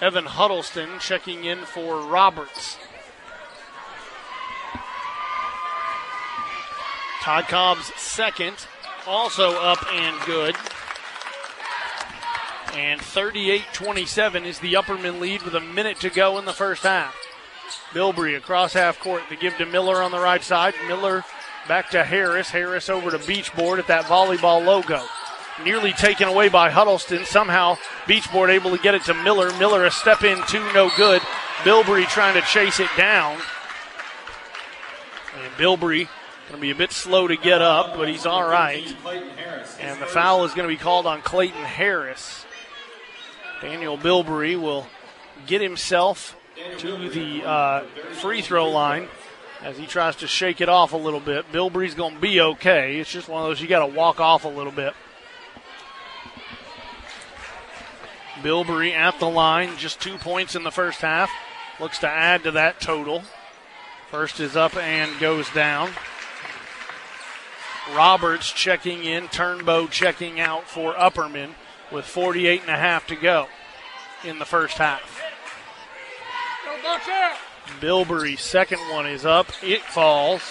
Evan 0.00 0.24
Huddleston 0.24 0.88
checking 1.00 1.44
in 1.44 1.58
for 1.66 2.00
Roberts. 2.00 2.78
Todd 7.20 7.44
Cobb's 7.48 7.92
second, 8.00 8.56
also 9.06 9.50
up 9.60 9.84
and 9.92 10.16
good. 10.24 10.56
And 12.74 13.02
38 13.02 13.62
27 13.74 14.46
is 14.46 14.58
the 14.60 14.72
Upperman 14.72 15.20
lead 15.20 15.42
with 15.42 15.54
a 15.54 15.60
minute 15.60 16.00
to 16.00 16.08
go 16.08 16.38
in 16.38 16.46
the 16.46 16.54
first 16.54 16.84
half. 16.84 17.14
Bilbrey 17.90 18.34
across 18.34 18.72
half 18.72 18.98
court 18.98 19.24
to 19.28 19.36
give 19.36 19.58
to 19.58 19.66
Miller 19.66 20.02
on 20.02 20.10
the 20.10 20.20
right 20.20 20.42
side. 20.42 20.72
Miller 20.88 21.22
back 21.68 21.90
to 21.90 22.02
Harris. 22.02 22.48
Harris 22.48 22.88
over 22.88 23.10
to 23.10 23.18
Beachboard 23.18 23.78
at 23.78 23.88
that 23.88 24.06
volleyball 24.06 24.64
logo. 24.64 25.02
Nearly 25.64 25.92
taken 25.92 26.28
away 26.28 26.48
by 26.48 26.70
Huddleston. 26.70 27.24
Somehow 27.24 27.76
Beachboard 28.06 28.50
able 28.50 28.76
to 28.76 28.82
get 28.82 28.94
it 28.94 29.04
to 29.04 29.14
Miller. 29.14 29.50
Miller 29.58 29.84
a 29.84 29.90
step 29.90 30.22
in, 30.22 30.38
two 30.48 30.60
no 30.72 30.90
good. 30.96 31.22
Bilbrey 31.62 32.06
trying 32.08 32.34
to 32.34 32.42
chase 32.42 32.78
it 32.78 32.90
down. 32.96 33.38
And 35.42 35.52
Bilbrey 35.54 36.08
going 36.48 36.58
to 36.58 36.60
be 36.60 36.70
a 36.70 36.74
bit 36.74 36.92
slow 36.92 37.26
to 37.26 37.36
get 37.36 37.60
up, 37.60 37.96
but 37.96 38.08
he's 38.08 38.24
all 38.24 38.48
right. 38.48 38.86
And 39.80 40.00
the 40.00 40.06
foul 40.06 40.44
is 40.44 40.54
going 40.54 40.68
to 40.68 40.72
be 40.74 40.80
called 40.80 41.06
on 41.06 41.20
Clayton 41.22 41.62
Harris. 41.62 42.44
Daniel 43.60 43.98
Bilbrey 43.98 44.60
will 44.60 44.86
get 45.46 45.60
himself 45.60 46.36
to 46.78 47.08
the 47.08 47.44
uh, 47.44 47.84
free 48.20 48.42
throw 48.42 48.70
line 48.70 49.08
as 49.62 49.76
he 49.76 49.86
tries 49.86 50.16
to 50.16 50.26
shake 50.26 50.60
it 50.60 50.68
off 50.68 50.92
a 50.92 50.96
little 50.96 51.20
bit. 51.20 51.50
Bilbrey's 51.50 51.94
going 51.94 52.14
to 52.14 52.20
be 52.20 52.40
okay. 52.40 52.98
It's 52.98 53.10
just 53.10 53.28
one 53.28 53.42
of 53.42 53.48
those 53.48 53.60
you 53.60 53.66
got 53.66 53.86
to 53.86 53.92
walk 53.92 54.20
off 54.20 54.44
a 54.44 54.48
little 54.48 54.72
bit. 54.72 54.94
Bilbrey 58.42 58.92
at 58.92 59.18
the 59.18 59.28
line, 59.28 59.76
just 59.78 60.00
two 60.00 60.18
points 60.18 60.54
in 60.54 60.62
the 60.62 60.70
first 60.70 61.00
half. 61.00 61.30
Looks 61.80 61.98
to 62.00 62.08
add 62.08 62.44
to 62.44 62.52
that 62.52 62.80
total. 62.80 63.22
First 64.10 64.40
is 64.40 64.56
up 64.56 64.76
and 64.76 65.18
goes 65.20 65.48
down. 65.50 65.90
Roberts 67.94 68.50
checking 68.50 69.04
in, 69.04 69.28
Turnbow 69.28 69.90
checking 69.90 70.40
out 70.40 70.68
for 70.68 70.94
Upperman 70.94 71.50
with 71.92 72.04
48 72.04 72.62
and 72.62 72.70
a 72.70 72.76
half 72.76 73.06
to 73.08 73.16
go 73.16 73.46
in 74.24 74.38
the 74.38 74.44
first 74.44 74.78
half. 74.78 75.22
Bilbrey's 77.80 78.40
second 78.40 78.78
one 78.90 79.06
is 79.06 79.24
up. 79.24 79.48
It 79.62 79.82
falls. 79.82 80.42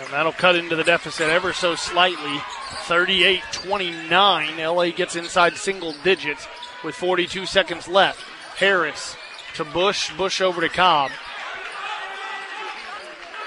And 0.00 0.12
that'll 0.12 0.32
cut 0.32 0.54
into 0.54 0.76
the 0.76 0.84
deficit 0.84 1.28
ever 1.28 1.52
so 1.52 1.74
slightly. 1.74 2.38
38 2.82 3.42
29. 3.52 4.58
LA 4.58 4.90
gets 4.90 5.16
inside 5.16 5.56
single 5.56 5.94
digits 6.04 6.46
with 6.84 6.94
42 6.94 7.46
seconds 7.46 7.88
left. 7.88 8.22
Harris 8.56 9.16
to 9.54 9.64
Bush. 9.64 10.12
Bush 10.16 10.40
over 10.40 10.60
to 10.60 10.68
Cobb. 10.68 11.10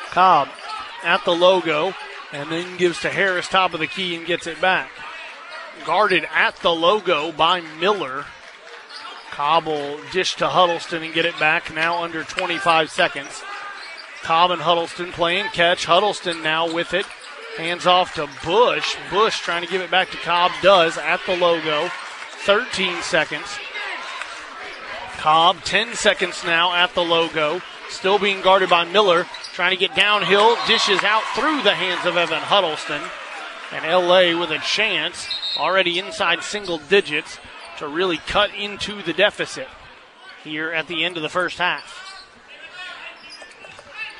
Cobb 0.10 0.50
at 1.04 1.24
the 1.26 1.32
logo 1.32 1.94
and 2.34 2.52
then 2.52 2.78
gives 2.78 3.02
to 3.02 3.10
Harris 3.10 3.48
top 3.48 3.74
of 3.74 3.80
the 3.80 3.88
key 3.88 4.16
and 4.16 4.26
gets 4.26 4.48
it 4.48 4.60
back. 4.62 4.90
guarded 5.86 6.28
at 6.34 6.56
the 6.58 6.74
logo 6.74 7.32
by 7.32 7.62
Miller. 7.80 8.26
Cobb 9.32 9.66
will 9.66 10.00
dish 10.12 10.36
to 10.36 10.48
Huddleston 10.48 11.02
and 11.04 11.14
get 11.14 11.26
it 11.26 11.40
back 11.40 11.74
now 11.74 12.04
under 12.04 12.24
25 12.24 12.92
seconds. 12.92 13.42
Cobb 14.22 14.52
and 14.52 14.62
Huddleston 14.62 15.12
playing 15.12 15.46
catch. 15.46 15.86
Huddleston 15.86 16.44
now 16.44 16.72
with 16.72 16.94
it. 16.94 17.06
Hands 17.58 17.86
off 17.88 18.14
to 18.16 18.30
Bush. 18.46 18.96
Bush 19.10 19.40
trying 19.40 19.64
to 19.64 19.72
give 19.72 19.82
it 19.82 19.90
back 19.90 20.12
to 20.12 20.18
Cobb. 20.18 20.52
Does 20.62 20.98
at 20.98 21.22
the 21.26 21.36
logo. 21.36 21.90
13 22.42 23.02
seconds. 23.02 23.60
Cobb, 25.18 25.64
10 25.64 25.94
seconds 25.94 26.44
now 26.44 26.74
at 26.74 26.96
the 26.96 27.04
logo. 27.04 27.62
Still 27.90 28.18
being 28.18 28.42
guarded 28.42 28.70
by 28.70 28.86
Miller. 28.86 29.26
Trying 29.54 29.72
to 29.72 29.78
get 29.78 29.96
downhill. 29.96 30.56
Dishes 30.68 31.04
out 31.04 31.24
through 31.36 31.62
the 31.62 31.76
hands 31.76 32.06
of 32.06 32.18
Evan 32.18 32.40
Huddleston. 32.40 33.02
And 33.72 33.86
LA 33.86 34.40
with 34.40 34.50
a 34.50 34.58
chance, 34.60 35.28
already 35.58 36.00
inside 36.00 36.44
single 36.44 36.80
digits, 36.80 37.40
to 37.78 37.88
really 37.88 38.18
cut 38.18 38.54
into 38.56 39.02
the 39.04 39.14
deficit 39.14 39.68
here 40.44 40.72
at 40.72 40.88
the 40.88 41.06
end 41.06 41.18
of 41.18 41.24
the 41.24 41.30
first 41.30 41.58
half. 41.60 42.26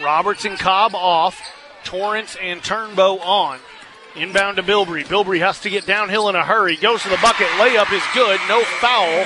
Robertson 0.04 0.58
Cobb 0.58 0.94
off. 0.94 1.40
Torrance 1.84 2.38
and 2.40 2.62
Turnbow 2.62 3.20
on. 3.22 3.60
Inbound 4.16 4.58
to 4.58 4.64
Bilbrey. 4.64 5.06
Bilbrey 5.06 5.40
has 5.40 5.62
to 5.62 5.70
get 5.70 5.86
downhill 5.86 6.28
in 6.28 6.36
a 6.36 6.44
hurry. 6.44 6.76
Goes 6.76 7.04
to 7.04 7.10
the 7.10 7.20
bucket. 7.22 7.48
Layup 7.58 7.92
is 7.94 8.04
good. 8.14 8.40
No 8.50 8.62
foul. 8.64 9.26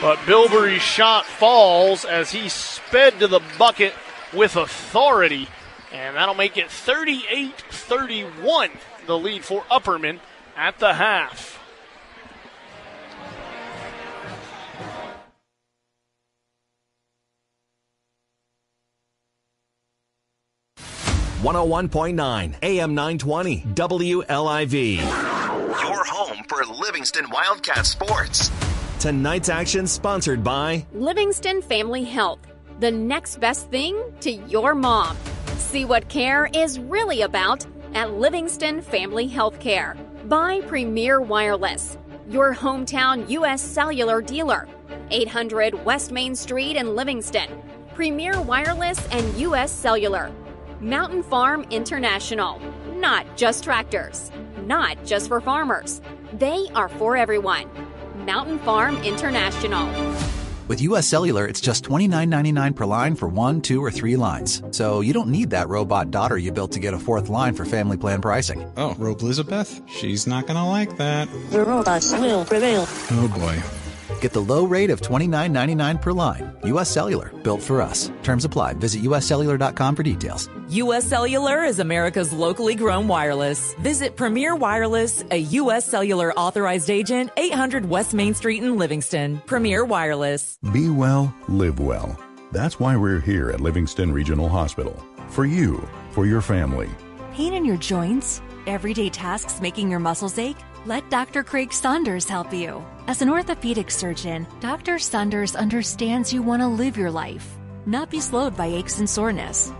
But 0.00 0.18
Bilbrey's 0.26 0.82
shot 0.82 1.26
falls 1.26 2.04
as 2.04 2.30
he 2.30 2.48
sped 2.48 3.20
to 3.20 3.28
the 3.28 3.40
bucket 3.56 3.94
with 4.32 4.56
authority. 4.56 5.48
And 5.92 6.16
that'll 6.16 6.34
make 6.34 6.56
it 6.56 6.70
38 6.70 7.54
31, 7.70 8.70
the 9.06 9.18
lead 9.18 9.44
for 9.44 9.62
Upperman 9.70 10.20
at 10.56 10.78
the 10.78 10.94
half. 10.94 11.57
101.9 21.42 22.54
AM 22.62 22.94
920 22.96 23.60
WLIV. 23.60 24.96
Your 24.96 26.04
home 26.04 26.42
for 26.48 26.64
Livingston 26.64 27.30
Wildcat 27.30 27.86
sports. 27.86 28.50
Tonight's 28.98 29.48
action 29.48 29.86
sponsored 29.86 30.42
by 30.42 30.84
Livingston 30.92 31.62
Family 31.62 32.02
Health, 32.02 32.40
the 32.80 32.90
next 32.90 33.38
best 33.38 33.70
thing 33.70 33.96
to 34.18 34.32
your 34.32 34.74
mom. 34.74 35.16
See 35.58 35.84
what 35.84 36.08
care 36.08 36.50
is 36.52 36.80
really 36.80 37.22
about 37.22 37.64
at 37.94 38.14
Livingston 38.14 38.82
Family 38.82 39.28
Healthcare. 39.28 39.96
By 40.28 40.60
Premier 40.62 41.20
Wireless, 41.20 41.98
your 42.28 42.52
hometown 42.52 43.30
U.S. 43.30 43.62
cellular 43.62 44.20
dealer. 44.20 44.66
800 45.12 45.84
West 45.84 46.10
Main 46.10 46.34
Street 46.34 46.74
in 46.74 46.96
Livingston. 46.96 47.62
Premier 47.94 48.40
Wireless 48.42 49.06
and 49.12 49.24
U.S. 49.38 49.70
Cellular. 49.70 50.32
Mountain 50.80 51.24
Farm 51.24 51.66
International. 51.70 52.60
Not 52.94 53.36
just 53.36 53.64
tractors, 53.64 54.30
not 54.64 55.04
just 55.04 55.26
for 55.28 55.40
farmers. 55.40 56.00
They 56.32 56.66
are 56.74 56.88
for 56.88 57.16
everyone. 57.16 57.64
Mountain 58.24 58.60
Farm 58.60 58.96
International. 58.98 59.88
With 60.68 60.82
US 60.82 61.06
Cellular, 61.08 61.46
it's 61.46 61.60
just 61.60 61.82
$29.99 61.84 62.76
per 62.76 62.84
line 62.84 63.16
for 63.16 63.26
one, 63.26 63.60
two, 63.60 63.82
or 63.82 63.90
three 63.90 64.16
lines. 64.16 64.62
So 64.70 65.00
you 65.00 65.12
don't 65.14 65.30
need 65.30 65.50
that 65.50 65.68
robot 65.68 66.10
daughter 66.10 66.36
you 66.36 66.52
built 66.52 66.72
to 66.72 66.80
get 66.80 66.94
a 66.94 66.98
fourth 66.98 67.28
line 67.28 67.54
for 67.54 67.64
family 67.64 67.96
plan 67.96 68.20
pricing. 68.20 68.70
Oh, 68.76 68.94
Rope 68.98 69.22
Elizabeth? 69.22 69.80
She's 69.86 70.26
not 70.26 70.46
gonna 70.46 70.68
like 70.68 70.96
that. 70.98 71.28
The 71.50 71.64
robots 71.64 72.12
will 72.12 72.44
prevail. 72.44 72.84
Oh 73.12 73.28
boy. 73.34 73.87
Get 74.20 74.32
the 74.32 74.40
low 74.40 74.64
rate 74.64 74.90
of 74.90 75.00
$29.99 75.00 76.02
per 76.02 76.12
line. 76.12 76.52
US 76.64 76.90
Cellular, 76.90 77.30
built 77.42 77.62
for 77.62 77.80
us. 77.80 78.10
Terms 78.22 78.44
apply. 78.44 78.74
Visit 78.74 79.02
uscellular.com 79.02 79.96
for 79.96 80.02
details. 80.02 80.48
U.S. 80.70 81.06
Cellular 81.06 81.64
is 81.64 81.78
America's 81.78 82.30
locally 82.30 82.74
grown 82.74 83.08
wireless. 83.08 83.72
Visit 83.76 84.16
Premier 84.16 84.54
Wireless, 84.54 85.24
a 85.30 85.36
U.S. 85.38 85.86
Cellular 85.86 86.30
authorized 86.34 86.90
agent, 86.90 87.30
800 87.38 87.88
West 87.88 88.12
Main 88.12 88.34
Street 88.34 88.62
in 88.62 88.76
Livingston. 88.76 89.40
Premier 89.46 89.86
Wireless. 89.86 90.58
Be 90.74 90.90
well, 90.90 91.34
live 91.48 91.80
well. 91.80 92.18
That's 92.52 92.78
why 92.78 92.96
we're 92.96 93.20
here 93.20 93.50
at 93.50 93.62
Livingston 93.62 94.12
Regional 94.12 94.48
Hospital. 94.48 94.94
For 95.28 95.46
you, 95.46 95.88
for 96.10 96.26
your 96.26 96.42
family. 96.42 96.90
Pain 97.32 97.54
in 97.54 97.64
your 97.64 97.78
joints? 97.78 98.42
Everyday 98.66 99.08
tasks 99.08 99.62
making 99.62 99.90
your 99.90 100.00
muscles 100.00 100.38
ache? 100.38 100.58
Let 100.86 101.10
Dr. 101.10 101.42
Craig 101.42 101.72
Saunders 101.72 102.28
help 102.28 102.52
you. 102.52 102.84
As 103.06 103.22
an 103.22 103.28
orthopedic 103.28 103.90
surgeon, 103.90 104.46
Dr. 104.60 104.98
Saunders 104.98 105.56
understands 105.56 106.32
you 106.32 106.42
want 106.42 106.62
to 106.62 106.68
live 106.68 106.96
your 106.96 107.10
life, 107.10 107.56
not 107.86 108.10
be 108.10 108.20
slowed 108.20 108.56
by 108.56 108.66
aches 108.66 108.98
and 108.98 109.08
soreness. 109.10 109.72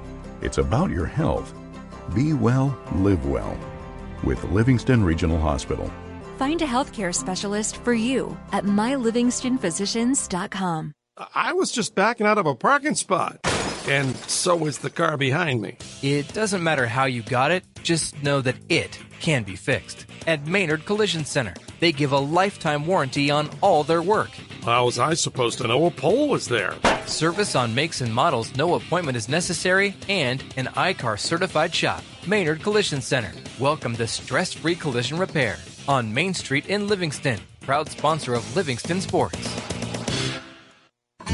It's 0.43 0.59
about 0.59 0.91
your 0.91 1.07
health. 1.07 1.55
Be 2.15 2.33
well, 2.33 2.77
live 2.95 3.27
well. 3.27 3.57
With 4.25 4.43
Livingston 4.45 5.05
Regional 5.05 5.39
Hospital. 5.39 5.91
Find 6.37 6.61
a 6.63 6.67
healthcare 6.67 7.15
specialist 7.15 7.77
for 7.79 7.95
you 7.95 8.37
at 8.53 8.65
mylivingstonphysicians.com. 8.65 10.93
I 11.35 11.53
was 11.53 11.73
just 11.73 11.97
backing 11.97 12.27
out 12.27 12.39
of 12.39 12.47
a 12.47 12.55
parking 12.55 12.95
spot, 12.95 13.41
and 13.89 14.15
so 14.17 14.67
is 14.67 14.79
the 14.79 14.91
car 14.91 15.17
behind 15.17 15.61
me. 15.63 15.77
It 16.03 16.33
doesn't 16.33 16.63
matter 16.63 16.87
how 16.87 17.05
you 17.07 17.23
got 17.23 17.51
it, 17.51 17.65
just 17.83 18.23
know 18.23 18.41
that 18.43 18.57
it 18.69 18.99
can 19.21 19.43
be 19.43 19.57
fixed. 19.57 20.07
At 20.27 20.47
Maynard 20.47 20.85
Collision 20.85 21.25
Center, 21.25 21.55
they 21.81 21.93
give 21.93 22.13
a 22.13 22.19
lifetime 22.19 22.87
warranty 22.87 23.31
on 23.31 23.51
all 23.61 23.85
their 23.85 24.03
work. 24.03 24.31
How 24.63 24.85
was 24.85 24.99
I 24.99 25.15
supposed 25.15 25.59
to 25.59 25.67
know 25.67 25.87
a 25.87 25.91
pole 25.91 26.29
was 26.29 26.49
there? 26.49 26.75
Service 27.07 27.57
on 27.57 27.75
makes 27.75 28.01
and 28.01 28.15
models, 28.15 28.55
no 28.57 28.75
appointment 28.75 29.17
is 29.17 29.29
necessary, 29.29 29.95
and 30.09 30.45
an 30.57 30.69
I-CAR 30.77 31.17
certified 31.17 31.75
shop. 31.75 32.05
Maynard 32.27 32.63
Collision 32.63 33.01
Center. 33.01 33.33
Welcome 33.59 33.97
to 33.97 34.07
stress 34.07 34.53
free 34.53 34.75
collision 34.75 35.19
repair 35.19 35.57
on 35.89 36.13
Main 36.13 36.35
Street 36.35 36.67
in 36.67 36.87
Livingston. 36.87 37.41
Proud 37.61 37.89
sponsor 37.89 38.35
of 38.35 38.55
Livingston 38.55 39.01
Sports. 39.01 39.78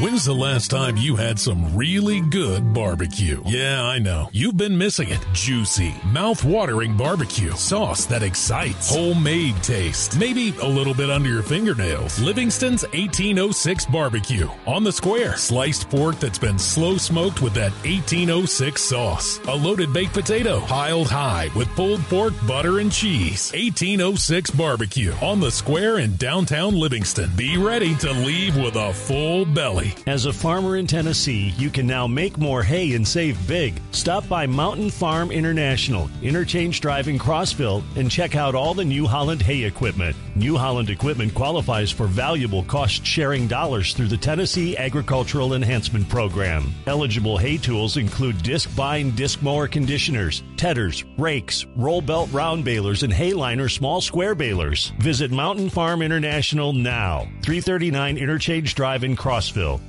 When's 0.01 0.25
the 0.25 0.35
last 0.35 0.73
time 0.73 0.97
you 0.97 1.15
had 1.15 1.39
some 1.39 1.77
really 1.77 2.21
good 2.21 2.75
barbecue? 2.75 3.41
Yeah, 3.47 3.81
I 3.81 4.01
know. 4.01 4.29
You've 4.33 4.57
been 4.57 4.77
missing 4.77 5.11
it. 5.11 5.25
Juicy, 5.33 5.95
mouth-watering 6.07 6.97
barbecue. 6.97 7.53
Sauce 7.53 8.05
that 8.07 8.25
excites. 8.25 8.93
Homemade 8.93 9.55
taste. 9.63 10.19
Maybe 10.19 10.53
a 10.61 10.67
little 10.67 10.95
bit 10.95 11.11
under 11.11 11.29
your 11.29 11.45
fingernails. 11.45 12.19
Livingston's 12.19 12.83
1806 12.83 13.87
barbecue. 13.87 14.49
On 14.67 14.83
the 14.83 14.91
square. 14.91 15.37
Sliced 15.37 15.89
pork 15.89 16.19
that's 16.19 16.41
been 16.41 16.59
slow 16.59 16.97
smoked 16.97 17.41
with 17.41 17.55
that 17.55 17.71
1806 17.85 18.83
sauce. 18.83 19.39
A 19.47 19.55
loaded 19.55 19.93
baked 19.93 20.15
potato. 20.15 20.59
Piled 20.63 21.09
high 21.09 21.51
with 21.55 21.69
pulled 21.77 22.01
pork, 22.07 22.35
butter, 22.49 22.81
and 22.81 22.91
cheese. 22.91 23.53
1806 23.53 24.51
barbecue. 24.51 25.13
On 25.23 25.39
the 25.39 25.53
square 25.53 26.01
in 26.01 26.17
downtown 26.17 26.75
Livingston. 26.75 27.31
Be 27.37 27.57
ready 27.59 27.95
to 27.99 28.11
leave 28.11 28.57
with 28.57 28.75
a 28.75 28.93
full 28.93 29.45
belly. 29.45 29.84
As 30.07 30.27
a 30.27 30.33
farmer 30.33 30.77
in 30.77 30.87
Tennessee, 30.87 31.55
you 31.59 31.71
can 31.71 31.87
now 31.87 32.07
make 32.07 32.39
more 32.39 32.63
hay 32.63 32.95
and 32.95 33.07
save 33.07 33.47
big. 33.47 33.81
Stop 33.93 34.29
by 34.29 34.47
Mountain 34.47 34.91
Farm 34.91 35.31
International, 35.31 36.09
Interchange 36.23 36.81
Drive 36.81 37.09
in 37.09 37.19
Crossville, 37.19 37.83
and 37.97 38.11
check 38.11 38.37
out 38.37 38.55
all 38.55 38.75
the 38.75 38.85
New 38.85 39.07
Holland 39.07 39.43
hay 39.43 39.65
equipment. 39.65 40.17
New 40.37 40.57
Holland 40.57 40.91
equipment 40.91 41.33
qualifies 41.33 41.93
for 41.93 42.09
valuable 42.09 42.65
cost 42.65 43.07
sharing 43.07 43.47
dollars 43.47 43.95
through 43.95 44.09
the 44.09 44.17
Tennessee 44.17 44.77
Agricultural 44.77 45.55
Enhancement 45.55 46.09
Program. 46.09 46.75
Eligible 46.89 47.39
hay 47.39 47.57
tools 47.57 47.97
include 47.97 48.37
Discbine 48.39 49.15
disc 49.15 49.43
mower 49.43 49.69
conditioners, 49.69 50.43
tedders, 50.57 51.05
rakes, 51.19 51.67
roll 51.77 52.01
belt 52.01 52.29
round 52.33 52.65
balers, 52.65 53.05
and 53.05 53.13
Hayliner 53.13 53.71
small 53.71 54.01
square 54.01 54.35
balers. 54.35 54.93
Visit 54.99 55.31
Mountain 55.31 55.71
Farm 55.71 56.03
International 56.03 56.73
now, 56.73 57.29
339 57.43 58.19
Interchange 58.19 58.75
Drive 58.75 59.05
in 59.05 59.15
Crossville. 59.15 59.81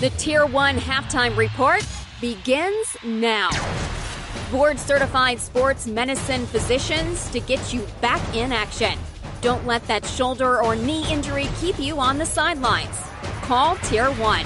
The 0.00 0.08
Tier 0.16 0.46
1 0.46 0.76
halftime 0.76 1.36
report 1.36 1.86
begins 2.18 2.96
now. 3.04 3.50
Board 4.50 4.78
certified 4.78 5.38
sports 5.38 5.86
medicine 5.86 6.46
physicians 6.46 7.28
to 7.30 7.40
get 7.40 7.74
you 7.74 7.86
back 8.00 8.22
in 8.34 8.52
action. 8.52 8.98
Don't 9.40 9.66
let 9.66 9.86
that 9.86 10.04
shoulder 10.04 10.60
or 10.60 10.76
knee 10.76 11.10
injury 11.10 11.48
keep 11.60 11.78
you 11.78 11.98
on 11.98 12.18
the 12.18 12.26
sidelines. 12.26 13.00
Call 13.42 13.76
Tier 13.76 14.10
1. 14.10 14.44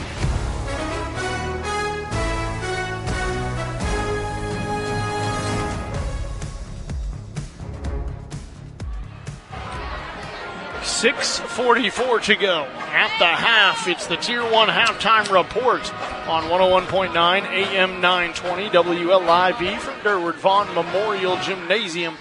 Six 10.82 11.38
forty-four 11.38 12.20
to 12.20 12.34
go 12.36 12.62
at 12.62 13.18
the 13.18 13.26
half. 13.26 13.88
It's 13.88 14.06
the 14.06 14.16
Tier 14.16 14.42
One 14.42 14.68
halftime 14.68 15.30
report 15.30 15.92
on 16.28 16.44
101.9 16.44 17.14
AM 17.44 18.00
920 18.00 18.68
WLIV 18.70 19.78
from 19.80 19.94
Durward 20.00 20.36
Vaughn 20.36 20.72
Memorial 20.74 21.36
Gymnasium, 21.42 22.16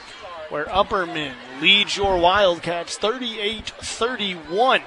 where 0.50 0.66
Upperman 0.66 1.34
leads 1.64 1.96
your 1.96 2.18
Wildcats 2.18 2.98
38 2.98 3.70
31. 3.70 4.82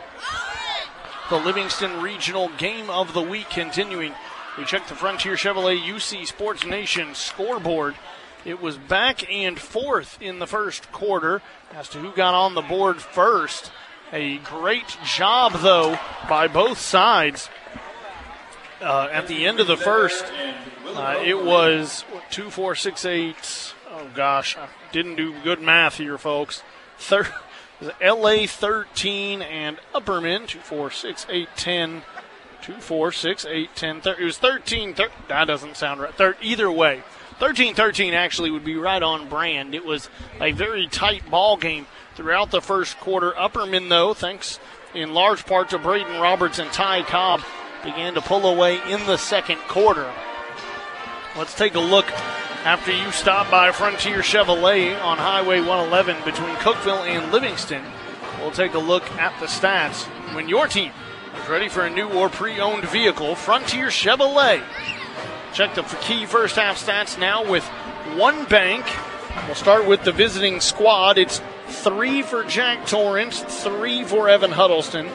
The 1.30 1.36
Livingston 1.38 2.02
Regional 2.02 2.50
Game 2.58 2.90
of 2.90 3.14
the 3.14 3.22
Week 3.22 3.48
continuing. 3.48 4.12
We 4.58 4.66
check 4.66 4.86
the 4.86 4.94
Frontier 4.94 5.36
Chevrolet 5.36 5.80
UC 5.80 6.26
Sports 6.26 6.66
Nation 6.66 7.14
scoreboard. 7.14 7.94
It 8.44 8.60
was 8.60 8.76
back 8.76 9.24
and 9.32 9.58
forth 9.58 10.20
in 10.20 10.38
the 10.38 10.46
first 10.46 10.92
quarter 10.92 11.40
as 11.72 11.88
to 11.88 11.98
who 11.98 12.12
got 12.12 12.34
on 12.34 12.52
the 12.52 12.60
board 12.60 13.00
first. 13.00 13.72
A 14.12 14.36
great 14.36 14.98
job, 15.02 15.54
though, 15.54 15.98
by 16.28 16.46
both 16.46 16.78
sides. 16.78 17.48
Uh, 18.82 19.08
at 19.10 19.28
the 19.28 19.46
end 19.46 19.60
of 19.60 19.66
the 19.66 19.78
first, 19.78 20.26
uh, 20.88 21.22
it 21.24 21.42
was 21.42 22.04
two, 22.28 22.50
four, 22.50 22.74
six, 22.74 23.06
eight. 23.06 23.72
Oh 23.98 24.08
gosh, 24.14 24.58
I 24.58 24.68
didn't 24.92 25.16
do 25.16 25.34
good 25.42 25.62
math 25.62 25.96
here, 25.96 26.18
folks. 26.18 26.62
LA 28.02 28.46
13 28.46 29.40
and 29.40 29.78
Upperman 29.94 30.46
2, 30.46 30.58
4, 30.58 30.90
6, 30.90 31.26
8, 31.30 31.48
10. 31.56 32.02
2, 32.60 32.72
4, 32.74 33.12
6, 33.12 33.46
8, 33.46 33.70
10. 33.74 34.00
Thir- 34.02 34.16
it 34.18 34.24
was 34.24 34.36
13. 34.36 34.92
Thir- 34.92 35.08
that 35.28 35.46
doesn't 35.46 35.78
sound 35.78 36.00
right. 36.00 36.14
Thir- 36.14 36.36
either 36.42 36.70
way, 36.70 37.04
13 37.38 37.74
13 37.74 38.12
actually 38.12 38.50
would 38.50 38.64
be 38.64 38.76
right 38.76 39.02
on 39.02 39.30
brand. 39.30 39.74
It 39.74 39.86
was 39.86 40.10
a 40.42 40.52
very 40.52 40.86
tight 40.88 41.30
ball 41.30 41.56
game 41.56 41.86
throughout 42.16 42.50
the 42.50 42.60
first 42.60 42.98
quarter. 43.00 43.30
Upperman, 43.32 43.88
though, 43.88 44.12
thanks 44.12 44.60
in 44.94 45.14
large 45.14 45.46
part 45.46 45.70
to 45.70 45.78
Braden 45.78 46.20
Roberts 46.20 46.58
and 46.58 46.70
Ty 46.70 47.02
Cobb, 47.04 47.40
began 47.82 48.12
to 48.14 48.20
pull 48.20 48.46
away 48.46 48.78
in 48.90 49.06
the 49.06 49.16
second 49.16 49.58
quarter. 49.68 50.10
Let's 51.36 51.54
take 51.54 51.74
a 51.74 51.80
look 51.80 52.06
after 52.66 52.90
you 52.90 53.12
stop 53.12 53.48
by 53.48 53.70
Frontier 53.70 54.22
Chevrolet 54.22 55.00
on 55.00 55.18
Highway 55.18 55.60
111 55.60 56.16
between 56.24 56.52
Cookeville 56.56 57.06
and 57.06 57.30
Livingston. 57.30 57.80
We'll 58.40 58.50
take 58.50 58.74
a 58.74 58.80
look 58.80 59.08
at 59.12 59.38
the 59.38 59.46
stats. 59.46 60.02
When 60.34 60.48
your 60.48 60.66
team 60.66 60.90
is 61.40 61.48
ready 61.48 61.68
for 61.68 61.82
a 61.82 61.90
new 61.90 62.08
or 62.08 62.28
pre 62.28 62.58
owned 62.58 62.82
vehicle, 62.88 63.36
Frontier 63.36 63.86
Chevrolet. 63.86 64.64
Check 65.54 65.76
the 65.76 65.82
key 66.00 66.26
first 66.26 66.56
half 66.56 66.84
stats 66.84 67.16
now 67.16 67.48
with 67.48 67.62
one 68.16 68.46
bank. 68.46 68.84
We'll 69.46 69.54
start 69.54 69.86
with 69.86 70.02
the 70.02 70.10
visiting 70.10 70.58
squad. 70.58 71.18
It's 71.18 71.40
three 71.68 72.22
for 72.22 72.42
Jack 72.42 72.84
Torrance, 72.88 73.42
three 73.62 74.02
for 74.02 74.28
Evan 74.28 74.50
Huddleston, 74.50 75.08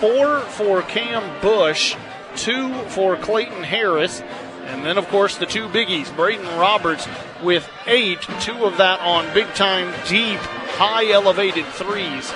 four 0.00 0.40
for 0.40 0.80
Cam 0.80 1.38
Bush, 1.42 1.96
two 2.34 2.72
for 2.84 3.18
Clayton 3.18 3.62
Harris, 3.62 4.22
and 4.66 4.84
then, 4.84 4.98
of 4.98 5.08
course, 5.08 5.36
the 5.36 5.46
two 5.46 5.68
biggies, 5.68 6.14
Braden 6.14 6.46
Roberts 6.58 7.06
with 7.42 7.68
eight, 7.86 8.20
two 8.40 8.64
of 8.64 8.78
that 8.78 9.00
on 9.00 9.32
big 9.34 9.46
time, 9.54 9.92
deep, 10.08 10.38
high 10.38 11.10
elevated 11.10 11.66
threes. 11.66 12.32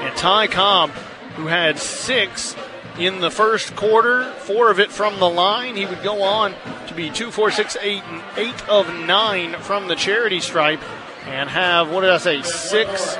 And 0.00 0.16
Ty 0.16 0.48
Cobb, 0.48 0.90
who 1.36 1.46
had 1.46 1.78
six 1.78 2.54
in 2.98 3.20
the 3.20 3.30
first 3.30 3.74
quarter, 3.74 4.30
four 4.32 4.70
of 4.70 4.78
it 4.78 4.92
from 4.92 5.18
the 5.18 5.28
line. 5.28 5.76
He 5.76 5.86
would 5.86 6.02
go 6.02 6.22
on 6.22 6.54
to 6.86 6.94
be 6.94 7.10
two, 7.10 7.30
four, 7.30 7.50
six, 7.50 7.76
eight, 7.80 8.02
and 8.04 8.22
eight 8.36 8.68
of 8.68 8.88
nine 9.00 9.54
from 9.60 9.88
the 9.88 9.96
charity 9.96 10.40
stripe 10.40 10.80
and 11.26 11.48
have, 11.48 11.90
what 11.90 12.02
did 12.02 12.10
I 12.10 12.18
say, 12.18 12.42
6, 12.42 13.16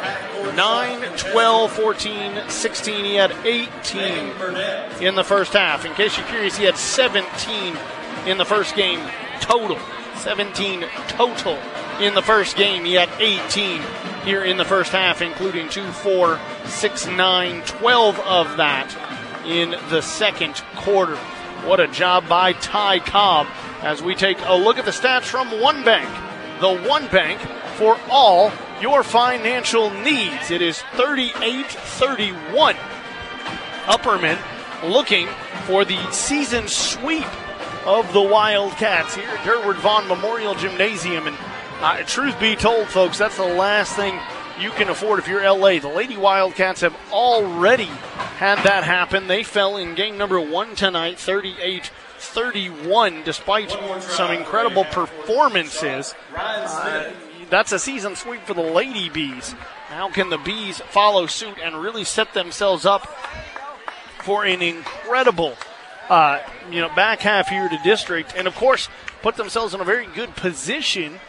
9, 0.55 1.03
12, 1.17 1.73
14, 1.73 2.41
16. 2.49 3.05
He 3.05 3.15
had 3.15 3.33
18 3.45 5.03
in 5.03 5.15
the 5.15 5.25
first 5.25 5.53
half. 5.55 5.85
In 5.85 5.95
case 5.95 6.17
you're 6.17 6.27
curious, 6.27 6.57
he 6.57 6.65
had 6.65 6.77
17 6.77 7.77
in 8.27 8.39
the 8.39 8.45
first 8.45 8.77
game 8.77 9.01
total. 9.41 9.79
17 10.17 10.85
total 11.09 11.59
in 12.01 12.15
the 12.15 12.23
first 12.23 12.57
game. 12.57 12.85
He 12.85 12.95
had 12.95 13.09
18 13.19 13.81
here 14.25 14.45
in 14.45 14.57
the 14.57 14.65
first 14.65 14.93
half, 14.93 15.23
including 15.23 15.69
2, 15.69 15.83
4, 15.93 16.41
6, 16.67 17.07
9, 17.07 17.63
12 17.63 18.21
of 18.21 18.57
that 18.57 19.45
in 19.47 19.71
the 19.91 20.01
second 20.01 20.63
quarter. 20.77 21.17
What 21.67 21.81
a 21.81 21.89
job 21.89 22.29
by 22.29 22.53
Ty 22.53 23.01
Cobb 23.01 23.47
as 23.83 24.03
we 24.03 24.15
take 24.15 24.39
a 24.45 24.55
look 24.55 24.79
at 24.79 24.85
the 24.85 24.91
stats 24.91 25.25
from 25.25 25.61
One 25.61 25.85
Bank. 25.85 26.09
The 26.61 26.89
One 26.89 27.07
Bank 27.09 27.41
for 27.75 27.99
all 28.11 28.53
your 28.81 29.03
financial 29.03 29.91
needs. 29.91 30.51
It 30.51 30.63
is 30.63 30.81
38 30.95 31.67
31. 31.67 32.77
Upperman 33.85 34.39
looking 34.85 35.29
for 35.67 35.85
the 35.85 36.11
season 36.11 36.69
sweep 36.69 37.27
of 37.87 38.13
the 38.13 38.23
Wildcats 38.23 39.15
here 39.15 39.29
at 39.29 39.45
Durward 39.45 39.77
Vaughn 39.77 40.09
Memorial 40.09 40.55
Gymnasium. 40.55 41.27
And 41.27 41.37
uh, 41.81 42.03
truth 42.05 42.39
be 42.41 42.57
told, 42.57 42.89
folks, 42.89 43.19
that's 43.19 43.37
the 43.37 43.45
last 43.45 43.95
thing 43.95 44.19
you 44.59 44.71
can 44.71 44.89
afford 44.89 45.19
if 45.19 45.29
you're 45.29 45.43
LA. 45.43 45.81
The 45.81 45.89
Lady 45.89 46.17
Wildcats 46.17 46.81
have 46.81 46.97
already 47.13 47.85
had 47.85 48.63
that 48.65 48.85
happen. 48.85 49.27
They 49.27 49.43
fell 49.43 49.77
in 49.77 49.95
game 49.95 50.17
number 50.17 50.41
one 50.41 50.75
tonight, 50.75 51.19
38 51.19 51.91
31, 52.19 53.23
despite 53.25 53.71
some 54.01 54.33
incredible 54.33 54.85
performances. 54.85 56.15
Uh, 56.35 57.11
that's 57.55 57.71
a 57.71 57.79
season 57.79 58.17
sweep 58.17 58.43
for 58.43 58.55
the 58.55 58.63
Lady 58.63 59.09
Bees. 59.09 59.53
How 59.87 60.11
can 60.11 60.29
the 60.29 60.39
Bees 60.39 60.81
follow 60.81 61.27
suit 61.27 61.57
and 61.63 61.81
really 61.81 62.03
set 62.03 62.35
themselves 62.35 62.85
up 62.85 63.07
for 64.25 64.45
an 64.45 64.61
incredible, 64.61 65.57
uh, 66.09 66.41
you 66.69 66.81
know, 66.81 66.89
back 66.97 67.21
half 67.21 67.49
here 67.49 67.69
to 67.69 67.79
district, 67.85 68.35
and 68.37 68.49
of 68.49 68.57
course 68.57 68.89
put 69.23 69.37
themselves 69.37 69.73
in 69.73 69.81
a 69.81 69.85
very 69.85 70.07
good 70.17 70.35
position 70.35 71.21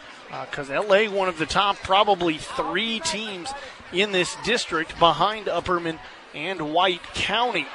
because 0.50 0.68
uh, 0.68 0.82
LA, 0.82 1.04
one 1.04 1.28
of 1.28 1.38
the 1.38 1.46
top 1.46 1.76
probably 1.76 2.38
three 2.38 2.98
teams 2.98 3.52
in 3.92 4.10
this 4.10 4.36
district 4.44 4.98
behind 4.98 5.46
Upperman 5.46 6.00
and 6.34 6.72
White 6.72 7.02
County. 7.14 7.66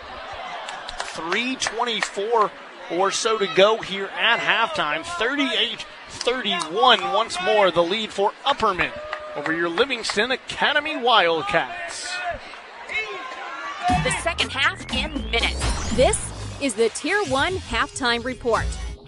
324 1.00 2.52
or 2.92 3.12
so 3.12 3.38
to 3.38 3.48
go 3.56 3.78
here 3.78 4.10
at 4.20 4.40
halftime. 4.40 5.06
38 5.06 5.86
31 6.12 7.02
once 7.14 7.38
more 7.44 7.72
the 7.72 7.82
lead 7.82 8.12
for 8.12 8.32
Upperman 8.46 8.92
over 9.36 9.54
your 9.54 9.70
Livingston 9.70 10.32
Academy 10.32 10.98
Wildcats. 10.98 12.12
The 14.04 14.12
second 14.22 14.52
half 14.52 14.80
in 14.94 15.14
minutes. 15.32 15.96
This 15.96 16.32
is 16.62 16.74
the 16.74 16.90
Tier 16.90 17.24
1 17.26 17.54
halftime 17.56 18.24
report. 18.24 18.66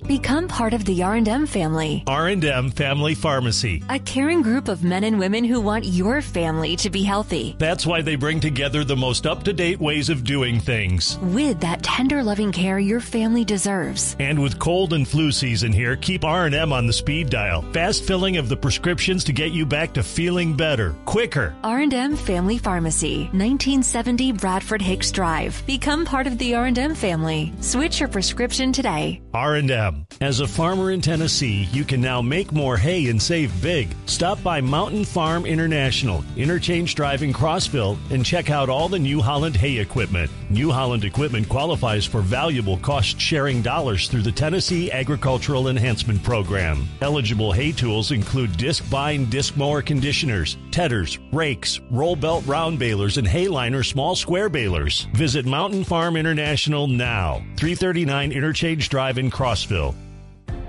Become 0.08 0.50
part 0.50 0.74
of 0.74 0.84
the 0.84 1.02
R&M 1.02 1.48
family. 1.48 2.04
R&M 2.08 2.72
Family 2.72 3.16
Pharmacy. 3.16 3.82
A 3.88 3.98
caring 4.00 4.42
group 4.42 4.68
of 4.68 4.84
men 4.84 5.06
and 5.06 5.18
women 5.18 5.46
who 5.46 5.62
want 5.62 5.86
your 5.86 6.22
family 6.22 6.76
to 6.78 6.90
be 6.90 7.04
healthy. 7.04 7.56
That's 7.58 7.86
why 7.86 8.02
they 8.02 8.16
bring 8.16 8.42
together 8.42 8.84
the 8.84 8.98
most 8.98 9.26
up-to-date 9.26 9.80
ways 9.80 10.10
of 10.10 10.26
doing 10.26 10.60
things. 10.60 11.18
With 11.20 11.62
that 11.62 11.84
tender 11.84 12.22
loving 12.22 12.52
care 12.52 12.80
your 12.80 13.00
family 13.00 13.46
deserves. 13.46 14.18
And 14.20 14.42
with 14.42 14.60
cold 14.60 14.92
and 14.92 15.08
flu 15.08 15.32
season 15.32 15.72
here, 15.72 15.96
keep 15.96 16.26
R&M 16.26 16.74
on 16.74 16.86
the 16.86 16.92
speed 16.92 17.30
dial. 17.30 17.62
Fast 17.72 18.04
filling 18.04 18.36
of 18.36 18.50
the 18.50 18.58
prescriptions 18.58 19.24
to 19.24 19.32
get 19.32 19.52
you 19.52 19.66
back 19.66 19.94
to 19.94 20.04
feeling 20.04 20.54
better, 20.54 20.96
quicker. 21.06 21.56
R&M 21.64 22.18
Family 22.18 22.58
Pharmacy, 22.58 23.30
1970 23.32 24.34
Bradford 24.34 24.82
Hicks 24.82 25.12
Drive. 25.12 25.64
Become 25.66 26.04
part 26.04 26.28
of 26.28 26.38
the 26.38 26.56
R&M 26.56 26.94
family. 26.94 27.54
Switch 27.62 28.02
your 28.02 28.10
prescription 28.10 28.74
today. 28.74 29.22
R&M. 29.34 29.93
As 30.22 30.40
a 30.40 30.48
farmer 30.48 30.92
in 30.92 31.02
Tennessee, 31.02 31.68
you 31.72 31.84
can 31.84 32.00
now 32.00 32.22
make 32.22 32.52
more 32.52 32.78
hay 32.78 33.10
and 33.10 33.22
save 33.22 33.52
big. 33.62 33.94
Stop 34.06 34.42
by 34.42 34.62
Mountain 34.62 35.06
Farm 35.06 35.46
International, 35.46 36.24
Interchange 36.38 36.96
Drive 36.96 37.24
in 37.24 37.34
Crossville, 37.34 37.98
and 38.10 38.26
check 38.26 38.50
out 38.50 38.70
all 38.70 38.88
the 38.88 39.00
New 39.00 39.22
Holland 39.22 39.56
hay 39.56 39.78
equipment. 39.80 40.32
New 40.50 40.72
Holland 40.72 41.04
equipment 41.04 41.50
qualifies 41.50 42.06
for 42.06 42.22
valuable 42.22 42.78
cost 42.78 43.20
sharing 43.20 43.62
dollars 43.62 44.08
through 44.08 44.22
the 44.22 44.32
Tennessee 44.32 44.92
Agricultural 44.92 45.68
Enhancement 45.68 46.24
Program. 46.24 46.88
Eligible 47.02 47.52
hay 47.52 47.72
tools 47.72 48.12
include 48.12 48.52
Discbine 48.52 49.30
disc 49.30 49.58
mower 49.58 49.82
conditioners, 49.82 50.58
tedders, 50.72 51.20
rakes, 51.32 51.82
roll 51.92 52.16
belt 52.16 52.46
round 52.46 52.80
balers, 52.80 53.18
and 53.18 53.28
Hayliner 53.28 53.86
small 53.86 54.16
square 54.16 54.50
balers. 54.50 55.08
Visit 55.14 55.46
Mountain 55.46 55.84
Farm 55.84 56.16
International 56.16 56.88
now, 56.88 57.44
339 57.58 58.32
Interchange 58.32 58.88
Drive 58.90 59.18
in 59.18 59.30
Crossville. 59.30 59.83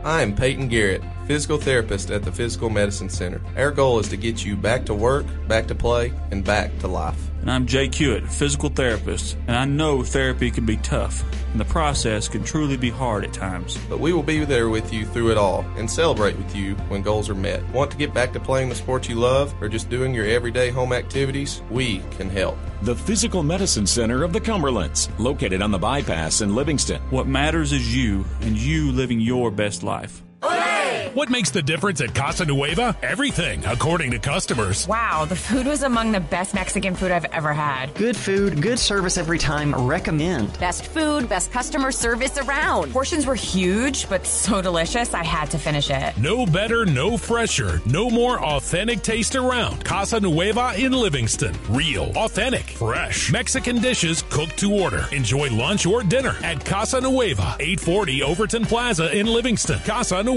I'm 0.05 0.35
Peyton 0.35 0.69
Garrett, 0.69 1.03
physical 1.27 1.57
therapist 1.57 2.11
at 2.11 2.25
the 2.25 2.31
Physical 2.31 2.69
Medicine 2.69 3.09
Center. 3.09 3.41
Our 3.57 3.71
goal 3.71 3.99
is 4.01 4.09
to 4.11 4.19
get 4.19 4.45
you 4.45 4.55
back 4.55 4.85
to 4.85 4.95
work, 4.95 5.25
back 5.49 5.67
to 5.69 5.75
play, 5.75 6.13
and 6.31 6.45
back 6.45 6.79
to 6.81 6.89
life. 6.89 7.17
And 7.45 7.53
I'm 7.53 7.67
Jay 7.67 7.91
Hewitt, 7.93 8.27
physical 8.27 8.71
therapist, 8.71 9.37
and 9.49 9.55
I 9.55 9.67
know 9.67 10.03
therapy 10.03 10.51
can 10.51 10.65
be 10.65 10.79
tough, 10.79 11.23
and 11.53 11.61
the 11.61 11.67
process 11.67 12.27
can 12.27 12.43
truly 12.43 12.79
be 12.79 12.89
hard 12.89 13.23
at 13.23 13.35
times. 13.35 13.77
But 13.87 14.01
we 14.01 14.15
will 14.15 14.23
be 14.23 14.47
there 14.47 14.71
with 14.71 14.95
you 14.95 15.05
through 15.05 15.31
it 15.31 15.37
all 15.37 15.61
and 15.77 15.91
celebrate 15.91 16.39
with 16.39 16.57
you 16.57 16.75
when 16.89 17.03
goals 17.03 17.29
are 17.29 17.35
met. 17.35 17.63
Want 17.69 17.91
to 17.91 17.99
get 17.99 18.15
back 18.15 18.33
to 18.33 18.41
playing 18.41 18.71
the 18.71 18.75
sport 18.75 19.11
you 19.11 19.17
love 19.17 19.55
or 19.61 19.69
just 19.69 19.91
doing 19.91 20.15
your 20.15 20.25
everyday 20.25 20.71
home 20.71 20.95
activities? 20.95 21.61
We 21.69 21.99
can 22.13 22.31
help. 22.31 22.57
The 22.81 22.97
Physical 22.97 23.43
Medicine 23.43 23.87
Center 23.87 24.25
of 24.25 24.33
the 24.33 24.41
Cumberlands, 24.41 25.11
located 25.19 25.61
on 25.61 25.71
the 25.71 25.79
bypass 25.79 26.41
in 26.41 26.55
Livingston. 26.55 27.03
What 27.11 27.27
matters 27.27 27.75
is 27.75 27.95
you 27.95 28.25
and 28.41 28.57
you 28.57 28.91
living 28.91 29.21
your 29.21 29.51
best 29.51 29.83
life. 29.83 30.24
Hooray! 30.47 31.11
What 31.15 31.31
makes 31.31 31.51
the 31.51 31.63
difference 31.63 32.03
at 32.03 32.15
Casa 32.15 32.45
Nueva? 32.45 32.95
Everything, 33.03 33.65
according 33.65 34.11
to 34.11 34.19
customers. 34.19 34.87
Wow, 34.87 35.25
the 35.25 35.37
food 35.37 35.67
was 35.67 35.83
among 35.83 36.13
the 36.13 36.21
best 36.21 36.53
Mexican 36.55 36.95
food 36.95 37.11
I've 37.13 37.25
ever 37.27 37.55
had. 37.55 37.95
Good 37.95 38.15
food, 38.15 38.61
good 38.61 38.79
service 38.79 39.17
every 39.17 39.39
time. 39.39 39.75
Recommend. 39.75 40.59
Best 40.61 40.87
food, 40.87 41.27
best 41.29 41.51
customer 41.51 41.93
service 41.93 42.37
around. 42.37 42.93
Portions 42.93 43.25
were 43.25 43.35
huge, 43.35 44.07
but 44.11 44.27
so 44.27 44.61
delicious, 44.61 45.15
I 45.15 45.25
had 45.25 45.51
to 45.53 45.59
finish 45.59 45.89
it. 45.89 46.15
No 46.19 46.45
better, 46.45 46.85
no 46.85 47.17
fresher, 47.17 47.81
no 47.87 48.11
more 48.11 48.39
authentic 48.45 49.01
taste 49.01 49.35
around. 49.35 49.83
Casa 49.83 50.21
Nueva 50.21 50.75
in 50.77 50.93
Livingston. 50.93 51.57
Real, 51.71 52.13
authentic, 52.17 52.65
fresh 52.65 53.33
Mexican 53.33 53.81
dishes 53.81 54.23
cooked 54.29 54.59
to 54.59 54.75
order. 54.75 55.07
Enjoy 55.11 55.49
lunch 55.49 55.87
or 55.87 56.03
dinner 56.03 56.37
at 56.43 56.63
Casa 56.63 57.01
Nueva, 57.01 57.57
840 57.61 58.23
Overton 58.23 58.67
Plaza 58.67 59.11
in 59.19 59.27
Livingston. 59.27 59.79
Casa 59.81 60.23
Nueva. 60.23 60.34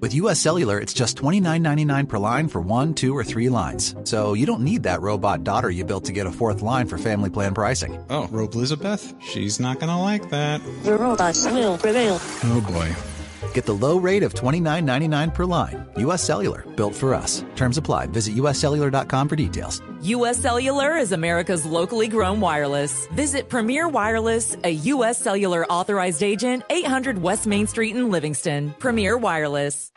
With 0.00 0.14
US 0.14 0.40
Cellular, 0.40 0.78
it's 0.78 0.94
just 0.94 1.18
$29.99 1.18 2.08
per 2.08 2.18
line 2.18 2.48
for 2.48 2.60
one, 2.60 2.94
two, 2.94 3.14
or 3.14 3.22
three 3.22 3.50
lines. 3.50 3.94
So 4.04 4.32
you 4.32 4.46
don't 4.46 4.64
need 4.64 4.84
that 4.84 5.02
robot 5.02 5.44
daughter 5.44 5.68
you 5.68 5.84
built 5.84 6.04
to 6.06 6.12
get 6.12 6.26
a 6.26 6.32
fourth 6.32 6.62
line 6.62 6.86
for 6.86 6.96
family 6.96 7.28
plan 7.28 7.52
pricing. 7.54 8.02
Oh, 8.08 8.26
Rope 8.28 8.54
Elizabeth? 8.54 9.14
She's 9.20 9.60
not 9.60 9.78
gonna 9.78 10.00
like 10.00 10.30
that. 10.30 10.62
The 10.84 10.96
robots 10.96 11.44
will 11.44 11.76
prevail. 11.76 12.18
Oh 12.44 12.64
boy. 12.66 13.09
Get 13.52 13.66
the 13.66 13.74
low 13.74 13.98
rate 13.98 14.22
of 14.22 14.34
$29.99 14.34 15.34
per 15.34 15.44
line. 15.44 15.86
US 15.96 16.24
Cellular, 16.24 16.64
built 16.76 16.94
for 16.94 17.14
us. 17.14 17.44
Terms 17.56 17.78
apply. 17.78 18.06
Visit 18.06 18.36
uscellular.com 18.36 19.28
for 19.28 19.36
details. 19.36 19.82
U.S. 20.02 20.38
Cellular 20.38 20.96
is 20.96 21.12
America's 21.12 21.66
locally 21.66 22.08
grown 22.08 22.40
wireless. 22.40 23.06
Visit 23.08 23.50
Premier 23.50 23.86
Wireless, 23.86 24.56
a 24.64 24.70
U.S. 24.70 25.18
Cellular 25.18 25.66
authorized 25.66 26.22
agent, 26.22 26.62
800 26.70 27.18
West 27.18 27.46
Main 27.46 27.66
Street 27.66 27.94
in 27.94 28.10
Livingston. 28.10 28.74
Premier 28.78 29.18
Wireless. 29.18 29.92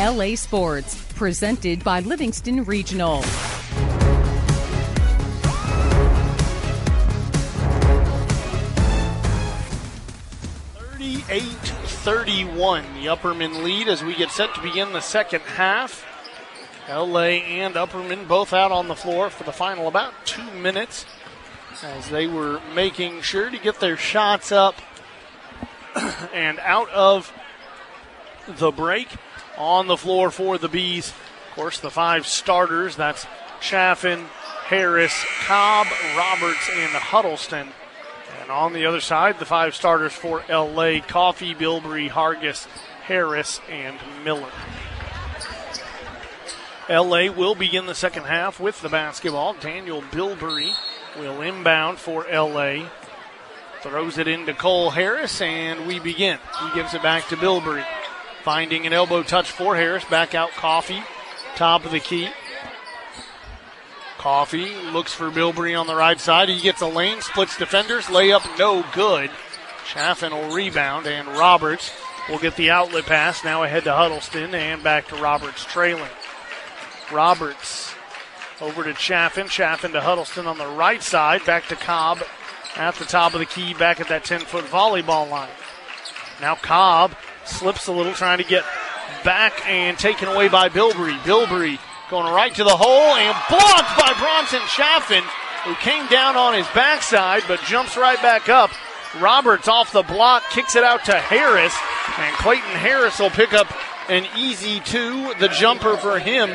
LA 0.00 0.34
Sports, 0.34 0.94
presented 1.12 1.84
by 1.84 2.00
Livingston 2.00 2.64
Regional. 2.64 3.22
38 10.98 11.63
31, 12.04 12.84
the 13.00 13.06
Upperman 13.06 13.62
lead 13.62 13.88
as 13.88 14.04
we 14.04 14.14
get 14.14 14.30
set 14.30 14.54
to 14.54 14.60
begin 14.60 14.92
the 14.92 15.00
second 15.00 15.40
half. 15.40 16.04
LA 16.86 17.40
and 17.48 17.76
Upperman 17.76 18.28
both 18.28 18.52
out 18.52 18.70
on 18.70 18.88
the 18.88 18.94
floor 18.94 19.30
for 19.30 19.44
the 19.44 19.52
final 19.52 19.88
about 19.88 20.12
two 20.26 20.44
minutes 20.50 21.06
as 21.82 22.10
they 22.10 22.26
were 22.26 22.60
making 22.74 23.22
sure 23.22 23.48
to 23.48 23.56
get 23.56 23.80
their 23.80 23.96
shots 23.96 24.52
up 24.52 24.74
and 26.34 26.58
out 26.58 26.90
of 26.90 27.32
the 28.46 28.70
break 28.70 29.08
on 29.56 29.86
the 29.86 29.96
floor 29.96 30.30
for 30.30 30.58
the 30.58 30.68
Bees. 30.68 31.08
Of 31.08 31.54
course, 31.54 31.80
the 31.80 31.90
five 31.90 32.26
starters 32.26 32.96
that's 32.96 33.26
Chaffin, 33.62 34.26
Harris, 34.66 35.24
Cobb, 35.46 35.86
Roberts, 36.14 36.68
and 36.70 36.90
Huddleston. 36.90 37.68
And 38.44 38.52
on 38.52 38.74
the 38.74 38.84
other 38.84 39.00
side, 39.00 39.38
the 39.38 39.46
five 39.46 39.74
starters 39.74 40.12
for 40.12 40.44
LA 40.50 41.00
Coffee, 41.00 41.54
Bilbrey, 41.54 42.10
Hargis, 42.10 42.66
Harris, 43.04 43.58
and 43.70 43.96
Miller. 44.22 44.50
LA 46.90 47.32
will 47.32 47.54
begin 47.54 47.86
the 47.86 47.94
second 47.94 48.24
half 48.24 48.60
with 48.60 48.82
the 48.82 48.90
basketball. 48.90 49.54
Daniel 49.54 50.02
Bilbrey 50.02 50.74
will 51.18 51.40
inbound 51.40 51.96
for 51.96 52.26
LA. 52.30 52.90
Throws 53.80 54.18
it 54.18 54.28
into 54.28 54.52
Cole 54.52 54.90
Harris, 54.90 55.40
and 55.40 55.86
we 55.86 55.98
begin. 55.98 56.38
He 56.62 56.74
gives 56.74 56.92
it 56.92 57.02
back 57.02 57.26
to 57.28 57.36
Bilbrey. 57.36 57.86
Finding 58.42 58.86
an 58.86 58.92
elbow 58.92 59.22
touch 59.22 59.50
for 59.50 59.74
Harris. 59.74 60.04
Back 60.04 60.34
out 60.34 60.50
Coffee. 60.50 61.02
Top 61.56 61.86
of 61.86 61.92
the 61.92 62.00
key. 62.00 62.28
Coffee 64.24 64.74
looks 64.90 65.12
for 65.12 65.30
Bilbrey 65.30 65.78
on 65.78 65.86
the 65.86 65.94
right 65.94 66.18
side. 66.18 66.48
He 66.48 66.58
gets 66.58 66.80
a 66.80 66.86
lane, 66.86 67.20
splits 67.20 67.58
defenders. 67.58 68.06
Layup 68.06 68.58
no 68.58 68.82
good. 68.94 69.30
Chaffin 69.86 70.32
will 70.32 70.54
rebound, 70.54 71.06
and 71.06 71.28
Roberts 71.28 71.92
will 72.30 72.38
get 72.38 72.56
the 72.56 72.70
outlet 72.70 73.04
pass. 73.04 73.44
Now 73.44 73.64
ahead 73.64 73.84
to 73.84 73.92
Huddleston, 73.92 74.54
and 74.54 74.82
back 74.82 75.08
to 75.08 75.16
Roberts 75.16 75.66
trailing. 75.66 76.08
Roberts 77.12 77.94
over 78.62 78.82
to 78.84 78.94
Chaffin. 78.94 79.46
Chaffin 79.46 79.92
to 79.92 80.00
Huddleston 80.00 80.46
on 80.46 80.56
the 80.56 80.68
right 80.68 81.02
side. 81.02 81.44
Back 81.44 81.68
to 81.68 81.76
Cobb 81.76 82.22
at 82.76 82.94
the 82.94 83.04
top 83.04 83.34
of 83.34 83.40
the 83.40 83.46
key, 83.46 83.74
back 83.74 84.00
at 84.00 84.08
that 84.08 84.24
10 84.24 84.40
foot 84.40 84.64
volleyball 84.64 85.28
line. 85.28 85.50
Now 86.40 86.54
Cobb 86.54 87.14
slips 87.44 87.88
a 87.88 87.92
little, 87.92 88.14
trying 88.14 88.38
to 88.38 88.44
get 88.44 88.64
back 89.22 89.68
and 89.68 89.98
taken 89.98 90.28
away 90.28 90.48
by 90.48 90.70
Bilbrey. 90.70 91.18
Bilbrey 91.18 91.78
going 92.14 92.32
right 92.32 92.54
to 92.54 92.62
the 92.62 92.76
hole 92.76 93.16
and 93.16 93.36
blocked 93.50 93.98
by 93.98 94.14
Bronson 94.20 94.64
Chaffin, 94.68 95.24
who 95.64 95.74
came 95.82 96.06
down 96.06 96.36
on 96.36 96.54
his 96.54 96.66
backside 96.68 97.42
but 97.48 97.60
jumps 97.62 97.96
right 97.96 98.22
back 98.22 98.48
up. 98.48 98.70
Roberts 99.20 99.66
off 99.66 99.90
the 99.90 100.04
block, 100.04 100.44
kicks 100.50 100.76
it 100.76 100.84
out 100.84 101.04
to 101.06 101.12
Harris, 101.12 101.74
and 102.16 102.36
Clayton 102.36 102.76
Harris 102.76 103.18
will 103.18 103.30
pick 103.30 103.52
up 103.52 103.66
an 104.08 104.28
easy 104.36 104.78
two. 104.78 105.34
The 105.40 105.48
jumper 105.48 105.96
for 105.96 106.20
him 106.20 106.50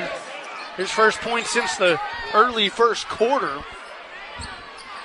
his 0.77 0.89
first 0.89 1.19
point 1.19 1.45
since 1.45 1.75
the 1.75 1.99
early 2.33 2.69
first 2.69 3.09
quarter. 3.09 3.61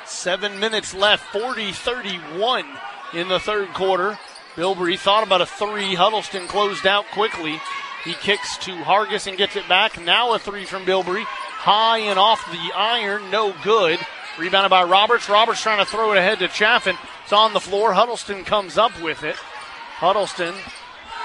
Seven 0.07 0.60
minutes 0.60 0.94
left, 0.94 1.24
40 1.33 1.73
31 1.73 2.65
in 3.12 3.26
the 3.26 3.41
third 3.41 3.74
quarter. 3.74 4.20
Bilbrey 4.55 4.97
thought 4.97 5.26
about 5.26 5.41
a 5.41 5.47
three. 5.47 5.97
Huddleston 5.97 6.47
closed 6.47 6.86
out 6.86 7.07
quickly. 7.07 7.60
He 8.05 8.12
kicks 8.15 8.58
to 8.58 8.73
Hargis 8.73 9.26
and 9.26 9.39
gets 9.39 9.57
it 9.57 9.68
back. 9.68 10.00
Now 10.00 10.34
a 10.34 10.39
three 10.39 10.65
from 10.65 10.84
Bilbrey. 10.84 11.24
High 11.24 11.99
and 11.99 12.18
off 12.18 12.44
the 12.50 12.76
iron, 12.76 13.31
no 13.31 13.55
good. 13.62 13.99
Rebounded 14.39 14.70
by 14.70 14.83
Roberts. 14.83 15.28
Roberts 15.28 15.62
trying 15.62 15.84
to 15.84 15.91
throw 15.91 16.12
it 16.12 16.18
ahead 16.18 16.39
to 16.41 16.49
Chaffin. 16.49 16.97
It's 17.23 17.33
on 17.33 17.55
the 17.55 17.60
floor. 17.60 17.94
Huddleston 17.94 18.44
comes 18.44 18.76
up 18.76 19.00
with 19.00 19.24
it. 19.24 19.36
Huddleston 19.36 20.55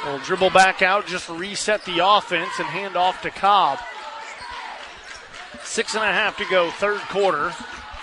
will 0.05 0.19
dribble 0.19 0.51
back 0.51 0.81
out, 0.81 1.07
just 1.07 1.27
reset 1.27 1.83
the 1.83 2.05
offense, 2.05 2.51
and 2.59 2.67
hand 2.67 2.95
off 2.95 3.21
to 3.23 3.31
Cobb. 3.31 3.79
Six 5.63 5.95
and 5.95 6.03
a 6.03 6.07
half 6.07 6.37
to 6.37 6.45
go, 6.49 6.71
third 6.71 7.01
quarter. 7.09 7.53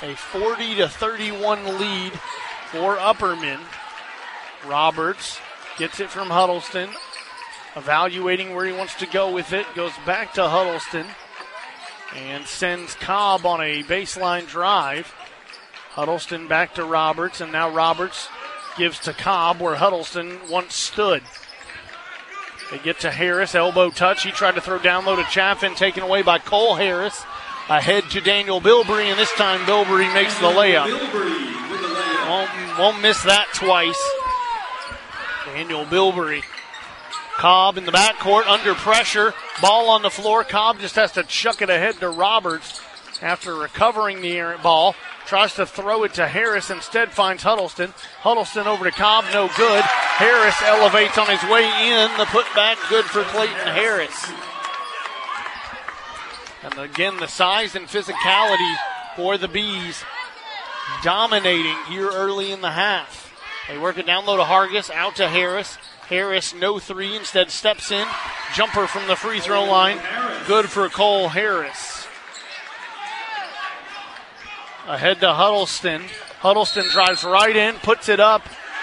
A 0.03 0.15
40 0.15 0.75
to 0.77 0.89
31 0.89 1.79
lead 1.79 2.13
for 2.71 2.97
Upperman. 2.97 3.61
Roberts 4.67 5.39
gets 5.79 6.01
it 6.01 6.11
from 6.11 6.29
Huddleston, 6.29 6.91
evaluating 7.77 8.55
where 8.55 8.65
he 8.65 8.73
wants 8.73 8.95
to 8.97 9.07
go 9.07 9.31
with 9.31 9.53
it. 9.53 9.67
Goes 9.75 9.93
back 10.05 10.35
to 10.35 10.49
Huddleston 10.49 11.07
and 12.15 12.47
sends 12.47 12.95
Cobb 12.95 13.45
on 13.45 13.61
a 13.61 13.83
baseline 13.83 14.47
drive. 14.47 15.15
Huddleston 15.91 16.49
back 16.49 16.75
to 16.75 16.85
Roberts, 16.85 17.41
and 17.41 17.53
now 17.53 17.71
Roberts 17.71 18.29
gives 18.77 18.99
to 19.01 19.13
Cobb 19.13 19.61
where 19.61 19.77
Huddleston 19.77 20.39
once 20.51 20.75
stood. 20.75 21.23
They 22.71 22.79
get 22.79 23.01
to 23.01 23.11
Harris, 23.11 23.55
elbow 23.55 23.91
touch. 23.91 24.25
He 24.25 24.31
tried 24.31 24.57
to 24.57 24.61
throw 24.61 24.79
down 24.79 25.05
low 25.05 25.17
to 25.17 25.25
Chaffin, 25.25 25.75
taken 25.75 26.03
away 26.03 26.23
by 26.23 26.39
Cole 26.39 26.75
Harris. 26.75 27.25
Ahead 27.69 28.05
to 28.11 28.21
Daniel 28.21 28.61
Bilbrey, 28.61 29.05
and 29.05 29.19
this 29.19 29.33
time 29.33 29.61
Bilbrey 29.61 30.13
makes 30.15 30.35
the 30.39 30.47
layup. 30.47 30.87
Won't, 32.29 32.79
won't 32.79 33.01
miss 33.03 33.23
that 33.23 33.47
twice. 33.55 34.01
Daniel 35.47 35.85
Bilbrey. 35.85 36.43
Cobb 37.37 37.77
in 37.77 37.85
the 37.85 37.93
backcourt 37.93 38.47
under 38.47 38.75
pressure. 38.75 39.35
Ball 39.61 39.91
on 39.91 40.03
the 40.03 40.11
floor. 40.11 40.43
Cobb 40.43 40.81
just 40.81 40.95
has 40.95 41.13
to 41.13 41.23
chuck 41.23 41.61
it 41.61 41.69
ahead 41.69 41.97
to 42.01 42.09
Roberts 42.09 42.81
after 43.21 43.55
recovering 43.55 44.21
the 44.21 44.33
errant 44.33 44.63
ball. 44.63 44.95
Tries 45.27 45.55
to 45.55 45.67
throw 45.67 46.05
it 46.05 46.15
to 46.15 46.29
Harris. 46.29 46.71
Instead 46.71 47.13
finds 47.13 47.43
Huddleston. 47.43 47.93
Huddleston 48.21 48.67
over 48.67 48.85
to 48.85 48.91
Cobb. 48.91 49.25
No 49.33 49.51
good. 49.57 49.83
Harris 49.83 50.63
elevates 50.63 51.19
on 51.19 51.29
his 51.29 51.43
way 51.51 51.65
in. 51.65 52.09
The 52.17 52.25
putback 52.25 52.77
good 52.89 53.05
for 53.05 53.23
Clayton 53.25 53.69
Harris. 53.69 54.31
And 56.63 56.79
again, 56.79 57.19
the 57.19 57.29
size 57.29 57.75
and 57.75 57.87
physicality 57.87 58.75
for 59.15 59.37
the 59.37 59.49
Bees 59.49 60.05
dominating 61.03 61.77
here 61.89 62.09
early 62.09 62.51
in 62.51 62.61
the 62.61 62.71
half. 62.71 63.33
They 63.69 63.79
work 63.79 63.99
it 63.99 64.07
down 64.07 64.27
low 64.27 64.37
to 64.37 64.45
Hargis, 64.45 64.91
out 64.91 65.17
to 65.17 65.29
Harris. 65.29 65.77
Harris, 66.09 66.55
no 66.55 66.79
three, 66.79 67.17
instead 67.17 67.51
steps 67.51 67.91
in. 67.91 68.07
Jumper 68.55 68.87
from 68.87 69.09
the 69.09 69.17
free 69.17 69.41
throw 69.41 69.65
line. 69.65 69.99
Good 70.47 70.67
for 70.67 70.89
Cole 70.89 71.29
Harris. 71.29 72.07
Ahead 74.87 75.21
to 75.21 75.33
Huddleston. 75.33 76.03
Huddleston 76.39 76.85
drives 76.93 77.25
right 77.25 77.57
in, 77.57 77.75
puts 77.77 78.09
it 78.09 78.21
up, 78.21 78.43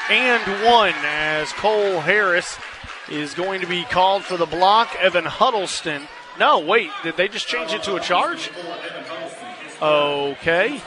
and 0.10 0.66
one 0.66 0.94
as 0.98 1.54
Cole 1.54 2.02
Harris 2.02 2.58
is 3.10 3.34
going 3.34 3.62
to 3.62 3.68
be 3.68 3.84
called 3.84 4.24
for 4.24 4.36
the 4.36 4.46
block. 4.46 4.94
Evan 5.00 5.24
Huddleston. 5.24 6.04
No, 6.38 6.60
wait, 6.60 6.90
did 7.04 7.16
they 7.16 7.30
just 7.30 7.48
change 7.48 7.72
it 7.72 7.84
to 7.84 7.96
a 7.96 8.02
charge? 8.02 8.52
Okay. 9.82 10.82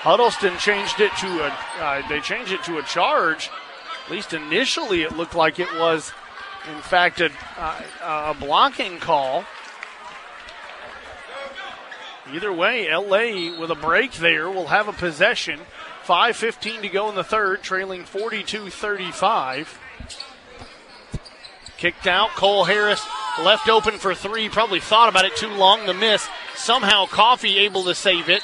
Huddleston 0.00 0.58
changed 0.58 1.00
it 1.00 1.12
to 1.16 1.46
a. 1.46 1.58
Uh, 1.80 2.08
they 2.08 2.20
changed 2.20 2.52
it 2.52 2.62
to 2.64 2.76
a 2.76 2.82
charge. 2.82 3.50
At 4.04 4.10
least 4.10 4.34
initially, 4.34 5.02
it 5.02 5.16
looked 5.16 5.34
like 5.34 5.58
it 5.58 5.72
was 5.78 6.12
In 6.72 6.80
fact, 6.80 7.20
a, 7.20 7.30
a, 8.02 8.34
blocking 8.38 8.98
call. 8.98 9.44
Either 12.32 12.52
way, 12.52 12.88
LA 12.90 13.58
with 13.58 13.70
a 13.70 13.74
break 13.74 14.12
there 14.14 14.50
will 14.50 14.68
have 14.68 14.88
a 14.88 14.92
possession. 14.92 15.60
5.15 16.06 16.82
to 16.82 16.88
go 16.88 17.08
in 17.08 17.14
the 17.14 17.24
third, 17.24 17.62
trailing 17.62 18.04
42 18.04 18.70
35. 18.70 19.78
Kicked 21.76 22.06
out. 22.06 22.30
Cole 22.30 22.64
Harris 22.64 23.04
left 23.42 23.68
open 23.68 23.98
for 23.98 24.14
three. 24.14 24.48
Probably 24.48 24.80
thought 24.80 25.08
about 25.08 25.24
it 25.24 25.36
too 25.36 25.48
long. 25.48 25.86
The 25.86 25.94
miss. 25.94 26.26
Somehow 26.54 27.06
Coffee 27.06 27.58
able 27.58 27.84
to 27.84 27.94
save 27.94 28.28
it. 28.28 28.42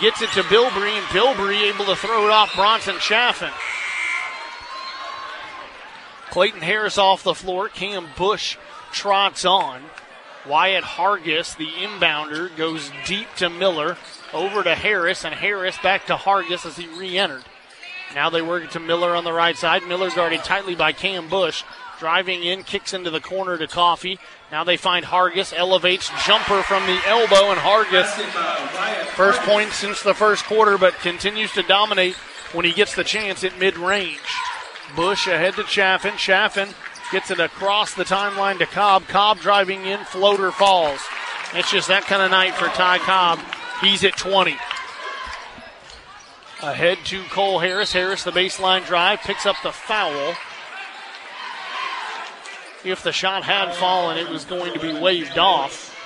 Gets 0.00 0.22
it 0.22 0.30
to 0.30 0.42
Bilbrey, 0.42 0.96
and 0.96 1.06
Bilbrey 1.06 1.72
able 1.72 1.84
to 1.84 1.94
throw 1.94 2.26
it 2.26 2.30
off 2.30 2.54
Bronson 2.56 2.98
Chaffin. 3.00 3.50
Clayton 6.30 6.62
Harris 6.62 6.98
off 6.98 7.22
the 7.22 7.34
floor. 7.34 7.68
Cam 7.68 8.06
Bush 8.16 8.56
trots 8.92 9.44
on. 9.44 9.82
Wyatt 10.46 10.84
Hargis, 10.84 11.56
the 11.56 11.66
inbounder, 11.66 12.54
goes 12.56 12.90
deep 13.04 13.26
to 13.36 13.50
Miller. 13.50 13.96
Over 14.32 14.62
to 14.62 14.74
Harris, 14.74 15.24
and 15.24 15.34
Harris 15.34 15.76
back 15.82 16.06
to 16.06 16.16
Hargis 16.16 16.64
as 16.64 16.76
he 16.76 16.86
re 16.86 17.18
entered. 17.18 17.44
Now 18.14 18.30
they 18.30 18.42
work 18.42 18.64
it 18.64 18.70
to 18.72 18.80
Miller 18.80 19.14
on 19.14 19.24
the 19.24 19.32
right 19.32 19.56
side. 19.56 19.86
Miller 19.86 20.10
guarded 20.10 20.42
tightly 20.44 20.74
by 20.74 20.92
Cam 20.92 21.28
Bush. 21.28 21.62
Driving 21.98 22.42
in, 22.42 22.62
kicks 22.62 22.94
into 22.94 23.10
the 23.10 23.20
corner 23.20 23.58
to 23.58 23.66
Coffee. 23.66 24.18
Now 24.50 24.64
they 24.64 24.78
find 24.78 25.04
Hargis, 25.04 25.52
elevates, 25.54 26.10
jumper 26.24 26.62
from 26.62 26.86
the 26.86 26.98
elbow, 27.06 27.50
and 27.50 27.60
Hargis, 27.60 28.08
first 29.10 29.40
point 29.42 29.70
since 29.72 30.02
the 30.02 30.14
first 30.14 30.44
quarter, 30.46 30.78
but 30.78 30.94
continues 31.00 31.52
to 31.52 31.62
dominate 31.62 32.14
when 32.52 32.64
he 32.64 32.72
gets 32.72 32.94
the 32.94 33.04
chance 33.04 33.44
at 33.44 33.58
mid 33.58 33.76
range. 33.76 34.18
Bush 34.94 35.26
ahead 35.26 35.54
to 35.54 35.64
Chaffin. 35.64 36.16
Chaffin 36.16 36.68
gets 37.12 37.30
it 37.30 37.40
across 37.40 37.94
the 37.94 38.04
timeline 38.04 38.58
to 38.58 38.66
Cobb. 38.66 39.06
Cobb 39.08 39.40
driving 39.40 39.84
in, 39.84 40.00
floater 40.04 40.50
falls. 40.52 41.00
It's 41.54 41.70
just 41.70 41.88
that 41.88 42.04
kind 42.04 42.22
of 42.22 42.30
night 42.30 42.54
for 42.54 42.66
Ty 42.68 42.98
Cobb. 42.98 43.40
He's 43.80 44.04
at 44.04 44.16
20. 44.16 44.56
Ahead 46.62 46.98
to 47.06 47.22
Cole 47.24 47.58
Harris. 47.58 47.92
Harris, 47.92 48.22
the 48.22 48.30
baseline 48.30 48.86
drive, 48.86 49.20
picks 49.20 49.46
up 49.46 49.56
the 49.62 49.72
foul. 49.72 50.34
If 52.84 53.02
the 53.02 53.12
shot 53.12 53.44
had 53.44 53.74
fallen, 53.74 54.18
it 54.18 54.28
was 54.28 54.44
going 54.44 54.72
to 54.74 54.78
be 54.80 54.92
waved 54.92 55.38
off. 55.38 55.96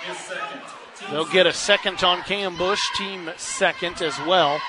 They'll 1.10 1.26
get 1.26 1.46
a 1.46 1.52
second 1.52 2.02
on 2.02 2.22
Cam 2.22 2.56
Bush, 2.56 2.80
team 2.96 3.30
second 3.36 4.00
as 4.00 4.18
well. 4.20 4.60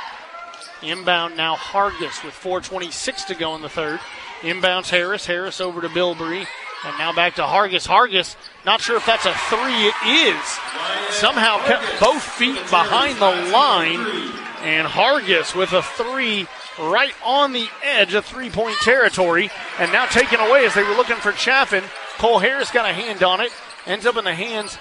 Inbound 0.81 1.37
now 1.37 1.55
Hargis 1.55 2.23
with 2.23 2.33
4.26 2.33 3.27
to 3.27 3.35
go 3.35 3.55
in 3.55 3.61
the 3.61 3.69
third. 3.69 3.99
Inbounds 4.41 4.89
Harris. 4.89 5.25
Harris 5.25 5.61
over 5.61 5.81
to 5.81 5.89
Bilbrey. 5.89 6.45
And 6.85 6.97
now 6.99 7.13
back 7.13 7.35
to 7.35 7.41
Hargis. 7.41 7.87
Hargis, 7.87 8.35
not 8.65 8.81
sure 8.81 8.97
if 8.97 9.05
that's 9.05 9.25
a 9.25 9.33
three. 9.33 9.87
It 9.87 9.95
is. 10.05 10.59
Somehow 11.15 11.57
kept 11.65 11.99
both 11.99 12.21
feet 12.21 12.61
behind 12.69 13.17
the 13.17 13.51
line. 13.51 13.99
And 14.61 14.87
Hargis 14.87 15.55
with 15.55 15.73
a 15.73 15.81
three 15.81 16.47
right 16.79 17.13
on 17.23 17.53
the 17.53 17.67
edge 17.83 18.13
of 18.13 18.25
three 18.25 18.49
point 18.49 18.75
territory. 18.81 19.49
And 19.79 19.91
now 19.91 20.05
taken 20.05 20.39
away 20.39 20.65
as 20.65 20.73
they 20.75 20.83
were 20.83 20.95
looking 20.95 21.17
for 21.17 21.31
Chaffin. 21.31 21.83
Cole 22.17 22.39
Harris 22.39 22.69
got 22.71 22.89
a 22.89 22.93
hand 22.93 23.23
on 23.23 23.41
it. 23.41 23.51
Ends 23.87 24.05
up 24.05 24.17
in 24.17 24.25
the 24.25 24.35
hands 24.35 24.77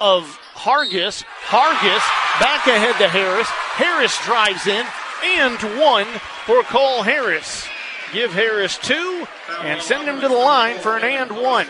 of 0.00 0.24
Hargis. 0.54 1.24
Hargis 1.44 2.40
back 2.40 2.66
ahead 2.66 2.96
to 2.98 3.08
Harris. 3.08 3.48
Harris 3.48 4.18
drives 4.24 4.66
in 4.66 4.86
and 5.24 5.78
one 5.78 6.06
for 6.44 6.62
Cole 6.64 7.02
Harris. 7.02 7.66
Give 8.12 8.32
Harris 8.32 8.78
two 8.78 9.26
and 9.62 9.82
send 9.82 10.08
him 10.08 10.20
to 10.20 10.28
the 10.28 10.34
line 10.34 10.78
for 10.78 10.96
an 10.96 11.04
and 11.04 11.30
one. 11.42 11.66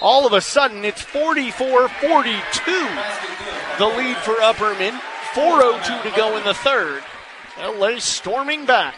All 0.00 0.26
of 0.26 0.32
a 0.32 0.40
sudden, 0.40 0.84
it's 0.84 1.02
44 1.02 1.88
42. 1.88 2.88
The 3.78 3.86
lead 3.86 4.16
for 4.18 4.34
Upperman. 4.34 4.98
4.02 5.34 6.02
to 6.02 6.16
go 6.16 6.36
in 6.38 6.44
the 6.44 6.54
third. 6.54 7.02
LA 7.60 7.98
storming 7.98 8.64
back. 8.64 8.94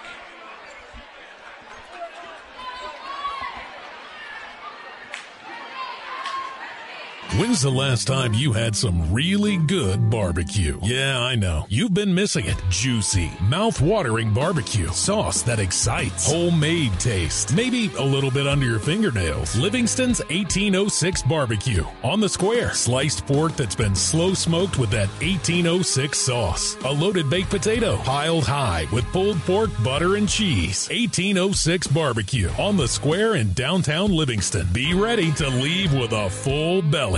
When's 7.36 7.60
the 7.60 7.70
last 7.70 8.06
time 8.06 8.32
you 8.32 8.54
had 8.54 8.74
some 8.74 9.12
really 9.12 9.58
good 9.58 10.08
barbecue? 10.08 10.78
Yeah, 10.82 11.20
I 11.20 11.34
know. 11.34 11.66
You've 11.68 11.92
been 11.92 12.14
missing 12.14 12.46
it. 12.46 12.56
Juicy, 12.70 13.30
mouth-watering 13.42 14.32
barbecue. 14.32 14.88
Sauce 14.88 15.42
that 15.42 15.58
excites. 15.58 16.32
Homemade 16.32 16.98
taste. 16.98 17.54
Maybe 17.54 17.90
a 17.98 18.02
little 18.02 18.30
bit 18.30 18.46
under 18.46 18.64
your 18.64 18.78
fingernails. 18.78 19.54
Livingston's 19.56 20.20
1806 20.30 21.22
barbecue. 21.24 21.84
On 22.02 22.18
the 22.18 22.30
square. 22.30 22.72
Sliced 22.72 23.26
pork 23.26 23.54
that's 23.56 23.76
been 23.76 23.94
slow 23.94 24.32
smoked 24.32 24.78
with 24.78 24.90
that 24.92 25.10
1806 25.20 26.18
sauce. 26.18 26.76
A 26.84 26.90
loaded 26.90 27.28
baked 27.28 27.50
potato. 27.50 27.98
Piled 27.98 28.44
high 28.44 28.86
with 28.90 29.04
pulled 29.12 29.38
pork, 29.40 29.68
butter, 29.84 30.16
and 30.16 30.30
cheese. 30.30 30.88
1806 30.88 31.88
barbecue. 31.88 32.48
On 32.58 32.78
the 32.78 32.88
square 32.88 33.34
in 33.34 33.52
downtown 33.52 34.10
Livingston. 34.10 34.66
Be 34.72 34.94
ready 34.94 35.30
to 35.32 35.48
leave 35.50 35.92
with 35.92 36.12
a 36.12 36.30
full 36.30 36.80
belly. 36.80 37.17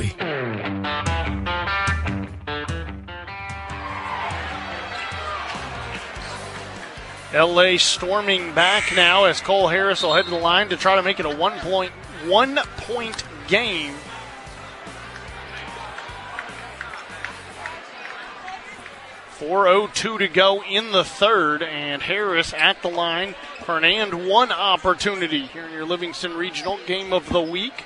LA 7.33 7.77
storming 7.77 8.53
back 8.55 8.93
now 8.97 9.25
as 9.25 9.41
Cole 9.41 9.69
Harris 9.69 10.03
will 10.03 10.15
head 10.15 10.25
to 10.25 10.31
the 10.31 10.37
line 10.37 10.69
to 10.70 10.77
try 10.77 10.97
to 10.97 11.03
make 11.03 11.20
it 11.20 11.27
a 11.27 11.37
one 11.37 11.59
point 11.61 11.93
one 12.27 12.59
point 12.79 13.23
game. 13.47 13.95
Four 19.31 19.69
oh 19.69 19.87
two 19.87 20.19
to 20.19 20.29
go 20.29 20.62
in 20.62 20.93
the 20.93 21.05
third, 21.05 21.62
and 21.62 22.03
Harris 22.03 22.53
at 22.53 22.83
the 22.83 22.89
line 22.89 23.35
for 23.65 23.79
an 23.79 23.85
and 23.85 24.29
one 24.29 24.53
opportunity 24.53 25.47
here 25.47 25.67
in 25.67 25.73
your 25.73 25.85
Livingston 25.85 26.37
Regional 26.37 26.79
Game 26.87 27.12
of 27.12 27.29
the 27.31 27.41
Week 27.41 27.85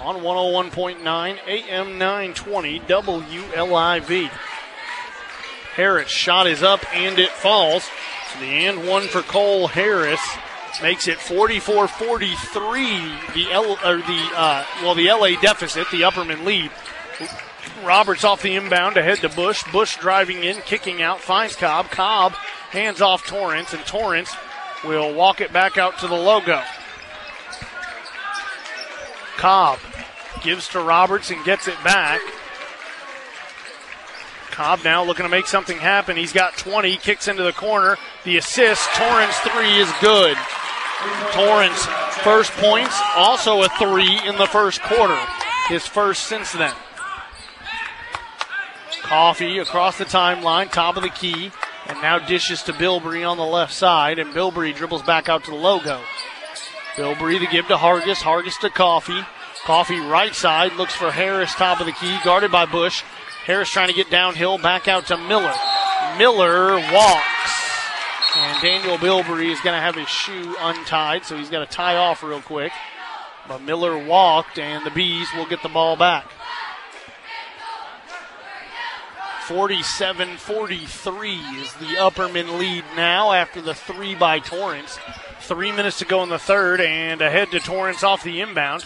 on 0.00 0.22
101.9 0.22 1.38
AM 1.46 1.98
920 1.98 2.80
WLIV. 2.80 4.30
Harris 5.74 6.08
shot 6.08 6.46
is 6.46 6.62
up 6.62 6.82
and 6.94 7.18
it 7.18 7.28
falls. 7.30 7.90
So 8.32 8.40
the 8.40 8.46
and 8.46 8.88
one 8.88 9.08
for 9.08 9.20
Cole 9.22 9.66
Harris 9.68 10.22
makes 10.82 11.06
it 11.06 11.18
44-43. 11.18 13.34
The 13.34 13.52
L 13.52 13.78
or 13.84 13.98
the 13.98 14.30
uh, 14.34 14.64
well 14.82 14.94
the 14.94 15.10
LA 15.10 15.38
deficit, 15.40 15.90
the 15.90 16.00
Upperman 16.02 16.44
lead. 16.44 16.70
Roberts 17.84 18.24
off 18.24 18.40
the 18.42 18.56
inbound 18.56 18.96
ahead 18.96 19.18
to 19.18 19.28
Bush. 19.28 19.62
Bush 19.70 19.98
driving 19.98 20.42
in, 20.44 20.56
kicking 20.62 21.02
out, 21.02 21.20
finds 21.20 21.56
Cobb. 21.56 21.90
Cobb 21.90 22.32
hands 22.70 23.02
off 23.02 23.26
Torrance, 23.26 23.74
and 23.74 23.84
Torrance 23.84 24.34
will 24.84 25.14
walk 25.14 25.40
it 25.40 25.52
back 25.52 25.78
out 25.78 25.98
to 25.98 26.08
the 26.08 26.14
logo. 26.14 26.62
Cobb 29.36 29.78
gives 30.42 30.68
to 30.68 30.80
Roberts 30.80 31.30
and 31.30 31.44
gets 31.44 31.68
it 31.68 31.76
back. 31.84 32.20
Cobb 34.50 34.80
now 34.84 35.02
looking 35.02 35.24
to 35.24 35.30
make 35.30 35.46
something 35.46 35.78
happen. 35.78 36.16
He's 36.16 36.32
got 36.32 36.56
20, 36.56 36.96
kicks 36.98 37.28
into 37.28 37.42
the 37.42 37.52
corner. 37.52 37.96
The 38.24 38.36
assist, 38.36 38.88
Torrance 38.94 39.36
three 39.38 39.76
is 39.78 39.90
good. 40.00 40.36
Torrance 41.32 41.86
first 42.22 42.52
points, 42.52 43.00
also 43.16 43.62
a 43.62 43.68
three 43.78 44.20
in 44.26 44.36
the 44.36 44.46
first 44.46 44.82
quarter. 44.82 45.18
His 45.68 45.86
first 45.86 46.24
since 46.24 46.52
then. 46.52 46.74
Coffee 49.02 49.58
across 49.58 49.98
the 49.98 50.04
timeline, 50.04 50.70
top 50.70 50.96
of 50.96 51.02
the 51.02 51.08
key, 51.08 51.50
and 51.86 52.02
now 52.02 52.18
dishes 52.18 52.62
to 52.64 52.72
Bilbrey 52.72 53.28
on 53.28 53.38
the 53.38 53.44
left 53.44 53.72
side, 53.72 54.18
and 54.18 54.34
Bilbrey 54.34 54.74
dribbles 54.74 55.02
back 55.02 55.28
out 55.28 55.44
to 55.44 55.50
the 55.50 55.56
logo. 55.56 56.00
Bilbrey 56.96 57.38
to 57.38 57.46
give 57.46 57.66
to 57.68 57.76
Hargis, 57.76 58.18
Hargis 58.18 58.58
to 58.60 58.70
Coffee. 58.70 59.24
Coffee 59.64 60.00
right 60.00 60.34
side, 60.34 60.74
looks 60.74 60.94
for 60.94 61.10
Harris, 61.10 61.54
top 61.54 61.80
of 61.80 61.86
the 61.86 61.92
key, 61.92 62.16
guarded 62.24 62.50
by 62.50 62.66
Bush. 62.66 63.02
Harris 63.44 63.70
trying 63.70 63.88
to 63.88 63.94
get 63.94 64.10
downhill, 64.10 64.58
back 64.58 64.88
out 64.88 65.06
to 65.08 65.16
Miller. 65.16 65.54
Miller 66.18 66.76
walks. 66.92 67.26
And 68.36 68.62
Daniel 68.62 68.96
Bilbrey 68.96 69.50
is 69.50 69.60
going 69.60 69.74
to 69.74 69.80
have 69.80 69.96
his 69.96 70.08
shoe 70.08 70.54
untied, 70.60 71.24
so 71.24 71.36
he's 71.36 71.50
got 71.50 71.68
to 71.68 71.76
tie 71.76 71.96
off 71.96 72.22
real 72.22 72.40
quick. 72.40 72.72
But 73.48 73.62
Miller 73.62 73.98
walked, 73.98 74.58
and 74.58 74.86
the 74.86 74.90
Bees 74.90 75.28
will 75.36 75.46
get 75.46 75.62
the 75.62 75.68
ball 75.68 75.96
back. 75.96 76.30
47 79.48 80.36
43 80.36 81.32
is 81.32 81.74
the 81.74 81.96
Upperman 81.96 82.56
lead 82.60 82.84
now 82.94 83.32
after 83.32 83.60
the 83.60 83.74
three 83.74 84.14
by 84.14 84.38
Torrance. 84.38 85.00
Three 85.40 85.72
minutes 85.72 85.98
to 85.98 86.04
go 86.04 86.22
in 86.22 86.28
the 86.28 86.38
third, 86.38 86.80
and 86.80 87.20
ahead 87.20 87.50
to 87.50 87.58
Torrance 87.58 88.04
off 88.04 88.22
the 88.22 88.40
inbound. 88.42 88.84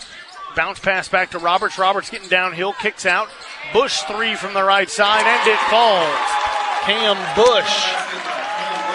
Bounce 0.56 0.78
pass 0.78 1.08
back 1.08 1.30
to 1.30 1.38
Roberts. 1.38 1.78
Roberts 1.78 2.10
getting 2.10 2.28
downhill, 2.28 2.72
kicks 2.74 3.06
out. 3.06 3.28
Bush 3.72 4.02
three 4.02 4.36
from 4.36 4.54
the 4.54 4.62
right 4.62 4.88
side, 4.88 5.26
and 5.26 5.48
it 5.48 5.58
falls. 5.70 6.14
Cam 6.84 7.16
Bush, 7.34 7.74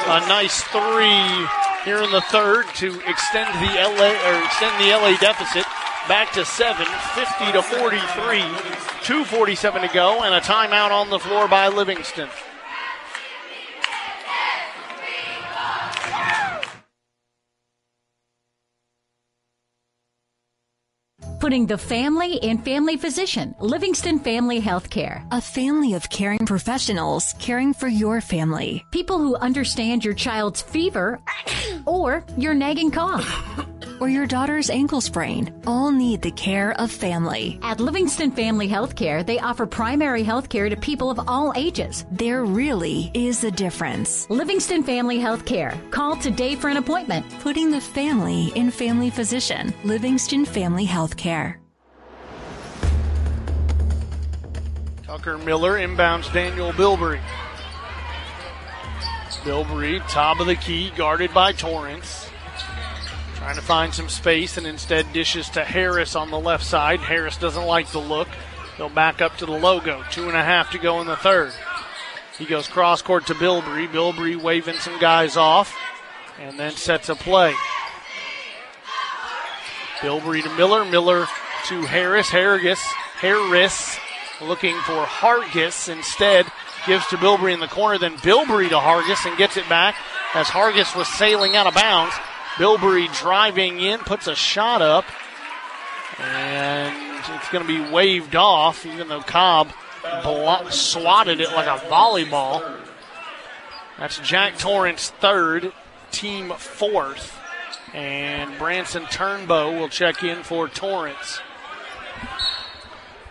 a 0.08 0.28
nice 0.30 0.62
three 0.64 1.48
here 1.84 2.02
in 2.04 2.12
the 2.12 2.22
third 2.30 2.66
to 2.76 3.00
extend 3.10 3.54
the 3.60 3.74
LA 3.76 4.14
or 4.14 4.44
extend 4.46 4.80
the 4.80 4.92
LA 4.94 5.18
deficit. 5.18 5.66
back 6.08 6.32
to 6.34 6.46
seven, 6.46 6.88
50 7.14 7.52
to 7.52 7.62
43, 7.62 8.40
247 9.04 9.82
to 9.82 9.88
go, 9.94 10.24
and 10.24 10.34
a 10.34 10.42
timeout 10.42 10.92
on 10.92 11.10
the 11.10 11.20
floor 11.20 11.48
by 11.48 11.68
Livingston. 11.68 12.30
Putting 21.40 21.68
the 21.68 21.78
family 21.78 22.36
in 22.36 22.58
family 22.58 22.98
physician, 22.98 23.56
Livingston 23.62 24.20
Family 24.20 24.60
Healthcare. 24.60 25.26
A 25.32 25.40
family 25.40 25.94
of 25.94 26.10
caring 26.10 26.46
professionals 26.46 27.34
caring 27.40 27.74
for 27.74 27.88
your 27.88 28.20
family. 28.20 28.86
People 28.92 29.20
who 29.20 29.38
understand 29.38 30.04
your 30.04 30.16
child's 30.16 30.62
fever 30.62 31.22
or 31.86 32.26
your 32.36 32.54
nagging 32.54 32.92
cough. 32.92 33.26
or 34.00 34.10
your 34.10 34.26
daughter's 34.26 34.70
ankle 34.70 35.02
sprain 35.02 35.54
all 35.66 35.92
need 35.92 36.22
the 36.22 36.32
care 36.32 36.72
of 36.80 36.92
family. 36.92 37.60
At 37.62 37.80
Livingston 37.80 38.32
Family 38.32 38.68
Healthcare, 38.68 39.26
they 39.26 39.40
offer 39.40 39.66
primary 39.66 40.24
healthcare 40.24 40.70
to 40.70 40.78
people 40.78 41.10
of 41.10 41.20
all 41.28 41.54
ages. 41.56 42.06
There 42.12 42.46
really 42.46 43.12
is 43.14 43.44
a 43.44 43.52
difference. 43.52 44.30
Livingston 44.30 44.84
Family 44.84 45.20
Healthcare. 45.20 45.78
Call 45.92 46.16
today 46.16 46.56
for 46.56 46.70
an 46.70 46.78
appointment. 46.78 47.26
Putting 47.40 47.72
the 47.72 47.82
family 47.82 48.52
in 48.56 48.72
family 48.72 49.10
physician. 49.10 49.74
Livingston 49.84 50.46
Family 50.46 50.86
Healthcare. 50.86 51.58
Tucker 55.04 55.40
Miller 55.40 55.74
inbounds 55.74 56.32
Daniel 56.32 56.72
Bilbrey. 56.72 57.20
Bilbrey, 59.44 60.00
top 60.08 60.40
of 60.40 60.48
the 60.48 60.56
key, 60.56 60.92
guarded 60.96 61.34
by 61.34 61.52
Torrance. 61.52 62.29
Trying 63.40 63.56
to 63.56 63.62
find 63.62 63.94
some 63.94 64.10
space 64.10 64.58
and 64.58 64.68
instead 64.68 65.14
dishes 65.14 65.50
to 65.52 65.64
Harris 65.64 66.14
on 66.14 66.30
the 66.30 66.40
left 66.40 66.66
side. 66.66 67.00
Harris 67.00 67.38
doesn't 67.38 67.66
like 67.66 67.88
the 67.88 68.00
look. 68.00 68.28
He'll 68.76 68.90
back 68.90 69.22
up 69.22 69.38
to 69.38 69.46
the 69.46 69.54
logo. 69.54 70.04
Two 70.12 70.28
and 70.28 70.36
a 70.36 70.44
half 70.44 70.72
to 70.72 70.78
go 70.78 71.00
in 71.00 71.08
the 71.08 71.16
third. 71.16 71.54
He 72.38 72.44
goes 72.44 72.68
cross 72.68 73.02
court 73.02 73.28
to 73.28 73.34
Bilbrey. 73.34 73.88
Bilbrey 73.88 74.36
waving 74.36 74.76
some 74.76 75.00
guys 75.00 75.38
off 75.38 75.74
and 76.38 76.60
then 76.60 76.74
sets 76.74 77.08
a 77.08 77.16
play. 77.16 77.54
Bilbrey 80.00 80.44
to 80.44 80.50
Miller. 80.56 80.84
Miller 80.84 81.26
to 81.68 81.82
Harris. 81.84 82.30
Harris. 82.30 82.82
Harris 83.22 83.98
looking 84.42 84.76
for 84.82 85.06
Hargis 85.06 85.88
instead. 85.88 86.46
Gives 86.86 87.08
to 87.08 87.16
Bilbrey 87.16 87.54
in 87.54 87.62
the 87.62 87.68
corner. 87.68 87.98
Then 87.98 88.18
Bilbrey 88.18 88.68
to 88.68 88.80
Hargis 88.80 89.26
and 89.26 89.38
gets 89.38 89.56
it 89.56 89.68
back 89.70 89.96
as 90.34 90.48
Hargis 90.48 90.94
was 90.94 91.08
sailing 91.08 91.56
out 91.56 91.68
of 91.68 91.74
bounds. 91.74 92.14
Bilbrey 92.60 93.08
driving 93.18 93.80
in, 93.80 94.00
puts 94.00 94.28
a 94.28 94.36
shot 94.36 94.82
up, 94.82 95.06
and 96.20 97.24
it's 97.36 97.50
going 97.50 97.66
to 97.66 97.68
be 97.68 97.90
waved 97.90 98.36
off, 98.36 98.86
even 98.86 99.08
though 99.08 99.22
Cobb 99.22 99.72
blo- 100.24 100.70
swatted 100.70 101.40
it 101.40 101.54
like 101.54 101.68
a 101.68 101.82
volleyball. 101.86 102.80
That's 103.98 104.20
Jack 104.20 104.58
Torrance 104.58 105.10
third, 105.10 105.72
team 106.12 106.52
fourth, 106.52 107.40
and 107.94 108.58
Branson 108.58 109.04
Turnbow 109.04 109.80
will 109.80 109.90
check 109.90 110.22
in 110.22 110.44
for 110.44 110.68
Torrance. 110.68 111.40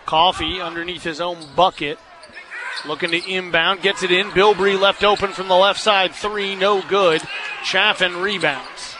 Coffee 0.07 0.59
underneath 0.59 1.03
his 1.03 1.21
own 1.21 1.37
bucket. 1.55 1.99
Looking 2.87 3.11
to 3.11 3.29
inbound, 3.29 3.83
gets 3.83 4.01
it 4.01 4.11
in. 4.11 4.29
Bilbrey 4.31 4.79
left 4.79 5.03
open 5.03 5.33
from 5.33 5.49
the 5.49 5.55
left 5.55 5.79
side, 5.79 6.13
three, 6.15 6.55
no 6.55 6.81
good. 6.81 7.21
Chaffin 7.63 8.17
rebounds. 8.17 8.95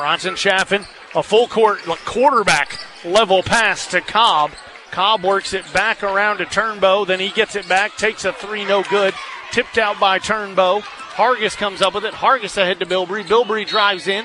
Bronson 0.00 0.34
Chaffin, 0.34 0.86
a 1.14 1.22
full 1.22 1.46
court 1.46 1.80
quarterback 2.06 2.78
level 3.04 3.42
pass 3.42 3.86
to 3.88 4.00
Cobb. 4.00 4.50
Cobb 4.90 5.22
works 5.22 5.52
it 5.52 5.70
back 5.74 6.02
around 6.02 6.38
to 6.38 6.46
Turnbow, 6.46 7.06
then 7.06 7.20
he 7.20 7.28
gets 7.28 7.54
it 7.54 7.68
back, 7.68 7.98
takes 7.98 8.24
a 8.24 8.32
three, 8.32 8.64
no 8.64 8.82
good. 8.84 9.12
Tipped 9.52 9.76
out 9.76 10.00
by 10.00 10.18
Turnbow. 10.18 10.80
Hargis 10.80 11.54
comes 11.54 11.82
up 11.82 11.92
with 11.92 12.06
it. 12.06 12.14
Hargis 12.14 12.56
ahead 12.56 12.80
to 12.80 12.86
Bilbrey. 12.86 13.24
Bilbrey 13.24 13.66
drives 13.66 14.08
in, 14.08 14.24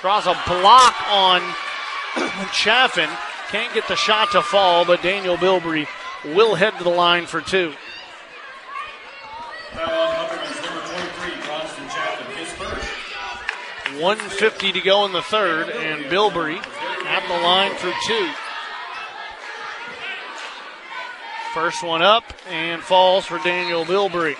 draws 0.00 0.28
a 0.28 0.40
block 0.46 0.94
on 1.10 1.42
Chaffin. 2.52 3.10
Can't 3.48 3.74
get 3.74 3.88
the 3.88 3.96
shot 3.96 4.30
to 4.30 4.42
fall, 4.42 4.84
but 4.84 5.02
Daniel 5.02 5.36
Bilbrey 5.36 5.88
will 6.24 6.54
head 6.54 6.78
to 6.78 6.84
the 6.84 6.90
line 6.90 7.26
for 7.26 7.40
two. 7.40 7.74
Uh, 9.74 10.55
150 14.00 14.72
to 14.72 14.80
go 14.80 15.06
in 15.06 15.12
the 15.12 15.22
third, 15.22 15.70
and 15.70 16.04
Bilbrey 16.06 16.56
at 17.06 17.26
the 17.28 17.42
line 17.42 17.74
for 17.76 17.92
two. 18.06 18.30
First 21.54 21.82
one 21.82 22.02
up 22.02 22.24
and 22.48 22.82
falls 22.82 23.24
for 23.24 23.38
Daniel 23.38 23.84
Bilbrey. 23.84 24.36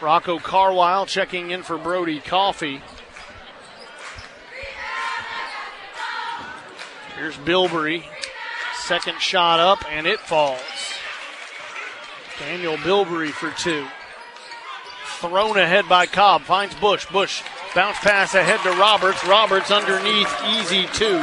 Rocco 0.00 0.38
Carwile 0.38 1.04
checking 1.04 1.50
in 1.50 1.62
for 1.62 1.76
Brody 1.76 2.20
Coffee. 2.20 2.80
Here's 7.16 7.36
Bilbrey. 7.36 8.04
Second 8.76 9.20
shot 9.20 9.60
up, 9.60 9.84
and 9.92 10.06
it 10.06 10.20
falls. 10.20 10.60
Daniel 12.38 12.76
Bilbrey 12.78 13.30
for 13.30 13.50
two 13.50 13.86
thrown 15.20 15.58
ahead 15.58 15.88
by 15.88 16.06
Cobb. 16.06 16.42
Finds 16.42 16.74
Bush. 16.76 17.06
Bush 17.06 17.42
bounce 17.74 17.98
pass 17.98 18.34
ahead 18.34 18.60
to 18.60 18.70
Roberts. 18.80 19.24
Roberts 19.26 19.70
underneath, 19.70 20.32
easy 20.48 20.86
two. 20.94 21.22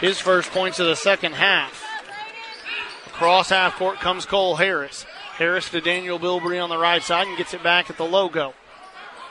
His 0.00 0.18
first 0.18 0.50
points 0.50 0.78
of 0.78 0.86
the 0.86 0.96
second 0.96 1.34
half. 1.34 1.82
Across 3.06 3.48
half 3.50 3.76
court 3.76 4.00
comes 4.00 4.26
Cole 4.26 4.56
Harris. 4.56 5.06
Harris 5.36 5.70
to 5.70 5.80
Daniel 5.80 6.18
Bilbrey 6.18 6.62
on 6.62 6.68
the 6.68 6.76
right 6.76 7.02
side 7.02 7.26
and 7.26 7.38
gets 7.38 7.54
it 7.54 7.62
back 7.62 7.88
at 7.88 7.96
the 7.96 8.04
logo. 8.04 8.52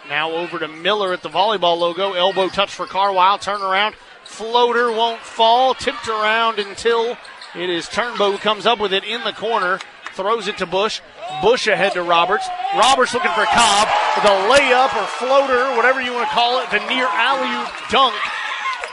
Now 0.09 0.31
over 0.31 0.57
to 0.57 0.67
Miller 0.67 1.13
at 1.13 1.21
the 1.21 1.29
volleyball 1.29 1.77
logo. 1.77 2.13
Elbow 2.13 2.47
touch 2.47 2.73
for 2.73 2.87
Carwile. 2.87 3.37
Turn 3.37 3.61
around. 3.61 3.95
Floater 4.23 4.91
won't 4.91 5.21
fall. 5.21 5.75
Tipped 5.75 6.07
around 6.07 6.57
until 6.57 7.17
it 7.53 7.69
is 7.69 7.85
Turnbow 7.85 8.31
who 8.31 8.37
comes 8.39 8.65
up 8.65 8.79
with 8.79 8.93
it 8.93 9.03
in 9.03 9.23
the 9.23 9.33
corner. 9.33 9.79
Throws 10.13 10.47
it 10.47 10.57
to 10.57 10.65
Bush. 10.65 11.01
Bush 11.41 11.67
ahead 11.67 11.93
to 11.93 12.03
Roberts. 12.03 12.47
Roberts 12.75 13.13
looking 13.13 13.31
for 13.31 13.45
Cobb. 13.45 13.87
The 14.23 14.53
layup 14.53 14.95
or 14.95 15.07
floater, 15.07 15.75
whatever 15.75 16.01
you 16.01 16.13
want 16.13 16.27
to 16.27 16.33
call 16.33 16.59
it, 16.59 16.69
the 16.69 16.79
near 16.89 17.07
alley 17.07 17.71
dunk 17.89 18.15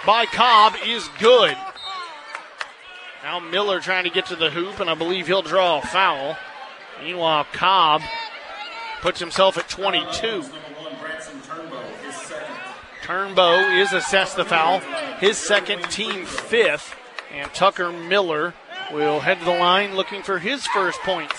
by 0.06 0.26
Cobb 0.26 0.74
is 0.86 1.08
good. 1.18 1.56
Now 3.22 3.40
Miller 3.40 3.80
trying 3.80 4.04
to 4.04 4.10
get 4.10 4.26
to 4.26 4.36
the 4.36 4.50
hoop, 4.50 4.80
and 4.80 4.88
I 4.88 4.94
believe 4.94 5.26
he'll 5.26 5.42
draw 5.42 5.78
a 5.78 5.82
foul. 5.82 6.36
Meanwhile, 7.02 7.46
Cobb 7.52 8.02
puts 9.00 9.20
himself 9.20 9.58
at 9.58 9.68
22. 9.68 10.44
Turnbow 13.02 13.80
is 13.80 13.92
assessed 13.92 14.36
the 14.36 14.44
foul. 14.44 14.80
His 15.18 15.38
second, 15.38 15.82
team 15.90 16.26
fifth. 16.26 16.94
And 17.32 17.52
Tucker 17.52 17.92
Miller 17.92 18.54
will 18.92 19.20
head 19.20 19.38
to 19.38 19.44
the 19.44 19.50
line 19.50 19.94
looking 19.94 20.22
for 20.22 20.38
his 20.38 20.66
first 20.68 21.00
points 21.00 21.34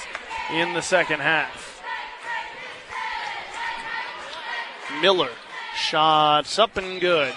in 0.53 0.73
the 0.73 0.81
second 0.81 1.19
half. 1.19 1.83
Miller 5.01 5.29
shots 5.75 6.59
up 6.59 6.77
and 6.77 6.99
good. 6.99 7.33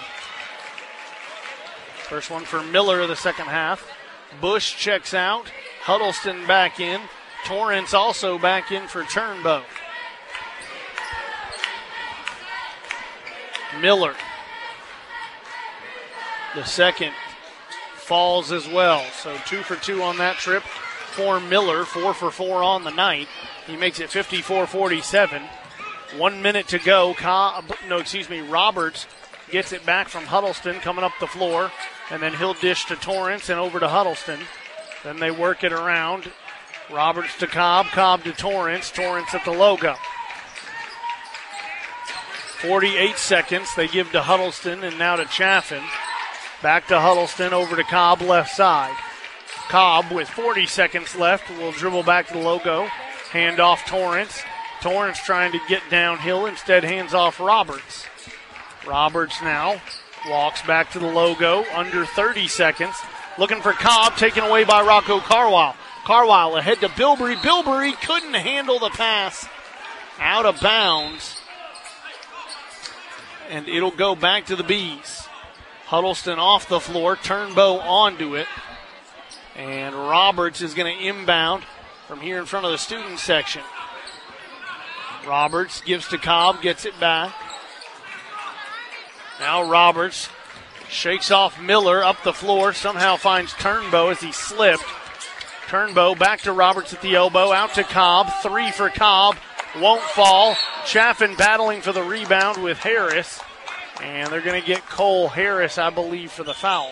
First 2.09 2.29
one 2.29 2.43
for 2.43 2.61
Miller 2.63 3.01
of 3.01 3.09
the 3.09 3.15
second 3.15 3.45
half. 3.45 3.87
Bush 4.41 4.75
checks 4.75 5.13
out. 5.13 5.51
Huddleston 5.81 6.45
back 6.47 6.79
in. 6.79 7.01
Torrance 7.45 7.93
also 7.93 8.37
back 8.37 8.71
in 8.71 8.87
for 8.87 9.03
Turnbow. 9.03 9.63
Miller. 13.81 14.15
The 16.55 16.63
second 16.63 17.13
falls 18.03 18.51
as 18.51 18.67
well. 18.67 19.03
So 19.21 19.35
two 19.45 19.63
for 19.63 19.75
two 19.75 20.03
on 20.03 20.17
that 20.17 20.37
trip 20.37 20.63
for 20.63 21.39
Miller, 21.39 21.85
four 21.85 22.13
for 22.13 22.31
four 22.31 22.63
on 22.63 22.83
the 22.83 22.91
night. 22.91 23.27
He 23.67 23.77
makes 23.77 23.99
it 23.99 24.09
54 24.09 24.67
47. 24.67 25.41
One 26.17 26.41
minute 26.41 26.67
to 26.69 26.79
go. 26.79 27.13
Cobb, 27.13 27.65
no, 27.87 27.97
excuse 27.97 28.29
me, 28.29 28.41
Roberts 28.41 29.07
gets 29.49 29.71
it 29.71 29.85
back 29.85 30.09
from 30.09 30.25
Huddleston 30.25 30.79
coming 30.79 31.03
up 31.03 31.13
the 31.19 31.27
floor, 31.27 31.71
and 32.11 32.21
then 32.21 32.33
he'll 32.33 32.53
dish 32.53 32.85
to 32.85 32.95
Torrance 32.95 33.49
and 33.49 33.59
over 33.59 33.79
to 33.79 33.87
Huddleston. 33.87 34.39
Then 35.03 35.19
they 35.19 35.31
work 35.31 35.63
it 35.63 35.73
around. 35.73 36.31
Roberts 36.91 37.37
to 37.39 37.47
Cobb, 37.47 37.87
Cobb 37.87 38.23
to 38.23 38.31
Torrance, 38.31 38.91
Torrance 38.91 39.33
at 39.33 39.45
the 39.45 39.51
logo. 39.51 39.95
48 42.59 43.17
seconds 43.17 43.75
they 43.75 43.87
give 43.87 44.11
to 44.11 44.21
Huddleston 44.21 44.83
and 44.83 44.97
now 44.97 45.15
to 45.15 45.25
Chaffin. 45.25 45.83
Back 46.63 46.87
to 46.87 46.99
Huddleston, 46.99 47.53
over 47.53 47.75
to 47.75 47.83
Cobb, 47.83 48.21
left 48.21 48.55
side. 48.55 48.95
Cobb 49.69 50.11
with 50.11 50.29
40 50.29 50.65
seconds 50.65 51.15
left 51.15 51.49
will 51.59 51.71
dribble 51.73 52.03
back 52.03 52.27
to 52.27 52.33
the 52.33 52.39
logo. 52.39 52.85
Hand 53.31 53.59
off 53.59 53.85
Torrance. 53.85 54.41
Torrance 54.81 55.19
trying 55.19 55.51
to 55.51 55.59
get 55.67 55.81
downhill, 55.91 56.47
instead 56.47 56.83
hands 56.83 57.13
off 57.13 57.39
Roberts. 57.39 58.07
Roberts 58.87 59.41
now 59.41 59.79
Walks 60.27 60.61
back 60.61 60.91
to 60.91 60.99
the 60.99 61.07
logo, 61.07 61.65
under 61.73 62.05
30 62.05 62.47
seconds. 62.47 62.95
Looking 63.37 63.61
for 63.61 63.73
Cobb, 63.73 64.15
taken 64.15 64.43
away 64.43 64.63
by 64.63 64.81
Rocco 64.81 65.19
Carwile. 65.19 65.75
Carwile 66.05 66.55
ahead 66.55 66.79
to 66.79 66.87
Bilbrey. 66.89 67.35
Bilbrey 67.35 67.99
couldn't 68.01 68.33
handle 68.33 68.79
the 68.79 68.89
pass. 68.89 69.47
Out 70.19 70.45
of 70.45 70.61
bounds. 70.61 71.41
And 73.49 73.67
it'll 73.67 73.91
go 73.91 74.15
back 74.15 74.45
to 74.45 74.55
the 74.55 74.63
Bees. 74.63 75.22
Huddleston 75.93 76.39
off 76.39 76.67
the 76.67 76.79
floor, 76.79 77.15
Turnbow 77.15 77.79
onto 77.79 78.35
it. 78.35 78.47
And 79.55 79.93
Roberts 79.93 80.59
is 80.63 80.73
going 80.73 80.97
to 80.97 81.07
inbound 81.07 81.65
from 82.07 82.19
here 82.19 82.39
in 82.39 82.47
front 82.47 82.65
of 82.65 82.71
the 82.71 82.79
student 82.79 83.19
section. 83.19 83.61
Roberts 85.27 85.81
gives 85.81 86.07
to 86.07 86.17
Cobb, 86.17 86.63
gets 86.63 86.85
it 86.85 86.99
back. 86.99 87.31
Now 89.39 89.69
Roberts 89.69 90.29
shakes 90.89 91.29
off 91.29 91.61
Miller 91.61 92.03
up 92.03 92.23
the 92.23 92.33
floor, 92.33 92.73
somehow 92.73 93.15
finds 93.15 93.53
Turnbow 93.53 94.09
as 94.09 94.19
he 94.19 94.31
slipped. 94.31 94.85
Turnbow 95.67 96.17
back 96.17 96.41
to 96.41 96.53
Roberts 96.53 96.91
at 96.95 97.03
the 97.03 97.13
elbow, 97.13 97.51
out 97.51 97.75
to 97.75 97.83
Cobb, 97.83 98.31
three 98.41 98.71
for 98.71 98.89
Cobb, 98.89 99.35
won't 99.79 100.01
fall. 100.01 100.55
Chaffin 100.87 101.35
battling 101.35 101.81
for 101.81 101.91
the 101.91 102.01
rebound 102.01 102.63
with 102.63 102.79
Harris, 102.79 103.39
and 104.03 104.31
they're 104.31 104.41
going 104.41 104.59
to 104.59 104.67
get 104.67 104.87
Cole 104.87 105.29
Harris, 105.29 105.77
I 105.77 105.89
believe, 105.89 106.31
for 106.31 106.43
the 106.43 106.53
foul. 106.53 106.91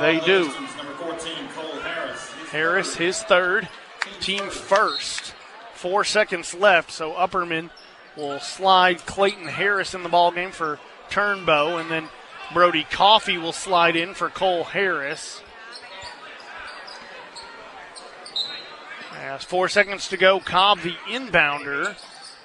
They 0.00 0.20
do. 0.20 0.50
Harris, 2.50 2.96
his 2.96 3.22
third, 3.22 3.68
team 4.20 4.48
first. 4.48 5.34
Four 5.74 6.04
seconds 6.04 6.54
left, 6.54 6.90
so 6.90 7.12
Upperman 7.12 7.70
will 8.16 8.40
slide 8.40 9.06
Clayton 9.06 9.46
Harris 9.46 9.94
in 9.94 10.02
the 10.02 10.08
ball 10.08 10.32
game 10.32 10.50
for 10.50 10.78
Turnbow, 11.10 11.80
and 11.80 11.90
then 11.90 12.08
Brody 12.52 12.84
Coffee 12.84 13.38
will 13.38 13.52
slide 13.52 13.96
in 13.96 14.14
for 14.14 14.28
Cole 14.28 14.64
Harris. 14.64 15.42
As 19.14 19.44
four 19.44 19.68
seconds 19.68 20.08
to 20.08 20.16
go, 20.16 20.40
Cobb, 20.40 20.80
the 20.80 20.96
inbounder, 21.06 21.96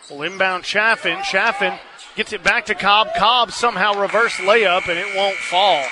will 0.10 0.22
inbound 0.22 0.64
Chaffin. 0.64 1.18
Chaffin 1.24 1.74
gets 2.16 2.34
it 2.34 2.44
back 2.44 2.66
to 2.68 2.76
Cobb. 2.76 3.08
Cobb 3.18 3.52
somehow 3.52 4.00
reverse 4.00 4.34
layup, 4.36 4.88
and 4.88 4.98
it 4.98 5.16
won't 5.16 5.36
fall. 5.38 5.84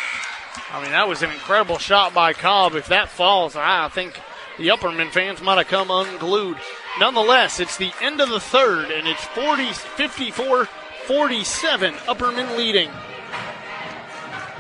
I 0.72 0.82
mean, 0.82 0.92
that 0.92 1.08
was 1.08 1.22
an 1.22 1.32
incredible 1.32 1.78
shot 1.78 2.14
by 2.14 2.34
Cobb. 2.34 2.76
If 2.76 2.88
that 2.88 3.10
falls, 3.10 3.56
I 3.56 3.90
think 3.90 4.20
the 4.58 4.70
Upperman 4.70 5.12
fans 5.12 5.42
might 5.42 5.58
have 5.58 5.68
come 5.68 5.92
unglued. 5.92 6.58
Nonetheless, 7.00 7.60
it's 7.60 7.78
the 7.78 7.92
end 8.02 8.22
of 8.22 8.30
the 8.30 8.40
third, 8.40 8.92
and 8.92 9.08
it's 9.08 9.24
40, 9.26 9.72
54 9.74 10.68
47. 11.08 11.94
Upperman 11.94 12.58
leading. 12.58 12.90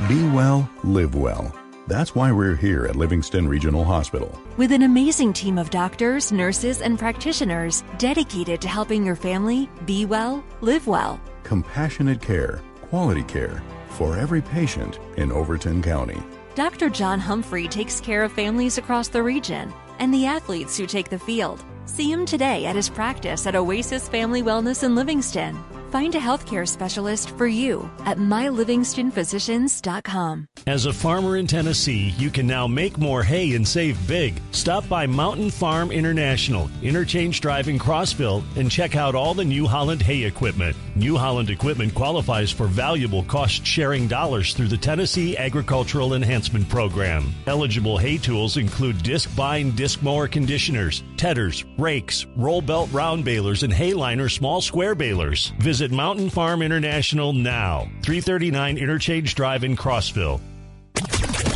Be 0.07 0.27
well, 0.29 0.69
live 0.83 1.13
well. 1.15 1.55
That's 1.87 2.15
why 2.15 2.31
we're 2.31 2.55
here 2.55 2.85
at 2.85 2.95
Livingston 2.95 3.47
Regional 3.47 3.83
Hospital. 3.83 4.37
With 4.57 4.71
an 4.71 4.83
amazing 4.83 5.33
team 5.33 5.57
of 5.57 5.69
doctors, 5.69 6.31
nurses, 6.31 6.81
and 6.81 6.97
practitioners 6.97 7.83
dedicated 7.97 8.61
to 8.61 8.67
helping 8.67 9.05
your 9.05 9.15
family 9.15 9.69
be 9.85 10.05
well, 10.05 10.43
live 10.61 10.87
well. 10.87 11.19
Compassionate 11.51 12.21
care, 12.21 12.61
quality 12.83 13.23
care 13.23 13.61
for 13.89 14.17
every 14.17 14.41
patient 14.41 14.99
in 15.17 15.33
Overton 15.33 15.81
County. 15.81 16.17
Dr. 16.55 16.89
John 16.89 17.19
Humphrey 17.19 17.67
takes 17.67 17.99
care 17.99 18.23
of 18.23 18.31
families 18.31 18.77
across 18.77 19.09
the 19.09 19.21
region 19.21 19.73
and 19.99 20.13
the 20.13 20.25
athletes 20.25 20.77
who 20.77 20.85
take 20.85 21.09
the 21.09 21.19
field. 21.19 21.61
See 21.87 22.09
him 22.09 22.25
today 22.25 22.67
at 22.67 22.77
his 22.77 22.87
practice 22.87 23.45
at 23.47 23.57
Oasis 23.57 24.07
Family 24.07 24.41
Wellness 24.41 24.85
in 24.85 24.95
Livingston. 24.95 25.61
Find 25.91 26.15
a 26.15 26.19
healthcare 26.19 26.65
specialist 26.65 27.31
for 27.31 27.47
you 27.47 27.89
at 28.05 28.17
mylivingstonphysicians.com. 28.17 30.47
As 30.65 30.85
a 30.85 30.93
farmer 30.93 31.35
in 31.35 31.47
Tennessee, 31.47 32.13
you 32.17 32.29
can 32.29 32.47
now 32.47 32.65
make 32.65 32.97
more 32.97 33.23
hay 33.23 33.55
and 33.55 33.67
save 33.67 34.07
big. 34.07 34.39
Stop 34.51 34.87
by 34.87 35.05
Mountain 35.05 35.49
Farm 35.49 35.91
International, 35.91 36.71
Interchange 36.81 37.41
Drive 37.41 37.67
in 37.67 37.77
Crossville, 37.77 38.41
and 38.55 38.71
check 38.71 38.95
out 38.95 39.15
all 39.15 39.33
the 39.33 39.43
New 39.43 39.67
Holland 39.67 40.01
hay 40.01 40.23
equipment. 40.23 40.77
New 40.95 41.17
Holland 41.17 41.49
equipment 41.49 41.93
qualifies 41.93 42.51
for 42.51 42.67
valuable 42.67 43.23
cost 43.23 43.65
sharing 43.65 44.07
dollars 44.07 44.53
through 44.53 44.67
the 44.67 44.77
Tennessee 44.77 45.37
Agricultural 45.37 46.13
Enhancement 46.13 46.67
Program. 46.67 47.33
Eligible 47.47 47.97
hay 47.97 48.17
tools 48.17 48.57
include 48.57 48.97
Discbine 48.97 49.75
disc 49.75 50.01
mower 50.01 50.27
conditioners, 50.27 51.03
tedders, 51.17 51.63
rakes, 51.77 52.25
roll 52.35 52.61
belt 52.61 52.89
round 52.91 53.23
balers, 53.23 53.63
and 53.63 53.71
Hayliner 53.71 54.29
small 54.29 54.61
square 54.61 54.95
balers. 54.95 55.53
Visit 55.59 55.91
Mountain 55.91 56.29
Farm 56.29 56.61
International 56.61 57.33
now, 57.33 57.89
339 58.03 58.77
Interchange 58.77 59.35
Drive 59.35 59.63
in 59.63 59.75
Crossville. 59.75 60.41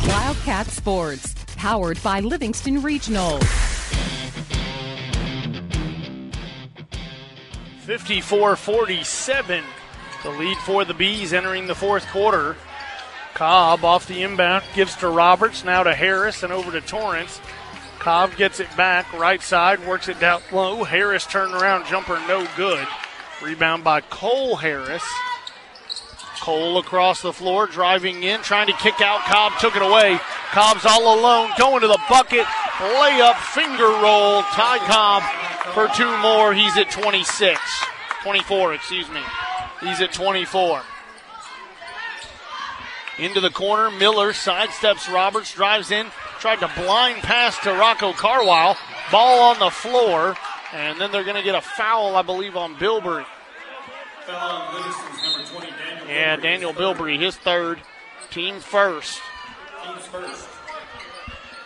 Wildcat 0.07 0.67
Sports, 0.67 1.35
powered 1.55 2.01
by 2.03 2.19
Livingston 2.19 2.81
Regional. 2.81 3.39
54 7.85 8.55
47. 8.55 9.63
The 10.23 10.29
lead 10.31 10.57
for 10.57 10.83
the 10.85 10.95
Bees 10.95 11.33
entering 11.33 11.67
the 11.67 11.75
fourth 11.75 12.07
quarter. 12.07 12.55
Cobb 13.35 13.85
off 13.85 14.07
the 14.07 14.23
inbound, 14.23 14.63
gives 14.73 14.95
to 14.97 15.09
Roberts, 15.09 15.63
now 15.63 15.83
to 15.83 15.93
Harris, 15.93 16.41
and 16.41 16.51
over 16.51 16.71
to 16.71 16.81
Torrance. 16.81 17.39
Cobb 17.99 18.35
gets 18.37 18.59
it 18.59 18.75
back, 18.75 19.11
right 19.13 19.41
side, 19.41 19.85
works 19.85 20.07
it 20.07 20.19
down 20.19 20.41
low. 20.51 20.83
Harris 20.83 21.27
turned 21.27 21.53
around, 21.53 21.85
jumper 21.85 22.19
no 22.27 22.47
good. 22.57 22.87
Rebound 23.43 23.83
by 23.83 24.01
Cole 24.01 24.55
Harris. 24.55 25.03
Cole 26.39 26.77
across 26.77 27.21
the 27.21 27.33
floor, 27.33 27.67
driving 27.67 28.23
in, 28.23 28.41
trying 28.41 28.67
to 28.67 28.73
kick 28.73 29.01
out. 29.01 29.21
Cobb 29.21 29.53
took 29.59 29.75
it 29.75 29.81
away. 29.81 30.19
Cobb's 30.51 30.85
all 30.85 31.19
alone, 31.19 31.49
going 31.57 31.81
to 31.81 31.87
the 31.87 31.99
bucket. 32.09 32.45
Layup, 32.77 33.35
finger 33.53 33.87
roll. 33.87 34.41
Ty 34.43 34.79
Cobb 34.79 35.23
for 35.73 35.87
two 35.95 36.17
more. 36.17 36.53
He's 36.53 36.77
at 36.77 36.91
26. 36.91 37.59
24, 38.23 38.73
excuse 38.73 39.09
me. 39.09 39.21
He's 39.81 40.01
at 40.01 40.13
24. 40.13 40.81
Into 43.19 43.39
the 43.39 43.49
corner. 43.49 43.91
Miller 43.91 44.33
sidesteps 44.33 45.11
Roberts, 45.11 45.53
drives 45.53 45.91
in, 45.91 46.07
tried 46.39 46.59
to 46.59 46.71
blind 46.75 47.21
pass 47.21 47.57
to 47.59 47.71
Rocco 47.71 48.13
Carwile. 48.13 48.77
Ball 49.11 49.39
on 49.51 49.59
the 49.59 49.69
floor, 49.69 50.35
and 50.73 50.99
then 50.99 51.11
they're 51.11 51.23
going 51.23 51.35
to 51.35 51.43
get 51.43 51.55
a 51.55 51.61
foul, 51.61 52.15
I 52.15 52.23
believe, 52.23 52.57
on 52.57 52.77
Yeah, 56.07 56.37
Daniel 56.37 56.73
Bilbrey, 56.73 57.19
his 57.19 57.35
third, 57.35 57.79
team 58.31 58.59
first. 58.59 59.21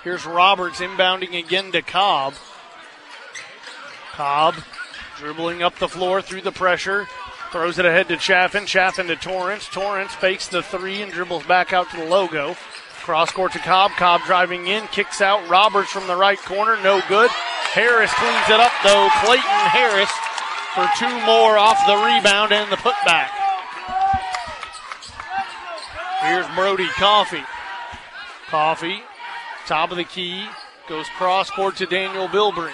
Here's 0.04 0.26
Roberts 0.26 0.80
inbounding 0.80 1.38
again 1.38 1.72
to 1.72 1.82
Cobb. 1.82 2.34
Cobb 4.12 4.56
dribbling 5.18 5.62
up 5.62 5.78
the 5.80 5.88
floor 5.88 6.22
through 6.22 6.42
the 6.42 6.52
pressure, 6.52 7.08
throws 7.52 7.80
it 7.80 7.86
ahead 7.86 8.08
to 8.10 8.18
Chaffin. 8.18 8.66
Chaffin 8.66 9.08
to 9.08 9.16
Torrance. 9.16 9.68
Torrance 9.68 10.14
fakes 10.16 10.48
the 10.48 10.64
three 10.64 11.02
and 11.02 11.12
dribbles 11.12 11.44
back 11.44 11.74
out 11.74 11.90
to 11.92 11.98
the 11.98 12.06
logo. 12.06 12.56
Cross 13.02 13.32
court 13.32 13.54
to 13.54 13.60
Cobb. 13.60 13.92
Cobb 13.92 14.22
driving 14.26 14.68
in, 14.68 14.86
kicks 14.88 15.22
out 15.22 15.48
Roberts 15.50 15.92
from 15.92 16.08
the 16.08 16.16
right 16.16 16.40
corner. 16.40 16.78
No 16.84 17.02
good. 17.08 17.30
Harris 17.72 18.14
cleans 18.14 18.50
it 18.50 18.60
up 18.60 18.72
though. 18.84 19.10
Clayton 19.24 19.44
Harris 19.44 20.12
for 20.76 20.88
two 20.98 21.26
more 21.26 21.58
off 21.58 21.78
the 21.88 21.96
rebound 21.96 22.52
and 22.52 22.72
the 22.72 22.78
putback. 22.78 23.30
Here's 26.22 26.48
Brody 26.56 26.88
Coffee. 26.90 27.44
Coffee, 28.48 29.02
top 29.66 29.92
of 29.92 29.98
the 29.98 30.04
key, 30.04 30.46
goes 30.88 31.08
cross 31.18 31.50
court 31.50 31.78
to 31.78 31.86
Daniel 31.86 32.28
Bilbrey. 32.28 32.72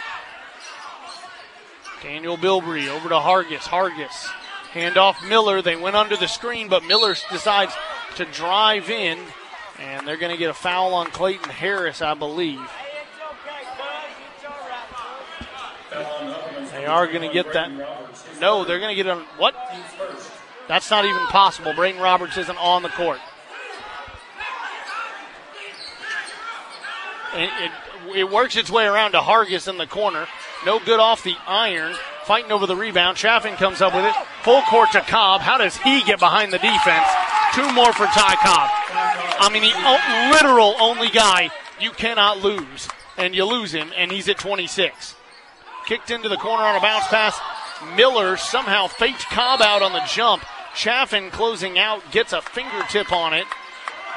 Daniel 2.02 2.38
Bilbrey 2.38 2.88
over 2.88 3.10
to 3.10 3.16
Hargis. 3.16 3.60
Hargis. 3.60 4.30
Handoff 4.72 5.28
Miller. 5.28 5.62
They 5.62 5.76
went 5.76 5.96
under 5.96 6.16
the 6.16 6.28
screen, 6.28 6.68
but 6.70 6.84
Miller 6.84 7.16
decides 7.32 7.74
to 8.16 8.26
drive 8.26 8.90
in, 8.90 9.20
and 9.80 10.08
they're 10.08 10.18
going 10.18 10.32
to 10.32 10.38
get 10.38 10.50
a 10.50 10.54
foul 10.54 10.94
on 10.94 11.08
Clayton 11.08 11.50
Harris, 11.50 12.02
I 12.02 12.14
believe. 12.14 12.62
They 16.86 16.92
are 16.92 17.08
going 17.08 17.28
to 17.28 17.34
get 17.34 17.52
that. 17.54 17.72
No, 18.40 18.64
they're 18.64 18.78
going 18.78 18.96
to 18.96 19.04
get 19.04 19.08
on 19.10 19.24
what? 19.40 19.56
That's 20.68 20.92
not 20.92 21.04
even 21.04 21.26
possible. 21.30 21.74
Braden 21.74 22.00
Roberts 22.00 22.38
isn't 22.38 22.58
on 22.58 22.84
the 22.84 22.90
court. 22.90 23.18
It, 27.34 27.50
it, 27.60 27.72
it, 28.20 28.30
works 28.30 28.56
its 28.56 28.70
way 28.70 28.86
around 28.86 29.14
to 29.14 29.18
Hargis 29.18 29.68
in 29.68 29.80
the 29.80 29.88
corner. 29.88 30.28
No 30.64 30.78
good 30.78 31.00
off 31.00 31.24
the 31.24 31.36
iron. 31.48 31.96
Fighting 32.26 32.52
over 32.52 32.68
the 32.68 32.76
rebound. 32.76 33.18
Chaffin 33.18 33.56
comes 33.56 33.82
up 33.82 33.96
with 33.96 34.06
it. 34.06 34.14
Full 34.44 34.62
court 34.62 34.92
to 34.92 35.02
Cobb. 35.02 35.42
How 35.42 35.58
does 35.58 35.76
he 35.78 36.04
get 36.04 36.20
behind 36.20 36.54
the 36.54 36.60
defense? 36.60 37.08
Two 37.56 37.74
more 37.74 37.94
for 37.94 38.06
Ty 38.06 38.36
Cobb. 38.44 38.70
I 39.40 39.50
mean, 39.52 39.64
the 39.64 40.38
literal 40.38 40.76
only 40.80 41.10
guy 41.10 41.50
you 41.80 41.90
cannot 41.90 42.44
lose. 42.44 42.88
And 43.18 43.34
you 43.34 43.46
lose 43.46 43.74
him, 43.74 43.92
and 43.98 44.12
he's 44.12 44.30
at 44.30 44.38
26. 44.38 45.16
Kicked 45.86 46.12
into 46.12 46.30
the 46.30 46.38
corner 46.38 46.64
on 46.64 46.76
a 46.76 46.82
bounce 46.82 47.08
pass. 47.08 47.40
Miller 47.96 48.38
somehow 48.38 48.88
faked 48.88 49.26
Cobb 49.26 49.62
out 49.62 49.82
on 49.82 49.94
the 49.94 50.02
jump. 50.08 50.44
Chaffin 50.76 51.30
closing 51.32 51.78
out, 51.80 52.02
gets 52.12 52.34
a 52.34 52.42
fingertip 52.42 53.12
on 53.12 53.34
it. 53.34 53.46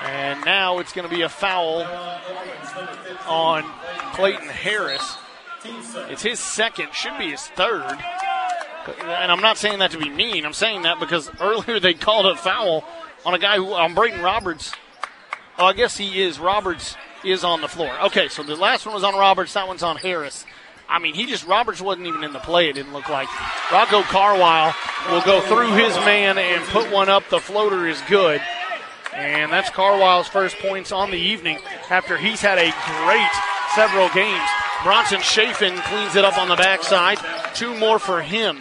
And 0.03 0.45
now 0.45 0.79
it's 0.79 0.93
going 0.93 1.09
to 1.09 1.15
be 1.15 1.23
a 1.23 1.29
foul 1.29 1.83
on 3.27 3.65
Clayton 4.15 4.49
Harris. 4.49 5.17
It's 5.65 6.23
his 6.23 6.39
second, 6.39 6.95
should 6.95 7.19
be 7.19 7.31
his 7.31 7.47
third. 7.49 7.99
And 9.01 9.31
I'm 9.31 9.41
not 9.41 9.59
saying 9.59 9.81
that 9.81 9.91
to 9.91 9.99
be 9.99 10.09
mean. 10.09 10.47
I'm 10.47 10.53
saying 10.53 10.83
that 10.83 11.01
because 11.01 11.31
earlier 11.41 11.81
they 11.81 11.95
called 11.95 12.27
a 12.27 12.37
foul 12.37 12.85
on 13.27 13.35
a 13.35 13.39
guy 13.39 13.57
who, 13.57 13.75
on 13.75 13.95
Braden 13.95 14.23
Roberts. 14.23 14.73
Oh, 15.59 15.67
I 15.67 15.73
guess 15.73 15.97
he 15.97 16.23
is. 16.23 16.39
Roberts 16.39 16.97
is 17.25 17.45
on 17.45 17.61
the 17.61 17.69
floor. 17.69 17.93
Okay, 18.07 18.29
so 18.29 18.43
the 18.43 18.57
last 18.57 18.87
one 18.87 18.95
was 18.95 19.05
on 19.05 19.15
Roberts. 19.15 19.53
That 19.55 19.67
one's 19.67 19.83
on 19.83 19.97
Harris. 19.97 20.47
I 20.89 20.99
mean, 20.99 21.15
he 21.15 21.27
just, 21.27 21.47
Roberts 21.47 21.81
wasn't 21.81 22.07
even 22.07 22.25
in 22.25 22.33
the 22.33 22.39
play, 22.39 22.71
it 22.71 22.73
didn't 22.75 22.93
look 22.93 23.09
like. 23.09 23.29
Rocco 23.71 24.03
Carwile 24.03 24.75
will 25.11 25.21
go 25.21 25.41
through 25.43 25.73
his 25.75 25.95
man 25.97 26.39
and 26.39 26.65
put 26.69 26.91
one 26.91 27.09
up. 27.11 27.29
The 27.29 27.41
floater 27.41 27.87
is 27.87 28.01
good. 28.09 28.41
And 29.15 29.53
that's 29.53 29.69
Carwile's 29.69 30.29
first 30.29 30.59
points 30.59 30.93
on 30.93 31.11
the 31.11 31.19
evening 31.19 31.59
after 31.91 32.17
he's 32.17 32.41
had 32.41 32.59
a 32.59 32.73
great 33.05 33.31
several 33.75 34.09
games. 34.11 34.49
Bronson 34.83 35.21
Chaffin 35.21 35.77
cleans 35.77 36.17
it 36.17 36.25
up 36.25 36.39
on 36.39 36.49
the 36.49 36.57
backside. 36.57 37.19
Two 37.55 37.77
more 37.79 37.99
for 37.99 38.23
him. 38.23 38.59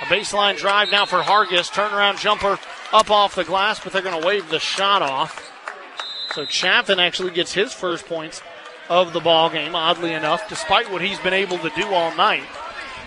A 0.00 0.04
baseline 0.06 0.56
drive 0.56 0.90
now 0.90 1.04
for 1.04 1.20
Hargis. 1.20 1.70
Turnaround 1.70 2.18
jumper 2.18 2.58
up 2.92 3.10
off 3.10 3.34
the 3.34 3.44
glass, 3.44 3.78
but 3.78 3.92
they're 3.92 4.02
going 4.02 4.20
to 4.20 4.26
wave 4.26 4.48
the 4.48 4.58
shot 4.58 5.02
off. 5.02 5.50
So 6.34 6.44
Chaffin 6.44 6.98
actually 6.98 7.30
gets 7.30 7.52
his 7.52 7.72
first 7.72 8.06
points 8.06 8.42
of 8.92 9.14
the 9.14 9.20
ball 9.20 9.48
game, 9.48 9.74
oddly 9.74 10.12
enough, 10.12 10.46
despite 10.50 10.90
what 10.90 11.00
he's 11.00 11.18
been 11.20 11.32
able 11.32 11.56
to 11.56 11.70
do 11.70 11.86
all 11.94 12.14
night. 12.14 12.44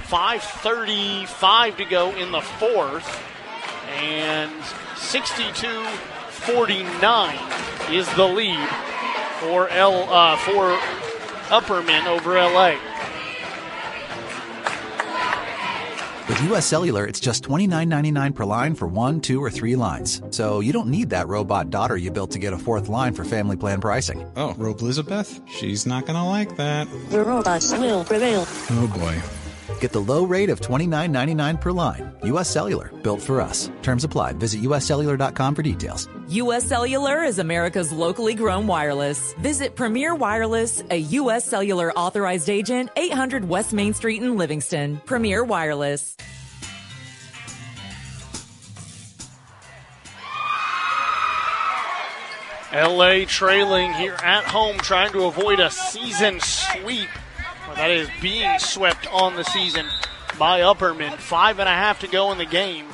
5.35 0.08 1.78
to 1.78 1.86
go 1.86 2.12
in 2.16 2.32
the 2.32 2.42
fourth. 2.42 3.22
And 4.00 4.52
62 4.96 5.86
49 5.86 7.40
is 7.92 8.12
the 8.16 8.26
lead 8.26 8.68
for 9.40 9.70
L 9.70 10.12
uh, 10.12 10.38
for 10.38 10.76
Upperman 11.50 12.08
over 12.08 12.34
LA. 12.34 12.78
With 16.28 16.42
US 16.52 16.66
Cellular, 16.66 17.06
it's 17.06 17.20
just 17.20 17.44
$29.99 17.44 18.34
per 18.34 18.46
line 18.46 18.74
for 18.74 18.88
one, 18.88 19.22
two, 19.22 19.44
or 19.44 19.52
three 19.52 19.76
lines. 19.76 20.22
So 20.32 20.60
you 20.60 20.74
don't 20.74 20.88
need 20.88 21.12
that 21.12 21.28
robot 21.28 21.70
daughter 21.70 21.98
you 21.98 22.10
built 22.10 22.32
to 22.32 22.40
get 22.40 22.52
a 22.54 22.58
fourth 22.58 22.90
line 22.90 23.14
for 23.14 23.24
family 23.24 23.58
plan 23.58 23.80
pricing. 23.80 24.26
Oh, 24.36 24.54
Robe 24.58 24.82
Elizabeth? 24.82 25.40
She's 25.48 25.86
not 25.86 26.06
gonna 26.08 26.28
like 26.28 26.56
that. 26.58 26.88
The 27.10 27.24
robots 27.24 27.72
will 27.74 28.04
prevail. 28.04 28.46
Oh 28.72 28.92
boy. 28.98 29.22
Get 29.80 29.92
the 29.92 30.00
low 30.02 30.26
rate 30.26 30.50
of 30.50 30.62
$29.99 30.62 31.62
per 31.62 31.72
line. 31.72 32.12
US 32.24 32.50
Cellular, 32.50 32.92
built 33.04 33.22
for 33.22 33.40
us. 33.40 33.70
Terms 33.84 34.04
apply. 34.04 34.34
Visit 34.34 34.62
uscellular.com 34.62 35.54
for 35.56 35.62
details. 35.62 36.08
U.S. 36.30 36.66
Cellular 36.66 37.24
is 37.24 37.38
America's 37.38 37.92
locally 37.92 38.34
grown 38.34 38.66
wireless. 38.66 39.34
Visit 39.34 39.76
Premier 39.76 40.16
Wireless, 40.16 40.82
a 40.90 40.98
U.S. 40.98 41.46
Cellular 41.46 41.94
authorized 41.94 42.50
agent, 42.50 42.90
800 42.96 43.48
West 43.48 43.74
Main 43.74 43.94
Street 43.94 44.24
in 44.24 44.36
Livingston. 44.36 45.00
Premier 45.06 45.44
Wireless. 45.44 46.18
LA 52.74 53.26
trailing 53.28 53.94
here 53.94 54.18
at 54.24 54.46
home, 54.46 54.80
trying 54.80 55.12
to 55.12 55.26
avoid 55.26 55.60
a 55.60 55.70
season 55.70 56.40
sweep. 56.40 57.08
Well, 57.68 57.76
that 57.76 57.92
is 57.92 58.10
being 58.20 58.58
swept 58.58 59.08
on 59.14 59.36
the 59.36 59.44
season 59.44 59.86
by 60.40 60.62
Upperman. 60.62 61.14
Five 61.18 61.60
and 61.60 61.70
a 61.70 61.72
half 61.72 62.00
to 62.00 62.08
go 62.08 62.32
in 62.32 62.40
the 62.40 62.46
game. 62.46 62.88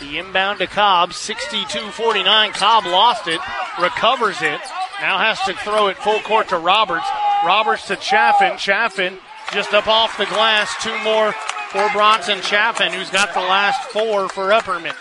The 0.00 0.18
inbound 0.18 0.60
to 0.60 0.66
Cobb, 0.66 1.12
62 1.12 1.90
49. 1.90 2.52
Cobb 2.52 2.86
lost 2.86 3.26
it, 3.26 3.40
recovers 3.80 4.40
it. 4.42 4.60
Now 5.00 5.18
has 5.18 5.40
to 5.42 5.54
throw 5.54 5.88
it 5.88 5.96
full 5.96 6.20
court 6.20 6.48
to 6.48 6.58
Roberts. 6.58 7.06
Roberts 7.44 7.86
to 7.88 7.96
Chaffin. 7.96 8.58
Chaffin 8.58 9.18
just 9.52 9.72
up 9.72 9.88
off 9.88 10.16
the 10.18 10.26
glass. 10.26 10.74
Two 10.82 10.96
more 11.02 11.32
for 11.70 11.88
Bronson 11.92 12.40
Chaffin, 12.40 12.92
who's 12.92 13.10
got 13.10 13.34
the 13.34 13.40
last 13.40 13.90
four 13.90 14.28
for 14.28 14.48
Upperman. 14.50 14.94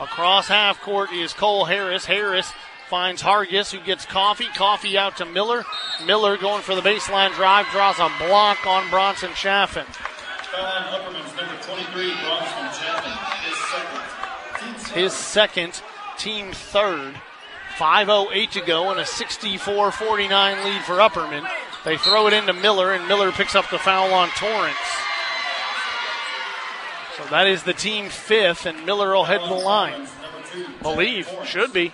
Across 0.00 0.48
half 0.48 0.80
court 0.80 1.12
is 1.12 1.32
Cole 1.32 1.64
Harris. 1.64 2.04
Harris 2.04 2.50
finds 2.88 3.22
Hargis, 3.22 3.72
who 3.72 3.84
gets 3.84 4.04
Coffee. 4.04 4.48
Coffee 4.54 4.98
out 4.98 5.16
to 5.18 5.24
Miller. 5.24 5.64
Miller 6.06 6.36
going 6.36 6.62
for 6.62 6.74
the 6.74 6.80
baseline 6.80 7.32
drive, 7.34 7.66
draws 7.68 7.98
a 7.98 8.10
block 8.18 8.66
on 8.66 8.88
Bronson 8.90 9.32
Chaffin. 9.34 9.86
His 14.94 15.12
second, 15.12 15.82
team 16.18 16.52
third. 16.52 17.14
5.08 17.76 18.50
to 18.52 18.60
go 18.60 18.90
and 18.90 19.00
a 19.00 19.06
64 19.06 19.90
49 19.90 20.64
lead 20.64 20.82
for 20.82 20.94
Upperman. 20.94 21.48
They 21.84 21.96
throw 21.98 22.28
it 22.28 22.32
into 22.32 22.52
Miller, 22.52 22.92
and 22.92 23.08
Miller 23.08 23.32
picks 23.32 23.56
up 23.56 23.68
the 23.70 23.78
foul 23.78 24.14
on 24.14 24.28
Torrance. 24.30 24.76
So 27.16 27.24
that 27.30 27.46
is 27.46 27.64
the 27.64 27.72
team 27.72 28.08
fifth, 28.08 28.66
and 28.66 28.86
Miller 28.86 29.12
will 29.12 29.24
head 29.24 29.40
the 29.40 29.54
line. 29.54 30.06
Believe, 30.82 31.28
should 31.44 31.72
be. 31.72 31.92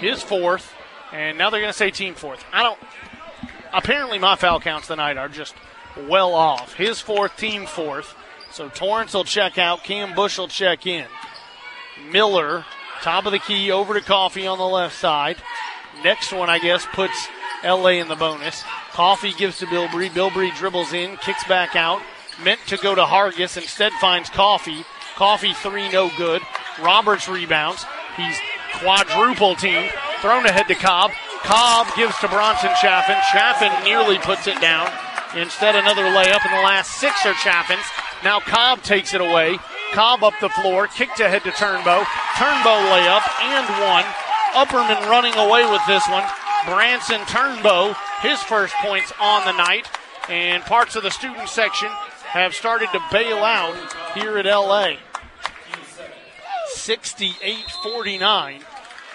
His 0.00 0.22
fourth, 0.22 0.72
and 1.12 1.38
now 1.38 1.50
they're 1.50 1.60
going 1.60 1.72
to 1.72 1.76
say 1.76 1.90
team 1.90 2.14
fourth. 2.14 2.44
I 2.52 2.62
don't. 2.62 2.78
Apparently, 3.72 4.18
my 4.18 4.36
foul 4.36 4.60
counts 4.60 4.88
tonight 4.88 5.16
are 5.16 5.28
just 5.28 5.54
well 6.08 6.34
off. 6.34 6.74
His 6.74 7.00
fourth, 7.00 7.36
team 7.36 7.66
fourth. 7.66 8.14
So 8.52 8.68
Torrance 8.68 9.14
will 9.14 9.24
check 9.24 9.58
out. 9.58 9.84
Cam 9.84 10.14
Bush 10.14 10.38
will 10.38 10.48
check 10.48 10.86
in. 10.86 11.06
Miller, 12.10 12.64
top 13.02 13.26
of 13.26 13.32
the 13.32 13.38
key, 13.38 13.70
over 13.70 13.94
to 13.94 14.00
Coffee 14.00 14.46
on 14.46 14.58
the 14.58 14.66
left 14.66 14.96
side. 14.96 15.36
Next 16.02 16.32
one, 16.32 16.50
I 16.50 16.58
guess, 16.58 16.86
puts 16.92 17.28
LA 17.64 18.00
in 18.00 18.08
the 18.08 18.16
bonus. 18.16 18.64
Coffee 18.90 19.32
gives 19.32 19.58
to 19.58 19.66
Bilbrey. 19.66 20.08
Bilbrey 20.08 20.56
dribbles 20.56 20.92
in, 20.92 21.16
kicks 21.18 21.44
back 21.44 21.76
out. 21.76 22.00
Meant 22.42 22.60
to 22.66 22.76
go 22.78 22.94
to 22.94 23.02
Hargis, 23.02 23.56
instead 23.56 23.92
finds 24.00 24.30
Coffee. 24.30 24.84
Coffee 25.14 25.52
three, 25.52 25.90
no 25.90 26.10
good. 26.16 26.42
Roberts 26.80 27.28
rebounds. 27.28 27.84
He's 28.16 28.36
quadruple 28.76 29.54
team. 29.56 29.90
Thrown 30.22 30.46
ahead 30.46 30.68
to 30.68 30.74
Cobb. 30.74 31.10
Cobb 31.42 31.86
gives 31.96 32.18
to 32.18 32.28
Bronson 32.28 32.70
Chaffin. 32.80 33.16
Chaffin 33.30 33.84
nearly 33.84 34.18
puts 34.18 34.46
it 34.46 34.60
down. 34.60 34.90
Instead, 35.36 35.76
another 35.76 36.02
layup, 36.02 36.44
and 36.44 36.58
the 36.58 36.64
last 36.64 36.92
six 36.98 37.24
are 37.24 37.34
Chaffin's. 37.34 37.84
Now 38.22 38.40
Cobb 38.40 38.82
takes 38.82 39.14
it 39.14 39.20
away. 39.20 39.58
Cobb 39.92 40.22
up 40.22 40.34
the 40.40 40.48
floor, 40.48 40.86
kicked 40.86 41.20
ahead 41.20 41.42
to 41.44 41.50
Turnbow. 41.50 42.04
Turnbow 42.36 42.78
layup 42.90 43.22
and 43.42 43.66
one. 43.82 44.04
Upperman 44.52 45.08
running 45.08 45.34
away 45.34 45.68
with 45.70 45.82
this 45.86 46.06
one. 46.08 46.24
Branson 46.66 47.20
Turnbow, 47.22 47.96
his 48.20 48.42
first 48.42 48.74
points 48.76 49.12
on 49.20 49.44
the 49.46 49.52
night. 49.52 49.88
And 50.28 50.62
parts 50.62 50.96
of 50.96 51.02
the 51.02 51.10
student 51.10 51.48
section 51.48 51.88
have 52.28 52.54
started 52.54 52.88
to 52.92 53.00
bail 53.10 53.38
out 53.38 53.74
here 54.14 54.38
at 54.38 54.46
LA. 54.46 54.96
68 56.74 57.56
49 57.82 58.60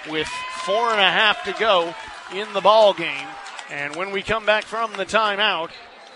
with 0.09 0.27
four 0.65 0.91
and 0.91 0.99
a 0.99 1.11
half 1.11 1.43
to 1.45 1.53
go 1.53 1.93
in 2.33 2.51
the 2.53 2.61
ball 2.61 2.93
game. 2.93 3.27
And 3.71 3.95
when 3.95 4.11
we 4.11 4.21
come 4.21 4.45
back 4.45 4.65
from 4.65 4.93
the 4.93 5.05
timeout, 5.05 5.69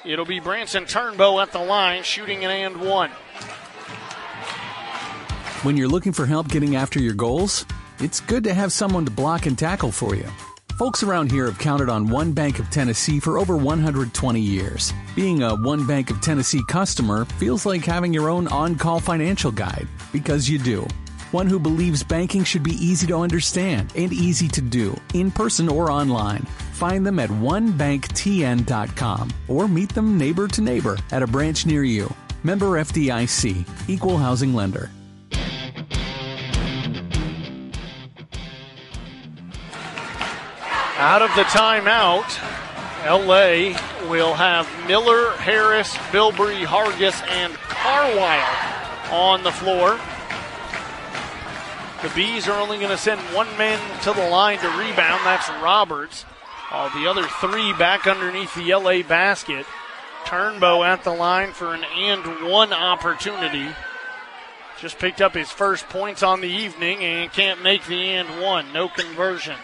it'll 0.06 0.26
be 0.26 0.40
Branson 0.40 0.86
Turnbow 0.86 1.42
at 1.42 1.52
the 1.52 1.60
line 1.60 2.04
shooting 2.04 2.46
an 2.46 2.52
and 2.52 2.82
one. 2.82 3.12
When 5.64 5.76
you're 5.76 5.90
looking 5.90 6.14
for 6.14 6.26
help 6.26 6.48
getting 6.48 6.76
after 6.76 7.00
your 7.00 7.14
goals, 7.14 7.66
it's 8.00 8.22
good 8.22 8.44
to 8.46 8.54
have 8.54 8.72
someone 8.72 9.06
to 9.06 9.12
block 9.12 9.46
and 9.46 9.58
tackle 9.58 9.92
for 9.92 10.16
you. 10.16 10.26
Folks 10.78 11.04
around 11.04 11.30
here 11.30 11.48
have 11.48 11.60
counted 11.60 11.90
on 11.90 12.08
One 12.08 12.32
Bank 12.32 12.60
of 12.60 12.70
Tennessee 12.70 13.20
for 13.20 13.38
over 13.38 13.58
120 13.58 14.40
years. 14.40 14.94
Being 15.14 15.44
a 15.44 15.56
One 15.56 15.86
Bank 15.86 16.10
of 16.10 16.22
Tennessee 16.22 16.64
customer 16.70 17.26
feels 17.26 17.66
like 17.66 17.84
having 17.84 18.14
your 18.14 18.30
own 18.30 18.48
on 18.48 18.76
call 18.76 19.02
financial 19.02 19.52
guide, 19.52 19.90
because 20.14 20.48
you 20.48 20.58
do. 20.58 20.88
One 21.32 21.46
who 21.46 21.60
believes 21.60 22.04
banking 22.04 22.44
should 22.44 22.64
be 22.64 22.74
easy 22.84 23.06
to 23.08 23.18
understand 23.18 23.94
and 23.96 24.12
easy 24.12 24.48
to 24.48 24.62
do, 24.62 25.00
in 25.14 25.30
person 25.30 25.70
or 25.70 25.92
online. 25.92 26.42
Find 26.74 27.06
them 27.06 27.20
at 27.20 27.30
onebanktn.com 27.30 29.30
or 29.48 29.68
meet 29.68 29.90
them 29.90 30.18
neighbor 30.18 30.48
to 30.48 30.62
neighbor 30.62 30.98
at 31.12 31.22
a 31.22 31.28
branch 31.28 31.68
near 31.68 31.84
you. 31.84 32.12
Member 32.44 32.82
FDIC, 32.82 33.64
Equal 33.88 34.18
Housing 34.18 34.56
Lender. 34.56 34.90
Out 40.98 41.22
of 41.22 41.30
the 41.36 41.44
timeout, 41.44 42.26
LA 43.06 43.78
will 44.10 44.34
have 44.34 44.68
Miller, 44.88 45.34
Harris, 45.34 45.94
Bilbrey, 46.12 46.66
Hargis, 46.66 47.22
and 47.28 47.54
Carwile 47.54 49.12
on 49.12 49.44
the 49.44 49.52
floor. 49.52 50.00
The 52.02 52.10
Bees 52.16 52.48
are 52.48 52.58
only 52.58 52.78
going 52.78 52.92
to 52.92 52.98
send 52.98 53.20
one 53.36 53.50
man 53.58 53.78
to 54.04 54.14
the 54.14 54.30
line 54.30 54.58
to 54.60 54.70
rebound. 54.70 55.26
That's 55.26 55.50
Roberts. 55.62 56.24
All 56.72 56.90
the 56.92 57.08
other 57.08 57.24
three 57.42 57.74
back 57.74 58.08
underneath 58.08 58.56
the 58.56 58.74
LA 58.74 59.04
basket. 59.04 59.66
Turnbow 60.24 60.86
at 60.86 61.04
the 61.04 61.14
line 61.14 61.52
for 61.52 61.74
an 61.74 61.84
and 61.84 62.50
one 62.50 62.72
opportunity. 62.72 63.68
just 64.80 64.98
picked 64.98 65.20
up 65.20 65.34
his 65.34 65.52
first 65.52 65.90
points 65.90 66.24
on 66.24 66.40
the 66.40 66.48
evening 66.48 67.04
and 67.04 67.34
can't 67.34 67.62
make 67.62 67.86
the 67.86 68.12
and 68.12 68.42
one. 68.42 68.72
No 68.72 68.88
conversion. 68.88 69.58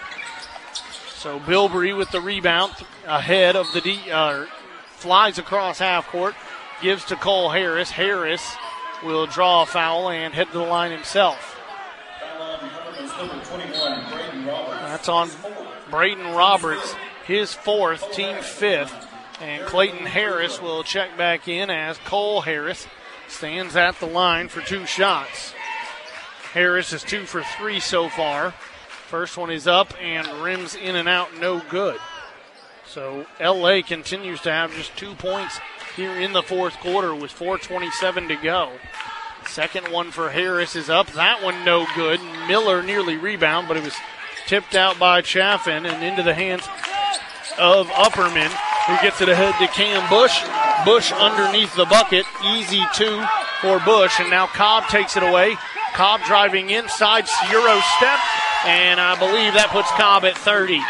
So 1.16 1.40
Bilbrey 1.40 1.96
with 1.96 2.12
the 2.12 2.20
rebound 2.20 2.74
ahead 3.06 3.56
of 3.56 3.72
the 3.72 3.80
D, 3.80 4.12
uh, 4.12 4.46
flies 4.88 5.38
across 5.38 5.80
half 5.80 6.08
court, 6.08 6.36
gives 6.82 7.06
to 7.06 7.16
Cole 7.16 7.52
Harris. 7.52 7.92
Harris 7.92 8.56
will 9.06 9.26
draw 9.26 9.62
a 9.62 9.66
foul 9.66 10.10
and 10.10 10.34
head 10.34 10.48
to 10.48 10.54
the 10.54 10.60
line 10.60 10.92
himself. 10.92 11.55
That's 14.82 15.10
on 15.10 15.30
Braden 15.90 16.34
Roberts, 16.34 16.96
his 17.26 17.54
fourth, 17.54 18.12
team 18.12 18.38
fifth. 18.42 18.94
And 19.42 19.66
Clayton 19.66 20.06
Harris 20.06 20.62
will 20.62 20.84
check 20.84 21.18
back 21.18 21.48
in 21.48 21.70
as 21.70 21.98
Cole 22.06 22.42
Harris 22.42 22.88
stands 23.28 23.76
at 23.76 24.00
the 24.00 24.06
line 24.06 24.48
for 24.48 24.62
two 24.62 24.86
shots. 24.86 25.54
Harris 26.54 26.94
is 26.94 27.04
two 27.04 27.26
for 27.26 27.44
three 27.58 27.80
so 27.80 28.08
far. 28.08 28.52
First 29.08 29.38
one 29.38 29.52
is 29.52 29.68
up 29.68 29.94
and 30.02 30.28
rims 30.42 30.76
in 30.76 30.96
and 30.96 31.10
out, 31.10 31.38
no 31.38 31.62
good. 31.70 32.00
So 32.88 33.26
LA 33.42 33.82
continues 33.82 34.42
to 34.42 34.52
have 34.52 34.74
just 34.74 34.96
two 34.96 35.16
points 35.16 35.60
here 35.96 36.16
in 36.16 36.34
the 36.34 36.42
fourth 36.42 36.76
quarter 36.80 37.14
with 37.14 37.32
4.27 37.32 38.30
to 38.30 38.36
go. 38.38 38.72
Second 39.48 39.88
one 39.90 40.12
for 40.12 40.30
Harris 40.30 40.76
is 40.76 40.90
up. 40.90 41.08
That 41.14 41.44
one 41.44 41.64
no 41.64 41.86
good. 41.96 42.20
Miller 42.48 42.84
nearly 42.84 43.18
rebound, 43.18 43.68
but 43.68 43.78
it 43.78 43.84
was 43.84 43.96
tipped 44.48 44.76
out 44.76 45.00
by 45.00 45.22
Chaffin 45.22 45.86
and 45.86 46.04
into 46.04 46.24
the 46.24 46.34
hands 46.34 46.68
of 47.58 47.88
Upperman, 47.88 48.52
who 48.88 49.02
gets 49.02 49.22
it 49.22 49.30
ahead 49.30 49.56
to 49.60 49.68
Cam 49.74 50.08
Bush. 50.10 50.44
Bush 50.86 51.12
underneath 51.14 51.76
the 51.76 51.86
bucket. 51.86 52.26
Easy 52.46 52.84
two 52.94 53.24
for 53.62 53.80
Bush, 53.80 54.20
and 54.20 54.30
now 54.30 54.48
Cobb 54.48 54.88
takes 54.90 55.16
it 55.16 55.24
away. 55.24 55.56
Cobb 55.94 56.22
driving 56.26 56.70
inside, 56.72 57.26
Euro 57.50 57.80
step, 57.98 58.20
and 58.66 59.00
I 59.00 59.18
believe 59.18 59.54
that 59.54 59.70
puts 59.72 59.90
Cobb 59.92 60.26
at 60.26 60.38
30. 60.38 60.82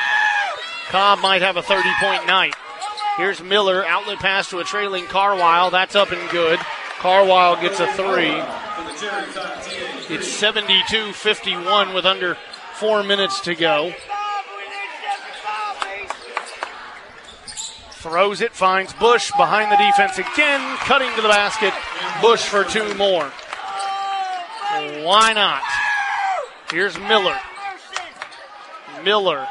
Cobb 0.89 1.19
might 1.19 1.41
have 1.41 1.57
a 1.57 1.61
30 1.61 1.87
point 2.01 2.25
night. 2.25 2.55
Here's 3.17 3.41
Miller, 3.43 3.85
outlet 3.85 4.19
pass 4.19 4.49
to 4.49 4.59
a 4.59 4.63
trailing 4.63 5.05
Carwile. 5.05 5.69
That's 5.69 5.95
up 5.95 6.11
and 6.11 6.29
good. 6.31 6.59
Carwile 7.05 7.61
gets 7.61 7.79
a 7.79 7.85
three. 7.93 8.33
It's 10.09 10.27
72 10.27 11.13
51 11.13 11.93
with 11.93 12.03
under 12.03 12.35
four 12.73 13.03
minutes 13.03 13.41
to 13.41 13.53
go. 13.53 13.93
Throws 17.91 18.41
it, 18.41 18.53
finds 18.53 18.91
Bush 18.93 19.31
behind 19.37 19.71
the 19.71 19.77
defense 19.77 20.17
again, 20.17 20.77
cutting 20.77 21.13
to 21.15 21.21
the 21.21 21.27
basket. 21.27 21.75
Bush 22.23 22.41
for 22.41 22.63
two 22.63 22.91
more. 22.95 23.31
Why 25.03 25.33
not? 25.33 25.61
Here's 26.71 26.97
Miller. 26.97 27.37
Miller 29.03 29.47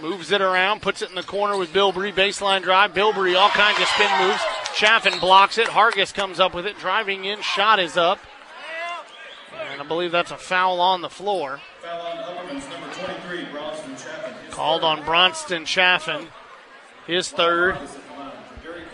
moves 0.00 0.30
it 0.30 0.40
around, 0.40 0.80
puts 0.80 1.02
it 1.02 1.08
in 1.08 1.16
the 1.16 1.24
corner 1.24 1.56
with 1.56 1.72
Bilbrey. 1.72 2.14
Baseline 2.14 2.62
drive. 2.62 2.92
Bilbrey, 2.92 3.36
all 3.36 3.48
kinds 3.48 3.80
of 3.80 3.88
spin 3.88 4.10
moves. 4.20 4.40
Chaffin 4.76 5.18
blocks 5.20 5.56
it. 5.56 5.68
Hargis 5.68 6.12
comes 6.12 6.38
up 6.38 6.52
with 6.52 6.66
it, 6.66 6.78
driving 6.78 7.24
in. 7.24 7.40
Shot 7.40 7.78
is 7.78 7.96
up. 7.96 8.18
And 9.70 9.80
I 9.80 9.84
believe 9.84 10.12
that's 10.12 10.30
a 10.30 10.36
foul 10.36 10.80
on 10.80 11.00
the 11.00 11.08
floor. 11.08 11.60
Called 14.50 14.84
on 14.84 15.02
Bronson 15.06 15.64
Chaffin. 15.64 16.28
His 17.06 17.30
third. 17.30 17.78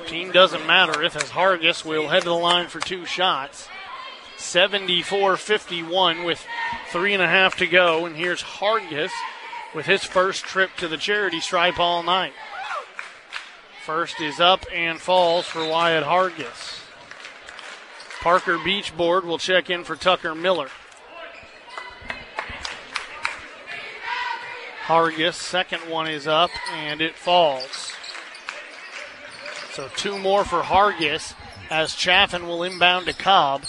Team 0.07 0.31
doesn't 0.31 0.67
matter 0.69 1.03
if 1.03 1.17
as 1.17 1.31
Hargis 1.31 1.85
will 1.85 2.09
head 2.09 2.23
to 2.23 2.29
the 2.29 2.35
line 2.35 2.69
for 2.69 2.79
two 2.79 3.05
shots. 3.05 3.67
74 4.37 5.37
51 5.37 6.23
with 6.23 6.45
three 6.91 7.13
and 7.13 7.23
a 7.23 7.29
half 7.29 7.57
to 7.57 7.67
go. 7.67 8.07
And 8.07 8.15
here's 8.15 8.43
Hargis 8.43 9.11
with 9.75 9.87
his 9.87 10.05
first 10.05 10.45
trip 10.45 10.71
to 10.77 10.87
the 10.87 10.97
charity 10.97 11.41
stripe 11.41 11.81
all 11.81 12.05
night. 12.05 12.35
First 13.85 14.21
is 14.21 14.39
up 14.39 14.65
and 14.73 15.01
falls 15.01 15.47
for 15.47 15.67
Wyatt 15.67 16.05
Hargis. 16.05 16.85
Parker 18.21 18.57
Beachboard 18.57 19.25
will 19.25 19.39
check 19.39 19.71
in 19.71 19.83
for 19.83 19.97
Tucker 19.97 20.37
Miller. 20.37 20.69
Hargis, 24.85 25.35
second 25.35 25.81
one 25.91 26.07
is 26.07 26.29
up 26.29 26.51
and 26.73 27.01
it 27.01 27.17
falls. 27.17 27.93
So 29.73 29.89
two 29.97 30.17
more 30.17 30.45
for 30.45 30.63
Hargis 30.63 31.35
as 31.69 31.97
Chaffin 31.97 32.47
will 32.47 32.63
inbound 32.63 33.07
to 33.07 33.13
Cobb. 33.13 33.65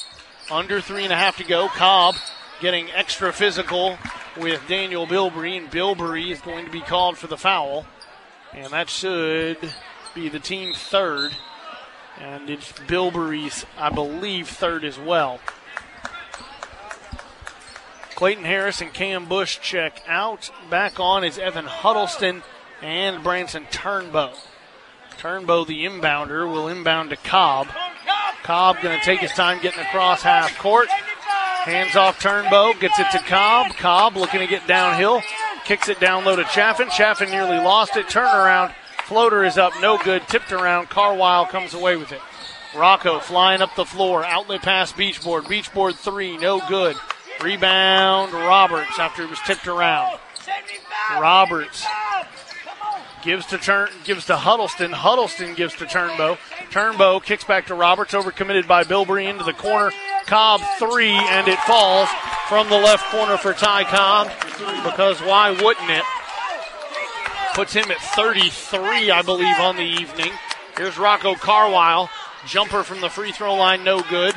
Under 0.52 0.80
three 0.80 1.06
and 1.06 1.14
a 1.14 1.16
half 1.16 1.38
to 1.38 1.44
go. 1.44 1.70
Cobb 1.70 2.14
getting 2.62 2.92
extra 2.92 3.34
physical 3.34 3.98
with 4.38 4.62
Daniel 4.68 5.08
Bilbrey, 5.08 5.58
and 5.58 5.72
Bilbrey 5.72 6.30
is 6.30 6.42
going 6.42 6.66
to 6.66 6.72
be 6.72 6.82
called 6.82 7.18
for 7.18 7.26
the 7.26 7.38
foul. 7.38 7.88
And 8.54 8.72
that 8.74 8.92
should 8.92 9.58
be 10.14 10.30
the 10.30 10.40
team 10.40 10.74
third. 10.74 11.32
And 12.20 12.50
it's 12.50 12.72
Bilbrey's, 12.72 13.66
I 13.78 13.90
believe, 13.90 14.48
third 14.48 14.86
as 14.86 15.00
well. 15.00 15.40
Clayton 18.16 18.46
Harris 18.46 18.82
and 18.82 18.94
Cam 18.94 19.26
Bush 19.26 19.60
check 19.60 20.02
out. 20.08 20.52
Back 20.70 21.00
on 21.00 21.24
is 21.24 21.40
Evan 21.40 21.66
Huddleston 21.66 22.44
and 22.82 23.24
Branson 23.24 23.66
Turnbow. 23.72 24.38
Turnbow, 25.18 25.66
the 25.66 25.86
inbounder, 25.86 26.50
will 26.50 26.68
inbound 26.68 27.10
to 27.10 27.16
Cobb. 27.16 27.68
Cobb 28.44 28.78
going 28.82 29.00
to 29.00 29.06
take 29.06 29.20
his 29.20 29.32
time 29.32 29.62
getting 29.62 29.80
across 29.80 30.22
half 30.22 30.58
court. 30.60 30.90
Hands 30.90 31.96
off 31.96 32.20
Turnbow, 32.20 32.80
gets 32.80 33.00
it 33.00 33.08
to 33.12 33.20
Cobb. 33.20 33.76
Cobb 33.78 34.18
looking 34.18 34.42
to 34.42 34.48
get 34.48 34.68
downhill. 34.68 35.22
Kicks 35.66 35.88
it 35.88 36.00
down 36.00 36.26
low 36.26 36.36
to 36.36 36.44
Chaffin. 36.46 36.90
Chaffin 36.90 37.32
nearly 37.32 37.58
lost 37.58 37.96
it. 37.96 38.08
Turnaround. 38.08 38.74
Floater 39.14 39.44
is 39.44 39.60
up, 39.60 39.74
no 39.80 40.00
good. 40.00 40.28
Tipped 40.28 40.52
around. 40.52 40.90
Carwile 40.90 41.46
comes 41.46 41.76
away 41.76 41.96
with 41.96 42.12
it. 42.12 42.20
Rocco 42.76 43.20
flying 43.20 43.62
up 43.62 43.76
the 43.76 43.86
floor. 43.86 44.26
Outlet 44.26 44.64
pass 44.64 44.92
Beachboard. 44.92 45.44
Beachboard 45.44 45.94
three, 45.94 46.36
no 46.36 46.60
good. 46.68 46.96
Rebound 47.40 48.34
Roberts 48.34 48.98
after 48.98 49.22
it 49.22 49.30
was 49.30 49.38
tipped 49.46 49.68
around. 49.68 50.18
Roberts 51.12 51.86
gives 53.22 53.46
to 53.46 53.60
turn 53.60 53.90
gives 54.04 54.26
to 54.26 54.36
Huddleston. 54.36 54.92
Huddleston 54.92 55.54
gives 55.54 55.76
to 55.76 55.86
Turnbow. 55.86 56.40
Turnbow 56.72 57.24
kicks 57.24 57.44
back 57.44 57.68
to 57.68 57.76
Roberts, 57.76 58.16
overcommitted 58.16 58.68
by 58.68 58.84
Bilbrey 58.84 59.30
into 59.30 59.44
the 59.44 59.54
corner. 59.54 59.92
Cobb 60.26 60.60
three, 60.80 61.12
and 61.12 61.48
it 61.48 61.60
falls 61.60 62.10
from 62.50 62.68
the 62.68 62.78
left 62.78 63.06
corner 63.12 63.38
for 63.38 63.54
Ty 63.54 63.84
Cobb 63.84 64.32
because 64.84 65.22
why 65.22 65.52
wouldn't 65.52 65.92
it? 65.92 66.04
Puts 67.54 67.74
him 67.74 67.92
at 67.92 68.02
33, 68.16 69.12
I 69.12 69.22
believe, 69.22 69.60
on 69.60 69.76
the 69.76 69.84
evening. 69.84 70.32
Here's 70.76 70.98
Rocco 70.98 71.36
Carwile. 71.36 72.10
Jumper 72.48 72.84
from 72.84 73.00
the 73.02 73.10
free 73.10 73.32
throw 73.32 73.54
line, 73.54 73.84
no 73.84 74.02
good. 74.02 74.34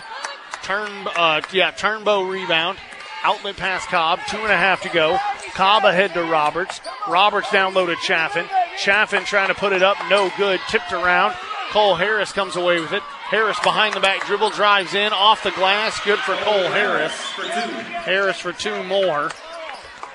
Turn, 0.62 0.90
uh, 1.16 1.40
yeah, 1.52 1.72
Turnbow 1.72 2.30
rebound. 2.30 2.78
Outlet 3.24 3.56
pass 3.56 3.86
Cobb. 3.86 4.20
Two 4.28 4.38
and 4.38 4.52
a 4.52 4.56
half 4.56 4.82
to 4.82 4.88
go. 4.88 5.18
Cobb 5.54 5.84
ahead 5.84 6.12
to 6.14 6.22
Roberts. 6.22 6.80
Roberts 7.08 7.50
down 7.50 7.72
low 7.72 7.86
to 7.86 7.96
Chaffin. 7.96 8.46
Chaffin 8.78 9.24
trying 9.24 9.48
to 9.48 9.54
put 9.54 9.72
it 9.72 9.82
up. 9.82 9.96
No 10.10 10.30
good. 10.36 10.60
Tipped 10.68 10.92
around. 10.92 11.34
Cole 11.70 11.94
Harris 11.94 12.32
comes 12.32 12.56
away 12.56 12.80
with 12.80 12.92
it. 12.92 13.02
Harris 13.02 13.58
behind 13.60 13.94
the 13.94 14.00
back 14.00 14.24
dribble 14.26 14.50
drives 14.50 14.94
in 14.94 15.12
off 15.12 15.42
the 15.42 15.50
glass. 15.52 15.98
Good 16.04 16.18
for 16.20 16.36
Cole 16.36 16.70
Harris. 16.70 17.12
Harris 17.12 18.38
for 18.38 18.52
two 18.52 18.84
more. 18.84 19.30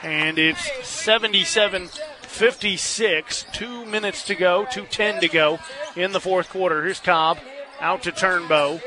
And 0.04 0.40
it's 0.40 0.88
77 0.88 1.90
56. 2.32 3.46
Two 3.54 3.86
minutes 3.86 4.24
to 4.24 4.36
go. 4.36 4.66
2.10 4.66 5.20
to 5.20 5.28
go 5.28 5.60
in 5.96 6.12
the 6.12 6.20
fourth 6.20 6.50
quarter. 6.50 6.84
Here's 6.84 7.00
Cobb 7.00 7.40
out 7.80 8.04
to 8.04 8.12
Turnbow. 8.12 8.82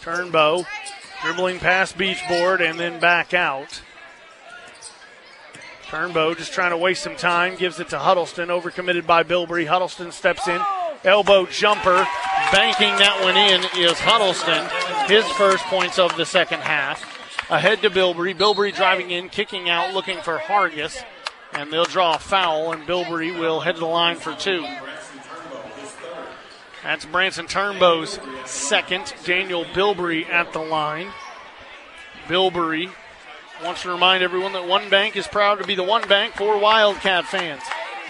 Turnbow 0.00 0.66
dribbling 1.22 1.58
past 1.58 1.98
Beachboard 1.98 2.60
and 2.60 2.78
then 2.78 3.00
back 3.00 3.34
out. 3.34 3.82
Turnbow 5.86 6.36
just 6.36 6.52
trying 6.52 6.70
to 6.70 6.76
waste 6.76 7.02
some 7.02 7.16
time. 7.16 7.56
Gives 7.56 7.80
it 7.80 7.88
to 7.88 7.98
Huddleston. 7.98 8.48
Overcommitted 8.48 9.06
by 9.06 9.24
Bilbrey. 9.24 9.66
Huddleston 9.66 10.12
steps 10.12 10.46
in. 10.46 10.60
Elbow 11.02 11.46
jumper. 11.46 12.06
Banking 12.52 12.96
that 12.98 13.20
one 13.22 13.36
in 13.36 13.62
is 13.84 13.98
Huddleston. 13.98 14.68
His 15.08 15.26
first 15.32 15.64
points 15.64 15.98
of 15.98 16.16
the 16.16 16.26
second 16.26 16.60
half. 16.60 17.02
Ahead 17.50 17.82
to 17.82 17.90
Bilbrey. 17.90 18.36
Bilbrey 18.36 18.72
driving 18.72 19.10
in, 19.10 19.28
kicking 19.28 19.68
out, 19.68 19.92
looking 19.92 20.18
for 20.18 20.38
Hargis. 20.38 21.02
And 21.52 21.72
they'll 21.72 21.84
draw 21.84 22.14
a 22.14 22.18
foul, 22.18 22.72
and 22.72 22.86
Bilbrey 22.86 23.38
will 23.38 23.60
head 23.60 23.74
to 23.74 23.80
the 23.80 23.86
line 23.86 24.16
for 24.16 24.34
two. 24.34 24.64
That's 26.82 27.04
Branson 27.04 27.46
Turnbow's 27.46 28.18
second. 28.46 29.12
Daniel 29.24 29.64
Bilbrey 29.64 30.28
at 30.28 30.52
the 30.52 30.60
line. 30.60 31.08
Bilbrey 32.26 32.90
wants 33.64 33.82
to 33.82 33.90
remind 33.90 34.22
everyone 34.22 34.52
that 34.54 34.66
One 34.66 34.88
Bank 34.88 35.16
is 35.16 35.26
proud 35.26 35.58
to 35.58 35.66
be 35.66 35.74
the 35.74 35.82
One 35.82 36.08
Bank 36.08 36.34
for 36.34 36.58
Wildcat 36.58 37.26
fans. 37.26 37.62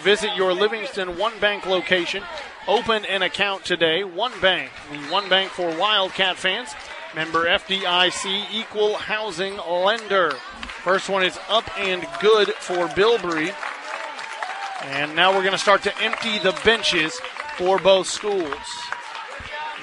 Visit 0.02 0.36
your 0.36 0.52
Livingston 0.52 1.18
One 1.18 1.38
Bank 1.40 1.66
location. 1.66 2.22
Open 2.68 3.04
an 3.06 3.22
account 3.22 3.64
today. 3.64 4.04
One 4.04 4.38
Bank, 4.40 4.70
the 4.92 4.98
One 5.10 5.28
Bank 5.28 5.50
for 5.50 5.76
Wildcat 5.76 6.36
fans. 6.36 6.70
Member 7.14 7.46
FDIC 7.46 8.52
equal 8.52 8.94
housing 8.94 9.56
lender. 9.56 10.34
First 10.82 11.10
one 11.10 11.22
is 11.22 11.38
up 11.50 11.78
and 11.78 12.06
good 12.22 12.48
for 12.54 12.86
Bilbrey. 12.88 13.54
And 14.82 15.14
now 15.14 15.30
we're 15.30 15.42
going 15.42 15.52
to 15.52 15.58
start 15.58 15.82
to 15.82 16.02
empty 16.02 16.38
the 16.38 16.58
benches 16.64 17.20
for 17.58 17.78
both 17.78 18.06
schools. 18.06 18.56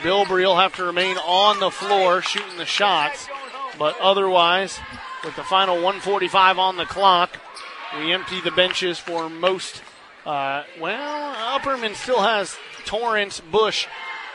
Bilbrey 0.01 0.43
will 0.43 0.57
have 0.57 0.75
to 0.77 0.83
remain 0.83 1.17
on 1.17 1.59
the 1.59 1.69
floor 1.69 2.23
shooting 2.23 2.57
the 2.57 2.65
shots, 2.65 3.27
but 3.77 3.95
otherwise, 3.99 4.79
with 5.23 5.35
the 5.35 5.43
final 5.43 5.75
145 5.75 6.57
on 6.57 6.77
the 6.77 6.85
clock, 6.85 7.37
we 7.99 8.11
empty 8.11 8.41
the 8.41 8.51
benches 8.51 8.97
for 8.97 9.29
most. 9.29 9.83
Uh, 10.25 10.63
well, 10.79 11.59
Upperman 11.59 11.93
still 11.93 12.23
has 12.23 12.57
Torrance, 12.85 13.39
Bush, 13.39 13.87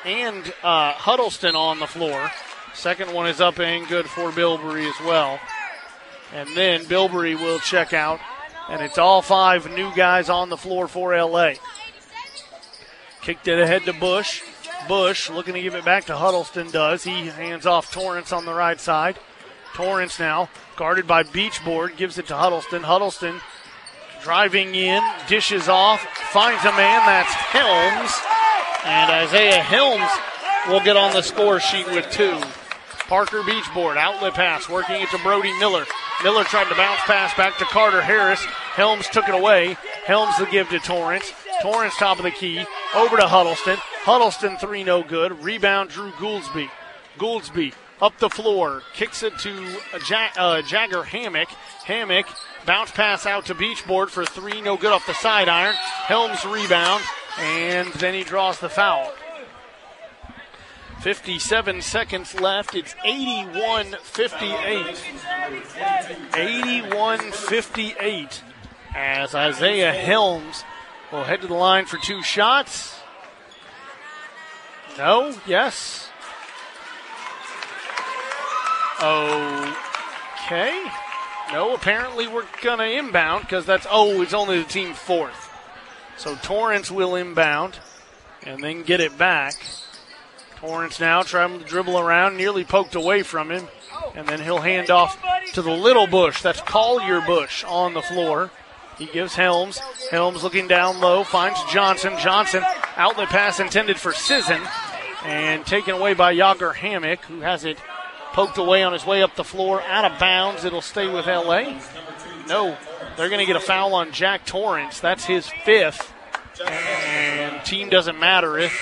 and 0.05 0.55
uh, 0.63 0.93
Huddleston 0.93 1.57
on 1.57 1.81
the 1.81 1.89
floor. 1.89 2.31
Second 2.73 3.13
one 3.13 3.27
is 3.27 3.41
up 3.41 3.59
and 3.59 3.87
good 3.89 4.07
for 4.07 4.31
Bilbrey 4.31 4.89
as 4.89 5.05
well. 5.05 5.41
And 6.33 6.49
then 6.57 6.85
Bilbrey 6.85 7.39
will 7.39 7.59
check 7.59 7.93
out, 7.93 8.21
and 8.69 8.81
it's 8.83 8.99
all 8.99 9.21
five 9.21 9.71
new 9.71 9.95
guys 9.95 10.31
on 10.31 10.49
the 10.49 10.57
floor 10.57 10.89
for 10.89 11.17
LA. 11.17 11.55
Kicked 13.21 13.49
it 13.49 13.59
ahead 13.59 13.83
to 13.85 13.93
Bush. 13.93 14.43
Bush 14.89 15.31
looking 15.31 15.55
to 15.55 15.63
give 15.63 15.75
it 15.75 15.85
back 15.85 16.07
to 16.07 16.17
Huddleston 16.17 16.71
does. 16.71 17.05
He 17.05 17.27
hands 17.27 17.67
off 17.67 17.93
Torrance 17.93 18.33
on 18.33 18.47
the 18.47 18.55
right 18.55 18.81
side. 18.81 19.19
Torrance 19.75 20.19
now 20.19 20.49
guarded 20.77 21.07
by 21.07 21.23
Beachboard 21.23 21.97
gives 21.97 22.19
it 22.19 22.27
to 22.27 22.37
Huddleston. 22.37 22.83
Huddleston 22.83 23.41
driving 24.23 24.75
in, 24.75 25.03
dishes 25.29 25.69
off, 25.69 26.01
finds 26.33 26.65
a 26.65 26.73
man. 26.73 27.07
That's 27.07 27.33
Helms. 27.33 28.13
And 28.85 29.11
Isaiah 29.11 29.63
Helms 29.63 30.11
will 30.69 30.81
get 30.81 30.97
on 30.97 31.13
the 31.13 31.23
score 31.23 31.61
sheet 31.61 31.87
with 31.87 32.11
two. 32.11 32.41
Parker 33.09 33.43
Beachboard, 33.43 33.97
outlet 33.97 34.35
pass, 34.35 34.69
working 34.69 35.01
it 35.03 35.09
to 35.11 35.19
Brody 35.19 35.53
Miller. 35.59 35.85
Miller 36.23 36.45
tried 36.45 36.69
to 36.69 36.75
bounce 36.75 37.01
pass 37.01 37.35
back 37.35 37.59
to 37.59 37.65
Carter 37.67 38.01
Harris. 38.01 38.41
Helms 38.75 39.07
took 39.09 39.29
it 39.29 39.35
away. 39.35 39.77
Helms 40.07 40.37
the 40.39 40.47
give 40.47 40.69
to 40.71 40.79
Torrance. 40.79 41.33
Torrance 41.63 41.97
top 41.97 42.19
of 42.19 42.25
the 42.25 42.31
key. 42.31 42.65
Over 42.95 43.17
to 43.17 43.27
Huddleston. 43.27 43.77
Huddleston 44.05 44.57
three 44.57 44.85
no 44.85 45.03
good. 45.03 45.43
Rebound 45.43 45.91
Drew 45.91 46.11
Gouldsby. 46.13 46.71
Gouldsby 47.19 47.73
up 48.01 48.17
the 48.19 48.31
floor. 48.31 48.83
Kicks 48.95 49.23
it 49.23 49.39
to 49.41 49.77
Jag- 50.05 50.37
uh, 50.37 50.63
Jagger 50.63 51.03
Hammock. 51.03 51.49
Hammock 51.85 52.27
bounce 52.67 52.91
pass 52.93 53.27
out 53.27 53.47
to 53.47 53.55
Beachboard 53.55 54.09
for 54.11 54.25
three 54.25 54.61
no 54.61 54.77
good 54.77 54.93
off 54.93 55.07
the 55.07 55.15
side 55.15 55.49
iron. 55.49 55.75
Helms 55.75 56.45
rebound. 56.45 57.03
And 57.39 57.93
then 57.95 58.15
he 58.15 58.25
draws 58.25 58.59
the 58.59 58.69
foul. 58.69 59.13
57 61.03 61.83
seconds 61.83 62.41
left. 62.41 62.77
It's 62.77 62.95
81 63.05 63.97
58. 64.03 65.05
81 66.37 67.33
58 67.33 68.43
as 68.95 69.35
Isaiah 69.35 69.93
Helms 69.93 70.63
will 71.11 71.25
head 71.25 71.41
to 71.41 71.49
the 71.49 71.55
line 71.55 71.87
for 71.87 71.97
two 71.97 72.23
shots. 72.23 73.01
No, 74.97 75.35
yes. 75.45 76.09
Okay. 79.03 80.85
No, 81.53 81.75
apparently 81.75 82.29
we're 82.29 82.47
going 82.63 82.79
to 82.79 82.99
inbound 82.99 83.43
because 83.43 83.67
that's, 83.67 83.89
oh, 83.91 84.23
it's 84.23 84.35
only 84.35 84.63
the 84.63 84.69
team 84.69 84.95
fourth. 84.95 85.51
So 86.17 86.37
Torrance 86.37 86.93
will 86.93 87.17
inbound 87.17 87.81
and 88.45 88.63
then 88.63 88.85
get 88.85 89.01
it 89.01 89.19
back. 89.19 89.55
Torrance 90.63 91.01
now 91.01 91.23
trying 91.23 91.59
to 91.59 91.65
dribble 91.65 91.99
around, 91.99 92.37
nearly 92.37 92.65
poked 92.65 92.95
away 92.95 93.25
from 93.25 93.51
him. 93.51 93.67
And 94.15 94.29
then 94.29 94.41
he'll 94.41 94.61
hand 94.61 94.91
off 94.91 95.21
to 95.55 95.63
the 95.63 95.73
little 95.73 96.07
Bush. 96.07 96.41
That's 96.41 96.61
Collier 96.61 97.21
Bush 97.21 97.65
on 97.65 97.95
the 97.95 98.03
floor. 98.03 98.53
He 98.97 99.07
gives 99.07 99.35
Helms. 99.35 99.81
Helms 100.13 100.45
looking 100.45 100.69
down 100.69 101.01
low, 101.01 101.25
finds 101.25 101.59
Johnson. 101.73 102.13
Johnson, 102.19 102.63
outlet 102.97 103.29
pass 103.29 103.59
intended 103.59 103.99
for 103.99 104.13
Sisson. 104.13 104.63
And 105.25 105.67
taken 105.67 105.97
away 105.97 106.15
by 106.15 106.31
Yager 106.31 106.73
Hammock, 106.73 107.25
who 107.25 107.41
has 107.41 107.65
it 107.65 107.79
poked 108.33 108.57
away 108.57 108.85
on 108.85 108.93
his 108.93 109.05
way 109.05 109.21
up 109.21 109.35
the 109.35 109.45
floor, 109.45 109.83
out 109.83 110.05
of 110.05 110.21
bounds. 110.21 110.65
It'll 110.65 110.81
stay 110.81 111.13
with 111.13 111.27
LA. 111.27 111.81
No, 112.47 112.77
they're 113.17 113.29
going 113.29 113.41
to 113.41 113.47
get 113.47 113.57
a 113.57 113.61
foul 113.61 113.95
on 113.95 114.13
Jack 114.13 114.47
Torrance. 114.47 115.01
That's 115.01 115.25
his 115.25 115.49
fifth. 115.65 116.12
And 116.67 117.65
team 117.65 117.89
doesn't 117.89 118.19
matter 118.19 118.59
if 118.59 118.73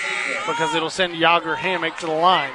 because 0.47 0.73
it'll 0.75 0.89
send 0.89 1.15
Yager 1.15 1.55
Hammock 1.55 1.97
to 1.97 2.05
the 2.05 2.11
line. 2.11 2.51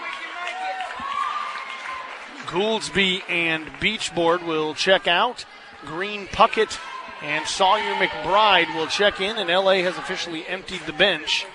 Gouldsby 2.46 3.22
and 3.28 3.66
Beachboard 3.80 4.46
will 4.46 4.74
check 4.74 5.06
out. 5.06 5.44
Green 5.84 6.26
Puckett 6.28 6.78
and 7.22 7.46
Sawyer 7.46 7.94
McBride 7.94 8.74
will 8.76 8.86
check 8.86 9.20
in, 9.20 9.36
and 9.36 9.48
LA 9.48 9.82
has 9.82 9.96
officially 9.98 10.46
emptied 10.46 10.82
the 10.86 10.92
bench. 10.92 11.46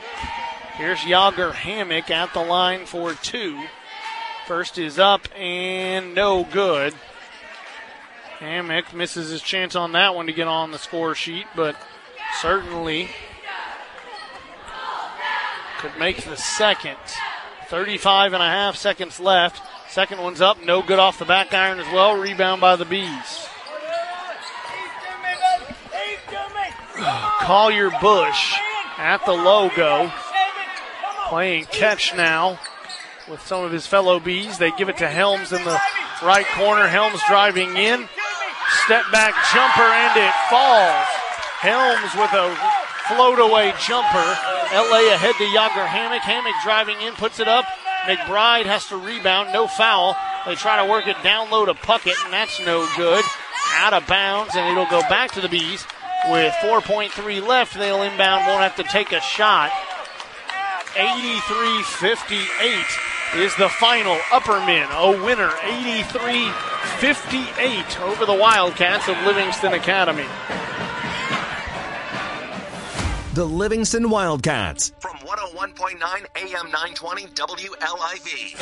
Here's 0.75 1.05
Yager 1.05 1.51
Hammock 1.51 2.09
at 2.09 2.33
the 2.33 2.43
line 2.43 2.85
for 2.85 3.13
two. 3.13 3.63
First 4.47 4.77
is 4.77 4.99
up 4.99 5.27
and 5.37 6.13
no 6.15 6.43
good. 6.43 6.93
Hammock 8.39 8.93
misses 8.93 9.29
his 9.29 9.41
chance 9.41 9.75
on 9.75 9.91
that 9.91 10.15
one 10.15 10.25
to 10.25 10.33
get 10.33 10.47
on 10.47 10.71
the 10.71 10.79
score 10.79 11.13
sheet, 11.13 11.45
but 11.55 11.75
certainly 12.41 13.09
could 15.81 15.97
make 15.97 16.23
the 16.23 16.37
second. 16.37 16.97
35 17.67 18.33
and 18.33 18.43
a 18.43 18.45
half 18.45 18.75
seconds 18.75 19.19
left. 19.19 19.61
Second 19.89 20.21
one's 20.21 20.39
up, 20.39 20.63
no 20.63 20.83
good 20.83 20.99
off 20.99 21.17
the 21.17 21.25
back 21.25 21.53
iron 21.53 21.79
as 21.79 21.91
well. 21.91 22.15
Rebound 22.15 22.61
by 22.61 22.75
the 22.75 22.85
Bees. 22.85 23.47
Collier 27.41 27.89
Bush 27.99 28.55
at 28.97 29.25
the 29.25 29.31
logo. 29.31 30.11
Playing 31.29 31.65
catch 31.65 32.15
now 32.15 32.59
with 33.27 33.41
some 33.41 33.63
of 33.63 33.71
his 33.71 33.87
fellow 33.87 34.19
Bees. 34.19 34.59
They 34.59 34.71
give 34.71 34.89
it 34.89 34.97
to 34.97 35.07
Helms 35.07 35.51
in 35.51 35.63
the 35.63 35.79
right 36.21 36.45
corner. 36.53 36.87
Helms 36.87 37.19
driving 37.27 37.75
in. 37.75 38.07
Step 38.85 39.05
back 39.11 39.33
jumper 39.51 39.81
and 39.81 40.17
it 40.19 40.33
falls. 40.49 41.07
Helms 41.59 42.13
with 42.15 42.33
a 42.33 42.80
float 43.15 43.39
away 43.39 43.73
jumper. 43.85 44.37
LA 44.73 45.13
ahead 45.13 45.35
to 45.35 45.45
Yager 45.45 45.85
Hammock. 45.85 46.21
Hammock 46.21 46.55
driving 46.63 47.01
in, 47.01 47.13
puts 47.13 47.39
it 47.39 47.47
up. 47.47 47.65
McBride 48.03 48.65
has 48.65 48.87
to 48.87 48.97
rebound. 48.97 49.53
No 49.53 49.67
foul. 49.67 50.15
They 50.45 50.55
try 50.55 50.83
to 50.83 50.89
work 50.89 51.07
it 51.07 51.17
down 51.23 51.51
low 51.51 51.65
to 51.65 51.73
Puckett, 51.73 52.23
and 52.23 52.33
that's 52.33 52.59
no 52.65 52.87
good. 52.95 53.23
Out 53.75 53.93
of 53.93 54.07
bounds, 54.07 54.55
and 54.55 54.69
it'll 54.71 54.89
go 54.89 55.01
back 55.07 55.31
to 55.33 55.41
the 55.41 55.49
Bees. 55.49 55.85
With 56.29 56.53
4.3 56.61 57.47
left, 57.47 57.73
they'll 57.73 58.01
inbound, 58.03 58.45
won't 58.47 58.61
have 58.61 58.75
to 58.75 58.83
take 58.83 59.11
a 59.11 59.21
shot. 59.21 59.71
83 60.95 61.83
58 61.83 63.41
is 63.41 63.55
the 63.55 63.69
final. 63.69 64.17
Upperman, 64.29 64.89
a 64.91 65.23
winner, 65.23 65.51
83 65.63 66.51
58 66.99 67.99
over 68.01 68.25
the 68.25 68.33
Wildcats 68.33 69.07
of 69.07 69.17
Livingston 69.25 69.73
Academy. 69.73 70.27
The 73.33 73.45
Livingston 73.45 74.09
Wildcats. 74.09 74.91
From 74.99 75.15
101.9 75.19 76.01
AM 76.01 76.69
920 76.69 77.27
WLIV. 77.27 78.57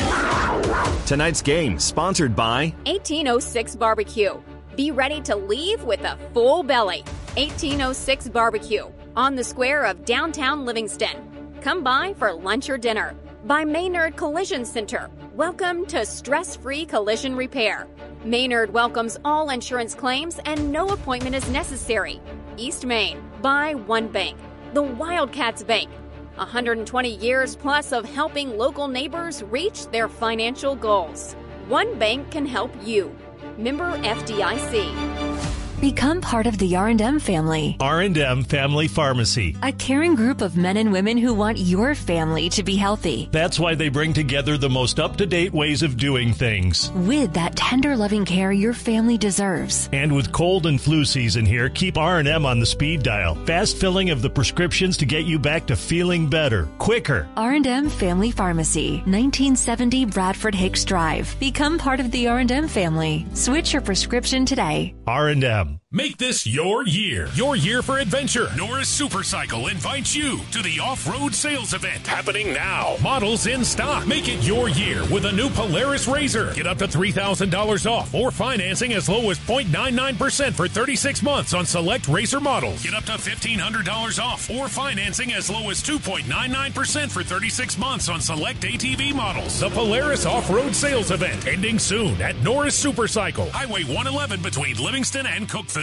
Tonight's 1.07 1.41
game 1.41 1.80
sponsored 1.80 2.35
by 2.35 2.75
1806 2.85 3.75
Barbecue. 3.77 4.39
Be 4.75 4.91
ready 4.91 5.22
to 5.22 5.35
leave 5.35 5.83
with 5.83 6.01
a 6.01 6.19
full 6.35 6.61
belly. 6.61 7.01
1806 7.35 8.30
Barbecue 8.30 8.85
on 9.15 9.33
the 9.33 9.43
square 9.43 9.85
of 9.85 10.06
downtown 10.06 10.65
Livingston. 10.65 11.17
Come 11.61 11.83
by 11.83 12.14
for 12.19 12.31
lunch 12.31 12.69
or 12.69 12.77
dinner. 12.77 13.15
By 13.45 13.65
Maynard 13.65 14.17
Collision 14.17 14.65
Center. 14.65 15.09
Welcome 15.33 15.88
to 15.88 16.06
stress 16.06 16.56
free 16.56 16.85
collision 16.85 17.35
repair. 17.35 17.88
Maynard 18.23 18.72
welcomes 18.72 19.17
all 19.25 19.49
insurance 19.49 19.95
claims 19.95 20.39
and 20.45 20.72
no 20.72 20.89
appointment 20.89 21.35
is 21.35 21.49
necessary. 21.49 22.22
East 22.56 22.85
Main. 22.85 23.19
By 23.41 23.73
One 23.73 24.09
Bank. 24.09 24.38
The 24.72 24.83
Wildcats 24.83 25.64
Bank. 25.64 25.89
120 26.35 27.15
years 27.15 27.56
plus 27.56 27.91
of 27.91 28.06
helping 28.06 28.56
local 28.56 28.88
neighbors 28.88 29.41
reach 29.41 29.88
their 29.88 30.07
financial 30.07 30.75
goals. 30.75 31.33
One 31.67 31.98
bank 31.98 32.30
can 32.30 32.45
help 32.45 32.72
you. 32.83 33.15
Member 33.57 33.98
FDIC. 33.98 35.49
Become 35.80 36.19
part 36.19 36.45
of 36.45 36.58
the 36.58 36.75
R&M 36.75 37.19
family. 37.19 37.77
R&M 37.80 38.43
Family 38.43 38.90
Pharmacy. 38.90 39.56
A 39.64 39.72
caring 39.72 40.14
group 40.14 40.41
of 40.41 40.58
men 40.58 40.75
and 40.75 40.91
women 40.91 41.17
who 41.17 41.33
want 41.33 41.58
your 41.58 41.95
family 41.95 42.49
to 42.49 42.64
be 42.64 42.75
healthy. 42.75 43.30
That's 43.32 43.58
why 43.58 43.75
they 43.75 43.88
bring 43.88 44.11
together 44.11 44.58
the 44.58 44.69
most 44.69 44.99
up-to-date 44.99 45.53
ways 45.53 45.82
of 45.82 45.95
doing 45.95 46.33
things. 46.33 46.91
With 46.91 47.32
that 47.35 47.56
tender 47.56 47.95
loving 47.95 48.25
care 48.25 48.51
your 48.51 48.74
family 48.74 49.17
deserves. 49.17 49.88
And 49.93 50.14
with 50.14 50.33
cold 50.33 50.66
and 50.66 50.82
flu 50.82 51.06
season 51.06 51.45
here, 51.45 51.69
keep 51.69 51.98
R&M 51.98 52.45
on 52.45 52.59
the 52.59 52.66
speed 52.66 53.01
dial. 53.01 53.35
Fast 53.45 53.77
filling 53.77 54.09
of 54.09 54.22
the 54.22 54.30
prescriptions 54.30 54.98
to 54.98 55.06
get 55.06 55.24
you 55.24 55.40
back 55.40 55.66
to 55.67 55.77
feeling 55.77 56.30
better, 56.30 56.67
quicker. 56.77 57.25
R&M 57.38 57.90
Family 57.90 58.32
Pharmacy, 58.32 58.98
1970 59.06 60.03
Bradford 60.06 60.56
Hicks 60.56 60.83
Drive. 60.83 61.33
Become 61.40 61.77
part 61.77 62.01
of 62.01 62.11
the 62.11 62.27
R&M 62.27 62.67
family. 62.67 63.25
Switch 63.33 63.72
your 63.72 63.82
prescription 63.82 64.45
today. 64.45 64.93
R&M 65.08 65.68
one 65.69 65.80
Make 65.92 66.18
this 66.18 66.45
your 66.45 66.85
year. 66.85 67.30
Your 67.34 67.56
year 67.56 67.82
for 67.82 67.98
adventure. 67.98 68.48
Norris 68.56 68.95
Supercycle 68.95 69.72
invites 69.72 70.16
you 70.16 70.40
to 70.51 70.61
the 70.61 70.80
off-road 70.80 71.34
sales 71.34 71.74
event 71.74 72.06
happening 72.06 72.53
now. 72.53 72.95
Models 73.01 73.48
in 73.48 73.66
stock. 73.66 74.06
Make 74.06 74.30
it 74.30 74.43
your 74.43 74.69
year 74.69 75.01
with 75.11 75.26
a 75.26 75.32
new 75.32 75.50
Polaris 75.50 76.06
RZR. 76.06 76.53
Get 76.53 76.68
up 76.68 76.77
to 76.77 76.88
$3,000 76.88 77.90
off 77.90 78.14
or 78.14 78.30
financing 78.30 78.93
as 78.93 79.09
low 79.09 79.32
as 79.32 79.40
0.99% 79.40 80.53
for 80.53 80.68
36 80.68 81.24
months 81.24 81.56
on 81.56 81.66
select 81.66 82.06
RZR 82.06 82.40
models. 82.40 82.84
Get 82.84 82.93
up 82.93 83.06
to 83.06 83.14
$1,500 83.14 84.24
off 84.24 84.48
or 84.51 84.68
financing 84.68 85.34
as 85.34 85.50
low 85.50 85.72
as 85.72 85.82
2.99% 85.82 87.09
for 87.09 87.24
36 87.24 87.77
months 87.80 88.09
on 88.09 88.22
select 88.22 88.61
ATV 88.61 89.16
models. 89.16 89.59
The 89.59 89.72
Polaris 89.72 90.27
Off-Road 90.27 90.76
Sales 90.76 91.09
Event 91.09 91.48
ending 91.48 91.80
soon 91.80 92.22
at 92.22 92.38
Norris 92.43 92.80
Supercycle, 92.80 93.50
Highway 93.50 93.85
111 93.85 94.43
between 94.43 94.77
Livingston 94.77 95.26
and 95.26 95.50
Cookeville. 95.50 95.78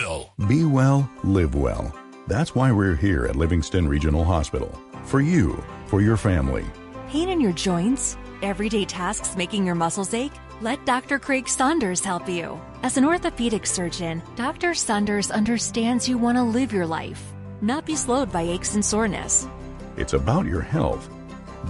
Be 0.47 0.65
well, 0.65 1.11
live 1.25 1.55
well. 1.55 1.95
That's 2.27 2.55
why 2.55 2.71
we're 2.71 2.97
here 2.97 3.25
at 3.25 3.35
Livingston 3.35 3.89
Regional 3.89 4.25
Hospital. 4.25 4.69
For 5.05 5.23
you, 5.23 5.65
for 5.87 6.03
your 6.03 6.19
family. 6.19 6.67
Pain 7.09 7.31
in 7.31 7.41
your 7.41 7.53
joints? 7.53 8.19
Everyday 8.43 8.85
tasks 8.85 9.37
making 9.37 9.65
your 9.65 9.75
muscles 9.75 10.13
ache? 10.13 10.35
Let 10.61 10.85
Dr. 10.85 11.19
Craig 11.19 11.49
Saunders 11.49 12.05
help 12.05 12.29
you. 12.29 12.61
As 12.83 12.99
an 12.99 13.07
orthopedic 13.07 13.67
surgeon, 13.67 14.23
Dr. 14.37 14.75
Saunders 14.75 15.31
understands 15.31 16.07
you 16.07 16.19
want 16.19 16.37
to 16.37 16.43
live 16.43 16.75
your 16.75 16.87
life, 16.87 17.33
not 17.63 17.87
be 17.87 17.97
slowed 17.97 18.31
by 18.31 18.43
aches 18.43 18.75
and 18.75 18.85
soreness. 18.85 19.49
It's 19.97 20.13
about 20.13 20.45
your 20.45 20.61
health. 20.61 21.09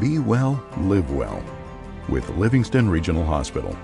Be 0.00 0.18
well, 0.18 0.60
live 0.78 1.12
well. 1.12 1.40
With 2.08 2.28
Livingston 2.30 2.90
Regional 2.90 3.24
Hospital. 3.24 3.76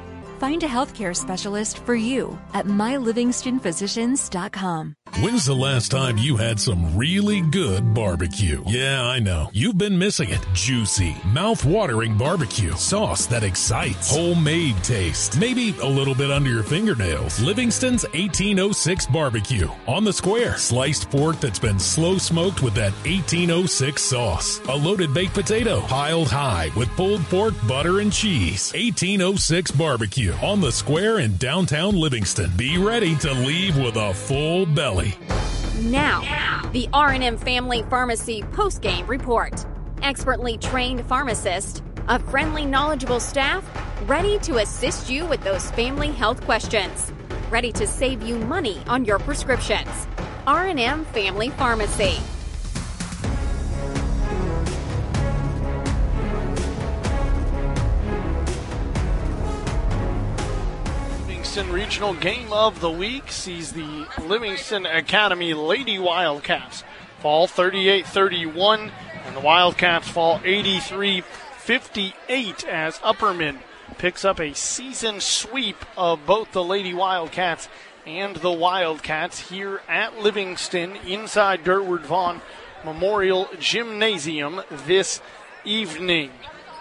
Find 0.42 0.62
a 0.64 0.66
healthcare 0.66 1.14
specialist 1.14 1.78
for 1.86 1.94
you 1.94 2.36
at 2.52 2.66
mylivingstonphysicians.com. 2.66 4.96
When's 5.20 5.44
the 5.44 5.54
last 5.54 5.90
time 5.90 6.16
you 6.16 6.36
had 6.36 6.58
some 6.58 6.96
really 6.96 7.42
good 7.42 7.92
barbecue? 7.92 8.62
Yeah, 8.66 9.02
I 9.02 9.18
know. 9.18 9.50
You've 9.52 9.76
been 9.76 9.98
missing 9.98 10.30
it. 10.30 10.44
Juicy, 10.54 11.14
mouth-watering 11.26 12.16
barbecue. 12.16 12.72
Sauce 12.72 13.26
that 13.26 13.44
excites. 13.44 14.10
Homemade 14.10 14.82
taste. 14.82 15.38
Maybe 15.38 15.76
a 15.82 15.86
little 15.86 16.14
bit 16.14 16.30
under 16.30 16.48
your 16.48 16.62
fingernails. 16.62 17.40
Livingston's 17.40 18.04
1806 18.04 19.06
barbecue. 19.08 19.68
On 19.86 20.02
the 20.02 20.14
square. 20.14 20.56
Sliced 20.56 21.10
pork 21.10 21.38
that's 21.40 21.58
been 21.58 21.78
slow 21.78 22.16
smoked 22.16 22.62
with 22.62 22.74
that 22.74 22.92
1806 23.04 24.02
sauce. 24.02 24.60
A 24.68 24.74
loaded 24.74 25.12
baked 25.12 25.34
potato. 25.34 25.82
Piled 25.82 26.28
high 26.28 26.70
with 26.74 26.88
pulled 26.96 27.22
pork, 27.24 27.54
butter, 27.68 28.00
and 28.00 28.12
cheese. 28.12 28.72
1806 28.72 29.72
barbecue. 29.72 30.32
On 30.42 30.62
the 30.62 30.72
square 30.72 31.18
in 31.18 31.36
downtown 31.36 31.94
Livingston. 31.94 32.50
Be 32.56 32.78
ready 32.78 33.14
to 33.16 33.32
leave 33.34 33.76
with 33.76 33.96
a 33.96 34.14
full 34.14 34.64
belly. 34.64 35.01
Now, 35.82 36.20
the 36.72 36.88
R&M 36.92 37.36
Family 37.36 37.82
Pharmacy 37.90 38.42
post-game 38.52 39.06
report. 39.06 39.64
Expertly 40.02 40.58
trained 40.58 41.04
pharmacist, 41.06 41.82
a 42.08 42.18
friendly, 42.18 42.64
knowledgeable 42.64 43.20
staff, 43.20 43.64
ready 44.08 44.38
to 44.40 44.58
assist 44.58 45.10
you 45.10 45.26
with 45.26 45.42
those 45.42 45.70
family 45.72 46.10
health 46.10 46.40
questions. 46.42 47.12
Ready 47.50 47.72
to 47.72 47.86
save 47.86 48.22
you 48.22 48.36
money 48.36 48.80
on 48.86 49.04
your 49.04 49.18
prescriptions. 49.18 50.06
R&M 50.46 51.04
Family 51.06 51.50
Pharmacy. 51.50 52.18
Livingston 61.52 61.74
Regional 61.74 62.14
Game 62.14 62.50
of 62.50 62.80
the 62.80 62.90
Week 62.90 63.30
sees 63.30 63.72
the 63.72 64.06
Livingston 64.22 64.86
Academy 64.86 65.52
Lady 65.52 65.98
Wildcats 65.98 66.82
fall 67.18 67.46
38 67.46 68.06
31, 68.06 68.90
and 69.26 69.36
the 69.36 69.40
Wildcats 69.40 70.08
fall 70.08 70.40
83 70.42 71.20
58 71.20 72.64
as 72.64 72.98
Upperman 73.00 73.58
picks 73.98 74.24
up 74.24 74.40
a 74.40 74.54
season 74.54 75.20
sweep 75.20 75.76
of 75.94 76.24
both 76.24 76.52
the 76.52 76.64
Lady 76.64 76.94
Wildcats 76.94 77.68
and 78.06 78.36
the 78.36 78.50
Wildcats 78.50 79.50
here 79.50 79.82
at 79.86 80.22
Livingston 80.22 80.96
inside 81.06 81.64
Dirtward 81.64 82.00
Vaughn 82.00 82.40
Memorial 82.82 83.46
Gymnasium 83.58 84.62
this 84.70 85.20
evening. 85.66 86.30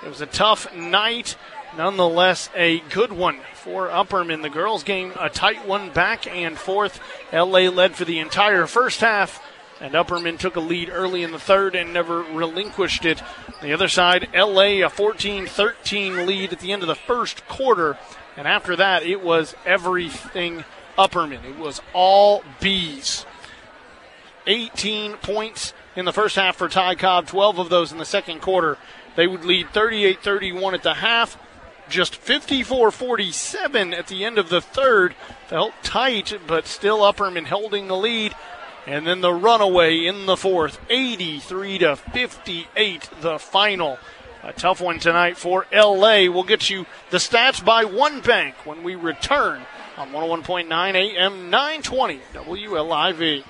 It 0.01 0.07
was 0.07 0.21
a 0.21 0.25
tough 0.25 0.73
night 0.73 1.35
nonetheless 1.77 2.49
a 2.55 2.79
good 2.89 3.11
one 3.11 3.39
for 3.53 3.87
Upperman. 3.87 4.41
The 4.41 4.49
girls' 4.49 4.83
game, 4.83 5.13
a 5.19 5.29
tight 5.29 5.67
one 5.67 5.89
back 5.91 6.27
and 6.27 6.57
forth. 6.57 6.99
LA 7.31 7.69
led 7.69 7.95
for 7.95 8.05
the 8.05 8.19
entire 8.19 8.67
first 8.67 9.01
half, 9.01 9.43
and 9.79 9.93
Upperman 9.93 10.37
took 10.37 10.55
a 10.55 10.59
lead 10.59 10.89
early 10.91 11.23
in 11.23 11.31
the 11.31 11.39
third 11.39 11.75
and 11.75 11.93
never 11.93 12.21
relinquished 12.21 13.05
it. 13.05 13.21
On 13.21 13.61
the 13.61 13.73
other 13.73 13.87
side, 13.87 14.29
LA 14.33 14.85
a 14.85 14.89
14 14.89 15.47
13 15.47 16.25
lead 16.25 16.53
at 16.53 16.59
the 16.59 16.71
end 16.71 16.81
of 16.81 16.87
the 16.87 16.95
first 16.95 17.47
quarter, 17.47 17.97
and 18.37 18.47
after 18.47 18.75
that, 18.75 19.03
it 19.03 19.21
was 19.21 19.55
everything 19.65 20.63
Upperman. 20.97 21.43
It 21.45 21.57
was 21.57 21.81
all 21.93 22.43
B's. 22.59 23.25
18 24.47 25.13
points 25.17 25.73
in 25.95 26.05
the 26.05 26.13
first 26.13 26.35
half 26.35 26.55
for 26.55 26.67
Ty 26.67 26.95
Cobb, 26.95 27.27
12 27.27 27.59
of 27.59 27.69
those 27.69 27.91
in 27.91 27.97
the 27.97 28.05
second 28.05 28.41
quarter. 28.41 28.77
They 29.15 29.27
would 29.27 29.45
lead 29.45 29.69
38 29.69 30.23
31 30.23 30.73
at 30.73 30.83
the 30.83 30.95
half 30.95 31.37
just 31.91 32.15
54 32.15 32.89
47 32.89 33.93
at 33.93 34.07
the 34.07 34.25
end 34.25 34.37
of 34.37 34.49
the 34.49 34.61
third. 34.61 35.13
Felt 35.47 35.73
tight, 35.83 36.37
but 36.47 36.65
still 36.65 36.99
Upperman 36.99 37.45
holding 37.45 37.87
the 37.87 37.97
lead. 37.97 38.33
And 38.87 39.05
then 39.05 39.21
the 39.21 39.33
runaway 39.33 40.05
in 40.05 40.25
the 40.25 40.37
fourth, 40.37 40.79
83 40.89 41.77
to 41.79 41.95
58, 41.95 43.09
the 43.21 43.37
final. 43.37 43.99
A 44.43 44.53
tough 44.53 44.81
one 44.81 44.97
tonight 44.97 45.37
for 45.37 45.67
LA. 45.71 46.21
We'll 46.21 46.43
get 46.43 46.69
you 46.69 46.87
the 47.11 47.17
stats 47.17 47.63
by 47.63 47.83
one 47.83 48.21
bank 48.21 48.55
when 48.65 48.81
we 48.81 48.95
return 48.95 49.61
on 49.97 50.09
101.9 50.09 50.95
AM 50.95 51.51
920 51.51 52.21
WLIV. 52.33 53.43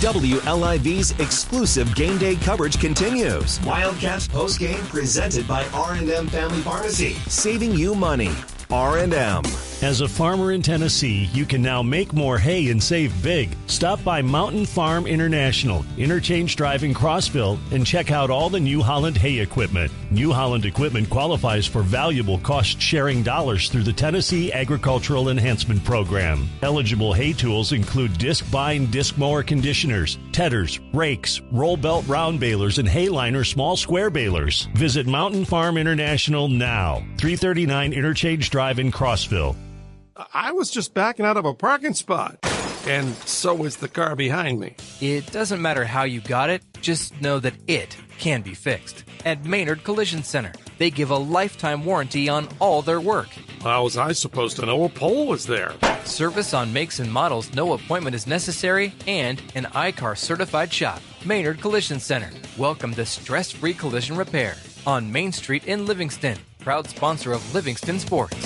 WLIV's 0.00 1.12
exclusive 1.20 1.94
game 1.94 2.18
day 2.18 2.36
coverage 2.36 2.78
continues. 2.78 3.60
Wildcats 3.64 4.28
postgame 4.28 4.82
presented 4.88 5.46
by 5.48 5.64
R&M 5.72 6.26
Family 6.28 6.60
Pharmacy, 6.60 7.14
saving 7.28 7.72
you 7.72 7.94
money. 7.94 8.30
R&M. 8.70 9.42
As 9.84 10.00
a 10.00 10.08
farmer 10.08 10.52
in 10.52 10.62
Tennessee, 10.62 11.28
you 11.34 11.44
can 11.44 11.60
now 11.60 11.82
make 11.82 12.14
more 12.14 12.38
hay 12.38 12.70
and 12.70 12.82
save 12.82 13.12
big. 13.22 13.54
Stop 13.66 14.02
by 14.02 14.22
Mountain 14.22 14.64
Farm 14.64 15.06
International, 15.06 15.84
Interchange 15.98 16.56
Drive 16.56 16.84
in 16.84 16.94
Crossville, 16.94 17.58
and 17.70 17.84
check 17.86 18.10
out 18.10 18.30
all 18.30 18.48
the 18.48 18.58
New 18.58 18.80
Holland 18.80 19.14
hay 19.14 19.40
equipment. 19.40 19.92
New 20.10 20.32
Holland 20.32 20.64
equipment 20.64 21.10
qualifies 21.10 21.66
for 21.66 21.82
valuable 21.82 22.38
cost 22.38 22.80
sharing 22.80 23.22
dollars 23.22 23.68
through 23.68 23.82
the 23.82 23.92
Tennessee 23.92 24.50
Agricultural 24.50 25.28
Enhancement 25.28 25.84
Program. 25.84 26.48
Eligible 26.62 27.12
hay 27.12 27.34
tools 27.34 27.72
include 27.72 28.14
Discbine 28.14 28.90
disc 28.90 29.18
mower 29.18 29.42
conditioners, 29.42 30.16
tedders, 30.32 30.80
rakes, 30.94 31.42
roll 31.52 31.76
belt 31.76 32.08
round 32.08 32.40
balers, 32.40 32.78
and 32.78 32.88
hayliner 32.88 33.46
small 33.46 33.76
square 33.76 34.08
balers. 34.08 34.66
Visit 34.72 35.06
Mountain 35.06 35.44
Farm 35.44 35.76
International 35.76 36.48
now, 36.48 37.00
339 37.18 37.92
Interchange 37.92 38.48
Drive 38.48 38.78
in 38.78 38.90
Crossville. 38.90 39.54
I 40.16 40.52
was 40.52 40.70
just 40.70 40.94
backing 40.94 41.26
out 41.26 41.36
of 41.36 41.44
a 41.44 41.54
parking 41.54 41.94
spot. 41.94 42.38
And 42.86 43.14
so 43.26 43.54
was 43.54 43.78
the 43.78 43.88
car 43.88 44.14
behind 44.14 44.60
me. 44.60 44.76
It 45.00 45.32
doesn't 45.32 45.60
matter 45.60 45.84
how 45.84 46.04
you 46.04 46.20
got 46.20 46.50
it, 46.50 46.62
just 46.80 47.20
know 47.20 47.40
that 47.40 47.54
it 47.66 47.96
can 48.18 48.42
be 48.42 48.54
fixed. 48.54 49.04
At 49.24 49.44
Maynard 49.44 49.82
Collision 49.82 50.22
Center, 50.22 50.52
they 50.78 50.90
give 50.90 51.10
a 51.10 51.16
lifetime 51.16 51.84
warranty 51.84 52.28
on 52.28 52.48
all 52.60 52.82
their 52.82 53.00
work. 53.00 53.28
How 53.62 53.84
was 53.84 53.96
I 53.96 54.12
supposed 54.12 54.56
to 54.56 54.66
know 54.66 54.84
a 54.84 54.88
pole 54.88 55.26
was 55.26 55.46
there? 55.46 55.72
Service 56.04 56.54
on 56.54 56.72
makes 56.72 57.00
and 57.00 57.10
models, 57.10 57.52
no 57.54 57.72
appointment 57.72 58.14
is 58.14 58.26
necessary, 58.26 58.94
and 59.08 59.42
an 59.54 59.66
I-CAR 59.74 60.14
certified 60.14 60.72
shop. 60.72 61.00
Maynard 61.24 61.60
Collision 61.60 61.98
Center. 61.98 62.30
Welcome 62.58 62.94
to 62.94 63.06
stress 63.06 63.50
free 63.50 63.74
collision 63.74 64.16
repair 64.16 64.56
on 64.86 65.10
Main 65.10 65.32
Street 65.32 65.64
in 65.64 65.86
Livingston. 65.86 66.38
Proud 66.60 66.86
sponsor 66.88 67.32
of 67.32 67.54
Livingston 67.54 67.98
Sports. 67.98 68.36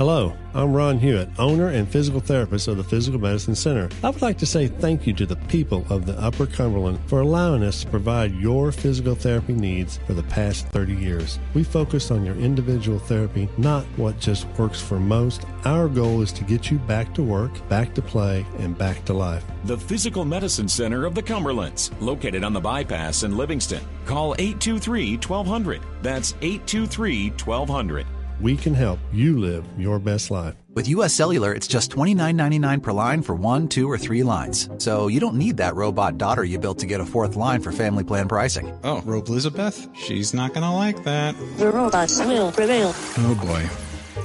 Hello, 0.00 0.34
I'm 0.54 0.72
Ron 0.72 0.98
Hewitt, 0.98 1.28
owner 1.38 1.68
and 1.68 1.86
physical 1.86 2.20
therapist 2.20 2.68
of 2.68 2.78
the 2.78 2.82
Physical 2.82 3.20
Medicine 3.20 3.54
Center. 3.54 3.90
I 4.02 4.08
would 4.08 4.22
like 4.22 4.38
to 4.38 4.46
say 4.46 4.66
thank 4.66 5.06
you 5.06 5.12
to 5.12 5.26
the 5.26 5.36
people 5.36 5.84
of 5.90 6.06
the 6.06 6.18
Upper 6.18 6.46
Cumberland 6.46 6.98
for 7.04 7.20
allowing 7.20 7.62
us 7.62 7.82
to 7.82 7.90
provide 7.90 8.34
your 8.34 8.72
physical 8.72 9.14
therapy 9.14 9.52
needs 9.52 9.98
for 10.06 10.14
the 10.14 10.22
past 10.22 10.66
30 10.68 10.94
years. 10.94 11.38
We 11.52 11.64
focus 11.64 12.10
on 12.10 12.24
your 12.24 12.34
individual 12.36 12.98
therapy, 12.98 13.46
not 13.58 13.84
what 13.98 14.18
just 14.18 14.46
works 14.56 14.80
for 14.80 14.98
most. 14.98 15.44
Our 15.66 15.86
goal 15.86 16.22
is 16.22 16.32
to 16.32 16.44
get 16.44 16.70
you 16.70 16.78
back 16.78 17.12
to 17.16 17.22
work, 17.22 17.52
back 17.68 17.94
to 17.94 18.00
play, 18.00 18.46
and 18.58 18.78
back 18.78 19.04
to 19.04 19.12
life. 19.12 19.44
The 19.64 19.76
Physical 19.76 20.24
Medicine 20.24 20.68
Center 20.68 21.04
of 21.04 21.14
the 21.14 21.22
Cumberlands, 21.22 21.90
located 22.00 22.42
on 22.42 22.54
the 22.54 22.60
bypass 22.60 23.22
in 23.22 23.36
Livingston. 23.36 23.82
Call 24.06 24.34
823 24.38 25.18
1200. 25.18 25.82
That's 26.00 26.32
823 26.40 27.32
1200 27.32 28.06
we 28.40 28.56
can 28.56 28.74
help 28.74 28.98
you 29.12 29.38
live 29.38 29.64
your 29.78 29.98
best 29.98 30.30
life. 30.30 30.54
With 30.74 30.88
US 30.88 31.14
Cellular, 31.14 31.52
it's 31.52 31.66
just 31.66 31.90
$29.99 31.90 32.82
per 32.82 32.92
line 32.92 33.22
for 33.22 33.34
one, 33.34 33.68
two, 33.68 33.90
or 33.90 33.98
three 33.98 34.22
lines. 34.22 34.68
So 34.78 35.08
you 35.08 35.18
don't 35.18 35.34
need 35.34 35.56
that 35.56 35.74
robot 35.74 36.16
daughter 36.18 36.44
you 36.44 36.58
built 36.58 36.78
to 36.80 36.86
get 36.86 37.00
a 37.00 37.06
fourth 37.06 37.34
line 37.36 37.60
for 37.60 37.72
family 37.72 38.04
plan 38.04 38.28
pricing. 38.28 38.78
Oh, 38.84 39.00
Robe 39.02 39.28
Elizabeth? 39.28 39.88
She's 39.96 40.32
not 40.32 40.54
going 40.54 40.62
to 40.62 40.70
like 40.70 41.02
that. 41.04 41.34
The 41.56 41.70
robots 41.70 42.20
will 42.20 42.52
prevail. 42.52 42.92
Oh 43.18 43.38
boy. 43.42 43.68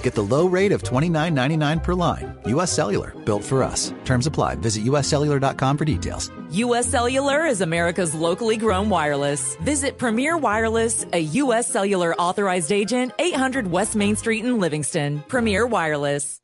Get 0.04 0.14
the 0.14 0.22
low 0.22 0.46
rate 0.46 0.72
of 0.72 0.84
$29.99 0.84 1.82
per 1.84 1.94
line. 1.96 2.38
US 2.46 2.72
Cellular, 2.72 3.14
built 3.26 3.44
for 3.44 3.64
us. 3.64 3.92
Terms 4.06 4.28
apply. 4.28 4.56
Visit 4.56 4.84
uscellular.com 4.84 5.78
for 5.78 5.86
details. 5.86 6.30
US 6.56 6.88
Cellular 6.88 7.46
is 7.46 7.60
America's 7.60 8.16
locally 8.16 8.56
grown 8.56 8.88
wireless. 8.88 9.58
Visit 9.58 9.98
Premier 9.98 10.38
Wireless, 10.38 11.06
a 11.12 11.20
US 11.20 11.68
Cellular 11.68 12.16
authorized 12.16 12.72
agent, 12.72 13.12
800 13.20 13.68
West 13.68 13.94
Main 13.94 14.16
Street 14.16 14.46
in 14.46 14.58
Livingston. 14.58 15.22
Premier 15.28 15.68
Wireless. 15.68 16.40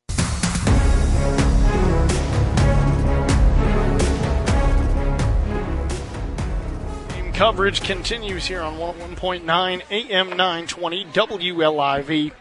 Game 7.07 7.31
coverage 7.31 7.81
continues 7.81 8.45
here 8.45 8.61
on 8.61 8.77
101.9 8.80 9.81
AM 9.91 10.30
920 10.30 11.06
WLIV 11.06 12.33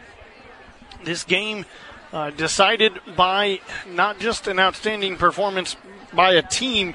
this 1.03 1.23
game 1.23 1.65
uh, 2.13 2.29
decided 2.31 2.99
by 3.15 3.61
not 3.87 4.19
just 4.19 4.47
an 4.47 4.59
outstanding 4.59 5.17
performance 5.17 5.75
by 6.13 6.33
a 6.33 6.41
team, 6.41 6.93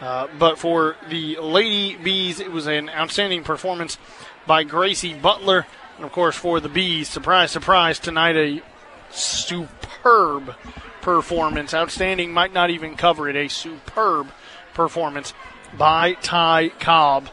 uh, 0.00 0.28
but 0.38 0.58
for 0.58 0.96
the 1.08 1.38
Lady 1.40 1.96
Bees, 1.96 2.40
it 2.40 2.52
was 2.52 2.66
an 2.66 2.88
outstanding 2.90 3.42
performance 3.42 3.98
by 4.46 4.62
Gracie 4.62 5.14
Butler. 5.14 5.66
And 5.96 6.04
of 6.04 6.12
course, 6.12 6.36
for 6.36 6.60
the 6.60 6.68
Bees, 6.68 7.08
surprise, 7.08 7.50
surprise, 7.50 7.98
tonight 7.98 8.36
a 8.36 8.62
superb 9.10 10.54
performance. 11.00 11.74
Outstanding 11.74 12.32
might 12.32 12.52
not 12.52 12.70
even 12.70 12.96
cover 12.96 13.28
it. 13.28 13.36
A 13.36 13.48
superb 13.48 14.28
performance 14.74 15.34
by 15.76 16.14
Ty 16.14 16.70
Cobb. 16.80 17.28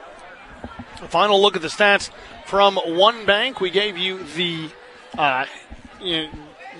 A 1.01 1.07
final 1.07 1.41
look 1.41 1.55
at 1.55 1.61
the 1.61 1.67
stats 1.67 2.09
from 2.45 2.77
one 2.77 3.25
bank. 3.25 3.59
We 3.59 3.69
gave 3.69 3.97
you 3.97 4.23
the 4.35 4.69
uh, 5.17 5.45
you 6.01 6.23
know, 6.23 6.29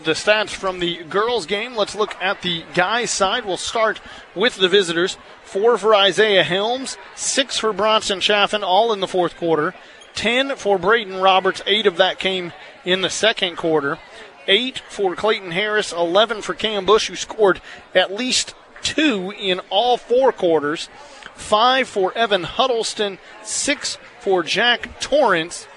the 0.06 0.12
stats 0.12 0.50
from 0.50 0.80
the 0.80 1.04
girls' 1.04 1.46
game. 1.46 1.76
Let's 1.76 1.96
look 1.96 2.16
at 2.22 2.42
the 2.42 2.64
guys' 2.74 3.12
side. 3.12 3.46
We'll 3.46 3.58
start 3.58 4.00
with 4.34 4.56
the 4.56 4.70
visitors. 4.70 5.18
Four 5.44 5.78
for 5.78 5.94
Isaiah 5.94 6.44
Helms, 6.44 6.98
six 7.16 7.58
for 7.58 7.74
Bronson 7.74 8.20
Chaffin, 8.20 8.64
all 8.64 8.94
in 8.94 9.00
the 9.00 9.08
fourth 9.08 9.36
quarter. 9.38 9.74
Ten 10.14 10.56
for 10.56 10.80
Braden 10.80 11.18
Roberts, 11.18 11.62
eight 11.66 11.86
of 11.86 11.98
that 11.98 12.20
came 12.20 12.54
in 12.86 13.02
the 13.02 13.10
second 13.10 13.58
quarter. 13.58 14.00
Eight 14.48 14.80
for 14.90 15.16
Clayton 15.16 15.52
Harris, 15.52 15.92
11 15.92 16.42
for 16.42 16.54
Cam 16.54 16.86
Bush, 16.86 17.08
who 17.10 17.16
scored 17.16 17.62
at 17.94 18.14
least 18.14 18.54
two 18.82 19.34
in 19.38 19.60
all 19.70 19.98
four 19.98 20.32
quarters. 20.32 20.88
Five 21.34 21.90
for 21.90 22.18
Evan 22.18 22.44
Huddleston, 22.44 23.18
six 23.44 23.98
for 24.22 24.42
Jack 24.42 25.02
Torrance, 25.02 25.68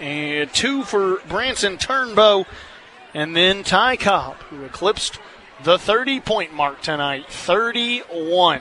and 0.00 0.52
two 0.52 0.84
for 0.84 1.20
Branson 1.28 1.78
Turnbow, 1.78 2.46
and 3.14 3.34
then 3.34 3.62
Ty 3.62 3.96
Cobb, 3.96 4.36
who 4.50 4.64
eclipsed 4.64 5.20
the 5.62 5.78
30 5.78 6.20
point 6.20 6.52
mark 6.52 6.82
tonight. 6.82 7.26
31 7.28 8.60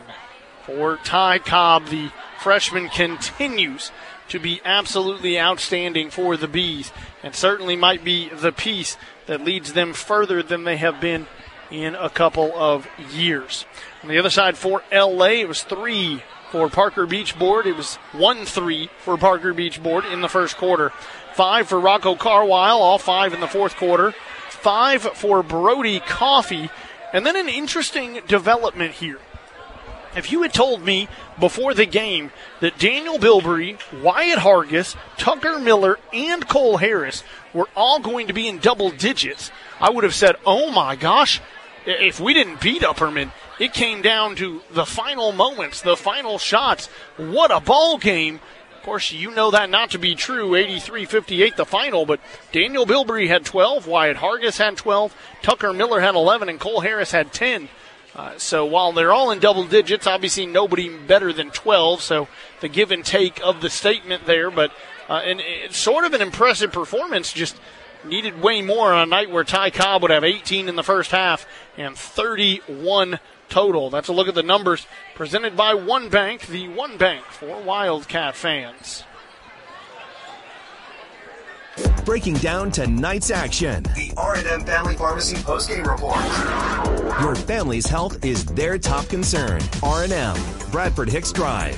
for 0.66 0.98
Ty 0.98 1.40
Cobb. 1.40 1.88
The 1.88 2.12
freshman 2.40 2.90
continues 2.90 3.92
to 4.30 4.40
be 4.40 4.62
absolutely 4.64 5.40
outstanding 5.40 6.10
for 6.10 6.38
the 6.38 6.48
Bees, 6.48 6.92
and 7.22 7.36
certainly 7.36 7.76
might 7.76 8.04
be 8.04 8.30
the 8.30 8.52
piece 8.52 8.96
that 9.26 9.44
leads 9.44 9.74
them 9.74 9.94
further 9.94 10.42
than 10.42 10.64
they 10.64 10.78
have 10.78 11.02
been 11.02 11.28
in 11.72 11.96
a 11.96 12.10
couple 12.10 12.52
of 12.56 12.88
years. 13.12 13.66
On 14.04 14.10
the 14.10 14.20
other 14.20 14.30
side 14.30 14.58
for 14.58 14.84
LA, 14.92 15.42
it 15.42 15.48
was 15.48 15.64
three 15.64 16.22
for 16.52 16.70
Parker 16.70 17.08
Beachboard. 17.08 17.66
It 17.66 17.76
was 17.76 17.96
1 18.12 18.46
3 18.46 18.90
for 19.00 19.18
Parker 19.18 19.54
Beachboard 19.54 20.06
in 20.12 20.22
the 20.22 20.30
first 20.30 20.58
quarter. 20.58 20.92
Five 21.34 21.68
for 21.68 21.80
Rocco 21.80 22.16
Carwile, 22.16 22.78
all 22.78 23.00
five 23.00 23.34
in 23.34 23.40
the 23.40 23.48
fourth 23.48 23.76
quarter. 23.76 24.14
Five 24.64 25.02
for 25.02 25.44
Brody 25.44 26.00
Coffee. 26.00 26.70
And 27.12 27.26
then 27.26 27.36
an 27.36 27.50
interesting 27.50 28.22
development 28.30 28.94
here. 28.94 29.20
If 30.16 30.32
you 30.32 30.42
had 30.44 30.54
told 30.54 30.82
me 30.82 31.10
before 31.38 31.74
the 31.74 31.86
game 31.86 32.32
that 32.62 32.78
Daniel 32.78 33.18
Bilbrey, 33.18 33.78
Wyatt 34.02 34.40
Hargis, 34.40 34.96
Tucker 35.18 35.60
Miller, 35.60 36.00
and 36.14 36.48
Cole 36.48 36.78
Harris 36.78 37.26
were 37.54 37.68
all 37.76 38.00
going 38.00 38.28
to 38.28 38.34
be 38.34 38.48
in 38.48 38.60
double 38.60 38.90
digits, 38.90 39.52
I 39.82 39.90
would 39.90 40.06
have 40.06 40.16
said, 40.16 40.38
oh 40.46 40.72
my 40.72 40.96
gosh, 40.96 41.42
if 41.86 42.22
we 42.22 42.34
didn't 42.34 42.62
beat 42.62 42.84
Upperman, 42.84 43.34
it 43.60 43.74
came 43.74 44.02
down 44.02 44.38
to 44.38 44.62
the 44.72 44.86
final 44.86 45.34
moments, 45.34 45.82
the 45.82 45.98
final 45.98 46.38
shots. 46.38 46.88
What 47.18 47.52
a 47.52 47.60
ball 47.60 47.98
game 47.98 48.40
of 48.84 48.88
course, 48.88 49.14
you 49.14 49.32
know 49.32 49.52
that 49.52 49.70
not 49.70 49.92
to 49.92 49.98
be 49.98 50.14
true. 50.14 50.56
83 50.56 51.06
58 51.06 51.56
the 51.56 51.66
final, 51.66 52.06
but 52.06 52.20
Daniel 52.52 52.86
Bilbrey 52.86 53.30
had 53.30 53.46
12, 53.46 53.88
Wyatt 53.88 54.18
Hargis 54.18 54.58
had 54.58 54.76
12, 54.76 55.16
Tucker 55.42 55.72
Miller 55.72 56.02
had 56.02 56.16
11, 56.16 56.50
and 56.50 56.60
Cole 56.60 56.82
Harris 56.82 57.12
had 57.12 57.32
10. 57.32 57.70
Uh, 58.14 58.34
so 58.38 58.66
while 58.66 58.92
they're 58.92 59.14
all 59.14 59.32
in 59.32 59.40
double 59.40 59.64
digits, 59.64 60.06
obviously 60.06 60.46
nobody 60.46 60.90
better 60.90 61.32
than 61.32 61.50
12. 61.52 62.02
So 62.02 62.28
the 62.60 62.68
give 62.68 62.92
and 62.92 63.06
take 63.06 63.40
of 63.42 63.62
the 63.62 63.70
statement 63.70 64.26
there, 64.26 64.52
but 64.52 64.74
uh, 65.08 65.22
and 65.24 65.40
it's 65.42 65.78
sort 65.78 66.04
of 66.04 66.14
an 66.14 66.22
impressive 66.22 66.74
performance. 66.74 67.32
Just 67.32 67.56
needed 68.04 68.42
way 68.42 68.62
more 68.62 68.92
on 68.92 69.04
a 69.04 69.06
night 69.06 69.32
where 69.32 69.46
Ty 69.46 69.70
Cobb 69.70 70.02
would 70.02 70.12
have 70.12 70.26
18 70.26 70.68
in 70.68 70.76
the 70.76 70.84
first 70.84 71.12
half 71.12 71.48
and 71.78 71.98
31 71.98 73.18
total. 73.54 73.92
That's 73.92 74.08
a 74.08 74.14
look 74.14 74.28
at 74.28 74.34
the 74.34 74.42
numbers 74.42 74.88
presented 75.14 75.56
by 75.56 75.76
One 75.76 76.10
Bank, 76.10 76.48
the 76.48 76.68
One 76.70 76.98
Bank 76.98 77.24
for 77.26 77.62
Wildcat 77.62 78.36
fans. 78.36 79.04
Breaking 82.04 82.34
down 82.36 82.72
tonight's 82.72 83.30
action. 83.30 83.84
The 83.84 84.12
R&M 84.18 84.66
Family 84.66 84.96
Pharmacy 84.96 85.36
postgame 85.38 85.86
report. 85.86 86.18
Your 87.22 87.36
family's 87.36 87.86
health 87.86 88.26
is 88.26 88.44
their 88.46 88.80
top 88.80 89.08
concern. 89.08 89.62
R&M, 89.84 90.36
Bradford 90.72 91.10
Hicks 91.10 91.32
Drive. 91.32 91.78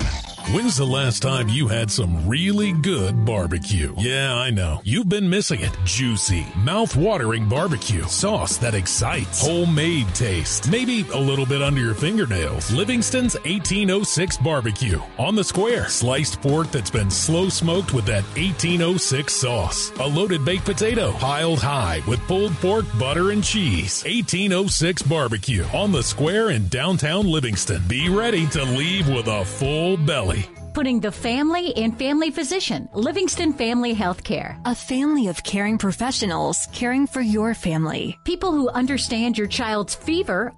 When's 0.53 0.77
the 0.77 0.85
last 0.85 1.23
time 1.23 1.49
you 1.49 1.67
had 1.67 1.89
some 1.89 2.29
really 2.29 2.71
good 2.71 3.25
barbecue? 3.25 3.95
Yeah, 3.97 4.35
I 4.35 4.51
know. 4.51 4.79
You've 4.83 5.09
been 5.09 5.27
missing 5.27 5.61
it. 5.61 5.75
Juicy, 5.85 6.45
mouth-watering 6.57 7.49
barbecue. 7.49 8.03
Sauce 8.03 8.57
that 8.57 8.75
excites. 8.75 9.41
Homemade 9.41 10.07
taste. 10.13 10.69
Maybe 10.69 11.03
a 11.15 11.17
little 11.17 11.47
bit 11.47 11.63
under 11.63 11.81
your 11.81 11.95
fingernails. 11.95 12.71
Livingston's 12.71 13.33
1806 13.37 14.37
barbecue. 14.37 14.99
On 15.17 15.33
the 15.33 15.43
square. 15.43 15.87
Sliced 15.87 16.39
pork 16.43 16.69
that's 16.69 16.91
been 16.91 17.09
slow 17.09 17.49
smoked 17.49 17.91
with 17.91 18.05
that 18.05 18.23
1806 18.37 19.33
sauce. 19.33 19.91
A 19.99 20.07
loaded 20.07 20.45
baked 20.45 20.65
potato 20.65 21.13
piled 21.13 21.59
high 21.59 22.03
with 22.07 22.19
pulled 22.27 22.53
pork, 22.57 22.85
butter, 22.99 23.31
and 23.31 23.43
cheese. 23.43 24.03
1806 24.03 25.01
barbecue. 25.01 25.65
On 25.73 25.91
the 25.91 26.03
square 26.03 26.51
in 26.51 26.67
downtown 26.67 27.25
Livingston. 27.25 27.81
Be 27.87 28.09
ready 28.09 28.45
to 28.49 28.63
leave 28.63 29.09
with 29.09 29.25
a 29.25 29.43
full 29.43 29.97
belly 29.97 30.34
putting 30.75 30.99
the 30.99 31.11
family 31.11 31.73
and 31.77 31.97
family 31.97 32.29
physician, 32.29 32.89
Livingston 32.93 33.53
Family 33.53 33.95
Healthcare. 33.95 34.59
A 34.65 34.75
family 34.75 35.27
of 35.27 35.41
caring 35.41 35.77
professionals 35.77 36.67
caring 36.73 37.07
for 37.07 37.21
your 37.21 37.53
family. 37.53 38.19
People 38.25 38.51
who 38.51 38.67
understand 38.67 39.37
your 39.37 39.47
child's 39.47 39.95
fever 39.95 40.53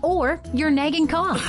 or 0.00 0.40
your 0.54 0.70
nagging 0.70 1.08
cough 1.08 1.42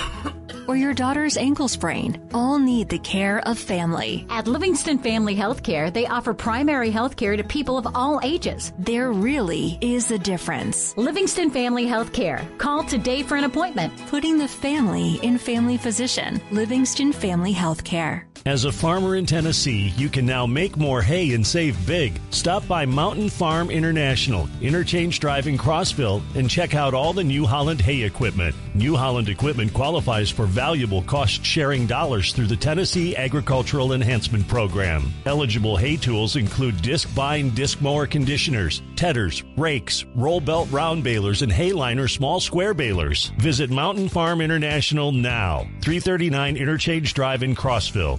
or 0.67 0.75
your 0.75 0.93
daughter's 0.93 1.37
ankle 1.37 1.67
sprain 1.67 2.19
all 2.33 2.57
need 2.57 2.89
the 2.89 2.99
care 2.99 3.39
of 3.47 3.57
family. 3.57 4.25
At 4.29 4.47
Livingston 4.47 4.99
Family 4.99 5.35
Healthcare, 5.35 5.91
they 5.91 6.05
offer 6.05 6.33
primary 6.33 6.91
health 6.91 7.15
care 7.15 7.35
to 7.35 7.43
people 7.43 7.77
of 7.77 7.87
all 7.95 8.19
ages. 8.23 8.71
There 8.77 9.11
really 9.11 9.77
is 9.81 10.11
a 10.11 10.17
difference. 10.19 10.95
Livingston 10.97 11.49
Family 11.49 11.85
Healthcare. 11.85 12.39
Call 12.57 12.83
today 12.83 13.23
for 13.23 13.35
an 13.35 13.45
appointment. 13.45 13.91
Putting 14.07 14.37
the 14.37 14.47
family 14.47 15.19
in 15.23 15.37
family 15.37 15.77
physician. 15.77 16.39
Livingston 16.51 17.13
Family 17.13 17.53
Healthcare. 17.53 17.98
As 18.45 18.65
a 18.65 18.71
farmer 18.71 19.15
in 19.17 19.25
Tennessee, 19.25 19.93
you 19.97 20.09
can 20.09 20.25
now 20.25 20.45
make 20.45 20.77
more 20.77 21.01
hay 21.01 21.33
and 21.33 21.45
save 21.45 21.75
big. 21.85 22.19
Stop 22.29 22.67
by 22.67 22.85
Mountain 22.85 23.29
Farm 23.29 23.69
International, 23.69 24.47
Interchange 24.61 25.19
Drive 25.19 25.47
in 25.47 25.57
Crossville, 25.57 26.21
and 26.35 26.49
check 26.49 26.73
out 26.73 26.93
all 26.93 27.11
the 27.11 27.23
New 27.23 27.45
Holland 27.45 27.81
hay 27.81 28.03
equipment. 28.03 28.55
New 28.79 28.95
Holland 28.95 29.27
equipment 29.27 29.73
qualifies 29.73 30.29
for 30.29 30.45
valuable 30.45 31.01
cost 31.01 31.43
sharing 31.43 31.85
dollars 31.85 32.31
through 32.31 32.47
the 32.47 32.55
Tennessee 32.55 33.13
Agricultural 33.13 33.91
Enhancement 33.91 34.47
Program. 34.47 35.13
Eligible 35.25 35.75
hay 35.75 35.97
tools 35.97 36.37
include 36.37 36.75
Discbine 36.77 37.53
disc 37.53 37.81
mower 37.81 38.07
conditioners, 38.07 38.81
tedders, 38.95 39.43
rakes, 39.57 40.05
roll 40.15 40.39
belt 40.39 40.71
round 40.71 41.03
balers, 41.03 41.41
and 41.41 41.51
hayliner 41.51 42.09
small 42.09 42.39
square 42.39 42.73
balers. 42.73 43.33
Visit 43.37 43.69
Mountain 43.69 44.07
Farm 44.07 44.39
International 44.39 45.11
now, 45.11 45.67
339 45.81 46.55
Interchange 46.55 47.13
Drive 47.13 47.43
in 47.43 47.55
Crossville. 47.55 48.17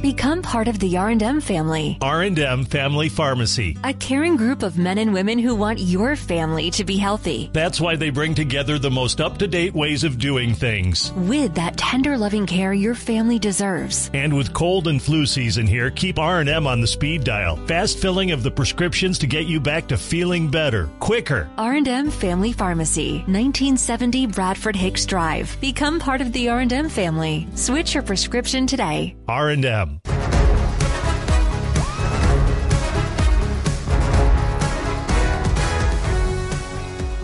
Become 0.00 0.42
part 0.42 0.68
of 0.68 0.78
the 0.78 0.96
R&M 0.96 1.40
family. 1.40 1.96
R&M 2.02 2.64
Family 2.66 3.08
Pharmacy. 3.08 3.78
A 3.82 3.94
caring 3.94 4.36
group 4.36 4.62
of 4.62 4.76
men 4.76 4.98
and 4.98 5.14
women 5.14 5.38
who 5.38 5.54
want 5.54 5.78
your 5.78 6.16
family 6.16 6.70
to 6.72 6.84
be 6.84 6.98
healthy. 6.98 7.48
That's 7.54 7.80
why 7.80 7.96
they 7.96 8.10
bring 8.10 8.34
together 8.34 8.78
the 8.78 8.90
most 8.90 9.20
up-to-date 9.22 9.74
ways 9.74 10.04
of 10.04 10.18
doing 10.18 10.52
things. 10.52 11.12
With 11.12 11.54
that 11.54 11.78
tender 11.78 12.18
loving 12.18 12.46
care 12.46 12.74
your 12.74 12.94
family 12.94 13.38
deserves. 13.38 14.10
And 14.12 14.36
with 14.36 14.52
cold 14.52 14.88
and 14.88 15.02
flu 15.02 15.24
season 15.24 15.66
here, 15.66 15.90
keep 15.90 16.18
R&M 16.18 16.66
on 16.66 16.80
the 16.80 16.86
speed 16.86 17.24
dial. 17.24 17.56
Fast 17.66 17.98
filling 17.98 18.32
of 18.32 18.42
the 18.42 18.50
prescriptions 18.50 19.18
to 19.20 19.26
get 19.26 19.46
you 19.46 19.60
back 19.60 19.88
to 19.88 19.96
feeling 19.96 20.50
better, 20.50 20.88
quicker. 21.00 21.48
R&M 21.56 22.10
Family 22.10 22.52
Pharmacy, 22.52 23.18
1970 23.26 24.26
Bradford 24.26 24.76
Hicks 24.76 25.06
Drive. 25.06 25.56
Become 25.60 25.98
part 26.00 26.20
of 26.20 26.32
the 26.32 26.50
R&M 26.50 26.88
family. 26.90 27.46
Switch 27.54 27.94
your 27.94 28.02
prescription 28.02 28.66
today. 28.66 29.16
R&M. 29.28 29.85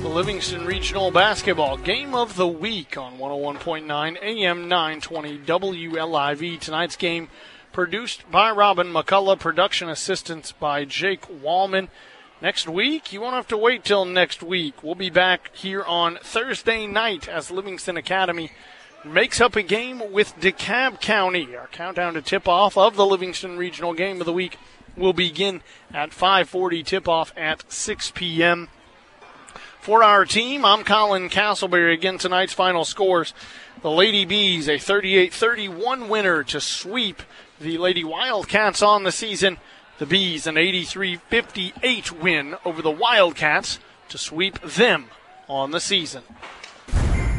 The 0.00 0.08
Livingston 0.08 0.66
Regional 0.66 1.10
Basketball 1.10 1.76
Game 1.76 2.14
of 2.14 2.36
the 2.36 2.48
Week 2.48 2.96
on 2.96 3.18
101.9 3.18 4.22
AM 4.22 4.68
920 4.68 5.38
WLIV. 5.38 6.60
Tonight's 6.60 6.96
game 6.96 7.28
produced 7.72 8.30
by 8.30 8.50
Robin 8.50 8.92
McCullough, 8.92 9.38
production 9.38 9.88
assistance 9.88 10.52
by 10.52 10.84
Jake 10.84 11.22
Wallman. 11.28 11.88
Next 12.42 12.68
week, 12.68 13.12
you 13.12 13.20
won't 13.20 13.36
have 13.36 13.46
to 13.48 13.56
wait 13.56 13.84
till 13.84 14.04
next 14.04 14.42
week. 14.42 14.82
We'll 14.82 14.96
be 14.96 15.10
back 15.10 15.54
here 15.54 15.84
on 15.84 16.18
Thursday 16.22 16.86
night 16.88 17.28
as 17.28 17.52
Livingston 17.52 17.96
Academy 17.96 18.50
makes 19.04 19.40
up 19.40 19.56
a 19.56 19.62
game 19.62 20.12
with 20.12 20.38
DeKalb 20.40 21.00
County. 21.00 21.56
Our 21.56 21.66
countdown 21.68 22.14
to 22.14 22.22
tip 22.22 22.46
off 22.46 22.76
of 22.76 22.96
the 22.96 23.06
Livingston 23.06 23.56
Regional 23.56 23.94
Game 23.94 24.20
of 24.20 24.26
the 24.26 24.32
Week 24.32 24.58
will 24.96 25.12
begin 25.12 25.62
at 25.92 26.10
5:40. 26.10 26.84
Tip 26.84 27.08
off 27.08 27.32
at 27.36 27.70
6 27.70 28.12
p.m. 28.12 28.68
For 29.80 30.04
our 30.04 30.24
team, 30.24 30.64
I'm 30.64 30.84
Colin 30.84 31.28
Castleberry. 31.28 31.92
Again, 31.92 32.18
tonight's 32.18 32.52
final 32.52 32.84
scores: 32.84 33.34
the 33.82 33.90
Lady 33.90 34.24
Bees 34.24 34.68
a 34.68 34.76
38-31 34.76 36.08
winner 36.08 36.44
to 36.44 36.60
sweep 36.60 37.22
the 37.60 37.78
Lady 37.78 38.04
Wildcats 38.04 38.82
on 38.82 39.02
the 39.02 39.12
season. 39.12 39.58
The 39.98 40.06
Bees 40.06 40.46
an 40.46 40.56
83-58 40.56 42.10
win 42.12 42.56
over 42.64 42.82
the 42.82 42.90
Wildcats 42.90 43.78
to 44.08 44.18
sweep 44.18 44.60
them 44.62 45.06
on 45.48 45.70
the 45.70 45.80
season. 45.80 46.22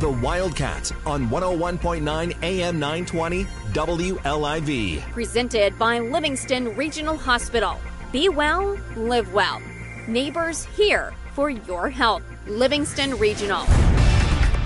The 0.04 0.10
Wildcats 0.10 0.92
on 1.06 1.30
101.9 1.30 2.44
AM 2.44 2.78
920 2.78 3.46
WLIV. 3.72 5.02
Presented 5.14 5.80
by 5.80 6.00
Livingston 6.00 6.76
Regional 6.76 7.16
Hospital. 7.16 7.80
Be 8.12 8.28
well, 8.28 8.78
live 8.98 9.32
well. 9.32 9.62
Neighbors 10.10 10.66
here 10.66 11.14
for 11.32 11.50
your 11.50 11.90
health. 11.90 12.22
Livingston 12.48 13.18
Regional. 13.18 13.64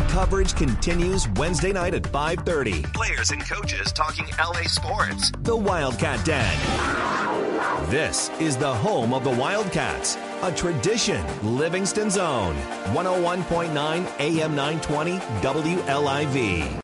Coverage 0.07 0.55
continues 0.55 1.27
Wednesday 1.35 1.71
night 1.71 1.93
at 1.93 2.03
5:30. 2.03 2.83
Players 2.93 3.31
and 3.31 3.41
coaches 3.47 3.91
talking 3.91 4.25
LA 4.39 4.63
sports. 4.63 5.31
The 5.43 5.55
Wildcat 5.55 6.23
Den. 6.25 6.57
This 7.89 8.29
is 8.39 8.57
the 8.57 8.73
home 8.73 9.13
of 9.13 9.23
the 9.23 9.29
Wildcats, 9.29 10.17
a 10.41 10.51
tradition 10.51 11.23
Livingston's 11.57 12.17
own. 12.17 12.55
101.9 12.93 14.05
AM 14.19 14.55
920 14.55 15.19
WLIV. 15.41 16.67